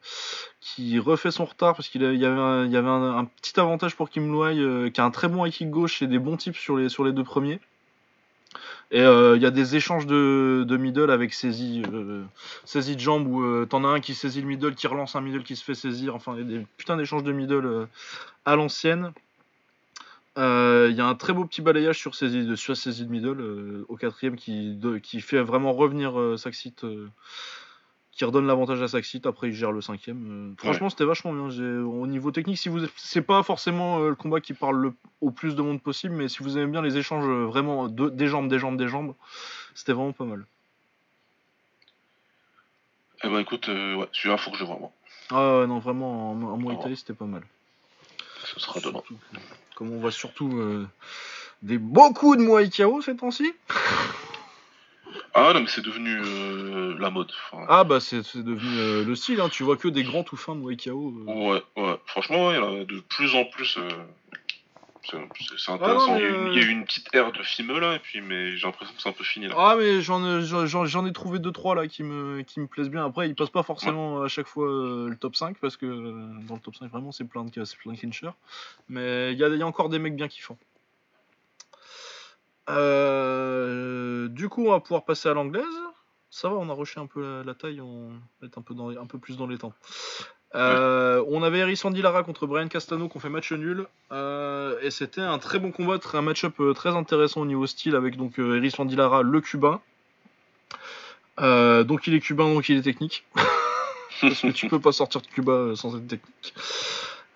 qui 0.61 0.99
refait 0.99 1.31
son 1.31 1.45
retard 1.45 1.75
parce 1.75 1.89
qu'il 1.89 2.03
y 2.03 2.25
avait, 2.25 2.41
un, 2.41 2.67
y 2.67 2.77
avait 2.77 2.89
un, 2.89 3.25
petit 3.25 3.59
avantage 3.59 3.97
pour 3.97 4.11
Kim 4.11 4.31
Loy 4.31 4.91
qui 4.91 5.01
a 5.01 5.05
un 5.05 5.11
très 5.11 5.29
bon 5.29 5.47
high 5.47 5.53
kick 5.53 5.71
gauche 5.71 6.03
et 6.03 6.07
des 6.07 6.19
bons 6.19 6.37
tips 6.37 6.59
sur 6.59 6.77
les, 6.77 6.89
sur 6.89 7.05
les 7.05 7.13
deux 7.13 7.25
premiers. 7.25 7.61
Et 8.91 9.01
euh, 9.03 9.37
il 9.37 9.43
y 9.43 9.47
a 9.47 9.51
des 9.51 9.77
échanges 9.77 10.07
de, 10.07 10.77
middle 10.77 11.11
avec 11.11 11.33
saisie, 11.33 11.83
euh, 11.93 12.25
saisie 12.65 12.97
de 12.97 13.01
jambes 13.01 13.27
où 13.27 13.43
euh, 13.43 13.67
t'en 13.69 13.85
as 13.85 13.89
un 13.89 14.01
qui 14.01 14.15
saisit 14.15 14.41
le 14.41 14.49
middle, 14.49 14.75
qui 14.75 14.89
relance 14.89 15.15
un 15.15 15.21
middle 15.21 15.45
qui 15.45 15.55
se 15.55 15.63
fait 15.63 15.75
saisir. 15.75 16.15
Enfin, 16.15 16.35
il 16.37 16.39
y 16.39 16.55
a 16.55 16.59
des 16.59 16.67
putains 16.77 16.97
d'échanges 16.97 17.23
de 17.23 17.33
middle 17.33 17.87
à 18.45 18.57
l'ancienne. 18.57 19.13
Il 20.37 20.95
y 20.97 21.01
a 21.01 21.07
un 21.07 21.15
très 21.15 21.33
beau 21.33 21.45
petit 21.45 21.61
balayage 21.61 21.99
sur 21.99 22.15
saisie 22.15 22.47
de, 22.47 22.57
sur 22.57 22.77
saisie 22.77 23.05
de 23.05 23.11
middle 23.11 23.85
au 23.89 23.97
quatrième 23.97 24.37
qui, 24.37 24.79
qui 25.03 25.21
fait 25.21 25.43
vraiment 25.43 25.73
revenir 25.73 26.39
Saxit 26.39 26.85
qui 28.21 28.27
redonne 28.27 28.47
l'avantage 28.47 28.83
à 28.83 28.89
Saxit. 28.89 29.25
Après, 29.25 29.49
il 29.49 29.55
gère 29.55 29.73
le 29.73 29.81
cinquième. 29.81 30.53
Euh, 30.53 30.55
franchement, 30.59 30.91
c'était 30.91 31.07
vachement 31.07 31.33
bien. 31.33 31.45
Au 31.87 32.07
niveau 32.07 32.31
technique, 32.31 32.59
si 32.59 32.69
vous, 32.69 32.81
c'est 32.95 33.23
pas 33.23 33.43
forcément 33.43 34.01
euh, 34.01 34.11
le 34.11 34.15
combat 34.15 34.43
qui 34.43 34.53
parle 34.53 34.77
le... 34.77 34.93
au 35.23 35.31
plus 35.31 35.55
de 35.55 35.63
monde 35.63 35.81
possible, 35.81 36.15
mais 36.15 36.29
si 36.29 36.43
vous 36.43 36.59
aimez 36.59 36.71
bien 36.71 36.83
les 36.83 36.99
échanges 36.99 37.25
euh, 37.27 37.47
vraiment 37.47 37.89
des 37.89 38.27
jambes, 38.27 38.51
des 38.51 38.59
jambes, 38.59 38.77
des 38.77 38.89
jambes, 38.89 39.15
c'était 39.75 39.95
vraiment 39.95 40.13
pas 40.13 40.27
mal. 40.27 40.45
Eh 43.25 43.29
ben 43.31 43.39
écoute, 43.39 43.69
ouais, 43.69 44.09
celui-là, 44.13 44.37
faut 44.37 44.51
que 44.51 44.59
je 44.59 44.65
vois 44.65 44.79
moi. 44.79 44.93
Ah 45.31 45.61
ouais, 45.61 45.67
non, 45.67 45.79
vraiment, 45.79 46.33
en, 46.33 46.63
en 46.63 46.95
c'était 46.95 47.15
pas 47.15 47.25
mal. 47.25 47.43
Ce 48.45 48.61
sera 48.61 48.81
demain. 48.81 49.01
comme 49.77 49.95
on 49.95 49.99
voit 49.99 50.13
surtout 50.13 50.63
des 51.63 51.79
beaucoup 51.79 52.37
de 52.37 52.43
Muay 52.43 52.69
Thai 52.69 52.85
ces 53.03 53.17
temps-ci. 53.17 53.51
Ah 55.35 55.53
non, 55.55 55.61
mais 55.61 55.69
c'est 55.69 55.85
devenu 55.85 56.21
euh, 56.21 56.97
la 56.99 57.11
mode. 57.11 57.31
ah 57.69 57.85
bah 57.85 58.01
c'est 58.01 58.37
devenu 58.37 58.79
euh, 58.79 59.05
le 59.05 59.15
style, 59.15 59.41
hein. 59.41 59.49
tu 59.49 59.63
vois 59.63 59.77
que 59.77 59.89
des 59.89 60.03
grands 60.03 60.25
tout 60.25 60.37
fins 60.37 60.57
de 60.57 60.61
Waikao. 60.61 61.15
Euh. 61.29 61.33
Ouais, 61.33 61.63
ouais, 61.77 61.97
franchement, 62.07 62.51
il 62.51 62.57
y 62.57 62.59
en 62.59 62.81
a 62.81 62.85
de 62.85 63.01
plus 63.01 63.35
en 63.35 63.45
plus. 63.45 63.79
C'est 65.03 65.73
intéressant. 65.73 66.17
il, 66.17 66.23
y 66.23 66.27
a 66.27 66.63
eu, 66.63 66.69
une 66.69 66.85
petite 66.85 67.09
ère 67.15 67.33
de 67.33 67.43
film 67.43 67.79
là, 67.79 67.95
et 67.95 67.99
puis, 67.99 68.21
mais 68.21 68.57
j'ai 68.57 68.67
l'impression 68.67 68.95
que 68.95 69.01
c'est 69.01 69.09
un 69.09 69.13
peu 69.13 69.25
fini 69.25 69.49
là. 69.49 69.55
Ah, 69.57 69.75
mais 69.79 70.03
j'en 70.03 70.41
j'en 70.67 71.07
ai 71.07 71.13
trouvé 71.13 71.39
2-3 71.39 71.75
là 71.75 71.87
qui 71.89 72.03
me, 72.03 72.43
qui 72.43 72.61
me 72.61 72.67
plaisent 72.67 72.91
bien. 72.91 73.07
Après, 73.07 73.29
ils 73.29 73.35
passent 73.35 73.51
pas 73.51 73.63
forcément 73.63 74.23
à 74.23 74.29
chaque 74.29 74.47
fois 74.47 74.67
le 74.67 75.17
top 75.19 75.37
5 75.37 75.57
parce 75.59 75.77
que 75.77 75.87
dans 76.47 76.55
le 76.55 76.61
top 76.61 76.77
5, 76.77 76.91
vraiment, 76.91 77.13
c'est 77.13 77.25
plein 77.25 77.45
de, 77.45 77.51
plein 77.51 77.93
de 77.93 77.99
clinchers. 77.99 78.31
Mais 78.89 79.33
il 79.33 79.39
y 79.39 79.45
a, 79.45 79.49
y 79.49 79.63
a 79.63 79.67
encore 79.67 79.89
des 79.89 79.99
mecs 79.99 80.17
bien 80.17 80.29
kiffants. 80.29 80.59
Euh, 82.71 84.29
du 84.29 84.49
coup, 84.49 84.67
on 84.67 84.71
va 84.71 84.81
pouvoir 84.81 85.05
passer 85.05 85.29
à 85.29 85.35
l'anglaise. 85.35 85.65
Ça 86.31 86.49
va, 86.49 86.55
on 86.55 86.69
a 86.71 86.73
rushé 86.73 87.01
un 87.01 87.07
peu 87.07 87.43
la, 87.45 87.55
taille, 87.55 87.81
on 87.81 88.11
va 88.41 88.47
être 88.47 88.59
un 88.59 88.63
peu, 89.07 89.19
plus 89.19 89.37
dans 89.37 89.47
les 89.49 89.59
temps. 89.59 89.73
Euh, 90.55 91.25
on 91.29 91.43
avait 91.43 91.59
Eris 91.59 91.81
Lara 91.97 92.23
contre 92.23 92.47
Brian 92.47 92.69
Castano 92.69 93.09
qui 93.09 93.17
ont 93.17 93.21
fait 93.21 93.29
match 93.29 93.53
nul. 93.53 93.87
Euh, 94.13 94.79
et 94.81 94.91
c'était 94.91 95.21
un 95.21 95.39
très 95.39 95.59
bon 95.59 95.73
combat, 95.73 95.99
un 96.13 96.23
match-up 96.23 96.55
très 96.75 96.91
intéressant 96.91 97.41
au 97.41 97.47
niveau 97.47 97.67
style 97.67 97.97
avec 97.97 98.17
donc 98.17 98.39
Eris 98.39 98.75
Lara, 98.97 99.23
le 99.23 99.41
cubain. 99.41 99.81
donc 101.39 102.07
il 102.07 102.15
est 102.15 102.21
cubain, 102.21 102.53
donc 102.55 102.69
il 102.69 102.79
est 102.79 102.83
technique. 102.83 103.25
Parce 104.21 104.43
que 104.43 104.49
tu 104.49 104.69
peux 104.69 104.81
pas 104.81 104.93
sortir 104.93 105.23
de 105.23 105.27
Cuba 105.27 105.73
sans 105.75 105.97
être 105.97 106.07
technique. 106.07 106.55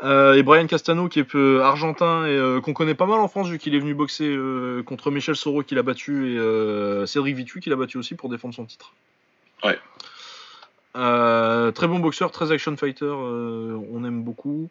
Euh, 0.03 0.35
et 0.35 0.43
Brian 0.43 0.67
Castano 0.67 1.09
qui 1.09 1.21
est 1.21 1.35
euh, 1.35 1.63
argentin 1.63 2.27
et 2.27 2.37
euh, 2.37 2.61
qu'on 2.61 2.73
connaît 2.73 2.97
pas 2.97 3.07
mal 3.07 3.21
en 3.21 3.29
France 3.29 3.49
vu 3.49 3.59
qu'il 3.59 3.75
est 3.77 3.79
venu 3.79 3.95
boxer 3.95 4.37
contre 4.85 5.11
Michel 5.11 5.37
Soro 5.37 5.63
qui 5.63 5.75
l'a 5.75 5.83
battu 5.83 6.35
et 6.35 7.07
Cédric 7.07 7.37
Vitu 7.37 7.61
qui 7.61 7.71
l'a 7.71 7.77
battu 7.77 7.99
aussi 7.99 8.15
pour 8.15 8.29
défendre 8.29 8.55
son 8.55 8.65
titre. 8.65 8.93
Ouais. 9.63 9.79
très 10.95 11.87
bon 11.87 12.01
boxeur, 12.01 12.31
très 12.33 12.51
action 12.51 12.77
fighter, 12.77 13.07
on 13.07 14.05
aime 14.05 14.23
beaucoup. 14.23 14.69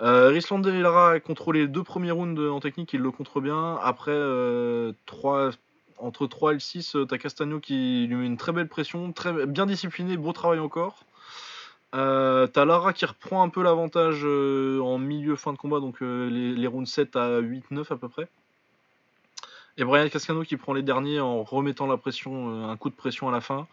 Euh, 0.00 0.28
Risland 0.28 0.64
Lara 0.64 1.12
a 1.12 1.20
contrôlé 1.20 1.62
les 1.62 1.68
deux 1.68 1.82
premiers 1.82 2.12
rounds 2.12 2.40
en 2.40 2.60
technique, 2.60 2.92
il 2.92 3.00
le 3.00 3.10
contre 3.10 3.40
bien. 3.40 3.76
Après, 3.82 4.16
entre 5.98 6.26
3 6.26 6.54
et 6.54 6.60
6, 6.60 6.96
t'as 7.08 7.18
Castano 7.18 7.60
qui 7.60 8.06
lui 8.08 8.16
met 8.16 8.26
une 8.26 8.36
très 8.36 8.52
belle 8.52 8.68
pression, 8.68 9.12
très 9.12 9.46
bien 9.46 9.66
discipliné, 9.66 10.16
beau 10.16 10.32
travail 10.32 10.60
encore. 10.60 11.04
Euh, 11.94 12.46
t'as 12.46 12.64
Lara 12.64 12.92
qui 12.92 13.04
reprend 13.04 13.42
un 13.42 13.48
peu 13.48 13.62
l'avantage 13.62 14.20
euh, 14.22 14.80
en 14.80 14.98
milieu 14.98 15.34
fin 15.36 15.52
de 15.52 15.58
combat, 15.58 15.80
donc 15.80 16.02
euh, 16.02 16.28
les, 16.30 16.66
rounds 16.66 16.88
7 16.88 17.16
à 17.16 17.40
8-9 17.40 17.92
à 17.92 17.96
peu 17.96 18.08
près. 18.08 18.28
Et 19.76 19.84
Brian 19.84 20.08
Cascano 20.08 20.42
qui 20.42 20.56
prend 20.56 20.72
les 20.72 20.82
derniers 20.82 21.20
en 21.20 21.42
remettant 21.42 21.86
la 21.86 21.96
pression, 21.96 22.68
un 22.68 22.76
coup 22.76 22.90
de 22.90 22.94
pression 22.94 23.28
à 23.28 23.32
la 23.32 23.40
fin. 23.40 23.66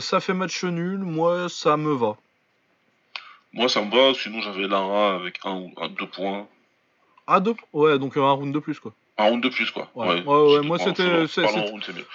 ça 0.00 0.20
fait 0.20 0.34
match 0.34 0.64
nul, 0.64 0.98
moi 0.98 1.48
ça 1.48 1.76
me 1.76 1.92
va. 1.92 2.16
Moi 3.52 3.68
ça 3.68 3.82
me 3.82 3.90
va, 3.90 4.14
sinon 4.18 4.40
j'avais 4.40 4.66
Lara 4.66 5.14
avec 5.14 5.38
un 5.44 5.54
ou 5.54 5.72
deux 5.88 6.06
points. 6.06 6.46
Ah 7.26 7.40
deux? 7.40 7.54
Ouais, 7.72 7.98
donc 7.98 8.16
un 8.16 8.30
round 8.30 8.52
de 8.52 8.58
plus 8.58 8.80
quoi. 8.80 8.92
Un 9.18 9.24
round 9.24 9.42
de 9.42 9.48
plus, 9.50 9.70
quoi. 9.70 9.90
Ouais, 9.94 10.22
ouais, 10.22 10.54
ouais, 10.54 10.60
moi 10.62 10.78
c'était. 10.78 11.26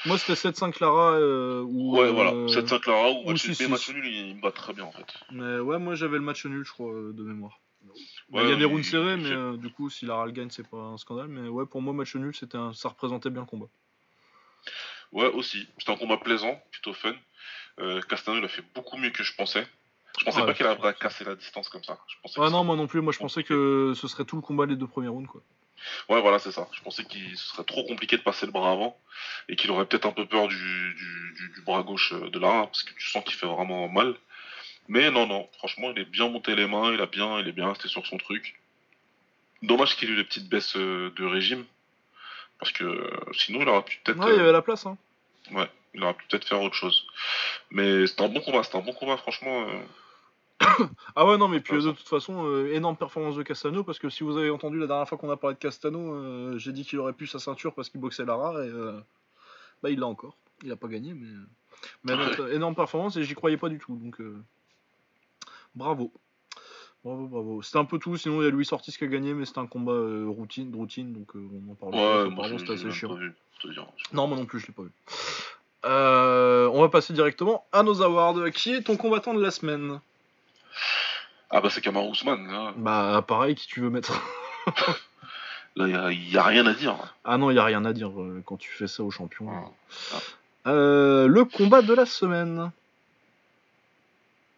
Moi 0.05 0.17
c'était 0.17 0.49
7-5 0.49 0.81
Lara. 0.81 1.11
Euh, 1.11 1.61
ouais, 1.61 2.11
voilà. 2.11 2.31
7-5 2.31 2.73
euh, 2.73 2.79
Lara 2.87 3.11
ou 3.11 3.27
match, 3.27 3.61
match 3.69 3.89
nul, 3.91 4.05
il 4.05 4.35
me 4.35 4.41
bat 4.41 4.51
très 4.51 4.73
bien 4.73 4.85
en 4.85 4.91
fait. 4.91 5.05
Mais 5.31 5.59
ouais, 5.59 5.77
moi 5.77 5.93
j'avais 5.93 6.17
le 6.17 6.23
match 6.23 6.45
nul, 6.45 6.65
je 6.65 6.71
crois, 6.71 6.91
de 6.91 7.23
mémoire. 7.23 7.59
il 8.33 8.49
y 8.49 8.51
a 8.51 8.55
des 8.55 8.65
rounds 8.65 8.83
serrés, 8.83 9.15
mais 9.15 9.29
euh, 9.29 9.57
du 9.57 9.69
coup, 9.69 9.91
si 9.91 10.05
Lara 10.05 10.25
le 10.25 10.31
gagne, 10.31 10.49
c'est 10.49 10.67
pas 10.67 10.77
un 10.77 10.97
scandale. 10.97 11.27
Mais 11.27 11.47
ouais, 11.47 11.67
pour 11.67 11.81
moi, 11.81 11.93
match 11.93 12.15
nul, 12.15 12.35
c'était 12.35 12.57
un... 12.57 12.73
ça 12.73 12.89
représentait 12.89 13.29
bien 13.29 13.41
le 13.41 13.47
combat. 13.47 13.67
Ouais, 15.11 15.27
aussi. 15.27 15.67
C'était 15.77 15.91
un 15.91 15.97
combat 15.97 16.17
plaisant, 16.17 16.59
plutôt 16.71 16.93
fun. 16.93 17.13
Euh, 17.79 18.01
Castano, 18.01 18.39
il 18.39 18.45
a 18.45 18.47
fait 18.47 18.63
beaucoup 18.73 18.97
mieux 18.97 19.11
que 19.11 19.23
je 19.23 19.35
pensais. 19.35 19.67
Je 20.17 20.25
pensais 20.25 20.43
pas 20.43 20.53
qu'il 20.55 20.65
à 20.65 20.93
casser 20.93 21.23
la 21.25 21.35
distance 21.35 21.69
comme 21.69 21.83
ça. 21.83 21.99
Je 22.07 22.15
pensais 22.23 22.41
ah 22.43 22.49
non, 22.49 22.63
moi 22.63 22.75
non 22.75 22.87
plus. 22.87 23.01
Moi, 23.01 23.13
je 23.13 23.19
pensais 23.19 23.43
que 23.43 23.93
ce 23.95 24.07
serait 24.07 24.25
tout 24.25 24.35
le 24.35 24.41
combat 24.41 24.65
les 24.65 24.75
deux 24.75 24.87
premiers 24.87 25.09
rounds, 25.09 25.29
quoi. 25.29 25.43
Ouais, 26.09 26.21
voilà, 26.21 26.39
c'est 26.39 26.51
ça. 26.51 26.67
Je 26.73 26.81
pensais 26.81 27.03
qu'il 27.03 27.37
serait 27.37 27.63
trop 27.63 27.83
compliqué 27.83 28.17
de 28.17 28.21
passer 28.21 28.45
le 28.45 28.51
bras 28.51 28.71
avant 28.71 28.97
et 29.49 29.55
qu'il 29.55 29.71
aurait 29.71 29.85
peut-être 29.85 30.05
un 30.05 30.11
peu 30.11 30.25
peur 30.25 30.47
du, 30.47 30.55
du, 30.55 31.61
bras 31.61 31.83
gauche 31.83 32.13
de 32.13 32.39
là, 32.39 32.65
parce 32.65 32.83
que 32.83 32.93
tu 32.93 33.09
sens 33.09 33.23
qu'il 33.23 33.35
fait 33.35 33.47
vraiment 33.47 33.89
mal. 33.89 34.15
Mais 34.87 35.11
non, 35.11 35.27
non, 35.27 35.49
franchement, 35.57 35.91
il 35.91 36.01
est 36.01 36.05
bien 36.05 36.29
monté 36.29 36.55
les 36.55 36.67
mains, 36.67 36.93
il 36.93 37.01
a 37.01 37.07
bien, 37.07 37.39
il 37.39 37.47
est 37.47 37.51
bien 37.51 37.69
resté 37.69 37.87
sur 37.87 38.05
son 38.05 38.17
truc. 38.17 38.57
Dommage 39.61 39.95
qu'il 39.97 40.09
ait 40.09 40.13
eu 40.13 40.15
les 40.15 40.23
petites 40.23 40.47
baisses 40.47 40.77
euh, 40.77 41.11
de 41.17 41.25
régime, 41.25 41.65
parce 42.59 42.71
que 42.71 42.83
euh, 42.83 43.19
sinon 43.33 43.61
il 43.61 43.69
aurait 43.69 43.83
pu 43.83 43.99
peut-être. 44.03 44.19
Ouais, 44.19 44.33
il 44.33 44.37
y 44.37 44.39
avait 44.39 44.51
la 44.51 44.61
place, 44.61 44.85
hein. 44.85 44.97
Ouais, 45.51 45.69
il 45.93 46.03
aurait 46.03 46.13
pu 46.13 46.25
peut-être 46.27 46.47
faire 46.47 46.61
autre 46.61 46.75
chose. 46.75 47.05
Mais 47.71 48.07
c'était 48.07 48.23
un 48.23 48.29
bon 48.29 48.39
combat, 48.39 48.63
c'était 48.63 48.77
un 48.77 48.81
bon 48.81 48.93
combat, 48.93 49.17
franchement. 49.17 49.67
Euh, 49.67 49.81
ah 51.15 51.25
ouais, 51.25 51.37
non, 51.37 51.47
mais 51.47 51.59
puis 51.59 51.75
de 51.75 51.91
toute 51.91 52.07
façon, 52.07 52.45
euh, 52.45 52.73
énorme 52.73 52.97
performance 52.97 53.35
de 53.35 53.43
Castano, 53.43 53.83
parce 53.83 53.99
que 53.99 54.09
si 54.09 54.23
vous 54.23 54.37
avez 54.37 54.49
entendu 54.49 54.79
la 54.79 54.87
dernière 54.87 55.07
fois 55.07 55.17
qu'on 55.17 55.29
a 55.29 55.37
parlé 55.37 55.55
de 55.55 55.59
Castano, 55.59 56.13
euh, 56.13 56.57
j'ai 56.57 56.71
dit 56.71 56.83
qu'il 56.83 56.99
aurait 56.99 57.13
pu 57.13 57.27
sa 57.27 57.39
ceinture 57.39 57.73
parce 57.73 57.89
qu'il 57.89 58.01
boxait 58.01 58.25
Lara, 58.25 58.53
et 58.63 58.69
euh, 58.69 58.99
bah 59.83 59.89
il 59.89 59.99
l'a 59.99 60.07
encore. 60.07 60.35
Il 60.63 60.71
a 60.71 60.75
pas 60.75 60.87
gagné, 60.87 61.13
mais, 61.13 61.27
mais 62.03 62.53
énorme 62.53 62.75
performance, 62.75 63.17
et 63.17 63.23
j'y 63.23 63.35
croyais 63.35 63.57
pas 63.57 63.69
du 63.69 63.77
tout, 63.77 63.95
donc 63.95 64.19
bravo. 65.75 66.11
Bravo, 67.03 67.27
bravo. 67.27 67.61
C'était 67.61 67.77
un 67.77 67.85
peu 67.85 67.99
tout, 67.99 68.17
sinon 68.17 68.41
il 68.41 68.45
y 68.45 68.47
a 68.47 68.49
Louis 68.49 68.67
Ortiz 68.71 68.97
qui 68.97 69.03
a 69.03 69.07
gagné, 69.07 69.35
mais 69.35 69.45
c'était 69.45 69.59
un 69.59 69.67
combat 69.67 69.93
routine, 70.27 70.73
routine, 70.75 71.13
donc 71.13 71.33
on 71.35 71.71
en 71.71 71.75
parle. 71.75 71.93
Ouais, 71.93 72.57
c'était 72.57 72.73
assez 72.73 72.91
chiant. 72.91 73.15
non, 74.11 74.27
moi 74.27 74.35
non 74.35 74.45
plus, 74.45 74.59
je 74.59 74.67
l'ai 74.67 74.73
pas 74.73 74.81
vu. 74.81 74.91
on 75.83 76.81
va 76.81 76.89
passer 76.89 77.13
directement 77.13 77.65
à 77.71 77.83
nos 77.83 78.01
awards. 78.01 78.49
Qui 78.51 78.73
est 78.73 78.81
ton 78.81 78.97
combattant 78.97 79.35
de 79.35 79.41
la 79.41 79.51
semaine? 79.51 80.01
Ah 81.49 81.61
bah 81.61 81.69
c'est 81.69 81.81
Kamar 81.81 82.05
Ousmane. 82.07 82.47
Là. 82.51 82.73
Bah 82.75 83.23
pareil, 83.27 83.55
qui 83.55 83.67
tu 83.67 83.81
veux 83.81 83.89
mettre 83.89 84.21
Là, 85.77 86.11
il 86.11 86.29
n'y 86.29 86.37
a, 86.37 86.43
rien 86.43 86.65
à 86.65 86.73
dire. 86.73 86.95
Ah 87.23 87.37
non, 87.37 87.51
il 87.51 87.53
n'y 87.53 87.59
a 87.59 87.63
rien 87.63 87.85
à 87.85 87.93
dire 87.93 88.09
euh, 88.19 88.41
quand 88.43 88.57
tu 88.57 88.69
fais 88.69 88.87
ça 88.87 89.03
au 89.03 89.11
champion. 89.11 89.47
Ah. 90.11 90.17
Euh, 90.65 91.27
le 91.27 91.45
combat 91.45 91.83
de 91.83 91.93
la 91.93 92.07
semaine. 92.07 92.71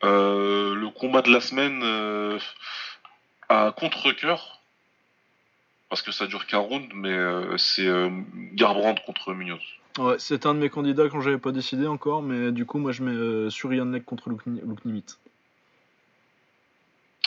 Euh, 0.06 0.74
le 0.76 0.90
combat 0.90 1.22
de 1.22 1.30
la 1.30 1.42
semaine 1.42 1.84
à 3.50 3.74
contre-coeur. 3.78 4.62
Parce 5.90 6.02
que 6.02 6.14
ça 6.14 6.26
dure 6.26 6.46
qu'un 6.46 6.60
round, 6.60 6.88
mais 6.94 7.18
c'est 7.58 7.90
Garbrand 8.54 8.96
contre 9.06 9.34
Munoz. 9.34 9.60
Ouais, 9.98 10.16
c'est 10.20 10.46
un 10.46 10.54
de 10.54 10.60
mes 10.60 10.70
candidats 10.70 11.10
quand 11.10 11.20
j'avais 11.20 11.40
pas 11.40 11.52
décidé 11.52 11.86
encore, 11.86 12.22
mais 12.22 12.54
du 12.54 12.66
coup, 12.66 12.78
moi 12.78 12.94
je 12.94 13.04
mets 13.04 13.50
Surian 13.50 13.92
contre 14.06 14.30
Luke, 14.30 14.46
Nimit. 14.86 15.18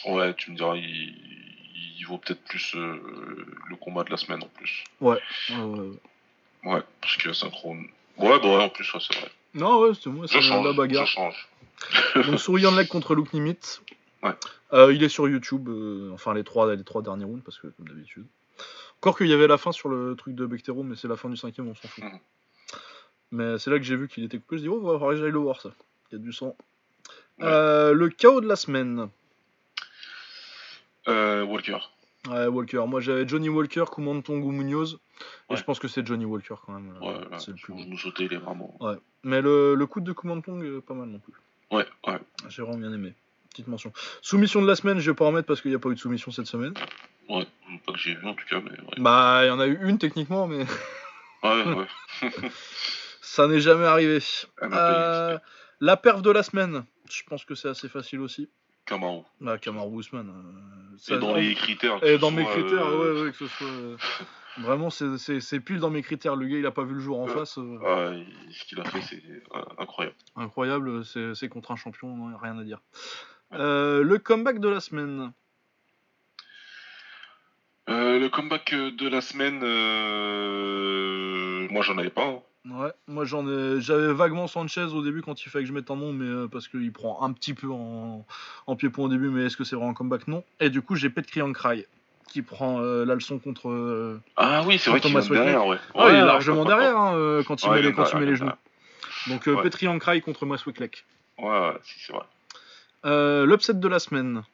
Ouais, 0.07 0.35
tu 0.35 0.51
me 0.51 0.57
diras, 0.57 0.77
il, 0.77 2.05
vaut 2.07 2.19
peut-être 2.19 2.43
plus 2.43 2.75
euh, 2.75 3.01
le 3.69 3.77
combat 3.77 4.03
de 4.03 4.11
la 4.11 4.17
semaine 4.17 4.43
en 4.43 4.49
plus. 4.49 4.85
Ouais. 5.01 5.21
Ouais, 6.65 6.83
parce 7.01 7.17
que 7.17 7.33
Synchrone, 7.33 7.87
Ouais, 8.19 8.39
bah 8.41 8.49
ouais, 8.49 8.65
en 8.65 8.69
plus, 8.69 8.85
c'est 8.85 9.19
vrai. 9.19 9.31
Non, 9.55 9.81
ouais, 9.81 9.93
c'est 10.01 10.11
moi, 10.11 10.27
c'est 10.29 10.41
la 10.41 10.73
bagarre. 10.73 11.07
Je 11.07 11.13
change. 11.13 11.49
Donc, 12.15 12.39
Souriant 12.39 12.75
Leg 12.75 12.89
contre 12.89 13.15
Look 13.15 13.33
Nimit. 13.33 13.59
Ouais. 14.23 14.33
Euh, 14.73 14.93
il 14.93 15.03
est 15.03 15.09
sur 15.09 15.29
YouTube, 15.29 15.69
euh, 15.69 16.11
enfin 16.13 16.33
les 16.33 16.45
trois, 16.45 16.75
les 16.75 16.85
trois 16.85 17.03
derniers 17.03 17.25
rounds, 17.25 17.43
parce 17.45 17.59
que 17.59 17.67
comme 17.69 17.89
d'habitude. 17.89 18.27
Encore 18.99 19.19
qu'il 19.19 19.27
y 19.27 19.35
avait 19.35 19.49
la 19.49 19.59
fin 19.59 19.73
sur 19.73 19.89
le 19.89 20.15
truc 20.15 20.35
de 20.35 20.47
Bectero, 20.47 20.83
mais 20.85 20.95
c'est 20.95 21.09
la 21.09 21.17
fin 21.17 21.29
du 21.29 21.37
cinquième, 21.37 21.69
on 21.69 21.75
s'en 21.75 21.89
fout. 21.89 22.05
Mhm. 22.05 22.19
Mais 23.33 23.59
c'est 23.59 23.71
là 23.71 23.79
que 23.79 23.85
j'ai 23.85 23.97
vu 23.97 24.09
qu'il 24.09 24.25
était 24.25 24.39
coupé, 24.39 24.59
je 24.59 24.63
dis, 24.63 24.69
oh, 24.69 24.81
va 24.81 24.93
falloir 24.93 25.11
que 25.11 25.17
j'aille 25.17 25.33
le 25.33 25.39
voir 25.39 25.61
ça. 25.61 25.71
Il 26.11 26.19
y 26.19 26.21
a 26.21 26.25
du 26.25 26.33
sang. 26.33 26.55
Euh, 27.41 27.93
le 27.93 28.09
chaos 28.11 28.41
de 28.41 28.47
la 28.47 28.57
semaine. 28.57 29.09
Walker. 31.07 31.79
Ouais, 32.29 32.47
Walker. 32.47 32.85
Moi 32.87 33.01
j'avais 33.01 33.27
Johnny 33.27 33.49
Walker, 33.49 33.85
Kumantong 33.93 34.43
ou 34.45 34.53
Munoz. 34.53 34.99
Et 35.51 35.57
je 35.57 35.65
pense 35.65 35.79
que 35.79 35.89
c'est 35.89 36.07
Johnny 36.07 36.25
Walker 36.25 36.55
quand 36.65 36.73
même. 36.73 36.97
Ouais, 37.01 37.39
c'est 37.39 37.51
le 37.51 37.57
plus. 37.57 37.75
Nous 37.75 37.99
sauter, 37.99 38.25
il 38.25 38.33
est 38.33 38.39
vraiment. 38.39 38.77
Ouais. 38.81 38.97
Mais 39.25 39.41
le, 39.41 39.75
le 39.75 39.87
coup 39.87 40.01
de 40.01 40.13
Kumantong, 40.13 40.81
pas 40.81 40.95
mal 40.95 41.09
non 41.09 41.19
plus. 41.19 41.33
Ouais, 41.71 41.87
ouais. 42.07 42.19
J'ai 42.49 42.63
vraiment 42.63 42.79
bien 42.79 42.93
aimé. 42.93 43.15
Petite 43.51 43.69
mention. 43.69 43.93
Soumission 44.23 44.63
de 44.63 44.67
la 44.67 44.77
semaine, 44.77 44.99
je 44.99 45.11
vais 45.11 45.15
pas 45.17 45.27
en 45.27 45.33
mettre 45.33 45.47
parce 45.47 45.61
qu'il 45.61 45.71
n'y 45.71 45.77
a 45.77 45.79
pas 45.79 45.91
eu 45.91 45.95
de 45.95 45.99
soumission 45.99 46.31
cette 46.31 46.47
semaine. 46.47 46.75
Ouais, 47.29 47.47
pas 47.87 47.93
que 47.93 47.99
j'ai 47.99 48.15
vu 48.15 48.27
en 48.27 48.35
tout 48.35 48.47
cas, 48.49 48.61
mais. 48.61 48.77
Bah, 48.99 49.41
il 49.45 49.49
y 49.49 49.51
en 49.51 49.61
a 49.61 49.67
eu 49.67 49.79
une 49.87 49.99
techniquement, 49.99 50.47
mais. 50.47 50.65
ouais, 51.43 51.65
ouais. 51.75 51.87
Ça 53.21 53.47
n'est 53.49 53.61
jamais 53.61 53.85
arrivé. 53.85 54.19
Euh, 54.63 55.39
la 55.81 55.97
perf 55.97 56.23
de 56.23 56.31
la 56.31 56.43
semaine, 56.43 56.85
je 57.11 57.23
pense 57.25 57.45
que 57.45 57.55
c'est 57.55 57.69
assez 57.69 57.89
facile 57.89 58.21
aussi. 58.21 58.49
Kamaru. 58.87 59.23
Bah, 59.41 59.59
Kamaru 59.59 59.97
Ousmane. 59.97 60.31
Euh, 60.31 61.15
et 61.15 61.19
dans 61.19 61.35
les 61.35 61.55
critères. 61.55 62.03
Et 62.05 62.19
dans 62.19 62.31
mes 62.31 62.45
critères, 62.45 62.87
euh, 62.87 63.15
ouais, 63.15 63.23
ouais, 63.25 63.31
que 63.31 63.37
ce 63.37 63.47
soit. 63.47 63.67
Vraiment, 64.59 64.91
c'est 64.91 65.61
pile 65.61 65.79
dans 65.79 65.89
mes 65.89 66.03
critères. 66.03 66.37
Le 66.37 66.47
gars, 66.47 66.59
il 66.59 66.67
a 66.67 66.71
pas 66.71 66.85
vu 66.85 66.95
le 66.95 67.01
jour 67.01 67.19
en 67.21 67.27
face. 67.27 67.57
Ouais, 67.57 68.27
ce 68.51 68.65
qu'il 68.67 68.79
a 68.81 68.85
fait, 68.85 69.01
c'est 69.01 69.23
incroyable. 69.79 70.17
Incroyable, 70.37 71.05
c'est 71.05 71.49
contre 71.49 71.71
un 71.71 71.77
champion, 71.77 72.37
rien 72.37 72.59
à 72.59 72.63
dire. 72.65 72.83
le 73.53 74.17
comeback 74.19 74.59
de 74.59 74.69
la 74.69 74.81
semaine. 74.81 75.33
le 77.89 78.29
comeback 78.29 78.75
de 78.75 79.09
la 79.09 79.23
semaine, 79.23 79.61
moi 81.71 81.81
j'en 81.81 81.97
avais 81.97 82.11
pas. 82.11 82.27
Hein. 82.27 82.43
Ouais, 82.71 82.93
moi 83.09 83.25
j'en 83.25 83.49
ai, 83.49 83.81
j'avais 83.81 84.13
vaguement 84.13 84.47
Sanchez 84.47 84.85
au 84.85 85.03
début 85.03 85.21
quand 85.21 85.45
il 85.45 85.49
fallait 85.49 85.65
que 85.65 85.69
je 85.69 85.75
mette 85.75 85.91
un 85.91 85.97
nom, 85.97 86.13
mais 86.13 86.27
euh, 86.27 86.47
parce 86.47 86.69
qu'il 86.69 86.93
prend 86.93 87.21
un 87.23 87.33
petit 87.33 87.55
peu 87.55 87.69
en, 87.69 88.25
en 88.69 88.77
pied-point 88.77 89.07
au 89.07 89.09
début, 89.09 89.31
mais 89.31 89.47
est-ce 89.47 89.57
que 89.57 89.65
c'est 89.65 89.75
vraiment 89.75 89.91
un 89.91 89.95
comeback? 89.95 90.29
Non. 90.29 90.45
Et 90.61 90.71
du 90.71 90.81
coup, 90.81 90.95
j'ai 90.95 91.11
Pet 91.11 91.27
Cry 91.27 91.87
qui 92.29 92.43
prend 92.43 92.81
euh, 92.81 93.05
la 93.05 93.15
leçon 93.15 93.41
contre. 93.41 93.69
Euh, 93.69 94.21
ah 94.37 94.63
oui, 94.65 94.79
c'est 94.79 94.91
vrai 94.91 95.01
qu'il 95.01 95.17
est 95.17 95.29
derrière, 95.29 95.67
ouais. 95.67 95.79
Ah, 95.97 96.07
il 96.11 96.15
est 96.15 96.25
largement 96.25 96.65
derrière 96.65 96.97
hein, 96.97 97.43
quand 97.47 97.65
il 97.65 97.71
met, 97.73 97.83
les, 97.83 97.93
quand 97.93 98.07
il 98.13 98.19
met 98.21 98.27
les 98.27 98.37
genoux. 98.37 98.53
Donc 99.27 99.47
ouais. 99.47 99.99
Cry 99.99 100.23
contre 100.23 100.47
Masweklek. 100.47 101.05
Ouais, 101.39 101.49
ouais, 101.49 101.79
si, 101.83 101.95
c'est 101.99 102.13
vrai. 102.13 103.45
L'upset 103.45 103.75
de 103.75 103.89
la 103.89 103.99
semaine. 103.99 104.45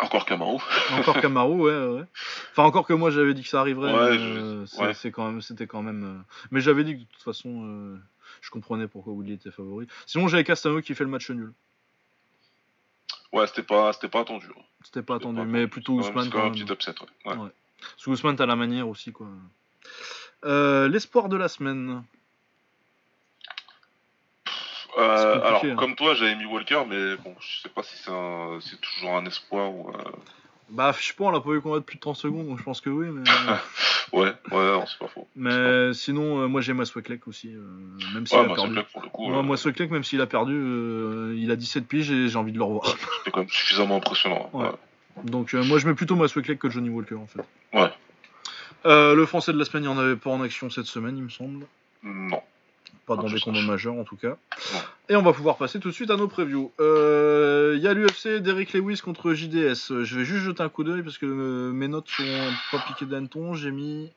Encore 0.00 0.24
Camaro. 0.24 0.60
encore 0.92 1.20
Camaro, 1.20 1.54
ouais, 1.56 1.86
ouais. 1.86 2.04
Enfin, 2.52 2.64
encore 2.64 2.86
que 2.86 2.92
moi 2.92 3.10
j'avais 3.10 3.34
dit 3.34 3.42
que 3.42 3.48
ça 3.48 3.60
arriverait. 3.60 3.92
Euh, 3.92 4.64
c'est 4.94 5.10
quand 5.10 5.26
même, 5.26 5.42
c'était 5.42 5.66
quand 5.66 5.82
même. 5.82 6.04
Euh, 6.04 6.34
mais 6.50 6.60
j'avais 6.60 6.84
dit 6.84 6.94
que 6.94 7.00
de 7.00 7.04
toute 7.04 7.22
façon, 7.22 7.64
euh, 7.64 7.98
je 8.40 8.50
comprenais 8.50 8.88
pourquoi 8.88 9.12
Woodley 9.12 9.34
était 9.34 9.50
favori. 9.50 9.86
Sinon, 10.06 10.28
j'avais 10.28 10.44
Castano 10.44 10.80
qui 10.80 10.94
fait 10.94 11.04
le 11.04 11.10
match 11.10 11.30
nul. 11.30 11.52
Ouais, 13.32 13.46
c'était 13.46 13.62
pas, 13.62 13.92
c'était 13.92 14.08
pas 14.08 14.20
attendu. 14.20 14.48
C'était 14.82 15.02
pas 15.02 15.16
attendu, 15.16 15.42
mais 15.42 15.66
plutôt 15.66 15.94
Ousmane. 15.94 16.24
C'est 16.24 16.30
quand 16.30 16.38
même 16.38 16.48
un 16.48 16.50
petit 16.50 16.72
upset, 16.72 16.94
ouais. 17.26 17.36
ouais. 17.36 17.50
Sous 17.96 18.10
Ousmane, 18.10 18.36
t'as 18.36 18.46
la 18.46 18.56
manière 18.56 18.88
aussi, 18.88 19.12
quoi. 19.12 19.28
L'espoir 20.42 21.28
de 21.28 21.36
la 21.36 21.48
semaine. 21.48 22.02
Euh, 24.98 25.40
alors, 25.42 25.64
hein. 25.64 25.76
comme 25.76 25.94
toi, 25.94 26.14
j'avais 26.14 26.34
mis 26.34 26.46
Walker, 26.46 26.82
mais 26.88 27.16
bon, 27.16 27.34
je 27.40 27.62
sais 27.62 27.68
pas 27.68 27.82
si 27.82 27.96
c'est 27.96 28.80
toujours 28.80 29.16
un 29.16 29.24
espoir 29.26 29.70
ou. 29.70 29.90
Euh... 29.90 30.02
Bah, 30.70 30.94
je 30.98 31.04
sais 31.04 31.14
pas, 31.14 31.24
on 31.24 31.30
l'a 31.30 31.40
pas 31.40 31.50
vu 31.50 31.60
combattre 31.60 31.84
plus 31.84 31.96
de 31.96 32.00
30 32.00 32.16
secondes, 32.16 32.46
donc 32.46 32.58
je 32.58 32.62
pense 32.62 32.80
que 32.80 32.90
oui. 32.90 33.08
Mais... 33.10 33.28
ouais, 34.18 34.32
ouais, 34.52 34.84
c'est 34.86 34.98
pas 34.98 35.08
faux. 35.08 35.26
Mais 35.34 35.92
sinon, 35.94 36.40
euh, 36.40 36.46
moi 36.46 36.60
j'ai 36.60 36.72
Masweklek 36.72 37.26
aussi. 37.26 37.48
Euh, 37.48 37.60
même 38.14 38.26
s'il 38.26 38.38
a 38.38 38.44
perdu. 38.44 38.80
Pour 38.92 39.02
le 39.02 39.08
coup, 39.08 39.28
moi, 39.28 39.56
même 39.90 40.04
s'il 40.04 40.20
a 40.20 40.26
perdu, 40.26 41.34
il 41.36 41.50
a 41.50 41.56
17 41.56 41.86
piges 41.86 42.10
et 42.10 42.28
j'ai 42.28 42.36
envie 42.38 42.52
de 42.52 42.58
le 42.58 42.64
revoir. 42.64 42.96
C'est 43.24 43.30
quand 43.30 43.40
même 43.40 43.48
suffisamment 43.48 43.96
impressionnant. 43.96 44.50
Ouais. 44.52 44.70
Donc, 45.24 45.52
moi 45.54 45.78
je 45.78 45.88
mets 45.88 45.94
plutôt 45.94 46.14
Masweklek 46.14 46.58
que 46.58 46.70
Johnny 46.70 46.88
Walker 46.88 47.16
en 47.16 47.26
fait. 47.26 47.42
Ouais. 47.72 47.90
le 48.84 49.26
français 49.26 49.52
de 49.52 49.58
la 49.58 49.64
semaine, 49.64 49.84
il 49.84 49.88
n'y 49.88 49.94
en 49.94 49.98
avait 49.98 50.16
pas 50.16 50.30
en 50.30 50.40
action 50.42 50.70
cette 50.70 50.86
semaine, 50.86 51.16
il 51.16 51.24
me 51.24 51.30
semble. 51.30 51.66
Non 52.02 52.42
dans 53.16 53.28
des 53.28 53.40
combats 53.40 53.62
majeurs 53.62 53.94
en 53.94 54.04
tout 54.04 54.16
cas. 54.16 54.36
Et 55.08 55.16
on 55.16 55.22
va 55.22 55.32
pouvoir 55.32 55.56
passer 55.56 55.80
tout 55.80 55.88
de 55.88 55.94
suite 55.94 56.10
à 56.10 56.16
nos 56.16 56.28
previews. 56.28 56.72
Il 56.78 56.84
euh, 56.84 57.78
y 57.78 57.86
a 57.86 57.94
l'UFC 57.94 58.40
Derek 58.40 58.72
Lewis 58.72 59.00
contre 59.02 59.32
JDS. 59.32 60.04
Je 60.04 60.18
vais 60.18 60.24
juste 60.24 60.44
jeter 60.44 60.62
un 60.62 60.68
coup 60.68 60.84
d'œil 60.84 61.02
parce 61.02 61.18
que 61.18 61.26
euh, 61.26 61.72
mes 61.72 61.88
notes 61.88 62.08
sont 62.08 62.52
pas 62.70 62.78
piquées 62.86 63.06
d'un 63.06 63.26
ton. 63.26 63.54
J'ai 63.54 63.70
mis. 63.70 64.10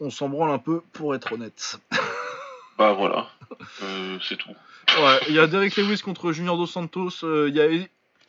On 0.00 0.10
s'en 0.10 0.28
branle 0.28 0.50
un 0.50 0.58
peu 0.58 0.82
pour 0.92 1.14
être 1.14 1.32
honnête. 1.32 1.78
bah 2.78 2.92
voilà, 2.92 3.28
euh, 3.82 4.18
c'est 4.22 4.36
tout. 4.36 4.50
Ouais, 4.98 5.20
il 5.28 5.34
y 5.34 5.38
a 5.38 5.46
Derek 5.46 5.76
Lewis 5.76 6.00
contre 6.00 6.32
Junior 6.32 6.56
Dos 6.56 6.66
Santos. 6.66 7.22
Il 7.22 7.54
y 7.54 7.60
a. 7.60 7.68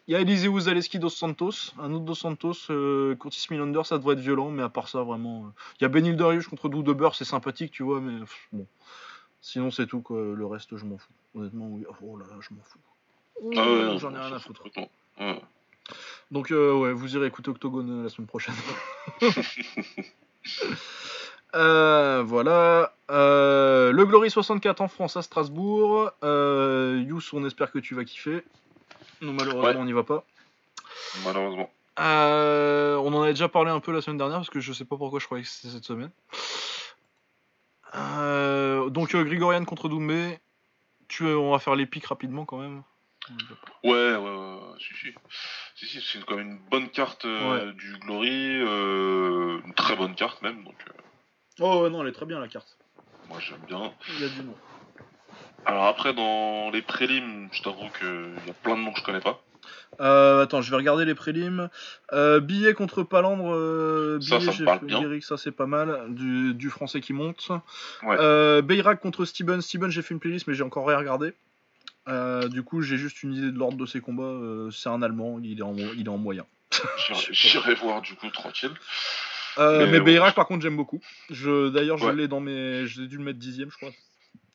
Il 0.08 0.12
y 0.12 0.16
a 0.16 0.20
Eliseu 0.20 0.60
Zaleski 0.60 1.00
dos 1.00 1.10
Santos, 1.10 1.74
un 1.80 1.92
autre 1.92 2.06
dos 2.06 2.14
Santos, 2.14 2.54
euh, 2.70 3.16
Curtis 3.16 3.48
Milander, 3.50 3.82
ça 3.84 3.98
devrait 3.98 4.14
être 4.14 4.20
violent, 4.20 4.52
mais 4.52 4.62
à 4.62 4.70
part 4.70 4.88
ça, 4.88 5.02
vraiment. 5.02 5.52
Il 5.80 5.84
y 5.84 5.86
a 5.86 5.88
Benil 5.88 6.16
Darius 6.16 6.48
contre 6.48 6.70
Doudebeur, 6.70 7.16
c'est 7.16 7.26
sympathique, 7.26 7.72
tu 7.72 7.82
vois, 7.82 8.00
mais 8.00 8.24
bon. 8.52 8.68
Sinon, 9.46 9.70
c'est 9.70 9.86
tout, 9.86 10.02
quoi. 10.02 10.20
Le 10.20 10.46
reste, 10.48 10.76
je 10.76 10.86
m'en 10.86 10.98
fous. 10.98 11.14
Honnêtement, 11.36 11.68
oui. 11.68 11.86
Oh 12.02 12.18
là 12.18 12.26
là, 12.28 12.36
je 12.40 12.52
m'en 12.52 12.64
fous. 12.64 12.80
Ah 13.56 13.96
J'en 14.00 14.12
ai 14.16 14.18
rien 14.18 14.34
à 14.34 14.40
foutre. 14.40 14.64
Donc, 16.32 16.50
euh, 16.50 16.74
ouais, 16.74 16.94
vous 16.94 17.16
irez 17.16 17.28
écouter 17.28 17.52
Octogone 17.52 18.00
euh, 18.00 18.04
la 18.04 18.10
semaine 18.10 18.28
prochaine. 18.28 18.56
Euh, 21.54 22.22
voilà. 22.22 22.94
le 23.08 24.04
Glory 24.04 24.30
64 24.30 24.82
en 24.82 24.90
France 24.90 25.16
à 25.16 25.22
Strasbourg. 25.22 26.12
Yous, 26.22 27.22
on 27.32 27.46
espère 27.46 27.72
que 27.72 27.80
tu 27.80 27.96
vas 27.96 28.04
kiffer. 28.04 28.44
Non, 29.22 29.32
malheureusement, 29.32 29.80
on 29.80 29.86
n'y 29.86 29.94
va 29.94 30.04
pas. 30.04 30.26
Malheureusement. 31.24 31.70
on 31.98 33.14
en 33.14 33.22
avait 33.22 33.32
déjà 33.32 33.48
parlé 33.48 33.72
un 33.72 33.80
peu 33.80 33.94
la 33.94 34.02
semaine 34.02 34.18
dernière 34.18 34.40
parce 34.40 34.50
que 34.50 34.60
je 34.60 34.74
sais 34.74 34.84
pas 34.84 34.98
pourquoi 34.98 35.22
je 35.22 35.28
croyais 35.28 35.46
que 35.46 35.50
c'était 35.50 35.74
cette 35.74 35.86
semaine. 35.86 36.12
Euh, 37.96 38.45
donc 38.90 39.16
euh, 39.16 39.24
Grigorian 39.24 39.66
contre 39.66 39.90
Doumbé. 39.90 40.40
Tu, 41.08 41.24
on 41.26 41.52
va 41.52 41.60
faire 41.60 41.76
les 41.76 41.86
pics 41.86 42.06
rapidement 42.06 42.46
quand 42.46 42.58
même. 42.58 42.84
Ouais, 43.84 44.16
ouais, 44.16 44.18
ouais, 44.18 44.60
si, 44.80 45.14
si. 45.76 45.88
si, 45.88 46.02
c'est 46.02 46.24
quand 46.26 46.36
même 46.36 46.52
une 46.52 46.70
bonne 46.70 46.90
carte 46.90 47.26
euh, 47.26 47.72
du 47.74 47.98
Glory, 47.98 48.62
une 48.62 49.74
très 49.76 49.96
bonne 49.96 50.16
carte 50.16 50.42
même. 50.42 50.64
Donc, 50.64 50.76
Oh 51.60 51.88
non, 51.90 52.02
elle 52.02 52.10
est 52.10 52.14
très 52.14 52.26
bien 52.26 52.40
la 52.40 52.48
carte. 52.48 52.78
Moi 53.30 53.40
j'aime 53.40 53.62
bien. 53.68 53.94
Il 54.10 54.22
y 54.22 54.26
a 54.26 54.30
du 54.30 54.44
nom. 54.44 54.56
Alors 55.66 55.86
après, 55.86 56.14
dans 56.14 56.70
les 56.70 56.82
prélims, 56.82 57.50
je 57.52 57.62
t'avoue 57.64 57.90
qu'il 57.98 58.36
y 58.46 58.50
a 58.50 58.54
plein 58.54 58.76
de 58.76 58.82
noms 58.82 58.92
que 58.92 59.00
je 59.00 59.04
connais 59.04 59.22
pas. 59.22 59.42
Euh, 60.02 60.44
attends, 60.44 60.62
je 60.62 60.70
vais 60.70 60.78
regarder 60.78 61.06
les 61.06 61.16
prélims. 61.16 61.70
Euh, 62.14 62.40
billet 62.40 62.74
contre 62.74 63.04
Palandre. 63.04 63.54
Euh, 63.54 64.20
ça, 64.22 64.40
ça, 64.40 64.52
ça 65.22 65.38
c'est 65.38 65.52
pas 65.52 65.66
mal. 65.66 66.06
Du, 66.10 66.70
français 66.70 67.02
qui 67.02 67.14
monte. 67.14 67.50
Ouais. 68.04 68.98
Contre 69.02 69.26
Steven. 69.26 69.62
Steven, 69.62 69.90
j'ai 69.90 70.02
fait 70.02 70.14
une 70.14 70.20
playlist, 70.20 70.48
mais 70.48 70.54
j'ai 70.54 70.64
encore 70.64 70.88
rien 70.88 70.98
regardé. 70.98 71.34
du 72.50 72.64
coup, 72.64 72.82
j'ai 72.82 72.98
juste 72.98 73.24
une 73.24 73.34
idée 73.34 73.52
de 73.52 73.58
l'ordre 73.58 73.78
de 73.78 73.86
ses 73.86 74.02
combats. 74.02 74.70
c'est 74.72 74.90
un 74.90 75.02
Allemand, 75.02 75.40
il 75.44 75.60
est 75.60 75.64
en, 75.64 75.76
il 75.76 76.06
est 76.06 76.10
en 76.10 76.18
moyen. 76.18 76.46
J'irai 77.32 77.76
voir 77.76 78.02
du 78.02 78.16
coup 78.16 78.30
tranquille. 78.30 78.74
mais, 79.58 80.00
Beyrak, 80.00 80.36
par 80.36 80.48
contre, 80.48 80.62
j'aime 80.62 80.78
beaucoup. 80.78 81.02
Je, 81.30 81.70
d'ailleurs, 81.70 81.98
je 81.98 82.10
l'ai 82.10 82.28
dans 82.28 82.40
mes, 82.40 82.86
j'ai 82.88 83.08
dû 83.08 83.18
le 83.18 83.24
mettre 83.24 83.40
dixième, 83.40 83.72
je 83.72 83.78
crois. 83.78 83.92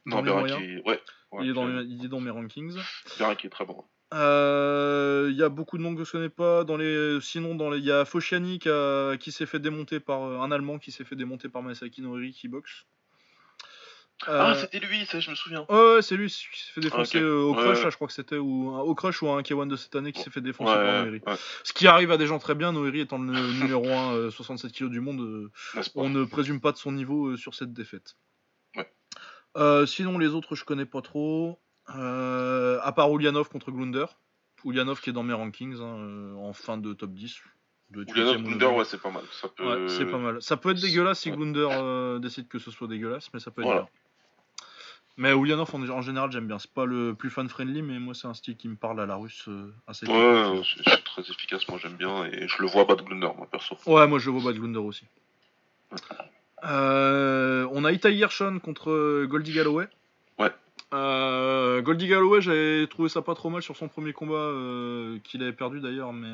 non, 0.06 0.22
Beyrak, 0.22 0.58
ouais, 0.84 1.00
il, 1.40 1.50
est 1.50 1.52
dans 1.52 1.68
il 1.80 2.04
est 2.04 2.08
dans 2.08 2.20
mes 2.20 2.30
rankings. 2.30 2.76
Beyrak 3.18 3.44
est 3.44 3.48
très 3.48 3.64
bon. 3.64 3.84
Il 4.12 4.18
euh, 4.18 5.32
y 5.32 5.42
a 5.44 5.48
beaucoup 5.48 5.78
de 5.78 5.84
noms 5.84 5.94
que 5.94 6.02
je 6.02 6.10
connais 6.10 6.28
pas. 6.28 6.64
Dans 6.64 6.76
les, 6.76 7.20
sinon, 7.20 7.54
dans 7.54 7.72
il 7.74 7.84
y 7.84 7.92
a 7.92 8.04
Fosciani 8.04 8.58
qui, 8.58 9.32
s'est 9.32 9.46
fait 9.46 9.60
démonter 9.60 10.00
par 10.00 10.24
euh, 10.24 10.40
un 10.40 10.50
Allemand 10.50 10.78
qui 10.78 10.90
s'est 10.90 11.04
fait 11.04 11.14
démonter 11.14 11.48
par 11.48 11.62
Masaki 11.62 12.02
Noriri 12.02 12.32
qui 12.32 12.48
boxe. 12.48 12.86
ah, 14.26 14.50
euh, 14.50 14.54
c'était 14.56 14.80
lui, 14.80 15.06
ça, 15.06 15.20
je 15.20 15.30
me 15.30 15.36
souviens. 15.36 15.64
Ouais, 15.68 16.02
c'est 16.02 16.16
lui 16.16 16.26
qui 16.26 16.34
s'est 16.34 16.72
fait 16.74 16.80
défoncer 16.80 17.22
au 17.22 17.54
crush, 17.54 17.82
je 17.82 17.94
crois 17.94 18.08
que 18.08 18.12
c'était, 18.12 18.36
ou 18.36 18.76
au 18.76 18.94
crush 18.96 19.22
ou 19.22 19.28
un 19.28 19.42
K1 19.42 19.68
de 19.68 19.76
cette 19.76 19.94
année 19.94 20.10
qui 20.10 20.22
s'est 20.22 20.30
fait 20.30 20.40
défoncer 20.40 20.74
par 20.74 21.04
Noiri. 21.04 21.20
Ce 21.62 21.72
qui 21.72 21.86
arrive 21.86 22.10
à 22.10 22.16
des 22.16 22.26
gens 22.26 22.40
très 22.40 22.56
bien, 22.56 22.72
Noiri 22.72 23.00
étant 23.00 23.18
le 23.18 23.52
numéro 23.60 23.88
1, 23.88 24.32
67 24.32 24.72
kg 24.72 24.90
du 24.90 25.00
monde, 25.00 25.50
on 25.94 26.08
ne 26.08 26.24
présume 26.24 26.60
pas 26.60 26.72
de 26.72 26.78
son 26.78 26.90
niveau 26.90 27.36
sur 27.36 27.54
cette 27.54 27.72
défaite. 27.72 28.16
sinon, 29.86 30.18
les 30.18 30.28
autres, 30.34 30.56
je 30.56 30.64
connais 30.64 30.86
pas 30.86 31.00
trop. 31.00 31.60
Euh, 31.96 32.78
à 32.82 32.92
part 32.92 33.14
Ulyanov 33.14 33.48
contre 33.48 33.70
Glunder. 33.70 34.06
Ulyanov 34.64 35.00
qui 35.00 35.10
est 35.10 35.12
dans 35.12 35.22
mes 35.22 35.32
rankings 35.32 35.80
hein, 35.80 35.96
euh, 35.98 36.34
en 36.36 36.52
fin 36.52 36.76
de 36.76 36.92
top 36.92 37.10
10. 37.10 37.40
Glunder, 37.92 38.66
ouais, 38.66 38.84
c'est 38.84 39.00
pas 39.00 39.10
mal. 39.10 39.24
Ça 39.32 39.48
peut... 39.48 39.88
c'est 39.88 40.06
pas 40.06 40.18
mal. 40.18 40.40
Ça 40.40 40.56
peut 40.56 40.70
être 40.70 40.80
dégueulasse 40.80 41.20
si 41.20 41.30
Glunder 41.30 42.18
décide 42.20 42.46
que 42.46 42.58
ce 42.58 42.70
soit 42.70 42.86
dégueulasse, 42.86 43.28
mais 43.34 43.40
ça 43.40 43.50
peut 43.50 43.62
être 43.62 43.72
bien. 43.72 43.88
Mais 45.20 45.32
Ulyanov, 45.32 45.68
en, 45.74 46.00
général, 46.00 46.32
j'aime 46.32 46.46
bien. 46.46 46.58
C'est 46.58 46.72
pas 46.72 46.86
le 46.86 47.14
plus 47.14 47.28
fan-friendly, 47.28 47.82
mais 47.82 47.98
moi, 47.98 48.14
c'est 48.14 48.26
un 48.26 48.32
style 48.32 48.56
qui 48.56 48.68
me 48.68 48.76
parle 48.76 49.02
à 49.02 49.06
la 49.06 49.16
russe 49.16 49.44
euh, 49.48 49.70
assez 49.86 50.06
Ouais, 50.06 50.62
c'est 50.64 51.04
très 51.04 51.20
efficace, 51.20 51.68
moi, 51.68 51.78
j'aime 51.78 51.96
bien. 51.96 52.24
Et 52.24 52.48
je 52.48 52.62
le 52.62 52.68
vois 52.68 52.86
bad 52.86 53.02
Glunder, 53.02 53.28
moi, 53.36 53.46
perso. 53.50 53.76
Ouais, 53.84 54.06
moi, 54.06 54.18
je 54.18 54.30
le 54.30 54.38
vois 54.38 54.50
bad 54.50 54.58
Glunder 54.58 54.78
aussi. 54.78 55.04
Euh, 56.64 57.68
on 57.70 57.84
a 57.84 57.92
Itai 57.92 58.16
Gershon 58.16 58.60
contre 58.60 59.26
Goldie 59.26 59.52
Galloway. 59.52 59.88
Ouais. 60.38 60.52
Euh, 60.92 61.82
Goldie 61.82 62.08
Galloway, 62.08 62.40
j'avais 62.40 62.86
trouvé 62.88 63.08
ça 63.08 63.22
pas 63.22 63.34
trop 63.34 63.48
mal 63.48 63.62
sur 63.62 63.76
son 63.76 63.88
premier 63.88 64.12
combat, 64.12 64.50
qu'il 65.24 65.42
avait 65.42 65.52
perdu 65.52 65.80
d'ailleurs, 65.80 66.12
mais 66.12 66.28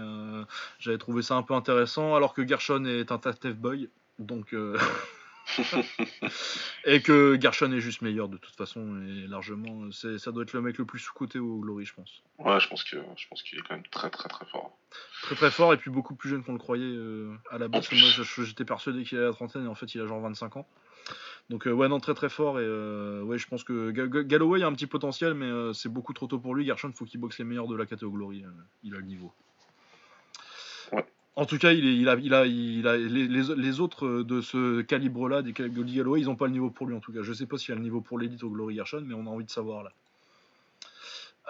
j'avais 0.79 0.99
trouvé 0.99 1.23
ça 1.23 1.35
un 1.35 1.43
peu 1.43 1.55
intéressant, 1.55 2.15
alors 2.15 2.35
que 2.35 2.47
Gershon 2.47 2.85
est 2.85 3.13
un 3.13 3.19
tough 3.19 3.55
boy. 3.55 3.89
Donc. 4.19 4.55
et 6.85 7.01
que 7.03 7.39
Gershon 7.41 7.73
est 7.73 7.81
juste 7.81 8.03
meilleur 8.03 8.29
de 8.29 8.37
toute 8.37 8.55
façon 8.57 9.01
et 9.03 9.27
largement 9.29 9.91
ça 9.93 10.33
doit 10.33 10.43
être 10.43 10.53
le 10.53 10.61
mec 10.61 10.79
le 10.79 10.85
plus 10.85 10.99
sous-côté 10.99 11.39
au 11.39 11.59
Glory 11.61 11.85
je 11.85 11.95
pense. 11.95 12.23
Ouais 12.39 12.59
je 12.61 12.69
pense 12.69 12.85
que 12.85 12.97
je 13.17 13.29
pense 13.29 13.43
qu'il 13.43 13.59
est 13.59 13.63
quand 13.63 13.75
même 13.75 13.87
très 13.91 14.11
très 14.11 14.29
très 14.29 14.45
fort. 14.47 14.77
Très 15.23 15.35
très 15.35 15.51
fort 15.51 15.73
et 15.73 15.77
puis 15.77 15.91
beaucoup 15.91 16.15
plus 16.15 16.31
jeune 16.31 16.43
qu'on 16.43 16.53
le 16.53 16.59
croyait 16.59 16.85
euh, 16.85 17.35
à 17.51 17.59
la 17.59 17.69
base. 17.69 17.89
Moi 17.93 18.45
j'étais 18.45 18.65
persuadé 18.65 19.05
qu'il 19.05 19.19
avait 19.19 19.29
la 19.29 19.33
trentaine 19.33 19.65
et 19.65 19.69
en 19.69 19.75
fait 19.75 19.95
il 19.95 20.01
a 20.01 20.07
genre 20.07 20.21
25 20.21 20.57
ans. 20.57 20.67
Donc 21.49 21.69
euh, 21.69 21.73
ouais 21.73 21.89
non 21.89 22.01
très 22.01 22.15
très 22.15 22.29
fort 22.29 22.59
et 22.59 22.65
euh, 22.65 23.23
ouais 23.23 23.39
je 23.39 23.47
pense 23.47 23.63
que 23.63 23.91
Galloway 24.23 24.63
a 24.63 24.67
un 24.67 24.73
petit 24.73 24.89
potentiel 24.89 25.35
mais 25.35 25.73
c'est 25.75 25.89
beaucoup 25.89 26.13
trop 26.13 26.27
tôt 26.27 26.39
pour 26.39 26.55
lui. 26.55 26.67
Gershon 26.67 26.93
faut 26.93 27.05
qu'il 27.05 27.21
boxe 27.21 27.39
les 27.39 27.45
meilleurs 27.45 27.69
de 27.69 27.77
la 27.77 27.87
catégorie 27.87 28.17
Glory, 28.17 28.45
il 28.83 28.95
a 28.95 28.99
le 28.99 29.05
niveau. 29.05 29.33
En 31.39 31.45
tout 31.45 31.59
cas, 31.59 31.73
il, 31.73 32.09
a, 32.09 32.15
il 32.15 32.33
a, 32.33 32.47
il 32.47 32.89
a 32.89 32.97
les, 32.97 33.81
autres 33.81 34.23
de 34.23 34.41
ce 34.41 34.81
calibre-là, 34.81 35.43
des 35.43 35.53
Goldie 35.53 35.97
Galloway, 35.97 36.21
ils 36.23 36.27
n'ont 36.27 36.35
pas 36.35 36.47
le 36.47 36.53
niveau 36.53 36.71
pour 36.71 36.87
lui 36.87 36.97
en 36.97 37.01
tout 37.01 37.13
cas. 37.13 37.21
Je 37.21 37.29
ne 37.29 37.35
sais 37.35 37.45
pas 37.45 37.59
s'il 37.59 37.73
a 37.73 37.77
le 37.77 37.83
niveau 37.83 38.01
pour 38.01 38.19
l'élite 38.19 38.43
au 38.43 38.49
Glory 38.49 38.77
Gershon, 38.77 39.03
mais 39.05 39.13
on 39.13 39.27
a 39.27 39.31
envie 39.31 39.45
de 39.45 39.51
savoir 39.51 39.83
là. 39.85 39.93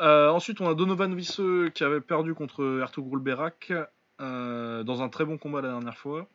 Euh, 0.01 0.29
ensuite, 0.29 0.61
on 0.61 0.69
a 0.69 0.75
Donovan 0.75 1.15
Visseux 1.15 1.71
qui 1.71 1.85
avait 1.85 2.01
perdu 2.01 2.35
contre 2.35 2.81
Ertugrul 2.81 3.21
Berak 3.21 3.73
euh, 4.21 4.83
dans 4.83 5.03
un 5.03 5.09
très 5.09 5.25
bon 5.25 5.39
combat 5.39 5.61
la 5.61 5.69
dernière 5.69 5.97
fois. 5.97 6.27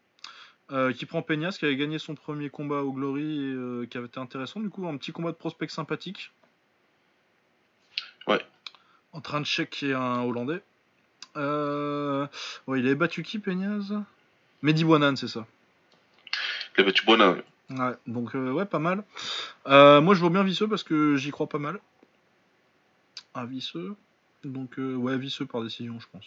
Euh, 0.72 0.94
qui 0.94 1.06
prend 1.06 1.22
Peñas, 1.22 1.58
qui 1.60 1.66
avait 1.66 1.76
gagné 1.76 2.00
son 2.00 2.16
premier 2.16 2.50
combat 2.50 2.82
au 2.84 2.94
Glory 2.94 3.84
et 3.84 3.88
qui 3.88 3.98
avait 3.98 4.08
été 4.08 4.22
intéressant. 4.22 4.62
Du 4.62 4.70
coup, 4.70 4.88
un 4.88 4.96
petit 4.96 5.12
combat 5.12 5.32
de 5.32 5.36
prospect 5.36 5.68
sympathique. 5.68 6.32
Ouais. 8.26 8.40
En 9.12 9.20
train 9.20 9.42
de 9.42 9.46
checker 9.46 9.94
un 9.94 10.22
Hollandais. 10.24 10.62
Euh... 11.38 12.28
il 12.68 12.86
avait 12.86 12.96
battu 12.96 13.24
qui, 13.24 13.40
Peñaz 13.40 13.94
Mehdi 14.62 14.84
Boinan, 14.84 15.16
c'est 15.16 15.28
ça. 15.28 15.46
Il 16.78 16.82
a 16.82 16.84
battu 16.86 17.06
Boinan, 17.06 17.38
Ouais, 17.70 17.94
donc 18.06 18.36
euh, 18.36 18.52
ouais, 18.52 18.66
pas 18.66 18.80
mal. 18.80 19.04
Euh, 19.68 20.02
moi, 20.02 20.14
je 20.14 20.20
vois 20.20 20.30
bien 20.30 20.44
Visseux 20.44 20.68
parce 20.68 20.84
que 20.84 21.16
j'y 21.16 21.32
crois 21.32 21.48
pas 21.48 21.58
mal. 21.58 21.80
À 23.34 23.46
Visseux? 23.46 23.96
Donc, 24.44 24.78
euh, 24.78 24.96
ouais, 24.96 25.18
Visseux 25.18 25.46
par 25.46 25.62
décision, 25.62 26.00
je 26.00 26.08
pense. 26.12 26.26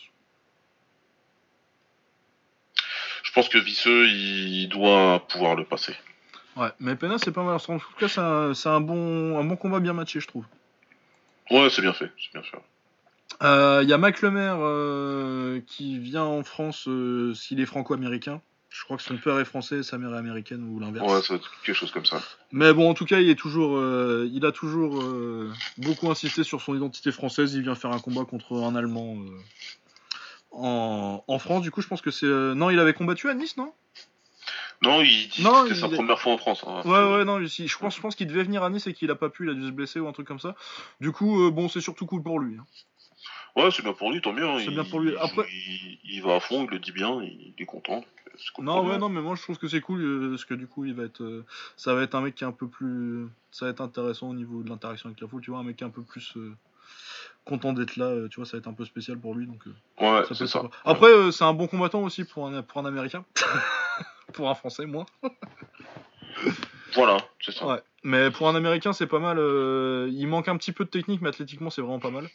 Je 3.22 3.32
pense 3.32 3.48
que 3.48 3.58
Visseux, 3.58 4.06
il 4.08 4.68
doit 4.68 5.26
pouvoir 5.28 5.56
le 5.56 5.64
passer. 5.64 5.94
Ouais, 6.56 6.70
mais 6.78 6.94
Pena, 6.94 7.18
c'est 7.18 7.32
pas 7.32 7.42
mal. 7.42 7.56
En 7.56 7.78
tout 7.78 7.94
cas, 7.98 8.08
c'est 8.08 8.68
un, 8.68 8.80
bon, 8.80 9.38
un 9.38 9.44
bon 9.44 9.56
combat 9.56 9.80
bien 9.80 9.92
matché, 9.92 10.20
je 10.20 10.28
trouve. 10.28 10.44
Ouais, 11.50 11.68
c'est 11.68 11.82
bien 11.82 11.92
fait, 11.92 12.10
c'est 12.18 12.32
bien 12.32 12.42
fait. 12.42 12.58
Il 13.40 13.46
euh, 13.46 13.82
y 13.82 13.92
a 13.92 13.98
Mac 13.98 14.22
Lemaire 14.22 14.58
euh, 14.60 15.60
qui 15.66 15.98
vient 15.98 16.24
en 16.24 16.42
France 16.44 16.86
euh, 16.88 17.34
s'il 17.34 17.60
est 17.60 17.66
franco-américain. 17.66 18.40
Je 18.70 18.82
crois 18.84 18.96
que 18.96 19.02
son 19.02 19.16
père 19.16 19.38
est 19.38 19.44
français, 19.44 19.82
sa 19.82 19.98
mère 19.98 20.14
est 20.14 20.18
américaine 20.18 20.64
ou 20.64 20.80
l'inverse. 20.80 21.10
Ouais, 21.10 21.22
ça 21.22 21.38
quelque 21.64 21.76
chose 21.76 21.92
comme 21.92 22.04
ça. 22.04 22.20
Mais 22.50 22.72
bon, 22.72 22.90
en 22.90 22.94
tout 22.94 23.06
cas, 23.06 23.20
il 23.20 23.28
est 23.28 23.36
toujours, 23.36 23.80
il 24.24 24.44
a 24.44 24.50
toujours 24.50 25.00
beaucoup 25.78 26.10
insisté 26.10 26.42
sur 26.42 26.60
son 26.60 26.74
identité 26.74 27.12
française. 27.12 27.54
Il 27.54 27.62
vient 27.62 27.76
faire 27.76 27.92
un 27.92 28.00
combat 28.00 28.24
contre 28.24 28.56
un 28.56 28.74
Allemand 28.74 29.16
en, 30.50 31.38
France. 31.38 31.62
Du 31.62 31.70
coup, 31.70 31.82
je 31.82 31.86
pense 31.86 32.02
que 32.02 32.10
c'est. 32.10 32.26
Non, 32.26 32.68
il 32.68 32.80
avait 32.80 32.94
combattu 32.94 33.30
à 33.30 33.34
Nice, 33.34 33.56
non? 33.56 33.72
Non, 34.82 35.02
il 35.02 35.30
c'était 35.32 35.76
sa 35.76 35.88
première 35.88 36.18
fois 36.18 36.32
en 36.32 36.38
France. 36.38 36.64
Hein. 36.66 36.82
Ouais, 36.84 37.18
ouais, 37.18 37.24
non, 37.24 37.40
je 37.44 37.78
pense, 37.78 37.94
je 37.94 38.00
pense 38.00 38.16
qu'il 38.16 38.26
devait 38.26 38.42
venir 38.42 38.64
à 38.64 38.70
Nice 38.70 38.88
et 38.88 38.92
qu'il 38.92 39.08
a 39.12 39.14
pas 39.14 39.28
pu, 39.28 39.44
il 39.44 39.50
a 39.50 39.54
dû 39.54 39.66
se 39.66 39.70
blesser 39.70 40.00
ou 40.00 40.08
un 40.08 40.12
truc 40.12 40.26
comme 40.26 40.40
ça. 40.40 40.56
Du 41.00 41.12
coup, 41.12 41.48
bon, 41.52 41.68
c'est 41.68 41.80
surtout 41.80 42.06
cool 42.06 42.24
pour 42.24 42.40
lui. 42.40 42.56
Hein. 42.58 42.64
Ouais, 43.56 43.70
c'est 43.70 43.82
bien 43.82 43.92
pour 43.92 44.10
lui, 44.10 44.20
tant 44.20 44.32
mieux. 44.32 44.46
Hein. 44.46 44.58
C'est 44.64 44.70
bien 44.70 44.84
pour 44.84 45.00
lui. 45.00 45.16
Après, 45.16 45.46
il, 46.04 46.20
va 46.22 46.36
à 46.36 46.40
fond, 46.40 46.64
il 46.64 46.70
le 46.70 46.78
dit 46.80 46.92
bien, 46.92 47.22
il 47.22 47.54
est 47.56 47.66
content. 47.66 48.04
non, 48.58 48.84
ouais, 48.84 48.98
non, 48.98 49.08
mais 49.08 49.20
moi 49.20 49.36
je 49.36 49.42
trouve 49.42 49.58
que 49.58 49.68
c'est 49.68 49.80
cool 49.80 50.02
euh, 50.02 50.30
parce 50.30 50.44
que 50.44 50.54
du 50.54 50.66
coup, 50.66 50.84
il 50.84 50.94
va 50.94 51.04
être, 51.04 51.22
euh, 51.22 51.44
ça 51.76 51.94
va 51.94 52.02
être 52.02 52.16
un 52.16 52.20
mec 52.20 52.34
qui 52.34 52.42
est 52.42 52.46
un 52.48 52.52
peu 52.52 52.66
plus, 52.66 53.28
ça 53.52 53.66
va 53.66 53.70
être 53.70 53.80
intéressant 53.80 54.30
au 54.30 54.34
niveau 54.34 54.62
de 54.62 54.68
l'interaction 54.68 55.08
avec 55.08 55.20
la 55.20 55.28
foule. 55.28 55.40
Tu 55.40 55.52
vois, 55.52 55.60
un 55.60 55.62
mec 55.62 55.76
qui 55.76 55.84
est 55.84 55.86
un 55.86 55.90
peu 55.90 56.02
plus 56.02 56.36
euh, 56.36 56.52
content 57.44 57.72
d'être 57.72 57.96
là. 57.96 58.26
tu 58.28 58.36
vois, 58.36 58.44
ça 58.44 58.56
va 58.56 58.58
être 58.58 58.66
un 58.66 58.72
peu 58.72 58.84
spécial 58.84 59.18
pour 59.18 59.36
lui. 59.36 59.46
Donc, 59.46 59.62
ouais, 60.00 60.22
c'est 60.32 60.48
ça. 60.48 60.64
Après, 60.84 61.30
c'est 61.30 61.44
un 61.44 61.54
bon 61.54 61.68
combattant 61.68 62.02
aussi 62.02 62.24
pour 62.24 62.48
un, 62.48 62.60
pour 62.62 62.80
un 62.80 62.86
Américain, 62.86 63.24
pour 64.32 64.50
un 64.50 64.54
Français, 64.56 64.86
moi. 64.86 65.06
voilà, 66.94 67.18
c'est 67.40 67.52
ça. 67.52 67.68
Ouais. 67.68 67.82
Mais 68.02 68.32
pour 68.32 68.48
un 68.48 68.56
Américain, 68.56 68.92
c'est 68.92 69.06
pas 69.06 69.20
mal. 69.20 69.38
il 70.10 70.26
manque 70.26 70.48
un 70.48 70.56
petit 70.56 70.72
peu 70.72 70.84
de 70.84 70.90
technique, 70.90 71.20
mais 71.22 71.28
athlétiquement, 71.28 71.70
c'est 71.70 71.82
vraiment 71.82 72.00
pas 72.00 72.10
mal 72.10 72.28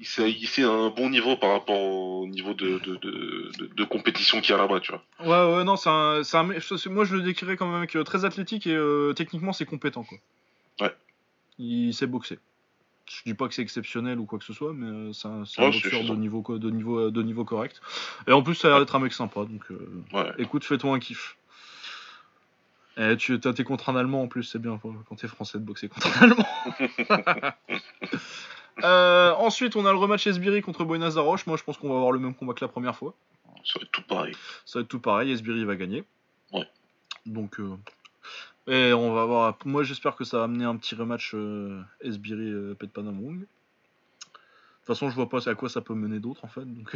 il 0.00 0.06
fait, 0.06 0.62
un 0.62 0.90
bon 0.90 1.08
niveau 1.08 1.36
par 1.36 1.52
rapport 1.52 1.80
au 1.80 2.26
niveau 2.26 2.54
de, 2.54 2.78
de, 2.78 3.84
compétition 3.84 4.40
qu'il 4.40 4.50
y 4.50 4.54
a 4.54 4.58
là-bas, 4.58 4.80
tu 4.80 4.92
vois. 4.92 5.04
Ouais, 5.20 5.56
ouais, 5.56 5.64
non, 5.64 5.76
c'est 5.76 5.88
un, 5.88 6.42
moi 6.42 7.04
je 7.04 7.16
le 7.16 7.22
décrirais 7.22 7.56
comme 7.56 7.72
un 7.72 7.80
mec 7.80 7.94
euh, 7.96 8.02
très 8.02 8.24
athlétique 8.24 8.66
et 8.66 8.74
euh, 8.74 9.12
techniquement 9.12 9.52
c'est 9.52 9.66
compétent, 9.66 10.04
quoi. 10.04 10.18
Ouais. 10.80 10.94
Il 11.58 11.94
sait 11.94 12.06
boxer. 12.06 12.38
Je 13.06 13.22
dis 13.26 13.34
pas 13.34 13.46
que 13.48 13.54
c'est 13.54 13.62
exceptionnel 13.62 14.18
ou 14.18 14.24
quoi 14.24 14.38
que 14.38 14.44
ce 14.44 14.52
soit, 14.52 14.72
mais 14.72 14.86
euh, 14.86 15.12
c'est 15.12 15.28
un, 15.28 15.70
boxeur 15.70 16.04
de 16.04 16.16
niveau, 16.16 16.42
de, 16.58 16.70
niveau, 16.70 17.10
de 17.10 17.22
niveau 17.22 17.44
correct. 17.44 17.80
Et 18.26 18.32
en 18.32 18.42
plus, 18.42 18.54
ça 18.54 18.68
a 18.68 18.70
l'air 18.72 18.80
d'être 18.80 18.96
un 18.96 19.00
mec 19.00 19.12
sympa, 19.12 19.40
donc 19.40 19.64
écoute, 20.38 20.64
fais-toi 20.64 20.94
un 20.94 20.98
kiff. 20.98 21.36
Et 22.96 23.16
tu 23.16 23.38
tes 23.40 23.64
contre 23.64 23.88
un 23.90 23.96
Allemand 23.96 24.22
en 24.22 24.28
plus, 24.28 24.44
c'est 24.44 24.60
bien 24.60 24.80
quand 24.80 25.16
t'es 25.16 25.26
français 25.26 25.58
de 25.58 25.64
boxer 25.64 25.88
contre 25.88 26.22
un 26.22 26.30
Allemand. 26.30 26.46
Euh, 28.82 29.32
ensuite, 29.34 29.76
on 29.76 29.86
a 29.86 29.92
le 29.92 29.98
rematch 29.98 30.26
Esbiri 30.26 30.62
contre 30.62 30.84
Buenos 30.84 31.16
Aires. 31.16 31.24
Moi, 31.46 31.56
je 31.56 31.62
pense 31.62 31.76
qu'on 31.76 31.88
va 31.88 31.96
avoir 31.96 32.12
le 32.12 32.18
même 32.18 32.34
combat 32.34 32.54
que 32.54 32.64
la 32.64 32.68
première 32.68 32.96
fois. 32.96 33.14
Ça 33.64 33.78
va 33.78 33.84
être 33.84 33.92
tout 33.92 34.02
pareil. 34.02 34.34
Ça 34.64 34.78
va 34.78 34.82
être 34.82 34.88
tout 34.88 35.00
pareil. 35.00 35.30
Esbiri 35.30 35.64
va 35.64 35.76
gagner. 35.76 36.04
Ouais. 36.52 36.68
Donc, 37.26 37.60
euh, 37.60 37.76
et 38.66 38.92
on 38.92 39.14
va 39.14 39.24
voir. 39.24 39.56
Moi, 39.64 39.84
j'espère 39.84 40.16
que 40.16 40.24
ça 40.24 40.38
va 40.38 40.44
amener 40.44 40.64
un 40.64 40.76
petit 40.76 40.94
rematch 40.94 41.32
euh, 41.34 41.82
Esbiri 42.00 42.50
euh. 42.50 42.74
De 42.74 42.86
toute 42.86 42.98
façon, 44.86 45.08
je 45.08 45.14
vois 45.14 45.28
pas 45.28 45.48
à 45.48 45.54
quoi 45.54 45.68
ça 45.68 45.80
peut 45.80 45.94
mener 45.94 46.18
d'autre 46.18 46.44
en 46.44 46.48
fait. 46.48 46.64
Donc. 46.64 46.94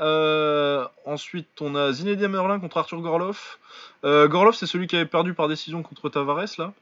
ensuite, 1.04 1.60
on 1.60 1.74
a 1.74 1.92
Zinedine 1.92 2.28
Merlin 2.28 2.58
contre 2.58 2.78
Arthur 2.78 3.00
Gorlov. 3.00 3.58
Gorlov, 4.02 4.54
c'est 4.54 4.66
celui 4.66 4.86
qui 4.88 4.96
avait 4.96 5.06
perdu 5.06 5.34
par 5.34 5.46
décision 5.48 5.82
contre 5.82 6.08
Tavares 6.08 6.46
là. 6.58 6.72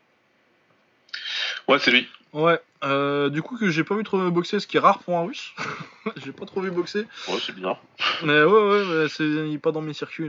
Ouais, 1.69 1.79
c'est 1.79 1.91
lui. 1.91 2.09
Ouais, 2.33 2.61
euh, 2.85 3.31
du 3.31 3.41
coup 3.41 3.57
que 3.57 3.71
j'ai 3.71 3.83
pas 3.83 3.97
vu 3.97 4.05
trop 4.05 4.31
boxer, 4.31 4.61
ce 4.61 4.67
qui 4.67 4.77
est 4.77 4.81
rare 4.81 4.99
pour 4.99 5.17
un 5.17 5.25
russe. 5.25 5.55
j'ai 6.17 6.33
pas 6.33 6.45
trop 6.45 6.61
vu 6.61 6.71
boxer. 6.71 7.07
Ouais, 7.29 7.39
c'est 7.41 7.55
bizarre. 7.55 7.81
Mais 8.25 8.43
ouais, 8.43 8.89
ouais, 8.89 9.09
c'est, 9.09 9.25
il 9.25 9.55
est 9.55 9.59
pas 9.59 9.73
dans 9.73 9.81
mes 9.81 9.95
circuits. 9.95 10.29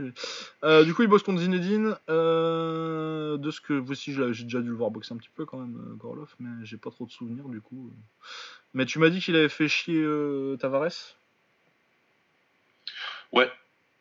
Euh, 0.64 0.84
du 0.84 0.94
coup, 0.94 1.02
il 1.02 1.08
bosse 1.08 1.22
contre 1.22 1.40
Zinedine. 1.40 1.96
Euh, 2.08 3.36
de 3.36 3.50
ce 3.50 3.60
que 3.60 3.74
voici, 3.74 4.14
j'ai 4.14 4.44
déjà 4.44 4.60
dû 4.60 4.68
le 4.68 4.74
voir 4.74 4.90
boxer 4.90 5.12
un 5.12 5.18
petit 5.18 5.28
peu 5.34 5.44
quand 5.44 5.58
même, 5.58 5.76
Gorlov, 5.98 6.34
mais 6.40 6.64
j'ai 6.64 6.78
pas 6.78 6.90
trop 6.90 7.04
de 7.04 7.10
souvenirs 7.10 7.46
du 7.48 7.60
coup. 7.60 7.92
Mais 8.72 8.86
tu 8.86 8.98
m'as 8.98 9.10
dit 9.10 9.20
qu'il 9.20 9.36
avait 9.36 9.50
fait 9.50 9.68
chier 9.68 10.02
Tavares? 10.58 11.14
Ouais, 13.32 13.50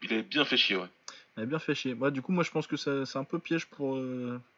il 0.01 0.14
avait 0.14 0.23
bien 0.23 0.45
fait 0.45 0.55
chier, 0.55 0.77
ouais. 0.77 0.88
Il 1.35 1.41
avait 1.41 1.49
bien 1.49 1.59
fait 1.59 1.76
chier. 1.76 1.93
Ouais, 1.93 2.09
du 2.09 2.22
coup, 2.22 2.31
moi 2.31 2.45
je 2.45 2.51
pense 2.51 2.68
que 2.68 2.77
c'est 2.77 3.18
un 3.18 3.23
peu 3.26 3.38
piège 3.38 3.65
pour, 3.65 3.99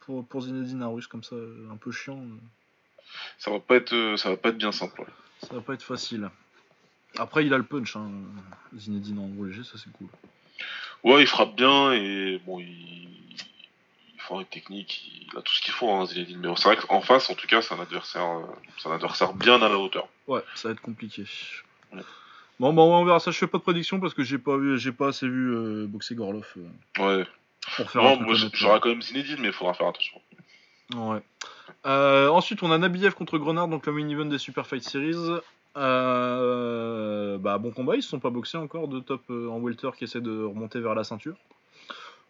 pour, 0.02 0.24
pour 0.28 0.42
Zinedine 0.42 0.84
un 0.84 0.88
russe 0.90 1.08
comme 1.08 1.24
ça, 1.24 1.36
un 1.72 1.78
peu 1.78 1.92
chiant 1.92 2.24
ça 3.38 3.52
va 3.52 3.60
pas 3.60 3.76
être, 3.76 3.94
euh, 3.94 4.18
ça 4.18 4.30
va 4.30 4.38
pas 4.38 4.50
être 4.50 4.58
bien 4.58 4.72
simple. 4.72 5.06
Ça 5.42 5.54
va 5.54 5.62
pas 5.62 5.74
être 5.74 5.84
facile. 5.84 6.30
Après, 7.18 7.46
il 7.46 7.54
a 7.54 7.58
le 7.58 7.64
punch, 7.64 7.96
hein. 7.96 8.10
Zinedine 8.76 9.20
en 9.20 9.28
gros 9.28 9.46
léger, 9.46 9.64
ça 9.64 9.78
c'est 9.78 9.92
cool. 9.94 10.08
Ouais, 11.04 11.22
il 11.22 11.28
frappe 11.28 11.56
bien 11.56 11.94
et 11.94 12.40
bon, 12.46 12.60
il, 12.60 12.68
il 14.32 14.46
technique, 14.46 15.12
il 15.32 15.38
a 15.38 15.42
tout 15.42 15.54
ce 15.54 15.62
qu'il 15.62 15.74
faut, 15.74 15.92
hein, 15.92 16.06
Zinedine. 16.06 16.40
Mais 16.40 16.56
c'est 16.56 16.66
vrai 16.66 16.78
qu'en 16.78 17.02
face, 17.02 17.30
en 17.30 17.36
tout 17.36 17.48
cas, 17.48 17.62
c'est 17.62 17.74
un 17.74 17.80
adversaire, 17.80 18.24
euh, 18.24 18.46
c'est 18.78 18.90
un 18.90 18.94
adversaire 18.94 19.34
bien 19.34 19.62
à 19.62 19.70
la 19.70 19.78
hauteur. 19.78 20.08
Ouais, 20.28 20.42
ça 20.56 20.68
va 20.68 20.74
être 20.74 20.82
compliqué. 20.82 21.24
Bon, 22.60 22.74
bon, 22.74 22.94
on 22.96 23.06
verra 23.06 23.20
ça. 23.20 23.32
Je 23.32 23.38
fais 23.38 23.48
pas 23.48 23.58
de 23.58 23.64
prédiction 23.64 24.00
parce 24.00 24.14
que 24.14 24.24
j'ai 24.24 24.38
pas 24.38 24.58
vu, 24.58 24.78
j'ai 24.78 24.92
pas 24.92 25.08
assez 25.08 25.28
vu 25.28 25.56
euh, 25.56 25.88
boxer 25.88 26.16
Gorlov. 26.16 26.46
ouais. 27.00 27.26
Pour 27.76 27.92
faire 27.92 28.02
moi, 28.20 28.36
j'aurai 28.54 28.80
quand 28.80 28.90
même 28.90 29.02
Zinedine, 29.02 29.38
mais 29.40 29.48
il 29.48 29.54
faudra 29.54 29.74
faire 29.74 29.88
attention. 29.88 30.22
Ouais. 30.96 31.22
Euh, 31.86 32.28
ensuite, 32.30 32.62
on 32.64 32.72
a 32.72 32.78
Nabiev 32.78 33.14
contre 33.14 33.38
Grenard, 33.38 33.68
donc 33.68 33.86
le 33.86 33.94
main 33.94 34.08
event 34.10 34.26
des 34.26 34.38
Super 34.38 34.68
Fight 34.68 34.84
Series. 34.84 35.40
bah, 35.76 37.58
bon 37.58 37.72
combat, 37.72 37.96
ils 37.96 38.04
se 38.04 38.10
sont 38.10 38.20
pas 38.20 38.30
boxés 38.30 38.58
encore 38.58 38.88
de 38.88 39.00
top 39.00 39.30
en 39.30 39.60
welter 39.60 39.90
qui 39.98 40.04
essaie 40.04 40.22
de 40.22 40.44
remonter 40.44 40.80
vers 40.80 40.96
la 40.96 41.04
ceinture. 41.04 41.36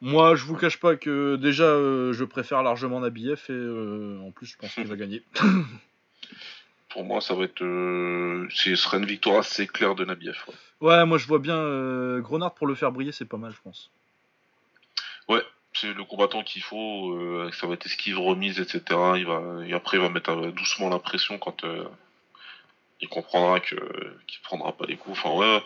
Moi, 0.01 0.35
je 0.35 0.45
vous 0.45 0.55
cache 0.55 0.79
pas 0.79 0.95
que 0.95 1.35
déjà, 1.35 1.65
je 1.65 2.23
préfère 2.23 2.63
largement 2.63 2.99
Nabiev 2.99 3.41
et 3.49 4.25
en 4.25 4.31
plus, 4.31 4.45
je 4.45 4.57
pense 4.57 4.73
qu'il 4.73 4.87
va 4.87 4.95
gagner. 4.95 5.23
Pour 6.89 7.03
moi, 7.03 7.21
ça 7.21 7.35
va 7.35 7.43
être. 7.43 7.59
ce 7.59 8.75
serait 8.75 8.97
une 8.97 9.05
victoire 9.05 9.39
assez 9.39 9.67
claire 9.67 9.95
de 9.95 10.05
Nabiev. 10.05 10.43
Ouais, 10.81 11.05
moi 11.05 11.17
je 11.17 11.27
vois 11.27 11.39
bien 11.39 11.57
euh, 11.57 12.21
Grenard 12.21 12.55
pour 12.55 12.65
le 12.65 12.75
faire 12.75 12.91
briller, 12.91 13.11
c'est 13.11 13.25
pas 13.25 13.37
mal, 13.37 13.51
je 13.51 13.61
pense. 13.61 13.91
Ouais, 15.27 15.43
c'est 15.73 15.93
le 15.93 16.03
combattant 16.03 16.43
qu'il 16.43 16.61
faut. 16.61 17.13
Euh, 17.13 17.51
ça 17.53 17.67
va 17.67 17.73
être 17.73 17.85
esquive, 17.85 18.19
remise, 18.19 18.59
etc. 18.59 18.81
Il 19.15 19.25
va, 19.25 19.41
et 19.65 19.73
après, 19.73 19.97
il 19.97 20.01
va 20.01 20.09
mettre 20.09 20.31
euh, 20.31 20.51
doucement 20.51 20.89
la 20.89 20.99
pression 20.99 21.37
quand 21.37 21.63
il 23.01 23.07
comprendra 23.07 23.59
que 23.59 23.75
qu'il 24.27 24.41
prendra 24.41 24.71
pas 24.73 24.85
les 24.85 24.97
coups. 24.97 25.17
Enfin, 25.17 25.35
ouais. 25.35 25.63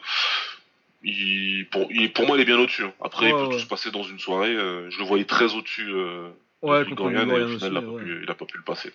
Il, 1.05 1.67
pour, 1.69 1.89
pour 2.13 2.27
moi, 2.27 2.37
il 2.37 2.41
est 2.41 2.45
bien 2.45 2.59
au-dessus. 2.59 2.85
Hein. 2.85 2.93
Après, 3.01 3.27
il 3.29 3.35
peut 3.35 3.49
tout 3.49 3.59
se 3.59 3.65
passer 3.65 3.91
dans 3.91 4.03
une 4.03 4.19
soirée. 4.19 4.53
je 4.53 4.97
le 4.97 5.03
voyais 5.03 5.25
très 5.25 5.53
au-dessus. 5.53 5.91
ouais, 6.61 6.85
contre 6.85 7.11
et 7.11 7.43
au 7.43 7.47
final, 7.47 7.71
il, 7.71 7.77
a 7.77 7.81
pas 7.81 7.97
pu, 7.97 8.19
il 8.23 8.31
a 8.31 8.35
pas 8.35 8.45
pu 8.45 8.57
le 8.57 8.63
passer. 8.63 8.93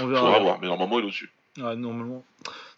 on 0.00 0.06
verra. 0.06 0.38
voir, 0.40 0.58
mais 0.60 0.66
normalement, 0.66 0.98
il 0.98 1.02
est 1.02 1.06
au-dessus. 1.06 1.30
Normalement. 1.56 2.24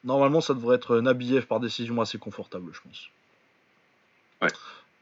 Normalement, 0.02 0.42
ça 0.42 0.52
devrait 0.52 0.76
être 0.76 0.98
Nabiev 0.98 1.46
par 1.46 1.60
décision 1.60 2.00
assez 2.00 2.18
confortable, 2.18 2.70
je 2.74 2.80
pense. 2.80 3.08
Ouais. 4.42 4.50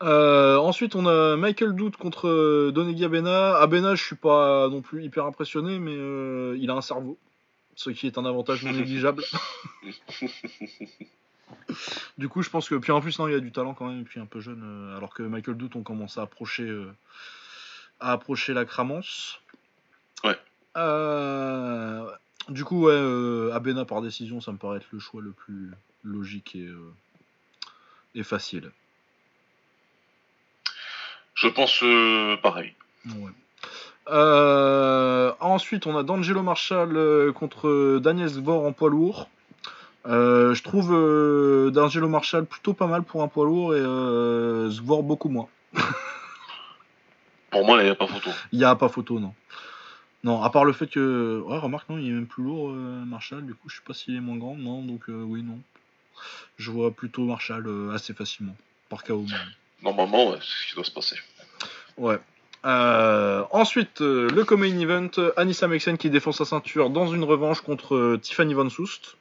Euh, 0.02 0.56
ensuite, 0.56 0.96
on 0.96 1.06
a 1.06 1.36
Michael 1.36 1.74
Doute 1.74 1.96
contre 1.96 2.28
euh, 2.28 2.72
Donegui 2.72 3.04
Abena. 3.04 3.56
Abena, 3.56 3.94
je 3.94 4.02
suis 4.02 4.16
pas 4.16 4.68
non 4.68 4.82
plus 4.82 5.04
hyper 5.04 5.26
impressionné, 5.26 5.78
mais 5.78 5.94
euh, 5.94 6.56
il 6.58 6.70
a 6.70 6.74
un 6.74 6.80
cerveau, 6.80 7.16
ce 7.76 7.90
qui 7.90 8.08
est 8.08 8.18
un 8.18 8.24
avantage 8.24 8.64
non 8.64 8.72
négligeable. 8.72 9.22
du 12.18 12.28
coup, 12.28 12.42
je 12.42 12.50
pense 12.50 12.68
que 12.68 12.74
puis 12.74 12.90
en 12.90 13.00
plus, 13.00 13.16
non, 13.20 13.28
il 13.28 13.34
a 13.34 13.40
du 13.40 13.52
talent 13.52 13.74
quand 13.74 13.86
même, 13.86 14.00
et 14.00 14.04
puis 14.04 14.18
un 14.18 14.26
peu 14.26 14.40
jeune, 14.40 14.92
alors 14.96 15.14
que 15.14 15.22
Michael 15.22 15.56
Doute, 15.56 15.76
on 15.76 15.82
commence 15.82 16.18
à 16.18 16.22
approcher, 16.22 16.68
à 18.00 18.10
approcher 18.12 18.54
la 18.54 18.64
cramance. 18.64 19.40
Ouais. 20.24 20.36
Du 22.48 22.64
coup, 22.64 22.86
ouais, 22.86 23.52
Abena 23.52 23.84
par 23.84 24.02
décision, 24.02 24.40
ça 24.40 24.50
me 24.50 24.58
paraît 24.58 24.78
être 24.78 24.88
le 24.90 24.98
choix 24.98 25.22
le 25.22 25.30
plus 25.30 25.70
logique 26.02 26.56
et, 26.56 26.68
et 28.16 28.24
facile. 28.24 28.72
Je 31.42 31.48
pense 31.48 31.82
euh, 31.82 32.36
pareil. 32.36 32.72
ensuite, 35.40 35.86
on 35.86 35.96
a 35.96 36.02
D'Angelo 36.02 36.42
Marshall 36.42 37.32
contre 37.32 37.98
Daniel 37.98 38.28
Zbor 38.28 38.64
en 38.64 38.72
poids 38.72 38.90
lourd. 38.90 39.28
je 40.06 40.62
trouve 40.62 40.90
D'Angelo 41.72 42.08
Marshall 42.08 42.46
plutôt 42.46 42.74
pas 42.74 42.86
mal 42.86 43.02
pour 43.02 43.22
un 43.22 43.28
poids 43.28 43.44
lourd 43.44 43.74
et 43.74 44.70
Zbor 44.70 45.02
beaucoup 45.02 45.28
moins. 45.28 45.48
pour 47.50 47.66
moi, 47.66 47.80
il 47.80 47.84
n'y 47.84 47.90
a 47.90 47.94
pas 47.94 48.06
photo. 48.06 48.30
Il 48.52 48.58
n'y 48.58 48.64
a 48.64 48.76
pas 48.76 48.88
photo, 48.88 49.18
non. 49.18 49.34
Non, 50.24 50.42
à 50.42 50.50
part 50.50 50.64
le 50.64 50.72
fait 50.72 50.86
que. 50.86 51.42
Ouais, 51.46 51.58
remarque, 51.58 51.88
non, 51.88 51.98
il 51.98 52.08
est 52.08 52.12
même 52.12 52.26
plus 52.26 52.44
lourd, 52.44 52.70
euh, 52.70 53.04
Marshall. 53.04 53.44
Du 53.44 53.54
coup, 53.54 53.68
je 53.68 53.76
sais 53.76 53.82
pas 53.84 53.94
s'il 53.94 54.14
est 54.14 54.20
moins 54.20 54.36
grand. 54.36 54.54
Non, 54.54 54.82
donc 54.82 55.08
euh, 55.08 55.22
oui, 55.22 55.42
non. 55.42 55.58
Je 56.58 56.70
vois 56.70 56.92
plutôt 56.92 57.24
Marshall 57.24 57.66
euh, 57.66 57.90
assez 57.92 58.14
facilement. 58.14 58.56
Par 58.88 59.02
KO. 59.02 59.24
Normalement, 59.82 60.34
c'est 60.34 60.40
ce 60.40 60.68
qui 60.68 60.74
doit 60.74 60.84
se 60.84 60.90
passer. 60.90 61.16
Ouais. 61.96 62.18
ensuite, 62.64 64.00
le 64.00 64.42
Comain 64.44 64.78
Event, 64.78 65.10
Anissa 65.36 65.68
Mexen 65.68 65.98
qui 65.98 66.10
défend 66.10 66.32
sa 66.32 66.44
ceinture 66.44 66.90
dans 66.90 67.08
une 67.08 67.24
revanche 67.24 67.60
contre 67.60 68.18
Tiffany 68.22 68.54
Van 68.54 68.68
Soust. 68.68 69.16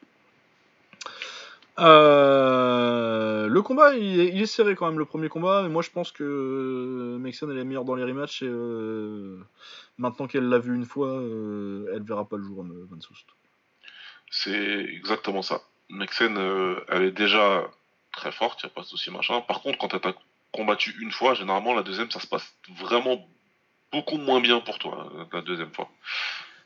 Euh, 1.79 3.47
le 3.47 3.61
combat, 3.61 3.95
il 3.95 4.41
est, 4.41 4.45
serré 4.45 4.75
quand 4.75 4.87
même, 4.87 4.99
le 4.99 5.05
premier 5.05 5.29
combat. 5.29 5.63
Mais 5.63 5.69
moi, 5.69 5.81
je 5.81 5.89
pense 5.89 6.11
que 6.11 6.23
euh, 6.23 7.17
Mexen, 7.17 7.49
elle 7.49 7.57
est 7.57 7.63
meilleure 7.63 7.85
dans 7.85 7.95
les 7.95 8.03
rematchs. 8.03 8.43
Et 8.43 8.47
euh, 8.47 9.39
maintenant 9.97 10.27
qu'elle 10.27 10.47
l'a 10.47 10.59
vu 10.59 10.75
une 10.75 10.85
fois, 10.85 11.21
elle 11.93 12.03
verra 12.03 12.25
pas 12.25 12.37
le 12.37 12.43
jour, 12.43 12.63
Van 12.63 13.01
Soust. 13.01 13.27
C'est 14.29 14.85
exactement 14.85 15.41
ça. 15.41 15.61
Mexen, 15.89 16.37
elle 16.87 17.03
est 17.03 17.11
déjà 17.11 17.69
très 18.13 18.31
forte, 18.31 18.61
il 18.63 18.67
n'y 18.67 18.71
a 18.71 18.75
pas 18.75 18.81
de 18.81 18.87
souci, 18.87 19.11
machin. 19.11 19.41
Par 19.41 19.61
contre, 19.61 19.77
quand 19.77 19.93
elle 19.93 20.13
combattu 20.51 20.95
une 20.99 21.11
fois, 21.11 21.33
généralement, 21.33 21.73
la 21.73 21.83
deuxième, 21.83 22.11
ça 22.11 22.19
se 22.19 22.27
passe 22.27 22.53
vraiment 22.69 23.27
beaucoup 23.91 24.17
moins 24.17 24.41
bien 24.41 24.59
pour 24.59 24.79
toi, 24.79 25.11
la 25.31 25.41
deuxième 25.41 25.73
fois. 25.73 25.89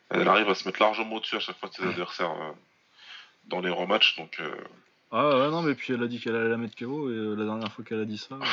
Elle 0.09 0.27
arrive 0.27 0.49
à 0.49 0.55
se 0.55 0.67
mettre 0.67 0.81
largement 0.81 1.15
au-dessus 1.15 1.35
à 1.35 1.39
chaque 1.39 1.57
fois 1.57 1.69
de 1.69 1.73
ses 1.73 1.83
adversaires 1.83 2.33
dans 3.45 3.61
les 3.61 3.71
rematchs, 3.71 4.15
donc 4.17 4.39
ah 5.17 5.29
ouais, 5.29 5.49
non, 5.49 5.61
mais 5.61 5.75
puis 5.75 5.93
elle 5.93 6.03
a 6.03 6.07
dit 6.07 6.19
qu'elle 6.19 6.35
allait 6.35 6.49
la 6.49 6.57
mettre 6.57 6.75
KO, 6.75 7.09
et 7.09 7.13
euh, 7.13 7.35
la 7.35 7.45
dernière 7.45 7.71
fois 7.71 7.85
qu'elle 7.85 8.01
a 8.01 8.05
dit 8.05 8.17
ça. 8.17 8.37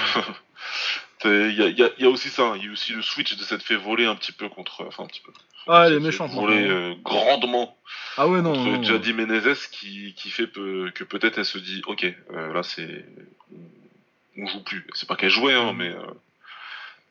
Euh. 1.24 1.52
Il 1.52 1.78
y, 1.78 2.04
a, 2.04 2.10
aussi 2.10 2.30
ça, 2.30 2.42
hein. 2.42 2.54
il 2.56 2.64
y 2.64 2.68
a 2.68 2.72
aussi 2.72 2.92
le 2.94 3.00
switch 3.00 3.36
de 3.36 3.44
cette 3.44 3.62
fait 3.62 3.76
voler 3.76 4.06
un 4.06 4.16
petit 4.16 4.32
peu 4.32 4.48
contre. 4.48 4.84
Enfin, 4.88 5.04
un 5.04 5.06
petit 5.06 5.20
peu. 5.20 5.30
Ah, 5.68 5.84
elle 5.86 5.92
est 5.92 6.00
méchante. 6.00 6.32
Voler 6.32 6.68
euh, 6.68 6.96
grandement. 7.04 7.78
Ah 8.16 8.26
ouais, 8.26 8.42
non. 8.42 8.54
Contre 8.54 8.82
Jadi 8.82 9.12
Menezes 9.12 9.68
qui, 9.68 10.14
qui 10.14 10.30
fait 10.30 10.50
que 10.50 11.04
peut-être 11.04 11.38
elle 11.38 11.44
se 11.44 11.58
dit, 11.58 11.80
ok, 11.86 12.12
là 12.32 12.64
c'est. 12.64 13.04
On 14.36 14.46
joue 14.46 14.62
plus. 14.62 14.86
C'est 14.94 15.08
pas 15.08 15.16
qu'elle 15.16 15.30
jouait, 15.30 15.54
hein, 15.54 15.72
mais. 15.72 15.94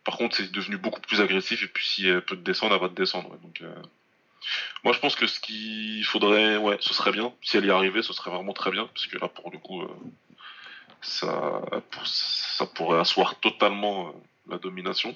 Par 0.03 0.17
contre, 0.17 0.35
c'est 0.35 0.51
devenu 0.51 0.77
beaucoup 0.77 1.01
plus 1.01 1.21
agressif, 1.21 1.63
et 1.63 1.67
puis 1.67 1.85
si 1.85 2.07
elle 2.07 2.23
peut 2.23 2.35
te 2.35 2.41
descendre, 2.41 2.73
elle 2.75 2.81
va 2.81 2.89
te 2.89 2.95
descendre. 2.95 3.37
Donc. 3.37 3.61
Moi, 4.83 4.93
je 4.93 4.99
pense 4.99 5.15
que 5.15 5.27
ce 5.27 5.39
qu'il 5.39 6.03
faudrait, 6.05 6.57
ouais, 6.57 6.77
ce 6.79 6.93
serait 6.93 7.11
bien. 7.11 7.31
Si 7.43 7.57
elle 7.57 7.65
y 7.65 7.71
arrivait, 7.71 8.01
ce 8.01 8.13
serait 8.13 8.31
vraiment 8.31 8.53
très 8.53 8.71
bien, 8.71 8.87
parce 8.87 9.05
que 9.05 9.17
là, 9.17 9.27
pour 9.27 9.51
le 9.51 9.59
coup, 9.59 9.81
euh, 9.81 9.87
ça, 11.01 11.61
ça 12.05 12.65
pourrait 12.65 12.99
asseoir 12.99 13.39
totalement 13.39 14.07
euh, 14.07 14.11
la 14.49 14.57
domination. 14.57 15.15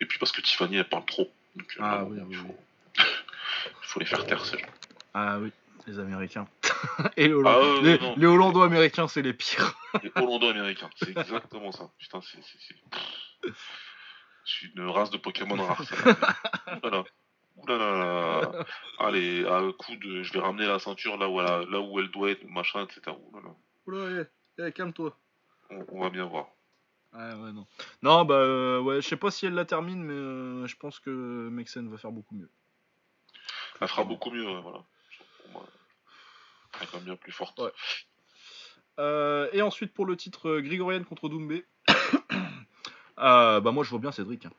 Et 0.00 0.06
puis 0.06 0.18
parce 0.18 0.32
que 0.32 0.40
Tiffany, 0.40 0.76
elle 0.76 0.88
parle 0.88 1.04
trop. 1.04 1.30
Donc, 1.54 1.76
euh, 1.78 1.82
ah 1.82 2.04
oui, 2.04 2.18
il, 2.28 2.36
faut... 2.36 2.56
il 2.98 3.04
faut 3.82 4.00
les 4.00 4.06
faire 4.06 4.26
taire, 4.26 4.44
ces 4.44 4.58
gens. 4.58 4.66
Ah 5.14 5.38
oui, 5.38 5.52
les 5.86 5.98
Américains. 6.00 6.48
Et 7.16 7.28
les, 7.28 7.42
ah, 7.44 8.16
les, 8.16 8.26
Hollando-Américains, 8.26 9.08
c'est 9.08 9.22
les 9.22 9.32
pires. 9.32 9.74
les 10.02 10.12
Hollando-Américains, 10.14 10.90
c'est 10.96 11.16
exactement 11.16 11.72
ça. 11.72 11.90
Putain, 11.98 12.20
c'est. 12.22 12.40
Je 13.42 14.52
suis 14.52 14.72
une 14.76 14.88
race 14.88 15.10
de 15.10 15.16
Pokémon 15.16 15.56
rare. 15.56 15.82
voilà. 16.82 17.04
Oulala. 17.56 18.66
Allez, 18.98 19.46
à 19.46 19.60
coup 19.78 19.96
de. 19.96 20.22
Je 20.22 20.32
vais 20.32 20.40
ramener 20.40 20.66
la 20.66 20.78
ceinture 20.78 21.16
là 21.16 21.28
où 21.28 21.40
elle, 21.40 21.70
là 21.70 21.80
où 21.80 21.98
elle 22.00 22.10
doit 22.10 22.30
être, 22.30 22.44
machin, 22.44 22.84
etc. 22.84 23.16
Oulala. 23.30 23.54
Oula, 23.86 24.24
eh, 24.58 24.72
calme-toi. 24.72 25.16
On, 25.70 26.02
va 26.02 26.10
bien 26.10 26.26
voir. 26.26 26.48
Ouais, 27.12 27.32
ouais, 27.34 27.52
non. 27.52 27.66
Non, 28.02 28.24
bah, 28.24 28.34
euh, 28.34 28.80
ouais, 28.80 29.00
je 29.00 29.08
sais 29.08 29.16
pas 29.16 29.30
si 29.30 29.46
elle 29.46 29.54
la 29.54 29.64
termine, 29.64 30.02
mais 30.02 30.12
euh, 30.12 30.66
je 30.66 30.76
pense 30.76 31.00
que 31.00 31.48
Mexen 31.50 31.88
va 31.88 31.96
faire 31.96 32.12
beaucoup 32.12 32.34
mieux. 32.34 32.50
Elle 33.80 33.88
fera 33.88 34.04
beaucoup 34.04 34.30
mieux, 34.30 34.44
voilà. 34.60 34.84
Elle 35.46 35.52
est 36.82 36.86
quand 36.86 36.98
même 36.98 37.04
bien 37.04 37.16
plus 37.16 37.32
forte. 37.32 37.58
Ouais. 37.58 37.72
Euh, 38.98 39.48
et 39.52 39.62
ensuite, 39.62 39.92
pour 39.92 40.06
le 40.06 40.16
titre 40.16 40.60
Grigorian 40.60 41.02
contre 41.04 41.28
Doumbé. 41.28 41.64
bah, 43.16 43.60
moi, 43.64 43.84
je 43.84 43.90
vois 43.90 43.98
bien 43.98 44.12
Cédric. 44.12 44.46
Hein. 44.46 44.50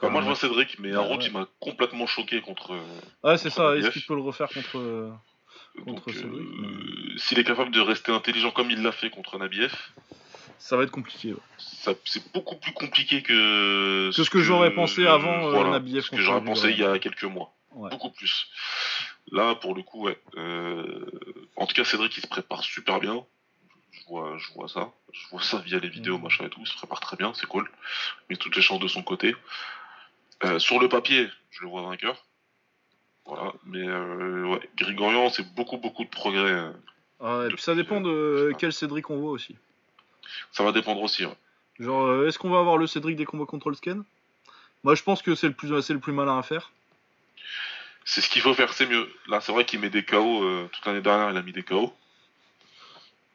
Bah, 0.00 0.08
moi, 0.08 0.20
je 0.22 0.26
vois 0.26 0.36
Cédric, 0.36 0.78
mais 0.78 0.94
un 0.94 1.00
route, 1.00 1.24
il 1.24 1.32
m'a 1.32 1.46
complètement 1.60 2.06
choqué 2.06 2.40
contre. 2.40 2.78
Ouais, 3.22 3.36
c'est 3.38 3.50
ça. 3.50 3.76
Est-ce 3.76 3.90
qu'il 3.90 4.02
peut 4.02 4.14
le 4.14 4.22
refaire 4.22 4.48
contre, 4.48 5.12
contre 5.84 6.12
Cédric 6.12 6.46
euh, 6.46 7.18
S'il 7.18 7.38
est 7.38 7.44
capable 7.44 7.70
de 7.70 7.80
rester 7.80 8.12
intelligent 8.12 8.50
comme 8.50 8.70
il 8.70 8.82
l'a 8.82 8.92
fait 8.92 9.10
contre 9.10 9.38
Nabiev. 9.38 9.74
Ça 10.58 10.76
va 10.76 10.82
être 10.82 10.90
compliqué. 10.90 11.34
C'est 11.56 12.32
beaucoup 12.32 12.56
plus 12.56 12.72
compliqué 12.72 13.22
que. 13.22 14.10
Que 14.10 14.24
ce 14.24 14.30
que, 14.30 14.40
j'aurais 14.40 14.74
pensé 14.74 15.06
avant 15.06 15.52
euh, 15.52 15.70
Nabiev. 15.70 16.04
Ce 16.04 16.10
que 16.10 16.20
j'aurais 16.20 16.44
pensé 16.44 16.70
il 16.70 16.78
y 16.78 16.84
a 16.84 16.98
quelques 16.98 17.24
mois. 17.24 17.54
Beaucoup 17.72 18.10
plus. 18.10 18.48
Là, 19.32 19.54
pour 19.54 19.74
le 19.74 19.82
coup, 19.82 20.04
ouais. 20.04 20.18
Euh, 20.36 21.04
en 21.56 21.66
tout 21.66 21.74
cas, 21.74 21.84
Cédric, 21.84 22.16
il 22.16 22.22
se 22.22 22.26
prépare 22.26 22.62
super 22.62 23.00
bien 23.00 23.24
je 24.38 24.52
vois 24.54 24.68
ça. 24.68 24.92
Je 25.12 25.28
vois 25.30 25.42
ça 25.42 25.58
via 25.58 25.78
les 25.78 25.88
vidéos, 25.88 26.18
mm. 26.18 26.22
machin 26.22 26.44
et 26.46 26.50
tout. 26.50 26.60
Il 26.60 26.66
se 26.66 26.76
prépare 26.76 27.00
très 27.00 27.16
bien, 27.16 27.32
c'est 27.34 27.46
cool. 27.46 27.70
Il 28.28 28.34
met 28.34 28.36
toutes 28.36 28.56
les 28.56 28.62
chances 28.62 28.80
de 28.80 28.88
son 28.88 29.02
côté. 29.02 29.34
Euh, 30.44 30.58
sur 30.58 30.78
le 30.80 30.88
papier, 30.88 31.28
je 31.50 31.62
le 31.62 31.68
vois 31.68 31.82
vainqueur. 31.82 32.24
Voilà. 33.26 33.52
Mais 33.66 33.86
euh, 33.86 34.46
ouais, 34.46 34.70
Grigorian, 34.76 35.28
c'est 35.30 35.54
beaucoup, 35.54 35.76
beaucoup 35.76 36.04
de 36.04 36.08
progrès. 36.08 36.72
Ah, 37.20 37.44
et 37.46 37.48
puis 37.48 37.62
ça 37.62 37.74
dépend 37.74 38.00
de 38.00 38.52
quel 38.58 38.72
Cédric 38.72 39.10
on 39.10 39.18
voit 39.18 39.32
aussi. 39.32 39.56
Ça 40.52 40.62
va 40.62 40.72
dépendre 40.72 41.02
aussi, 41.02 41.24
ouais. 41.26 41.36
Genre, 41.78 42.24
est-ce 42.24 42.38
qu'on 42.38 42.50
va 42.50 42.58
avoir 42.58 42.76
le 42.76 42.86
Cédric 42.86 43.16
des 43.16 43.24
combats 43.24 43.46
control 43.46 43.76
scan 43.76 44.00
Moi, 44.82 44.94
je 44.94 45.02
pense 45.02 45.22
que 45.22 45.34
c'est 45.34 45.46
le 45.46 45.52
plus, 45.52 45.70
le 45.70 45.98
plus 46.00 46.12
malin 46.12 46.38
à 46.38 46.42
faire. 46.42 46.72
C'est 48.10 48.22
ce 48.22 48.30
qu'il 48.30 48.40
faut 48.40 48.54
faire, 48.54 48.72
c'est 48.72 48.86
mieux. 48.86 49.06
Là, 49.28 49.42
c'est 49.42 49.52
vrai 49.52 49.66
qu'il 49.66 49.80
met 49.80 49.90
des 49.90 50.02
KO. 50.02 50.68
toute 50.72 50.86
l'année 50.86 51.02
dernière, 51.02 51.30
il 51.30 51.36
a 51.36 51.42
mis 51.42 51.52
des 51.52 51.62
KO. 51.62 51.92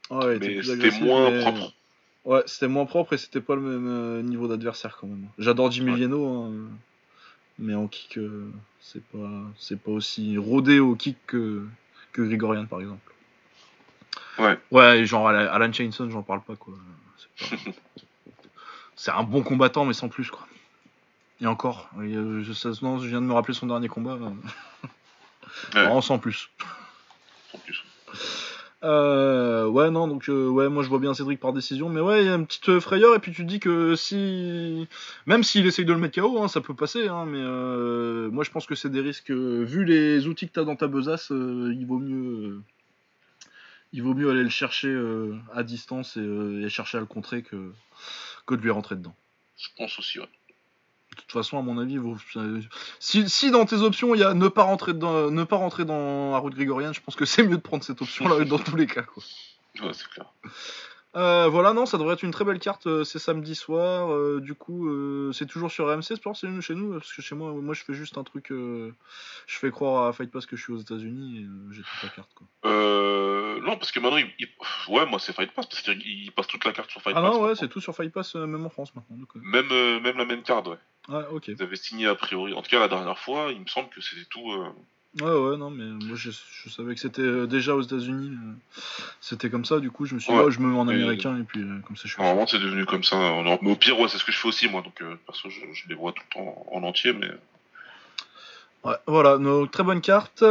Ouais, 0.09 0.39
mais 0.39 0.63
c'était 0.63 0.89
moins 0.99 1.31
propre. 1.41 1.73
Ouais, 2.25 2.41
c'était 2.47 2.67
moins 2.67 2.85
propre 2.85 3.13
et 3.13 3.17
c'était 3.17 3.41
pas 3.41 3.53
le 3.53 3.61
même 3.61 3.87
euh, 3.87 4.21
niveau 4.23 4.47
d'adversaire 4.47 4.97
quand 4.99 5.07
même. 5.07 5.27
J'adore 5.37 5.69
Jimmy 5.71 6.03
hein, 6.03 6.51
mais 7.59 7.75
en 7.75 7.87
kick, 7.87 8.17
euh, 8.17 8.49
c'est 8.81 9.03
pas, 9.03 9.29
c'est 9.59 9.79
pas 9.79 9.91
aussi 9.91 10.37
rodé 10.37 10.79
au 10.79 10.95
kick 10.95 11.17
que, 11.27 11.67
que 12.11 12.23
Grigorian 12.23 12.65
par 12.65 12.81
exemple. 12.81 13.13
Ouais. 14.39 14.57
Ouais, 14.71 15.05
genre 15.05 15.27
Alan 15.27 15.71
Chainson, 15.71 16.09
j'en 16.09 16.23
parle 16.23 16.41
pas, 16.41 16.55
quoi. 16.55 16.73
C'est 18.95 19.11
un 19.11 19.23
bon 19.23 19.43
combattant, 19.43 19.85
mais 19.85 19.93
sans 19.93 20.09
plus, 20.09 20.31
quoi. 20.31 20.47
Et 21.41 21.47
encore, 21.47 21.89
je, 21.99 22.41
je 22.43 23.07
viens 23.07 23.21
de 23.21 23.25
me 23.25 23.33
rappeler 23.33 23.53
son 23.53 23.67
dernier 23.67 23.87
combat. 23.87 24.17
Ouais. 25.75 26.01
sans 26.01 26.19
plus. 26.19 26.49
Sans 27.51 27.57
plus. 27.59 27.83
Euh, 28.83 29.65
ouais, 29.67 29.89
non, 29.91 30.07
donc 30.09 30.27
euh, 30.27 30.49
ouais, 30.49 30.67
moi 30.67 30.83
je 30.83 30.89
vois 30.89 30.99
bien 30.99 31.13
Cédric 31.13 31.39
par 31.39 31.53
décision, 31.53 31.87
mais 31.87 32.01
ouais, 32.01 32.23
il 32.23 32.25
y 32.27 32.29
a 32.29 32.35
une 32.35 32.45
petite 32.45 32.67
euh, 32.67 32.79
frayeur, 32.81 33.15
et 33.15 33.19
puis 33.19 33.31
tu 33.31 33.43
te 33.43 33.47
dis 33.47 33.61
que 33.61 33.95
si. 33.95 34.87
Même 35.25 35.43
s'il 35.43 35.65
essaye 35.65 35.85
de 35.85 35.93
le 35.93 35.99
mettre 35.99 36.19
KO, 36.19 36.43
hein, 36.43 36.49
ça 36.49 36.59
peut 36.59 36.73
passer, 36.73 37.07
hein, 37.07 37.25
mais 37.25 37.41
moi 38.29 38.43
je 38.43 38.51
pense 38.51 38.65
que 38.65 38.75
c'est 38.75 38.89
des 38.89 38.99
risques. 38.99 39.31
vu 39.31 39.85
les 39.85 40.27
outils 40.27 40.47
que 40.47 40.53
tu 40.53 40.59
as 40.59 40.65
dans 40.65 40.75
ta 40.75 40.87
besace, 40.87 41.29
il 41.29 41.85
vaut 41.87 41.99
mieux. 41.99 42.61
il 43.93 44.03
vaut 44.03 44.13
mieux 44.13 44.29
aller 44.29 44.43
le 44.43 44.49
chercher 44.49 44.93
à 45.53 45.63
distance 45.63 46.17
et, 46.17 46.69
chercher 46.69 46.97
à 46.97 47.01
le 47.01 47.07
contrer 47.07 47.41
que, 47.41 47.71
que 48.45 48.55
de 48.55 48.61
lui 48.61 48.71
rentrer 48.71 48.95
dedans. 48.95 49.15
Je 49.57 49.69
pense 49.77 49.97
aussi, 49.97 50.19
ouais. 50.19 50.27
De 51.15 51.21
toute 51.21 51.31
façon, 51.31 51.57
à 51.57 51.61
mon 51.61 51.77
avis, 51.77 51.99
si, 52.99 53.51
dans 53.51 53.65
tes 53.65 53.77
options 53.77 54.15
il 54.15 54.21
y 54.21 54.23
a 54.23 54.33
ne 54.33 54.47
pas 54.47 54.63
rentrer 54.63 54.93
dans, 54.93 55.29
ne 55.29 55.43
pas 55.43 55.57
rentrer 55.57 55.85
dans 55.85 56.31
la 56.31 56.37
route 56.37 56.55
grégorienne, 56.55 56.93
je 56.93 57.01
pense 57.01 57.15
que 57.15 57.25
c'est 57.25 57.43
mieux 57.43 57.57
de 57.57 57.61
prendre 57.61 57.83
cette 57.83 58.01
option-là 58.01 58.45
dans 58.45 58.59
tous 58.59 58.75
les 58.75 58.87
cas. 58.87 59.03
Ouais, 59.81 59.91
c'est 59.93 60.07
clair. 60.07 60.25
Euh, 61.15 61.47
voilà, 61.47 61.73
non, 61.73 61.85
ça 61.85 61.97
devrait 61.97 62.15
être 62.15 62.23
une 62.23 62.31
très 62.31 62.43
belle 62.43 62.59
carte. 62.59 62.87
Euh, 62.87 63.03
c'est 63.03 63.19
samedi 63.19 63.55
soir. 63.55 64.11
Euh, 64.11 64.39
du 64.41 64.55
coup, 64.55 64.89
c'est 65.31 65.45
toujours 65.45 65.71
sur 65.71 65.87
RMC 65.87 66.15
Sport, 66.15 66.35
c'est 66.35 66.61
chez 66.61 66.75
nous. 66.75 66.93
Parce 66.93 67.13
que 67.13 67.21
chez 67.21 67.35
moi, 67.35 67.51
moi, 67.53 67.73
je 67.73 67.83
fais 67.83 67.93
juste 67.93 68.17
un 68.17 68.23
truc. 68.23 68.47
je 68.49 68.93
fais 69.47 69.71
croire 69.71 70.07
à 70.07 70.13
Fight 70.13 70.31
Pass 70.31 70.45
que 70.45 70.55
je 70.55 70.63
suis 70.63 70.73
aux 70.73 70.79
États-Unis 70.79 71.39
et 71.39 71.73
j'ai 71.73 71.81
toute 71.81 72.03
la 72.03 72.09
carte. 72.09 72.31
Quoi. 72.33 72.47
non, 72.63 73.77
parce 73.77 73.91
que 73.91 73.99
maintenant, 73.99 74.17
il, 74.17 74.47
ouais, 74.89 75.05
moi, 75.05 75.19
c'est 75.19 75.33
Fight 75.33 75.51
Pass 75.51 75.67
parce 75.67 75.81
qu'il 75.81 76.31
passe 76.31 76.47
toute 76.47 76.65
la 76.65 76.71
carte 76.71 76.89
sur 76.89 77.01
Fight 77.01 77.13
Pass. 77.13 77.23
Ah 77.25 77.29
non, 77.29 77.41
ouais, 77.43 77.55
c'est 77.55 77.67
tout 77.67 77.81
sur 77.81 77.95
Fight 77.95 78.11
Pass, 78.11 78.35
même 78.35 78.65
en 78.65 78.69
France 78.69 78.93
maintenant. 78.95 79.17
même, 79.35 80.01
même 80.01 80.17
la 80.17 80.25
même 80.25 80.43
carte, 80.43 80.67
ouais. 80.67 80.77
Ouais, 81.09 81.25
ok. 81.31 81.49
Ils 81.49 81.61
avaient 81.61 81.75
signé 81.75 82.07
a 82.07 82.15
priori. 82.15 82.53
En 82.53 82.61
tout 82.61 82.69
cas, 82.69 82.79
la 82.79 82.87
dernière 82.87 83.19
fois, 83.19 83.51
il 83.51 83.59
me 83.59 83.67
semble 83.67 83.89
que 83.89 84.01
c'était 84.01 84.25
tout. 84.25 84.51
Ouais, 85.21 85.29
ouais, 85.29 85.57
non, 85.57 85.69
mais 85.69 85.85
moi 85.85 86.15
je, 86.15 86.31
savais 86.69 86.95
que 86.95 86.99
c'était 86.99 87.21
euh, 87.21 87.45
déjà 87.45 87.75
aux 87.75 87.81
États-Unis. 87.81 88.31
Euh, 88.31 88.79
c'était 89.21 89.51
comme 89.51 89.63
ça, 89.63 89.79
du 89.79 89.91
coup, 89.91 90.05
je 90.05 90.15
me 90.15 90.19
suis 90.19 90.33
dit, 90.33 90.39
oh, 90.39 90.49
je 90.49 90.59
me 90.59 90.67
mets 90.67 90.77
en 90.77 90.87
américain 90.87 91.37
et 91.37 91.43
puis 91.43 91.61
euh, 91.61 91.79
comme 91.85 91.95
ça 91.95 92.03
je 92.05 92.13
suis. 92.13 92.21
Normalement, 92.21 92.47
c'est 92.47 92.57
devenu 92.57 92.85
comme 92.85 93.03
ça. 93.03 93.15
Mais 93.61 93.71
au 93.71 93.75
pire, 93.75 93.99
ouais, 93.99 94.07
c'est 94.07 94.17
ce 94.17 94.25
que 94.25 94.31
je 94.31 94.39
fais 94.39 94.47
aussi, 94.47 94.67
moi. 94.67 94.81
Donc, 94.81 95.03
perso, 95.27 95.49
je, 95.49 95.87
les 95.87 95.93
vois 95.93 96.13
tout 96.13 96.23
le 96.31 96.33
temps 96.33 96.65
en 96.71 96.81
entier, 96.81 97.13
mais. 97.13 97.29
Ouais, 98.83 98.95
voilà, 99.05 99.37
nos 99.37 99.67
très 99.67 99.83
bonne 99.83 100.01
carte. 100.01 100.43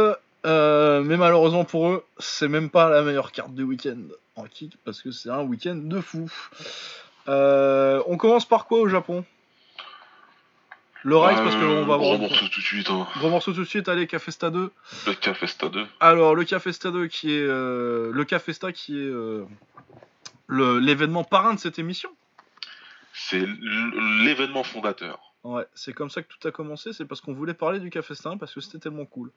mais 0.45 1.17
malheureusement 1.17 1.65
pour 1.65 1.89
eux, 1.89 2.05
c'est 2.17 2.47
même 2.47 2.69
pas 2.69 2.89
la 2.89 3.01
meilleure 3.01 3.33
carte 3.33 3.53
du 3.53 3.63
week-end 3.63 3.99
en 4.37 4.45
kick 4.45 4.77
parce 4.85 5.01
que 5.01 5.11
c'est 5.11 5.29
un 5.29 5.41
week-end 5.41 5.75
de 5.75 5.99
fou. 5.99 6.31
on 7.27 8.17
commence 8.17 8.45
par 8.45 8.65
quoi 8.65 8.79
au 8.79 8.87
Japon? 8.87 9.25
Le 11.03 11.17
Rise, 11.17 11.37
parce 11.37 11.55
qu'on 11.55 11.85
va 11.85 11.97
voir. 11.97 11.99
Gros 11.99 12.17
morceau 12.17 12.47
tout 12.47 12.59
de 12.59 12.65
suite. 12.65 12.89
Hein. 12.89 13.07
Gros 13.17 13.29
morceau 13.29 13.51
tout 13.51 13.59
de 13.59 13.65
suite, 13.67 13.89
allez, 13.89 14.07
Cafesta 14.07 14.49
2. 14.49 14.71
Le 15.07 15.13
Cafesta 15.13 15.67
2. 15.67 15.85
Alors, 15.99 16.33
le 16.33 16.45
Cafesta 16.45 16.91
2 16.91 17.07
qui 17.07 17.33
est. 17.33 17.45
Euh, 17.45 18.11
le 18.13 18.23
Cafesta 18.23 18.71
qui 18.71 18.97
est. 18.97 19.05
Euh, 19.05 19.45
l'événement 20.49 21.25
parrain 21.25 21.53
de 21.53 21.59
cette 21.59 21.77
émission. 21.77 22.09
C'est 23.13 23.45
l'événement 24.23 24.63
fondateur. 24.63 25.33
Ouais, 25.43 25.65
c'est 25.73 25.93
comme 25.93 26.09
ça 26.09 26.23
que 26.23 26.27
tout 26.29 26.47
a 26.47 26.51
commencé, 26.51 26.93
c'est 26.93 27.05
parce 27.05 27.19
qu'on 27.19 27.33
voulait 27.33 27.53
parler 27.53 27.79
du 27.79 27.89
Cafesta 27.89 28.33
parce 28.39 28.53
que 28.53 28.61
c'était 28.61 28.79
tellement 28.79 29.05
cool. 29.05 29.31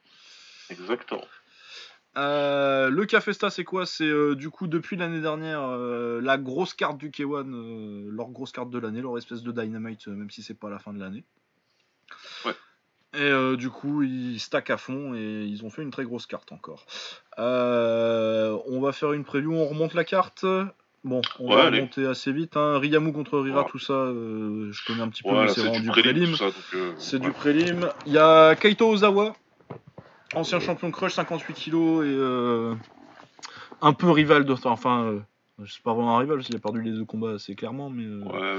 Exactement. 0.70 1.24
Euh, 2.16 2.90
le 2.90 3.04
Cafesta, 3.06 3.50
c'est 3.50 3.64
quoi? 3.64 3.86
C'est 3.86 4.34
du 4.36 4.50
coup 4.50 4.68
depuis 4.68 4.96
l'année 4.96 5.20
dernière 5.20 5.66
la 5.66 6.38
grosse 6.38 6.74
carte 6.74 6.96
du 6.96 7.10
K1, 7.10 8.08
leur 8.08 8.28
grosse 8.28 8.52
carte 8.52 8.70
de 8.70 8.78
l'année, 8.78 9.02
leur 9.02 9.18
espèce 9.18 9.42
de 9.42 9.50
Dynamite, 9.50 10.06
même 10.06 10.30
si 10.30 10.44
c'est 10.44 10.58
pas 10.58 10.70
la 10.70 10.78
fin 10.78 10.92
de 10.92 11.00
l'année. 11.00 11.24
Et 13.16 13.22
euh, 13.22 13.56
du 13.56 13.70
coup, 13.70 14.02
ils 14.02 14.38
stackent 14.38 14.70
à 14.70 14.76
fond 14.76 15.14
et 15.14 15.44
ils 15.44 15.64
ont 15.64 15.70
fait 15.70 15.82
une 15.82 15.90
très 15.90 16.04
grosse 16.04 16.26
carte 16.26 16.52
encore. 16.52 16.84
Euh, 17.38 18.58
on 18.66 18.80
va 18.80 18.92
faire 18.92 19.12
une 19.12 19.24
preview, 19.24 19.54
on 19.54 19.66
remonte 19.66 19.94
la 19.94 20.04
carte. 20.04 20.44
Bon, 21.02 21.22
on 21.38 21.54
va 21.54 21.66
remonter 21.66 22.04
assez 22.06 22.30
vite. 22.32 22.56
Hein. 22.56 22.78
Riyamu 22.78 23.12
contre 23.12 23.38
Rira, 23.38 23.64
tout 23.64 23.78
ça, 23.78 23.94
euh, 23.94 24.70
je 24.70 24.84
connais 24.84 25.02
un 25.02 25.08
petit 25.08 25.22
peu, 25.22 25.30
mais 25.30 25.48
c'est 25.48 25.60
vraiment 25.60 25.80
du 25.80 25.88
prélim. 25.88 26.34
C'est 26.98 27.18
du 27.18 27.30
prélim. 27.30 27.88
Il 28.06 28.12
y 28.12 28.18
a 28.18 28.54
Kaito 28.54 28.88
Ozawa, 28.90 29.34
ancien 30.34 30.60
champion 30.60 30.90
crush, 30.90 31.14
58 31.14 31.54
kg 31.54 32.04
et 32.04 32.76
un 33.80 33.92
peu 33.94 34.10
rival 34.10 34.44
de. 34.44 34.54
Enfin, 34.64 35.22
je 35.62 35.72
sais 35.72 35.80
pas 35.82 35.94
vraiment 35.94 36.16
un 36.16 36.20
rival 36.20 36.36
parce 36.36 36.48
qu'il 36.48 36.56
a 36.56 36.60
perdu 36.60 36.82
les 36.82 36.90
deux 36.90 37.04
combats 37.06 37.34
assez 37.34 37.54
clairement, 37.54 37.88
mais. 37.88 38.06
Ouais, 38.26 38.56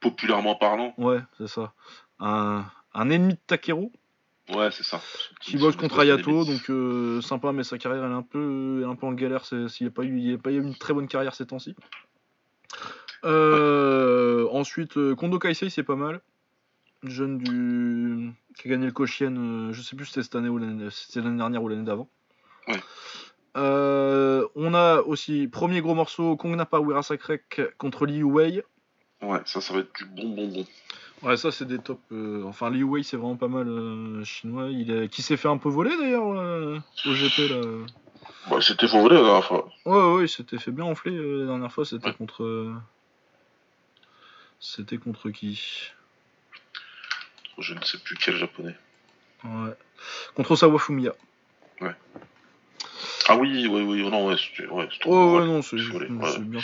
populairement 0.00 0.56
parlant. 0.56 0.92
Ouais, 0.98 1.20
c'est 1.38 1.48
ça. 1.48 1.72
Un, 2.18 2.64
un 2.96 3.10
ennemi 3.10 3.34
de 3.34 3.38
Takeru. 3.46 3.90
Ouais, 4.54 4.70
c'est 4.70 4.84
ça. 4.84 5.00
Qui 5.40 5.56
bosse 5.56 5.76
contre 5.76 5.98
Ayato, 5.98 6.44
donc 6.44 6.70
euh, 6.70 7.20
sympa, 7.20 7.52
mais 7.52 7.64
sa 7.64 7.78
carrière 7.78 8.04
elle 8.04 8.12
est 8.12 8.14
un 8.14 8.22
peu, 8.22 8.84
un 8.86 8.94
peu 8.94 9.06
en 9.06 9.12
galère. 9.12 9.44
S'il 9.44 9.68
n'y 9.80 9.86
a, 9.86 9.90
pas 9.90 10.04
eu, 10.04 10.34
a 10.34 10.38
pas 10.38 10.52
eu 10.52 10.62
une 10.62 10.74
très 10.74 10.94
bonne 10.94 11.08
carrière 11.08 11.34
ces 11.34 11.46
temps-ci. 11.46 11.74
Euh, 13.24 14.46
ensuite, 14.52 14.96
euh, 14.98 15.16
Kondo 15.16 15.38
Kaisei, 15.38 15.68
c'est 15.68 15.82
pas 15.82 15.96
mal. 15.96 16.20
Jeune 17.02 17.38
du. 17.38 18.32
qui 18.56 18.68
a 18.68 18.70
gagné 18.70 18.86
le 18.86 18.92
Koshien, 18.92 19.72
je 19.72 19.82
sais 19.82 19.96
plus 19.96 20.06
si 20.06 20.12
c'était 20.12 20.22
cette 20.22 20.36
année 20.36 20.48
ou 20.48 20.58
l'année, 20.58 20.88
l'année 21.16 21.36
dernière 21.36 21.62
ou 21.62 21.68
l'année 21.68 21.84
d'avant. 21.84 22.08
Ouais. 22.68 22.80
on 23.56 24.74
a 24.74 25.00
aussi, 25.02 25.48
premier 25.48 25.80
gros 25.80 25.94
morceau, 25.94 26.36
Kong 26.36 26.54
Napa 26.54 26.78
Wirasakrek 26.78 27.76
contre 27.78 28.06
Liu 28.06 28.22
Wei. 28.22 28.62
Ouais, 29.22 29.40
ça, 29.44 29.60
ça 29.60 29.72
va 29.74 29.80
être 29.80 29.92
du 29.96 30.04
bon, 30.04 30.28
bon, 30.28 30.48
bon. 30.48 30.66
Ouais, 31.22 31.36
ça 31.36 31.50
c'est 31.50 31.64
des 31.64 31.78
tops. 31.78 32.00
Euh, 32.12 32.42
enfin, 32.44 32.70
Liu 32.70 32.82
Wei 32.84 33.02
c'est 33.02 33.16
vraiment 33.16 33.36
pas 33.36 33.48
mal 33.48 33.66
euh, 33.68 34.24
chinois. 34.24 34.68
Il 34.70 34.90
est... 34.90 35.08
Qui 35.08 35.22
s'est 35.22 35.36
fait 35.36 35.48
un 35.48 35.56
peu 35.56 35.70
voler 35.70 35.96
d'ailleurs 35.96 36.30
euh, 36.32 36.78
au 37.06 37.12
GP 37.12 37.50
là. 37.50 37.60
Bah, 38.50 38.60
c'était 38.60 38.86
fait 38.86 39.00
voler 39.00 39.16
la 39.16 39.22
dernière 39.22 39.44
fois. 39.44 39.68
Ouais, 39.86 40.14
ouais, 40.14 40.24
il 40.24 40.28
s'était 40.28 40.58
fait 40.58 40.70
bien 40.70 40.84
enfler 40.84 41.12
la 41.12 41.46
dernière 41.46 41.72
fois. 41.72 41.84
C'était 41.84 42.12
contre. 42.12 42.74
C'était 44.60 44.98
contre 44.98 45.30
qui? 45.30 45.90
Je 47.58 47.74
ne 47.74 47.82
sais 47.82 47.98
plus 47.98 48.16
quel 48.16 48.36
japonais. 48.36 48.76
Ouais. 49.44 49.72
Contre 50.34 50.52
Osawa 50.52 50.78
Fumiya. 50.78 51.12
Ouais. 51.80 51.94
Ah 53.28 53.36
oui, 53.36 53.66
oui, 53.66 53.82
oui, 53.82 54.02
oh 54.06 54.10
non, 54.10 54.28
ouais, 54.28 54.36
c'était. 54.36 54.68
Ouais, 54.70 54.88
ouais, 55.06 55.38
ouais, 55.38 55.46
non, 55.46 55.62
c'est 55.62 55.76
bien 55.76 56.60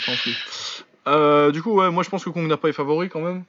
enflé. 1.05 1.51
du 1.51 1.61
coup, 1.61 1.73
ouais, 1.73 1.89
moi 1.91 2.03
je 2.03 2.09
pense 2.09 2.23
que 2.23 2.29
Kong 2.29 2.47
n'a 2.47 2.57
pas 2.57 2.69
est 2.69 2.73
favori 2.73 3.09
quand 3.09 3.21
même. 3.21 3.43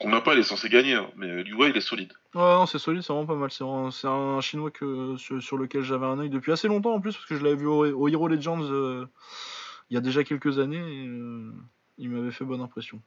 Qu'on 0.00 0.08
n'a 0.08 0.22
pas, 0.22 0.32
il 0.32 0.40
est 0.40 0.44
censé 0.44 0.70
gagner, 0.70 0.94
hein, 0.94 1.10
mais 1.16 1.42
Liu 1.42 1.56
il 1.68 1.76
est 1.76 1.82
solide. 1.82 2.14
Ouais, 2.34 2.40
non, 2.40 2.64
c'est 2.64 2.78
solide, 2.78 3.02
c'est 3.02 3.12
vraiment 3.12 3.26
pas 3.26 3.34
mal. 3.34 3.50
C'est 3.50 4.06
un, 4.06 4.40
chinois 4.40 4.70
que, 4.70 5.16
sur, 5.18 5.58
lequel 5.58 5.82
j'avais 5.82 6.06
un 6.06 6.18
œil 6.18 6.30
depuis 6.30 6.52
assez 6.52 6.68
longtemps 6.68 6.94
en 6.94 7.00
plus, 7.00 7.12
parce 7.12 7.26
que 7.26 7.36
je 7.36 7.44
l'avais 7.44 7.56
vu 7.56 7.66
au, 7.66 8.08
Hero 8.08 8.26
Legends 8.26 8.62
euh, 8.62 9.04
il 9.90 9.94
y 9.94 9.96
a 9.98 10.00
déjà 10.00 10.24
quelques 10.24 10.58
années, 10.58 10.78
et 10.78 11.06
euh, 11.06 11.52
il 11.98 12.08
m'avait 12.08 12.30
fait 12.30 12.46
bonne 12.46 12.62
impression. 12.62 12.98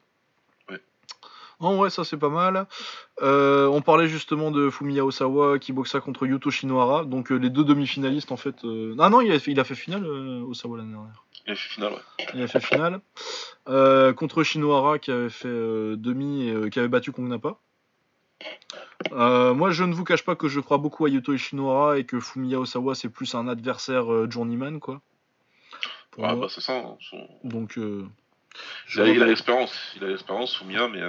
Ouais. 0.70 0.80
Non, 1.62 1.80
ouais, 1.80 1.90
ça 1.90 2.04
c'est 2.04 2.18
pas 2.18 2.30
mal. 2.30 2.68
Euh, 3.24 3.66
on 3.66 3.82
parlait 3.82 4.08
justement 4.08 4.52
de 4.52 4.70
Fumiya 4.70 5.04
Osawa 5.04 5.58
qui 5.58 5.74
boxa 5.74 6.00
contre 6.00 6.28
Yuto 6.28 6.52
Shinohara, 6.52 7.06
donc 7.06 7.32
les 7.32 7.50
deux 7.50 7.64
demi-finalistes 7.64 8.32
en 8.32 8.38
fait. 8.38 8.58
Ah 9.00 9.10
non, 9.10 9.20
il 9.20 9.32
a 9.32 9.40
fait, 9.40 9.52
il 9.52 9.60
a 9.60 9.64
fait 9.64 9.74
finale 9.74 10.06
Osawa 10.06 10.78
l'année 10.78 10.92
dernière. 10.92 11.24
Il 11.46 11.52
a 11.52 11.56
fait 11.56 11.70
finale, 11.70 11.94
ouais. 11.94 12.28
Il 12.34 12.42
a 12.42 12.48
fait 12.48 12.60
finale. 12.62 13.02
Euh, 13.68 14.14
contre 14.14 14.44
Shinohara 14.44 15.00
qui 15.00 15.12
avait 15.12 15.30
fait 15.30 15.48
euh, 15.48 15.96
demi 15.98 16.48
et 16.48 16.52
euh, 16.52 16.70
qui 16.70 16.80
avait 16.80 16.88
battu 16.88 17.12
Kongnapa. 17.12 17.58
moi, 19.12 19.72
je 19.72 19.84
ne 19.84 19.94
vous 19.94 20.04
cache 20.06 20.24
pas 20.24 20.36
que 20.36 20.48
je 20.48 20.60
crois 20.60 20.78
beaucoup 20.78 21.06
à 21.06 21.10
Yuto 21.10 21.36
Shinohara 21.36 21.98
et 21.98 22.06
que 22.06 22.20
Fumiya 22.20 22.60
Osawa 22.60 22.96
c'est 22.96 23.10
plus 23.10 23.36
un 23.36 23.48
adversaire 23.48 24.30
journeyman 24.32 24.80
quoi. 24.80 25.02
ah 26.22 26.36
bah 26.36 26.48
c'est 26.50 26.62
ça. 26.62 26.78
Hein, 26.78 26.98
Donc. 27.44 27.78
il 27.78 29.24
a 29.24 29.26
l'expérience, 29.26 29.94
il 29.98 30.04
a 30.06 30.08
l'expérience 30.08 30.58
Fumiya, 30.58 30.88
mais 30.88 31.02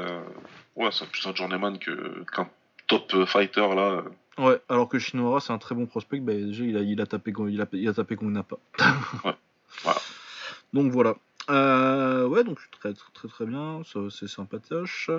ouais 0.74 0.90
c'est 0.90 1.08
plus 1.08 1.24
un 1.26 1.34
journeyman 1.34 1.78
que 1.78 2.24
qu'un 2.32 2.48
top 2.88 3.24
fighter 3.26 3.68
là. 3.74 4.02
Ouais, 4.36 4.60
alors 4.68 4.88
que 4.88 4.98
Shinohara 4.98 5.38
c'est 5.38 5.52
un 5.52 5.58
très 5.58 5.76
bon 5.76 5.86
prospect, 5.86 6.18
bah, 6.18 6.34
déjà 6.34 6.64
il 6.64 6.76
a, 6.76 6.80
il 6.80 7.00
a 7.00 7.06
tapé 7.06 7.32
il 7.48 7.60
a, 7.60 7.66
il 7.72 7.88
a 7.88 7.94
tapé 7.94 8.16
Kongnapa. 8.16 8.56
ouais. 9.24 9.34
Voilà. 9.82 10.00
Donc 10.72 10.90
voilà. 10.90 11.16
Euh, 11.50 12.26
ouais, 12.26 12.42
donc 12.42 12.58
très 12.70 12.94
très 12.94 13.28
très 13.28 13.44
bien, 13.44 13.82
c'est 14.10 14.28
sympatoche. 14.28 15.10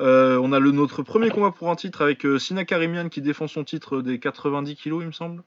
Euh, 0.00 0.36
on 0.42 0.52
a 0.52 0.58
le, 0.58 0.72
notre 0.72 1.02
premier 1.02 1.30
combat 1.30 1.52
pour 1.52 1.70
un 1.70 1.76
titre 1.76 2.02
avec 2.02 2.26
euh, 2.26 2.38
Sina 2.38 2.64
Karimian 2.64 3.08
qui 3.08 3.22
défend 3.22 3.46
son 3.46 3.62
titre 3.62 4.02
des 4.02 4.18
90 4.18 4.74
kilos, 4.74 5.02
il 5.02 5.06
me 5.06 5.12
semble, 5.12 5.42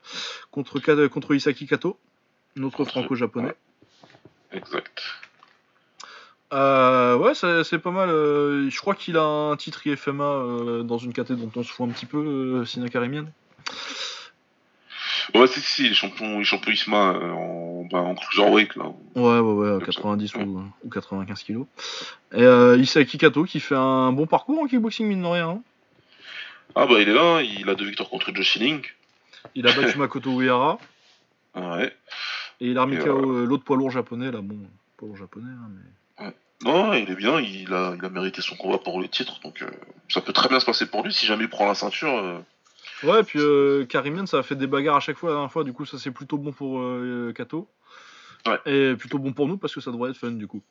contre, 0.51 0.79
contre 1.07 1.35
Isaki 1.35 1.67
Kato, 1.67 1.99
notre 2.55 2.85
franco-japonais. 2.85 3.53
Exact. 4.53 5.01
ouais, 6.51 7.33
c'est 7.33 7.79
pas 7.79 7.91
mal. 7.91 8.09
je 8.09 8.79
crois 8.79 8.95
qu'il 8.95 9.17
a 9.17 9.23
un 9.23 9.57
titre 9.57 9.85
IFMA 9.85 10.83
dans 10.83 10.97
une 10.97 11.11
KT 11.11 11.33
dont 11.33 11.51
on 11.55 11.63
se 11.63 11.71
fout 11.71 11.89
un 11.89 11.91
petit 11.91 12.05
peu, 12.05 12.63
Sina 12.65 12.87
Karimian. 12.87 13.25
Ouais, 15.33 15.47
c'est 15.47 15.59
si, 15.59 15.85
il 15.85 15.91
est 15.91 15.95
champion, 15.95 16.37
il 16.37 16.41
est 16.41 16.45
champion 16.45 16.71
ISMA 16.71 16.97
en 16.97 17.63
en, 17.83 17.87
bah, 17.89 17.99
en 17.99 18.15
cruiserweight 18.15 18.75
là. 18.75 18.85
Ouais, 19.15 19.39
ouais, 19.39 19.75
ouais, 19.75 19.85
90 19.85 20.35
ou, 20.35 20.89
95 20.91 21.43
kilos. 21.43 21.65
Et 22.33 22.41
euh, 22.41 22.77
Isaki 22.77 23.17
Kato 23.17 23.43
qui 23.43 23.59
fait 23.59 23.75
un 23.75 24.11
bon 24.11 24.25
parcours 24.25 24.61
en 24.61 24.67
kickboxing, 24.67 25.07
mine 25.07 25.21
de 25.21 25.27
rien. 25.27 25.49
Hein. 25.49 25.61
Ah 26.75 26.85
bah 26.87 26.95
il 26.99 27.09
est 27.09 27.13
là, 27.13 27.41
il 27.41 27.69
a 27.69 27.75
deux 27.75 27.85
victoires 27.85 28.09
contre 28.09 28.33
Josh 28.33 28.47
Schilling. 28.47 28.81
Il 29.55 29.67
a 29.67 29.73
battu 29.73 29.97
Makoto 29.97 30.41
Uehara. 30.41 30.79
Ouais. 31.55 31.93
Et 32.59 32.67
il 32.67 32.77
a 32.77 32.83
remis 32.83 32.97
euh, 32.97 33.45
l'autre 33.45 33.63
poids 33.63 33.77
lourd 33.77 33.91
japonais, 33.91 34.31
là, 34.31 34.41
bon, 34.41 34.57
poids 34.97 35.07
lourd 35.07 35.17
japonais, 35.17 35.51
hein, 35.51 35.69
mais... 35.69 35.81
Non, 36.63 36.93
il 36.93 37.11
est 37.11 37.15
bien, 37.15 37.41
il 37.41 37.73
a, 37.73 37.93
il 37.97 38.05
a 38.05 38.09
mérité 38.09 38.41
son 38.41 38.55
combat 38.55 38.77
pour 38.77 39.01
le 39.01 39.09
titre, 39.09 39.41
donc 39.43 39.61
euh, 39.61 39.69
ça 40.07 40.21
peut 40.21 40.31
très 40.31 40.47
bien 40.47 40.61
se 40.61 40.65
passer 40.65 40.85
pour 40.85 41.03
lui 41.03 41.11
si 41.11 41.25
jamais 41.25 41.43
il 41.43 41.49
prend 41.49 41.67
la 41.67 41.75
ceinture. 41.75 42.41
Euh. 43.03 43.11
Ouais, 43.11 43.23
puis 43.23 43.39
euh, 43.39 43.85
Karimen, 43.85 44.27
ça 44.27 44.39
a 44.39 44.43
fait 44.43 44.55
des 44.55 44.67
bagarres 44.67 44.97
à 44.97 44.99
chaque 44.99 45.17
fois 45.17 45.29
la 45.29 45.35
dernière 45.35 45.51
fois, 45.51 45.63
du 45.63 45.73
coup 45.73 45.85
ça 45.85 45.97
c'est 45.97 46.11
plutôt 46.11 46.37
bon 46.37 46.51
pour 46.51 46.81
Kato. 47.33 47.69
Ouais. 48.45 48.59
Et 48.65 48.95
plutôt 48.95 49.19
bon 49.19 49.33
pour 49.33 49.47
nous 49.47 49.57
parce 49.57 49.73
que 49.73 49.81
ça 49.81 49.91
devrait 49.91 50.11
être 50.11 50.17
fun 50.17 50.31
du 50.31 50.47
coup. 50.47 50.61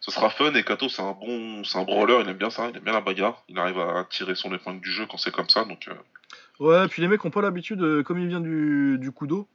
Ce 0.00 0.10
sera 0.10 0.30
fun 0.30 0.54
et 0.54 0.64
Kato 0.64 0.88
c'est 0.88 1.02
un 1.02 1.12
bon 1.12 1.62
c'est 1.64 1.78
un 1.78 1.84
brawler, 1.84 2.20
il 2.22 2.28
aime 2.28 2.38
bien 2.38 2.50
ça, 2.50 2.70
il 2.70 2.76
aime 2.76 2.82
bien 2.82 2.94
la 2.94 3.02
bagarre, 3.02 3.44
il 3.48 3.58
arrive 3.58 3.78
à 3.78 4.06
tirer 4.08 4.34
son 4.34 4.54
épingle 4.54 4.80
du 4.80 4.90
jeu 4.90 5.06
quand 5.10 5.18
c'est 5.18 5.32
comme 5.32 5.48
ça 5.48 5.64
donc. 5.64 5.88
Ouais, 6.58 6.88
puis 6.88 7.02
les 7.02 7.08
mecs 7.08 7.24
ont 7.24 7.30
pas 7.30 7.42
l'habitude, 7.42 8.02
comme 8.02 8.18
il 8.18 8.28
vient 8.28 8.40
du, 8.40 8.98
du 8.98 9.12
Kudo, 9.12 9.48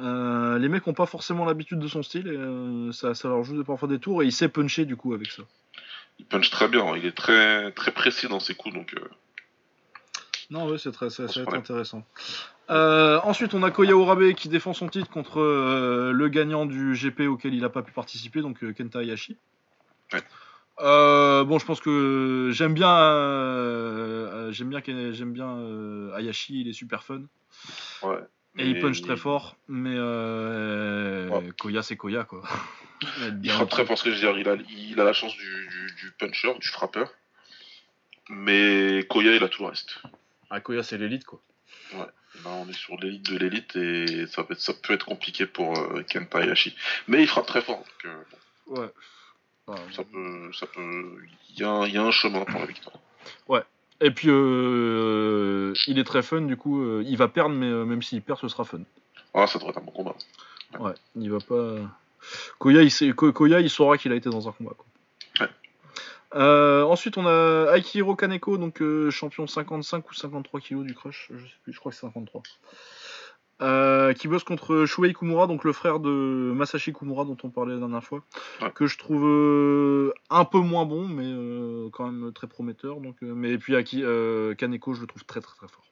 euh, 0.00 0.58
les 0.58 0.68
mecs 0.68 0.86
ont 0.86 0.94
pas 0.94 1.06
forcément 1.06 1.44
l'habitude 1.44 1.80
de 1.80 1.88
son 1.88 2.02
style 2.02 2.28
et 2.28 2.36
euh, 2.36 2.92
ça, 2.92 3.12
leur 3.24 3.42
joue 3.42 3.64
parfois 3.64 3.88
des 3.88 3.98
tours 3.98 4.22
et 4.22 4.26
il 4.26 4.32
sait 4.32 4.48
puncher 4.48 4.84
du 4.84 4.96
coup 4.96 5.12
avec 5.12 5.30
ça. 5.30 5.42
Il 6.18 6.26
punch 6.26 6.50
très 6.50 6.68
bien, 6.68 6.96
il 6.96 7.04
est 7.04 7.16
très, 7.16 7.72
très 7.72 7.90
précis 7.90 8.28
dans 8.28 8.40
ses 8.40 8.54
coups 8.54 8.74
donc. 8.74 8.94
Euh, 10.50 10.54
non, 10.54 10.68
ouais, 10.68 10.78
c'est 10.78 10.92
très, 10.92 11.10
ça, 11.10 11.24
va 11.24 11.30
être 11.30 11.54
intéressant. 11.54 12.04
ensuite, 12.68 13.54
on 13.54 13.62
a 13.62 13.70
Koya 13.70 13.92
Urabe 13.92 14.32
qui 14.32 14.48
défend 14.48 14.72
son 14.72 14.88
titre 14.88 15.10
contre 15.10 15.40
le 15.40 16.28
gagnant 16.28 16.66
du 16.66 16.94
GP 16.94 17.22
auquel 17.28 17.54
il 17.54 17.62
n'a 17.62 17.68
pas 17.68 17.82
pu 17.82 17.92
participer, 17.92 18.40
donc 18.40 18.58
Kenta 18.74 19.00
Hayashi. 19.00 19.36
bon, 20.10 21.58
je 21.58 21.64
pense 21.64 21.80
que 21.80 22.50
j'aime 22.52 22.74
bien, 22.74 24.50
j'aime 24.50 24.68
bien, 24.68 24.82
j'aime 25.12 25.32
bien 25.32 25.58
Hayashi, 26.16 26.60
il 26.60 26.68
est 26.68 26.72
super 26.72 27.02
fun. 27.04 27.22
Ouais. 28.02 28.18
Et 28.58 28.66
il 28.66 28.80
punch 28.80 29.02
très 29.02 29.16
fort, 29.16 29.56
mais 29.68 29.94
euh, 29.94 31.52
Koya 31.60 31.82
c'est 31.82 31.96
Koya 31.96 32.24
quoi. 32.24 32.42
il, 33.42 33.50
frappe 33.50 33.68
très 33.68 33.86
fort, 33.86 33.96
ce 33.96 34.04
que 34.04 34.10
je 34.10 34.16
veux 34.16 34.20
dire. 34.20 34.38
Il 34.38 34.48
a, 34.48 34.56
il 34.70 35.00
a 35.00 35.04
la 35.04 35.12
chance 35.12 35.32
du, 35.36 35.68
du, 35.96 36.10
puncher, 36.18 36.58
du 36.58 36.68
frappeur. 36.68 37.08
Mais 38.28 39.06
Koya 39.08 39.36
il 39.36 39.44
a 39.44 39.48
tout 39.48 39.62
le 39.62 39.68
reste. 39.68 40.02
Ah, 40.50 40.60
Koya 40.60 40.82
c'est 40.82 40.98
l'élite 40.98 41.24
quoi. 41.24 41.40
Ouais, 41.94 42.06
là 42.44 42.50
on 42.50 42.68
est 42.68 42.72
sur 42.72 42.96
l'élite 42.96 43.30
de 43.30 43.38
l'élite 43.38 43.76
et 43.76 44.26
ça 44.26 44.44
peut, 44.44 44.54
être, 44.54 44.60
ça 44.60 44.72
peut 44.74 44.94
être 44.94 45.06
compliqué 45.06 45.46
pour 45.46 45.78
euh, 45.78 46.02
Kenta 46.02 46.40
Hayashi. 46.40 46.74
Mais 47.06 47.22
il 47.22 47.28
frappe 47.28 47.46
très 47.46 47.62
fort. 47.62 47.84
Donc, 48.04 48.12
euh, 48.78 48.86
ouais. 49.68 49.82
ça 49.92 50.04
peut. 50.04 50.50
Ça 50.52 50.66
peut... 50.66 51.18
Il, 51.50 51.60
y 51.60 51.64
a, 51.64 51.86
il 51.86 51.94
y 51.94 51.98
a 51.98 52.02
un 52.02 52.10
chemin 52.10 52.44
pour 52.44 52.60
la 52.60 52.66
victoire. 52.66 52.98
Ouais, 53.48 53.62
et 54.00 54.10
puis, 54.10 54.28
euh, 54.30 55.74
il 55.88 55.98
est 55.98 56.04
très 56.04 56.22
fun, 56.22 56.42
du 56.42 56.56
coup, 56.56 56.82
euh, 56.82 57.02
il 57.06 57.16
va 57.16 57.28
perdre, 57.28 57.54
mais 57.54 57.66
euh, 57.66 57.84
même 57.84 58.02
s'il 58.02 58.22
perd, 58.22 58.38
ce 58.38 58.48
sera 58.48 58.64
fun. 58.64 58.80
Ah, 59.34 59.46
ça 59.46 59.58
devrait 59.58 59.70
être 59.70 59.78
un 59.78 59.84
bon 59.84 59.90
combat. 59.90 60.14
Ouais, 60.78 60.92
il 61.16 61.30
va 61.30 61.38
pas. 61.40 61.78
Koya, 62.58 62.82
il, 62.82 62.90
sait... 62.90 63.12
Koya, 63.12 63.60
il 63.60 63.70
saura 63.70 63.98
qu'il 63.98 64.12
a 64.12 64.14
été 64.14 64.30
dans 64.30 64.48
un 64.48 64.52
combat. 64.52 64.72
Quoi. 64.76 64.86
Ouais. 66.34 66.82
ensuite, 66.82 67.16
on 67.16 67.26
a 67.26 67.76
Aikiro 67.76 68.16
Kaneko, 68.16 68.58
donc 68.58 68.82
champion 69.10 69.46
55 69.46 70.10
ou 70.10 70.14
53 70.14 70.60
kg 70.60 70.82
du 70.82 70.94
crush, 70.94 71.30
je 71.34 71.44
sais 71.44 71.54
plus, 71.62 71.72
je 71.72 71.78
crois 71.78 71.90
que 71.90 71.96
c'est 71.96 72.06
53. 72.06 72.42
Euh, 73.60 74.12
qui 74.12 74.28
bosse 74.28 74.44
contre 74.44 74.86
Shuei 74.86 75.12
Kumura, 75.12 75.48
donc 75.48 75.64
le 75.64 75.72
frère 75.72 75.98
de 75.98 76.08
Masashi 76.54 76.92
Kumura 76.92 77.24
dont 77.24 77.36
on 77.42 77.50
parlait 77.50 77.74
la 77.74 77.80
dernière 77.80 78.04
fois, 78.04 78.22
que 78.74 78.86
je 78.86 78.96
trouve 78.98 79.26
euh, 79.26 80.14
un 80.30 80.44
peu 80.44 80.58
moins 80.58 80.84
bon, 80.84 81.08
mais 81.08 81.24
euh, 81.26 81.88
quand 81.90 82.08
même 82.08 82.32
très 82.32 82.46
prometteur. 82.46 83.00
Donc, 83.00 83.16
mais 83.20 83.50
et 83.50 83.58
puis 83.58 83.74
Aki, 83.74 84.04
Kaneko, 84.56 84.94
je 84.94 85.00
le 85.00 85.06
trouve 85.08 85.24
très 85.24 85.40
très 85.40 85.56
très 85.56 85.66
fort. 85.66 85.84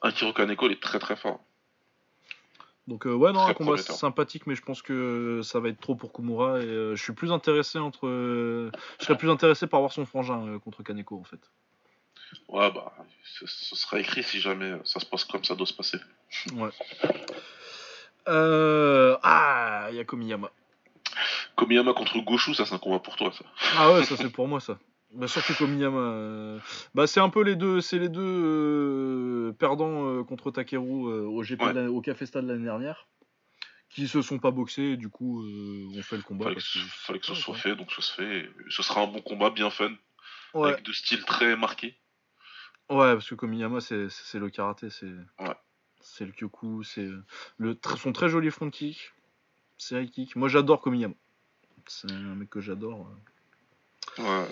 Akiro 0.00 0.32
Kaneko, 0.32 0.66
il 0.66 0.72
est 0.72 0.82
très 0.82 0.98
très 0.98 1.14
fort. 1.14 1.40
Donc 2.88 3.04
ouais, 3.04 3.32
non, 3.32 3.40
un 3.46 3.54
combat 3.54 3.76
sympathique, 3.76 4.46
mais 4.46 4.54
je 4.54 4.62
pense 4.62 4.82
que 4.82 5.40
ça 5.44 5.60
va 5.60 5.68
être 5.68 5.80
trop 5.80 5.94
pour 5.94 6.12
Kumura 6.12 6.60
et 6.60 6.66
je 6.66 7.00
suis 7.00 7.12
plus 7.12 7.30
intéressé 7.30 7.78
entre, 7.78 8.08
je 8.08 9.04
serais 9.04 9.16
plus 9.16 9.30
intéressé 9.30 9.66
par 9.66 9.80
voir 9.80 9.92
son 9.92 10.04
frangin 10.04 10.58
contre 10.58 10.82
Kaneko 10.82 11.18
en 11.18 11.24
fait. 11.24 11.40
Ouais, 12.48 12.70
bah, 12.72 12.92
ce 13.24 13.46
sera 13.76 14.00
écrit 14.00 14.22
si 14.22 14.40
jamais 14.40 14.72
ça 14.84 15.00
se 15.00 15.06
passe 15.06 15.24
comme 15.24 15.44
ça 15.44 15.54
doit 15.54 15.66
se 15.66 15.74
passer. 15.74 15.98
Ouais. 16.54 16.70
Euh... 18.28 19.16
Ah, 19.22 19.88
il 19.90 19.96
y 19.96 20.00
a 20.00 20.04
Komiyama. 20.04 20.50
Komiyama 21.56 21.92
contre 21.92 22.18
Goshu, 22.20 22.54
ça 22.54 22.64
c'est 22.64 22.74
un 22.74 22.78
combat 22.78 22.98
pour 22.98 23.16
toi, 23.16 23.32
ça. 23.32 23.44
Ah 23.76 23.92
ouais, 23.92 24.04
ça 24.04 24.16
c'est 24.16 24.30
pour 24.30 24.48
moi, 24.48 24.60
ça. 24.60 24.78
Bah, 25.14 25.28
surtout 25.28 25.54
Komiyama. 25.54 25.98
Euh, 25.98 26.58
bah, 26.94 27.06
c'est 27.06 27.20
un 27.20 27.28
peu 27.28 27.42
les 27.42 27.56
deux, 27.56 27.80
c'est 27.80 27.98
les 27.98 28.08
deux 28.08 28.20
euh, 28.22 29.52
perdants 29.52 30.06
euh, 30.06 30.24
contre 30.24 30.50
Takeru 30.50 31.12
au, 31.12 31.42
GP 31.42 31.62
au 31.90 32.00
Café 32.00 32.26
Stade 32.26 32.46
l'année 32.46 32.64
dernière 32.64 33.06
qui 33.90 34.08
se 34.08 34.22
sont 34.22 34.38
pas 34.38 34.50
boxés 34.50 34.92
et 34.92 34.96
du 34.96 35.10
coup 35.10 35.44
on 35.44 36.02
fait 36.02 36.16
le 36.16 36.22
combat. 36.22 36.46
Fallait, 36.46 36.56
que, 36.56 36.62
fallait 36.62 37.18
que 37.18 37.26
ce 37.26 37.34
soit 37.34 37.54
fait, 37.54 37.76
donc 37.76 37.92
ça 37.92 38.00
se 38.00 38.14
fait. 38.14 38.48
Ce 38.70 38.82
sera 38.82 39.02
un 39.02 39.06
bon 39.06 39.20
combat 39.20 39.50
bien 39.50 39.68
fun, 39.68 39.92
avec 40.54 40.82
deux 40.82 40.94
styles 40.94 41.22
très 41.26 41.56
marqués. 41.56 41.98
Ouais, 42.88 43.12
parce 43.12 43.28
que 43.28 43.34
Komiyama, 43.34 43.82
c'est 43.82 44.08
le 44.34 44.48
karaté, 44.48 44.88
c'est 44.88 45.12
c'est 46.00 46.24
le 46.24 46.32
kyoku, 46.32 46.82
c'est 46.84 47.06
le 47.58 47.78
son 47.98 48.12
très 48.12 48.30
joli 48.30 48.50
front 48.50 48.70
kick, 48.70 49.12
c'est 49.76 50.02
high 50.02 50.10
kick. 50.10 50.36
Moi, 50.36 50.48
j'adore 50.48 50.80
Komiyama. 50.80 51.14
C'est 51.86 52.10
un 52.10 52.34
mec 52.34 52.48
que 52.48 52.60
j'adore. 52.60 53.10
Ouais, 54.18 54.46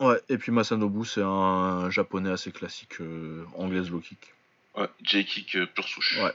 Ouais, 0.00 0.20
et 0.28 0.38
puis 0.38 0.50
Masanobu, 0.52 1.04
c'est 1.06 1.22
un 1.22 1.88
japonais 1.88 2.30
assez 2.30 2.50
classique, 2.50 3.00
euh, 3.00 3.44
anglaise 3.56 3.90
low 3.90 4.00
kick. 4.00 4.34
Ouais, 4.76 4.88
J-kick 5.02 5.54
euh, 5.54 5.66
pure 5.66 5.88
souche. 5.88 6.18
Ouais. 6.20 6.34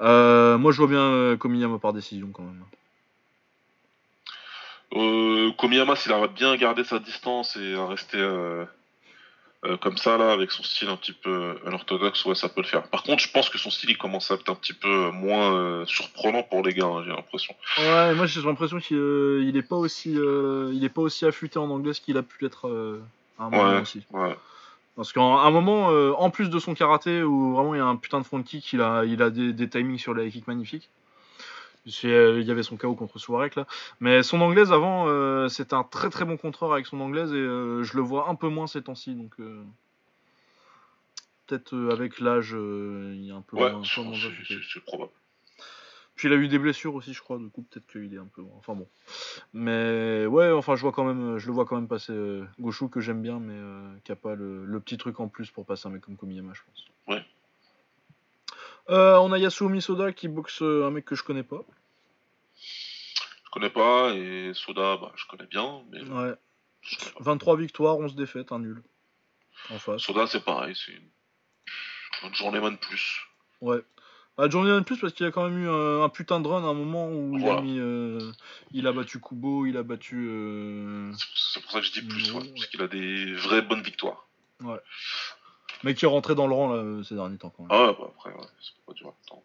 Euh, 0.00 0.58
moi, 0.58 0.72
je 0.72 0.78
vois 0.78 0.88
bien 0.88 1.36
Komiyama 1.36 1.78
par 1.78 1.92
décision 1.92 2.28
quand 2.32 2.42
même. 2.42 2.64
Komiyama, 5.56 5.94
s'il 5.94 6.12
arrive 6.12 6.32
bien 6.32 6.56
garder 6.56 6.84
sa 6.84 6.98
distance 6.98 7.56
et 7.56 7.74
à 7.74 7.86
rester 7.86 8.18
euh, 9.66 9.76
comme 9.76 9.98
ça, 9.98 10.16
là, 10.16 10.32
avec 10.32 10.50
son 10.52 10.62
style 10.62 10.88
un 10.88 10.96
petit 10.96 11.12
peu 11.12 11.58
unorthodoxe, 11.66 12.24
ouais, 12.24 12.34
ça 12.34 12.48
peut 12.48 12.62
le 12.62 12.66
faire. 12.66 12.82
Par 12.84 13.02
contre, 13.02 13.22
je 13.22 13.30
pense 13.30 13.50
que 13.50 13.58
son 13.58 13.70
style, 13.70 13.90
il 13.90 13.98
commence 13.98 14.30
à 14.30 14.34
être 14.34 14.48
un 14.50 14.54
petit 14.54 14.72
peu 14.72 15.10
moins 15.10 15.52
euh, 15.52 15.84
surprenant 15.86 16.42
pour 16.42 16.62
les 16.62 16.72
gars, 16.72 16.86
hein, 16.86 17.02
j'ai 17.04 17.10
l'impression. 17.10 17.54
Ouais, 17.78 18.14
moi 18.14 18.24
j'ai 18.24 18.40
l'impression 18.40 18.78
qu'il 18.78 18.96
euh, 18.96 19.52
est 19.54 19.62
pas 19.62 19.76
aussi, 19.76 20.12
il 20.12 20.84
est 20.84 20.88
pas 20.88 21.02
aussi 21.02 21.26
affûté 21.26 21.58
en 21.58 21.68
anglais 21.68 21.92
qu'il 21.92 22.16
a 22.16 22.22
pu 22.22 22.42
l'être 22.42 22.66
à 23.38 23.44
un 23.44 23.50
moment 23.50 23.80
aussi. 23.82 24.02
Ouais. 24.12 24.34
Parce 24.96 25.12
qu'à 25.12 25.20
un 25.20 25.50
moment, 25.50 25.88
en 26.18 26.30
plus 26.30 26.48
de 26.48 26.58
son 26.58 26.74
karaté, 26.74 27.22
où 27.22 27.54
vraiment 27.54 27.74
il 27.74 27.78
y 27.78 27.82
a 27.82 27.86
un 27.86 27.96
putain 27.96 28.20
de 28.20 28.24
front 28.24 28.42
kick, 28.42 28.72
il 28.72 28.80
a, 28.80 29.04
il 29.04 29.22
a 29.22 29.30
des, 29.30 29.52
des 29.52 29.68
timings 29.68 29.98
sur 29.98 30.14
les 30.14 30.30
kicks 30.30 30.46
magnifiques. 30.46 30.88
Euh, 32.04 32.38
il 32.40 32.46
y 32.46 32.50
avait 32.50 32.62
son 32.62 32.76
KO 32.76 32.94
contre 32.94 33.18
Souarek 33.18 33.54
là. 33.56 33.66
Mais 34.00 34.22
son 34.22 34.40
anglaise 34.40 34.72
avant, 34.72 35.06
euh, 35.08 35.48
c'est 35.48 35.72
un 35.72 35.82
très 35.82 36.10
très 36.10 36.24
bon 36.24 36.36
contreur 36.36 36.72
avec 36.72 36.86
son 36.86 37.00
anglaise 37.00 37.32
et 37.32 37.36
euh, 37.36 37.82
je 37.82 37.96
le 37.96 38.02
vois 38.02 38.28
un 38.28 38.34
peu 38.34 38.48
moins 38.48 38.66
ces 38.66 38.82
temps-ci. 38.82 39.14
Donc 39.14 39.36
peut-être 41.46 41.90
avec 41.90 42.20
l'âge, 42.20 42.52
il 42.52 43.24
y 43.24 43.30
a 43.30 43.34
un 43.34 43.42
peu 43.42 43.56
ouais, 43.56 43.72
moins. 43.72 43.82
C'est 43.84 44.84
probable. 44.84 45.10
Puis 46.16 46.28
il 46.28 46.34
a 46.34 46.36
eu 46.36 46.48
des 46.48 46.58
blessures 46.58 46.94
aussi, 46.94 47.14
je 47.14 47.22
crois. 47.22 47.38
Du 47.38 47.48
coup, 47.48 47.62
peut-être 47.62 47.86
qu'il 47.86 48.12
est 48.12 48.18
un 48.18 48.26
peu. 48.26 48.42
Enfin 48.58 48.74
bon. 48.74 48.86
Mais 49.54 50.26
ouais, 50.26 50.50
enfin, 50.50 50.76
je 50.76 50.82
vois 50.82 50.92
quand 50.92 51.04
même, 51.04 51.38
je 51.38 51.46
le 51.46 51.52
vois 51.52 51.64
quand 51.64 51.76
même 51.76 51.88
passer 51.88 52.12
Gauchou 52.60 52.88
que 52.88 53.00
j'aime 53.00 53.22
bien, 53.22 53.40
mais 53.40 53.58
qui 54.04 54.12
a 54.12 54.16
pas 54.16 54.34
le, 54.34 54.66
le, 54.66 54.80
petit 54.80 54.98
truc 54.98 55.18
en 55.18 55.28
plus 55.28 55.50
pour 55.50 55.64
passer 55.64 55.88
un 55.88 55.92
mec 55.92 56.02
comme 56.02 56.16
Komiyama, 56.16 56.52
je 56.52 56.60
pense. 56.66 56.86
Ouais. 57.08 57.24
Euh, 58.88 59.16
on 59.18 59.32
a 59.32 59.38
Yasumi 59.38 59.82
Soda 59.82 60.12
qui 60.12 60.28
boxe 60.28 60.62
euh, 60.62 60.86
un 60.86 60.90
mec 60.90 61.04
que 61.04 61.14
je 61.14 61.22
connais 61.22 61.42
pas. 61.42 61.64
Je 62.56 63.50
connais 63.52 63.70
pas 63.70 64.12
et 64.14 64.52
Soda, 64.54 64.96
bah, 64.96 65.12
je 65.16 65.26
connais 65.26 65.46
bien. 65.46 65.82
Mais 65.90 66.02
ouais. 66.02 66.34
23 67.20 67.56
victoires, 67.56 67.98
11 67.98 68.14
défaites, 68.14 68.52
un 68.52 68.60
nul. 68.60 68.82
En 69.70 69.78
face. 69.78 70.00
Soda, 70.00 70.26
c'est 70.26 70.44
pareil, 70.44 70.74
c'est 70.74 70.92
une... 70.92 72.34
journée 72.34 72.60
de 72.60 72.76
plus. 72.76 73.20
Ouais. 73.60 73.82
Une 74.38 74.46
ah, 74.46 74.48
journée 74.48 74.70
de 74.70 74.80
plus 74.80 74.96
parce 74.96 75.12
qu'il 75.12 75.26
a 75.26 75.30
quand 75.30 75.48
même 75.48 75.58
eu 75.58 75.68
un, 75.68 76.08
putain 76.08 76.40
de 76.40 76.48
run 76.48 76.64
à 76.64 76.68
un 76.68 76.74
moment 76.74 77.08
où 77.10 77.36
il 77.36 77.46
a 77.46 77.60
mis. 77.60 77.78
Euh, 77.78 78.32
il 78.70 78.86
a 78.86 78.92
battu 78.92 79.20
Kubo, 79.20 79.66
il 79.66 79.76
a 79.76 79.82
battu. 79.82 81.12
C'est 81.34 81.60
pour 81.60 81.72
ça 81.72 81.80
que 81.80 81.86
je 81.86 81.92
dis 81.92 82.02
plus, 82.02 82.32
parce 82.32 82.66
qu'il 82.68 82.80
a 82.80 82.88
des 82.88 83.34
vraies 83.34 83.60
bonnes 83.60 83.82
victoires. 83.82 84.26
Ouais. 84.62 84.80
Mais 85.82 85.94
qui 85.94 86.04
est 86.04 86.08
rentré 86.08 86.34
dans 86.34 86.46
le 86.46 86.54
rang 86.54 86.72
là, 86.72 87.02
ces 87.04 87.14
derniers 87.14 87.38
temps 87.38 87.52
quand 87.56 87.62
même. 87.62 87.72
Ah 87.72 87.94
bah 87.98 88.10
après, 88.14 88.30
ouais, 88.30 88.46
c'est 88.60 88.74
pas 88.86 88.92
durer 88.92 89.10
longtemps. 89.10 89.42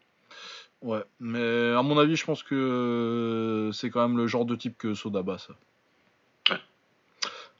Ouais, 0.81 1.03
mais 1.19 1.71
à 1.71 1.81
mon 1.81 1.97
avis, 1.97 2.15
je 2.15 2.25
pense 2.25 2.43
que 2.43 2.53
euh, 2.53 3.71
c'est 3.71 3.89
quand 3.89 4.07
même 4.07 4.17
le 4.17 4.27
genre 4.27 4.45
de 4.45 4.55
type 4.55 4.77
que 4.77 4.93
Sodaba, 4.93 5.37
ça. 5.37 5.53
Ouais. 6.51 6.59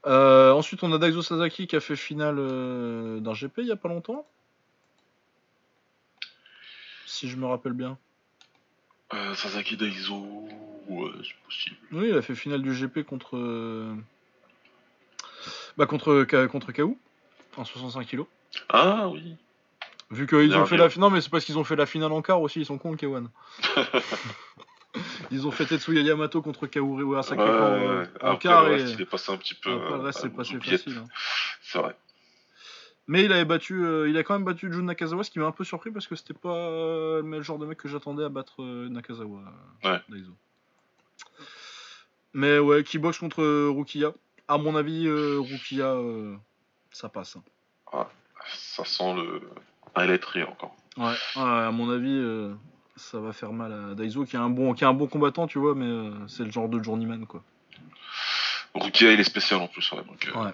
Euh, 0.05 0.51
ensuite, 0.51 0.83
on 0.83 0.91
a 0.91 0.99
Daiso 0.99 1.21
Sasaki 1.21 1.67
qui 1.67 1.75
a 1.75 1.79
fait 1.79 1.95
finale 1.95 2.35
euh, 2.37 3.19
d'un 3.19 3.33
GP 3.33 3.59
il 3.59 3.67
y 3.67 3.71
a 3.71 3.75
pas 3.75 3.89
longtemps. 3.89 4.27
Si 7.07 7.29
je 7.29 7.37
me 7.37 7.47
rappelle 7.47 7.73
bien. 7.73 7.97
Euh, 9.13 9.33
Sasaki 9.33 9.77
Daiso, 9.77 10.47
ouais, 10.89 11.11
c'est 11.23 11.45
possible. 11.45 11.77
Oui, 11.93 12.09
il 12.09 12.17
a 12.17 12.21
fait 12.21 12.35
finale 12.35 12.61
du 12.61 12.73
GP 12.73 13.03
contre. 13.05 13.37
Euh, 13.37 13.95
bah, 15.77 15.87
contre, 15.87 16.25
contre 16.45 16.71
KO, 16.73 16.97
en 17.57 17.65
65 17.65 18.05
kg. 18.05 18.25
Ah 18.69 19.09
oui. 19.09 19.35
Vu 20.11 20.27
qu'ils 20.27 20.56
ont 20.56 20.66
fait 20.66 20.77
la 20.77 20.90
finale, 20.90 21.11
mais 21.11 21.22
c'est 21.22 21.32
parce 21.32 21.45
qu'ils 21.45 21.58
ont 21.58 21.64
fait 21.64 21.75
la 21.75 21.85
finale 21.85 22.11
en 22.11 22.22
quart 22.22 22.42
aussi, 22.42 22.59
ils 22.59 22.66
sont 22.66 22.77
cons, 22.77 22.95
K1. 22.95 23.27
ils 25.32 25.48
ont 25.48 25.51
fait 25.51 25.66
Tetsuya 25.66 26.01
Yamato 26.01 26.42
contre 26.42 26.67
Kaoru 26.67 27.03
Urasaki 27.03 27.42
ouais, 27.42 28.08
en, 28.22 28.32
en 28.34 28.38
quart. 28.38 28.72
et... 28.72 28.82
il 28.82 29.01
est 29.01 29.06
passé 29.06 29.32
un 29.32 29.38
petit 29.38 29.56
peu. 29.56 29.74
Après, 29.74 29.98
le 29.98 30.03
reste, 30.03 30.19
c'est 30.22 30.30
passé 30.30 30.59
facile. 30.59 30.98
Hein. 30.98 31.08
C'est 31.61 31.80
vrai. 31.80 31.95
Mais 33.08 33.24
il 33.24 33.32
avait 33.32 33.45
battu, 33.45 33.85
euh, 33.85 34.09
il 34.09 34.17
a 34.17 34.24
quand 34.24 34.34
même 34.34 34.45
battu 34.45 34.72
Jun 34.72 34.84
Nakazawa, 34.84 35.24
ce 35.24 35.30
qui 35.30 35.40
m'a 35.40 35.45
un 35.45 35.51
peu 35.51 35.64
surpris 35.64 35.92
parce 35.92 36.08
que 36.08 36.16
c'était 36.16 36.34
pas 36.34 36.56
euh, 36.56 37.22
le 37.22 37.42
genre 37.42 37.59
de 37.59 37.66
mec 37.66 37.77
que 37.77 37.88
j'attendais 37.88 38.24
à 38.24 38.30
battre 38.30 38.64
euh, 38.64 38.90
Nakazawa. 38.90 39.42
Ouais. 39.84 40.01
Mais 42.34 42.58
ouais, 42.58 42.84
qui 42.84 42.98
boxe 42.98 43.19
contre 43.19 43.43
Rukia. 43.69 44.14
À 44.48 44.58
mon 44.58 44.75
avis, 44.75 45.08
Rukia, 45.09 45.95
ça 46.92 47.09
passe. 47.09 47.35
Hein. 47.35 47.43
Ouais, 47.93 48.06
ça 48.53 48.85
sent 48.85 49.14
le 49.15 49.41
highlight 49.95 50.24
encore. 50.49 50.75
Ouais, 50.98 51.15
à 51.35 51.72
mon 51.72 51.90
avis, 51.90 52.53
ça 52.95 53.19
va 53.19 53.33
faire 53.33 53.51
mal 53.51 53.74
à 53.74 53.95
Daiso, 53.95 54.25
qui 54.25 54.35
est 54.35 54.40
un 54.40 54.49
bon, 54.49 54.74
qui 54.74 54.83
est 54.83 54.88
un 54.88 54.93
bon 54.93 55.07
combattant, 55.07 55.48
tu 55.48 55.59
vois, 55.59 55.75
mais 55.75 56.09
c'est 56.27 56.43
le 56.43 56.51
genre 56.51 56.69
de 56.69 56.82
journeyman, 56.82 57.25
quoi. 57.25 57.43
Rukia, 58.74 59.11
il 59.11 59.19
est 59.19 59.25
spécial 59.25 59.61
en 59.61 59.67
plus, 59.67 59.90
ouais. 59.91 60.03
Donc, 60.03 60.32
ouais. 60.35 60.51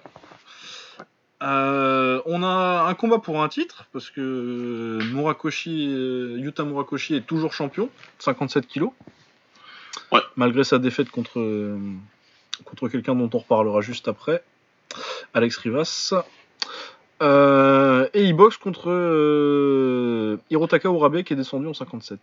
Euh, 1.42 2.22
on 2.26 2.42
a 2.44 2.84
un 2.86 2.94
combat 2.94 3.18
pour 3.18 3.42
un 3.42 3.48
titre 3.48 3.86
parce 3.92 4.10
que 4.10 4.98
Murakoshi, 5.12 5.88
euh, 5.90 6.38
Yuta 6.38 6.62
Murakoshi 6.62 7.16
est 7.16 7.26
toujours 7.26 7.52
champion, 7.52 7.90
57 8.18 8.66
kilos. 8.66 8.92
Malgré 10.36 10.62
sa 10.62 10.78
défaite 10.78 11.10
contre, 11.10 11.40
euh, 11.40 11.78
contre 12.64 12.88
quelqu'un 12.88 13.14
dont 13.14 13.30
on 13.32 13.38
reparlera 13.38 13.80
juste 13.80 14.08
après, 14.08 14.42
Alex 15.34 15.56
Rivas. 15.58 16.14
Et 17.22 18.24
il 18.24 18.32
boxe 18.34 18.56
contre 18.56 20.38
Hirotaka 20.50 20.88
Urabe 20.88 21.22
qui 21.22 21.32
est 21.32 21.36
descendu 21.36 21.66
en 21.66 21.74
57. 21.74 22.18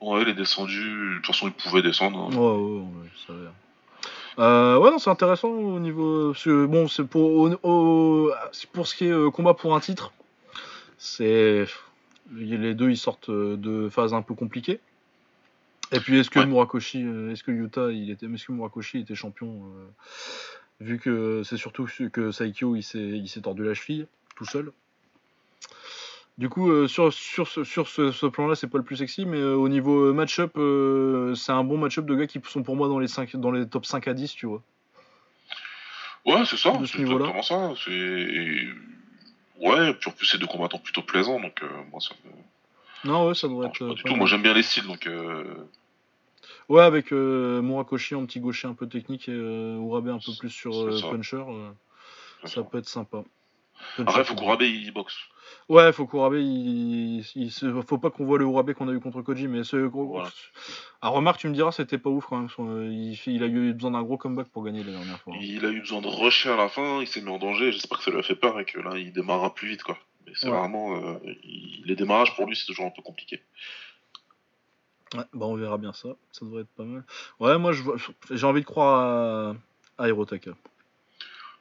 Ouais, 0.00 0.22
il 0.22 0.28
est 0.28 0.34
descendu. 0.34 1.14
De 1.14 1.16
toute 1.16 1.26
façon, 1.26 1.46
il 1.48 1.52
pouvait 1.52 1.82
descendre. 1.82 2.28
Hein. 2.30 2.36
Ouais, 2.36 2.56
ouais, 2.56 2.80
ouais, 2.80 3.08
ça. 3.26 3.32
Euh, 4.38 4.78
ouais, 4.78 4.90
non, 4.90 4.98
c'est 4.98 5.10
intéressant 5.10 5.48
au 5.48 5.78
niveau. 5.78 6.34
bon, 6.66 6.88
c'est 6.88 7.04
pour, 7.04 7.50
pour 7.60 8.86
ce 8.86 8.94
qui 8.94 9.06
est 9.06 9.12
euh, 9.12 9.30
combat 9.30 9.54
pour 9.54 9.74
un 9.74 9.80
titre. 9.80 10.12
C'est 10.98 11.66
les 12.32 12.74
deux 12.74 12.90
ils 12.90 12.96
sortent 12.96 13.28
euh, 13.28 13.56
de 13.56 13.88
phases 13.88 14.14
un 14.14 14.22
peu 14.22 14.34
compliquées. 14.34 14.80
Et 15.92 16.00
puis 16.00 16.18
est-ce 16.18 16.30
que 16.30 16.40
Murakoshi, 16.40 17.00
est-ce 17.30 17.44
que 17.44 17.52
Yuta, 17.52 17.92
il 17.92 18.10
était, 18.10 18.26
est-ce 18.26 18.46
que 18.46 18.52
Murakoshi 18.52 19.00
était 19.00 19.14
champion 19.14 19.62
vu 20.80 20.98
que 20.98 21.42
c'est 21.44 21.56
surtout 21.56 21.88
que 22.12 22.30
Saikyo 22.30 22.76
il 22.76 22.82
s'est, 22.82 23.40
tordu 23.40 23.64
la 23.64 23.74
cheville 23.74 24.06
tout 24.36 24.44
seul. 24.44 24.72
Du 26.36 26.48
coup, 26.48 26.68
euh, 26.68 26.88
sur, 26.88 27.12
sur 27.12 27.46
ce, 27.46 27.62
sur 27.62 27.88
ce, 27.88 28.26
plan-là, 28.26 28.56
c'est 28.56 28.66
pas 28.66 28.78
le 28.78 28.84
plus 28.84 28.96
sexy, 28.96 29.24
mais 29.24 29.38
euh, 29.38 29.54
au 29.54 29.68
niveau 29.68 30.06
euh, 30.06 30.12
match-up, 30.12 30.52
c'est 31.36 31.52
un 31.52 31.62
bon 31.62 31.78
match-up 31.78 32.06
de 32.06 32.14
gars 32.16 32.26
qui 32.26 32.40
sont 32.48 32.64
pour 32.64 32.74
moi 32.74 32.88
dans 32.88 32.98
les, 32.98 33.06
5, 33.06 33.36
dans 33.36 33.52
les 33.52 33.68
top 33.68 33.86
5 33.86 34.08
à 34.08 34.14
10, 34.14 34.34
tu 34.34 34.46
vois. 34.46 34.60
Ouais, 36.26 36.44
c'est 36.44 36.56
ça, 36.56 36.72
c'est 36.86 37.00
exactement 37.00 37.42
ça. 37.42 37.74
C'est... 37.84 38.66
Ouais, 39.60 39.94
puis 39.94 40.10
en 40.10 40.12
plus, 40.12 40.26
c'est 40.26 40.38
deux 40.38 40.46
combattants 40.46 40.78
plutôt 40.78 41.02
plaisants, 41.02 41.38
donc 41.38 41.62
moi, 41.92 42.00
ça 42.00 42.14
me. 42.24 43.08
Non, 43.08 43.28
ouais, 43.28 43.34
ça 43.34 43.46
devrait 43.46 43.68
être. 43.68 43.86
Pas 43.86 43.94
du 43.94 44.02
tout, 44.02 44.16
moi 44.16 44.26
j'aime 44.26 44.42
bien 44.42 44.54
les 44.54 44.62
styles, 44.62 44.86
donc. 44.86 45.08
Ouais, 46.68 46.82
avec 46.82 47.10
Murakoshi 47.12 48.14
en 48.14 48.26
petit 48.26 48.40
gaucher 48.40 48.68
un 48.68 48.74
peu 48.74 48.88
technique 48.88 49.28
et 49.28 49.32
Urabe 49.32 50.08
un 50.08 50.18
peu 50.18 50.32
plus 50.38 50.50
sur 50.50 50.72
puncher, 51.10 51.44
ça 52.44 52.62
peut 52.62 52.78
être 52.78 52.88
sympa. 52.88 53.24
Après, 53.98 54.24
faut 54.24 54.34
qu'Urabe 54.34 54.62
il 54.62 54.90
boxe. 54.92 55.16
Ouais, 55.68 55.92
faut 55.92 56.06
qu'Urabe, 56.06 56.34
il, 56.34 57.24
il, 57.34 57.50
faut 57.86 57.98
pas 57.98 58.10
qu'on 58.10 58.24
voit 58.24 58.38
le 58.38 58.44
Urabe 58.44 58.72
qu'on 58.74 58.88
a 58.88 58.92
eu 58.92 59.00
contre 59.00 59.22
Koji, 59.22 59.48
mais 59.48 59.64
ce 59.64 59.86
gros. 59.86 60.20
À 61.00 61.08
remarque, 61.08 61.40
tu 61.40 61.48
me 61.48 61.54
diras, 61.54 61.72
c'était 61.72 61.98
pas 61.98 62.10
ouf 62.10 62.26
quand 62.26 62.38
même. 62.38 62.48
Euh, 62.58 62.88
il, 62.92 63.18
il 63.26 63.42
a 63.42 63.46
eu 63.46 63.72
besoin 63.72 63.92
d'un 63.92 64.02
gros 64.02 64.16
comeback 64.16 64.48
pour 64.48 64.64
gagner 64.64 64.84
la 64.84 64.92
dernière 64.92 65.20
fois. 65.20 65.34
Il 65.40 65.64
a 65.64 65.70
eu 65.70 65.80
besoin 65.80 66.00
de 66.00 66.08
rusher 66.08 66.50
à 66.50 66.56
la 66.56 66.68
fin, 66.68 67.00
il 67.00 67.06
s'est 67.06 67.20
mis 67.20 67.30
en 67.30 67.38
danger. 67.38 67.72
J'espère 67.72 67.98
que 67.98 68.04
ça 68.04 68.10
lui 68.10 68.18
a 68.18 68.22
fait 68.22 68.34
peur 68.34 68.58
et 68.60 68.64
que 68.64 68.78
là, 68.78 68.98
il 68.98 69.12
démarrera 69.12 69.54
plus 69.54 69.68
vite, 69.68 69.82
quoi. 69.82 69.98
Mais 70.26 70.32
c'est 70.34 70.48
vraiment. 70.48 70.96
Euh, 70.96 71.18
les 71.84 71.96
démarrages 71.96 72.34
pour 72.36 72.46
lui, 72.46 72.56
c'est 72.56 72.66
toujours 72.66 72.86
un 72.86 72.90
peu 72.90 73.02
compliqué. 73.02 73.40
Ouais, 75.14 75.24
bah 75.32 75.46
on 75.46 75.54
verra 75.54 75.78
bien 75.78 75.92
ça. 75.92 76.10
Ça 76.32 76.44
devrait 76.44 76.62
être 76.62 76.74
pas 76.76 76.84
mal. 76.84 77.04
Ouais, 77.40 77.56
moi, 77.58 77.72
j'ai 78.30 78.46
envie 78.46 78.60
de 78.60 78.66
croire 78.66 79.54
à, 79.98 80.02
à 80.02 80.08
Hirotaka. 80.08 80.52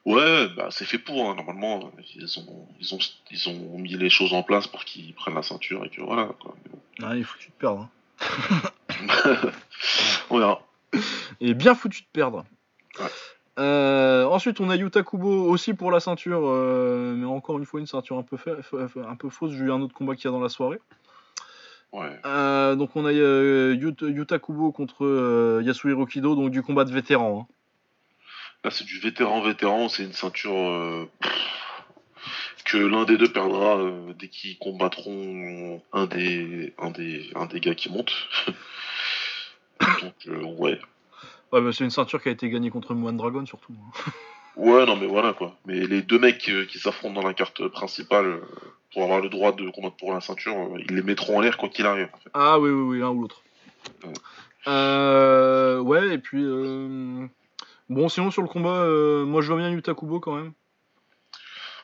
Ouais, 0.05 0.49
bah 0.49 0.67
c'est 0.69 0.85
fait 0.85 0.97
pour. 0.97 1.29
Hein. 1.29 1.35
Normalement, 1.35 1.91
ils 2.15 2.39
ont, 2.39 2.67
ils 2.79 2.93
ont, 2.93 2.99
ils 3.31 3.49
ont 3.49 3.77
mis 3.77 3.95
les 3.95 4.09
choses 4.09 4.33
en 4.33 4.43
place 4.43 4.67
pour 4.67 4.83
qu'ils 4.83 5.13
prennent 5.13 5.35
la 5.35 5.43
ceinture 5.43 5.85
et 5.85 5.89
que 5.89 6.01
voilà. 6.01 6.29
Quoi. 6.41 6.55
Ah, 7.01 7.15
il 7.15 7.21
est 7.21 7.23
foutu 7.23 7.49
de 7.49 7.53
perdre. 7.53 7.89
Hein. 8.19 8.71
on 10.29 10.39
verra. 10.39 10.61
Et 11.39 11.53
bien 11.53 11.75
foutu 11.75 12.01
de 12.01 12.07
perdre. 12.11 12.43
Euh, 13.59 14.25
ensuite, 14.25 14.59
on 14.59 14.69
a 14.69 14.75
Yuta 14.75 15.03
Kubo 15.03 15.45
aussi 15.45 15.73
pour 15.73 15.91
la 15.91 15.99
ceinture, 15.99 16.41
euh, 16.43 17.13
mais 17.15 17.25
encore 17.25 17.59
une 17.59 17.65
fois 17.65 17.79
une 17.79 17.87
ceinture 17.87 18.17
un 18.17 18.23
peu, 18.23 18.37
un 19.07 19.15
peu 19.15 19.29
fausse. 19.29 19.53
J'ai 19.53 19.65
eu 19.65 19.71
un 19.71 19.81
autre 19.81 19.93
combat 19.93 20.15
qu'il 20.15 20.25
y 20.25 20.27
a 20.27 20.31
dans 20.31 20.41
la 20.41 20.49
soirée. 20.49 20.79
Ouais. 21.93 22.19
Euh, 22.25 22.75
donc 22.75 22.95
on 22.95 23.05
a 23.05 23.11
Yuta, 23.13 24.39
Kubo 24.39 24.71
contre 24.71 25.61
Yasuhiro 25.63 26.05
Kido, 26.05 26.35
donc 26.35 26.51
du 26.51 26.61
combat 26.61 26.83
de 26.83 26.91
vétéran. 26.91 27.47
Hein. 27.49 27.53
Là, 28.63 28.71
c'est 28.71 28.85
du 28.85 28.97
vétéran-vétéran, 28.99 29.89
c'est 29.89 30.03
une 30.03 30.13
ceinture 30.13 30.55
euh, 30.55 31.05
que 32.63 32.77
l'un 32.77 33.03
des 33.03 33.17
deux 33.17 33.31
perdra 33.31 33.77
euh, 33.77 34.13
dès 34.17 34.29
qu'ils 34.29 34.57
combattront 34.57 35.81
un 35.91 36.05
des, 36.05 36.73
un, 36.77 36.91
des, 36.91 37.29
un 37.35 37.45
des 37.45 37.59
gars 37.59 37.75
qui 37.75 37.91
monte. 37.91 38.13
Donc, 40.01 40.13
euh, 40.27 40.43
ouais. 40.43 40.79
Ouais, 41.51 41.61
bah, 41.61 41.71
c'est 41.73 41.83
une 41.83 41.89
ceinture 41.89 42.23
qui 42.23 42.29
a 42.29 42.31
été 42.31 42.49
gagnée 42.49 42.69
contre 42.69 42.93
Moine 42.93 43.17
Dragon, 43.17 43.45
surtout. 43.45 43.73
Hein. 43.73 44.11
ouais, 44.55 44.85
non, 44.85 44.95
mais 44.95 45.07
voilà, 45.07 45.33
quoi. 45.33 45.55
Mais 45.65 45.79
les 45.85 46.01
deux 46.01 46.19
mecs 46.19 46.37
qui 46.37 46.79
s'affrontent 46.79 47.21
dans 47.21 47.27
la 47.27 47.33
carte 47.33 47.67
principale 47.67 48.41
pour 48.93 49.03
avoir 49.03 49.21
le 49.21 49.29
droit 49.29 49.51
de 49.51 49.69
combattre 49.69 49.95
pour 49.97 50.13
la 50.13 50.21
ceinture, 50.21 50.55
ils 50.79 50.95
les 50.95 51.01
mettront 51.01 51.37
en 51.37 51.41
l'air 51.41 51.57
quoi 51.57 51.69
qu'il 51.69 51.85
arrive. 51.85 52.09
Ah 52.33 52.59
oui, 52.59 52.69
oui, 52.69 52.81
oui, 52.81 52.99
l'un 52.99 53.09
ou 53.09 53.21
l'autre. 53.21 53.43
ouais, 55.81 56.13
et 56.13 56.17
puis 56.17 56.45
Bon, 57.89 58.09
sinon 58.09 58.31
sur 58.31 58.41
le 58.41 58.47
combat, 58.47 58.83
euh, 58.83 59.25
moi 59.25 59.41
je 59.41 59.47
vois 59.47 59.57
bien 59.57 59.69
Yuta 59.69 59.93
Kubo 59.93 60.19
quand 60.19 60.35
même. 60.35 60.53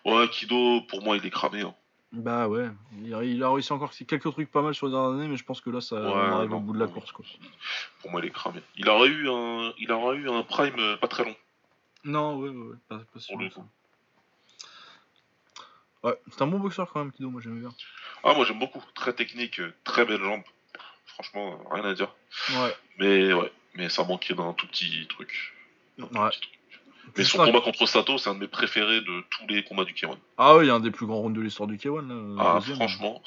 Ouais, 0.06 0.28
Kido, 0.30 0.82
pour 0.90 1.04
moi, 1.04 1.18
il 1.18 1.26
est 1.26 1.30
cramé. 1.30 1.62
Hein. 1.62 1.76
Bah 2.12 2.48
ouais, 2.48 2.70
il 3.04 3.44
a, 3.44 3.52
réussi 3.52 3.72
encore 3.72 3.92
quelques 3.92 4.32
trucs 4.32 4.50
pas 4.50 4.64
mal 4.64 4.74
sur 4.74 4.88
les 4.88 4.94
dernières 4.94 5.12
années, 5.12 5.28
mais 5.28 5.38
je 5.38 5.44
pense 5.44 5.62
que 5.62 5.70
là, 5.70 5.82
ça 5.82 5.98
arrive 5.98 6.54
au 6.54 6.60
bout 6.60 6.74
de 6.74 6.80
la 6.80 6.88
course. 6.88 7.12
Quoi. 7.12 7.26
Pour 8.02 8.10
moi, 8.10 8.22
il 8.24 8.28
est 8.28 8.32
cramé. 8.32 8.62
Il 8.78 8.90
aurait 8.90 9.10
eu 9.10 9.30
un, 9.30 9.72
il 9.78 9.92
aurait 9.92 10.18
eu 10.18 10.30
un 10.30 10.42
prime 10.42 10.80
euh, 10.80 10.98
pas 10.98 11.08
très 11.08 11.26
long. 11.26 11.36
Non, 12.04 12.38
ouais, 12.38 12.50
ouais, 12.50 12.68
ouais 12.68 12.78
pas, 12.88 13.00
pas 13.14 13.20
sûr. 13.20 13.38
Ouais, 16.04 16.18
c'est 16.32 16.42
un 16.42 16.48
bon 16.48 16.60
boxeur 16.60 16.90
quand 16.92 17.00
même, 17.00 17.12
Kido, 17.12 17.30
moi 17.30 17.42
j'aime 17.42 17.60
bien. 17.60 17.74
Ah, 18.24 18.34
moi 18.34 18.46
j'aime 18.46 18.60
beaucoup. 18.60 18.82
Très 18.96 19.14
technique, 19.14 19.62
très 19.84 20.06
belle 20.06 20.22
jambe. 20.22 20.44
Franchement, 21.06 21.60
rien 21.72 21.84
à 21.84 21.94
dire. 21.94 22.14
Ouais. 22.52 22.76
Mais 23.00 23.34
ouais, 23.34 23.52
mais 23.76 23.90
ça 23.90 24.06
manquait 24.06 24.34
d'un 24.34 24.54
tout 24.54 24.68
petit 24.68 25.06
truc. 25.08 25.54
Mais 27.18 27.24
son 27.24 27.44
combat 27.44 27.60
contre 27.62 27.86
Sato, 27.86 28.18
c'est 28.18 28.30
un 28.30 28.36
de 28.36 28.40
mes 28.40 28.48
préférés 28.48 29.02
de 29.02 29.24
tous 29.30 29.48
les 29.48 29.64
combats 29.64 29.84
du 29.84 29.94
K1. 29.94 30.16
Ah 30.38 30.56
oui, 30.56 30.70
un 30.70 30.80
des 30.80 30.92
plus 30.92 31.06
grands 31.06 31.18
rounds 31.18 31.38
de 31.38 31.42
l'histoire 31.42 31.68
du 31.68 31.76
K1. 31.76 32.38
ah, 32.40 32.62
franchement, 32.62 33.22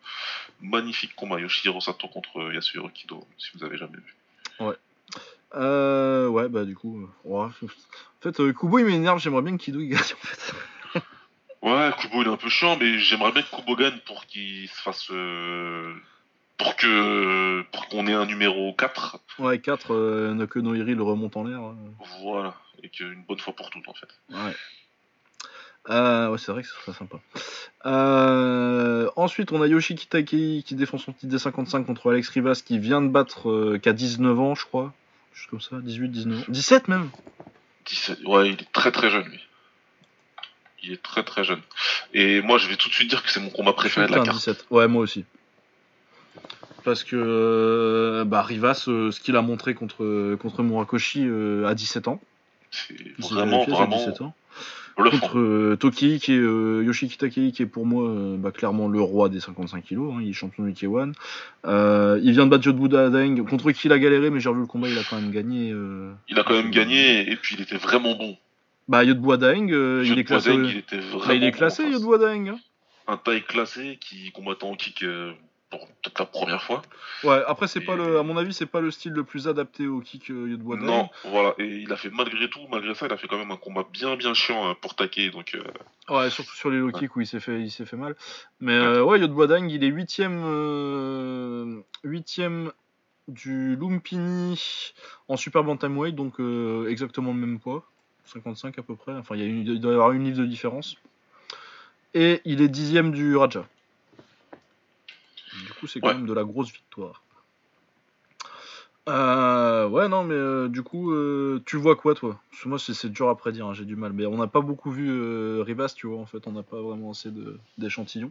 magnifique 0.60 1.14
combat. 1.14 1.38
Yoshihiro 1.38 1.80
Sato 1.80 2.08
contre 2.08 2.52
Yasuhiro 2.52 2.88
Kido, 2.88 3.24
si 3.38 3.50
vous 3.54 3.64
avez 3.64 3.76
jamais 3.76 3.98
vu. 3.98 4.16
Ouais. 4.58 4.74
Euh, 5.54 6.28
ouais, 6.28 6.48
bah 6.48 6.64
du 6.64 6.74
coup. 6.74 7.08
Euh, 7.26 7.30
en 7.30 7.50
fait, 8.20 8.40
euh, 8.40 8.52
Kubo 8.52 8.78
il 8.78 8.84
m'énerve, 8.86 9.18
j'aimerais 9.18 9.42
bien 9.42 9.56
que 9.56 9.62
Kido 9.62 9.80
il 9.80 9.88
gagne 9.88 10.00
en 10.00 10.26
fait. 10.26 10.54
ouais, 11.62 11.90
Kubo 11.98 12.22
il 12.22 12.28
est 12.28 12.32
un 12.32 12.36
peu 12.36 12.48
chiant, 12.48 12.76
mais 12.78 12.98
j'aimerais 12.98 13.32
bien 13.32 13.42
que 13.42 13.56
Kubo 13.56 13.76
gagne 13.76 13.98
pour 14.06 14.26
qu'il 14.26 14.68
se 14.68 14.80
fasse 14.82 15.10
pour 16.58 16.76
que 16.76 17.62
pour 17.72 17.88
qu'on 17.88 18.06
ait 18.06 18.14
un 18.14 18.26
numéro 18.26 18.74
4. 18.74 19.20
Ouais, 19.38 19.58
4, 19.58 19.94
euh, 19.94 20.46
que 20.46 20.58
Noiri 20.58 20.94
le 20.94 21.02
remonte 21.02 21.36
en 21.36 21.44
l'air. 21.44 21.60
Voilà, 22.20 22.54
et 22.82 22.88
qu'une 22.88 23.22
bonne 23.26 23.38
fois 23.38 23.54
pour 23.54 23.70
toutes 23.70 23.88
en 23.88 23.94
fait. 23.94 24.08
Ouais. 24.30 24.54
Euh, 25.90 26.28
ouais, 26.30 26.38
c'est 26.38 26.52
vrai 26.52 26.62
que 26.62 26.68
ce 26.68 26.74
serait 26.74 26.92
sympa. 26.92 27.18
Euh, 27.86 29.08
ensuite, 29.16 29.52
on 29.52 29.62
a 29.62 29.66
Yoshi 29.66 29.94
Kitaki 29.94 30.62
qui 30.66 30.74
défend 30.74 30.98
son 30.98 31.12
petit 31.12 31.26
D55 31.26 31.84
contre 31.84 32.10
Alex 32.10 32.28
Rivas 32.28 32.62
qui 32.64 32.78
vient 32.78 33.00
de 33.00 33.08
battre, 33.08 33.48
euh, 33.48 33.80
a 33.82 33.92
19 33.92 34.38
ans, 34.38 34.54
je 34.54 34.66
crois. 34.66 34.92
Juste 35.38 35.50
comme 35.50 35.60
ça, 35.60 35.76
18, 35.80 36.08
19 36.08 36.40
ans. 36.40 36.44
17 36.48 36.88
même 36.88 37.10
17, 37.86 38.18
ouais, 38.26 38.48
il 38.48 38.54
est 38.54 38.72
très 38.72 38.90
très 38.90 39.08
jeune 39.08 39.24
lui. 39.24 39.40
Il 40.82 40.92
est 40.92 41.02
très 41.02 41.22
très 41.22 41.44
jeune. 41.44 41.60
Et 42.12 42.40
moi, 42.42 42.58
je 42.58 42.68
vais 42.68 42.74
tout 42.74 42.88
de 42.88 42.94
suite 42.94 43.08
dire 43.08 43.22
que 43.22 43.30
c'est 43.30 43.38
mon 43.38 43.50
combat 43.50 43.72
préféré 43.72 44.08
de 44.08 44.12
la 44.12 44.22
carte. 44.22 44.36
17. 44.36 44.66
Ouais, 44.70 44.88
moi 44.88 45.02
aussi. 45.02 45.24
parce 46.84 47.04
que 47.04 48.24
bah, 48.26 48.42
Rivas, 48.42 48.74
ce 48.74 49.20
qu'il 49.20 49.36
a 49.36 49.42
montré 49.42 49.74
contre, 49.74 50.34
contre 50.36 50.62
Murakoshi 50.64 51.28
à 51.66 51.74
17 51.74 52.08
ans. 52.08 52.20
C'est 52.70 52.94
vraiment, 53.18 53.64
vraiment. 53.64 53.96
17 53.96 54.20
ans 54.22 54.34
contre 55.04 55.38
euh, 55.38 55.76
Toki 55.78 56.18
qui 56.18 56.32
est 56.32 56.38
euh, 56.38 56.82
Yoshiki 56.84 57.18
Takei 57.18 57.52
qui 57.52 57.62
est 57.62 57.66
pour 57.66 57.86
moi 57.86 58.08
euh, 58.08 58.36
bah, 58.36 58.50
clairement 58.50 58.88
le 58.88 59.00
roi 59.00 59.28
des 59.28 59.40
55 59.40 59.84
kilos, 59.84 60.12
hein, 60.14 60.20
il 60.22 60.30
est 60.30 60.32
champion 60.32 60.64
du 60.64 60.72
K1. 60.72 61.12
il 62.22 62.32
vient 62.32 62.46
de 62.46 62.50
battre 62.50 62.70
Deng 63.10 63.44
contre 63.44 63.70
qui 63.72 63.86
il 63.86 63.92
a 63.92 63.98
galéré 63.98 64.30
mais 64.30 64.40
j'ai 64.40 64.48
revu 64.48 64.60
le 64.60 64.66
combat 64.66 64.88
il 64.88 64.98
a 64.98 65.02
quand 65.08 65.20
même 65.20 65.30
gagné. 65.30 65.74
il 66.28 66.38
a 66.38 66.42
quand 66.42 66.54
même 66.54 66.70
gagné 66.70 67.30
et 67.30 67.36
puis 67.36 67.56
il 67.56 67.62
était 67.62 67.76
vraiment 67.76 68.14
bon. 68.14 68.36
Bah 68.88 69.04
Yodbu 69.04 69.36
Deng, 69.36 69.68
il 69.68 70.18
est 70.18 70.24
classé. 70.24 70.52
il, 70.52 70.78
était 70.78 70.98
bah, 70.98 71.34
il 71.34 71.44
est 71.44 71.52
classé. 71.52 71.84
Hein. 71.84 72.58
Un 73.06 73.16
taille 73.16 73.42
classé 73.42 73.98
qui 74.00 74.32
combattant 74.32 74.70
en 74.70 74.76
kick 74.76 75.04
pour 75.70 75.86
peut-être 75.86 76.18
la 76.18 76.26
première 76.26 76.62
fois. 76.62 76.82
Ouais, 77.24 77.42
après 77.46 77.68
c'est 77.68 77.80
pas 77.80 77.96
le, 77.96 78.18
à 78.18 78.22
mon 78.22 78.36
avis 78.36 78.54
c'est 78.54 78.66
pas 78.66 78.80
le 78.80 78.90
style 78.90 79.12
le 79.12 79.24
plus 79.24 79.48
adapté 79.48 79.86
au 79.86 80.00
kick 80.00 80.30
euh, 80.30 80.56
Non, 80.56 81.10
voilà, 81.24 81.54
et 81.58 81.66
il 81.66 81.92
a 81.92 81.96
fait 81.96 82.10
malgré 82.10 82.48
tout, 82.48 82.60
malgré 82.70 82.94
ça, 82.94 83.06
il 83.06 83.12
a 83.12 83.16
fait 83.16 83.28
quand 83.28 83.38
même 83.38 83.50
un 83.50 83.56
combat 83.56 83.84
bien 83.92 84.16
bien 84.16 84.34
chiant 84.34 84.70
euh, 84.70 84.74
pour 84.80 84.94
taquer, 84.94 85.30
donc. 85.30 85.54
Euh, 85.54 86.14
ouais, 86.14 86.30
surtout 86.30 86.54
sur 86.54 86.70
les 86.70 86.78
low 86.78 86.90
kicks 86.90 87.14
où 87.16 87.20
il 87.20 87.26
s'est 87.26 87.40
fait, 87.40 87.60
il 87.60 87.70
s'est 87.70 87.84
fait 87.84 87.96
mal. 87.96 88.16
Mais 88.60 88.74
euh, 88.74 89.02
ouais, 89.02 89.20
Yodbois 89.20 89.46
il 89.58 89.84
est 89.84 89.88
huitième, 89.88 91.82
huitième 92.04 92.72
du 93.26 93.76
Lumpini 93.76 94.92
en 95.28 95.36
super 95.36 95.64
bantamweight, 95.64 96.14
donc 96.14 96.40
exactement 96.88 97.32
le 97.32 97.38
même 97.38 97.60
poids, 97.60 97.84
55 98.24 98.78
à 98.78 98.82
peu 98.82 98.96
près. 98.96 99.12
Enfin, 99.12 99.36
il, 99.36 99.42
y 99.42 99.44
a 99.44 99.48
il 99.48 99.80
doit 99.80 99.92
y 99.92 99.94
avoir 99.94 100.12
une 100.12 100.24
livre 100.24 100.38
de 100.38 100.46
différence. 100.46 100.96
Et 102.14 102.40
il 102.46 102.62
est 102.62 102.68
dixième 102.68 103.12
du 103.12 103.36
Raja. 103.36 103.66
Coup, 105.80 105.86
c'est 105.86 106.00
quand 106.00 106.14
même 106.14 106.26
de 106.26 106.32
la 106.32 106.44
grosse 106.44 106.72
victoire. 106.72 107.22
Euh, 109.08 109.88
ouais, 109.88 110.08
non, 110.08 110.24
mais 110.24 110.34
euh, 110.34 110.68
du 110.68 110.82
coup, 110.82 111.12
euh, 111.12 111.62
tu 111.64 111.76
vois 111.76 111.96
quoi, 111.96 112.14
toi? 112.14 112.38
Parce 112.50 112.62
que 112.62 112.68
moi, 112.68 112.78
c'est 112.78 113.10
dur 113.10 113.28
à 113.28 113.36
prédire, 113.36 113.66
hein, 113.66 113.74
j'ai 113.74 113.86
du 113.86 113.96
mal. 113.96 114.12
Mais 114.12 114.26
on 114.26 114.36
n'a 114.36 114.48
pas 114.48 114.60
beaucoup 114.60 114.90
vu 114.90 115.60
Rivas, 115.62 115.94
tu 115.96 116.06
vois, 116.06 116.18
en 116.18 116.26
fait, 116.26 116.46
on 116.46 116.52
n'a 116.52 116.62
pas 116.62 116.80
vraiment 116.80 117.12
assez 117.12 117.30
d'échantillons. 117.78 118.30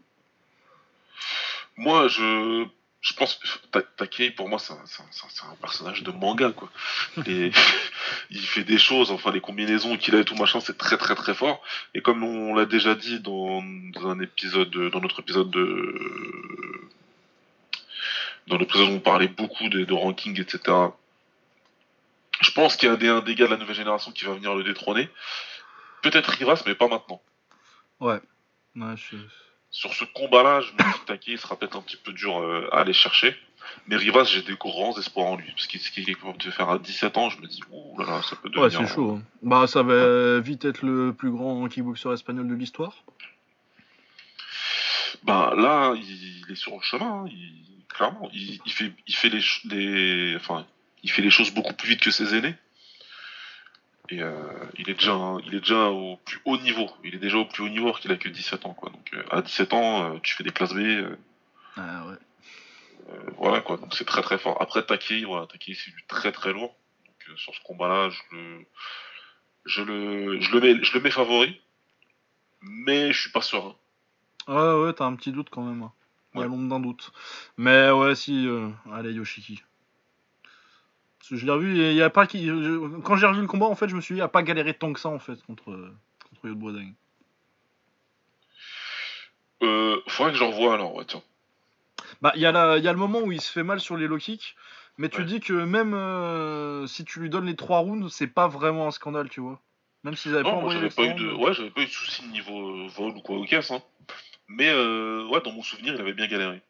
Moi, 1.77 2.07
je, 2.07 2.65
je 3.01 3.13
pense 3.13 3.35
que 3.35 3.79
Takei, 3.97 4.29
pour 4.31 4.49
moi, 4.49 4.59
c'est 4.59 4.73
un, 4.73 5.55
personnage 5.61 6.03
de 6.03 6.11
manga, 6.11 6.51
quoi. 6.51 6.69
Et, 7.25 7.51
il 8.29 8.41
fait 8.41 8.63
des 8.63 8.77
choses, 8.77 9.09
enfin, 9.09 9.31
les 9.31 9.41
combinaisons 9.41 9.97
qu'il 9.97 10.15
a 10.15 10.19
et 10.19 10.25
tout 10.25 10.35
machin, 10.35 10.59
c'est 10.59 10.77
très, 10.77 10.97
très, 10.97 11.15
très 11.15 11.33
fort. 11.33 11.63
Et 11.95 12.01
comme 12.01 12.23
on 12.23 12.53
l'a 12.53 12.65
déjà 12.65 12.93
dit 12.93 13.19
dans, 13.19 13.63
dans 13.93 14.09
un 14.09 14.19
épisode, 14.19 14.69
dans 14.91 15.01
notre 15.01 15.21
épisode 15.21 15.49
de 15.49 16.87
dans 18.47 18.57
l'épisode 18.57 18.89
où 18.89 18.93
on 18.93 18.99
parlait 18.99 19.27
beaucoup 19.27 19.69
de, 19.69 19.83
de 19.83 19.93
ranking, 19.93 20.39
etc. 20.39 20.75
Je 22.39 22.51
pense 22.51 22.75
qu'il 22.75 22.87
y 22.87 22.91
a 22.91 22.93
un 22.95 22.97
des, 22.97 23.07
un 23.07 23.21
des 23.21 23.35
gars 23.35 23.45
de 23.45 23.51
la 23.51 23.57
nouvelle 23.57 23.75
génération 23.75 24.11
qui 24.11 24.25
va 24.25 24.33
venir 24.33 24.55
le 24.55 24.63
détrôner. 24.63 25.09
Peut-être 26.01 26.27
Rivas, 26.27 26.63
mais 26.65 26.75
pas 26.75 26.87
maintenant. 26.87 27.21
Ouais. 27.99 28.19
Sur 29.71 29.93
ce 29.93 30.05
combat-là, 30.05 30.61
je 30.61 30.71
me 30.71 30.77
dis 30.77 30.99
que 30.99 31.05
Taki 31.05 31.37
sera 31.37 31.57
peut-être 31.57 31.77
un 31.77 31.81
petit 31.81 31.97
peu 31.97 32.13
dur 32.13 32.37
euh, 32.37 32.69
à 32.71 32.81
aller 32.81 32.93
chercher. 32.93 33.35
Mais 33.87 33.95
Rivas, 33.95 34.25
j'ai 34.25 34.43
des 34.43 34.55
grands 34.55 34.97
espoirs 34.97 35.27
en 35.27 35.35
lui. 35.35 35.51
Parce 35.51 35.67
qu'il 35.67 36.09
est 36.09 36.13
capable 36.13 36.37
de 36.37 36.51
faire 36.51 36.69
à 36.69 36.79
17 36.79 37.17
ans, 37.17 37.29
je 37.29 37.41
me 37.41 37.47
dis, 37.47 37.61
ouh 37.71 37.99
là 37.99 38.05
là, 38.05 38.21
ça 38.21 38.35
peut 38.35 38.49
devenir. 38.49 38.79
Ouais, 38.79 38.87
c'est 38.87 38.93
chaud. 38.93 39.19
Hein. 39.19 39.23
Bah, 39.41 39.67
ça 39.67 39.83
va 39.83 40.39
vite 40.39 40.63
être 40.63 40.83
le 40.83 41.11
plus 41.13 41.31
grand 41.31 41.67
kickboxer 41.67 42.13
espagnol 42.13 42.47
de 42.47 42.53
l'histoire. 42.53 43.03
Bah, 45.23 45.53
là, 45.57 45.93
il, 45.95 46.45
est 46.49 46.55
sur 46.55 46.75
le 46.75 46.81
chemin. 46.81 47.23
Hein. 47.23 47.29
Il 47.29 47.76
clairement. 47.97 48.29
Il, 48.31 48.59
fait, 48.71 48.91
il, 49.07 49.15
fait 49.15 49.29
les, 49.29 50.35
enfin, 50.35 50.65
il 51.03 51.11
fait 51.11 51.23
les 51.23 51.31
choses 51.31 51.51
beaucoup 51.51 51.73
plus 51.73 51.89
vite 51.89 52.01
que 52.01 52.11
ses 52.11 52.35
aînés. 52.35 52.55
Et 54.09 54.21
euh, 54.21 54.31
il, 54.77 54.89
est 54.89 54.93
déjà, 54.93 55.17
il 55.45 55.55
est 55.55 55.59
déjà 55.59 55.89
au 55.89 56.17
plus 56.17 56.39
haut 56.45 56.57
niveau. 56.59 56.89
Il 57.03 57.15
est 57.15 57.19
déjà 57.19 57.37
au 57.37 57.45
plus 57.45 57.63
haut 57.63 57.69
niveau 57.69 57.91
qu'il 57.93 58.11
a 58.11 58.15
que 58.15 58.29
17 58.29 58.65
ans. 58.65 58.73
Quoi. 58.73 58.91
Donc 58.91 59.09
euh, 59.13 59.23
à 59.31 59.41
17 59.41 59.73
ans, 59.73 60.13
euh, 60.13 60.19
tu 60.21 60.35
fais 60.35 60.43
des 60.43 60.51
classes 60.51 60.73
B. 60.73 60.79
ah 61.75 62.05
ouais. 62.07 62.15
voilà 63.37 63.61
quoi, 63.61 63.77
donc 63.77 63.93
c'est 63.95 64.05
très 64.05 64.21
très 64.21 64.37
fort. 64.37 64.61
Après 64.61 64.85
Taki, 64.85 65.25
voilà, 65.25 65.47
Taki 65.47 65.75
c'est 65.75 65.91
du 65.91 66.05
très 66.07 66.31
très 66.31 66.53
lourd. 66.53 66.75
Donc 67.05 67.37
sur 67.37 67.53
ce 67.53 67.59
combat-là, 67.63 68.09
je 68.09 68.35
le, 68.35 68.65
je 69.65 69.81
le, 69.81 70.39
je 70.39 70.51
le 70.51 70.61
mets, 70.61 70.83
je 70.83 70.93
le 70.93 71.01
mets 71.01 71.11
favori, 71.11 71.59
mais 72.61 73.11
je 73.11 73.19
suis 73.19 73.31
pas 73.31 73.41
serein. 73.41 73.75
Ouais 74.47 74.73
ouais, 74.83 74.93
t'as 74.93 75.05
un 75.05 75.15
petit 75.15 75.33
doute 75.33 75.49
quand 75.49 75.63
même. 75.63 75.89
Il 76.37 76.41
y 76.41 76.43
a 76.43 76.47
l'ombre 76.47 76.69
d'un 76.69 76.79
doute. 76.79 77.11
Mais 77.57 77.89
ouais, 77.91 78.15
si, 78.15 78.47
euh, 78.47 78.69
allez, 78.91 79.11
Yoshiki. 79.13 79.63
Parce 81.19 81.29
que 81.29 81.35
je 81.35 81.45
l'ai 81.45 81.51
revu, 81.51 81.77
il 81.77 81.93
y 81.93 82.01
a 82.01 82.09
pas 82.09 82.27
qui. 82.27 82.49
Quand 83.03 83.17
j'ai 83.17 83.27
revu 83.27 83.41
le 83.41 83.47
combat, 83.47 83.65
en 83.65 83.75
fait, 83.75 83.89
je 83.89 83.95
me 83.95 84.01
suis 84.01 84.13
dit, 84.15 84.19
il 84.19 84.23
a 84.23 84.27
pas 84.27 84.43
galéré 84.43 84.73
tant 84.73 84.93
que 84.93 84.99
ça, 84.99 85.09
en 85.09 85.19
fait, 85.19 85.41
contre, 85.43 85.91
contre 86.29 86.47
Yod 86.47 86.93
Euh, 89.63 89.97
faudrait 90.07 90.31
que 90.31 90.37
j'en 90.37 90.51
revoie 90.51 90.75
alors, 90.75 90.95
ouais, 90.95 91.05
tiens. 91.05 91.23
Bah, 92.21 92.31
il 92.35 92.41
y, 92.41 92.45
a 92.45 92.77
y 92.77 92.87
a 92.87 92.91
le 92.91 92.97
moment 92.97 93.19
où 93.19 93.31
il 93.31 93.41
se 93.41 93.51
fait 93.51 93.63
mal 93.63 93.79
sur 93.79 93.97
les 93.97 94.07
low 94.07 94.17
kicks, 94.17 94.55
mais 94.97 95.09
tu 95.09 95.23
dis 95.25 95.39
que 95.39 95.53
même 95.53 95.93
euh, 95.93 96.87
si 96.87 97.05
tu 97.05 97.19
lui 97.19 97.29
donnes 97.29 97.45
les 97.45 97.55
3 97.55 97.79
rounds, 97.79 98.09
c'est 98.09 98.27
pas 98.27 98.47
vraiment 98.47 98.87
un 98.87 98.91
scandale, 98.91 99.29
tu 99.29 99.41
vois. 99.41 99.59
Même 100.03 100.15
s'ils 100.15 100.33
avaient 100.33 100.43
pas 100.43 100.51
envoyé 100.51 100.89
pas 100.89 101.03
eu 101.03 101.13
de... 101.15 101.33
Ouais, 101.33 101.53
j'avais 101.53 101.69
pas 101.69 101.81
eu 101.81 101.85
de 101.85 101.91
soucis 101.91 102.25
niveau 102.27 102.69
euh, 102.69 102.87
vol 102.87 103.17
ou 103.17 103.21
quoi 103.21 103.37
au 103.37 103.45
casse, 103.45 103.71
hein. 103.71 103.81
Mais 104.47 104.69
euh, 104.69 105.27
ouais, 105.27 105.41
dans 105.41 105.51
mon 105.51 105.61
souvenir, 105.61 105.93
il 105.93 106.01
avait 106.01 106.13
bien 106.13 106.27
galéré. 106.27 106.61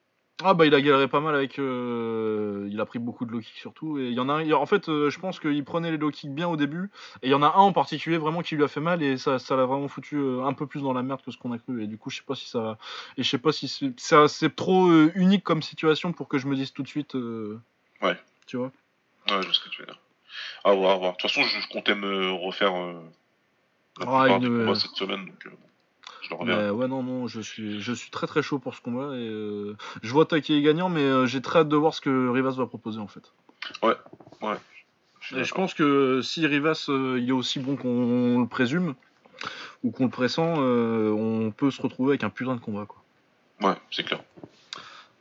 Ah 0.44 0.54
bah 0.54 0.68
il 0.68 0.76
a 0.76 0.82
galéré 0.82 1.08
pas 1.08 1.20
mal 1.20 1.34
avec 1.34 1.58
euh, 1.58 2.68
il 2.72 2.80
a 2.80 2.86
pris 2.86 3.00
beaucoup 3.00 3.26
de 3.26 3.32
low 3.32 3.40
kicks 3.40 3.58
surtout 3.58 3.98
et 3.98 4.10
il 4.10 4.14
y 4.14 4.20
en 4.20 4.30
a 4.30 4.34
un, 4.34 4.52
en 4.52 4.68
fait 4.68 4.88
euh, 4.88 5.10
je 5.10 5.20
pense 5.20 5.40
qu'il 5.40 5.64
prenait 5.64 5.90
les 5.90 5.98
low 5.98 6.12
kicks 6.12 6.32
bien 6.32 6.48
au 6.48 6.56
début 6.56 6.92
et 7.24 7.28
il 7.28 7.32
y 7.32 7.34
en 7.34 7.42
a 7.42 7.48
un 7.48 7.54
en 7.54 7.74
particulier 7.74 8.20
vraiment 8.20 8.44
qui 8.44 8.56
lui 8.56 8.64
a 8.64 8.68
fait 8.68 8.80
mal 8.80 9.02
et 9.02 9.18
ça 9.18 9.40
ça 9.40 9.56
l'a 9.56 9.66
vraiment 9.66 9.88
foutu 9.88 10.16
un 10.44 10.54
peu 10.54 10.68
plus 10.68 10.84
dans 10.84 10.94
la 10.94 11.02
merde 11.02 11.24
que 11.24 11.32
ce 11.32 11.40
qu'on 11.40 11.54
a 11.54 11.58
cru 11.58 11.84
et 11.84 11.88
du 11.88 11.98
coup 11.98 12.12
je 12.12 12.18
sais 12.18 12.24
pas 12.24 12.36
si 12.36 12.48
ça 12.48 12.78
et 13.18 13.24
je 13.24 13.28
sais 13.28 13.40
pas 13.40 13.52
si 13.52 13.68
c'est 13.68 14.28
c'est 14.28 14.56
trop 14.56 14.92
unique 15.16 15.44
comme 15.44 15.64
situation 15.64 16.14
pour 16.14 16.28
que 16.28 16.38
je 16.38 16.46
me 16.46 16.56
dise 16.56 16.72
tout 16.72 16.84
de 16.84 16.88
suite 16.88 17.16
ouais. 17.16 18.16
tu 18.46 18.58
vois. 18.58 18.72
Ouais 19.32 19.42
je 19.42 19.48
sais 19.48 19.54
ce 19.54 19.60
que 19.62 19.70
tu 19.70 19.82
veux 19.82 19.88
dire. 19.88 20.00
À 20.64 20.72
voir 20.72 20.92
à 20.92 20.98
voir. 20.98 21.12
De 21.14 21.18
toute 21.18 21.32
façon 21.32 21.42
je, 21.42 21.68
comptais 21.70 21.96
me 21.96 22.32
refaire 22.32 22.74
la 24.00 24.06
ah, 24.06 24.76
cette 24.76 24.92
semaine 24.92 25.26
donc 25.26 25.48
ouais, 26.32 26.88
non, 26.88 27.04
non, 27.04 27.28
je 27.28 27.42
suis, 27.42 27.82
je 27.82 27.94
suis 27.94 28.10
très 28.10 28.28
très 28.28 28.42
chaud 28.42 28.60
pour 28.60 28.76
ce 28.76 28.82
combat. 28.82 29.16
Et, 29.16 29.28
euh, 29.28 29.76
je 30.02 30.12
vois 30.12 30.26
Taki 30.26 30.62
gagnant, 30.62 30.90
mais 30.90 31.02
euh, 31.02 31.26
j'ai 31.26 31.42
très 31.42 31.60
hâte 31.60 31.70
de 31.70 31.76
voir 31.76 31.94
ce 31.94 32.02
que 32.02 32.30
Rivas 32.30 32.52
va 32.52 32.66
proposer 32.66 33.00
en 33.00 33.08
fait. 33.08 33.32
Ouais, 33.84 33.96
ouais. 34.42 34.56
Je, 35.20 35.38
et 35.38 35.44
je 35.44 35.54
pense 35.54 35.74
que 35.74 36.22
si 36.22 36.46
Rivas 36.46 36.88
euh, 36.90 37.20
il 37.20 37.30
est 37.30 37.34
aussi 37.34 37.60
bon 37.60 37.76
qu'on 37.76 38.42
le 38.42 38.48
présume 38.48 38.96
ou 39.84 39.92
qu'on 39.92 40.06
le 40.06 40.10
pressent, 40.10 40.40
on 40.40 41.52
peut 41.56 41.72
se 41.72 41.82
retrouver 41.82 42.12
avec 42.12 42.24
un 42.24 42.30
putain 42.30 42.56
de 42.56 42.62
combat. 42.62 42.86
Quoi. 42.86 43.04
Ouais, 43.62 43.76
c'est 43.92 44.04
clair. 44.04 44.22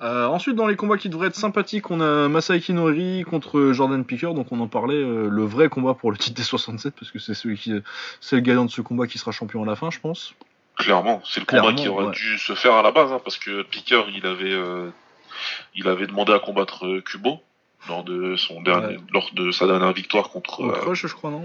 ensuite, 0.01 0.57
dans 0.57 0.67
les 0.67 0.77
combats 0.77 0.97
qui 0.97 1.09
devraient 1.09 1.29
être 1.29 1.37
sympathiques, 1.37 1.91
on 1.91 2.01
a 2.01 2.29
Masaiki 2.29 2.73
Nori 2.73 3.25
contre 3.25 3.73
Jordan 3.73 4.05
Picker, 4.05 4.33
donc 4.33 4.53
on 4.53 4.61
en 4.61 4.69
parlait, 4.69 5.03
le 5.03 5.45
vrai 5.45 5.69
combat 5.69 5.95
pour 5.95 6.11
le 6.11 6.17
titre 6.17 6.37
des 6.37 6.43
67, 6.43 6.95
parce 6.99 7.11
que 7.11 7.19
c'est 7.19 7.35
celui 7.35 7.59
qui, 7.59 7.75
c'est 8.21 8.37
le 8.37 8.43
gagnant 8.43 8.65
de 8.65 8.71
ce 8.71 8.81
combat 8.81 9.07
qui 9.07 9.19
sera 9.19 9.33
champion 9.33 9.63
à 9.63 9.67
la 9.67 9.77
fin, 9.77 9.91
je 9.91 10.01
pense. 10.01 10.35
Clairement, 10.77 11.23
c'est 11.25 11.41
le 11.41 11.47
combat 11.47 11.73
qui 11.73 11.89
aurait 11.89 12.13
dû 12.13 12.39
se 12.39 12.55
faire 12.55 12.75
à 12.75 12.83
la 12.83 12.93
base, 12.93 13.11
hein, 13.11 13.21
parce 13.23 13.39
que 13.39 13.63
Picker, 13.63 14.03
il 14.15 14.27
avait, 14.27 14.53
euh, 14.53 14.91
il 15.75 15.89
avait 15.89 16.07
demandé 16.07 16.33
à 16.33 16.39
combattre 16.39 16.87
euh, 16.87 17.01
Kubo 17.01 17.43
lors 17.89 18.05
de 18.05 18.37
son 18.37 18.61
dernier, 18.61 18.99
lors 19.11 19.31
de 19.33 19.51
sa 19.53 19.67
dernière 19.67 19.93
victoire 19.93 20.29
contre. 20.29 20.61
Au 20.61 20.71
euh, 20.71 20.79
crush, 20.79 21.07
je 21.07 21.15
crois, 21.15 21.31
non 21.31 21.43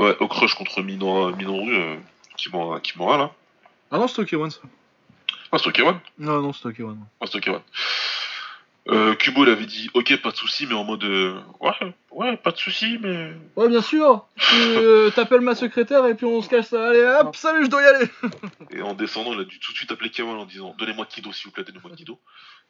Ouais, 0.00 0.16
au 0.18 0.26
crush 0.26 0.54
contre 0.54 0.82
Minoru, 0.82 1.34
Minoru 1.36 1.98
Kimura, 2.36 2.80
Kimura, 2.80 3.18
là. 3.18 3.30
Ah 3.92 3.98
non, 3.98 4.08
c'était 4.08 4.22
Okewan, 4.22 4.50
ça. 4.50 4.60
Ah, 5.52 5.58
c'était 5.58 5.68
Okewan 5.68 6.00
Non, 6.18 6.40
non, 6.40 6.52
c'était 6.52 6.68
Okewan. 6.68 6.98
Ah, 7.20 7.26
Okewan. 7.32 7.60
Euh, 8.88 9.14
Kubo 9.14 9.44
l'avait 9.44 9.66
dit 9.66 9.88
ok 9.94 10.20
pas 10.20 10.32
de 10.32 10.36
souci 10.36 10.66
mais 10.66 10.74
en 10.74 10.82
mode 10.82 11.04
euh, 11.04 11.40
ouais 11.60 11.94
ouais 12.10 12.36
pas 12.36 12.50
de 12.50 12.56
souci 12.56 12.98
mais. 13.00 13.32
Ouais 13.54 13.68
bien 13.68 13.80
sûr. 13.80 14.26
Tu 14.36 14.56
euh, 14.56 15.10
t'appelles 15.10 15.40
ma 15.40 15.54
secrétaire 15.54 16.04
et 16.06 16.16
puis 16.16 16.26
on 16.26 16.42
se 16.42 16.48
casse 16.48 16.70
ça. 16.70 16.88
Allez 16.88 17.04
hop 17.04 17.36
salut 17.36 17.64
je 17.64 17.70
dois 17.70 17.82
y 17.82 17.86
aller. 17.86 18.06
Et 18.72 18.82
en 18.82 18.94
descendant 18.94 19.34
il 19.34 19.40
a 19.40 19.44
dû 19.44 19.60
tout 19.60 19.70
de 19.70 19.76
suite 19.76 19.92
appeler 19.92 20.10
Kamal 20.10 20.36
en 20.36 20.46
disant 20.46 20.74
donnez-moi 20.78 21.06
Kido 21.06 21.32
s'il 21.32 21.46
vous 21.46 21.52
plaît 21.52 21.62
donnez-moi 21.62 21.92
Kido. 21.96 22.18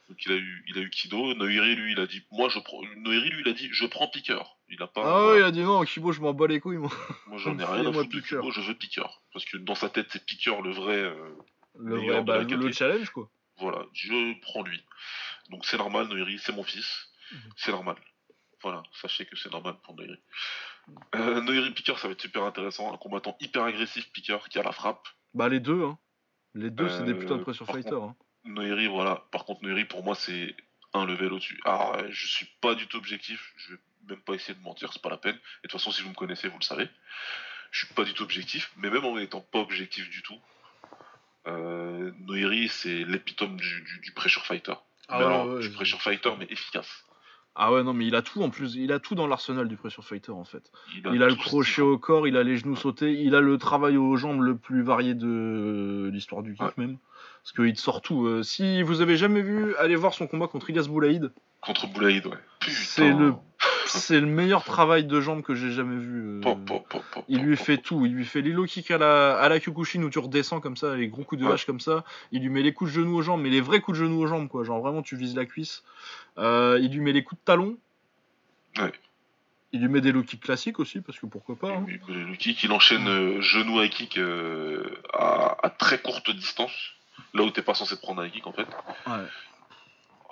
Donc 0.07 0.23
il 0.23 0.31
a 0.33 0.35
eu 0.35 0.63
il 0.67 0.77
a 0.77 0.81
eu 0.81 0.89
Kido. 0.91 1.33
Noiri 1.33 1.75
lui 1.75 1.93
il 1.93 1.99
a 1.99 2.05
dit 2.05 2.21
moi 2.31 2.47
je 2.47 2.59
prends 2.59 2.81
Noiri 2.97 3.31
lui 3.31 3.41
il 3.43 3.49
a 3.49 3.53
dit 3.53 3.69
je 3.71 3.85
prends 3.87 4.07
Piqueur. 4.07 4.57
Il 4.69 4.83
a 4.83 4.87
pas 4.87 5.01
ah 5.03 5.27
ouais 5.29 5.39
il 5.39 5.43
a 5.43 5.51
dit 5.51 5.63
non 5.63 5.83
Kibo 5.83 6.11
je 6.11 6.21
m'en 6.21 6.33
bats 6.33 6.45
les 6.45 6.59
couilles 6.59 6.77
moi. 6.77 6.91
Moi 7.25 7.39
j'en 7.39 7.57
ai 7.57 7.63
rien 7.65 7.87
à 7.87 7.91
foutre 7.91 8.09
de 8.09 8.19
Kibo 8.19 8.51
je 8.51 8.61
veux 8.61 8.75
Piqueur. 8.75 9.23
Parce 9.33 9.45
que 9.45 9.57
dans 9.57 9.75
sa 9.75 9.89
tête 9.89 10.09
c'est 10.11 10.23
Piqueur 10.23 10.61
le 10.61 10.73
vrai 10.73 11.11
le 11.79 11.95
vrai 11.95 12.21
bah, 12.21 12.43
le 12.43 12.71
challenge 12.71 13.09
quoi. 13.09 13.31
Voilà 13.57 13.79
je 13.93 14.39
prends 14.41 14.61
lui 14.61 14.83
donc 15.49 15.65
c'est 15.65 15.77
normal, 15.77 16.07
Noiri, 16.07 16.39
c'est 16.39 16.53
mon 16.53 16.63
fils. 16.63 17.09
Mhm. 17.31 17.39
C'est 17.57 17.71
normal. 17.71 17.95
Voilà, 18.61 18.83
sachez 18.93 19.25
que 19.25 19.35
c'est 19.35 19.51
normal 19.51 19.75
pour 19.83 19.95
Noiri. 19.95 20.19
Euh, 21.15 21.41
Noiri 21.41 21.71
Piqueur, 21.71 21.99
ça 21.99 22.07
va 22.07 22.13
être 22.13 22.21
super 22.21 22.43
intéressant. 22.43 22.93
Un 22.93 22.97
combattant 22.97 23.37
hyper 23.39 23.63
agressif, 23.63 24.11
Piqueur, 24.11 24.47
qui 24.49 24.59
a 24.59 24.63
la 24.63 24.71
frappe. 24.71 25.07
Bah 25.33 25.49
les 25.49 25.59
deux, 25.59 25.83
hein. 25.83 25.97
Les 26.53 26.69
deux, 26.69 26.87
c'est 26.89 27.03
des 27.03 27.15
putains 27.15 27.35
de 27.35 27.41
euh, 27.41 27.43
pressure 27.43 27.65
fighter. 27.65 27.95
Hein. 27.95 28.15
Noiri, 28.45 28.87
voilà. 28.87 29.25
Par 29.31 29.45
contre, 29.45 29.63
Noiri, 29.63 29.85
pour 29.85 30.03
moi, 30.03 30.15
c'est 30.15 30.55
un 30.93 31.05
level 31.05 31.33
au-dessus. 31.33 31.59
Alors, 31.65 31.97
je 32.09 32.27
suis 32.27 32.47
pas 32.61 32.75
du 32.75 32.87
tout 32.87 32.97
objectif, 32.97 33.53
je 33.57 33.73
vais 33.73 33.79
même 34.09 34.21
pas 34.21 34.33
essayer 34.33 34.53
de 34.53 34.61
mentir, 34.61 34.93
c'est 34.93 35.01
pas 35.01 35.09
la 35.09 35.17
peine. 35.17 35.35
Et 35.35 35.67
de 35.67 35.71
toute 35.71 35.71
façon, 35.71 35.91
si 35.91 36.03
vous 36.03 36.09
me 36.09 36.15
connaissez, 36.15 36.47
vous 36.47 36.59
le 36.59 36.63
savez. 36.63 36.87
Je 37.71 37.85
suis 37.85 37.93
pas 37.95 38.03
du 38.03 38.13
tout 38.13 38.23
objectif, 38.23 38.71
mais 38.77 38.89
même 38.89 39.05
en 39.05 39.17
étant 39.17 39.41
pas 39.41 39.59
objectif 39.59 40.09
du 40.09 40.21
tout, 40.21 40.39
euh, 41.47 42.11
Noiri, 42.19 42.69
c'est 42.69 43.03
l'épitome 43.03 43.57
du, 43.57 43.99
du, 44.01 44.11
pressure 44.11 44.45
fighter. 44.45 44.75
Ah 45.09 45.17
alors, 45.17 45.59
du 45.59 45.69
pressure 45.69 46.01
fighter, 46.01 46.31
mais 46.39 46.47
efficace. 46.49 47.03
Ah 47.55 47.71
ouais, 47.71 47.83
non, 47.83 47.93
mais 47.93 48.07
il 48.07 48.15
a 48.15 48.23
tout 48.23 48.41
en 48.41 48.49
plus. 48.49 48.75
Il 48.75 48.91
a 48.91 48.99
tout 48.99 49.13
dans 49.13 49.27
l'arsenal 49.27 49.67
du 49.67 49.77
pressure 49.77 50.03
fighter 50.03 50.31
en 50.31 50.43
fait. 50.43 50.71
Il 50.95 51.21
a, 51.21 51.27
le 51.27 51.35
crochet 51.35 51.81
au 51.81 51.99
corps, 51.99 52.27
il 52.27 52.35
a 52.35 52.43
les 52.43 52.57
genoux 52.57 52.75
sautés, 52.75 53.11
il 53.11 53.35
a 53.35 53.41
le 53.41 53.57
travail 53.59 53.95
aux 53.95 54.15
jambes 54.15 54.41
le 54.41 54.57
plus 54.57 54.81
varié 54.81 55.13
de 55.13 56.09
l'histoire 56.11 56.41
du 56.41 56.55
kick 56.55 56.77
même. 56.77 56.97
Parce 57.43 57.51
qu'il 57.51 57.73
te 57.73 57.79
sort 57.79 58.01
tout. 58.01 58.25
Euh, 58.25 58.41
si 58.41 58.81
vous 58.81 59.01
avez 59.01 59.17
jamais 59.17 59.41
vu, 59.41 59.75
allez 59.75 59.95
voir 59.95 60.13
son 60.13 60.27
combat 60.27 60.47
contre 60.47 60.69
Ilyas 60.69 60.87
Boulaïd. 60.87 61.31
Contre 61.61 61.87
Boulaïd, 61.87 62.25
ouais. 62.25 62.37
C'est 62.67 63.11
le 63.11 63.33
c'est 63.87 64.19
le 64.19 64.25
meilleur 64.25 64.63
travail 64.63 65.05
de 65.05 65.21
jambes 65.21 65.41
que 65.41 65.55
j'ai 65.55 65.71
jamais 65.71 65.97
vu. 65.97 66.41
Euh. 66.45 66.55
il 67.27 67.41
lui 67.41 67.57
fait 67.57 67.77
tout. 67.77 68.05
Il 68.05 68.13
lui 68.13 68.25
fait 68.25 68.41
les 68.41 68.51
low 68.51 68.65
kick 68.65 68.91
à 68.91 68.97
la, 68.97 69.37
à 69.37 69.49
la 69.49 69.59
Kyokushin 69.59 70.01
où 70.03 70.09
tu 70.09 70.19
redescends 70.19 70.59
comme 70.59 70.77
ça, 70.77 70.95
les 70.95 71.07
gros 71.07 71.23
coups 71.23 71.41
de 71.41 71.47
hache 71.47 71.65
comme 71.65 71.79
ça. 71.79 72.03
Il 72.31 72.41
lui 72.41 72.49
met 72.49 72.61
les 72.61 72.73
coups 72.73 72.91
de 72.91 72.95
genoux 72.95 73.17
aux 73.17 73.21
jambes, 73.21 73.41
mais 73.41 73.49
les 73.49 73.61
vrais 73.61 73.79
coups 73.81 73.97
de 73.97 74.03
genoux 74.03 74.21
aux 74.21 74.27
jambes, 74.27 74.47
quoi. 74.47 74.63
Genre 74.63 74.81
vraiment, 74.81 75.01
tu 75.01 75.15
vises 75.15 75.35
la 75.35 75.45
cuisse. 75.45 75.83
Euh, 76.37 76.79
il 76.81 76.91
lui 76.91 77.01
met 77.01 77.13
les 77.13 77.23
coups 77.23 77.39
de 77.39 77.45
talon. 77.45 77.77
Il 79.71 79.81
lui 79.81 79.87
met 79.87 80.01
des 80.01 80.11
low 80.11 80.23
kicks 80.23 80.41
classiques 80.41 80.79
aussi, 80.79 81.01
parce 81.01 81.19
que 81.19 81.25
pourquoi 81.25 81.55
pas. 81.55 81.71
Hein. 81.71 81.85
Il, 82.07 82.71
enchaîne 82.71 83.07
euh, 83.07 83.41
genou 83.41 83.79
à 83.79 83.87
kick 83.87 84.19
à, 85.13 85.57
à, 85.63 85.69
très 85.69 85.99
courte 85.99 86.29
distance. 86.29 86.93
Là 87.33 87.43
où 87.43 87.49
t'es 87.49 87.61
pas 87.61 87.73
censé 87.73 87.99
prendre 87.99 88.21
un 88.21 88.29
kick 88.29 88.45
en 88.45 88.53
fait. 88.53 88.67
Ouais. 89.07 89.25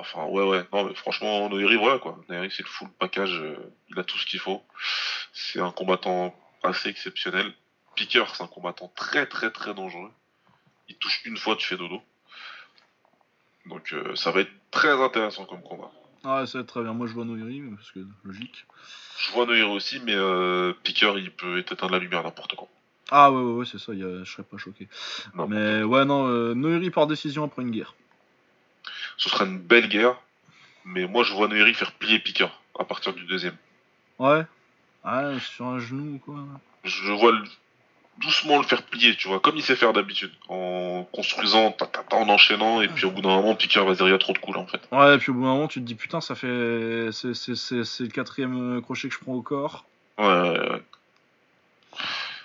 Enfin, 0.02 0.26
ouais, 0.26 0.44
ouais. 0.44 0.66
Non, 0.74 0.84
mais 0.84 0.96
franchement, 0.96 1.48
Noiri, 1.48 1.76
voilà, 1.76 2.00
quoi. 2.00 2.18
Noiri, 2.28 2.50
c'est 2.52 2.64
le 2.64 2.68
full 2.68 2.90
package. 2.98 3.40
Euh, 3.40 3.56
il 3.90 4.00
a 4.00 4.04
tout 4.04 4.18
ce 4.18 4.26
qu'il 4.26 4.40
faut. 4.40 4.64
C'est 5.32 5.62
un 5.62 5.72
combattant 5.72 6.36
assez 6.64 6.90
exceptionnel. 6.90 7.54
Picker, 7.96 8.26
c'est 8.34 8.42
un 8.42 8.48
combattant 8.48 8.92
très, 8.96 9.28
très, 9.28 9.52
très 9.52 9.76
dangereux. 9.76 10.12
Il 10.90 10.98
touche 10.98 11.22
une 11.26 11.38
fois, 11.38 11.56
tu 11.56 11.68
fais 11.68 11.78
dodo. 11.78 12.02
Donc, 13.68 13.94
euh, 13.94 14.16
ça 14.16 14.32
va 14.32 14.42
être 14.42 14.52
très 14.72 14.92
intéressant 14.92 15.46
comme 15.46 15.62
combat. 15.62 15.92
Ah, 16.24 16.46
ça 16.48 16.58
va 16.58 16.64
être 16.64 16.70
très 16.70 16.82
bien. 16.82 16.94
Moi, 16.94 17.06
je 17.06 17.14
vois 17.14 17.26
Noiri, 17.26 17.62
parce 17.76 17.92
que 17.92 18.00
logique. 18.24 18.66
Je 19.20 19.32
vois 19.34 19.46
Noiri 19.46 19.62
aussi, 19.62 20.00
mais 20.00 20.16
euh, 20.16 20.74
Picker, 20.82 21.14
il 21.18 21.30
peut 21.30 21.60
éteindre 21.60 21.92
la 21.92 22.00
lumière 22.00 22.24
n'importe 22.24 22.56
quand. 22.56 22.70
Ah, 23.12 23.32
ouais, 23.32 23.40
ouais, 23.40 23.54
ouais 23.54 23.66
c'est 23.66 23.78
ça. 23.78 23.94
je 23.94 24.24
serais 24.24 24.44
pas 24.44 24.58
choqué. 24.58 24.88
mais, 25.36 25.84
ouais, 25.84 26.06
non, 26.06 26.28
euh, 26.28 26.56
Noiri 26.56 26.90
par 26.90 27.06
décision 27.06 27.44
après 27.44 27.62
une 27.62 27.72
guerre 27.72 27.94
ce 29.18 29.30
sera 29.30 29.46
une 29.46 29.60
belle 29.60 29.88
guerre. 29.88 30.16
Mais 30.86 31.06
moi, 31.06 31.24
je 31.24 31.34
vois 31.34 31.48
Noiri 31.48 31.74
faire 31.74 31.92
plier 31.92 32.20
Picker 32.20 32.48
à 32.80 32.84
partir 32.84 33.14
du 33.14 33.24
deuxième. 33.26 33.56
Ouais. 34.20 34.44
Ouais, 35.06 35.40
sur 35.40 35.66
un 35.66 35.80
genou 35.80 36.16
ou 36.16 36.20
quoi. 36.20 36.40
Je 36.84 37.12
vois 37.12 37.34
doucement 38.18 38.58
le 38.58 38.64
faire 38.64 38.84
plier, 38.84 39.16
tu 39.16 39.28
vois, 39.28 39.40
comme 39.40 39.56
il 39.58 39.64
sait 39.64 39.76
faire 39.76 39.94
d'habitude, 39.94 40.32
en 40.48 41.08
construisant, 41.12 41.76
en 42.12 42.30
enchaînant, 42.30 42.82
et 42.82 42.88
puis 42.88 43.06
au 43.06 43.12
bout 43.12 43.22
d'un 43.22 43.30
moment, 43.30 43.56
Picker 43.56 43.84
va 43.84 43.94
dire 43.94 44.08
il 44.08 44.12
y 44.12 44.14
a 44.14 44.20
trop 44.20 44.34
de 44.34 44.38
coups 44.38 44.58
en 44.58 44.68
fait. 44.68 44.82
Ouais, 44.92 45.16
et 45.16 45.18
puis 45.18 45.32
au 45.32 45.34
bout 45.34 45.42
d'un 45.42 45.48
moment, 45.48 45.68
tu 45.68 45.80
te 45.80 45.86
dis 45.86 45.96
putain, 45.96 46.22
ça 46.22 46.36
fait. 46.36 47.10
C'est 47.12 47.32
le 47.34 48.08
quatrième 48.10 48.82
crochet 48.82 49.08
que 49.08 49.16
je 49.16 49.20
prends 49.20 49.34
au 49.34 49.42
corps. 49.42 49.86
Ouais, 50.18 50.26
ouais, 50.26 50.72
ouais. 50.72 50.82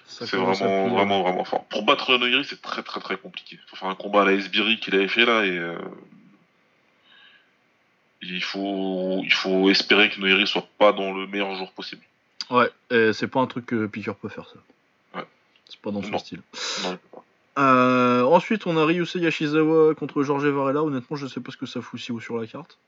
C'est 0.07 0.37
vraiment, 0.37 0.89
vraiment, 0.89 1.23
vraiment 1.23 1.45
fort. 1.45 1.65
Pour 1.67 1.85
battre 1.85 2.17
Noiri, 2.17 2.43
c'est 2.45 2.63
très, 2.63 2.83
très, 2.83 3.01
très 3.01 3.19
compliqué. 3.19 3.59
Faut 3.67 3.77
faire 3.77 3.89
un 3.89 3.95
combat 3.95 4.23
à 4.23 4.25
la 4.25 4.33
Esbiri 4.33 4.79
qu'il 4.81 4.95
avait 4.95 5.09
fait 5.09 5.27
là, 5.27 5.45
et. 5.45 5.59
Euh, 5.59 5.77
il 8.23 8.43
faut, 8.43 9.21
il 9.23 9.33
faut 9.33 9.71
espérer 9.71 10.11
que 10.11 10.21
Noiri 10.21 10.47
soit 10.47 10.67
pas 10.79 10.93
dans 10.93 11.13
le 11.13 11.27
meilleur 11.27 11.55
jour 11.57 11.73
possible. 11.73 12.03
Ouais, 12.51 12.71
c'est 13.13 13.29
pas 13.29 13.41
un 13.41 13.47
truc 13.47 13.67
que 13.67 13.87
Picker 13.87 14.15
peut 14.15 14.29
faire 14.29 14.49
ça. 14.49 15.19
Ouais. 15.19 15.27
C'est 15.69 15.81
pas 15.81 15.91
dans 15.91 16.03
son 16.03 16.19
style. 16.19 16.43
Euh, 17.59 18.23
ensuite, 18.23 18.67
on 18.67 18.77
a 18.77 18.85
Ryusei 18.85 19.21
Yashizawa 19.21 19.95
contre 19.95 20.23
George 20.23 20.47
Varela. 20.47 20.83
Honnêtement, 20.83 21.17
je 21.17 21.27
sais 21.27 21.41
pas 21.41 21.51
ce 21.51 21.57
que 21.57 21.67
ça 21.67 21.81
fout 21.81 21.99
si 21.99 22.13
haut 22.13 22.21
sur 22.21 22.39
la 22.39 22.47
carte. 22.47 22.79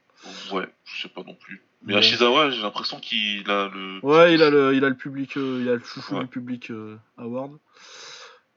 Ouais, 0.52 0.68
je 0.84 1.02
sais 1.02 1.08
pas 1.08 1.22
non 1.22 1.34
plus. 1.34 1.62
Mais 1.82 1.94
Yashizawa, 1.94 2.50
j'ai 2.50 2.60
l'impression 2.60 3.00
qu'il 3.00 3.48
a 3.50 3.68
le. 3.68 4.00
Ouais, 4.02 4.34
il 4.34 4.42
a 4.42 4.50
le, 4.50 4.74
il 4.74 4.84
a 4.84 4.88
le 4.88 4.96
public, 4.96 5.36
euh, 5.36 5.60
il 5.62 5.68
a 5.68 5.74
le 5.74 5.82
chouchou 5.82 6.18
du 6.18 6.26
public 6.26 6.70
euh, 6.70 6.96
award. 7.16 7.52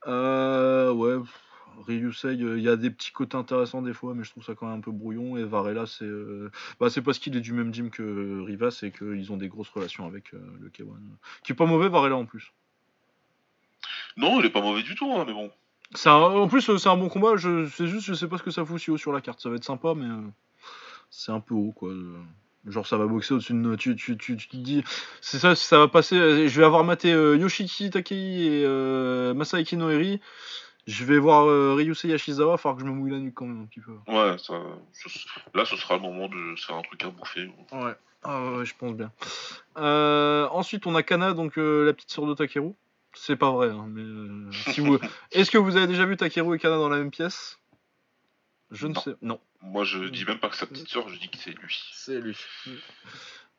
ouais, 0.06 1.16
Ryusei, 1.86 2.42
euh, 2.42 2.58
il 2.58 2.64
y 2.64 2.68
a 2.68 2.76
des 2.76 2.90
petits 2.90 3.12
côtés 3.12 3.36
intéressants 3.36 3.82
des 3.82 3.92
fois, 3.92 4.14
mais 4.14 4.24
je 4.24 4.30
trouve 4.30 4.44
ça 4.44 4.54
quand 4.54 4.66
même 4.66 4.78
un 4.78 4.80
peu 4.80 4.90
brouillon. 4.90 5.36
Et 5.36 5.44
Varela, 5.44 5.86
c'est 5.86 6.04
euh, 6.04 6.50
bah, 6.80 6.88
parce 7.04 7.18
qu'il 7.18 7.36
est 7.36 7.40
du 7.40 7.52
même 7.52 7.72
gym 7.72 7.90
que 7.90 8.40
Rivas 8.42 8.80
et 8.82 8.90
qu'ils 8.90 9.32
ont 9.32 9.36
des 9.36 9.48
grosses 9.48 9.70
relations 9.70 10.06
avec 10.06 10.34
euh, 10.34 10.38
le 10.60 10.68
K1. 10.68 10.86
Qui 11.44 11.52
est 11.52 11.54
pas 11.54 11.66
mauvais, 11.66 11.88
Varela 11.88 12.16
en 12.16 12.24
plus. 12.24 12.52
Non, 14.16 14.40
il 14.40 14.46
est 14.46 14.50
pas 14.50 14.60
mauvais 14.60 14.82
du 14.82 14.94
tout, 14.94 15.12
hein, 15.12 15.24
mais 15.26 15.32
bon. 15.32 15.50
en 16.06 16.48
plus, 16.48 16.76
c'est 16.76 16.88
un 16.88 16.96
bon 16.96 17.08
combat. 17.08 17.36
Je... 17.36 17.66
C'est 17.66 17.86
juste, 17.86 18.06
je 18.06 18.14
sais 18.14 18.28
pas 18.28 18.38
ce 18.38 18.42
que 18.42 18.50
ça 18.50 18.64
fout 18.64 18.80
si 18.80 18.90
haut 18.90 18.98
sur 18.98 19.12
la 19.12 19.20
carte. 19.20 19.40
Ça 19.40 19.48
va 19.48 19.56
être 19.56 19.64
sympa, 19.64 19.94
mais 19.94 20.08
c'est 21.10 21.32
un 21.32 21.40
peu 21.40 21.54
haut, 21.54 21.72
quoi. 21.72 21.92
Genre 22.66 22.86
ça 22.86 22.96
va 22.96 23.06
boxer 23.06 23.34
au-dessus 23.34 23.54
de 23.54 23.74
tu, 23.74 23.96
tu, 23.96 24.16
tu, 24.16 24.36
tu, 24.36 24.48
te 24.48 24.56
dis 24.56 24.84
c'est 25.20 25.40
ça 25.40 25.56
ça 25.56 25.78
va 25.78 25.88
passer 25.88 26.48
je 26.48 26.60
vais 26.60 26.64
avoir 26.64 26.84
maté 26.84 27.10
Yoshiki 27.10 27.90
Takei 27.90 28.14
et 28.14 28.64
euh, 28.64 29.34
Masaaki 29.34 29.76
Noeri 29.76 30.20
je 30.86 31.04
vais 31.04 31.18
voir 31.18 31.46
euh, 31.46 31.74
Ryusei 31.74 32.08
Yashizawa, 32.08 32.56
falloir 32.58 32.76
que 32.76 32.84
je 32.84 32.90
me 32.90 32.94
mouille 32.94 33.12
la 33.12 33.18
nuque 33.18 33.34
quand 33.34 33.46
même 33.46 33.62
un 33.62 33.66
petit 33.66 33.80
peu. 33.80 33.92
Ouais, 34.08 34.36
ça, 34.38 34.54
là 35.54 35.64
ce 35.64 35.76
sera 35.76 35.96
le 35.96 36.02
moment 36.02 36.28
de 36.28 36.56
faire 36.56 36.76
un 36.76 36.82
truc 36.82 37.04
à 37.04 37.10
bouffer. 37.10 37.50
Ouais, 37.72 37.94
ah, 38.24 38.52
ouais, 38.52 38.64
je 38.64 38.74
pense 38.76 38.94
bien. 38.94 39.12
Euh, 39.78 40.48
ensuite, 40.50 40.86
on 40.86 40.94
a 40.94 41.02
Kana, 41.02 41.32
donc 41.32 41.58
euh, 41.58 41.86
la 41.86 41.92
petite 41.92 42.10
sœur 42.10 42.26
de 42.26 42.34
Takeru. 42.34 42.72
C'est 43.14 43.36
pas 43.36 43.50
vrai, 43.50 43.68
hein, 43.68 43.86
mais 43.88 44.52
si 44.72 44.80
vous... 44.80 44.98
est-ce 45.32 45.50
que 45.50 45.58
vous 45.58 45.76
avez 45.76 45.86
déjà 45.86 46.06
vu 46.06 46.16
Takeru 46.16 46.56
et 46.56 46.58
Kana 46.58 46.76
dans 46.76 46.88
la 46.88 46.98
même 46.98 47.10
pièce? 47.10 47.58
Je 48.70 48.86
ne 48.86 48.94
sais. 48.94 49.14
Non. 49.20 49.38
Moi, 49.60 49.84
je 49.84 50.04
dis 50.04 50.24
même 50.24 50.38
pas 50.38 50.48
que 50.48 50.56
sa 50.56 50.66
petite 50.66 50.88
sœur, 50.88 51.08
je 51.08 51.18
dis 51.18 51.28
que 51.28 51.36
c'est 51.36 51.50
lui. 51.50 51.78
C'est 51.92 52.20
lui. 52.20 52.38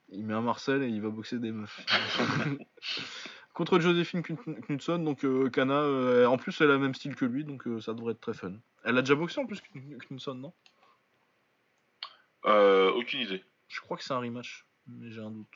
Il 0.10 0.26
met 0.26 0.34
un 0.34 0.42
Marcel 0.42 0.82
et 0.82 0.88
il 0.88 1.02
va 1.02 1.10
boxer 1.10 1.38
des 1.38 1.52
meufs. 1.52 1.86
contre 3.54 3.80
Joséphine 3.80 4.24
Knudson, 4.24 5.00
donc 5.00 5.24
euh, 5.24 5.50
Kana, 5.50 5.76
euh, 5.82 6.26
en 6.26 6.38
plus 6.38 6.60
elle 6.62 6.72
a 6.72 6.74
le 6.74 6.80
même 6.80 6.96
style 6.96 7.16
que 7.16 7.26
lui, 7.26 7.46
donc 7.46 7.68
euh, 7.68 7.80
ça 7.80 7.94
devrait 7.94 8.14
être 8.14 8.22
très 8.22 8.34
fun. 8.34 8.54
Elle 8.84 8.98
a 8.98 9.02
déjà 9.02 9.16
boxé 9.16 9.40
en 9.40 9.46
plus 9.46 9.62
Knudson, 10.10 10.36
non? 10.36 10.54
Aucune 12.96 13.22
idée. 13.22 13.44
Je 13.70 13.80
crois 13.80 13.98
que 13.98 14.04
c'est 14.04 14.14
un 14.14 14.20
rematch, 14.20 14.66
mais 14.88 15.10
j'ai 15.12 15.22
un 15.22 15.32
doute. 15.32 15.48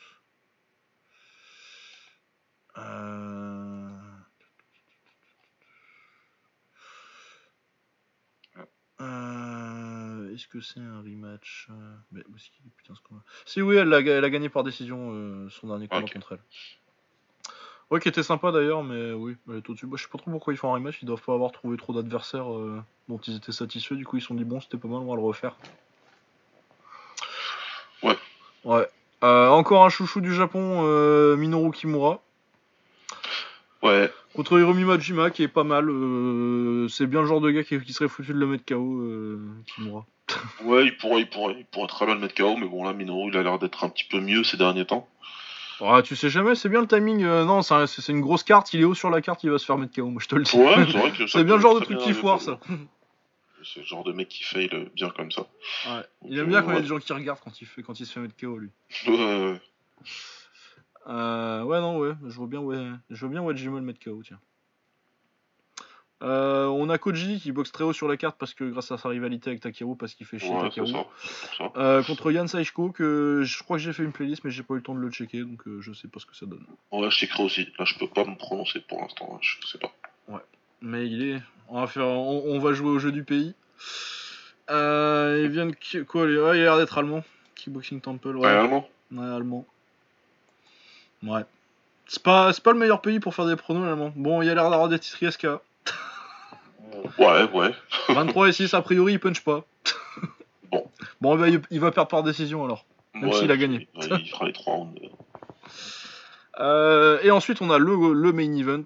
Est-ce 10.33 10.47
que 10.47 10.61
c'est 10.61 10.79
un 10.79 11.01
rematch 11.01 11.69
mais, 12.11 12.21
putain, 12.77 12.93
ce 12.95 13.01
Si 13.45 13.61
oui, 13.61 13.77
elle 13.77 13.91
a, 13.93 13.99
elle 13.99 14.23
a, 14.23 14.29
gagné 14.29 14.49
par 14.49 14.63
décision 14.63 15.49
son 15.49 15.67
dernier 15.67 15.87
combat 15.87 16.07
contre 16.07 16.33
elle. 16.33 16.86
Ouais, 17.89 18.01
qui 18.01 18.09
était 18.09 18.23
sympa 18.23 18.51
d'ailleurs, 18.51 18.83
mais 18.83 19.13
oui, 19.13 19.37
elle 19.47 19.57
est 19.57 19.69
au-dessus. 19.69 19.87
je 19.95 20.03
sais 20.03 20.09
pas 20.09 20.17
trop 20.17 20.29
pourquoi 20.29 20.53
ils 20.53 20.57
font 20.57 20.71
un 20.71 20.73
rematch, 20.73 21.01
ils 21.01 21.05
doivent 21.05 21.21
pas 21.21 21.33
avoir 21.33 21.53
trouvé 21.53 21.77
trop 21.77 21.93
d'adversaires 21.93 22.53
euh, 22.53 22.83
dont 23.07 23.17
ils 23.19 23.37
étaient 23.37 23.53
satisfaits, 23.53 23.93
du 23.93 24.05
coup 24.05 24.17
ils 24.17 24.21
se 24.21 24.27
sont 24.27 24.35
dit 24.35 24.43
bon, 24.43 24.59
c'était 24.59 24.77
pas 24.77 24.89
mal, 24.89 24.97
on 24.97 25.09
va 25.09 25.15
le 25.15 25.21
refaire. 25.21 25.55
Ouais. 28.03 28.17
Ouais. 28.65 28.87
Euh, 29.23 29.47
encore 29.47 29.85
un 29.85 29.89
chouchou 29.89 30.19
du 30.19 30.33
Japon, 30.33 30.81
euh, 30.83 31.37
Minoru 31.37 31.71
Kimura. 31.71 32.21
Ouais. 33.81 34.11
Contre 34.35 34.59
Hiromi 34.59 34.83
Majima, 34.83 35.29
qui 35.29 35.43
est 35.43 35.47
pas 35.47 35.63
mal. 35.63 35.85
c'est 36.89 37.07
bien 37.07 37.21
le 37.21 37.27
genre 37.27 37.39
de 37.39 37.51
gars 37.51 37.63
qui, 37.63 37.93
serait 37.93 38.09
foutu 38.09 38.33
de 38.33 38.37
le 38.37 38.47
mettre 38.47 38.65
KO, 38.65 39.01
Kimura. 39.65 40.05
ouais, 40.65 40.85
il 40.85 40.97
pourrait, 40.97 41.21
il, 41.21 41.29
pourrait, 41.29 41.55
il 41.57 41.65
pourrait 41.65 41.87
très 41.87 42.05
bien 42.05 42.15
le 42.15 42.21
mettre 42.21 42.35
KO, 42.35 42.57
mais 42.57 42.67
bon, 42.67 42.83
là, 42.83 42.91
Minoru, 42.91 43.29
il 43.29 43.37
a 43.37 43.43
l'air 43.43 43.59
d'être 43.59 43.85
un 43.85 43.89
petit 43.89 44.03
peu 44.03 44.19
mieux 44.19 44.43
ces 44.43 44.57
derniers 44.57 44.85
temps. 44.85 45.07
Ah, 45.81 46.01
tu 46.01 46.15
sais 46.15 46.29
jamais, 46.29 46.55
c'est 46.55 46.69
bien 46.69 46.81
le 46.81 46.87
timing. 46.87 47.23
Euh, 47.23 47.45
non, 47.45 47.61
c'est 47.61 48.09
une 48.09 48.21
grosse 48.21 48.43
carte, 48.43 48.73
il 48.73 48.81
est 48.81 48.83
haut 48.83 48.95
sur 48.95 49.09
la 49.09 49.21
carte, 49.21 49.43
il 49.43 49.51
va 49.51 49.57
se 49.57 49.65
faire 49.65 49.77
mettre 49.77 49.95
KO, 49.95 50.09
moi 50.09 50.21
je 50.21 50.27
te 50.27 50.35
le 50.35 50.43
dis. 50.43 50.57
Ouais, 50.57 50.85
c'est 50.85 50.97
vrai 50.97 51.11
que 51.17 51.27
C'est 51.27 51.43
bien 51.43 51.55
le 51.55 51.61
genre 51.61 51.79
de 51.79 51.85
truc 51.85 51.99
qui 51.99 52.13
foire, 52.13 52.41
ça. 52.41 52.59
C'est 53.63 53.81
le 53.81 53.85
genre 53.85 54.03
de 54.03 54.13
mec 54.13 54.29
qui 54.29 54.43
fail 54.43 54.69
bien 54.95 55.09
comme 55.09 55.31
ça. 55.31 55.41
Ouais. 55.87 56.03
Il 56.25 56.37
aime 56.39 56.47
bien 56.47 56.61
quand 56.61 56.71
il 56.71 56.75
y 56.75 56.77
a 56.77 56.81
des 56.81 56.87
gens 56.87 56.99
qui 56.99 57.11
regardent 57.11 57.39
quand 57.43 57.59
il, 57.59 57.65
fait, 57.65 57.83
quand 57.83 57.99
il 57.99 58.05
se 58.05 58.13
fait 58.13 58.19
mettre 58.19 58.35
KO, 58.39 58.57
lui. 58.57 58.69
Ouais, 59.07 59.13
ouais. 59.13 59.61
Euh, 61.07 61.63
ouais, 61.63 61.79
non, 61.79 61.97
ouais, 61.99 62.13
je 62.25 62.35
vois 62.35 62.47
bien, 62.47 62.59
ouais, 62.59 62.91
je 63.09 63.19
vois 63.19 63.29
bien 63.29 63.41
Wajima 63.41 63.79
le 63.79 63.85
mettre 63.85 63.99
KO, 64.03 64.21
tiens. 64.23 64.39
Euh, 66.23 66.65
on 66.65 66.89
a 66.89 66.97
Koji 66.97 67.39
qui 67.39 67.51
boxe 67.51 67.71
très 67.71 67.83
haut 67.83 67.93
sur 67.93 68.07
la 68.07 68.17
carte 68.17 68.37
parce 68.39 68.55
que 68.55 68.63
grâce 68.63 68.91
à 68.91 68.97
sa 68.97 69.09
rivalité 69.09 69.51
avec 69.51 69.61
Takeru, 69.61 69.95
parce 69.95 70.15
qu'il 70.15 70.25
fait 70.25 70.39
chier 70.39 70.49
Takeru. 70.59 70.91
Euh, 71.75 72.01
contre 72.03 72.31
Yan 72.31 72.47
Saishiko, 72.47 72.89
que 72.89 73.43
je 73.43 73.63
crois 73.63 73.77
que 73.77 73.83
j'ai 73.83 73.93
fait 73.93 74.03
une 74.03 74.11
playlist, 74.11 74.43
mais 74.43 74.49
j'ai 74.49 74.63
pas 74.63 74.73
eu 74.73 74.77
le 74.77 74.83
temps 74.83 74.95
de 74.95 74.99
le 74.99 75.11
checker, 75.11 75.43
donc 75.43 75.67
euh, 75.67 75.79
je 75.79 75.93
sais 75.93 76.07
pas 76.07 76.19
ce 76.19 76.25
que 76.25 76.35
ça 76.35 76.47
donne. 76.47 76.65
Ouais, 76.91 77.09
je 77.11 77.15
checkerai 77.15 77.43
aussi. 77.43 77.67
Là, 77.77 77.85
je 77.85 77.99
peux 77.99 78.07
pas 78.07 78.25
me 78.25 78.35
prononcer 78.35 78.79
pour 78.79 78.99
l'instant, 78.99 79.29
hein, 79.35 79.39
je 79.41 79.67
sais 79.67 79.77
pas. 79.77 79.93
Ouais, 80.27 80.41
mais 80.81 81.05
il 81.05 81.23
est. 81.23 81.41
On 81.69 81.81
va, 81.81 81.87
faire... 81.87 82.07
on, 82.07 82.59
va 82.59 82.73
jouer 82.73 82.89
au 82.89 82.99
jeu 82.99 83.11
du 83.11 83.23
pays. 83.23 83.53
il 84.69 85.49
vient 85.49 85.67
de. 85.67 86.03
Quoi, 86.03 86.27
il 86.27 86.39
a 86.39 86.53
l'air 86.53 86.77
d'être 86.77 86.97
allemand. 86.97 87.23
Kickboxing 87.55 88.01
Temple, 88.01 88.37
ouais. 88.37 88.47
allemand 88.47 88.87
Ouais, 89.11 89.25
allemand. 89.25 89.65
Ouais. 91.23 91.41
C'est 92.07 92.23
pas, 92.23 92.53
pas 92.53 92.71
le 92.71 92.79
meilleur 92.79 93.01
pays 93.01 93.19
pour 93.19 93.35
faire 93.35 93.45
des 93.45 93.55
pronos, 93.55 93.83
l'allemand. 93.83 94.13
Bon, 94.15 94.41
il 94.41 94.49
a 94.49 94.55
l'air 94.55 94.69
d'avoir 94.69 94.89
des 94.89 94.97
titres 94.97 95.29
SK. 95.29 95.47
Ouais, 97.17 97.49
ouais. 97.51 97.73
23 98.09 98.49
et 98.49 98.51
6, 98.51 98.73
a 98.73 98.81
priori, 98.81 99.13
il 99.13 99.19
punch 99.19 99.41
pas. 99.41 99.65
bon. 100.71 100.89
Bon, 101.21 101.37
bah, 101.37 101.47
il 101.49 101.79
va 101.79 101.91
perdre 101.91 102.09
par 102.09 102.23
décision 102.23 102.63
alors. 102.63 102.85
Même 103.13 103.33
s'il 103.33 103.51
a 103.51 103.57
gagné. 103.57 103.87
il 103.95 104.29
fera 104.29 104.45
les 104.45 104.53
3 104.53 104.73
rounds. 104.73 105.01
Euh, 106.59 107.19
et 107.23 107.31
ensuite, 107.31 107.61
on 107.61 107.69
a 107.69 107.77
le, 107.77 108.13
le 108.13 108.31
main 108.31 108.53
event. 108.55 108.85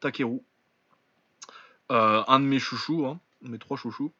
Takeru. 0.00 0.40
Euh, 1.90 2.22
un 2.26 2.40
de 2.40 2.44
mes 2.44 2.58
chouchous, 2.58 3.06
hein, 3.06 3.20
mes 3.42 3.58
trois 3.58 3.76
chouchous. 3.76 4.12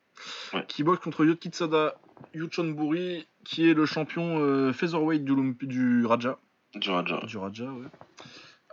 Qui 0.69 0.83
boxe 0.83 1.03
contre 1.03 1.25
Yotkitsada 1.25 1.95
Yuchonburi, 2.35 3.27
qui 3.45 3.69
est 3.69 3.75
le 3.75 3.87
champion 3.87 4.39
euh, 4.39 4.73
featherweight 4.73 5.25
du, 5.25 5.57
du 5.63 6.07
Raja. 6.07 6.39
Du 6.75 6.91
Raja. 6.91 7.21
Du 7.27 7.39
Raja, 7.39 7.65
ouais. 7.65 7.89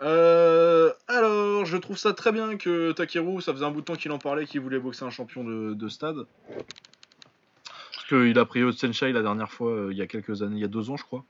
Euh, 0.02 0.94
alors, 1.08 1.66
je 1.66 1.78
trouve 1.78 1.98
ça 1.98 2.14
très 2.14 2.32
bien 2.32 2.58
que 2.58 2.92
Takeru, 2.92 3.42
ça 3.42 3.54
faisait 3.54 3.66
un 3.66 3.72
bout 3.72 3.82
de 3.82 3.86
temps 3.86 3.96
qu'il 3.96 4.12
en 4.12 4.20
parlait, 4.20 4.46
qu'il 4.46 4.62
voulait 4.62 4.80
boxer 4.80 5.04
un 5.04 5.10
champion 5.10 5.44
de, 5.44 5.90
stade. 5.90 6.26
Parce 7.94 8.06
qu'il 8.08 8.38
a 8.40 8.46
pris 8.46 8.62
Senshai 8.74 9.12
la 9.12 9.22
dernière 9.22 9.52
fois, 9.52 9.72
euh, 9.72 9.92
il 9.92 9.98
y 9.98 10.02
a 10.02 10.08
quelques 10.08 10.42
années, 10.42 10.56
il 10.56 10.62
y 10.62 10.66
a 10.66 10.70
deux 10.70 10.90
ans, 10.90 10.98
je 10.98 11.04
crois. 11.04 11.26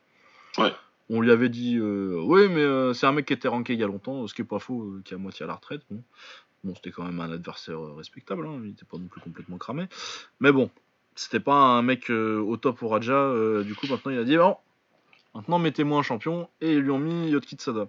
Ouais. 0.57 0.71
On 1.09 1.21
lui 1.21 1.31
avait 1.31 1.49
dit, 1.49 1.77
euh, 1.77 2.21
oui, 2.23 2.47
mais 2.49 2.93
c'est 2.93 3.07
un 3.07 3.11
mec 3.11 3.25
qui 3.25 3.33
était 3.33 3.47
ranké 3.47 3.73
il 3.73 3.79
y 3.79 3.83
a 3.83 3.87
longtemps, 3.87 4.27
ce 4.27 4.33
qui 4.33 4.43
est 4.43 4.45
pas 4.45 4.59
faux, 4.59 4.93
qui 5.03 5.13
est 5.13 5.17
à 5.17 5.19
moitié 5.19 5.43
à 5.43 5.47
la 5.47 5.55
retraite. 5.55 5.81
Bon, 5.89 6.03
bon 6.63 6.75
c'était 6.75 6.91
quand 6.91 7.03
même 7.03 7.19
un 7.19 7.31
adversaire 7.31 7.81
respectable, 7.95 8.45
hein, 8.45 8.61
il 8.63 8.71
était 8.71 8.85
pas 8.85 8.97
non 8.97 9.07
plus 9.07 9.19
complètement 9.19 9.57
cramé. 9.57 9.87
Mais 10.39 10.51
bon, 10.51 10.69
c'était 11.15 11.39
pas 11.39 11.55
un 11.55 11.81
mec 11.81 12.11
au 12.11 12.55
top 12.57 12.83
au 12.83 12.89
Raja, 12.89 13.33
du 13.63 13.73
coup, 13.73 13.87
maintenant 13.87 14.11
il 14.11 14.19
a 14.19 14.23
dit, 14.23 14.37
bon, 14.37 14.55
maintenant 15.33 15.57
mettez-moi 15.57 15.97
un 15.97 16.03
champion, 16.03 16.47
et 16.61 16.73
ils 16.73 16.81
lui 16.81 16.91
ont 16.91 16.99
mis 16.99 17.31
Yotkitsada. 17.31 17.87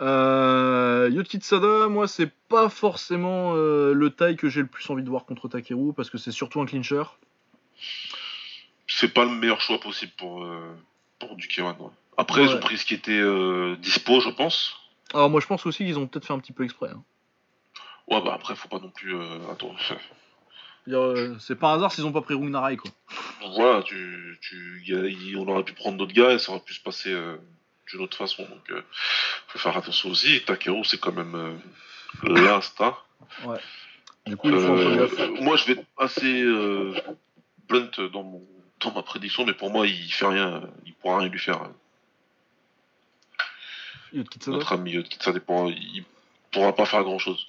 Euh, 0.00 1.10
Yotkitsada, 1.12 1.88
moi, 1.88 2.06
c'est 2.06 2.30
pas 2.48 2.68
forcément 2.68 3.54
euh, 3.56 3.92
le 3.92 4.10
taille 4.10 4.36
que 4.36 4.48
j'ai 4.48 4.60
le 4.60 4.66
plus 4.66 4.88
envie 4.90 5.02
de 5.02 5.08
voir 5.08 5.24
contre 5.24 5.48
Takeru 5.48 5.92
parce 5.92 6.10
que 6.10 6.18
c'est 6.18 6.30
surtout 6.30 6.60
un 6.60 6.66
clincher. 6.66 7.02
C'est 8.86 9.12
pas 9.12 9.24
le 9.24 9.30
meilleur 9.30 9.60
choix 9.60 9.78
possible 9.80 10.12
pour, 10.16 10.44
euh, 10.44 10.76
pour 11.18 11.36
Après, 12.16 12.44
ils 12.44 12.50
ont 12.50 12.60
pris 12.60 12.78
ce 12.78 12.86
qui 12.86 12.94
était 12.94 13.12
euh, 13.12 13.76
dispo, 13.76 14.20
je 14.20 14.30
pense. 14.30 14.76
Alors, 15.14 15.30
moi, 15.30 15.40
je 15.40 15.46
pense 15.46 15.66
aussi 15.66 15.84
qu'ils 15.84 15.98
ont 15.98 16.06
peut-être 16.06 16.26
fait 16.26 16.32
un 16.32 16.38
petit 16.38 16.52
peu 16.52 16.64
exprès. 16.64 16.90
Hein. 16.90 17.02
Ouais, 18.08 18.22
bah 18.22 18.32
après, 18.34 18.54
faut 18.54 18.68
pas 18.68 18.78
non 18.78 18.90
plus. 18.90 19.14
Attends. 19.50 19.74
c'est 21.40 21.58
pas 21.58 21.72
un 21.72 21.76
hasard 21.76 21.92
s'ils 21.92 22.06
ont 22.06 22.12
pas 22.12 22.22
pris 22.22 22.34
Rungnarai, 22.34 22.76
quoi. 22.76 22.90
Voilà, 23.54 23.82
tu, 23.82 24.38
tu, 24.40 25.36
on 25.36 25.48
aurait 25.48 25.64
pu 25.64 25.74
prendre 25.74 25.98
d'autres 25.98 26.14
gars 26.14 26.32
et 26.32 26.38
ça 26.38 26.52
aurait 26.52 26.60
pu 26.60 26.72
se 26.72 26.80
passer 26.80 27.14
d'une 27.90 28.00
autre 28.00 28.16
façon. 28.16 28.44
Donc, 28.44 28.70
euh, 28.70 28.82
faut 29.48 29.58
faire 29.58 29.76
attention 29.76 30.10
aussi. 30.10 30.42
Takeru, 30.44 30.84
c'est 30.84 31.00
quand 31.00 31.12
même 31.12 31.34
euh, 31.34 31.54
l'instinct. 32.22 32.96
Ouais. 33.44 33.58
Du 34.26 34.36
coup, 34.36 34.48
euh, 34.48 35.08
moi, 35.40 35.56
je 35.56 35.66
vais 35.66 35.72
être 35.72 35.86
assez 35.96 36.42
euh, 36.42 36.94
blunt 37.68 37.90
dans, 38.12 38.22
mon, 38.22 38.42
dans 38.80 38.92
ma 38.92 39.02
prédiction, 39.02 39.44
mais 39.46 39.54
pour 39.54 39.70
moi, 39.70 39.86
il 39.86 40.12
fait 40.12 40.26
rien. 40.26 40.62
Il 40.84 40.94
pourra 40.94 41.18
rien 41.18 41.28
lui 41.28 41.38
faire. 41.38 41.70
Notre 44.46 44.72
ami 44.72 44.92
Yotkitsada, 44.92 45.40
il 45.68 46.04
pourra 46.50 46.74
pas 46.74 46.86
faire 46.86 47.02
grand 47.02 47.18
chose. 47.18 47.46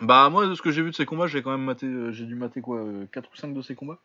Bah, 0.00 0.28
moi, 0.30 0.46
de 0.46 0.54
ce 0.54 0.62
que 0.62 0.70
j'ai 0.70 0.82
vu 0.82 0.90
de 0.90 0.94
ses 0.94 1.06
combats, 1.06 1.26
j'ai 1.26 1.42
quand 1.42 1.50
même 1.50 1.64
maté. 1.64 1.86
J'ai 2.12 2.24
dû 2.24 2.34
mater 2.34 2.60
quoi 2.60 2.84
4 3.12 3.30
ou 3.32 3.36
5 3.36 3.54
de 3.54 3.62
ses 3.62 3.74
combats 3.74 3.98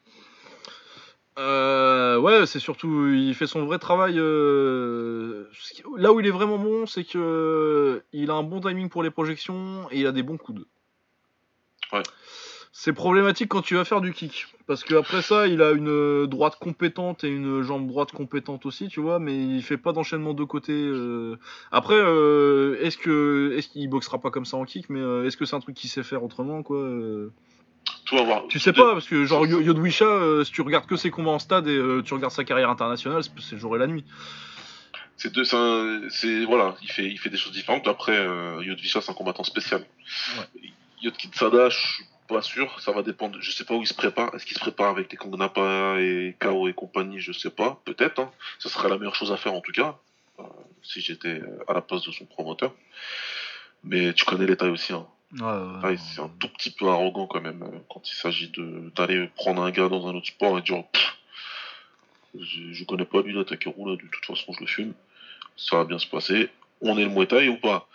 euh, 1.40 2.20
ouais, 2.20 2.46
c'est 2.46 2.60
surtout, 2.60 3.08
il 3.08 3.34
fait 3.34 3.48
son 3.48 3.66
vrai 3.66 3.80
travail. 3.80 4.16
Euh, 4.18 5.46
là 5.98 6.14
où 6.14 6.20
il 6.20 6.28
est 6.28 6.32
vraiment 6.32 6.58
bon, 6.58 6.86
c'est 6.86 7.04
que 7.04 8.04
il 8.14 8.30
a 8.30 8.34
un 8.34 8.44
bon 8.44 8.62
timing 8.62 8.90
pour 8.90 9.04
les 9.04 9.12
projections 9.12 9.88
et 9.92 10.00
il 10.02 10.08
a 10.08 10.12
des 10.12 10.24
bons 10.24 10.38
coudes. 10.38 10.66
Ouais. 11.92 12.04
C'est 12.72 12.94
problématique 12.94 13.50
quand 13.50 13.62
tu 13.62 13.76
vas 13.76 13.86
faire 13.86 14.02
du 14.02 14.14
kick, 14.14 14.48
parce 14.66 14.84
qu'après 14.84 15.22
ça, 15.22 15.48
il 15.48 15.62
a 15.62 15.72
une 15.72 16.26
droite 16.26 16.58
compétente 16.60 17.24
et 17.24 17.30
une 17.30 17.62
jambe 17.62 17.88
droite 17.88 18.12
compétente 18.12 18.66
aussi, 18.66 18.88
tu 18.88 19.00
vois, 19.00 19.20
mais 19.20 19.38
il 19.38 19.62
fait 19.62 19.78
pas 19.78 19.94
d'enchaînement 19.94 20.34
de 20.34 20.44
côté. 20.44 20.74
Euh. 20.74 21.38
Après, 21.72 21.98
est-ce 22.84 22.98
que 22.98 23.54
est-ce 23.56 23.70
qu'il 23.70 23.88
boxera 23.90 24.20
pas 24.20 24.32
comme 24.32 24.46
ça 24.46 24.58
en 24.58 24.66
kick, 24.66 24.90
mais 24.90 25.02
est-ce 25.28 25.38
que 25.38 25.46
c'est 25.46 25.56
un 25.56 25.60
truc 25.60 25.76
qu'il 25.76 25.90
sait 25.90 26.04
faire 26.04 26.24
autrement, 26.24 26.64
quoi 26.64 26.80
tu 28.50 28.60
sais 28.60 28.74
pas, 28.74 28.94
parce 28.94 29.08
que 29.08 29.26
genre 29.26 29.46
Yodwisha, 29.46 30.06
euh, 30.06 30.44
si 30.44 30.52
tu 30.52 30.62
regardes 30.62 30.86
que 30.86 30.96
ses 30.96 31.10
combats 31.10 31.32
en 31.32 31.40
stade 31.40 31.68
et 31.68 31.76
euh, 31.76 32.02
tu 32.04 32.14
regardes 32.14 32.34
sa 32.34 32.44
carrière 32.44 32.70
internationale, 32.70 33.24
c'est 33.24 33.54
le 33.54 33.58
jour 33.58 33.76
et 33.76 33.80
la 33.80 33.88
nuit. 33.88 34.04
C'est 35.18 35.32
deux, 35.32 35.46
c'est 35.46 36.46
voilà, 36.46 36.76
il 36.82 36.92
fait, 36.92 37.06
il 37.06 37.18
fait 37.18 37.30
des 37.30 37.38
choses 37.38 37.54
différentes. 37.54 37.88
Après, 37.88 38.18
euh, 38.18 38.62
Yodwisha, 38.64 39.02
c'est 39.02 39.12
un 39.12 39.14
combattant 39.14 39.44
spécial. 39.44 39.86
Ouais. 40.38 40.70
Yodkitsada, 41.02 41.70
je 41.70 41.78
suis 41.78 42.06
pas 42.28 42.42
sûr, 42.42 42.80
ça 42.82 42.92
va 42.92 43.04
dépendre. 43.04 43.38
Je 43.40 43.52
sais 43.52 43.64
pas 43.64 43.76
où 43.76 43.82
il 43.82 43.88
se 43.88 43.94
prépare. 43.94 44.34
Est-ce 44.36 44.46
qu'il 44.46 44.58
se 44.58 44.62
prépare 44.62 44.90
avec 44.90 45.12
les 45.12 45.18
Kongnapa 45.18 45.96
et 46.00 46.36
Kao 46.40 46.68
et 46.68 46.74
compagnie? 46.74 47.20
Je 47.20 47.32
sais 47.32 47.50
pas, 47.50 47.82
peut-être. 47.86 48.20
Hein. 48.20 48.32
Ce 48.60 48.70
serait 48.70 48.90
la 48.90 48.98
meilleure 48.98 49.16
chose 49.16 49.32
à 49.32 49.38
faire 49.38 49.54
en 49.54 49.62
tout 49.62 49.72
cas, 49.72 49.98
si 50.82 51.02
j'étais 51.02 51.42
à 51.68 51.74
la 51.74 51.82
place 51.82 52.04
de 52.04 52.12
son 52.12 52.26
promoteur. 52.26 52.74
Mais 53.84 54.14
tu 54.14 54.26
connais 54.26 54.46
les 54.46 54.56
tailles 54.56 54.70
aussi. 54.70 54.94
Hein. 54.94 55.06
Ouais, 55.42 55.98
c'est 55.98 56.22
un 56.22 56.30
tout 56.40 56.48
petit 56.50 56.70
peu 56.70 56.88
arrogant 56.88 57.26
quand 57.26 57.42
même 57.42 57.64
euh, 57.64 57.80
quand 57.90 58.08
il 58.08 58.14
s'agit 58.14 58.52
d'aller 58.96 59.30
prendre 59.36 59.64
un 59.64 59.72
gars 59.72 59.90
dans 59.90 60.08
un 60.08 60.14
autre 60.14 60.28
sport 60.28 60.60
et 60.60 60.62
dire 60.62 60.84
je, 62.40 62.72
je, 62.72 62.86
connais 62.86 63.06
pas 63.06 63.22
lui 63.22 63.34
là, 63.34 63.44
de 63.44 63.56
toute 63.56 64.26
façon 64.26 64.54
je 64.54 64.60
le 64.60 64.68
fume, 64.68 64.94
ça 65.58 65.78
va 65.78 65.86
bien 65.86 65.98
se 65.98 66.06
passer, 66.06 66.50
on 66.82 66.98
est 66.98 67.06
le 67.06 67.10
Muay 67.10 67.26
Thai 67.26 67.50
ou 67.50 67.58
pas? 67.58 67.88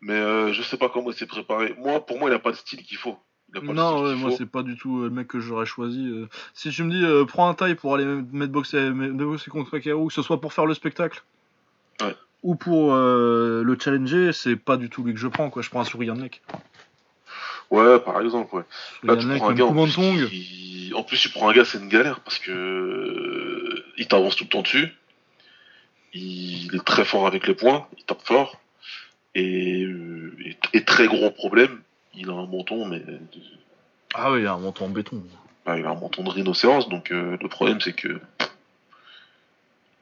Mais 0.00 0.14
euh, 0.14 0.54
je 0.54 0.62
sais 0.62 0.78
pas 0.78 0.88
comment 0.88 1.10
il 1.10 1.14
s'est 1.16 1.26
préparé. 1.26 1.74
Moi, 1.76 2.04
pour 2.06 2.18
moi, 2.18 2.30
il 2.30 2.32
a 2.32 2.38
pas 2.38 2.52
de 2.52 2.56
style 2.56 2.82
qu'il 2.82 2.96
faut. 2.96 3.18
non, 3.62 4.16
moi 4.16 4.30
c'est 4.30 4.50
pas 4.50 4.62
du 4.62 4.78
tout 4.78 5.00
euh, 5.00 5.04
le 5.04 5.10
mec 5.10 5.28
que 5.28 5.40
j'aurais 5.40 5.66
choisi. 5.66 6.10
si 6.54 6.70
tu 6.70 6.82
me 6.82 6.90
dis 6.90 7.26
prends 7.26 7.50
un 7.50 7.54
taille 7.54 7.74
pour 7.74 7.94
aller 7.94 8.06
mettre 8.32 8.52
boxer, 8.52 8.90
boxer 8.90 9.50
contre 9.50 9.70
Kakeru, 9.72 10.06
que 10.06 10.14
ce 10.14 10.22
soit 10.22 10.40
pour 10.40 10.54
faire 10.54 10.64
le 10.64 10.72
spectacle, 10.72 11.22
ouais 12.00 12.16
ou 12.42 12.54
pour 12.54 12.94
euh, 12.94 13.62
le 13.62 13.78
challenger, 13.78 14.32
c'est 14.32 14.56
pas 14.56 14.76
du 14.76 14.88
tout 14.88 15.04
lui 15.04 15.12
que 15.12 15.20
je 15.20 15.28
prends, 15.28 15.50
quoi. 15.50 15.62
Je 15.62 15.70
prends 15.70 15.80
un 15.80 15.84
souriant 15.84 16.16
mec. 16.16 16.42
Ouais, 17.70 18.00
par 18.00 18.20
exemple, 18.20 18.54
ouais. 18.56 18.62
Là, 19.04 19.16
tu 19.16 19.26
prends 19.26 19.50
un 19.50 19.54
gars, 19.54 19.64
en 19.66 19.72
plus, 19.72 20.92
en 20.94 21.02
plus, 21.04 21.18
tu 21.18 21.28
prends 21.28 21.48
un 21.48 21.52
gars, 21.52 21.64
c'est 21.64 21.78
une 21.78 21.88
galère, 21.88 22.20
parce 22.20 22.38
que 22.38 23.84
il 23.96 24.08
t'avance 24.08 24.36
tout 24.36 24.44
le 24.44 24.50
temps 24.50 24.62
dessus. 24.62 24.92
Il 26.12 26.74
est 26.74 26.84
très 26.84 27.04
fort 27.04 27.26
avec 27.26 27.46
les 27.46 27.54
points, 27.54 27.86
il 27.96 28.04
tape 28.04 28.22
fort. 28.24 28.60
Et, 29.36 29.84
euh, 29.84 30.34
très 30.84 31.06
gros 31.06 31.30
problème, 31.30 31.80
il 32.14 32.28
a 32.28 32.32
un 32.32 32.46
menton, 32.46 32.86
mais... 32.86 33.02
Ah 34.14 34.32
oui, 34.32 34.40
il 34.40 34.46
a 34.46 34.54
un 34.54 34.58
menton 34.58 34.86
en 34.86 34.88
béton. 34.88 35.22
Ah, 35.66 35.78
il 35.78 35.86
a 35.86 35.90
un 35.90 35.94
menton 35.94 36.24
de 36.24 36.30
rhinocéros, 36.30 36.88
donc 36.88 37.12
euh, 37.12 37.36
le 37.40 37.48
problème, 37.48 37.80
c'est 37.80 37.92
que 37.92 38.20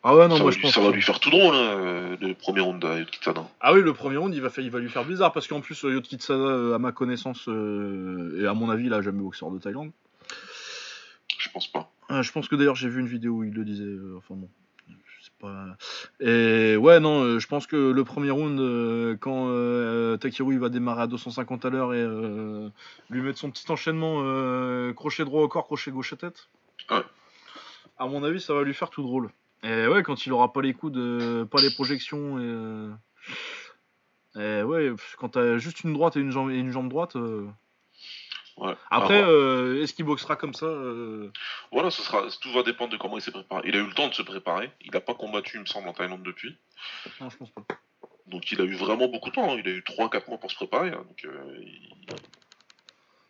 ah 0.09 0.15
ouais, 0.15 0.27
non, 0.27 0.37
ça 0.37 0.43
moi 0.43 0.51
je 0.53 0.59
pense. 0.59 0.73
Ça 0.73 0.81
va 0.81 0.91
lui 0.91 1.03
faire 1.03 1.21
tout 1.21 1.29
drôle, 1.29 1.55
hein, 1.55 2.17
le 2.19 2.33
premier 2.33 2.61
round 2.61 2.83
à 2.83 2.99
Yotkitsada. 2.99 3.47
Ah 3.61 3.75
oui, 3.75 3.83
le 3.83 3.93
premier 3.93 4.17
round, 4.17 4.35
il 4.35 4.41
va, 4.41 4.49
il 4.57 4.71
va 4.71 4.79
lui 4.79 4.89
faire 4.89 5.05
bizarre 5.05 5.33
parce 5.33 5.47
qu'en 5.47 5.61
plus, 5.61 5.83
Yotkitsada, 5.83 6.41
euh, 6.41 6.75
à 6.75 6.79
ma 6.79 6.93
connaissance, 6.93 7.47
euh, 7.47 8.41
et 8.41 8.47
à 8.47 8.55
mon 8.55 8.71
avis, 8.71 8.87
il 8.87 8.95
a 8.95 9.03
jamais 9.03 9.21
boxeur 9.21 9.51
de 9.51 9.59
Thaïlande. 9.59 9.91
Je 11.39 11.51
pense 11.51 11.71
pas. 11.71 11.91
Euh, 12.11 12.23
je 12.23 12.33
pense 12.33 12.49
que 12.49 12.57
d'ailleurs, 12.57 12.75
j'ai 12.75 12.89
vu 12.89 13.01
une 13.01 13.07
vidéo 13.07 13.33
où 13.35 13.45
il 13.45 13.53
le 13.53 13.67
disait. 13.67 13.85
enfin 14.17 14.35
bon. 14.35 14.49
Pas... 15.41 15.77
Et 16.21 16.77
ouais, 16.77 16.99
non, 16.99 17.39
je 17.39 17.47
pense 17.47 17.69
que 17.69 17.77
le 17.77 18.03
premier 18.03 18.31
round, 18.31 18.59
quand 19.21 19.47
Takiru 20.19 20.55
il 20.55 20.59
va 20.59 20.71
démarrer 20.71 21.03
à 21.03 21.07
250 21.07 21.65
à 21.67 21.71
l'heure 21.71 21.93
et 21.93 22.05
lui 23.11 23.21
mettre 23.21 23.39
son 23.39 23.51
petit 23.51 23.71
enchaînement 23.71 24.23
crochet 24.95 25.25
droit 25.25 25.43
au 25.43 25.49
corps, 25.49 25.67
crochet 25.67 25.93
gauche 25.93 26.15
à 26.15 26.17
tête, 26.17 26.49
ouais. 26.91 27.03
à 27.99 28.07
mon 28.07 28.25
avis, 28.25 28.41
ça 28.41 28.55
va 28.55 28.63
lui 28.63 28.75
faire 28.75 28.91
tout 28.91 29.03
drôle. 29.03 29.31
Et 29.63 29.87
ouais, 29.87 30.03
quand 30.03 30.25
il 30.25 30.33
aura 30.33 30.53
pas 30.53 30.63
les 30.63 30.73
coups 30.73 30.93
de, 30.93 31.47
pas 31.51 31.61
les 31.61 31.71
projections 31.71 32.39
et, 32.39 32.93
euh, 34.37 34.63
ouais, 34.63 34.93
quand 35.19 35.31
t'as 35.31 35.59
juste 35.59 35.83
une 35.83 35.93
droite 35.93 36.17
et 36.17 36.21
une 36.21 36.31
jambe 36.31 36.51
et 36.51 36.59
une 36.59 36.71
jambe 36.71 36.89
droite. 36.89 37.17
Euh, 37.17 37.49
ouais. 38.59 38.75
Après, 38.91 39.21
euh, 39.21 39.83
est-ce 39.83 39.95
qu'il 39.95 40.05
boxera 40.05 40.37
comme 40.37 40.55
ça 40.55 40.67
Voilà, 41.73 41.91
ce 41.91 42.03
sera, 42.03 42.23
tout 42.41 42.53
va 42.53 42.63
dépendre 42.63 42.93
de 42.93 42.97
comment 42.97 43.17
il 43.17 43.23
s'est 43.23 43.33
préparé. 43.33 43.63
Il 43.67 43.75
a 43.75 43.81
eu 43.81 43.87
le 43.87 43.95
temps 43.95 44.09
de 44.09 44.15
se 44.15 44.23
préparer. 44.23 44.71
Il 44.83 44.93
n'a 44.93 45.01
pas 45.01 45.15
combattu, 45.15 45.57
il 45.57 45.61
me 45.61 45.67
semble, 45.67 45.89
en 45.89 45.93
Thaïlande 45.93 46.23
depuis. 46.23 46.57
Non, 47.21 47.31
je 47.31 47.37
pense 47.37 47.51
pas. 47.51 47.63
Donc 48.27 48.53
il 48.53 48.61
a 48.61 48.65
eu 48.65 48.75
vraiment 48.75 49.09
beaucoup 49.09 49.31
de 49.31 49.35
temps. 49.35 49.53
Hein. 49.53 49.57
Il 49.59 49.69
a 49.69 49.73
eu 49.73 49.81
3-4 49.81 50.29
mois 50.29 50.39
pour 50.39 50.51
se 50.51 50.57
préparer. 50.57 50.91
Hein. 50.91 51.05
Donc 51.09 51.27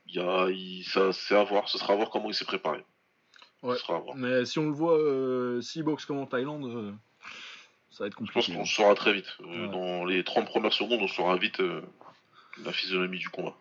il, 0.06 0.14
y 0.14 0.20
a, 0.20 0.48
ça, 0.84 1.12
c'est 1.12 1.36
à 1.36 1.44
voir. 1.44 1.68
Ce 1.68 1.78
sera 1.78 1.92
à 1.92 1.96
voir 1.96 2.10
comment 2.10 2.28
il 2.28 2.34
s'est 2.34 2.44
préparé. 2.44 2.84
Ouais. 3.62 3.76
Mais 4.14 4.44
si 4.44 4.58
on 4.58 4.66
le 4.66 4.72
voit, 4.72 4.96
euh, 4.96 5.60
s'il 5.60 5.82
boxe 5.82 6.04
comme 6.04 6.18
en 6.18 6.26
Thaïlande, 6.26 6.66
euh, 6.66 6.92
ça 7.90 8.04
va 8.04 8.08
être 8.08 8.14
compliqué. 8.14 8.40
Je 8.40 8.52
pense 8.52 8.56
qu'on 8.56 8.64
saura 8.64 8.94
très 8.94 9.12
vite. 9.12 9.36
Euh, 9.40 9.66
dans 9.68 10.04
les 10.04 10.22
30 10.22 10.46
premières 10.46 10.72
secondes, 10.72 11.00
on 11.02 11.08
saura 11.08 11.36
vite 11.36 11.60
la 12.64 12.72
physionomie 12.72 13.18
du 13.18 13.28
combat. 13.28 13.54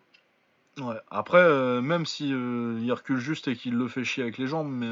Ouais. 0.77 0.97
Après, 1.09 1.81
même 1.81 2.05
si 2.05 2.29
il 2.29 2.91
recule 2.91 3.17
juste 3.17 3.47
et 3.47 3.55
qu'il 3.55 3.73
le 3.73 3.87
fait 3.87 4.03
chier 4.03 4.23
avec 4.23 4.37
les 4.37 4.45
jambes, 4.45 4.69
mais 4.69 4.91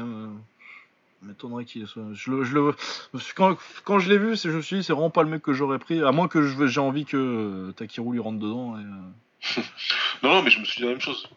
m'étonnerait 1.22 1.64
qu'il 1.64 1.86
soit. 1.86 2.02
Je 2.12 2.30
le, 2.30 2.44
je 2.44 2.54
le... 2.54 2.74
Quand, 3.36 3.56
quand 3.84 3.98
je 4.00 4.08
l'ai 4.08 4.18
vu, 4.18 4.36
je 4.36 4.50
me 4.50 4.62
suis 4.62 4.76
dit, 4.76 4.84
c'est 4.84 4.92
vraiment 4.92 5.10
pas 5.10 5.22
le 5.22 5.28
mec 5.28 5.42
que 5.42 5.52
j'aurais 5.52 5.78
pris, 5.78 6.02
à 6.02 6.10
moins 6.10 6.26
que 6.26 6.66
j'ai 6.66 6.80
envie 6.80 7.04
que 7.04 7.72
Takiru 7.76 8.12
lui 8.12 8.20
rentre 8.20 8.40
dedans. 8.40 8.76
Et... 8.78 8.82
non, 10.24 10.34
non, 10.34 10.42
mais 10.42 10.50
je 10.50 10.58
me 10.58 10.64
suis 10.64 10.78
dit 10.78 10.82
la 10.82 10.90
même 10.90 11.00
chose. 11.00 11.28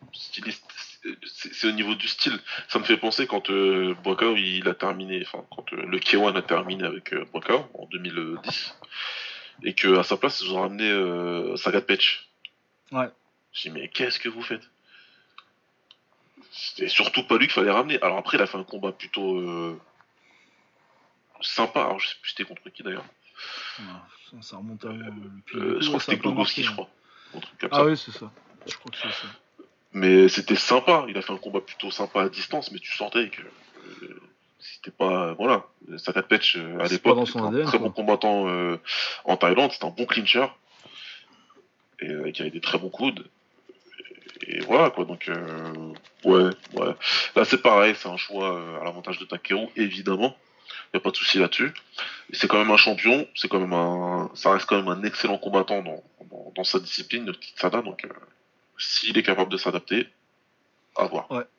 C'est 1.25 1.67
au 1.67 1.71
niveau 1.71 1.95
du 1.95 2.07
style. 2.07 2.37
Ça 2.67 2.79
me 2.79 2.83
fait 2.83 2.97
penser 2.97 3.25
quand 3.25 3.49
euh, 3.49 3.95
il 4.37 4.67
a 4.67 4.73
terminé, 4.73 5.23
enfin, 5.25 5.45
quand 5.55 5.71
euh, 5.73 5.85
le 5.85 5.99
K1 5.99 6.35
a 6.35 6.41
terminé 6.41 6.83
avec 6.83 7.13
euh, 7.13 7.25
en 7.73 7.85
2010, 7.85 8.75
et 9.63 9.73
que 9.73 9.97
à 9.97 10.03
sa 10.03 10.17
place, 10.17 10.41
ils 10.41 10.51
ont 10.51 10.61
ramené 10.61 10.89
euh, 10.89 11.55
Sagat 11.55 11.81
Patch. 11.81 12.29
Ouais. 12.91 13.09
Je 13.53 13.61
dis, 13.61 13.69
mais 13.69 13.87
qu'est-ce 13.87 14.19
que 14.19 14.29
vous 14.29 14.41
faites? 14.41 14.69
C'était 16.51 16.87
surtout 16.87 17.23
pas 17.23 17.37
lui 17.37 17.45
qu'il 17.45 17.53
fallait 17.53 17.71
ramener. 17.71 18.01
Alors 18.01 18.17
après, 18.17 18.37
il 18.37 18.41
a 18.41 18.47
fait 18.47 18.57
un 18.57 18.63
combat 18.63 18.91
plutôt 18.91 19.37
euh, 19.37 19.79
sympa. 21.41 21.81
Alors 21.81 21.99
je 21.99 22.07
sais 22.07 22.15
plus 22.21 22.31
c'était 22.31 22.45
contre 22.45 22.69
qui 22.69 22.83
d'ailleurs. 22.83 23.05
ça, 24.41 24.57
remonte 24.57 24.83
à. 24.85 24.89
Euh, 24.89 25.79
je 25.79 25.87
crois 25.87 25.99
que 25.99 26.05
c'était 26.05 26.17
Glogowski, 26.17 26.63
je 26.63 26.71
crois. 26.71 26.89
ah 27.71 27.85
oui, 27.85 27.95
c'est 27.97 28.11
ça. 28.11 28.31
Je 28.65 28.75
crois 28.75 28.91
que 28.91 28.97
c'est 28.97 29.11
ça. 29.11 29.27
Mais 29.93 30.29
c'était 30.29 30.55
sympa. 30.55 31.05
Il 31.09 31.17
a 31.17 31.21
fait 31.21 31.33
un 31.33 31.37
combat 31.37 31.61
plutôt 31.61 31.91
sympa 31.91 32.23
à 32.23 32.29
distance, 32.29 32.71
mais 32.71 32.79
tu 32.79 32.95
sentais 32.95 33.29
que 33.29 33.41
euh, 33.41 34.21
c'était 34.59 34.95
pas. 34.95 35.33
Voilà. 35.33 35.65
Sakat 35.97 36.23
Petch, 36.23 36.57
à 36.79 36.87
l'époque, 36.87 37.27
c'était 37.27 37.39
un 37.39 37.65
très 37.65 37.79
bon 37.79 37.91
combattant 37.91 38.45
en 39.25 39.37
Thaïlande. 39.37 39.71
C'était 39.71 39.85
un 39.85 39.89
bon 39.89 40.05
clincher. 40.05 40.45
Et 42.01 42.31
qui 42.31 42.41
avait 42.41 42.51
des 42.51 42.61
très 42.61 42.77
bons 42.77 42.89
coudes 42.89 43.25
et 44.47 44.59
voilà 44.61 44.89
quoi. 44.89 45.05
Donc 45.05 45.29
euh, 45.29 45.93
ouais, 46.25 46.49
ouais. 46.73 46.95
Là 47.35 47.45
c'est 47.45 47.61
pareil, 47.61 47.95
c'est 47.97 48.09
un 48.09 48.17
choix 48.17 48.55
euh, 48.55 48.81
à 48.81 48.83
l'avantage 48.83 49.19
de 49.19 49.25
Takeru, 49.25 49.67
évidemment. 49.75 50.35
Il 50.87 50.97
n'y 50.97 50.97
a 50.97 51.01
pas 51.01 51.11
de 51.11 51.15
souci 51.15 51.37
là-dessus. 51.37 51.71
C'est 52.33 52.47
quand 52.47 52.57
même 52.57 52.71
un 52.71 52.77
champion, 52.77 53.27
c'est 53.35 53.47
quand 53.47 53.59
même 53.59 53.73
un, 53.73 54.29
ça 54.33 54.51
reste 54.51 54.65
quand 54.65 54.77
même 54.77 54.87
un 54.87 55.03
excellent 55.03 55.37
combattant 55.37 55.81
dans, 55.83 56.03
dans, 56.55 56.63
sa 56.63 56.79
discipline, 56.79 57.25
le 57.25 57.33
petit 57.33 57.53
Sada. 57.55 57.81
Donc 57.81 58.05
euh, 58.05 58.09
s'il 58.79 59.17
est 59.17 59.23
capable 59.23 59.51
de 59.51 59.57
s'adapter, 59.57 60.07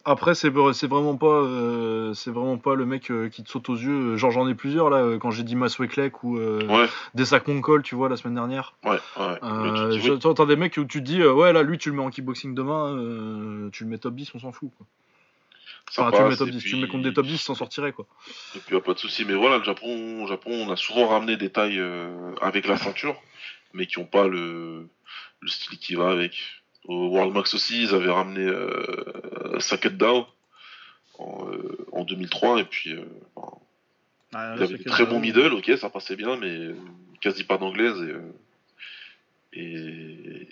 après, 0.05 0.35
c'est 0.35 0.51
vraiment 0.51 1.17
pas 1.17 1.27
euh, 1.27 2.13
c'est 2.15 2.31
vraiment 2.31 2.59
pas 2.59 2.75
le 2.75 2.85
mec 2.85 3.11
euh, 3.11 3.29
qui 3.29 3.43
te 3.43 3.49
saute 3.49 3.69
aux 3.69 3.77
yeux. 3.77 4.17
Genre 4.17 4.31
j'en 4.31 4.49
ai 4.49 4.55
plusieurs 4.55 4.91
là 4.91 4.99
euh, 4.99 5.19
quand 5.19 5.31
j'ai 5.31 5.43
dit 5.45 5.57
Masweklek 5.57 6.23
ou 6.25 6.39
des 7.15 7.25
sacs 7.25 7.49
Moncol, 7.49 7.83
tu 7.83 7.95
vois 7.95 8.09
la 8.09 8.17
semaine 8.17 8.35
dernière. 8.35 8.75
Ouais. 8.85 8.99
ouais. 9.19 10.35
T'as 10.35 10.47
des 10.47 10.57
mecs 10.57 10.77
où 10.77 10.85
tu 10.85 10.99
te 11.01 11.05
dis 11.05 11.23
ouais 11.23 11.53
là 11.53 11.63
lui 11.63 11.79
tu 11.79 11.91
le 11.91 11.97
mets 11.97 12.03
en 12.03 12.11
kickboxing 12.11 12.55
demain, 12.55 13.71
tu 13.73 13.85
le 13.85 13.91
mets 13.91 13.99
top 13.99 14.15
10, 14.15 14.35
on 14.35 14.39
s'en 14.41 14.53
fout 14.53 14.71
quoi. 14.77 14.87
Enfin, 15.97 16.13
tu 16.13 16.23
le 16.23 16.29
mets 16.29 16.37
top 16.37 16.51
10, 16.51 16.63
tu 16.63 16.77
le 16.77 16.83
mets 16.83 16.89
contre 16.89 17.05
des 17.05 17.13
top 17.13 17.27
10, 17.27 17.39
s'en 17.39 17.55
sortirait 17.55 17.93
quoi. 17.93 18.07
Et 18.57 18.59
puis 18.59 18.77
a 18.77 18.81
pas 18.81 18.95
de 18.95 18.99
souci, 18.99 19.25
mais 19.25 19.35
voilà 19.35 19.59
le 19.59 19.65
Japon, 19.65 20.27
Japon, 20.27 20.67
on 20.67 20.71
a 20.71 20.77
souvent 20.77 21.09
ramené 21.09 21.37
des 21.37 21.51
tailles 21.51 21.83
avec 22.41 22.67
la 22.67 22.77
ceinture, 22.77 23.17
mais 23.73 23.87
qui 23.87 23.99
ont 23.99 24.07
pas 24.07 24.29
le 24.29 24.87
le 25.41 25.49
style 25.49 25.79
qui 25.79 25.95
va 25.95 26.11
avec. 26.11 26.60
Au 26.87 27.09
World 27.09 27.35
Max 27.35 27.55
aussi, 27.55 27.83
ils 27.83 27.95
avaient 27.95 28.11
ramené 28.11 28.45
euh, 28.45 29.59
Saket 29.61 29.93
en, 31.19 32.05
2003 32.05 32.57
euh, 32.57 32.61
et 32.61 32.65
puis 32.65 32.93
euh, 32.95 33.05
ah, 34.33 34.55
il 34.57 34.63
avait 34.63 34.79
des 34.79 34.85
très 34.85 35.05
bon 35.05 35.21
middle, 35.21 35.53
ok, 35.53 35.71
ça 35.79 35.91
passait 35.91 36.17
bien, 36.17 36.37
mais 36.37 36.71
quasi 37.21 37.45
pas 37.45 37.59
d'anglaise 37.59 38.01
et, 39.53 39.61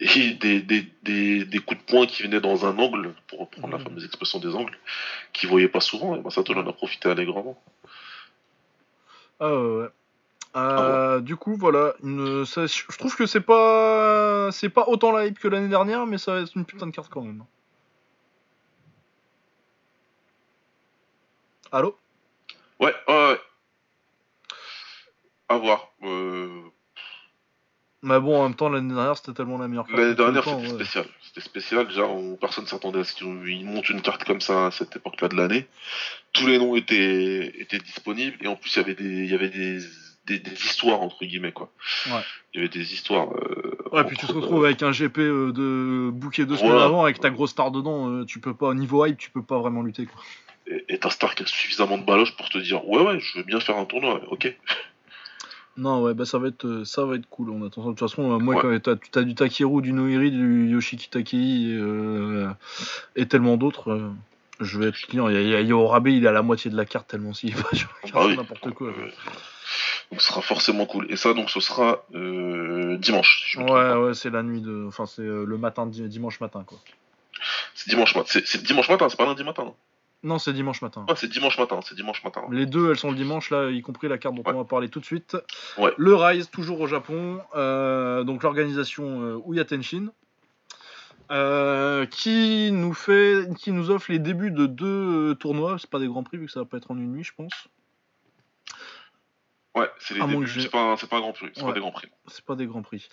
et, 0.00 0.34
des, 0.40 0.60
des, 0.60 1.44
des, 1.44 1.58
coups 1.60 1.80
de 1.80 1.86
poing 1.86 2.06
qui 2.06 2.22
venaient 2.22 2.40
dans 2.40 2.66
un 2.66 2.76
angle, 2.78 3.14
pour 3.28 3.40
reprendre 3.40 3.72
la 3.72 3.78
mhm. 3.78 3.84
fameuse 3.84 4.04
expression 4.04 4.38
des 4.38 4.54
angles, 4.54 4.76
qui 5.32 5.46
voyaient 5.46 5.68
pas 5.68 5.80
souvent, 5.80 6.16
et 6.16 6.20
ben 6.20 6.30
ça, 6.30 6.42
en 6.46 6.66
a 6.66 6.72
profité 6.72 7.08
allègrement. 7.08 7.60
Ah 9.40 9.54
ouais. 9.54 9.88
Euh, 10.56 11.20
du 11.20 11.36
coup, 11.36 11.56
voilà, 11.56 11.94
je 12.02 12.96
trouve 12.98 13.14
que 13.14 13.26
c'est 13.26 13.40
pas, 13.40 14.50
c'est 14.50 14.70
pas 14.70 14.84
autant 14.88 15.12
la 15.12 15.26
hype 15.26 15.38
que 15.38 15.48
l'année 15.48 15.68
dernière, 15.68 16.06
mais 16.06 16.18
ça 16.18 16.34
reste 16.34 16.54
une 16.56 16.64
putain 16.64 16.86
de 16.86 16.90
carte 16.90 17.10
quand 17.10 17.22
même. 17.22 17.44
Allô? 21.70 21.96
Ouais, 22.80 22.94
ouais, 23.08 23.14
ouais. 23.14 23.40
À 25.50 25.58
voir. 25.58 25.92
Euh. 26.02 26.62
Mais 28.02 28.20
bon, 28.20 28.40
en 28.40 28.44
même 28.44 28.54
temps, 28.54 28.68
l'année 28.68 28.94
dernière, 28.94 29.16
c'était 29.16 29.32
tellement 29.32 29.58
la 29.58 29.68
meilleure 29.68 29.86
carte. 29.86 29.98
L'année 29.98 30.14
dernière, 30.14 30.44
c'était 30.44 30.68
spécial. 30.68 31.06
C'était 31.20 31.40
spécial. 31.40 31.86
Déjà, 31.88 32.06
personne 32.40 32.66
s'attendait 32.66 33.00
à 33.00 33.04
ce 33.04 33.14
qu'ils 33.14 33.66
montent 33.66 33.90
une 33.90 34.00
carte 34.00 34.24
comme 34.24 34.40
ça 34.40 34.66
à 34.66 34.70
cette 34.70 34.96
époque-là 34.96 35.28
de 35.28 35.36
l'année. 35.36 35.68
Tous 36.32 36.46
les 36.46 36.58
noms 36.58 36.74
étaient, 36.74 37.60
étaient 37.60 37.78
disponibles. 37.78 38.38
Et 38.40 38.46
en 38.46 38.56
plus, 38.56 38.74
il 38.74 38.78
y 38.78 38.82
avait 38.82 38.94
des, 38.94 39.04
il 39.04 39.30
y 39.30 39.34
avait 39.34 39.50
des 39.50 39.80
des, 40.36 40.52
histoires 40.52 41.00
entre 41.00 41.24
guillemets 41.24 41.52
quoi. 41.52 41.70
Ouais. 42.06 42.20
Il 42.52 42.58
y 42.58 42.60
avait 42.60 42.68
des 42.68 42.92
histoires. 42.92 43.28
Euh, 43.32 43.76
ouais, 43.92 44.04
puis 44.04 44.16
tu 44.16 44.26
te 44.26 44.32
retrouves 44.32 44.64
avec 44.64 44.82
un 44.82 44.90
GP 44.90 45.18
euh, 45.18 45.52
de 45.52 46.10
bouquet 46.10 46.46
deux 46.46 46.56
semaines 46.56 46.72
avant 46.72 47.04
avec 47.04 47.20
ta 47.20 47.30
grosse 47.30 47.50
star 47.50 47.70
dedans, 47.70 48.10
euh, 48.10 48.24
tu 48.24 48.40
peux 48.40 48.54
pas 48.54 48.74
niveau 48.74 49.04
hype, 49.04 49.18
tu 49.18 49.30
peux 49.30 49.42
pas 49.42 49.58
vraiment 49.58 49.82
lutter 49.82 50.06
quoi. 50.06 50.20
Et, 50.88 50.98
ta 50.98 51.08
star 51.08 51.34
qui 51.34 51.44
a 51.44 51.46
suffisamment 51.46 51.96
de 51.96 52.04
baloche 52.04 52.36
pour 52.36 52.48
te 52.50 52.58
dire 52.58 52.86
ouais 52.86 53.02
ouais, 53.02 53.20
je 53.20 53.38
veux 53.38 53.44
bien 53.44 53.60
faire 53.60 53.76
un 53.76 53.84
tournoi, 53.84 54.20
ok. 54.30 54.54
Non 55.76 56.02
ouais 56.02 56.12
bah 56.12 56.24
ça 56.24 56.38
va 56.38 56.48
être 56.48 56.82
ça 56.84 57.04
va 57.04 57.14
être 57.14 57.28
cool. 57.28 57.50
On 57.50 57.64
attend 57.64 57.84
de 57.84 57.90
toute 57.90 58.00
façon 58.00 58.40
moi 58.40 58.60
quand 58.60 58.76
t'as 58.82 59.20
as 59.20 59.22
du 59.22 59.36
Takeru, 59.36 59.80
du 59.80 59.92
Noiri, 59.92 60.32
du 60.32 60.68
Yoshiki 60.70 61.08
Takei 61.08 61.78
et, 63.14 63.26
tellement 63.28 63.56
d'autres. 63.56 64.10
je 64.58 64.78
vais 64.80 64.86
être 64.86 64.96
client. 64.96 65.28
Il 65.28 65.40
y 65.40 65.54
a, 65.54 65.60
Yorabe, 65.60 66.08
il 66.08 66.24
est 66.24 66.26
à 66.26 66.32
la 66.32 66.42
moitié 66.42 66.68
de 66.68 66.76
la 66.76 66.84
carte 66.84 67.06
tellement 67.08 67.32
s'il 67.32 67.54
va 67.54 67.62
ah 68.12 68.26
n'importe 68.26 68.72
quoi. 68.72 68.92
Donc 70.10 70.20
ce 70.20 70.28
sera 70.28 70.40
forcément 70.40 70.86
cool. 70.86 71.10
Et 71.10 71.16
ça, 71.16 71.34
donc 71.34 71.50
ce 71.50 71.60
sera 71.60 72.04
euh, 72.14 72.96
dimanche. 72.98 73.56
ouais, 73.58 73.92
ouais, 73.94 74.14
c'est 74.14 74.30
la 74.30 74.42
nuit 74.42 74.60
de. 74.60 74.86
Enfin, 74.88 75.06
c'est 75.06 75.22
euh, 75.22 75.44
le 75.44 75.58
matin, 75.58 75.86
dimanche 75.86 76.40
matin, 76.40 76.64
quoi. 76.64 76.78
C'est 77.74 77.90
dimanche 77.90 78.14
matin. 78.14 78.40
C'est 78.44 78.62
dimanche 78.62 78.88
matin, 78.88 79.08
c'est 79.08 79.18
pas 79.18 79.26
lundi 79.26 79.44
matin, 79.44 79.64
non? 79.64 79.74
Non, 80.24 80.38
c'est 80.40 80.52
dimanche 80.52 80.82
matin. 80.82 81.04
Ouais, 81.08 81.14
c'est 81.16 81.28
dimanche 81.28 81.58
matin, 81.58 81.78
c'est 81.84 81.94
dimanche 81.94 82.24
matin. 82.24 82.42
Les 82.50 82.66
deux, 82.66 82.90
elles 82.90 82.98
sont 82.98 83.10
le 83.10 83.16
dimanche, 83.16 83.50
là, 83.50 83.70
y 83.70 83.82
compris 83.82 84.08
la 84.08 84.18
carte 84.18 84.34
dont 84.34 84.42
on 84.46 84.52
va 84.52 84.64
parler 84.64 84.88
tout 84.88 84.98
de 84.98 85.04
suite. 85.04 85.36
Ouais. 85.76 85.92
Le 85.96 86.14
Rise, 86.16 86.50
toujours 86.50 86.80
au 86.80 86.88
Japon. 86.88 87.40
Euh, 87.54 88.24
donc 88.24 88.42
l'organisation 88.42 89.40
Ouya 89.44 89.64
Tenshin. 89.64 90.08
qui 92.10 92.70
nous 92.72 92.94
fait, 92.94 93.46
qui 93.58 93.70
nous 93.70 93.90
offre 93.90 94.10
les 94.10 94.18
débuts 94.18 94.50
de 94.50 94.66
deux 94.66 95.36
tournois. 95.36 95.76
C'est 95.78 95.90
pas 95.90 96.00
des 96.00 96.08
grands 96.08 96.24
prix 96.24 96.38
vu 96.38 96.46
que 96.46 96.52
ça 96.52 96.60
va 96.60 96.66
pas 96.66 96.78
être 96.78 96.90
en 96.90 96.96
une 96.96 97.12
nuit, 97.12 97.22
je 97.22 97.34
pense. 97.36 97.68
Ouais, 99.78 99.90
c'est 99.98 100.14
les 100.14 100.26
débuts, 100.26 100.48
c'est 100.48 100.70
pas, 100.70 100.96
pas, 100.96 101.16
un 101.16 101.20
grand 101.20 101.32
prix, 101.32 101.48
c'est 101.54 101.64
pas 101.64 101.72
des 101.72 101.80
grands 101.80 101.92
prix. 101.92 102.08
C'est 102.26 102.44
pas 102.44 102.56
des 102.56 102.66
grands 102.66 102.82
prix. 102.82 103.08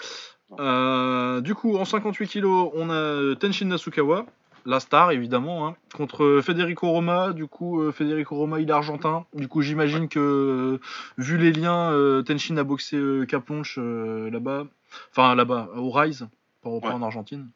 Euh, 0.60 1.42
du 1.42 1.54
coup, 1.54 1.78
en 1.78 1.86
58 1.86 2.28
kg, 2.28 2.46
on 2.46 2.90
a 2.90 3.36
Tenshin 3.36 3.68
Nasukawa, 3.68 4.26
la 4.66 4.80
star 4.80 5.12
évidemment, 5.12 5.68
hein, 5.68 5.76
contre 5.94 6.42
Federico 6.44 6.90
Roma. 6.90 7.34
Du 7.34 7.48
coup, 7.48 7.82
euh, 7.82 7.92
Federico 7.92 8.36
Roma, 8.36 8.60
il 8.60 8.70
est 8.70 8.74
argentin. 8.74 9.26
Du 9.34 9.48
coup, 9.48 9.62
j'imagine 9.62 10.08
que, 10.08 10.20
euh, 10.20 10.80
vu 11.18 11.38
les 11.38 11.52
liens, 11.52 11.92
Tenshin 12.26 12.58
a 12.58 12.64
boxé 12.64 12.98
Caponche 13.28 13.78
là-bas. 13.78 14.66
Enfin, 15.12 15.36
là-bas, 15.36 15.70
au 15.76 15.92
Rise, 15.92 16.28
pas 16.64 16.70
en 16.70 17.02
Argentine 17.02 17.50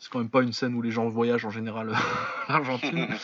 c'est 0.00 0.10
quand 0.10 0.18
même 0.18 0.30
pas 0.30 0.40
une 0.40 0.54
scène 0.54 0.74
où 0.74 0.80
les 0.80 0.90
gens 0.90 1.06
voyagent 1.08 1.44
en 1.44 1.50
général 1.50 1.94
l'Argentine. 2.48 3.06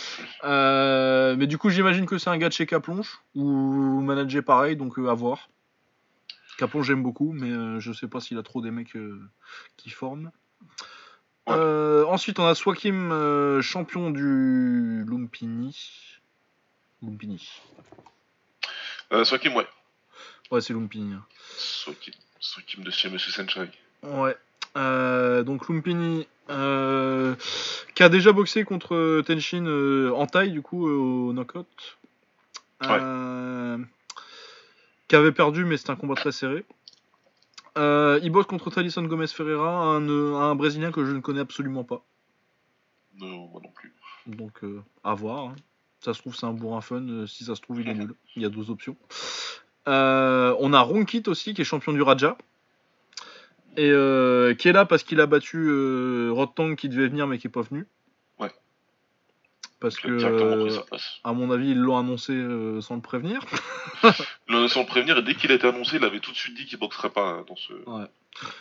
Euh, 0.44 1.34
mais 1.36 1.48
du 1.48 1.58
coup, 1.58 1.70
j'imagine 1.70 2.06
que 2.06 2.18
c'est 2.18 2.30
un 2.30 2.38
gars 2.38 2.48
de 2.48 2.52
chez 2.52 2.66
Caplonge 2.66 3.18
ou 3.34 4.00
manager 4.00 4.44
pareil, 4.44 4.76
donc 4.76 4.98
euh, 4.98 5.08
à 5.08 5.14
voir. 5.14 5.48
Caplonge 6.58 6.86
j'aime 6.86 7.02
beaucoup, 7.02 7.32
mais 7.32 7.50
euh, 7.50 7.80
je 7.80 7.92
sais 7.92 8.06
pas 8.06 8.20
s'il 8.20 8.38
a 8.38 8.42
trop 8.42 8.60
des 8.60 8.70
mecs 8.70 8.96
qui 9.76 9.90
forment. 9.90 10.30
ensuite, 11.48 12.38
on 12.38 12.46
a 12.46 12.54
Swakim, 12.54 13.60
champion 13.62 14.10
du 14.10 15.04
Lumpini. 15.08 15.76
Lumpini. 17.02 17.50
Swakim, 19.24 19.56
ouais. 19.56 19.66
Ouais, 20.52 20.60
c'est 20.60 20.74
Lumpini. 20.74 21.14
Hein. 21.14 21.24
Swakim. 21.56 22.14
Swakim 22.38 22.84
de 22.84 22.90
chez 22.90 23.10
Monsieur 23.10 23.32
Senchai. 23.32 23.70
Ouais. 24.02 24.36
Donc 24.76 25.68
Lumpini, 25.68 26.26
euh, 26.48 27.34
qui 27.94 28.02
a 28.02 28.08
déjà 28.08 28.32
boxé 28.32 28.64
contre 28.64 29.22
Tenshin 29.22 29.66
euh, 29.66 30.12
en 30.12 30.26
taille, 30.26 30.52
du 30.52 30.62
coup, 30.62 30.88
euh, 30.88 30.96
au 30.96 31.32
knockout. 31.32 31.98
Qui 35.08 35.16
avait 35.16 35.32
perdu, 35.32 35.64
mais 35.64 35.76
c'est 35.76 35.90
un 35.90 35.96
combat 35.96 36.14
très 36.14 36.32
serré. 36.32 36.64
il 37.76 38.30
boxe 38.30 38.48
contre 38.48 38.70
Talisson 38.70 39.02
Gomez 39.04 39.26
Ferreira, 39.28 39.96
un, 39.96 40.54
Brésilien 40.54 40.90
que 40.92 41.04
je 41.04 41.12
ne 41.12 41.20
connais 41.20 41.40
absolument 41.40 41.84
pas. 41.84 42.02
Non, 43.18 43.48
moi 43.48 43.60
non 43.62 43.70
plus. 43.70 43.92
Donc, 44.26 44.60
à 45.04 45.14
voir. 45.14 45.46
Hein. 45.46 45.56
Ça 46.00 46.12
se 46.12 46.20
trouve, 46.20 46.36
c'est 46.36 46.46
un 46.46 46.52
bourrin 46.52 46.80
fun. 46.80 47.26
Si 47.26 47.44
ça 47.44 47.54
se 47.54 47.60
trouve, 47.60 47.80
il 47.80 47.88
est 47.88 47.94
nul. 48.00 48.14
Il 48.34 48.42
y 48.42 48.44
a 48.44 48.50
12 48.50 48.70
options. 48.70 48.96
on 49.86 50.72
a 50.72 50.80
Ronkit 50.80 51.24
aussi, 51.26 51.54
qui 51.54 51.62
est 51.62 51.64
champion 51.64 51.92
du 51.92 52.02
Raja 52.02 52.36
et 53.76 53.90
euh, 53.90 54.54
qui 54.54 54.68
est 54.68 54.72
là 54.72 54.84
parce 54.84 55.02
qu'il 55.02 55.20
a 55.20 55.26
battu 55.26 55.68
euh, 55.68 56.30
Rod 56.32 56.54
Tang 56.54 56.74
qui 56.76 56.88
devait 56.88 57.08
venir 57.08 57.26
mais 57.26 57.38
qui 57.38 57.46
est 57.46 57.50
pas 57.50 57.62
venu. 57.62 57.86
Ouais. 58.38 58.50
Parce 59.80 59.96
que, 59.96 60.18
à 61.24 61.32
mon 61.32 61.50
avis, 61.50 61.70
ils 61.70 61.78
l'ont 61.78 61.98
annoncé 61.98 62.32
euh, 62.32 62.80
sans 62.80 62.96
le 62.96 63.02
prévenir. 63.02 63.40
ils 64.02 64.10
l'ont 64.48 64.58
annoncé 64.58 64.74
sans 64.74 64.80
le 64.80 64.86
prévenir, 64.86 65.18
et 65.18 65.22
dès 65.22 65.34
qu'il 65.34 65.52
a 65.52 65.54
été 65.54 65.66
annoncé, 65.66 65.96
il 65.96 66.04
avait 66.04 66.20
tout 66.20 66.32
de 66.32 66.36
suite 66.36 66.56
dit 66.56 66.66
qu'il 66.66 66.78
boxerait 66.78 67.10
pas 67.10 67.44
dans 67.46 67.56
ce, 67.56 67.72
ouais. 67.72 68.06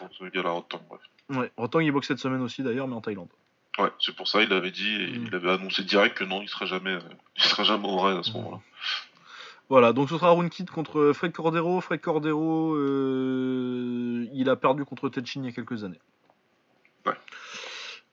dans 0.01 0.09
ce 0.11 0.25
gars-là, 0.25 0.49
Rotang. 0.49 0.81
Ouais, 1.29 1.51
Rotang, 1.57 1.79
il 1.79 1.91
boxe 1.91 2.07
cette 2.07 2.19
semaine 2.19 2.41
aussi, 2.41 2.63
d'ailleurs, 2.63 2.87
mais 2.87 2.95
en 2.95 3.01
Thaïlande. 3.01 3.29
Ouais, 3.77 3.89
c'est 3.99 4.15
pour 4.15 4.27
ça, 4.27 4.41
il 4.41 4.51
avait 4.53 4.71
dit, 4.71 4.97
mm. 4.97 5.27
il 5.27 5.35
avait 5.35 5.51
annoncé 5.51 5.83
direct 5.83 6.17
que 6.17 6.23
non, 6.23 6.41
il 6.41 6.49
serait 6.49 6.67
jamais, 6.67 6.97
il 7.37 7.43
serait 7.43 7.65
jamais 7.65 7.87
au 7.87 7.97
raid 7.97 8.17
à 8.17 8.23
ce 8.23 8.31
mm. 8.31 8.33
moment-là. 8.35 8.59
Voilà, 9.69 9.93
donc 9.93 10.09
ce 10.09 10.15
sera 10.15 10.31
Runkit 10.31 10.65
contre 10.65 11.11
Fred 11.13 11.31
Cordero. 11.31 11.81
Fred 11.81 11.99
Cordero, 11.99 12.75
euh, 12.75 14.27
il 14.33 14.49
a 14.49 14.55
perdu 14.55 14.85
contre 14.85 15.09
Tetchin 15.09 15.41
il 15.41 15.45
y 15.45 15.49
a 15.49 15.51
quelques 15.51 15.83
années. 15.83 15.99
Ouais. 17.05 17.15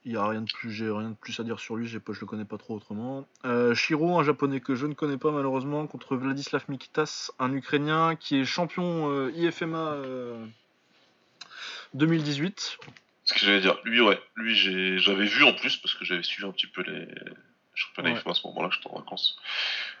Il 0.05 0.11
n'y 0.11 0.17
a 0.17 0.27
rien 0.27 0.41
de 0.41 0.51
plus, 0.51 0.71
j'ai 0.71 0.89
rien 0.89 1.11
de 1.11 1.15
plus 1.15 1.39
à 1.39 1.43
dire 1.43 1.59
sur 1.59 1.75
lui, 1.75 1.87
je 1.87 1.97
le 1.97 2.25
connais 2.25 2.43
pas 2.43 2.57
trop 2.57 2.75
autrement. 2.75 3.25
Euh, 3.45 3.73
Shiro, 3.73 4.19
un 4.19 4.23
japonais 4.23 4.59
que 4.59 4.75
je 4.75 4.85
ne 4.85 4.93
connais 4.93 5.17
pas 5.17 5.31
malheureusement, 5.31 5.87
contre 5.87 6.17
Vladislav 6.17 6.65
Mikitas, 6.67 7.31
un 7.39 7.53
ukrainien 7.53 8.15
qui 8.15 8.39
est 8.39 8.45
champion 8.45 9.09
euh, 9.11 9.31
IFMA 9.31 9.97
2018. 11.93 12.79
Ce 13.25 13.33
que 13.33 13.39
j'allais 13.39 13.61
dire, 13.61 13.77
lui 13.85 14.01
ouais, 14.01 14.19
lui 14.35 14.55
j'avais 14.99 15.25
vu 15.25 15.43
en 15.43 15.53
plus 15.53 15.77
parce 15.77 15.93
que 15.93 16.03
j'avais 16.03 16.23
suivi 16.23 16.45
un 16.45 16.51
petit 16.51 16.67
peu 16.67 16.81
les 16.81 17.07
championnats 17.73 18.11
IFMA 18.11 18.31
à 18.31 18.33
ce 18.33 18.47
moment-là, 18.47 18.69
j'étais 18.71 18.89
en 18.89 18.99
vacances. 18.99 19.37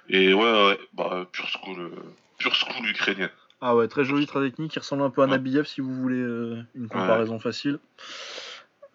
Et 0.09 0.33
ouais, 0.33 0.67
ouais, 0.67 0.79
bah 0.93 1.27
pure 1.31 1.47
school, 1.47 1.79
euh, 1.79 1.89
pure 2.37 2.55
school 2.55 2.87
ukrainien. 2.87 3.29
Ah 3.61 3.75
ouais, 3.75 3.87
très 3.87 4.03
joli, 4.03 4.27
très 4.27 4.41
technique, 4.41 4.75
il 4.75 4.79
ressemble 4.79 5.03
un 5.03 5.09
peu 5.09 5.21
à 5.21 5.27
Nabiev 5.27 5.65
si 5.65 5.81
vous 5.81 5.93
voulez 5.93 6.19
une 6.75 6.87
comparaison 6.89 7.39
facile. 7.39 7.79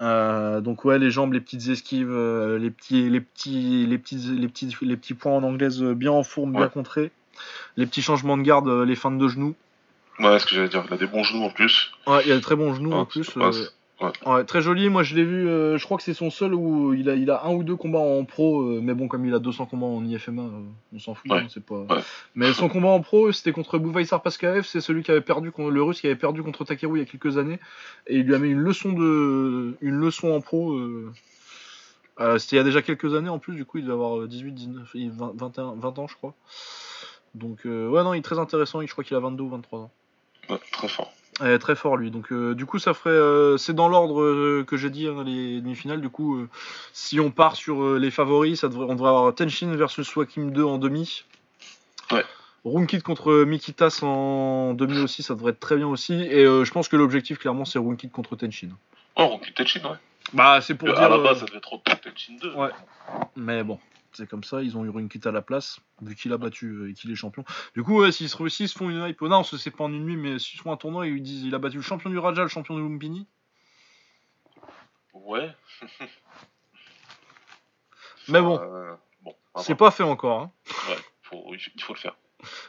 Euh, 0.01 0.61
donc 0.61 0.85
ouais, 0.85 0.99
les 0.99 1.11
jambes, 1.11 1.33
les 1.33 1.41
petites 1.41 1.69
esquives, 1.69 2.11
euh, 2.11 2.59
les 2.59 2.71
petits, 2.71 3.09
les 3.11 3.21
petits, 3.21 3.87
les 3.87 3.99
petits, 3.99 4.17
les 4.17 4.49
petits, 4.49 4.77
les 4.83 4.97
petits 4.97 5.15
points 5.15 5.33
en 5.33 5.43
anglaise 5.43 5.83
euh, 5.83 5.95
bien 5.95 6.13
en 6.13 6.23
forme, 6.23 6.53
bien 6.53 6.69
contrés. 6.69 7.11
Les 7.77 7.87
petits 7.87 8.03
changements 8.03 8.37
de 8.37 8.43
garde, 8.43 8.69
les 8.69 8.97
feintes 8.97 9.19
de 9.19 9.29
genoux. 9.29 9.55
Ouais, 10.19 10.39
ce 10.39 10.47
que 10.47 10.55
j'allais 10.55 10.69
dire. 10.69 10.85
Il 10.89 10.95
a 10.95 10.97
des 10.97 11.07
bons 11.07 11.23
genoux 11.23 11.45
en 11.45 11.51
plus. 11.51 11.93
Ouais, 12.07 12.23
il 12.27 12.33
a 12.33 12.37
de 12.37 12.41
très 12.41 12.57
bons 12.57 12.75
genoux 12.75 12.93
en 12.93 13.05
plus. 13.05 13.31
Ouais. 14.01 14.45
très 14.45 14.63
joli. 14.63 14.89
Moi, 14.89 15.03
je 15.03 15.17
l'ai 15.17 15.25
vu. 15.25 15.49
Euh, 15.49 15.77
je 15.77 15.85
crois 15.85 15.97
que 15.97 16.05
c'est 16.05 16.15
son 16.15 16.31
seul 16.31 16.55
où 16.55 16.95
il 16.95 17.11
a, 17.11 17.15
il 17.15 17.31
a 17.31 17.45
un 17.45 17.53
ou 17.53 17.65
deux 17.65 17.75
combats 17.75 17.99
en 17.99 18.25
pro. 18.25 18.63
Euh, 18.63 18.81
mais 18.83 18.95
bon, 18.95 19.09
comme 19.09 19.25
il 19.27 19.35
a 19.35 19.41
200 19.41 19.67
combats 19.67 19.87
en 19.87 20.05
IFMA, 20.05 20.43
euh, 20.43 20.63
on 20.95 20.99
s'en 20.99 21.15
fout. 21.15 21.31
Hein, 21.33 21.47
c'est 21.49 21.65
pas. 21.65 21.85
Mais 22.35 22.53
son 22.53 22.69
combat 22.69 22.89
en 22.89 23.01
pro, 23.01 23.33
c'était 23.33 23.53
contre 23.53 23.79
Bouvaïsar 23.79 24.23
Paskaev. 24.23 24.65
C'est 24.65 24.81
celui 24.81 25.03
qui 25.03 25.11
avait 25.11 25.21
perdu, 25.21 25.53
le 25.57 25.83
Russe 25.83 26.01
qui 26.01 26.07
avait 26.07 26.17
perdu 26.17 26.43
contre 26.43 26.65
Takeru 26.65 26.99
il 26.99 27.01
y 27.01 27.03
a 27.03 27.07
quelques 27.07 27.39
années. 27.39 27.59
Et 28.07 28.19
il 28.19 28.27
lui 28.27 28.35
a 28.35 28.39
mis 28.39 28.51
une 28.51 28.61
leçon 28.61 28.93
de, 28.93 29.77
une 29.81 29.97
leçon 29.97 30.33
en 30.33 30.41
pro. 30.41 30.79
c'était 32.39 32.57
il 32.57 32.59
y 32.59 32.61
a 32.61 32.65
déjà 32.65 32.83
quelques 32.83 33.15
années 33.15 33.31
en 33.31 33.41
plus. 33.41 33.57
Du 33.57 33.65
coup, 33.65 33.79
il 33.79 33.83
devait 33.83 33.95
avoir 33.95 34.29
18, 34.29 34.53
19, 34.53 34.95
20, 34.95 35.33
21, 35.35 35.75
20 35.77 35.99
ans, 35.99 36.07
je 36.07 36.15
crois. 36.15 36.35
Donc 37.35 37.61
ouais, 37.65 38.05
non, 38.05 38.15
il 38.15 38.19
est 38.19 38.23
très 38.23 38.39
intéressant. 38.39 38.81
Je 38.81 38.93
crois 38.93 39.03
qu'il 39.03 39.17
a 39.17 39.21
22 39.21 39.43
ou 39.43 39.49
23 39.49 39.81
ans. 39.81 39.91
très 40.73 40.89
fort 40.89 41.13
très 41.61 41.77
fort 41.77 41.97
lui. 41.97 42.11
Donc 42.11 42.33
euh, 42.33 42.55
du 42.55 42.67
coup 42.67 42.79
ça 42.79 42.95
ferait 42.95 43.11
euh, 43.11 43.57
c'est 43.57 43.73
dans 43.73 43.89
l'ordre 43.89 44.23
euh, 44.23 44.65
que 44.67 44.77
j'ai 44.77 44.91
dit 44.91 45.07
hein, 45.07 45.23
les 45.25 45.61
demi-finales. 45.61 46.01
Du 46.01 46.09
coup 46.09 46.47
si 46.93 47.21
on 47.21 47.31
part 47.31 47.57
sur 47.57 47.99
les 47.99 48.11
favoris, 48.11 48.61
ça 48.61 48.69
devrait 48.69 48.87
on 48.89 48.95
devrait 48.95 49.11
avoir 49.11 49.35
Tenshin 49.35 49.75
versus 49.75 50.07
Swakim 50.07 50.53
2 50.53 50.65
en 50.65 50.79
demi. 50.79 51.25
Ouais. 52.11 52.25
Runkit 52.65 53.03
contre 53.03 53.45
Mikitas 53.45 54.01
en 54.03 54.75
demi 54.75 54.99
aussi, 54.99 55.23
ça 55.23 55.35
devrait 55.35 55.53
être 55.53 55.61
très 55.61 55.77
bien 55.77 55.87
aussi. 55.87 56.15
Et 56.15 56.45
je 56.45 56.71
pense 56.71 56.89
que 56.89 56.97
l'objectif 56.97 57.39
clairement 57.39 57.65
c'est 57.65 57.79
Runkit 57.79 58.11
contre 58.11 58.37
Tenshin. 58.37 58.71
Oh 59.17 59.29
Runkit 59.29 59.53
Tenshin 59.55 59.81
ouais. 59.85 59.97
Bah 60.33 60.61
c'est 60.61 60.75
pour 60.75 60.89
dire. 60.89 60.99
À 60.99 61.09
la 61.09 61.19
base 61.19 61.41
ça 61.41 61.47
devait 61.47 61.59
être 61.59 61.81
Tenshin 61.83 62.35
2. 62.41 62.55
Ouais. 62.55 62.71
Mais 63.37 63.63
bon 63.63 63.79
c'est 64.13 64.29
comme 64.29 64.45
ça, 64.45 64.63
ils 64.63 64.77
ont 64.77 64.85
eu 64.85 65.01
une 65.01 65.09
quitte 65.09 65.27
à 65.27 65.33
la 65.33 65.43
place, 65.43 65.81
vu 66.03 66.15
qu'il 66.15 66.33
a 66.33 66.39
battu 66.39 66.67
euh, 66.67 66.91
et 66.91 66.95
qu'il 66.95 67.11
est 67.11 67.15
champion. 67.15 67.45
Du 67.75 67.83
coup, 67.83 68.11
s'ils 68.11 68.29
se, 68.29 68.49
se 68.49 68.79
font 68.79 68.91
une 68.91 69.07
hype, 69.07 69.21
non, 69.23 69.43
c'est 69.43 69.71
pas 69.71 69.85
en 69.85 69.93
une 69.93 70.05
nuit, 70.05 70.17
mais 70.17 70.39
s'ils 70.39 70.61
font 70.61 70.73
un 70.73 70.77
tournoi 70.77 71.07
et 71.07 71.11
ils 71.11 71.23
disent 71.23 71.45
il 71.45 71.55
a 71.55 71.59
battu 71.59 71.77
le 71.77 71.83
champion 71.83 72.11
du 72.11 72.19
Raja, 72.19 72.43
le 72.43 72.49
champion 72.49 72.77
de 72.77 72.81
Lumpini. 72.81 73.27
Ouais. 75.13 75.51
mais 78.29 78.41
bon, 78.41 78.59
euh, 78.61 78.95
c'est 79.57 79.75
pas 79.75 79.91
fait 79.91 80.03
encore. 80.03 80.41
Hein. 80.41 80.53
Ouais, 80.89 81.59
il 81.77 81.83
faut 81.83 81.95
le 81.95 81.99
faire. 81.99 82.17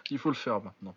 Il 0.10 0.18
faut 0.18 0.30
le 0.30 0.36
faire 0.36 0.62
maintenant. 0.62 0.96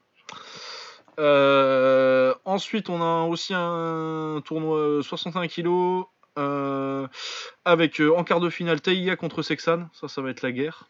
Euh, 1.19 2.35
ensuite, 2.45 2.89
on 2.89 3.03
a 3.03 3.27
aussi 3.27 3.53
un 3.55 4.41
tournoi 4.45 5.03
61 5.03 5.47
kg 5.47 5.67
euh, 5.67 6.03
avec 6.37 8.01
euh, 8.01 8.17
en 8.17 8.25
quart 8.25 8.41
de 8.41 8.51
finale 8.51 8.81
Taïga 8.81 9.17
contre 9.17 9.43
Sexan, 9.43 9.89
ça, 9.93 10.09
ça 10.09 10.23
va 10.23 10.31
être 10.31 10.43
la 10.43 10.53
guerre. 10.53 10.89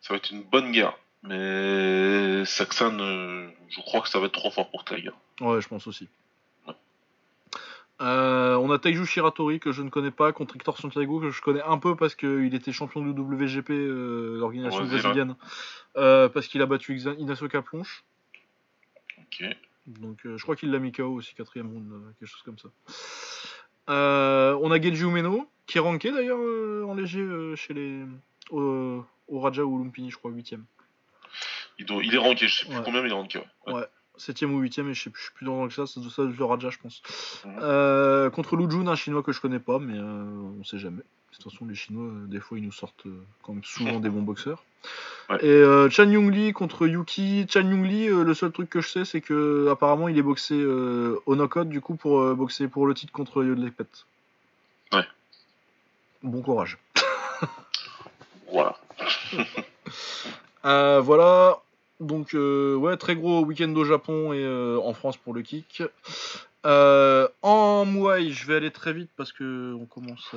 Ça 0.00 0.14
va 0.14 0.18
être 0.18 0.30
une 0.30 0.42
bonne 0.42 0.72
guerre, 0.72 0.96
mais 1.22 2.44
Sexan, 2.44 2.98
euh, 2.98 3.48
je 3.68 3.80
crois 3.80 4.00
que 4.00 4.08
ça 4.08 4.18
va 4.18 4.26
être 4.26 4.32
trop 4.32 4.50
fort 4.50 4.70
pour 4.70 4.84
Taïga. 4.84 5.12
Ouais, 5.40 5.60
je 5.60 5.68
pense 5.68 5.86
aussi. 5.86 6.08
on 8.00 8.70
a 8.70 8.78
Taiju 8.78 9.06
Shiratori 9.06 9.60
que 9.60 9.70
je 9.70 9.82
ne 9.82 9.90
connais 9.90 10.10
pas 10.10 10.32
contre 10.32 10.56
Hector 10.56 10.76
Santiago 10.76 11.20
que 11.20 11.30
je 11.30 11.40
connais 11.40 11.62
un 11.62 11.78
peu 11.78 11.94
parce 11.94 12.14
qu'il 12.14 12.54
était 12.54 12.72
champion 12.72 13.00
du 13.00 13.10
WGP, 13.10 13.70
l'organisation 13.70 14.84
brésilienne, 14.84 15.36
parce 15.94 16.46
qu'il 16.48 16.62
a 16.62 16.66
battu 16.66 16.98
Inacio 17.18 17.48
Caplonche. 17.48 18.04
Ok. 19.18 19.44
Donc 19.86 20.20
je 20.24 20.42
crois 20.42 20.56
qu'il 20.56 20.70
l'a 20.70 20.78
mis 20.78 20.92
KO 20.92 21.14
aussi, 21.14 21.34
quatrième 21.34 21.68
round, 21.68 22.14
quelque 22.18 22.28
chose 22.28 22.42
comme 22.42 22.58
ça. 22.58 22.68
Euh, 23.88 24.58
on 24.62 24.70
a 24.70 24.80
Genji 24.80 25.02
Umeno, 25.02 25.48
qui 25.66 25.78
est 25.78 25.80
ranké 25.80 26.12
d'ailleurs 26.12 26.38
euh, 26.40 26.84
en 26.86 26.94
léger 26.94 27.20
euh, 27.20 27.56
chez 27.56 27.74
les 27.74 28.02
au, 28.50 29.04
Raja 29.30 29.64
ou 29.64 29.82
Lumpini, 29.82 30.10
je 30.10 30.16
crois, 30.16 30.30
8 30.30 30.54
il, 31.78 31.86
il, 32.04 32.14
est 32.14 32.18
ranké, 32.18 32.48
je 32.48 32.60
sais 32.60 32.66
plus 32.66 32.82
combien, 32.84 33.00
mais 33.00 33.08
il 33.08 33.12
est 33.12 33.14
ranké. 33.14 33.38
Ouais. 33.66 33.72
ouais. 33.72 33.86
7 34.18 34.42
ou 34.42 34.58
8 34.58 34.78
et 34.78 34.94
je 34.94 35.02
sais 35.02 35.10
plus, 35.10 35.20
je 35.20 35.24
suis 35.24 35.34
plus 35.34 35.46
dans 35.46 35.66
que 35.66 35.72
ça, 35.72 35.86
c'est 35.86 36.00
ça 36.10 36.22
le 36.22 36.44
Raja, 36.44 36.68
je 36.68 36.78
pense. 36.78 37.02
Mhm. 37.46 38.30
contre 38.30 38.56
Lujun, 38.56 38.86
un 38.86 38.94
chinois 38.94 39.22
que 39.22 39.32
je 39.32 39.40
connais 39.40 39.58
pas, 39.58 39.78
mais 39.78 39.98
on 39.98 40.62
sait 40.64 40.78
jamais. 40.78 41.02
De 41.32 41.36
toute 41.36 41.50
façon, 41.50 41.66
les 41.66 41.74
Chinois, 41.74 42.10
des 42.26 42.40
fois, 42.40 42.58
ils 42.58 42.64
nous 42.64 42.72
sortent 42.72 43.06
quand 43.42 43.54
même 43.54 43.64
souvent 43.64 44.00
des 44.00 44.10
bons 44.10 44.22
boxeurs. 44.22 44.62
Et 45.40 45.46
euh, 45.46 45.88
Chan 45.88 46.10
Young 46.10 46.32
Lee 46.32 46.52
contre 46.52 46.86
Yuki. 46.86 47.46
Chan 47.48 47.60
Young 47.60 47.86
Lee, 47.86 48.08
euh, 48.08 48.22
le 48.22 48.34
seul 48.34 48.52
truc 48.52 48.68
que 48.68 48.80
je 48.80 48.88
sais, 48.88 49.04
c'est 49.04 49.20
que 49.20 49.68
apparemment 49.70 50.08
il 50.08 50.18
est 50.18 50.22
boxé 50.22 50.54
euh, 50.54 51.20
au 51.26 51.36
knockout 51.36 51.68
du 51.68 51.80
coup 51.80 51.94
pour 51.94 52.34
boxer 52.34 52.68
pour 52.68 52.86
le 52.86 52.94
titre 52.94 53.12
contre 53.12 53.42
Yodlepet. 53.42 53.86
Ouais. 54.92 55.06
Bon 56.22 56.42
courage. 56.42 56.78
voilà. 58.52 58.76
voilà. 61.00 61.60
Donc 62.00 62.34
ouais, 62.34 62.96
très 62.96 63.16
gros 63.16 63.44
week-end 63.44 63.72
au 63.74 63.84
Japon 63.84 64.32
et 64.32 64.46
en 64.76 64.92
France 64.92 65.16
pour 65.16 65.32
le 65.32 65.42
kick. 65.42 65.82
en 66.64 67.86
Muay, 67.86 68.30
je 68.30 68.46
vais 68.46 68.56
aller 68.56 68.70
très 68.70 68.92
vite 68.92 69.10
parce 69.16 69.32
que 69.32 69.74
on 69.80 69.86
commence. 69.86 70.34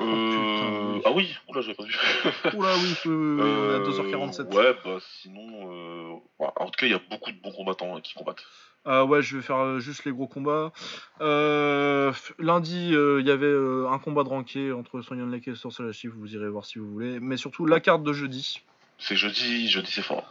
Euh... 0.00 1.00
ah 1.04 1.10
oui, 1.12 1.34
oula, 1.48 1.60
j'avais 1.60 1.74
pas 1.74 1.84
vu. 1.84 1.94
oula, 2.56 2.74
oui, 2.76 2.94
on 3.06 3.38
est 3.38 3.74
à 3.74 3.78
2h47. 3.80 4.54
Ouais, 4.54 4.76
bah 4.84 4.98
sinon. 5.00 5.72
Euh... 5.72 6.14
en 6.38 6.66
tout 6.66 6.78
cas, 6.78 6.86
il 6.86 6.92
y 6.92 6.94
a 6.94 7.00
beaucoup 7.10 7.32
de 7.32 7.40
bons 7.40 7.52
combattants 7.52 7.96
hein, 7.96 8.00
qui 8.00 8.14
combattent. 8.14 8.44
Euh, 8.86 9.04
ouais, 9.04 9.22
je 9.22 9.36
vais 9.36 9.42
faire 9.42 9.58
euh, 9.58 9.80
juste 9.80 10.04
les 10.04 10.12
gros 10.12 10.26
combats. 10.26 10.72
Euh, 11.20 12.12
lundi, 12.38 12.90
il 12.90 13.26
y 13.26 13.30
avait 13.30 13.54
un 13.88 13.98
combat 13.98 14.24
de 14.24 14.28
ranké 14.28 14.72
entre 14.72 15.02
Sonyan 15.02 15.26
Lake 15.26 15.48
et 15.48 15.54
Sorsalashi, 15.54 16.06
vous 16.06 16.34
irez 16.34 16.48
voir 16.48 16.64
si 16.64 16.78
vous 16.78 16.90
voulez. 16.90 17.20
Mais 17.20 17.36
surtout, 17.36 17.66
la 17.66 17.80
carte 17.80 18.02
de 18.02 18.12
jeudi. 18.12 18.62
C'est 18.98 19.16
jeudi, 19.16 19.68
jeudi 19.68 19.90
c'est 19.92 20.02
fort. 20.02 20.28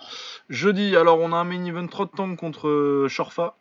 Jeudi, 0.49 0.95
alors 0.95 1.19
on 1.19 1.31
a 1.31 1.37
un 1.37 1.43
main 1.43 1.63
event 1.65 1.87
Rottang 1.91 2.35
contre 2.35 3.05
Shorfa. 3.07 3.55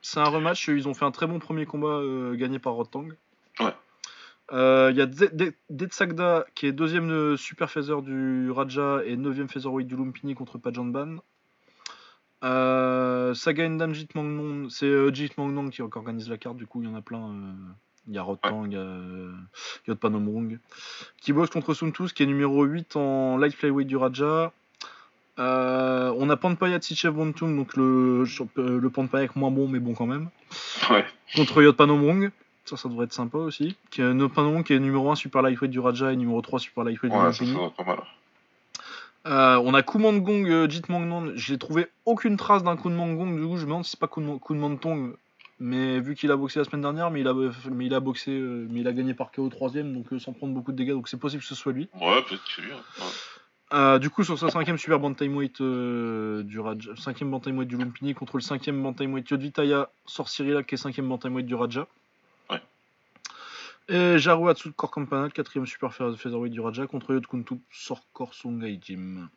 C'est 0.00 0.20
un 0.20 0.28
rematch, 0.28 0.68
ils 0.68 0.86
ont 0.86 0.94
fait 0.94 1.06
un 1.06 1.10
très 1.10 1.26
bon 1.26 1.38
premier 1.38 1.64
combat 1.64 2.00
gagné 2.34 2.58
par 2.58 2.74
Rottang. 2.74 3.08
Ouais. 3.58 3.72
Il 4.50 4.56
euh, 4.56 4.92
y 4.92 5.00
a 5.00 5.06
Detsagda 5.70 6.44
qui 6.54 6.66
est 6.66 6.72
deuxième 6.72 7.36
super 7.36 7.70
phaser 7.70 8.02
du 8.02 8.50
Raja 8.50 9.00
et 9.06 9.16
neuvième 9.16 9.48
featherweight 9.48 9.86
du 9.86 9.96
Lumpini 9.96 10.34
contre 10.34 10.58
Pajanban. 10.58 11.16
Euh, 12.42 13.32
Saga 13.32 13.64
Endam 13.64 13.94
Jit 13.94 14.08
Mangnon, 14.14 14.68
c'est 14.68 14.84
euh, 14.84 15.12
Jit 15.14 15.30
Mangnon 15.38 15.70
qui 15.70 15.80
organise 15.80 16.28
la 16.28 16.36
carte, 16.36 16.58
du 16.58 16.66
coup 16.66 16.82
il 16.82 16.88
y 16.88 16.92
en 16.92 16.94
a 16.94 17.00
plein. 17.00 17.32
Il 18.06 18.12
y 18.12 18.18
a 18.18 18.22
Rotang, 18.22 18.66
il 18.66 18.72
y 18.74 18.76
a 18.76 18.86
Yotpanomrung. 19.88 20.58
Qui 21.22 21.32
boxe 21.32 21.48
contre 21.48 21.72
Suntus 21.72 22.12
qui 22.12 22.22
est 22.22 22.26
numéro 22.26 22.64
8 22.64 22.96
en 22.96 23.38
light 23.38 23.54
flyweight 23.54 23.88
du 23.88 23.96
Raja. 23.96 24.52
on 25.38 26.30
a 26.30 26.36
Panpaya 26.36 26.80
Tsichev 26.80 27.14
Bontum, 27.14 27.56
donc 27.56 27.74
le, 27.76 28.24
le 28.56 28.90
Panpaya 28.90 29.26
moins 29.36 29.50
bon 29.50 29.68
mais 29.68 29.78
bon 29.78 29.94
quand 29.94 30.06
même. 30.06 30.28
Ouais. 30.90 31.06
Contre 31.34 31.62
Yotpanomrung. 31.62 32.30
Ça, 32.64 32.76
ça 32.76 32.88
devrait 32.88 33.04
être 33.04 33.12
sympa 33.12 33.38
aussi. 33.38 33.76
Qui 33.90 34.00
est, 34.00 34.64
qui 34.64 34.72
est 34.72 34.78
numéro 34.78 35.10
1 35.10 35.14
Super 35.16 35.42
Lightweight 35.42 35.70
du 35.70 35.80
Raja 35.80 36.12
et 36.12 36.16
numéro 36.16 36.40
3 36.40 36.58
Super 36.58 36.84
Lightweight 36.84 37.12
ouais, 37.12 37.30
du 37.30 37.52
mal. 37.52 37.70
Euh, 39.26 39.56
on 39.64 39.72
a 39.72 39.82
Kumandgong, 39.82 40.48
euh, 40.48 40.68
Jit 40.68 40.82
Mangnon. 40.88 41.32
J'ai 41.34 41.58
trouvé 41.58 41.86
aucune 42.04 42.36
trace 42.36 42.62
d'un 42.62 42.74
Mangong, 42.74 43.36
du 43.36 43.46
coup 43.46 43.56
je 43.56 43.62
me 43.62 43.68
demande 43.68 43.84
si 43.84 43.92
c'est 43.92 44.00
pas 44.00 44.10
Mantong. 44.50 45.14
Mais 45.60 46.00
vu 46.00 46.14
qu'il 46.14 46.30
a 46.30 46.36
boxé 46.36 46.58
la 46.58 46.64
semaine 46.64 46.82
dernière, 46.82 47.10
mais 47.10 47.20
il 47.20 47.28
a, 47.28 47.34
mais 47.70 47.86
il 47.86 47.94
a 47.94 48.00
boxé, 48.00 48.32
mais 48.32 48.80
il 48.80 48.88
a 48.88 48.92
gagné 48.92 49.14
par 49.14 49.30
KO 49.30 49.48
troisième, 49.48 49.94
donc 49.94 50.20
sans 50.20 50.32
prendre 50.32 50.52
beaucoup 50.52 50.72
de 50.72 50.76
dégâts, 50.76 50.90
donc 50.92 51.08
c'est 51.08 51.16
possible 51.16 51.42
que 51.42 51.48
ce 51.48 51.54
soit 51.54 51.72
lui. 51.72 51.88
Ouais, 51.94 52.22
peut-être 52.28 52.42
que 52.44 52.60
lui. 52.60 52.70
Hein. 53.70 53.98
du 53.98 54.10
coup, 54.10 54.24
sur 54.24 54.38
sa 54.38 54.50
cinquième 54.50 54.76
super 54.76 54.98
bantamweight 54.98 55.62
du 55.62 56.60
Raja, 56.60 56.90
cinquième 56.96 57.30
bantamweight 57.30 57.68
du 57.68 57.78
Lumpini 57.78 58.14
contre 58.14 58.36
le 58.36 58.42
cinquième 58.42 58.82
bantamweight 58.82 59.30
Yodvitaya 59.30 59.90
sort 60.06 60.28
Cyrilla 60.28 60.64
qui 60.64 60.74
est 60.74 60.78
cinquième 60.78 61.08
bantamweight 61.08 61.46
du 61.46 61.54
Raja. 61.54 61.86
Et 63.88 64.18
Jaru 64.18 64.48
Atsu 64.48 64.72
Core 64.72 64.90
Campanal, 64.90 65.30
quatrième 65.30 65.66
super 65.66 65.92
featherweight 65.92 66.52
du 66.52 66.60
Raja 66.60 66.86
contre 66.86 67.12
Yod 67.12 67.26
Kuntup 67.26 67.60
Sorkor 67.70 68.32
Sungai 68.32 68.78
Jim. 68.80 69.28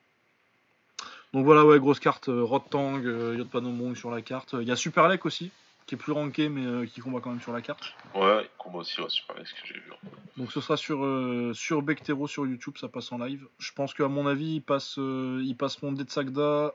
Donc 1.34 1.44
voilà, 1.44 1.66
ouais, 1.66 1.80
grosse 1.80 2.00
carte, 2.00 2.30
euh, 2.30 2.44
Rotang, 2.44 3.02
euh, 3.04 3.36
Yod 3.38 3.50
Panomong 3.50 3.96
sur 3.96 4.10
la 4.10 4.22
carte. 4.22 4.56
Il 4.60 4.68
y 4.68 4.72
a 4.72 4.78
Superlek 4.78 5.26
aussi, 5.26 5.52
qui 5.86 5.96
est 5.96 5.98
plus 5.98 6.14
ranké 6.14 6.48
mais 6.48 6.66
euh, 6.66 6.86
qui 6.86 7.02
combat 7.02 7.20
quand 7.22 7.32
même 7.32 7.42
sur 7.42 7.52
la 7.52 7.62
carte. 7.62 7.94
Ouais, 8.16 8.44
il 8.44 8.50
combat 8.58 8.80
aussi 8.80 9.02
ouais, 9.02 9.10
Superlek, 9.10 9.48
ce 9.48 9.54
que 9.54 9.68
j'ai 9.68 9.74
vu. 9.74 9.92
Donc 10.38 10.54
ce 10.54 10.62
sera 10.62 10.78
sur, 10.78 11.06
sur 11.54 11.82
Bectero 11.82 12.28
sur 12.30 12.48
YouTube, 12.48 12.76
ça 12.80 12.88
passe 12.88 13.12
en 13.12 13.18
live. 13.18 13.46
Je 13.60 13.74
pense 13.74 13.94
qu'à 13.94 14.08
mon 14.08 14.28
avis, 14.28 14.56
ils, 14.56 14.62
passent, 14.62 14.98
ils 14.98 15.56
passeront 15.58 15.92
Detsagda, 15.92 16.74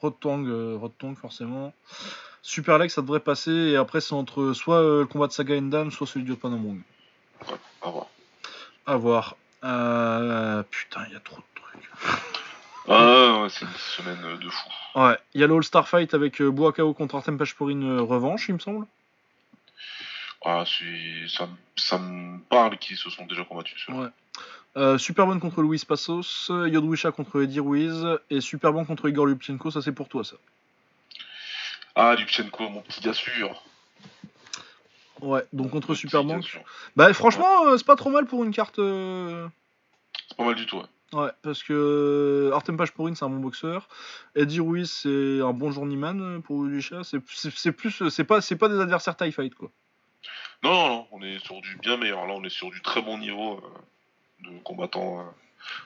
Rotang, 0.00 0.76
Rotang 0.76 1.14
forcément. 1.14 1.72
Superlek, 2.42 2.90
ça 2.90 3.02
devrait 3.02 3.20
passer, 3.20 3.52
et 3.52 3.76
après 3.76 4.00
c'est 4.00 4.14
entre 4.14 4.52
soit 4.52 4.80
le 4.82 5.06
combat 5.06 5.28
de 5.28 5.32
Saga 5.32 5.56
Endam, 5.56 5.92
soit 5.92 6.08
celui 6.08 6.24
de 6.24 6.30
Yod 6.30 6.40
Panomong. 6.40 6.80
Ouais, 7.48 7.58
à 7.82 7.90
voir. 7.90 8.06
À 8.86 8.96
voir. 8.96 9.36
Euh, 9.64 10.62
putain, 10.70 11.04
il 11.08 11.12
y 11.12 11.16
a 11.16 11.20
trop 11.20 11.36
de 11.36 11.42
trucs. 11.54 11.90
Ah, 12.88 13.42
ouais, 13.42 13.48
c'est 13.48 13.64
une 13.64 13.72
semaine 13.72 14.38
de 14.38 14.50
fou. 14.50 14.68
Ouais, 14.96 15.16
il 15.34 15.40
y 15.40 15.44
a 15.44 15.46
le 15.46 15.54
All-Star 15.54 15.88
Fight 15.88 16.14
avec 16.14 16.40
euh, 16.40 16.50
Boakao 16.50 16.92
contre 16.94 17.14
Artem 17.14 17.38
pour 17.56 17.70
une 17.70 17.98
euh, 17.98 18.02
revanche, 18.02 18.48
il 18.48 18.54
me 18.54 18.58
semble. 18.58 18.86
Ah, 20.44 20.64
ça, 21.28 21.48
ça 21.76 21.98
me 21.98 22.40
parle 22.40 22.76
qu'ils 22.78 22.96
se 22.96 23.08
sont 23.08 23.24
déjà 23.26 23.44
combattus. 23.44 23.86
Ouais. 23.88 24.08
Euh, 24.76 24.98
Superbon 24.98 25.38
contre 25.38 25.62
Louis 25.62 25.80
Passos, 25.86 26.48
Yodwisha 26.48 27.12
contre 27.12 27.42
Eddie 27.42 27.60
Ruiz 27.60 28.04
et 28.30 28.40
Superbon 28.40 28.84
contre 28.84 29.08
Igor 29.08 29.26
Lupchenko, 29.26 29.70
ça 29.70 29.82
c'est 29.82 29.92
pour 29.92 30.08
toi 30.08 30.24
ça. 30.24 30.36
Ah, 31.94 32.16
Lupchenko, 32.16 32.68
mon 32.70 32.80
petit 32.80 33.00
gars 33.00 33.12
sûr. 33.12 33.62
Ouais, 35.22 35.44
donc 35.52 35.70
contre 35.70 35.94
Superbank. 35.94 36.60
Bah 36.96 37.12
franchement, 37.14 37.66
euh, 37.66 37.76
c'est 37.76 37.86
pas 37.86 37.96
trop 37.96 38.10
mal 38.10 38.26
pour 38.26 38.42
une 38.42 38.52
carte. 38.52 38.80
Euh, 38.80 39.46
c'est 40.28 40.36
pas 40.36 40.44
mal 40.44 40.56
du 40.56 40.66
tout, 40.66 40.78
ouais. 40.78 40.84
Ouais, 41.12 41.30
parce 41.42 41.62
que 41.62 41.72
euh, 41.72 42.54
Artem 42.54 42.76
Pashporin 42.76 43.14
c'est 43.14 43.24
un 43.24 43.28
bon 43.28 43.38
boxeur. 43.38 43.88
Eddie 44.34 44.60
Ruiz 44.60 44.90
c'est 44.90 45.40
un 45.40 45.52
bon 45.52 45.70
journeyman 45.70 46.42
pour 46.42 46.64
Lucha. 46.64 47.02
C'est 47.04 47.20
plus, 47.72 48.08
c'est 48.08 48.24
pas, 48.24 48.40
c'est 48.40 48.56
pas 48.56 48.68
des 48.68 48.80
adversaires 48.80 49.16
tie 49.16 49.30
fight 49.30 49.54
quoi. 49.54 49.70
Non, 50.64 50.72
non, 50.72 50.88
non, 50.88 51.06
on 51.12 51.22
est 51.22 51.38
sur 51.44 51.60
du 51.60 51.76
bien 51.76 51.96
meilleur. 51.96 52.26
Là, 52.26 52.34
on 52.36 52.42
est 52.44 52.48
sur 52.48 52.70
du 52.70 52.80
très 52.80 53.02
bon 53.02 53.18
niveau 53.18 53.60
de 54.40 54.50
combattants, 54.64 55.24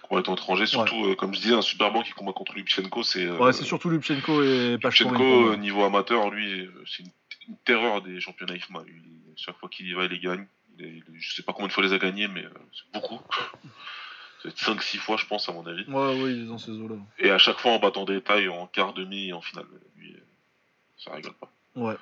combattants 0.09 0.35
étrangers. 0.35 0.67
Surtout, 0.67 1.15
comme 1.17 1.35
je 1.35 1.41
disais, 1.41 1.55
un 1.55 1.63
Superbank 1.63 2.05
qui 2.05 2.13
combat 2.13 2.33
contre 2.33 2.55
Lupchenko, 2.55 3.03
c'est. 3.03 3.29
ouais, 3.29 3.53
c'est 3.53 3.65
surtout 3.65 3.91
Lupchenko 3.91 4.43
et 4.45 4.79
Pashporin. 4.81 5.19
Lupchenko 5.19 5.57
niveau 5.57 5.85
amateur, 5.85 6.31
lui, 6.31 6.69
c'est 6.87 7.03
une 7.03 7.11
une 7.49 7.57
terreur 7.65 8.03
des 8.03 8.21
championnats 8.21 8.57
IFMA. 8.57 8.81
chaque 9.37 9.57
fois 9.59 9.69
qu'il 9.69 9.87
y 9.87 9.93
va, 9.93 10.05
il 10.05 10.11
les 10.11 10.19
gagne. 10.19 10.47
je 10.79 11.35
sais 11.35 11.43
pas 11.43 11.53
combien 11.53 11.69
de 11.69 11.73
fois 11.73 11.85
il 11.85 11.91
les 11.91 11.95
a 11.95 11.99
gagnés, 11.99 12.29
mais 12.29 12.45
euh, 12.45 12.51
c'est 12.73 12.93
beaucoup. 12.93 13.21
c'est 14.43 14.55
5-6 14.55 14.99
fois, 14.99 15.17
je 15.17 15.27
pense, 15.27 15.49
à 15.49 15.53
mon 15.53 15.67
avis. 15.67 15.85
Ouais, 15.89 16.23
ouais, 16.23 16.33
il 16.33 16.43
est 16.43 16.47
dans 16.47 16.59
ces 16.59 16.73
eaux-là. 16.73 16.97
Et 17.19 17.31
à 17.31 17.39
chaque 17.39 17.59
fois 17.59 17.73
en 17.73 17.79
battant 17.79 18.05
des 18.05 18.21
tailles 18.21 18.49
en 18.49 18.67
quart, 18.67 18.95
demi 18.95 19.29
et 19.29 19.33
en 19.33 19.41
finale. 19.41 19.67
Lui, 19.97 20.13
euh, 20.13 20.21
ça 20.99 21.13
rigole 21.13 21.35
pas. 21.35 21.51
Ouais. 21.75 21.97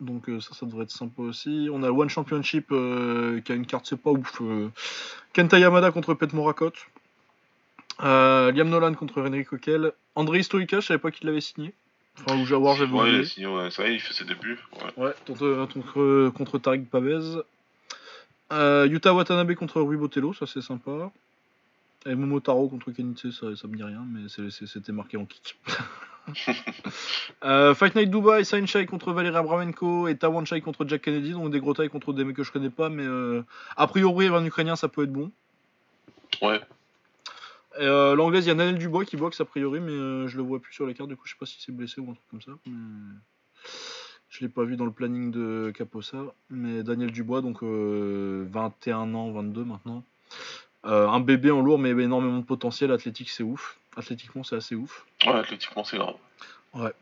Donc 0.00 0.28
euh, 0.28 0.40
ça, 0.40 0.54
ça 0.54 0.66
devrait 0.66 0.84
être 0.84 0.90
sympa 0.90 1.22
aussi. 1.22 1.68
On 1.72 1.82
a 1.82 1.90
One 1.90 2.10
Championship 2.10 2.68
qui 2.68 3.52
a 3.52 3.54
une 3.54 3.66
carte, 3.66 3.86
c'est 3.86 4.00
pas 4.00 4.10
ouf. 4.10 4.42
Kenta 5.32 5.58
Yamada 5.58 5.92
contre 5.92 6.14
Pet 6.14 6.32
Morakot. 6.32 6.72
Liam 8.00 8.68
Nolan 8.68 8.94
contre 8.94 9.22
Henry 9.22 9.44
Coquel. 9.44 9.92
André 10.16 10.42
Stoika, 10.42 10.80
je 10.80 10.86
savais 10.86 10.98
pas 10.98 11.10
qu'il 11.10 11.26
l'avait 11.26 11.40
signé. 11.40 11.74
Enfin, 12.20 12.38
ou 12.38 12.46
Jawar, 12.46 12.76
j'avais 12.76 12.92
ouais, 12.92 13.00
oublié. 13.00 13.24
Il 13.36 13.48
ouais, 13.48 13.70
ça 13.70 13.88
il 13.88 14.00
fait 14.00 14.14
ses 14.14 14.24
débuts. 14.24 14.58
Ouais, 14.96 15.04
ouais 15.04 15.14
contre, 15.26 16.30
contre, 16.30 16.58
Tariq 16.58 16.84
Pavez. 16.88 17.42
Euh, 18.52 18.86
Yuta 18.88 19.12
Watanabe 19.14 19.54
contre 19.54 19.80
Rui 19.80 19.96
Botello, 19.96 20.32
ça 20.32 20.46
c'est 20.46 20.60
sympa. 20.60 21.10
Et 22.06 22.14
Momotaro 22.14 22.68
contre 22.68 22.90
Kenitse, 22.92 23.30
ça, 23.30 23.56
ça 23.56 23.66
me 23.66 23.76
dit 23.76 23.82
rien, 23.82 24.04
mais 24.06 24.28
c'était 24.28 24.92
marqué 24.92 25.16
en 25.16 25.24
kick. 25.24 25.56
euh, 27.44 27.74
Fight 27.74 27.94
Night 27.94 28.10
Dubai, 28.10 28.44
Sain 28.44 28.66
Shai 28.66 28.86
contre 28.86 29.12
Valeria 29.12 29.38
Abramenko 29.38 30.08
et 30.08 30.16
Tawan 30.16 30.44
Shai 30.46 30.60
contre 30.60 30.86
Jack 30.86 31.02
Kennedy, 31.02 31.32
donc 31.32 31.50
des 31.50 31.60
gros 31.60 31.74
tailles 31.74 31.88
contre 31.88 32.12
des 32.12 32.24
mecs 32.24 32.36
que 32.36 32.44
je 32.44 32.52
connais 32.52 32.70
pas, 32.70 32.88
mais 32.88 33.04
euh, 33.04 33.42
a 33.76 33.86
priori, 33.86 34.28
un 34.28 34.44
Ukrainien, 34.44 34.76
ça 34.76 34.88
peut 34.88 35.04
être 35.04 35.12
bon. 35.12 35.30
Ouais. 36.42 36.60
Euh, 37.80 38.14
L'anglaise, 38.14 38.44
il 38.44 38.48
y 38.48 38.50
a 38.50 38.54
Nanel 38.54 38.78
Dubois 38.78 39.04
qui 39.04 39.16
boxe 39.16 39.40
a 39.40 39.44
priori, 39.44 39.80
mais 39.80 39.92
euh, 39.92 40.28
je 40.28 40.36
le 40.36 40.42
vois 40.42 40.60
plus 40.60 40.72
sur 40.72 40.86
la 40.86 40.94
carte, 40.94 41.08
du 41.08 41.16
coup 41.16 41.26
je 41.26 41.32
sais 41.32 41.38
pas 41.38 41.46
si 41.46 41.56
c'est 41.60 41.72
blessé 41.72 42.00
ou 42.00 42.10
un 42.10 42.14
truc 42.14 42.28
comme 42.30 42.42
ça. 42.42 42.52
Je 44.28 44.40
l'ai 44.40 44.48
pas 44.48 44.64
vu 44.64 44.76
dans 44.76 44.84
le 44.84 44.90
planning 44.90 45.30
de 45.30 45.72
Caposa. 45.76 46.18
Mais 46.50 46.82
Daniel 46.82 47.12
Dubois, 47.12 47.40
donc 47.40 47.62
21 47.62 47.66
euh, 47.66 49.14
ans, 49.14 49.30
22 49.30 49.64
maintenant. 49.64 50.02
un 50.82 51.20
bébé 51.20 51.50
en 51.50 51.60
lourd, 51.60 51.78
mais 51.78 51.90
énormément 51.90 52.38
de 52.38 52.44
potentiel. 52.44 52.90
Athlétique, 52.90 53.30
c'est 53.30 53.44
ouf. 53.44 53.78
Athlétiquement, 53.96 54.42
c'est 54.42 54.56
assez 54.56 54.74
ouf. 54.74 55.06
Ouais, 55.24 55.34
athlétiquement, 55.34 55.84
c'est 55.84 55.98
grave. 55.98 56.16
Ouais. 56.74 56.92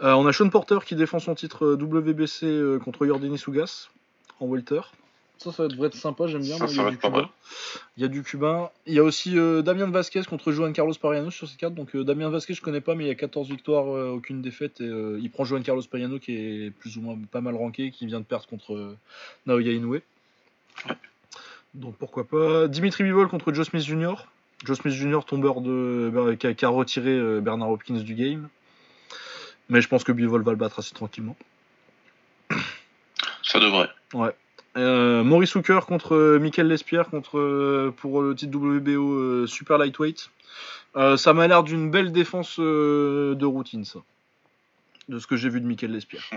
on 0.00 0.24
a 0.26 0.32
Sean 0.32 0.48
Porter 0.48 0.78
qui 0.86 0.94
défend 0.94 1.18
son 1.18 1.34
titre 1.34 1.72
WBC 1.72 2.78
contre 2.84 3.04
Yordini 3.04 3.36
Sugas 3.36 3.88
en 4.38 4.46
welter. 4.46 4.82
Ça, 5.38 5.52
ça 5.52 5.68
devrait 5.68 5.88
être 5.88 5.94
sympa, 5.94 6.26
j'aime 6.26 6.42
bien. 6.42 6.56
il, 6.56 6.76
y 6.76 6.80
a 6.80 6.90
du 6.90 6.98
cubain. 6.98 7.30
il 7.96 8.02
y 8.02 8.04
a 8.06 8.08
du 8.08 8.22
cubain. 8.22 8.70
Il 8.86 8.94
y 8.94 8.98
a 8.98 9.02
aussi 9.02 9.38
euh, 9.38 9.60
Damien 9.60 9.90
Vasquez 9.90 10.22
contre 10.22 10.50
Juan 10.50 10.72
Carlos 10.72 10.94
Pariano 10.94 11.30
sur 11.30 11.46
cette 11.46 11.58
carte. 11.58 11.74
Donc 11.74 11.94
euh, 11.94 12.04
Damien 12.04 12.30
Vasquez, 12.30 12.54
je 12.54 12.62
connais 12.62 12.80
pas, 12.80 12.94
mais 12.94 13.04
il 13.04 13.08
y 13.08 13.10
a 13.10 13.14
14 13.14 13.48
victoires, 13.48 13.94
euh, 13.94 14.14
aucune 14.14 14.40
défaite. 14.40 14.80
Et 14.80 14.86
il 14.86 15.30
prend 15.30 15.44
Juan 15.44 15.62
Carlos 15.62 15.82
Pariano 15.82 16.18
qui 16.18 16.32
est 16.32 16.70
plus 16.70 16.96
ou 16.96 17.02
moins 17.02 17.18
pas 17.30 17.42
mal 17.42 17.54
ranké, 17.54 17.90
qui 17.90 18.06
vient 18.06 18.20
de 18.20 18.24
perdre 18.24 18.46
contre 18.46 18.96
Naoya 19.44 19.72
Inoue. 19.72 20.00
Donc 21.74 21.96
pourquoi 21.96 22.24
pas. 22.24 22.66
Dimitri 22.66 23.04
Bivol 23.04 23.28
contre 23.28 23.52
Joe 23.52 23.66
Smith 23.66 23.82
Jr. 23.82 24.14
Joe 24.64 24.78
Smith 24.78 24.94
Jr. 24.94 25.20
tombeur 25.26 25.60
de. 25.60 26.34
qui 26.38 26.46
a, 26.46 26.54
qui 26.54 26.64
a 26.64 26.68
retiré 26.68 27.40
Bernard 27.42 27.70
Hopkins 27.70 27.94
du 27.94 28.14
game. 28.14 28.48
Mais 29.68 29.82
je 29.82 29.88
pense 29.88 30.02
que 30.02 30.12
Bivol 30.12 30.42
va 30.42 30.52
le 30.52 30.56
battre 30.56 30.78
assez 30.78 30.94
tranquillement. 30.94 31.36
Ça 33.42 33.60
devrait. 33.60 33.90
Ouais. 34.14 34.34
Euh, 34.76 35.24
Maurice 35.24 35.54
Hooker 35.54 35.80
contre 35.86 36.14
euh, 36.14 36.38
Michael 36.38 36.68
Lespierre 36.68 37.08
contre, 37.08 37.38
euh, 37.38 37.94
pour 37.96 38.20
le 38.20 38.34
titre 38.34 38.56
WBO 38.56 39.46
Super 39.46 39.78
Lightweight. 39.78 40.30
ça 40.94 41.32
m'a 41.32 41.48
l'air 41.48 41.62
d'une 41.62 41.90
belle 41.90 42.12
défense 42.12 42.58
de 42.58 43.44
routine, 43.44 43.84
ça. 43.84 44.00
De 45.08 45.18
ce 45.18 45.26
que 45.26 45.36
j'ai 45.36 45.48
vu 45.48 45.60
de 45.60 45.66
Michael 45.66 45.92
Lespierre. 45.92 46.28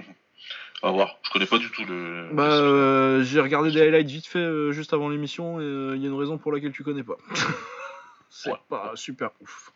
À 0.83 0.91
voir, 0.91 1.17
je 1.23 1.31
connais 1.31 1.47
pas 1.47 1.57
du 1.57 1.69
tout 1.71 1.83
le. 1.85 2.29
Bah, 2.33 3.23
j'ai 3.23 3.41
regardé 3.41 3.71
des 3.71 3.81
highlights 3.81 4.09
vite 4.09 4.27
fait 4.27 4.71
juste 4.71 4.93
avant 4.93 5.09
l'émission 5.09 5.59
et 5.59 5.95
il 5.95 6.01
y 6.01 6.05
a 6.05 6.09
une 6.09 6.19
raison 6.19 6.37
pour 6.37 6.51
laquelle 6.51 6.71
tu 6.71 6.83
connais 6.83 7.03
pas. 7.03 7.17
C'est 8.29 8.51
pas 8.69 8.91
super 8.95 9.31
ouf. 9.41 9.73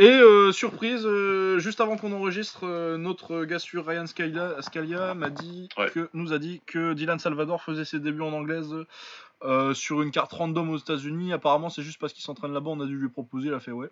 Et 0.00 0.08
euh, 0.08 0.50
surprise, 0.50 1.02
euh, 1.04 1.58
juste 1.58 1.78
avant 1.78 1.98
qu'on 1.98 2.12
enregistre, 2.12 2.64
euh, 2.64 2.96
notre 2.96 3.44
gars 3.44 3.58
sur 3.58 3.86
Ryan 3.86 4.06
Scalia, 4.06 5.14
m'a 5.14 5.28
dit 5.28 5.68
que 5.92 6.08
nous 6.14 6.32
a 6.32 6.38
dit 6.38 6.62
que 6.64 6.94
Dylan 6.94 7.18
Salvador 7.18 7.62
faisait 7.62 7.84
ses 7.84 8.00
débuts 8.00 8.22
en 8.22 8.32
anglaise 8.32 8.74
sur 9.74 10.00
une 10.00 10.10
carte 10.10 10.32
random 10.32 10.70
aux 10.70 10.78
États-Unis. 10.78 11.34
Apparemment, 11.34 11.68
c'est 11.68 11.82
juste 11.82 12.00
parce 12.00 12.14
qu'il 12.14 12.22
s'entraîne 12.22 12.54
là-bas. 12.54 12.70
On 12.70 12.80
a 12.80 12.86
dû 12.86 12.96
lui 12.96 13.10
proposer. 13.10 13.48
Il 13.48 13.54
a 13.54 13.60
fait 13.60 13.72
ouais. 13.72 13.90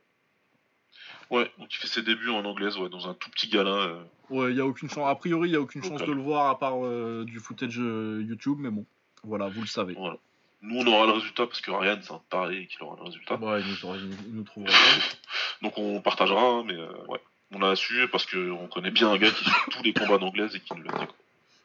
Ouais, 1.31 1.53
donc 1.59 1.75
il 1.75 1.77
fait 1.77 1.89
ses 1.89 2.01
débuts 2.01 2.31
en 2.31 2.43
anglaise, 2.47 2.79
ouais, 2.79 2.89
dans 2.89 3.07
un 3.07 3.13
tout 3.13 3.29
petit 3.29 3.49
gala. 3.49 3.99
Ouais, 4.31 4.51
il 4.51 4.57
y 4.57 4.61
a 4.63 4.67
aucune 4.67 4.89
chance. 4.89 5.07
A 5.07 5.15
priori, 5.15 5.51
il 5.51 5.53
y 5.53 5.57
a 5.57 5.61
aucune 5.61 5.85
chance 5.85 6.01
de 6.01 6.13
le 6.13 6.23
voir 6.23 6.49
à 6.49 6.59
part 6.59 6.79
du 7.27 7.39
footage 7.39 7.77
YouTube, 7.77 8.57
mais 8.59 8.71
bon, 8.71 8.87
voilà, 9.25 9.49
vous 9.49 9.61
le 9.61 9.67
savez. 9.67 9.93
Voilà. 9.93 10.17
Nous, 10.61 10.81
on 10.81 10.87
aura 10.87 11.07
le 11.07 11.13
résultat 11.13 11.47
parce 11.47 11.61
que 11.61 11.71
Ryan, 11.71 11.99
c'est 12.03 12.13
un 12.13 12.21
taré 12.31 12.67
qu'il 12.67 12.83
aura 12.83 12.97
le 12.97 13.05
résultat. 13.05 13.37
Ouais, 13.37 13.61
il 13.61 13.67
nous, 13.67 13.95
il 14.27 14.35
nous 14.35 14.43
trouvera. 14.43 14.73
Donc 15.63 15.79
on 15.79 16.01
partagera, 16.01 16.43
hein, 16.43 16.65
mais 16.67 16.75
euh, 16.75 16.89
ouais. 17.09 17.21
On 17.51 17.63
a 17.63 17.77
su 17.77 18.07
parce 18.13 18.27
qu'on 18.27 18.67
connaît 18.67 18.91
bien 18.91 19.11
un 19.11 19.17
gars 19.17 19.31
qui 19.31 19.45
fait 19.45 19.71
tous 19.71 19.83
les 19.83 19.95
combats 19.95 20.19
d'anglaise 20.19 20.55
et 20.55 20.61
qui 20.61 20.75
nous 20.75 20.83
l'a 20.83 20.99
dit. 20.99 21.13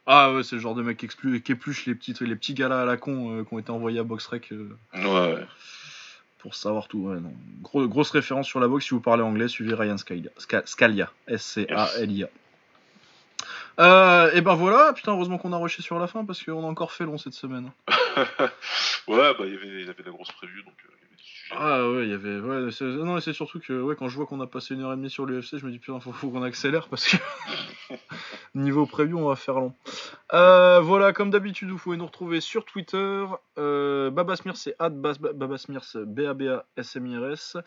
Ah 0.05 0.31
ouais, 0.31 0.43
c'est 0.43 0.55
le 0.55 0.61
genre 0.61 0.75
de 0.75 0.81
mec 0.81 0.97
qui, 0.97 1.05
épluche 1.51 1.85
les 1.85 1.95
petits, 1.95 2.15
les 2.21 2.35
petits 2.35 2.53
galas 2.53 2.81
à 2.81 2.85
la 2.85 2.97
con 2.97 3.39
euh, 3.39 3.43
qui 3.43 3.53
ont 3.53 3.59
été 3.59 3.71
envoyés 3.71 3.99
à 3.99 4.03
Boxrec. 4.03 4.51
Euh, 4.51 4.77
ouais. 4.93 5.45
Pour 6.39 6.55
savoir 6.55 6.87
tout. 6.87 6.99
Ouais, 6.99 7.19
non. 7.19 7.33
grosse 7.87 8.11
référence 8.11 8.47
sur 8.47 8.59
la 8.59 8.67
boxe, 8.67 8.85
si 8.85 8.91
vous 8.91 9.01
parlez 9.01 9.23
anglais, 9.23 9.47
suivez 9.47 9.73
Ryan 9.73 9.97
Scalia. 9.97 10.29
Scalia. 10.65 11.11
S-C-A-L-I-A. 11.27 12.27
Et 13.77 14.41
ben 14.41 14.55
voilà, 14.55 14.93
putain, 14.93 15.13
heureusement 15.13 15.37
qu'on 15.37 15.53
a 15.53 15.57
rushé 15.57 15.81
sur 15.81 15.99
la 15.99 16.07
fin 16.07 16.25
parce 16.25 16.43
qu'on 16.43 16.63
a 16.63 16.67
encore 16.67 16.91
fait 16.91 17.05
long 17.05 17.17
cette 17.17 17.33
semaine. 17.33 17.71
ouais, 19.07 19.33
bah 19.33 19.45
il 19.45 19.53
y 19.53 19.57
avait, 19.57 19.83
y 19.83 19.89
avait 19.89 20.03
la 20.03 20.11
grosse 20.11 20.31
prévue 20.31 20.63
donc. 20.63 20.75
Ah 21.51 21.89
ouais, 21.89 22.03
il 22.03 22.09
y 22.09 22.13
avait. 22.13 22.39
Ouais, 22.39 22.69
non, 22.81 23.19
c'est 23.19 23.33
surtout 23.33 23.59
que 23.59 23.79
ouais, 23.79 23.95
quand 23.95 24.07
je 24.07 24.15
vois 24.15 24.25
qu'on 24.25 24.41
a 24.41 24.47
passé 24.47 24.73
une 24.73 24.81
heure 24.81 24.93
et 24.93 24.95
demie 24.95 25.09
sur 25.09 25.25
l'UFC, 25.25 25.57
je 25.57 25.65
me 25.65 25.71
dis 25.71 25.79
putain, 25.79 25.99
faut, 25.99 26.11
faut 26.11 26.29
qu'on 26.29 26.43
accélère 26.43 26.87
parce 26.87 27.07
que 27.07 27.17
niveau 28.55 28.85
preview, 28.85 29.19
on 29.19 29.27
va 29.27 29.35
faire 29.35 29.55
long. 29.55 29.73
Euh, 30.33 30.79
voilà, 30.79 31.13
comme 31.13 31.29
d'habitude, 31.29 31.69
vous 31.69 31.77
pouvez 31.77 31.97
nous 31.97 32.05
retrouver 32.05 32.41
sur 32.41 32.65
Twitter. 32.65 33.25
Euh, 33.57 34.09
Babasmir, 34.09 34.57
c'est 34.57 34.75
at 34.79 34.89
Babasmir, 34.89 35.81
B-A-B-A-S-M-I-R-S. 35.95 37.57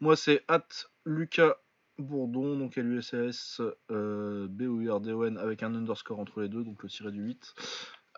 Moi, 0.00 0.16
c'est 0.16 0.44
at 0.48 0.66
Lucas 1.04 1.54
Bourdon, 2.00 2.56
donc 2.56 2.76
L-U-S-S, 2.76 3.60
euh, 3.90 4.46
B-O-U-R-D-O-N, 4.48 5.38
avec 5.38 5.62
un 5.62 5.74
underscore 5.74 6.18
entre 6.18 6.40
les 6.40 6.48
deux, 6.48 6.64
donc 6.64 6.82
le 6.82 6.88
tiré 6.88 7.10
du 7.12 7.22
8. 7.22 7.54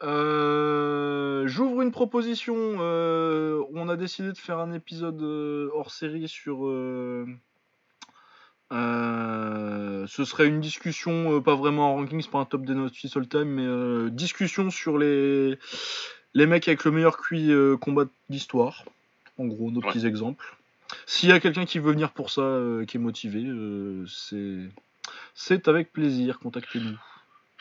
Euh, 0.03 1.47
j'ouvre 1.47 1.83
une 1.83 1.93
proposition. 1.93 2.55
Euh, 2.57 3.63
on 3.73 3.89
a 3.89 3.97
décidé 3.97 4.33
de 4.33 4.39
faire 4.39 4.59
un 4.59 4.73
épisode 4.73 5.23
hors 5.73 5.91
série 5.91 6.29
sur 6.29 6.67
euh, 8.73 10.07
ce 10.09 10.25
serait 10.25 10.49
une 10.49 10.61
discussion, 10.61 11.37
euh, 11.37 11.41
pas 11.41 11.55
vraiment 11.55 11.93
en 11.93 11.97
ranking, 11.97 12.23
c'est 12.23 12.31
pas 12.31 12.39
un 12.39 12.47
top 12.47 12.65
des 12.65 12.75
notes 12.75 12.95
all 13.15 13.29
time, 13.29 13.45
mais 13.45 13.67
euh, 13.67 14.09
discussion 14.09 14.71
sur 14.71 14.97
les, 14.97 15.59
les 16.33 16.47
mecs 16.47 16.67
avec 16.69 16.85
le 16.85 16.91
meilleur 16.91 17.19
QI 17.19 17.53
combat 17.81 18.05
d'histoire. 18.31 18.85
En 19.39 19.47
gros, 19.47 19.71
nos 19.71 19.81
petits 19.81 20.07
exemples. 20.07 20.57
S'il 21.07 21.29
y 21.29 21.33
a 21.33 21.41
quelqu'un 21.41 21.65
qui 21.65 21.79
veut 21.79 21.93
venir 21.93 22.11
pour 22.13 22.31
ça, 22.31 22.59
qui 22.87 22.97
est 22.97 23.01
motivé, 23.01 23.47
c'est 24.07 24.69
c'est 25.35 25.69
avec 25.69 25.93
plaisir. 25.93 26.39
Contactez-nous 26.39 26.99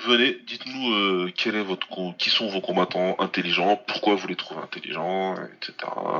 venez, 0.05 0.39
dites-nous 0.45 0.93
euh, 0.93 1.31
quel 1.35 1.55
est 1.55 1.63
votre 1.63 1.87
qui 2.17 2.29
sont 2.29 2.47
vos 2.47 2.61
combattants 2.61 3.15
intelligents, 3.19 3.81
pourquoi 3.87 4.15
vous 4.15 4.27
les 4.27 4.35
trouvez 4.35 4.61
intelligents, 4.61 5.35
etc. 5.35 5.75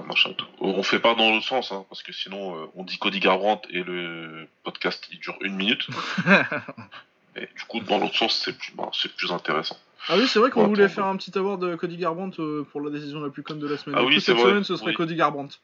Machin 0.08 0.34
tout. 0.34 0.46
On 0.60 0.84
fait 0.84 1.00
pas 1.00 1.16
dans 1.16 1.32
l'autre 1.32 1.46
sens, 1.46 1.72
hein, 1.72 1.86
parce 1.90 2.04
que 2.04 2.14
sinon 2.14 2.56
euh, 2.56 2.66
on 2.76 2.84
dit 2.84 2.98
Cody 2.98 3.20
Garbrandt 3.20 3.68
et 3.72 3.84
le 3.84 4.48
podcast 4.64 5.08
il 5.12 5.20
dure 5.20 5.38
une 5.42 5.56
minute. 5.56 5.88
et 7.36 7.48
du 7.56 7.64
coup 7.68 7.80
dans 7.80 7.98
l'autre 7.98 8.16
sens 8.16 8.42
c'est 8.44 8.58
plus, 8.58 8.74
bah, 8.76 8.90
c'est 8.94 9.14
plus 9.16 9.32
intéressant. 9.32 9.78
Ah 10.08 10.16
oui, 10.18 10.28
c'est 10.28 10.40
vrai 10.40 10.50
qu'on 10.50 10.68
voulait 10.68 10.90
faire 10.90 11.06
un 11.06 11.16
petit 11.16 11.38
award 11.38 11.62
de 11.62 11.76
Cody 11.76 11.98
Garbrandt 11.98 12.42
euh, 12.42 12.66
pour 12.72 12.82
la 12.82 12.90
décision 12.90 13.22
la 13.22 13.30
plus 13.30 13.44
conne 13.44 13.60
de 13.60 13.68
la 13.68 13.78
semaine. 13.78 13.96
Ah 14.00 14.04
oui, 14.04 14.20
cette 14.20 14.38
semaine, 14.38 14.64
ce 14.64 14.76
serait 14.76 14.94
Cody 14.94 15.16
Garbrandt. 15.16 15.60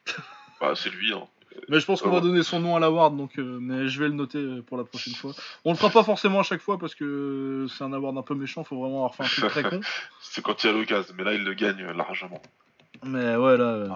bah, 0.61 0.73
c'est 0.75 0.89
lui. 0.89 1.11
Hein. 1.11 1.23
Mais 1.69 1.79
je 1.79 1.85
pense 1.85 2.01
qu'on 2.01 2.09
va 2.09 2.21
donner 2.21 2.43
son 2.43 2.59
nom 2.59 2.75
à 2.75 2.79
l'award, 2.79 3.15
donc 3.15 3.37
euh, 3.37 3.57
mais 3.61 3.87
je 3.87 3.99
vais 3.99 4.07
le 4.07 4.13
noter 4.13 4.37
euh, 4.37 4.61
pour 4.61 4.77
la 4.77 4.83
prochaine 4.83 5.13
fois. 5.13 5.33
On 5.65 5.71
le 5.71 5.77
fera 5.77 5.89
pas 5.89 6.03
forcément 6.03 6.39
à 6.39 6.43
chaque 6.43 6.61
fois 6.61 6.77
parce 6.77 6.95
que 6.95 7.65
c'est 7.75 7.83
un 7.83 7.93
award 7.93 8.17
un 8.17 8.21
peu 8.21 8.35
méchant, 8.35 8.63
faut 8.63 8.79
vraiment 8.79 8.97
avoir 8.97 9.15
fait 9.15 9.23
un 9.23 9.27
truc 9.27 9.49
très 9.49 9.63
con. 9.63 9.81
c'est 10.21 10.43
quand 10.43 10.63
il 10.63 10.67
y 10.67 10.69
a 10.69 10.73
l'occasion, 10.73 11.13
mais 11.17 11.23
là 11.23 11.33
il 11.33 11.43
le 11.43 11.53
gagne 11.53 11.83
largement. 11.95 12.41
Mais 13.03 13.35
ouais 13.35 13.57
là. 13.57 13.65
Euh... 13.65 13.89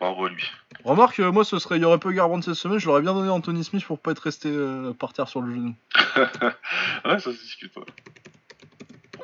Bravo 0.00 0.26
à 0.26 0.30
lui. 0.30 0.44
Remarque, 0.84 1.18
moi 1.18 1.44
ce 1.44 1.58
serait, 1.58 1.76
il 1.76 1.82
y 1.82 1.84
aurait 1.84 1.98
peu 1.98 2.12
Garbrandt 2.12 2.44
cette 2.44 2.54
semaine, 2.54 2.78
je 2.78 2.86
l'aurais 2.86 3.02
bien 3.02 3.14
donné 3.14 3.28
à 3.28 3.32
Anthony 3.32 3.64
Smith 3.64 3.84
pour 3.84 3.98
pas 3.98 4.12
être 4.12 4.20
resté 4.20 4.48
euh, 4.50 4.92
par 4.92 5.12
terre 5.12 5.28
sur 5.28 5.40
le 5.42 5.52
genou. 5.52 5.74
ouais, 6.16 7.18
ça 7.18 7.32
se 7.32 7.42
discute. 7.42 7.72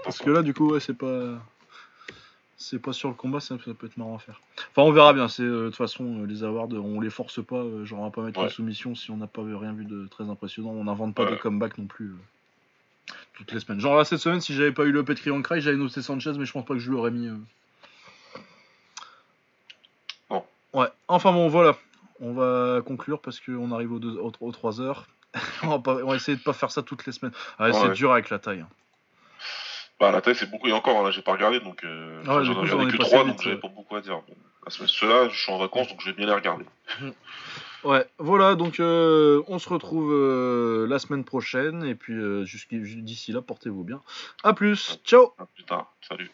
Parce 0.02 0.18
que 0.18 0.30
là, 0.30 0.42
du 0.42 0.52
coup, 0.52 0.72
ouais, 0.72 0.80
c'est 0.80 0.96
pas 0.96 1.38
c'est 2.56 2.78
pas 2.78 2.92
sur 2.92 3.08
le 3.08 3.14
combat, 3.14 3.40
ça, 3.40 3.56
peut 3.56 3.86
être 3.86 3.96
marrant 3.96 4.16
à 4.16 4.18
faire. 4.18 4.40
Enfin, 4.70 4.82
on 4.82 4.92
verra 4.92 5.12
bien. 5.12 5.28
C'est 5.28 5.42
euh, 5.42 5.64
de 5.64 5.66
toute 5.66 5.76
façon 5.76 6.20
euh, 6.20 6.26
les 6.26 6.44
awards, 6.44 6.68
on 6.72 7.00
les 7.00 7.10
force 7.10 7.44
pas. 7.44 7.56
Euh, 7.56 7.84
genre, 7.84 8.00
on 8.00 8.04
va 8.04 8.10
pas 8.10 8.22
mettre 8.22 8.40
une 8.40 8.48
soumission 8.48 8.94
si 8.94 9.10
on 9.10 9.16
n'a 9.16 9.26
pas 9.26 9.42
rien 9.42 9.72
vu 9.72 9.84
de 9.84 10.06
très 10.06 10.28
impressionnant. 10.28 10.70
On 10.70 10.84
n'invente 10.84 11.14
pas 11.14 11.30
des 11.30 11.36
comebacks 11.36 11.78
non 11.78 11.86
plus 11.86 12.14
toutes 13.34 13.52
les 13.52 13.60
semaines. 13.60 13.80
Genre 13.80 13.96
là 13.96 14.04
cette 14.04 14.20
semaine, 14.20 14.40
si 14.40 14.54
j'avais 14.54 14.72
pas 14.72 14.84
eu 14.84 14.92
le 14.92 15.04
Petri 15.04 15.30
en 15.30 15.42
cry, 15.42 15.60
j'avais 15.60 15.76
noté 15.76 16.00
Sanchez, 16.00 16.32
mais 16.38 16.44
je 16.44 16.52
pense 16.52 16.64
pas 16.64 16.74
que 16.74 16.80
je 16.80 16.90
l'aurais 16.90 17.10
mis. 17.10 17.28
Bon. 20.30 20.44
Ouais. 20.72 20.88
Enfin 21.08 21.32
bon, 21.32 21.48
voilà. 21.48 21.76
On 22.20 22.32
va 22.32 22.80
conclure 22.82 23.20
parce 23.20 23.40
qu'on 23.40 23.72
arrive 23.72 23.92
aux, 23.92 24.50
3 24.52 24.80
heures. 24.80 25.08
on, 25.64 25.78
va 25.78 26.14
essayer 26.14 26.36
de 26.38 26.42
pas 26.42 26.52
faire 26.52 26.70
ça 26.70 26.82
toutes 26.82 27.04
les 27.06 27.12
semaines. 27.12 27.34
Ah, 27.58 27.72
c'est 27.72 27.92
dur 27.92 28.12
avec 28.12 28.30
la 28.30 28.38
taille. 28.38 28.60
Hein. 28.60 28.68
Bah, 30.00 30.10
la 30.10 30.20
taille, 30.20 30.34
c'est 30.34 30.50
beaucoup. 30.50 30.68
Et 30.68 30.72
encore, 30.72 31.02
là, 31.02 31.10
j'ai 31.10 31.22
pas 31.22 31.32
regardé, 31.32 31.60
donc 31.60 31.84
euh, 31.84 32.22
ah 32.26 32.42
j'en 32.42 32.52
ai 32.52 32.70
regardé 32.70 32.92
que 32.92 32.96
3, 32.96 33.24
donc 33.24 33.42
j'avais 33.42 33.56
pas 33.56 33.68
beaucoup 33.68 33.96
à 33.96 34.00
dire. 34.00 34.20
Ceux-là, 34.68 35.28
je 35.28 35.38
suis 35.38 35.52
en 35.52 35.58
vacances, 35.58 35.88
donc 35.88 36.00
je 36.00 36.06
vais 36.06 36.16
bien 36.16 36.26
les 36.26 36.34
regarder. 36.34 36.64
Ouais, 37.84 38.06
voilà, 38.16 38.54
donc 38.54 38.80
euh, 38.80 39.42
on 39.46 39.58
se 39.58 39.68
retrouve 39.68 40.10
euh, 40.10 40.86
la 40.88 40.98
semaine 40.98 41.22
prochaine, 41.22 41.84
et 41.84 41.94
puis 41.94 42.14
euh, 42.14 42.46
d'ici 42.72 43.30
là, 43.30 43.42
portez-vous 43.42 43.84
bien. 43.84 44.00
A 44.42 44.54
plus, 44.54 44.98
ciao 45.04 45.34
À 45.38 45.44
plus 45.44 45.64
tard, 45.64 45.92
salut. 46.00 46.30